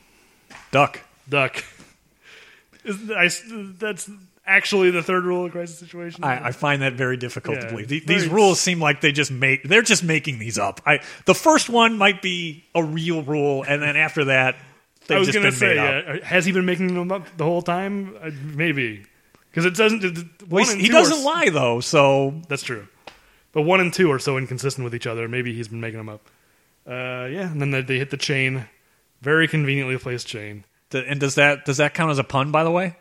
Duck. 0.71 1.01
Duck 1.29 1.63
I, 2.85 3.29
that's 3.77 4.09
actually 4.45 4.89
the 4.91 5.03
third 5.03 5.25
rule 5.25 5.45
of 5.45 5.51
crisis 5.51 5.77
situation 5.77 6.23
I, 6.23 6.47
I 6.47 6.51
find 6.51 6.81
that 6.81 6.93
very 6.93 7.17
difficult 7.17 7.59
to 7.61 7.67
believe. 7.67 7.87
The- 7.89 7.99
These 7.99 8.27
rules 8.27 8.59
seem 8.59 8.79
like 8.79 9.01
they 9.01 9.11
just 9.11 9.31
make 9.31 9.63
they're 9.63 9.81
just 9.81 10.03
making 10.03 10.39
these 10.39 10.57
up. 10.57 10.81
I 10.85 11.01
the 11.25 11.35
first 11.35 11.69
one 11.69 11.97
might 11.97 12.21
be 12.21 12.63
a 12.73 12.83
real 12.83 13.21
rule, 13.21 13.63
and 13.67 13.81
then 13.81 13.95
after 13.97 14.25
that, 14.25 14.55
they've 15.07 15.17
I 15.17 15.19
was 15.19 15.27
just 15.27 15.37
gonna 15.37 15.49
been 15.49 15.57
say 15.59 15.67
made 15.75 15.77
up. 15.77 16.05
yeah, 16.19 16.25
has 16.25 16.45
he 16.45 16.51
been 16.51 16.65
making 16.65 16.93
them 16.93 17.11
up 17.11 17.27
the 17.37 17.43
whole 17.43 17.61
time 17.61 18.15
Uh, 18.21 18.31
maybe 18.55 19.03
because 19.51 19.65
it 19.65 19.75
doesn't 19.75 20.01
Well, 20.03 20.13
one 20.47 20.61
he's- 20.63 20.73
and 20.73 20.81
he 20.81 20.87
doesn't 20.89 21.17
s- 21.19 21.25
lie 21.25 21.49
though, 21.49 21.79
so 21.81 22.41
That's 22.47 22.63
true. 22.63 22.87
But 23.51 23.63
one 23.63 23.81
and 23.81 23.91
two 23.93 24.09
are 24.11 24.19
so 24.19 24.37
inconsistent 24.37 24.83
with 24.85 24.95
each 24.95 25.05
other. 25.07 25.27
Maybe 25.27 25.53
he's 25.53 25.67
been 25.67 25.81
making 25.81 25.97
them 25.97 26.09
up. 26.09 26.21
Uh, 26.87 27.27
yeah, 27.29 27.51
and 27.51 27.59
then 27.59 27.71
they, 27.71 27.81
they 27.81 27.97
hit 27.97 28.09
the 28.11 28.17
chain. 28.17 28.67
Very 29.21 29.47
conveniently 29.47 29.97
placed 29.97 30.27
chain. 30.27 30.63
And 30.93 31.19
does 31.19 31.35
that 31.35 31.65
does 31.65 31.77
that 31.77 31.93
count 31.93 32.11
as 32.11 32.19
a 32.19 32.23
pun? 32.23 32.51
By 32.51 32.63
the 32.63 32.71
way, 32.71 32.95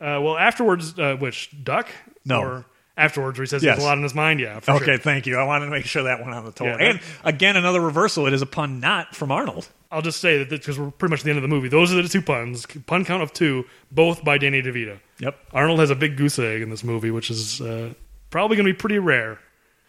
Uh, 0.00 0.18
well, 0.22 0.36
afterwards, 0.38 0.98
uh, 0.98 1.16
which 1.16 1.50
duck? 1.64 1.88
No. 2.24 2.40
Or, 2.42 2.64
afterwards, 2.96 3.38
where 3.38 3.44
he 3.44 3.48
says 3.48 3.62
Yes. 3.62 3.76
he 3.76 3.80
has 3.80 3.84
a 3.84 3.86
lot 3.86 3.96
in 3.98 4.02
his 4.02 4.14
mind. 4.14 4.40
Yeah, 4.40 4.60
Okay, 4.68 4.84
sure. 4.84 4.98
thank 4.98 5.26
you. 5.26 5.36
I 5.38 5.44
wanted 5.44 5.66
to 5.66 5.70
make 5.70 5.86
sure 5.86 6.02
that 6.04 6.20
went 6.20 6.34
on 6.34 6.44
the 6.44 6.52
total. 6.52 6.78
Yeah, 6.80 6.90
and 6.90 7.00
again, 7.24 7.56
another 7.56 7.80
reversal. 7.80 8.26
It 8.26 8.32
is 8.34 8.42
a 8.42 8.46
pun 8.46 8.80
not 8.80 9.14
from 9.14 9.30
Arnold. 9.32 9.68
I'll 9.90 10.02
just 10.02 10.20
say 10.20 10.38
that 10.38 10.50
because 10.50 10.78
we're 10.78 10.90
pretty 10.90 11.10
much 11.10 11.20
at 11.20 11.24
the 11.24 11.30
end 11.30 11.38
of 11.38 11.42
the 11.42 11.48
movie. 11.48 11.68
Those 11.68 11.92
are 11.92 12.00
the 12.00 12.08
two 12.08 12.22
puns. 12.22 12.64
Pun 12.86 13.04
count 13.04 13.22
of 13.22 13.32
two, 13.32 13.64
both 13.90 14.22
by 14.24 14.38
Danny 14.38 14.62
DeVito. 14.62 14.98
Yep. 15.18 15.36
Arnold 15.52 15.80
has 15.80 15.90
a 15.90 15.94
big 15.96 16.16
goose 16.16 16.38
egg 16.38 16.62
in 16.62 16.70
this 16.70 16.84
movie, 16.84 17.10
which 17.10 17.30
is 17.30 17.60
uh, 17.60 17.92
probably 18.30 18.56
going 18.56 18.66
to 18.66 18.72
be 18.72 18.76
pretty 18.78 18.98
rare. 18.98 19.38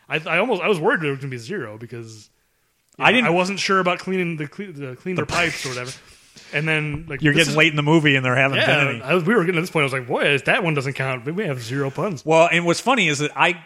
I, 0.09 0.19
I 0.25 0.37
almost 0.39 0.61
I 0.61 0.67
was 0.67 0.79
worried 0.79 1.03
it 1.03 1.09
was 1.09 1.19
going 1.19 1.29
to 1.31 1.35
be 1.35 1.37
zero 1.37 1.77
because 1.77 2.29
you 2.97 3.05
I 3.05 3.11
didn't- 3.11 3.27
I 3.27 3.29
wasn't 3.29 3.59
sure 3.59 3.79
about 3.79 3.99
cleaning 3.99 4.37
the, 4.37 4.45
the 4.45 4.95
clean 4.99 5.15
their 5.15 5.25
pipes 5.25 5.65
or 5.65 5.69
whatever. 5.69 5.91
And 6.53 6.67
then 6.67 7.05
like 7.07 7.21
You're 7.21 7.33
getting 7.33 7.51
is- 7.51 7.57
late 7.57 7.69
in 7.69 7.75
the 7.75 7.83
movie, 7.83 8.15
and 8.15 8.25
there 8.25 8.35
haven't 8.35 8.59
been 8.59 8.69
Yeah, 8.69 8.89
any. 8.89 9.01
I 9.01 9.13
was, 9.13 9.23
we 9.23 9.33
were 9.35 9.41
getting 9.41 9.55
to 9.55 9.61
this 9.61 9.69
point. 9.69 9.81
I 9.81 9.85
was 9.85 9.93
like, 9.93 10.07
boy, 10.07 10.37
that 10.37 10.63
one 10.63 10.73
doesn't 10.73 10.93
count. 10.93 11.25
We 11.25 11.45
have 11.45 11.61
zero 11.61 11.89
puns. 11.89 12.25
Well, 12.25 12.49
and 12.51 12.65
what's 12.65 12.79
funny 12.79 13.07
is 13.07 13.19
that 13.19 13.31
I, 13.35 13.63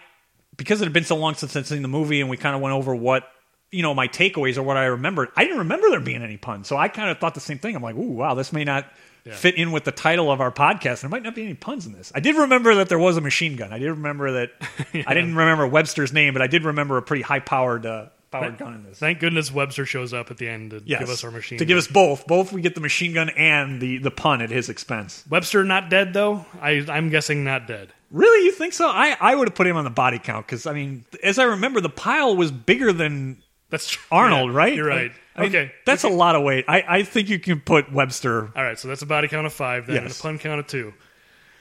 because 0.58 0.82
it 0.82 0.86
had 0.86 0.94
been 0.94 1.04
so 1.04 1.16
long 1.16 1.36
since 1.36 1.56
I'd 1.56 1.66
seen 1.66 1.82
the 1.82 1.88
movie, 1.88 2.22
and 2.22 2.30
we 2.30 2.38
kind 2.38 2.56
of 2.56 2.62
went 2.62 2.74
over 2.74 2.96
what 2.96 3.24
you 3.72 3.82
know 3.82 3.94
my 3.94 4.08
takeaways 4.08 4.58
or 4.58 4.64
what 4.64 4.78
I 4.78 4.86
remembered. 4.86 5.30
I 5.36 5.44
didn't 5.44 5.60
remember 5.60 5.90
there 5.90 6.00
being 6.00 6.24
any 6.24 6.38
puns, 6.38 6.68
so 6.68 6.78
I 6.78 6.88
kind 6.88 7.10
of 7.10 7.18
thought 7.18 7.34
the 7.34 7.40
same 7.40 7.60
thing. 7.60 7.76
I'm 7.76 7.84
like, 7.84 7.96
ooh, 7.96 8.12
wow, 8.12 8.34
this 8.36 8.54
may 8.54 8.64
not 8.64 8.86
fit 9.32 9.56
in 9.56 9.72
with 9.72 9.84
the 9.84 9.92
title 9.92 10.32
of 10.32 10.40
our 10.40 10.52
podcast. 10.52 11.02
There 11.02 11.10
might 11.10 11.24
not 11.24 11.34
be 11.34 11.44
any 11.44 11.56
puns 11.56 11.88
in 11.88 11.94
this. 11.94 12.12
I 12.14 12.20
did 12.20 12.36
remember 12.36 12.76
that 12.76 12.90
there 12.90 13.00
was 13.00 13.18
a 13.18 13.22
machine 13.22 13.56
gun. 13.56 13.74
I 13.74 13.80
did 13.80 13.90
remember 13.90 14.34
that. 14.34 14.52
I 15.08 15.14
didn't 15.16 15.36
remember 15.36 15.66
Webster's 15.68 16.14
name, 16.14 16.34
but 16.34 16.44
I 16.44 16.48
did 16.48 16.64
remember 16.64 16.98
a 16.98 17.02
pretty 17.02 17.24
high 17.24 17.40
powered 17.40 17.88
uh, 17.88 18.06
powered 18.42 18.58
gun 18.58 18.74
in 18.76 18.84
this. 18.84 18.98
Thank 19.00 19.20
goodness 19.20 19.52
Webster 19.52 19.86
shows 19.86 20.14
up 20.14 20.32
at 20.32 20.38
the 20.38 20.48
end 20.48 20.72
to 20.72 20.82
Yes. 20.86 21.00
give 21.00 21.10
us 21.10 21.24
our 21.24 21.32
machine. 21.32 21.58
to 21.58 21.66
give 21.66 21.78
us 21.78 21.88
both. 21.88 22.28
Both 22.28 22.52
we 22.54 22.62
get 22.62 22.76
the 22.76 22.82
machine 22.82 23.14
gun 23.14 23.30
and 23.30 23.80
the 23.82 23.98
the 23.98 24.12
pun 24.12 24.42
at 24.42 24.50
his 24.50 24.70
expense. 24.70 25.24
Webster 25.30 25.64
not 25.64 25.90
dead 25.90 26.14
though. 26.14 26.46
I 26.62 26.86
I'm 26.90 27.10
guessing 27.10 27.44
not 27.44 27.68
dead. 27.68 27.90
Really, 28.12 28.46
you 28.46 28.52
think 28.52 28.74
so? 28.74 28.88
I 28.88 29.18
I 29.20 29.36
would 29.36 29.48
have 29.48 29.56
put 29.56 29.68
him 29.68 29.76
on 29.78 29.84
the 29.84 29.90
body 29.90 30.20
count 30.20 30.46
because 30.46 30.66
I 30.66 30.74
mean, 30.74 31.06
as 31.24 31.40
I 31.40 31.44
remember, 31.44 31.82
the 31.82 31.90
pile 31.90 32.36
was 32.36 32.52
bigger 32.52 32.94
than 32.94 33.42
That's 33.70 33.90
true. 33.90 34.04
Arnold, 34.12 34.52
Yeah, 34.52 34.58
right? 34.58 34.76
You're 34.76 34.88
right. 34.88 35.12
I 35.36 35.42
mean, 35.42 35.50
okay. 35.50 35.72
that's 35.86 36.04
a 36.06 36.10
lot 36.10 36.36
of 36.38 36.44
weight. 36.44 36.64
I, 36.70 36.86
I 36.88 37.04
think 37.04 37.28
you 37.28 37.40
can 37.40 37.60
put 37.60 37.92
Webster. 37.92 38.52
All 38.56 38.64
right. 38.64 38.80
So 38.80 38.88
that's 38.88 39.02
a 39.02 39.06
body 39.06 39.28
count 39.28 39.46
of 39.46 39.52
five 39.52 39.86
then, 39.88 39.98
and 39.98 40.10
a 40.10 40.14
pun 40.14 40.38
count 40.40 40.62
of 40.62 40.68
two. 40.68 40.94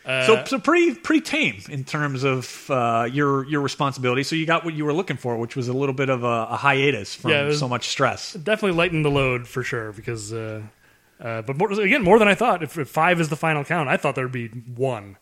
So 0.04 0.44
so 0.44 0.58
pretty 0.58 0.94
pretty 0.94 1.22
tame 1.22 1.62
in 1.68 1.84
terms 1.84 2.24
of 2.24 2.70
uh, 2.70 3.08
your 3.10 3.46
your 3.46 3.60
responsibility. 3.62 4.22
So 4.22 4.36
you 4.36 4.46
got 4.46 4.64
what 4.64 4.74
you 4.74 4.84
were 4.84 4.92
looking 4.92 5.16
for, 5.16 5.36
which 5.36 5.56
was 5.56 5.68
a 5.68 5.72
little 5.72 5.94
bit 5.94 6.10
of 6.10 6.24
a, 6.24 6.46
a 6.50 6.56
hiatus 6.56 7.14
from 7.14 7.30
Yeah, 7.30 7.52
so 7.52 7.68
much 7.68 7.88
stress. 7.88 8.34
Definitely 8.34 8.76
lightened 8.76 9.04
the 9.04 9.10
load 9.10 9.48
for 9.48 9.62
sure 9.62 9.92
because, 9.92 10.32
uh, 10.32 10.62
uh, 11.20 11.42
but 11.42 11.56
more, 11.56 11.72
again, 11.72 12.02
more 12.02 12.18
than 12.18 12.28
I 12.28 12.34
thought. 12.34 12.62
If, 12.62 12.76
if 12.76 12.88
five 12.88 13.20
is 13.20 13.28
the 13.30 13.36
final 13.36 13.64
count, 13.64 13.88
I 13.88 13.96
thought 13.96 14.14
there 14.14 14.24
would 14.24 14.32
be 14.32 14.48
one. 14.48 15.16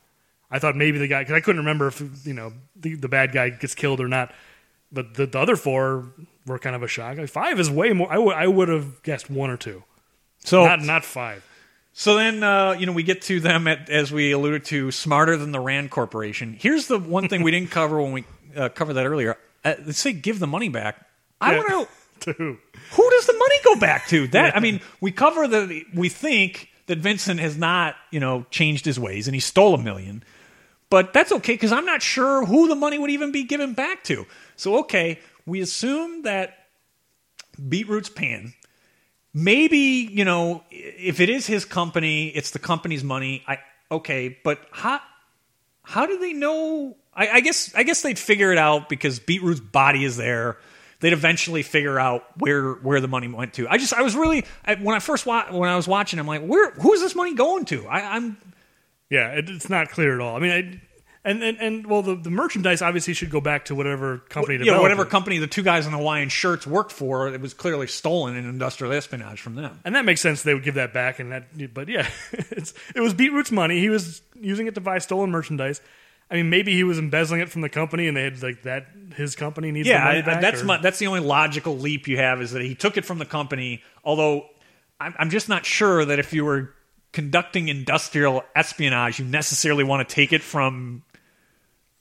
I 0.51 0.59
thought 0.59 0.77
maybe 0.77 0.99
the 0.99 1.09
guy 1.09 1.23
because 1.23 1.35
I 1.35 1.41
couldn't 1.41 1.61
remember 1.61 1.87
if 1.89 2.03
you 2.27 2.35
know 2.35 2.53
the, 2.77 2.95
the 2.97 3.09
bad 3.09 3.33
guy 3.33 3.51
gets 3.51 3.75
killed 3.75 4.01
or 4.01 4.09
not. 4.09 4.33
But 4.91 5.15
the, 5.15 5.25
the 5.27 5.39
other 5.39 5.57
four 5.57 6.13
were 6.45 6.59
kind 6.59 6.77
of 6.77 6.83
a 6.83 6.89
shock. 6.89 7.17
Like, 7.17 7.31
five 7.31 7.59
is 7.59 7.71
way 7.71 7.93
more. 7.95 8.13
I 8.13 8.19
would 8.19 8.35
I 8.35 8.47
would 8.47 8.69
have 8.69 9.03
guessed 9.03 9.31
one 9.31 9.49
or 9.49 9.57
two, 9.57 9.85
So 10.45 10.65
not 10.67 10.83
not 10.83 11.05
five. 11.05 11.43
So 11.95 12.17
then, 12.17 12.43
uh, 12.43 12.73
you 12.73 12.87
know, 12.87 12.93
we 12.93 13.03
get 13.03 13.23
to 13.23 13.41
them 13.41 13.69
at, 13.69 13.91
as 13.91 14.11
we 14.11 14.33
alluded 14.33 14.65
to, 14.67 14.91
smarter 14.91 15.37
than 15.37 15.53
the 15.53 15.61
Rand 15.61 15.91
Corporation. 15.91 16.57
Here's 16.59 16.87
the 16.87 16.99
one 16.99 17.29
thing 17.29 17.43
we 17.43 17.51
didn't 17.51 17.71
cover 17.71 18.01
when 18.01 18.13
we 18.13 18.25
uh, 18.57 18.71
covered 18.71 18.95
that 18.95 19.07
earlier. 19.07 19.37
Uh, 19.65 19.75
let's 19.85 19.99
say 19.99 20.13
give 20.13 20.39
the 20.39 20.47
money 20.47 20.69
back. 20.69 21.07
I 21.41 21.57
want 21.57 21.69
to 21.69 21.73
know 21.73 21.89
Two. 22.21 22.59
who 22.93 23.11
does 23.11 23.27
the 23.27 23.35
money 23.35 23.57
go 23.65 23.77
back 23.77 24.09
to? 24.09 24.27
That 24.29 24.57
I 24.57 24.61
mean, 24.61 24.81
we 25.01 25.13
cover 25.13 25.47
the 25.49 25.85
we 25.95 26.09
think 26.09 26.69
that 26.87 26.99
Vincent 26.99 27.41
has 27.41 27.57
not, 27.57 27.97
you 28.11 28.21
know, 28.21 28.47
changed 28.51 28.85
his 28.85 28.99
ways 28.99 29.29
and 29.29 29.35
he 29.35 29.41
stole 29.41 29.75
a 29.75 29.79
million. 29.79 30.23
But 30.89 31.13
that's 31.13 31.33
okay 31.33 31.55
because 31.55 31.73
I'm 31.73 31.87
not 31.87 32.03
sure 32.03 32.45
who 32.45 32.69
the 32.69 32.75
money 32.75 32.99
would 32.99 33.11
even 33.11 33.33
be 33.33 33.45
given 33.45 33.73
back 33.75 34.05
to. 34.05 34.27
So 34.57 34.79
okay, 34.81 35.21
we 35.47 35.61
assume 35.61 36.23
that 36.23 36.67
Beetroot's 37.69 38.09
pan. 38.09 38.55
Maybe 39.35 40.09
you 40.11 40.25
know 40.25 40.63
if 40.71 41.21
it 41.21 41.31
is 41.31 41.47
his 41.47 41.65
company, 41.65 42.29
it's 42.29 42.51
the 42.51 42.59
company's 42.59 43.03
money. 43.03 43.43
I 43.47 43.59
okay, 43.91 44.37
but 44.45 44.59
how 44.71 45.01
how 45.83 46.07
do 46.07 46.19
they 46.19 46.33
know? 46.33 46.97
I, 47.15 47.29
I 47.29 47.41
guess 47.41 47.75
I 47.75 47.83
guess 47.83 48.03
they'd 48.03 48.19
figure 48.19 48.53
it 48.53 48.59
out 48.59 48.89
because 48.89 49.21
Beetroot's 49.21 49.61
body 49.61 50.05
is 50.05 50.17
there. 50.17 50.59
They'd 51.01 51.13
eventually 51.13 51.63
figure 51.63 51.99
out 51.99 52.25
where 52.39 52.73
where 52.75 53.01
the 53.01 53.09
money 53.09 53.27
went 53.29 53.55
to. 53.55 53.67
I 53.69 53.79
just 53.79 53.93
I 53.95 54.03
was 54.03 54.15
really 54.15 54.45
when 54.81 54.95
I 54.95 54.99
first 54.99 55.27
wa- 55.27 55.51
when 55.51 55.69
I 55.69 55.77
was 55.77 55.89
watching, 55.89 56.19
I'm 56.19 56.27
like, 56.27 56.45
where 56.45 56.71
who's 56.73 57.01
this 57.01 57.15
money 57.15 57.35
going 57.35 57.65
to? 57.67 57.87
I, 57.89 58.17
I'm 58.17 58.37
Yeah, 59.11 59.29
it, 59.33 59.49
it's 59.49 59.69
not 59.69 59.91
clear 59.91 60.15
at 60.15 60.21
all. 60.21 60.37
I 60.37 60.41
mean, 60.41 60.51
I, 60.53 60.81
and, 61.25 61.43
and 61.43 61.59
and 61.61 61.87
well, 61.87 62.03
the, 62.03 62.17
the 62.17 62.31
merchandise 62.31 62.83
obviously 62.83 63.15
should 63.15 63.31
go 63.31 63.41
back 63.41 63.67
to 63.67 63.75
whatever 63.75 64.19
company. 64.19 64.59
developed 64.59 64.83
whatever 64.83 65.03
it. 65.03 65.11
company 65.11 65.39
the 65.39 65.47
two 65.47 65.63
guys 65.63 65.87
in 65.87 65.93
Hawaiian 65.93 66.29
shirts 66.29 66.67
worked 66.67 66.91
for, 66.93 67.29
it 67.29 67.41
was 67.41 67.55
clearly 67.55 67.87
stolen 67.87 68.37
in 68.37 68.45
industrial 68.49 68.93
espionage 68.93 69.41
from 69.41 69.55
them. 69.55 69.81
and 69.85 69.95
that 69.95 70.05
makes 70.05 70.21
sense. 70.21 70.43
They 70.43 70.53
would 70.55 70.65
give 70.65 70.75
that 70.75 70.93
back, 70.93 71.21
and 71.21 71.31
that. 71.33 71.73
But 71.75 71.89
yeah, 71.89 72.09
it's 72.33 72.75
it 72.95 73.01
was 73.01 73.15
Beetroot's 73.15 73.53
money. 73.53 73.79
He 73.79 73.89
was 73.89 74.23
using 74.41 74.67
it 74.67 74.75
to 74.75 74.81
buy 74.81 74.99
stolen 74.99 75.31
merchandise. 75.31 75.81
I 76.31 76.37
mean, 76.37 76.49
maybe 76.49 76.73
he 76.73 76.83
was 76.83 76.99
embezzling 76.99 77.41
it 77.43 77.51
from 77.51 77.61
the 77.61 77.69
company, 77.69 78.09
and 78.09 78.17
they 78.17 78.23
had 78.25 78.43
like 78.43 78.63
that. 78.63 78.87
His 79.17 79.37
company 79.37 79.71
needs 79.71 79.87
the 79.87 79.93
Yeah, 79.93 80.05
money 80.05 80.23
back. 80.23 80.41
that's 80.41 80.63
my, 80.63 80.79
that's 80.79 80.99
the 80.99 81.07
only 81.07 81.21
logical 81.21 81.77
leap 81.77 82.09
you 82.09 82.17
have 82.17 82.41
is 82.41 82.53
that 82.53 82.63
he 82.63 82.75
took 82.75 82.97
it 82.97 83.05
from 83.05 83.19
the 83.19 83.27
company. 83.27 83.83
Although 84.03 84.47
I'm, 84.99 85.15
I'm 85.19 85.31
just 85.31 85.49
not 85.51 85.67
sure 85.67 86.05
that 86.05 86.19
if 86.19 86.33
you 86.33 86.45
were 86.47 86.75
conducting 87.13 87.69
industrial 87.69 88.43
espionage, 88.57 89.19
you 89.19 89.27
necessarily 89.27 89.85
want 89.85 90.09
to 90.09 90.15
take 90.15 90.33
it 90.33 90.41
from 90.43 91.03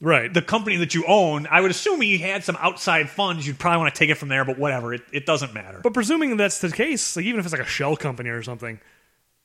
right. 0.01 0.33
the 0.33 0.41
company 0.41 0.75
that 0.77 0.93
you 0.93 1.05
own. 1.07 1.47
I 1.49 1.61
would 1.61 1.71
assume 1.71 2.01
he 2.01 2.17
had 2.17 2.43
some 2.43 2.57
outside 2.59 3.09
funds. 3.09 3.47
You'd 3.47 3.57
probably 3.59 3.77
want 3.79 3.95
to 3.95 3.99
take 3.99 4.09
it 4.09 4.15
from 4.15 4.27
there, 4.29 4.43
but 4.43 4.57
whatever. 4.59 4.93
It, 4.93 5.03
it 5.13 5.25
doesn't 5.25 5.53
matter. 5.53 5.79
but 5.81 5.93
presuming 5.93 6.35
that's 6.37 6.59
the 6.59 6.71
case, 6.71 7.15
like 7.15 7.25
even 7.25 7.39
if 7.39 7.45
it's 7.45 7.53
like 7.53 7.61
a 7.61 7.65
shell 7.69 7.95
company 7.95 8.29
or 8.29 8.43
something, 8.43 8.79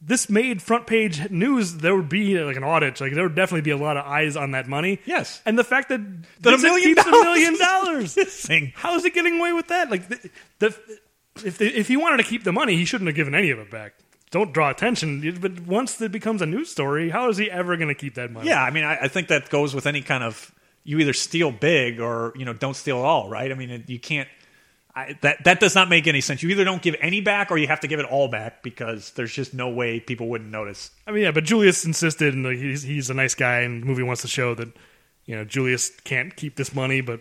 this 0.00 0.28
made 0.28 0.60
front 0.60 0.86
page 0.86 1.30
news. 1.30 1.76
There 1.76 1.94
would 1.96 2.08
be 2.10 2.38
like 2.40 2.56
an 2.56 2.64
audit. 2.64 3.00
Like 3.00 3.14
there 3.14 3.22
would 3.22 3.34
definitely 3.34 3.62
be 3.62 3.70
a 3.70 3.76
lot 3.78 3.96
of 3.96 4.04
eyes 4.04 4.36
on 4.36 4.50
that 4.50 4.66
money. 4.68 4.98
Yes. 5.06 5.40
and 5.46 5.58
the 5.58 5.64
fact 5.64 5.88
that 5.88 6.00
That 6.42 6.54
a 6.54 6.56
Vincent 6.58 6.62
million 6.74 6.88
keeps 6.94 7.06
a 7.06 7.10
dollars 7.10 7.24
million 7.24 7.52
is 7.54 7.58
dollars. 7.58 8.16
missing. 8.16 8.72
How 8.76 8.94
is 8.96 9.04
it 9.04 9.14
getting 9.14 9.38
away 9.38 9.52
with 9.54 9.68
that? 9.68 9.90
Like 9.90 10.08
the, 10.08 10.30
the 10.58 10.76
if 11.44 11.58
the, 11.58 11.66
if 11.78 11.88
he 11.88 11.96
wanted 11.96 12.18
to 12.18 12.24
keep 12.24 12.44
the 12.44 12.52
money, 12.52 12.76
he 12.76 12.84
shouldn't 12.84 13.08
have 13.08 13.16
given 13.16 13.34
any 13.34 13.50
of 13.50 13.58
it 13.58 13.70
back. 13.70 13.94
Don't 14.30 14.52
draw 14.52 14.70
attention. 14.70 15.38
But 15.40 15.60
once 15.60 16.00
it 16.00 16.12
becomes 16.12 16.42
a 16.42 16.46
news 16.46 16.70
story, 16.70 17.10
how 17.10 17.28
is 17.28 17.36
he 17.36 17.50
ever 17.50 17.76
going 17.76 17.88
to 17.88 17.94
keep 17.94 18.14
that 18.14 18.30
money? 18.30 18.48
Yeah, 18.48 18.62
I 18.62 18.70
mean, 18.70 18.84
I, 18.84 18.96
I 19.02 19.08
think 19.08 19.28
that 19.28 19.50
goes 19.50 19.74
with 19.74 19.86
any 19.86 20.02
kind 20.02 20.24
of 20.24 20.52
you 20.84 20.98
either 20.98 21.12
steal 21.12 21.50
big 21.50 22.00
or 22.00 22.32
you 22.36 22.44
know 22.44 22.52
don't 22.52 22.74
steal 22.74 22.98
at 22.98 23.04
all, 23.04 23.28
right? 23.28 23.50
I 23.50 23.54
mean, 23.54 23.84
you 23.86 23.98
can't. 23.98 24.28
I, 24.94 25.16
that 25.20 25.44
that 25.44 25.60
does 25.60 25.74
not 25.74 25.88
make 25.88 26.06
any 26.06 26.20
sense. 26.20 26.42
You 26.42 26.48
either 26.50 26.64
don't 26.64 26.80
give 26.80 26.96
any 27.00 27.20
back 27.20 27.50
or 27.50 27.58
you 27.58 27.66
have 27.66 27.80
to 27.80 27.88
give 27.88 28.00
it 28.00 28.06
all 28.06 28.28
back 28.28 28.62
because 28.62 29.10
there's 29.10 29.32
just 29.32 29.52
no 29.52 29.68
way 29.68 30.00
people 30.00 30.28
wouldn't 30.28 30.50
notice. 30.50 30.90
I 31.06 31.12
mean, 31.12 31.24
yeah. 31.24 31.32
But 31.32 31.44
Julius 31.44 31.84
insisted, 31.84 32.34
and 32.34 32.46
he's 32.46 32.82
he's 32.82 33.10
a 33.10 33.14
nice 33.14 33.34
guy, 33.34 33.60
and 33.60 33.82
the 33.82 33.86
movie 33.86 34.02
wants 34.02 34.22
to 34.22 34.28
show 34.28 34.54
that 34.54 34.68
you 35.26 35.36
know 35.36 35.44
Julius 35.44 35.90
can't 36.04 36.34
keep 36.34 36.56
this 36.56 36.74
money, 36.74 37.00
but 37.00 37.20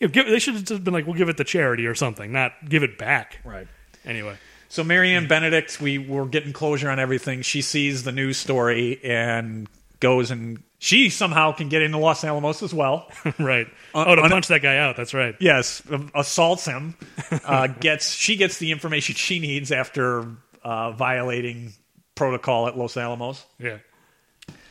you 0.00 0.08
know, 0.08 0.12
give, 0.12 0.26
they 0.26 0.38
should 0.38 0.54
have 0.54 0.64
just 0.64 0.84
been 0.84 0.94
like, 0.94 1.06
we'll 1.06 1.16
give 1.16 1.28
it 1.28 1.36
to 1.36 1.44
charity 1.44 1.86
or 1.86 1.94
something, 1.94 2.32
not 2.32 2.52
give 2.68 2.82
it 2.82 2.98
back. 2.98 3.38
Right. 3.44 3.66
Anyway, 4.04 4.36
So 4.74 4.82
Marianne 4.82 5.28
Benedict, 5.28 5.80
we 5.80 5.98
were 5.98 6.26
getting 6.26 6.52
closure 6.52 6.90
on 6.90 6.98
everything. 6.98 7.42
She 7.42 7.62
sees 7.62 8.02
the 8.02 8.10
news 8.10 8.38
story 8.38 8.98
and 9.04 9.68
goes 10.00 10.32
and 10.32 10.64
she 10.80 11.10
somehow 11.10 11.52
can 11.52 11.68
get 11.68 11.80
into 11.80 11.98
Los 11.98 12.24
Alamos 12.24 12.60
as 12.60 12.74
well. 12.74 13.08
right. 13.38 13.68
Uh, 13.94 14.04
oh, 14.04 14.16
to 14.16 14.24
un- 14.24 14.30
punch 14.30 14.48
that 14.48 14.62
guy 14.62 14.78
out. 14.78 14.96
That's 14.96 15.14
right. 15.14 15.36
yes, 15.38 15.80
assaults 16.12 16.64
him. 16.64 16.96
Uh, 17.44 17.68
gets 17.68 18.10
she 18.10 18.34
gets 18.36 18.58
the 18.58 18.72
information 18.72 19.14
she 19.14 19.38
needs 19.38 19.70
after 19.70 20.26
uh, 20.64 20.90
violating 20.90 21.72
protocol 22.16 22.66
at 22.66 22.76
Los 22.76 22.96
Alamos. 22.96 23.44
Yeah. 23.58 23.78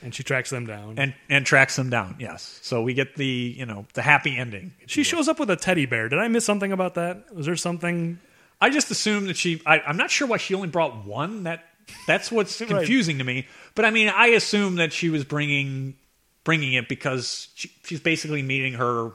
And 0.02 0.14
she 0.14 0.24
tracks 0.24 0.50
them 0.50 0.66
down. 0.66 0.96
and 0.98 1.14
and 1.30 1.46
tracks 1.46 1.78
them 1.78 1.90
down. 1.90 2.18
Yes, 2.20 2.60
so 2.62 2.82
we 2.82 2.94
get 2.94 3.16
the 3.16 3.56
you 3.58 3.66
know 3.66 3.86
the 3.94 4.02
happy 4.02 4.36
ending. 4.36 4.74
she 4.86 5.04
shows 5.04 5.30
up 5.30 5.40
with 5.40 5.50
a 5.50 5.56
teddy 5.56 5.86
bear. 5.86 6.10
Did 6.10 6.20
I 6.20 6.28
miss 6.28 6.44
something 6.44 6.74
about 6.74 6.96
that? 6.96 7.34
Was 7.34 7.46
there 7.46 7.56
something? 7.56 8.20
I 8.62 8.70
just 8.70 8.90
assumed 8.92 9.28
that 9.30 9.38
she. 9.38 9.62
I, 9.66 9.80
I'm 9.80 9.98
not 9.98 10.10
sure 10.12 10.28
why 10.28 10.38
she 10.38 10.54
only 10.56 10.70
brought 10.70 11.06
one. 11.06 11.44
That 11.44 11.64
that's 12.08 12.32
what's 12.32 12.60
Right. 12.62 12.70
confusing 12.70 13.18
to 13.18 13.24
me. 13.24 13.48
But 13.76 13.86
I 13.86 13.92
mean, 13.92 14.10
I 14.10 14.28
assume 14.28 14.76
that 14.76 14.94
she 14.94 15.10
was 15.10 15.24
bringing 15.24 15.96
bringing 16.44 16.74
it 16.74 16.88
because 16.90 17.50
she, 17.56 17.72
she's 17.86 18.00
basically 18.00 18.42
meeting 18.42 18.74
her 18.74 19.12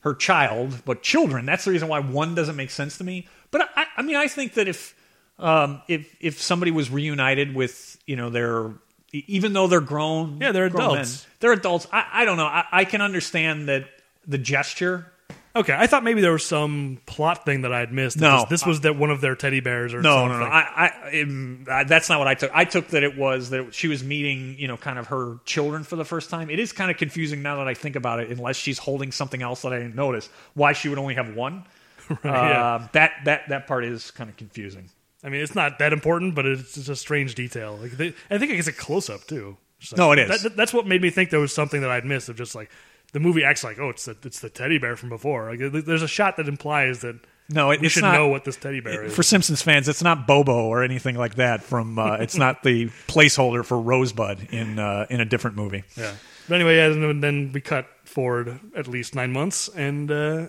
her 0.00 0.14
child, 0.14 0.82
but 0.84 1.02
children. 1.02 1.46
That's 1.46 1.64
the 1.64 1.70
reason 1.70 1.88
why 1.88 2.00
one 2.00 2.34
doesn't 2.34 2.56
make 2.56 2.70
sense 2.70 2.98
to 2.98 3.04
me. 3.04 3.28
But 3.52 3.70
I, 3.76 3.86
I 3.98 4.02
mean, 4.02 4.16
I 4.16 4.26
think 4.28 4.54
that 4.54 4.68
if 4.68 4.94
um, 5.38 5.82
if 5.88 6.14
if 6.20 6.40
somebody 6.40 6.70
was 6.70 6.90
reunited 6.90 7.54
with 7.54 7.98
you 8.06 8.16
know 8.16 8.30
their 8.30 8.72
even 9.12 9.52
though 9.52 9.66
they're 9.66 9.80
grown, 9.80 10.38
Yeah, 10.40 10.52
they're 10.52 10.70
grown 10.70 10.92
adults. 10.92 11.24
men, 11.24 11.30
they're 11.40 11.52
adults. 11.52 11.86
I, 11.92 12.06
I 12.12 12.24
don't 12.24 12.36
know. 12.38 12.46
I, 12.46 12.64
I 12.72 12.84
can 12.86 13.02
understand 13.02 13.68
that 13.68 13.84
the 14.26 14.38
gesture 14.38 15.11
Okay, 15.54 15.74
I 15.76 15.86
thought 15.86 16.02
maybe 16.02 16.22
there 16.22 16.32
was 16.32 16.44
some 16.46 16.98
plot 17.04 17.44
thing 17.44 17.62
that 17.62 17.72
I 17.74 17.80
had 17.80 17.92
missed. 17.92 18.16
No. 18.18 18.40
this, 18.40 18.62
this 18.62 18.66
was 18.66 18.80
that 18.82 18.96
one 18.96 19.10
of 19.10 19.20
their 19.20 19.34
teddy 19.36 19.60
bears 19.60 19.92
or 19.92 20.00
No, 20.00 20.20
something. 20.26 20.38
no, 20.38 20.44
no. 20.46 20.50
I, 20.50 20.90
I, 21.12 21.20
um, 21.20 21.66
I, 21.70 21.84
that's 21.84 22.08
not 22.08 22.18
what 22.18 22.26
I 22.28 22.34
took. 22.34 22.50
I 22.54 22.64
took 22.64 22.88
that 22.88 23.02
it 23.02 23.18
was 23.18 23.50
that 23.50 23.74
she 23.74 23.86
was 23.88 24.02
meeting, 24.02 24.56
you 24.58 24.66
know, 24.66 24.78
kind 24.78 24.98
of 24.98 25.08
her 25.08 25.36
children 25.44 25.84
for 25.84 25.96
the 25.96 26.06
first 26.06 26.30
time. 26.30 26.48
It 26.48 26.58
is 26.58 26.72
kind 26.72 26.90
of 26.90 26.96
confusing 26.96 27.42
now 27.42 27.56
that 27.56 27.68
I 27.68 27.74
think 27.74 27.96
about 27.96 28.20
it. 28.20 28.30
Unless 28.30 28.56
she's 28.56 28.78
holding 28.78 29.12
something 29.12 29.42
else 29.42 29.60
that 29.62 29.74
I 29.74 29.78
didn't 29.78 29.94
notice, 29.94 30.30
why 30.54 30.72
she 30.72 30.88
would 30.88 30.98
only 30.98 31.14
have 31.16 31.34
one. 31.34 31.64
yeah. 32.24 32.30
Uh, 32.32 32.88
that 32.92 33.12
that 33.26 33.48
that 33.50 33.66
part 33.66 33.84
is 33.84 34.10
kind 34.10 34.30
of 34.30 34.36
confusing. 34.38 34.88
I 35.22 35.28
mean, 35.28 35.42
it's 35.42 35.54
not 35.54 35.78
that 35.80 35.92
important, 35.92 36.34
but 36.34 36.46
it's 36.46 36.74
just 36.74 36.88
a 36.88 36.96
strange 36.96 37.34
detail. 37.34 37.78
Like 37.80 37.92
they, 37.92 38.14
I 38.30 38.38
think 38.38 38.52
it 38.52 38.56
gets 38.56 38.68
a 38.68 38.72
close 38.72 39.10
up 39.10 39.24
too. 39.26 39.56
Like- 39.92 39.98
No, 39.98 40.12
it 40.12 40.18
is. 40.18 40.42
That, 40.42 40.56
that's 40.56 40.72
what 40.72 40.86
made 40.86 41.02
me 41.02 41.10
think 41.10 41.28
there 41.30 41.40
was 41.40 41.52
something 41.54 41.82
that 41.82 41.90
I'd 41.90 42.04
missed. 42.06 42.28
Of 42.28 42.36
just 42.36 42.54
like 42.54 42.70
the 43.12 43.20
movie 43.20 43.44
acts 43.44 43.62
like, 43.64 43.78
oh, 43.78 43.90
it's 43.90 44.04
the 44.06 44.16
it's 44.24 44.40
the 44.40 44.50
teddy 44.50 44.78
bear 44.78 44.96
from 44.96 45.08
before. 45.08 45.54
Like 45.54 45.84
there's 45.84 46.02
a 46.02 46.08
shot 46.08 46.36
that 46.38 46.48
implies 46.48 47.00
that 47.00 47.16
No, 47.48 47.70
it, 47.70 47.80
we 47.80 47.88
should 47.88 48.02
not, 48.02 48.14
know 48.14 48.28
what 48.28 48.44
this 48.44 48.56
teddy 48.56 48.80
bear 48.80 49.04
is. 49.04 49.14
For 49.14 49.22
Simpsons 49.22 49.62
fans, 49.62 49.88
it's 49.88 50.02
not 50.02 50.26
Bobo 50.26 50.66
or 50.66 50.82
anything 50.82 51.16
like 51.16 51.34
that. 51.36 51.62
From 51.62 51.98
uh, 51.98 52.14
it's 52.20 52.36
not 52.36 52.62
the 52.62 52.86
placeholder 53.08 53.64
for 53.64 53.78
Rosebud 53.80 54.48
in 54.52 54.78
uh, 54.78 55.06
in 55.10 55.20
a 55.20 55.24
different 55.24 55.56
movie. 55.56 55.84
Yeah. 55.96 56.14
But 56.48 56.56
anyway, 56.56 56.76
yeah, 56.76 56.86
and 56.86 57.22
then 57.22 57.52
we 57.52 57.60
cut 57.60 57.86
forward 58.04 58.58
at 58.76 58.88
least 58.88 59.14
nine 59.14 59.32
months, 59.32 59.68
and 59.68 60.10
uh, 60.10 60.48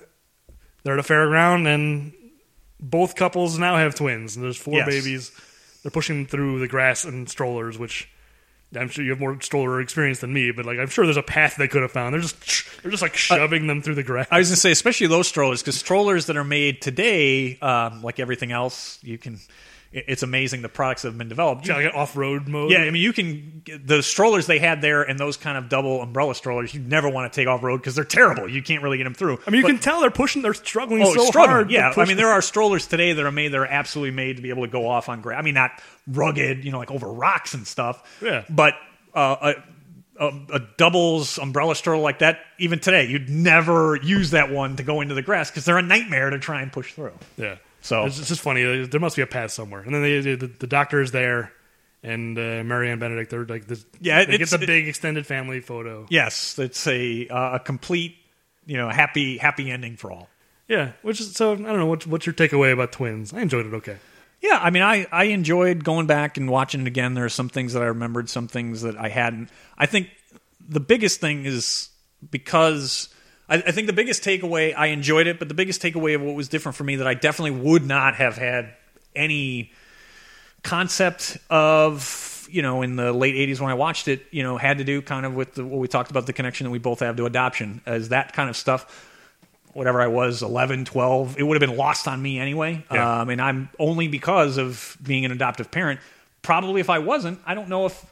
they're 0.83 0.97
at 0.97 0.99
a 0.99 1.03
fairground, 1.07 1.67
and 1.67 2.13
both 2.79 3.15
couples 3.15 3.59
now 3.59 3.77
have 3.77 3.93
twins. 3.95 4.35
And 4.35 4.43
there's 4.43 4.57
four 4.57 4.73
Yes. 4.79 4.87
babies. 4.87 5.31
They're 5.83 5.91
pushing 5.91 6.25
through 6.25 6.59
the 6.59 6.67
grass 6.67 7.03
and 7.05 7.29
strollers, 7.29 7.77
which 7.77 8.09
I'm 8.77 8.89
sure 8.89 9.03
you 9.03 9.11
have 9.11 9.19
more 9.19 9.39
stroller 9.41 9.81
experience 9.81 10.19
than 10.19 10.33
me. 10.33 10.51
But 10.51 10.65
like, 10.65 10.79
I'm 10.79 10.87
sure 10.87 11.05
there's 11.05 11.17
a 11.17 11.23
path 11.23 11.55
they 11.57 11.67
could 11.67 11.81
have 11.81 11.91
found. 11.91 12.13
They're 12.13 12.21
just 12.21 12.81
they're 12.81 12.91
just 12.91 13.03
like 13.03 13.15
shoving 13.15 13.67
them 13.67 13.81
through 13.81 13.95
the 13.95 14.03
grass. 14.03 14.27
I 14.31 14.39
was 14.39 14.49
to 14.49 14.55
say, 14.55 14.71
especially 14.71 15.07
those 15.07 15.27
strollers, 15.27 15.61
because 15.61 15.77
strollers 15.77 16.27
that 16.27 16.37
are 16.37 16.43
made 16.43 16.81
today, 16.81 17.57
um, 17.59 18.01
like 18.01 18.19
everything 18.19 18.51
else, 18.51 18.99
you 19.03 19.17
can. 19.17 19.39
It- 19.93 20.05
It's 20.07 20.23
amazing 20.23 20.61
the 20.63 20.69
products 20.69 21.03
that 21.03 21.09
have 21.09 21.17
been 21.17 21.29
developed. 21.29 21.67
Like 21.69 21.93
off-road 21.93 22.47
mode. 22.47 22.71
Yeah, 22.71 22.79
I 22.79 22.89
mean, 22.91 23.01
you 23.01 23.13
can 23.13 23.61
the 23.85 24.01
strollers 24.03 24.45
they 24.47 24.59
had 24.59 24.81
there 24.81 25.03
and 25.03 25.17
those 25.19 25.37
kind 25.37 25.57
of 25.57 25.69
double 25.69 26.01
umbrella 26.01 26.35
strollers. 26.35 26.73
You 26.73 26.81
never 26.81 27.07
want 27.07 27.31
to 27.31 27.35
take 27.39 27.47
off 27.47 27.63
road 27.63 27.77
because 27.77 27.95
they're 27.95 28.03
terrible. 28.03 28.49
You 28.49 28.61
can't 28.61 28.83
really 28.83 28.97
get 28.97 29.05
them 29.05 29.13
through. 29.13 29.39
I 29.47 29.51
mean, 29.51 29.59
you 29.59 29.61
But- 29.63 29.67
can 29.69 29.79
tell 29.79 30.01
they're 30.01 30.11
pushing. 30.11 30.41
They're 30.41 30.53
struggling 30.53 31.01
Oh, 31.03 31.13
so 31.13 31.25
struggling. 31.25 31.49
hard. 31.49 31.71
Yeah, 31.71 31.93
I 31.95 32.05
mean, 32.05 32.17
there 32.17 32.29
are 32.29 32.41
strollers 32.41 32.87
today 32.87 33.13
that 33.13 33.23
are 33.25 33.31
made 33.31 33.53
that 33.53 33.57
are 33.59 33.65
absolutely 33.65 34.11
made 34.15 34.35
to 34.37 34.41
be 34.41 34.49
able 34.49 34.63
to 34.63 34.71
go 34.71 34.87
off 34.87 35.07
on 35.09 35.21
grass. 35.21 35.39
I 35.39 35.41
mean, 35.41 35.53
not 35.53 35.71
rugged, 36.07 36.65
you 36.65 36.71
know, 36.71 36.79
like 36.79 36.91
over 36.91 37.07
rocks 37.07 37.53
and 37.53 37.65
stuff. 37.65 38.03
Yeah. 38.21 38.43
But 38.49 38.73
uh, 39.15 39.53
a, 40.19 40.25
a, 40.25 40.33
a 40.55 40.59
doubles 40.77 41.37
umbrella 41.37 41.75
stroller 41.75 42.01
like 42.01 42.19
that, 42.19 42.39
even 42.57 42.79
today, 42.79 43.05
you'd 43.07 43.29
never 43.29 43.95
use 44.03 44.31
that 44.31 44.51
one 44.51 44.75
to 44.75 44.83
go 44.83 45.01
into 45.01 45.13
the 45.15 45.21
grass 45.21 45.49
because 45.49 45.65
they're 45.65 45.77
a 45.77 45.81
nightmare 45.83 46.29
to 46.31 46.39
try 46.39 46.61
and 46.61 46.71
push 46.71 46.93
through. 46.93 47.13
Yeah. 47.37 47.55
So- 47.83 48.05
it's, 48.05 48.17
it's 48.17 48.29
just 48.29 48.41
funny. 48.41 48.85
There 48.85 48.99
must 48.99 49.15
be 49.15 49.21
a 49.21 49.27
path 49.27 49.51
somewhere. 49.51 49.81
And 49.81 49.93
then 49.93 50.01
they, 50.01 50.19
the, 50.35 50.47
the 50.47 50.67
doctor 50.67 50.99
is 51.01 51.11
there, 51.11 51.51
and 52.01 52.37
uh, 52.37 52.63
Marianne 52.63 52.97
Benedict. 52.99 53.29
They're 53.29 53.45
like 53.45 53.67
this. 53.67 53.85
Yeah, 54.01 54.25
they 54.25 54.33
it's- 54.33 54.49
get 54.51 54.59
the 54.59 54.65
big 54.65 54.87
extended 54.87 55.27
family 55.27 55.59
photo. 55.61 56.05
Yes, 56.09 56.57
it's 56.59 56.85
a 56.87 57.27
uh, 57.27 57.55
a 57.55 57.59
complete, 57.59 58.15
you 58.65 58.77
know, 58.77 58.89
happy 58.89 59.37
happy 59.37 59.69
ending 59.69 59.95
for 59.97 60.11
all. 60.11 60.27
Yeah, 60.67 60.93
which 61.01 61.19
is 61.21 61.35
so. 61.35 61.53
I 61.53 61.55
don't 61.55 61.77
know. 61.77 61.85
What's 61.85 62.07
what's 62.07 62.25
your 62.25 62.33
takeaway 62.33 62.73
about 62.73 62.91
twins? 62.93 63.33
I 63.33 63.41
enjoyed 63.41 63.65
it. 63.67 63.73
Okay. 63.75 63.97
Yeah, 64.41 64.59
I 64.61 64.71
mean, 64.71 64.81
I, 64.83 65.07
I 65.09 65.25
enjoyed 65.25 65.85
going 65.85 66.05
back 66.05 66.35
and 66.35 66.49
watching 66.49 66.81
it 66.81 66.87
again. 66.87 67.13
There 67.13 67.23
are 67.23 67.29
some 67.29 67.47
things 67.47 67.71
that 67.73 67.81
I 67.81 67.85
remembered, 67.85 68.29
some 68.29 68.49
things 68.49 68.81
that 68.81 68.97
I 68.97 69.07
hadn't. 69.07 69.49
I 69.77 69.85
think 69.85 70.09
the 70.67 70.81
biggest 70.81 71.21
thing 71.21 71.45
is 71.45 71.87
because 72.29 73.07
I, 73.53 73.57
I 73.67 73.71
think 73.71 73.87
the 73.87 73.93
biggest 73.93 74.23
takeaway, 74.23 74.73
I 74.75 74.87
enjoyed 74.87 75.27
it, 75.27 75.37
but 75.37 75.47
the 75.47 75.53
biggest 75.53 75.81
takeaway 75.81 76.15
of 76.15 76.21
what 76.21 76.33
was 76.33 76.49
different 76.49 76.75
for 76.75 76.83
me 76.83 76.95
that 76.97 77.07
I 77.07 77.13
definitely 77.13 77.59
would 77.59 77.85
not 77.85 78.15
have 78.15 78.35
had 78.35 78.73
any 79.15 79.71
concept 80.63 81.37
of, 81.51 82.47
you 82.49 82.63
know, 82.63 82.81
in 82.81 82.95
the 82.95 83.13
late 83.13 83.35
80s 83.35 83.59
when 83.59 83.69
I 83.69 83.75
watched 83.75 84.07
it, 84.07 84.25
you 84.31 84.41
know, 84.41 84.57
had 84.57 84.79
to 84.79 84.83
do 84.83 85.01
kind 85.01 85.25
of 85.25 85.35
with 85.35 85.53
the, 85.53 85.63
what 85.63 85.79
we 85.79 85.87
talked 85.87 86.09
about 86.09 86.25
the 86.25 86.33
connection 86.33 86.65
that 86.65 86.71
we 86.71 86.79
both 86.79 87.01
have 87.01 87.15
to 87.17 87.25
adoption, 87.25 87.81
as 87.85 88.09
that 88.09 88.33
kind 88.33 88.49
of 88.49 88.57
stuff 88.57 89.09
whatever 89.73 90.01
I 90.01 90.07
was, 90.07 90.43
11, 90.43 90.85
12, 90.85 91.39
it 91.39 91.43
would 91.43 91.59
have 91.59 91.67
been 91.67 91.77
lost 91.77 92.07
on 92.07 92.21
me 92.21 92.39
anyway. 92.39 92.85
Yeah. 92.91 93.21
Um, 93.21 93.29
and 93.29 93.41
I'm 93.41 93.69
only 93.79 94.07
because 94.07 94.57
of 94.57 94.95
being 95.01 95.25
an 95.25 95.31
adoptive 95.31 95.71
parent. 95.71 95.99
Probably 96.43 96.79
if 96.79 96.91
I 96.91 96.99
wasn't, 96.99 97.39
I 97.43 97.55
don't 97.55 97.69
know 97.69 97.87
if 97.87 98.05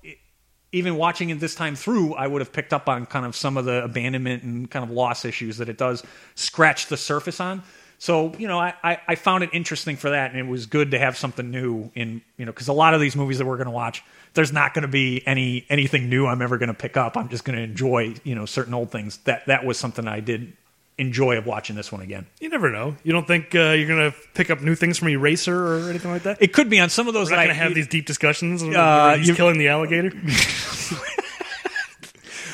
even 0.71 0.95
watching 0.95 1.29
it 1.29 1.39
this 1.39 1.55
time 1.55 1.75
through, 1.75 2.13
I 2.13 2.27
would 2.27 2.41
have 2.41 2.53
picked 2.53 2.73
up 2.73 2.87
on 2.87 3.05
kind 3.05 3.25
of 3.25 3.35
some 3.35 3.57
of 3.57 3.65
the 3.65 3.83
abandonment 3.83 4.43
and 4.43 4.69
kind 4.69 4.83
of 4.83 4.91
loss 4.91 5.25
issues 5.25 5.57
that 5.57 5.69
it 5.69 5.77
does 5.77 6.03
scratch 6.35 6.87
the 6.87 6.97
surface 6.97 7.39
on. 7.39 7.63
So, 7.99 8.33
you 8.39 8.47
know, 8.47 8.57
I, 8.57 8.73
I, 8.83 8.97
I 9.09 9.15
found 9.15 9.43
it 9.43 9.51
interesting 9.53 9.95
for 9.95 10.09
that, 10.09 10.31
and 10.31 10.39
it 10.39 10.49
was 10.49 10.65
good 10.65 10.91
to 10.91 10.97
have 10.97 11.17
something 11.17 11.51
new 11.51 11.91
in, 11.93 12.21
you 12.35 12.45
know, 12.45 12.51
because 12.51 12.67
a 12.67 12.73
lot 12.73 12.95
of 12.95 13.01
these 13.01 13.15
movies 13.15 13.37
that 13.37 13.45
we're 13.45 13.57
going 13.57 13.67
to 13.67 13.71
watch, 13.71 14.03
there's 14.33 14.51
not 14.51 14.73
going 14.73 14.81
to 14.81 14.87
be 14.87 15.21
any 15.27 15.67
anything 15.69 16.09
new 16.09 16.25
I'm 16.25 16.41
ever 16.41 16.57
going 16.57 16.69
to 16.69 16.73
pick 16.73 16.97
up. 16.97 17.15
I'm 17.15 17.29
just 17.29 17.45
going 17.45 17.57
to 17.57 17.63
enjoy, 17.63 18.15
you 18.23 18.33
know, 18.33 18.47
certain 18.47 18.73
old 18.73 18.89
things. 18.91 19.17
That 19.25 19.45
that 19.45 19.65
was 19.65 19.77
something 19.77 20.07
I 20.07 20.19
did 20.19 20.53
enjoy 21.01 21.37
of 21.37 21.45
watching 21.45 21.75
this 21.75 21.91
one 21.91 22.01
again. 22.01 22.27
You 22.39 22.49
never 22.49 22.69
know. 22.71 22.95
You 23.03 23.11
don't 23.11 23.27
think 23.27 23.53
uh, 23.55 23.71
you're 23.71 23.87
gonna 23.87 24.13
pick 24.33 24.49
up 24.49 24.61
new 24.61 24.75
things 24.75 24.97
from 24.97 25.09
Eraser 25.09 25.55
or 25.85 25.89
anything 25.89 26.11
like 26.11 26.23
that? 26.23 26.37
It 26.41 26.53
could 26.53 26.69
be 26.69 26.79
on 26.79 26.89
some 26.89 27.07
of 27.07 27.13
those 27.13 27.29
We're 27.29 27.35
not 27.37 27.41
gonna 27.43 27.53
I 27.53 27.57
have 27.57 27.73
these 27.75 27.87
deep 27.87 28.05
discussions. 28.05 28.63
Uh, 28.63 29.15
he's 29.17 29.27
you- 29.27 29.35
killing 29.35 29.57
the 29.57 29.67
alligator. 29.67 30.11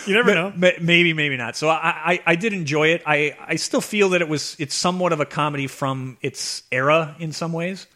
you 0.08 0.14
never 0.14 0.34
know. 0.34 0.54
Ma- 0.56 0.72
Maybe, 0.82 1.14
maybe 1.14 1.38
not. 1.38 1.56
So 1.58 1.68
I, 1.70 1.78
I, 2.14 2.20
I 2.26 2.36
did 2.36 2.54
enjoy 2.54 2.90
it. 2.90 3.04
I, 3.06 3.36
I 3.46 3.56
still 3.58 3.82
feel 3.82 4.10
that 4.10 4.22
it 4.22 4.30
was 4.30 4.56
it's 4.60 4.74
somewhat 4.76 5.12
of 5.14 5.20
a 5.20 5.26
comedy 5.26 5.68
from 5.68 6.18
its 6.22 6.64
era 6.72 7.16
in 7.20 7.34
some 7.34 7.52
ways, 7.54 7.88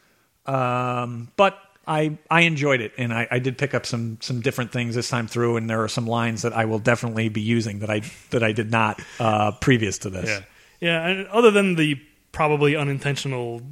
um, 0.46 1.30
but 1.36 1.58
I 1.86 2.18
I 2.30 2.42
enjoyed 2.42 2.80
it, 2.80 2.92
and 2.96 3.12
I, 3.12 3.26
I 3.30 3.38
did 3.38 3.58
pick 3.58 3.74
up 3.74 3.86
some 3.86 4.18
some 4.20 4.40
different 4.40 4.72
things 4.72 4.94
this 4.94 5.08
time 5.08 5.26
through, 5.26 5.56
and 5.56 5.68
there 5.68 5.82
are 5.82 5.88
some 5.88 6.06
lines 6.06 6.42
that 6.42 6.52
I 6.52 6.64
will 6.64 6.78
definitely 6.78 7.28
be 7.28 7.40
using 7.40 7.80
that 7.80 7.90
I 7.90 8.02
that 8.30 8.42
I 8.42 8.52
did 8.52 8.70
not 8.70 9.00
uh, 9.18 9.52
previous 9.52 9.98
to 9.98 10.10
this. 10.10 10.28
Yeah, 10.28 10.42
yeah. 10.80 11.06
And 11.08 11.26
other 11.28 11.50
than 11.50 11.74
the 11.74 12.00
probably 12.30 12.76
unintentional 12.76 13.62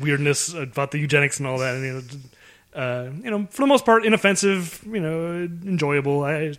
weirdness 0.00 0.52
about 0.54 0.90
the 0.90 0.98
eugenics 0.98 1.38
and 1.38 1.46
all 1.46 1.58
that, 1.58 1.78
you 1.78 1.92
know, 1.92 2.80
uh, 2.80 3.10
you 3.22 3.30
know, 3.30 3.46
for 3.50 3.62
the 3.62 3.66
most 3.66 3.84
part, 3.84 4.04
inoffensive. 4.04 4.82
You 4.86 5.00
know, 5.00 5.32
enjoyable. 5.66 6.24
I, 6.24 6.54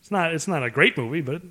it's 0.00 0.10
not. 0.10 0.32
It's 0.32 0.48
not 0.48 0.62
a 0.62 0.70
great 0.70 0.96
movie, 0.96 1.20
but 1.20 1.42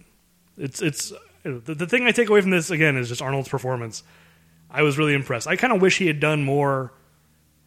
it's 0.58 0.82
it's 0.82 1.14
the, 1.44 1.76
the 1.76 1.86
thing 1.86 2.06
I 2.08 2.12
take 2.12 2.30
away 2.30 2.42
from 2.42 2.50
this 2.50 2.72
again 2.72 2.98
is 2.98 3.08
just 3.08 3.22
Arnold's 3.22 3.50
performance. 3.50 4.04
I 4.72 4.82
was 4.82 4.98
really 4.98 5.14
impressed. 5.14 5.48
I 5.48 5.56
kind 5.58 5.72
of 5.72 5.82
wish 5.82 6.00
he 6.00 6.08
had 6.08 6.20
done 6.20 6.44
more 6.44 6.92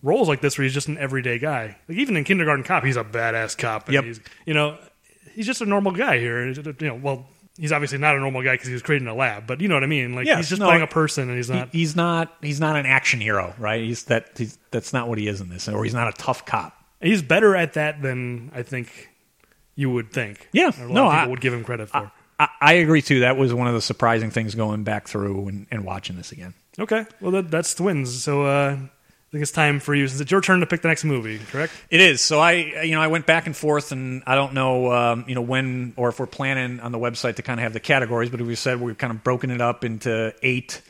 roles 0.02 0.28
like 0.28 0.40
this 0.40 0.56
where 0.58 0.62
he's 0.64 0.74
just 0.74 0.88
an 0.88 0.98
everyday 0.98 1.38
guy. 1.38 1.76
Like 1.88 1.98
even 1.98 2.16
in 2.16 2.24
Kindergarten 2.24 2.64
Cop, 2.64 2.84
he's 2.84 2.96
a 2.96 3.04
badass 3.04 3.56
cop. 3.56 3.90
Yep. 3.90 4.04
He's, 4.04 4.20
you 4.46 4.54
know, 4.54 4.78
he's 5.34 5.46
just 5.46 5.60
a 5.60 5.66
normal 5.66 5.92
guy 5.92 6.18
here. 6.18 6.46
You 6.50 6.74
know, 6.80 6.94
well, 6.94 7.26
he's 7.58 7.72
obviously 7.72 7.98
not 7.98 8.16
a 8.16 8.20
normal 8.20 8.42
guy 8.42 8.54
because 8.54 8.68
he 8.68 8.72
was 8.72 8.82
created 8.82 9.02
in 9.04 9.08
a 9.08 9.14
lab, 9.14 9.46
but 9.46 9.60
you 9.60 9.68
know 9.68 9.74
what 9.74 9.82
I 9.82 9.88
mean. 9.88 10.14
Like 10.14 10.26
Yes, 10.26 10.38
he's 10.38 10.48
just 10.50 10.60
no, 10.60 10.66
playing 10.66 10.82
a 10.82 10.86
person, 10.86 11.28
and 11.28 11.36
he's 11.36 11.48
He- 11.48 11.54
not. 11.54 11.68
he's 11.72 11.96
not 11.96 12.32
he's 12.42 12.60
not 12.60 12.76
an 12.76 12.86
action 12.86 13.20
hero, 13.20 13.54
right? 13.58 13.82
He's 13.82 14.04
that 14.04 14.30
he's, 14.36 14.56
that's 14.70 14.92
not 14.92 15.08
what 15.08 15.18
he 15.18 15.26
is 15.28 15.40
in 15.40 15.48
this, 15.48 15.68
or 15.68 15.82
he's 15.84 15.94
not 15.94 16.08
a 16.08 16.12
tough 16.16 16.44
cop. 16.46 16.74
he's 17.00 17.22
better 17.22 17.56
at 17.56 17.72
that 17.74 18.00
than 18.02 18.50
I 18.54 18.62
think 18.62 19.08
you 19.74 19.90
would 19.90 20.12
think. 20.12 20.48
Yeah, 20.52 20.70
a 20.78 20.86
lot 20.86 20.90
no, 20.90 21.06
of 21.06 21.12
people 21.12 21.18
I- 21.18 21.26
would 21.26 21.40
give 21.40 21.52
him 21.54 21.64
credit 21.64 21.88
for. 21.90 22.10
I, 22.40 22.48
I 22.60 22.72
agree 22.74 23.02
too. 23.02 23.20
That 23.20 23.36
was 23.36 23.52
one 23.52 23.66
of 23.66 23.74
the 23.74 23.80
surprising 23.82 24.30
things 24.30 24.54
going 24.54 24.84
back 24.84 25.08
through 25.08 25.48
and, 25.48 25.66
and 25.72 25.84
watching 25.84 26.16
this 26.16 26.30
again. 26.30 26.54
okay, 26.78 27.04
well 27.20 27.32
that, 27.32 27.50
that's 27.50 27.74
twins. 27.74 28.22
So 28.22 28.44
uh, 28.44 28.78
I 29.28 29.30
think 29.30 29.42
it's 29.42 29.52
time 29.52 29.78
for 29.78 29.94
you 29.94 30.08
since 30.08 30.22
it's 30.22 30.30
your 30.30 30.40
turn 30.40 30.60
to 30.60 30.66
pick 30.66 30.80
the 30.80 30.88
next 30.88 31.04
movie. 31.04 31.38
Correct? 31.38 31.70
It 31.90 32.00
is. 32.00 32.22
So 32.22 32.40
I, 32.40 32.52
you 32.82 32.92
know, 32.94 33.02
I 33.02 33.08
went 33.08 33.26
back 33.26 33.44
and 33.46 33.54
forth, 33.54 33.92
and 33.92 34.22
I 34.26 34.34
don't 34.34 34.54
know, 34.54 34.90
um, 34.90 35.24
you 35.28 35.34
know, 35.34 35.42
when 35.42 35.92
or 35.96 36.08
if 36.08 36.18
we're 36.18 36.24
planning 36.26 36.80
on 36.80 36.92
the 36.92 36.98
website 36.98 37.36
to 37.36 37.42
kind 37.42 37.60
of 37.60 37.64
have 37.64 37.74
the 37.74 37.80
categories, 37.80 38.30
but 38.30 38.40
we 38.40 38.54
said 38.54 38.80
we've 38.80 38.96
kind 38.96 39.10
of 39.12 39.22
broken 39.22 39.50
it 39.50 39.60
up 39.60 39.84
into 39.84 40.34
eight 40.42 40.80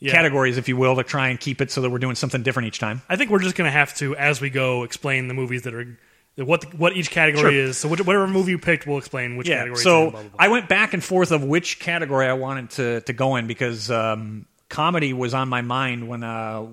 Yeah. 0.00 0.12
categories, 0.12 0.56
if 0.56 0.68
you 0.68 0.76
will, 0.78 0.96
to 0.96 1.02
try 1.04 1.28
and 1.28 1.38
keep 1.38 1.60
it 1.60 1.70
so 1.70 1.82
that 1.82 1.90
we're 1.90 1.98
doing 1.98 2.14
something 2.14 2.42
different 2.42 2.68
each 2.68 2.78
time. 2.78 3.02
I 3.10 3.16
think 3.16 3.30
we're 3.30 3.40
just 3.40 3.56
going 3.56 3.68
to 3.68 3.72
have 3.72 3.94
to, 3.96 4.16
as 4.16 4.40
we 4.40 4.48
go, 4.48 4.84
explain 4.84 5.28
the 5.28 5.34
movies 5.34 5.62
that 5.62 5.74
are 5.74 5.98
what 6.36 6.72
what 6.78 6.96
each 6.96 7.10
category 7.10 7.42
Sure. 7.52 7.60
is. 7.68 7.76
So 7.76 7.88
whatever 7.88 8.26
movie 8.26 8.52
you 8.52 8.58
picked, 8.58 8.86
we'll 8.86 8.96
explain 8.96 9.36
which 9.36 9.48
Yeah. 9.50 9.56
category. 9.58 9.72
it's 9.72 9.80
in, 9.80 9.84
So 9.84 10.00
blah, 10.10 10.20
blah, 10.22 10.30
blah. 10.30 10.30
I 10.38 10.48
went 10.48 10.66
back 10.66 10.94
and 10.94 11.04
forth 11.04 11.30
of 11.30 11.44
which 11.44 11.78
category 11.78 12.26
I 12.26 12.32
wanted 12.32 12.70
to 12.70 13.00
to 13.02 13.12
go 13.12 13.36
in 13.36 13.46
because 13.46 13.90
um, 13.90 14.46
comedy 14.70 15.12
was 15.12 15.34
on 15.34 15.50
my 15.50 15.60
mind 15.60 16.08
when 16.08 16.24
uh, 16.24 16.64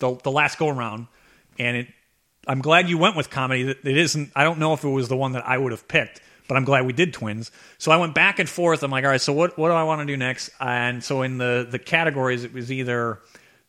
the 0.00 0.16
the 0.22 0.30
last 0.30 0.58
go 0.58 0.68
around, 0.68 1.06
and 1.58 1.76
it. 1.76 1.88
I'm 2.48 2.60
glad 2.60 2.88
you 2.88 2.96
went 2.96 3.16
with 3.16 3.28
comedy. 3.30 3.64
That 3.64 3.84
It 3.84 3.96
isn't. 3.96 4.30
I 4.36 4.44
don't 4.44 4.58
know 4.60 4.72
if 4.72 4.84
it 4.84 4.88
was 4.88 5.08
the 5.08 5.16
one 5.16 5.32
that 5.32 5.46
I 5.48 5.58
would 5.58 5.72
have 5.72 5.88
picked, 5.88 6.20
but 6.46 6.56
I'm 6.56 6.64
glad 6.64 6.86
we 6.86 6.92
did 6.92 7.12
twins. 7.12 7.50
So 7.78 7.90
I 7.90 7.96
went 7.96 8.14
back 8.14 8.38
and 8.38 8.48
forth. 8.48 8.84
I'm 8.84 8.90
like, 8.92 9.04
all 9.04 9.10
right. 9.10 9.20
So 9.20 9.32
what 9.32 9.58
what 9.58 9.68
do 9.68 9.74
I 9.74 9.82
want 9.82 10.00
to 10.02 10.06
do 10.06 10.16
next? 10.16 10.50
And 10.60 11.02
so 11.02 11.22
in 11.22 11.38
the 11.38 11.66
the 11.68 11.78
categories, 11.80 12.44
it 12.44 12.52
was 12.52 12.70
either 12.70 13.18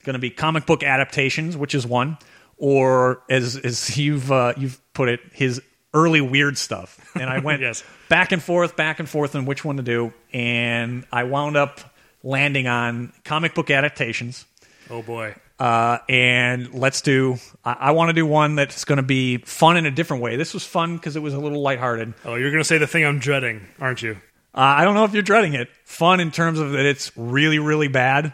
going 0.04 0.14
to 0.14 0.20
be 0.20 0.30
comic 0.30 0.66
book 0.68 0.84
adaptations, 0.84 1.58
which 1.58 1.74
is 1.74 1.88
one, 1.88 2.18
or 2.58 3.24
as 3.30 3.58
as 3.58 3.98
you've 3.98 4.32
uh, 4.32 4.54
you've 4.58 4.80
put 4.94 5.10
it, 5.10 5.22
his 5.34 5.60
early 5.94 6.22
weird 6.22 6.56
stuff. 6.58 7.00
And 7.16 7.30
I 7.32 7.40
went 7.40 7.62
Yes. 7.68 7.84
back 8.10 8.32
and 8.32 8.44
forth, 8.44 8.76
back 8.76 9.00
and 9.00 9.10
forth 9.10 9.36
on 9.36 9.46
which 9.46 9.66
one 9.66 9.78
to 9.78 9.84
do, 9.84 10.14
and 10.32 11.04
I 11.12 11.24
wound 11.24 11.58
up 11.58 11.80
landing 12.22 12.68
on 12.68 13.12
comic 13.24 13.56
book 13.56 13.72
adaptations. 13.72 14.46
Oh 14.90 15.02
boy. 15.02 15.36
Uh, 15.60 15.98
and 16.08 16.74
let's 16.74 17.02
do. 17.02 17.38
I, 17.66 17.74
I 17.74 17.92
want 17.92 18.10
to 18.10 18.14
do 18.14 18.26
one 18.26 18.56
that's 18.56 18.86
going 18.86 18.98
to 18.98 19.04
be 19.04 19.38
fun 19.40 19.76
in 19.78 19.86
a 19.88 19.92
different 19.92 20.22
way. 20.22 20.36
This 20.36 20.54
was 20.54 20.64
fun 20.64 20.96
because 20.98 21.16
it 21.16 21.20
was 21.22 21.34
a 21.34 21.40
little 21.40 21.62
lighthearted. 21.62 22.14
Oh, 22.26 22.36
you're 22.36 22.52
gonna 22.52 22.64
say 22.64 22.78
the 22.78 22.86
thing 22.88 23.04
I'm 23.06 23.20
dreading, 23.20 23.66
aren't 23.80 24.02
you? 24.04 24.14
Uh, 24.54 24.60
I 24.62 24.84
don't 24.86 24.94
know 24.96 25.04
if 25.04 25.14
you're 25.14 25.24
dreading 25.24 25.54
it. 25.56 25.70
Fun 25.84 26.20
in 26.20 26.32
terms 26.32 26.60
of 26.60 26.72
that 26.72 26.86
it's 26.86 27.12
really, 27.18 27.60
really 27.60 27.88
bad. 27.88 28.34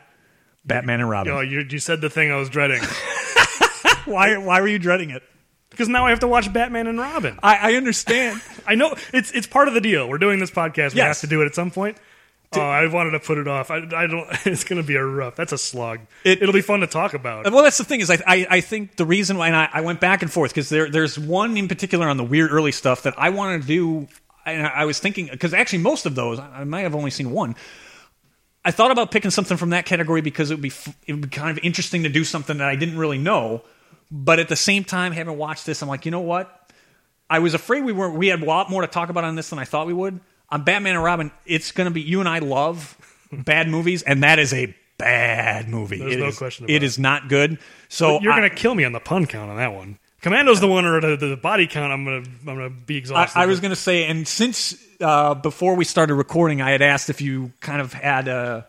Batman 0.65 0.99
and 1.01 1.09
Robin. 1.09 1.33
Oh, 1.33 1.41
you, 1.41 1.65
you 1.69 1.79
said 1.79 1.99
the 2.01 2.09
thing 2.09 2.31
I 2.31 2.35
was 2.37 2.49
dreading 2.49 2.81
why? 4.05 4.37
Why 4.37 4.61
were 4.61 4.67
you 4.67 4.79
dreading 4.79 5.09
it? 5.09 5.23
because 5.69 5.89
now 5.89 6.05
I 6.05 6.11
have 6.11 6.19
to 6.19 6.27
watch 6.27 6.53
Batman 6.53 6.85
and 6.85 6.99
Robin. 6.99 7.39
I, 7.41 7.71
I 7.71 7.75
understand. 7.77 8.39
I 8.67 8.75
know 8.75 8.95
it's 9.11 9.31
it's 9.31 9.47
part 9.47 9.67
of 9.67 9.73
the 9.73 9.81
deal. 9.81 10.07
We're 10.07 10.19
doing 10.19 10.39
this 10.39 10.51
podcast. 10.51 10.91
We 10.93 10.97
Yes. 10.97 11.21
have 11.21 11.21
to 11.21 11.27
do 11.27 11.41
it 11.41 11.45
at 11.47 11.55
some 11.55 11.71
point. 11.71 11.97
Oh, 12.57 12.61
I 12.61 12.87
wanted 12.87 13.11
to 13.11 13.19
put 13.19 13.37
it 13.37 13.47
off. 13.47 13.71
I, 13.71 13.77
I 13.95 14.07
don't. 14.07 14.27
It's 14.45 14.63
going 14.63 14.81
to 14.81 14.87
be 14.87 14.95
a 14.95 15.03
rough. 15.03 15.35
That's 15.35 15.51
a 15.51 15.57
slog. 15.57 15.99
It- 16.23 16.41
will 16.41 16.53
be 16.53 16.61
fun 16.61 16.81
to 16.81 16.87
talk 16.87 17.13
about. 17.13 17.51
Well, 17.51 17.63
that's 17.63 17.77
the 17.77 17.83
thing 17.83 18.01
is, 18.01 18.09
I 18.11 18.17
I, 18.25 18.47
I 18.49 18.61
think 18.61 18.95
the 18.95 19.05
reason 19.05 19.37
why 19.37 19.47
and 19.47 19.55
I, 19.55 19.69
I 19.73 19.81
went 19.81 19.99
back 19.99 20.21
and 20.21 20.31
forth 20.31 20.51
because 20.51 20.69
there 20.69 20.89
there's 20.89 21.17
one 21.17 21.57
in 21.57 21.67
particular 21.67 22.07
on 22.07 22.17
the 22.17 22.23
weird 22.23 22.51
early 22.51 22.71
stuff 22.71 23.03
that 23.03 23.13
I 23.17 23.29
wanted 23.29 23.61
to 23.61 23.67
do. 23.67 24.07
And 24.45 24.67
I 24.67 24.83
was 24.85 24.99
thinking 24.99 25.29
because 25.31 25.53
actually 25.53 25.79
most 25.79 26.05
of 26.05 26.15
those 26.15 26.37
I 26.39 26.63
might 26.65 26.81
have 26.81 26.95
only 26.95 27.11
seen 27.11 27.31
one. 27.31 27.55
I 28.65 28.71
thought 28.71 28.91
about 28.91 29.11
picking 29.11 29.31
something 29.31 29.57
from 29.57 29.71
that 29.71 29.85
category 29.85 30.21
because 30.21 30.51
it 30.51 30.55
would 30.55 30.61
be 30.61 30.71
it 31.07 31.13
would 31.13 31.21
be 31.21 31.27
kind 31.29 31.57
of 31.57 31.63
interesting 31.63 32.03
to 32.03 32.09
do 32.09 32.23
something 32.23 32.57
that 32.57 32.67
I 32.67 32.75
didn't 32.75 32.97
really 32.97 33.17
know. 33.17 33.63
But 34.11 34.39
at 34.39 34.47
the 34.47 34.55
same 34.55 34.83
time, 34.83 35.11
having 35.11 35.37
watched 35.37 35.65
this, 35.65 35.81
I'm 35.81 35.89
like, 35.89 36.05
you 36.05 36.11
know 36.11 36.19
what? 36.21 36.59
I 37.29 37.39
was 37.39 37.53
afraid 37.53 37.83
we 37.83 37.93
were 37.93 38.09
we 38.11 38.27
had 38.27 38.41
a 38.41 38.45
lot 38.45 38.69
more 38.69 38.81
to 38.81 38.87
talk 38.87 39.09
about 39.09 39.23
on 39.23 39.35
this 39.35 39.49
than 39.49 39.59
I 39.59 39.65
thought 39.65 39.87
we 39.87 39.93
would. 39.93 40.19
On 40.49 40.63
Batman 40.63 40.95
and 40.95 41.03
Robin, 41.03 41.31
it's 41.45 41.71
going 41.71 41.85
to 41.85 41.91
be 41.93 42.01
you 42.01 42.19
and 42.19 42.29
I 42.29 42.39
love 42.39 42.97
bad 43.31 43.67
movies, 43.69 44.03
and 44.03 44.23
that 44.23 44.39
is 44.39 44.53
a 44.53 44.75
bad 44.97 45.67
movie. 45.67 45.97
There's 45.99 46.13
It 46.13 46.19
no 46.19 46.27
is- 46.27 46.37
question 46.37 46.65
It 46.69 46.75
it. 46.75 46.83
is 46.83 46.99
not 46.99 47.27
good. 47.29 47.57
So 47.89 48.19
You're 48.21 48.35
going 48.35 48.49
to 48.49 48.55
kill 48.55 48.75
me 48.75 48.83
on 48.85 48.91
the 48.91 48.99
pun 48.99 49.25
count 49.25 49.49
on 49.49 49.57
that 49.57 49.73
one. 49.73 49.97
Commando's 50.21 50.61
the 50.61 50.67
one, 50.67 50.85
or 50.85 51.01
the, 51.01 51.17
the 51.17 51.35
body 51.35 51.67
count. 51.67 51.91
I'm 51.91 52.05
going 52.05 52.23
to 52.23 52.29
I'm 52.51 52.57
to 52.59 52.69
be 52.69 52.95
I, 52.95 52.97
exhausted. 52.99 53.37
I 53.39 53.45
was 53.45 53.59
going 53.59 53.71
to 53.71 53.75
say, 53.75 54.05
and 54.05 54.25
since 54.27 54.73
uh, 55.01 55.33
before 55.33 55.75
we 55.75 55.83
started 55.83 56.15
recording, 56.15 56.61
I 56.61 56.71
had 56.71 56.81
asked 56.81 57.09
if 57.09 57.19
you 57.19 57.51
kind 57.59 57.81
of 57.81 57.91
had 57.91 58.29
uh, 58.29 58.61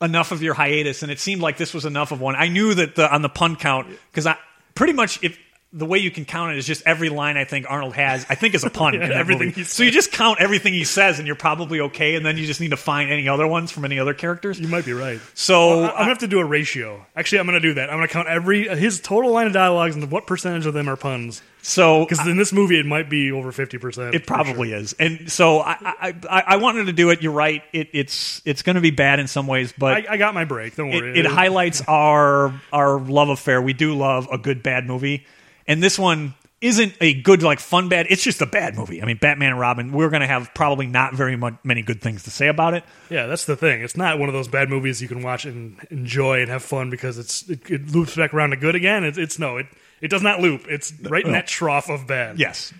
enough 0.00 0.30
of 0.30 0.40
your 0.40 0.54
hiatus, 0.54 1.02
and 1.02 1.10
it 1.10 1.18
seemed 1.18 1.42
like 1.42 1.56
this 1.56 1.74
was 1.74 1.84
enough 1.84 2.12
of 2.12 2.20
one. 2.20 2.36
I 2.36 2.46
knew 2.46 2.74
that 2.74 2.94
the, 2.94 3.12
on 3.12 3.22
the 3.22 3.28
pun 3.28 3.56
count 3.56 3.88
because 4.12 4.24
I 4.26 4.36
pretty 4.76 4.92
much 4.92 5.18
if 5.24 5.36
the 5.72 5.86
way 5.86 5.98
you 5.98 6.10
can 6.10 6.24
count 6.24 6.52
it 6.52 6.58
is 6.58 6.66
just 6.66 6.82
every 6.84 7.08
line 7.10 7.36
I 7.36 7.44
think 7.44 7.66
Arnold 7.68 7.94
has, 7.94 8.26
I 8.28 8.34
think 8.34 8.54
is 8.54 8.64
a 8.64 8.70
pun. 8.80 8.94
Yeah, 8.94 9.04
in 9.04 9.12
everything 9.12 9.52
he 9.52 9.62
So 9.64 9.84
you 9.84 9.90
just 9.92 10.10
count 10.10 10.40
everything 10.40 10.72
he 10.72 10.82
says, 10.84 11.18
and 11.18 11.26
you're 11.26 11.36
probably 11.36 11.80
okay. 11.80 12.16
And 12.16 12.26
then 12.26 12.36
you 12.36 12.46
just 12.46 12.60
need 12.60 12.70
to 12.70 12.76
find 12.76 13.10
any 13.10 13.28
other 13.28 13.46
ones 13.46 13.70
from 13.70 13.84
any 13.84 13.98
other 14.00 14.12
characters. 14.12 14.58
You 14.58 14.66
might 14.68 14.84
be 14.84 14.92
right. 14.92 15.20
So 15.34 15.82
I- 15.82 15.90
I'm 15.90 15.92
gonna 15.96 16.04
have 16.06 16.18
to 16.18 16.26
do 16.28 16.40
a 16.40 16.44
ratio. 16.44 17.06
Actually, 17.14 17.38
I'm 17.40 17.46
gonna 17.46 17.60
do 17.60 17.74
that. 17.74 17.88
I'm 17.90 17.96
gonna 17.98 18.08
count 18.08 18.26
every 18.28 18.66
his 18.76 19.00
total 19.00 19.30
line 19.30 19.46
of 19.46 19.52
dialogues 19.52 19.94
and 19.94 20.10
what 20.10 20.26
percentage 20.26 20.66
of 20.66 20.74
them 20.74 20.88
are 20.88 20.96
puns. 20.96 21.40
so 21.62 22.04
Because 22.04 22.26
in 22.26 22.36
this 22.36 22.52
movie, 22.52 22.80
it 22.80 22.86
might 22.86 23.08
be 23.08 23.30
over 23.30 23.52
fifty 23.52 23.78
percent. 23.78 24.14
It 24.14 24.26
probably 24.26 24.72
is, 24.72 24.94
and 24.98 25.30
so 25.30 25.60
I, 25.60 25.76
I, 25.80 26.14
I, 26.28 26.42
I 26.48 26.56
wanted 26.56 26.86
to 26.86 26.92
do 26.92 27.10
it. 27.10 27.22
You're 27.22 27.30
right. 27.32 27.62
It, 27.72 27.90
it's 27.92 28.42
it's 28.44 28.62
going 28.62 28.74
to 28.76 28.80
be 28.80 28.90
bad 28.90 29.20
in 29.20 29.28
some 29.28 29.46
ways, 29.46 29.72
but 29.78 29.92
I, 30.08 30.14
I 30.14 30.16
got 30.16 30.34
my 30.34 30.44
break. 30.46 30.74
Don't 30.74 30.90
worry. 30.90 31.10
it, 31.10 31.26
it 31.26 31.26
highlights 31.26 31.80
our 31.88 32.52
our 32.72 32.98
love 32.98 33.28
affair. 33.28 33.62
We 33.62 33.72
do 33.72 33.94
love 33.94 34.26
a 34.32 34.38
good 34.38 34.62
bad 34.62 34.86
movie, 34.86 35.26
and 35.66 35.82
this 35.82 35.98
one 35.98 36.34
isn't 36.60 36.92
a 37.00 37.14
good 37.14 37.42
like 37.42 37.58
fun 37.58 37.88
bad. 37.88 38.06
It's 38.10 38.22
just 38.22 38.42
a 38.42 38.46
bad 38.46 38.76
movie. 38.76 39.02
I 39.02 39.06
mean, 39.06 39.16
Batman 39.16 39.52
and 39.52 39.60
Robin. 39.60 39.92
We're 39.92 40.10
going 40.10 40.20
to 40.20 40.26
have 40.26 40.52
probably 40.54 40.86
not 40.86 41.14
very 41.14 41.36
much, 41.36 41.54
many 41.64 41.82
good 41.82 42.02
things 42.02 42.24
to 42.24 42.30
say 42.30 42.48
about 42.48 42.74
it. 42.74 42.84
Yeah, 43.08 43.26
that's 43.26 43.46
the 43.46 43.56
thing. 43.56 43.82
It's 43.82 43.96
not 43.96 44.18
one 44.18 44.28
of 44.28 44.34
those 44.34 44.48
bad 44.48 44.68
movies 44.68 45.00
you 45.00 45.08
can 45.08 45.22
watch 45.22 45.46
and 45.46 45.78
enjoy 45.90 46.42
and 46.42 46.50
have 46.50 46.62
fun 46.62 46.90
because 46.90 47.18
it's 47.18 47.48
it, 47.48 47.70
it 47.70 47.88
loops 47.90 48.16
back 48.16 48.34
around 48.34 48.50
to 48.50 48.56
good 48.56 48.74
again. 48.74 49.04
It's, 49.04 49.16
it's 49.16 49.38
no, 49.38 49.56
it 49.56 49.66
it 50.02 50.08
does 50.08 50.22
not 50.22 50.40
loop. 50.40 50.66
It's 50.68 50.92
right 51.00 51.24
in 51.24 51.32
that 51.32 51.46
trough 51.46 51.88
of 51.88 52.06
bad. 52.06 52.38
Yes. 52.38 52.74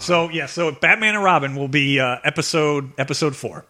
So 0.00 0.28
yeah, 0.30 0.46
so 0.46 0.72
Batman 0.72 1.14
and 1.14 1.22
Robin 1.22 1.54
will 1.54 1.68
be 1.68 2.00
uh, 2.00 2.16
episode 2.24 2.92
episode 2.98 3.36
four. 3.36 3.64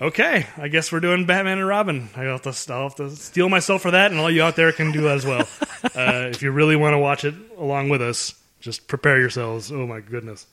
Okay, 0.00 0.46
I 0.56 0.68
guess 0.68 0.92
we're 0.92 1.00
doing 1.00 1.26
Batman 1.26 1.58
and 1.58 1.66
Robin. 1.66 2.08
I 2.14 2.22
have 2.22 2.42
to, 2.42 2.72
I'll 2.72 2.84
have 2.84 2.94
to 2.96 3.10
steel 3.10 3.48
myself 3.48 3.82
for 3.82 3.90
that, 3.90 4.12
and 4.12 4.20
all 4.20 4.30
you 4.30 4.44
out 4.44 4.54
there 4.54 4.70
can 4.70 4.92
do 4.92 5.02
that 5.02 5.16
as 5.16 5.26
well. 5.26 5.40
uh, 5.84 6.28
if 6.30 6.40
you 6.40 6.52
really 6.52 6.76
want 6.76 6.94
to 6.94 6.98
watch 6.98 7.24
it 7.24 7.34
along 7.56 7.88
with 7.88 8.00
us, 8.00 8.40
just 8.60 8.86
prepare 8.86 9.18
yourselves. 9.18 9.72
Oh 9.72 9.88
my 9.88 9.98
goodness. 9.98 10.46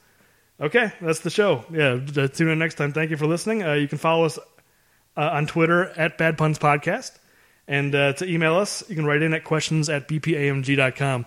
Okay, 0.60 0.92
that's 1.00 1.20
the 1.20 1.30
show. 1.30 1.64
Yeah, 1.72 2.00
uh, 2.18 2.28
tune 2.28 2.48
in 2.48 2.58
next 2.58 2.76
time. 2.76 2.92
Thank 2.92 3.12
you 3.12 3.18
for 3.18 3.28
listening. 3.28 3.62
Uh, 3.62 3.74
you 3.74 3.88
can 3.88 4.00
follow 4.00 4.26
us 4.26 4.40
uh, 5.16 5.30
on 5.34 5.46
Twitter 5.46 5.90
at 5.90 6.18
Bad 6.18 6.40
Puns 6.40 6.58
Podcast. 6.58 7.18
And 7.68 7.94
uh, 7.94 8.14
to 8.14 8.28
email 8.28 8.56
us, 8.56 8.88
you 8.90 8.96
can 8.96 9.06
write 9.06 9.22
in 9.22 9.34
at 9.36 9.44
questions 9.44 9.90
at 9.90 10.08
bpamg.com. 10.08 11.26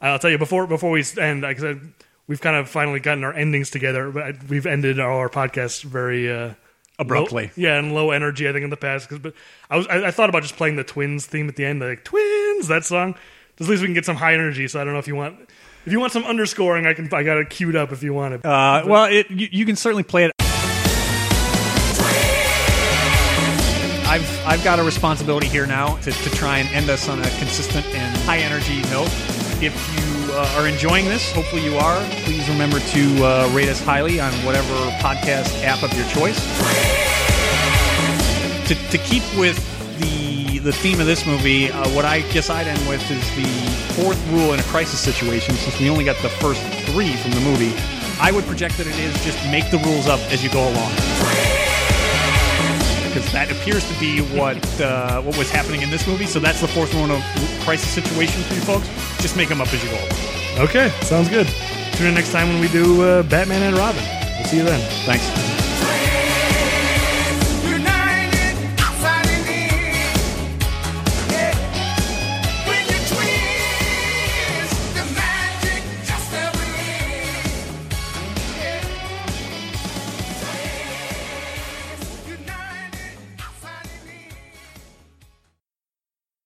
I'll 0.00 0.18
tell 0.18 0.30
you 0.30 0.38
before 0.38 0.66
before 0.66 0.90
we 0.90 1.04
end, 1.18 1.42
like 1.42 1.58
I 1.58 1.60
said, 1.60 1.92
we've 2.26 2.40
kind 2.40 2.56
of 2.56 2.68
finally 2.68 2.98
gotten 3.00 3.22
our 3.22 3.34
endings 3.34 3.70
together, 3.70 4.10
but 4.10 4.42
we've 4.48 4.66
ended 4.66 4.98
all 4.98 5.18
our 5.18 5.28
podcasts 5.28 5.82
very 5.84 6.32
uh, 6.32 6.54
Abruptly. 7.00 7.44
low- 7.46 7.50
yeah, 7.56 7.78
and 7.78 7.94
low 7.94 8.10
energy. 8.12 8.48
I 8.48 8.52
think 8.52 8.64
in 8.64 8.70
the 8.70 8.76
past, 8.76 9.08
'cause- 9.08 9.18
but 9.18 9.34
I 9.70 9.76
was 9.76 9.86
I, 9.88 10.06
I 10.06 10.10
thought 10.10 10.28
about 10.28 10.42
just 10.42 10.56
playing 10.56 10.76
the 10.76 10.84
Twins 10.84 11.26
theme 11.26 11.48
at 11.48 11.56
the 11.56 11.64
end, 11.64 11.80
like 11.80 12.04
Twins 12.04 12.68
that 12.68 12.84
song. 12.84 13.14
At 13.60 13.68
least 13.68 13.82
we 13.82 13.88
can 13.88 13.94
get 13.94 14.04
some 14.06 14.16
high 14.16 14.34
energy. 14.34 14.68
So 14.68 14.80
I 14.80 14.84
don't 14.84 14.92
know 14.92 14.98
if 15.00 15.08
you 15.08 15.16
want 15.16 15.36
if 15.86 15.92
you 15.92 15.98
want 16.00 16.12
some 16.12 16.24
underscoring, 16.24 16.86
I 16.86 16.94
can 16.94 17.12
I 17.12 17.22
got 17.22 17.38
it 17.38 17.50
queued 17.50 17.74
up 17.76 17.90
if 17.92 18.02
you 18.02 18.12
want 18.14 18.34
it. 18.34 18.44
Uh, 18.44 18.82
well, 18.86 19.04
it, 19.06 19.30
you, 19.30 19.48
you 19.50 19.66
can 19.66 19.76
certainly 19.76 20.02
play 20.02 20.24
it. 20.24 20.32
I've 24.06 24.46
I've 24.46 24.64
got 24.64 24.78
a 24.80 24.82
responsibility 24.82 25.46
here 25.46 25.66
now 25.66 25.96
to, 25.98 26.10
to 26.10 26.30
try 26.30 26.58
and 26.58 26.68
end 26.70 26.90
us 26.90 27.08
on 27.08 27.20
a 27.20 27.30
consistent 27.38 27.86
and 27.94 28.16
high 28.22 28.38
energy 28.38 28.80
note. 28.90 29.08
If 29.62 29.74
you 29.94 30.32
uh, 30.34 30.56
are 30.58 30.66
enjoying 30.66 31.04
this, 31.04 31.30
hopefully 31.32 31.62
you 31.64 31.76
are. 31.76 31.98
Remember 32.50 32.80
to 32.80 33.24
uh, 33.24 33.50
rate 33.52 33.68
us 33.68 33.80
highly 33.80 34.20
on 34.20 34.32
whatever 34.44 34.74
podcast 34.98 35.62
app 35.62 35.82
of 35.82 35.92
your 35.94 36.06
choice. 36.08 36.38
To, 38.68 38.74
to 38.90 38.98
keep 38.98 39.22
with 39.38 39.56
the 39.98 40.58
the 40.58 40.72
theme 40.72 41.00
of 41.00 41.06
this 41.06 41.26
movie, 41.26 41.70
uh, 41.70 41.88
what 41.90 42.04
I 42.04 42.20
guess 42.32 42.50
I'd 42.50 42.66
end 42.66 42.86
with 42.88 43.02
is 43.10 43.24
the 43.36 44.02
fourth 44.02 44.20
rule 44.30 44.52
in 44.52 44.60
a 44.60 44.64
crisis 44.64 45.00
situation. 45.00 45.54
Since 45.54 45.80
we 45.80 45.88
only 45.88 46.04
got 46.04 46.20
the 46.22 46.28
first 46.28 46.62
three 46.86 47.16
from 47.16 47.30
the 47.32 47.40
movie, 47.40 47.72
I 48.20 48.30
would 48.32 48.44
project 48.44 48.76
that 48.78 48.86
it 48.86 48.98
is 48.98 49.14
just 49.24 49.38
make 49.50 49.70
the 49.70 49.78
rules 49.78 50.06
up 50.06 50.20
as 50.32 50.44
you 50.44 50.50
go 50.50 50.68
along 50.68 50.92
because 53.10 53.32
that 53.32 53.50
appears 53.50 53.86
to 53.92 53.98
be 53.98 54.20
what 54.36 54.80
uh, 54.80 55.20
what 55.22 55.36
was 55.36 55.50
happening 55.50 55.82
in 55.82 55.90
this 55.90 56.06
movie. 56.06 56.26
So 56.26 56.38
that's 56.38 56.60
the 56.60 56.68
fourth 56.68 56.94
one 56.94 57.10
of 57.10 57.22
crisis 57.64 57.90
situation 57.90 58.42
for 58.42 58.54
you 58.54 58.60
folks. 58.60 58.88
Just 59.20 59.36
make 59.36 59.48
them 59.48 59.60
up 59.60 59.72
as 59.72 59.82
you 59.82 59.90
go. 59.90 60.64
Okay, 60.64 60.90
sounds 61.02 61.28
good. 61.28 61.48
Tune 61.96 62.08
in 62.08 62.14
next 62.14 62.32
time 62.32 62.48
when 62.48 62.60
we 62.60 62.68
do 62.68 63.02
uh, 63.02 63.22
Batman 63.24 63.62
and 63.62 63.76
Robin. 63.76 64.02
We'll 64.36 64.44
see 64.44 64.58
you 64.58 64.64
then. 64.64 64.80
Thanks. 65.04 65.69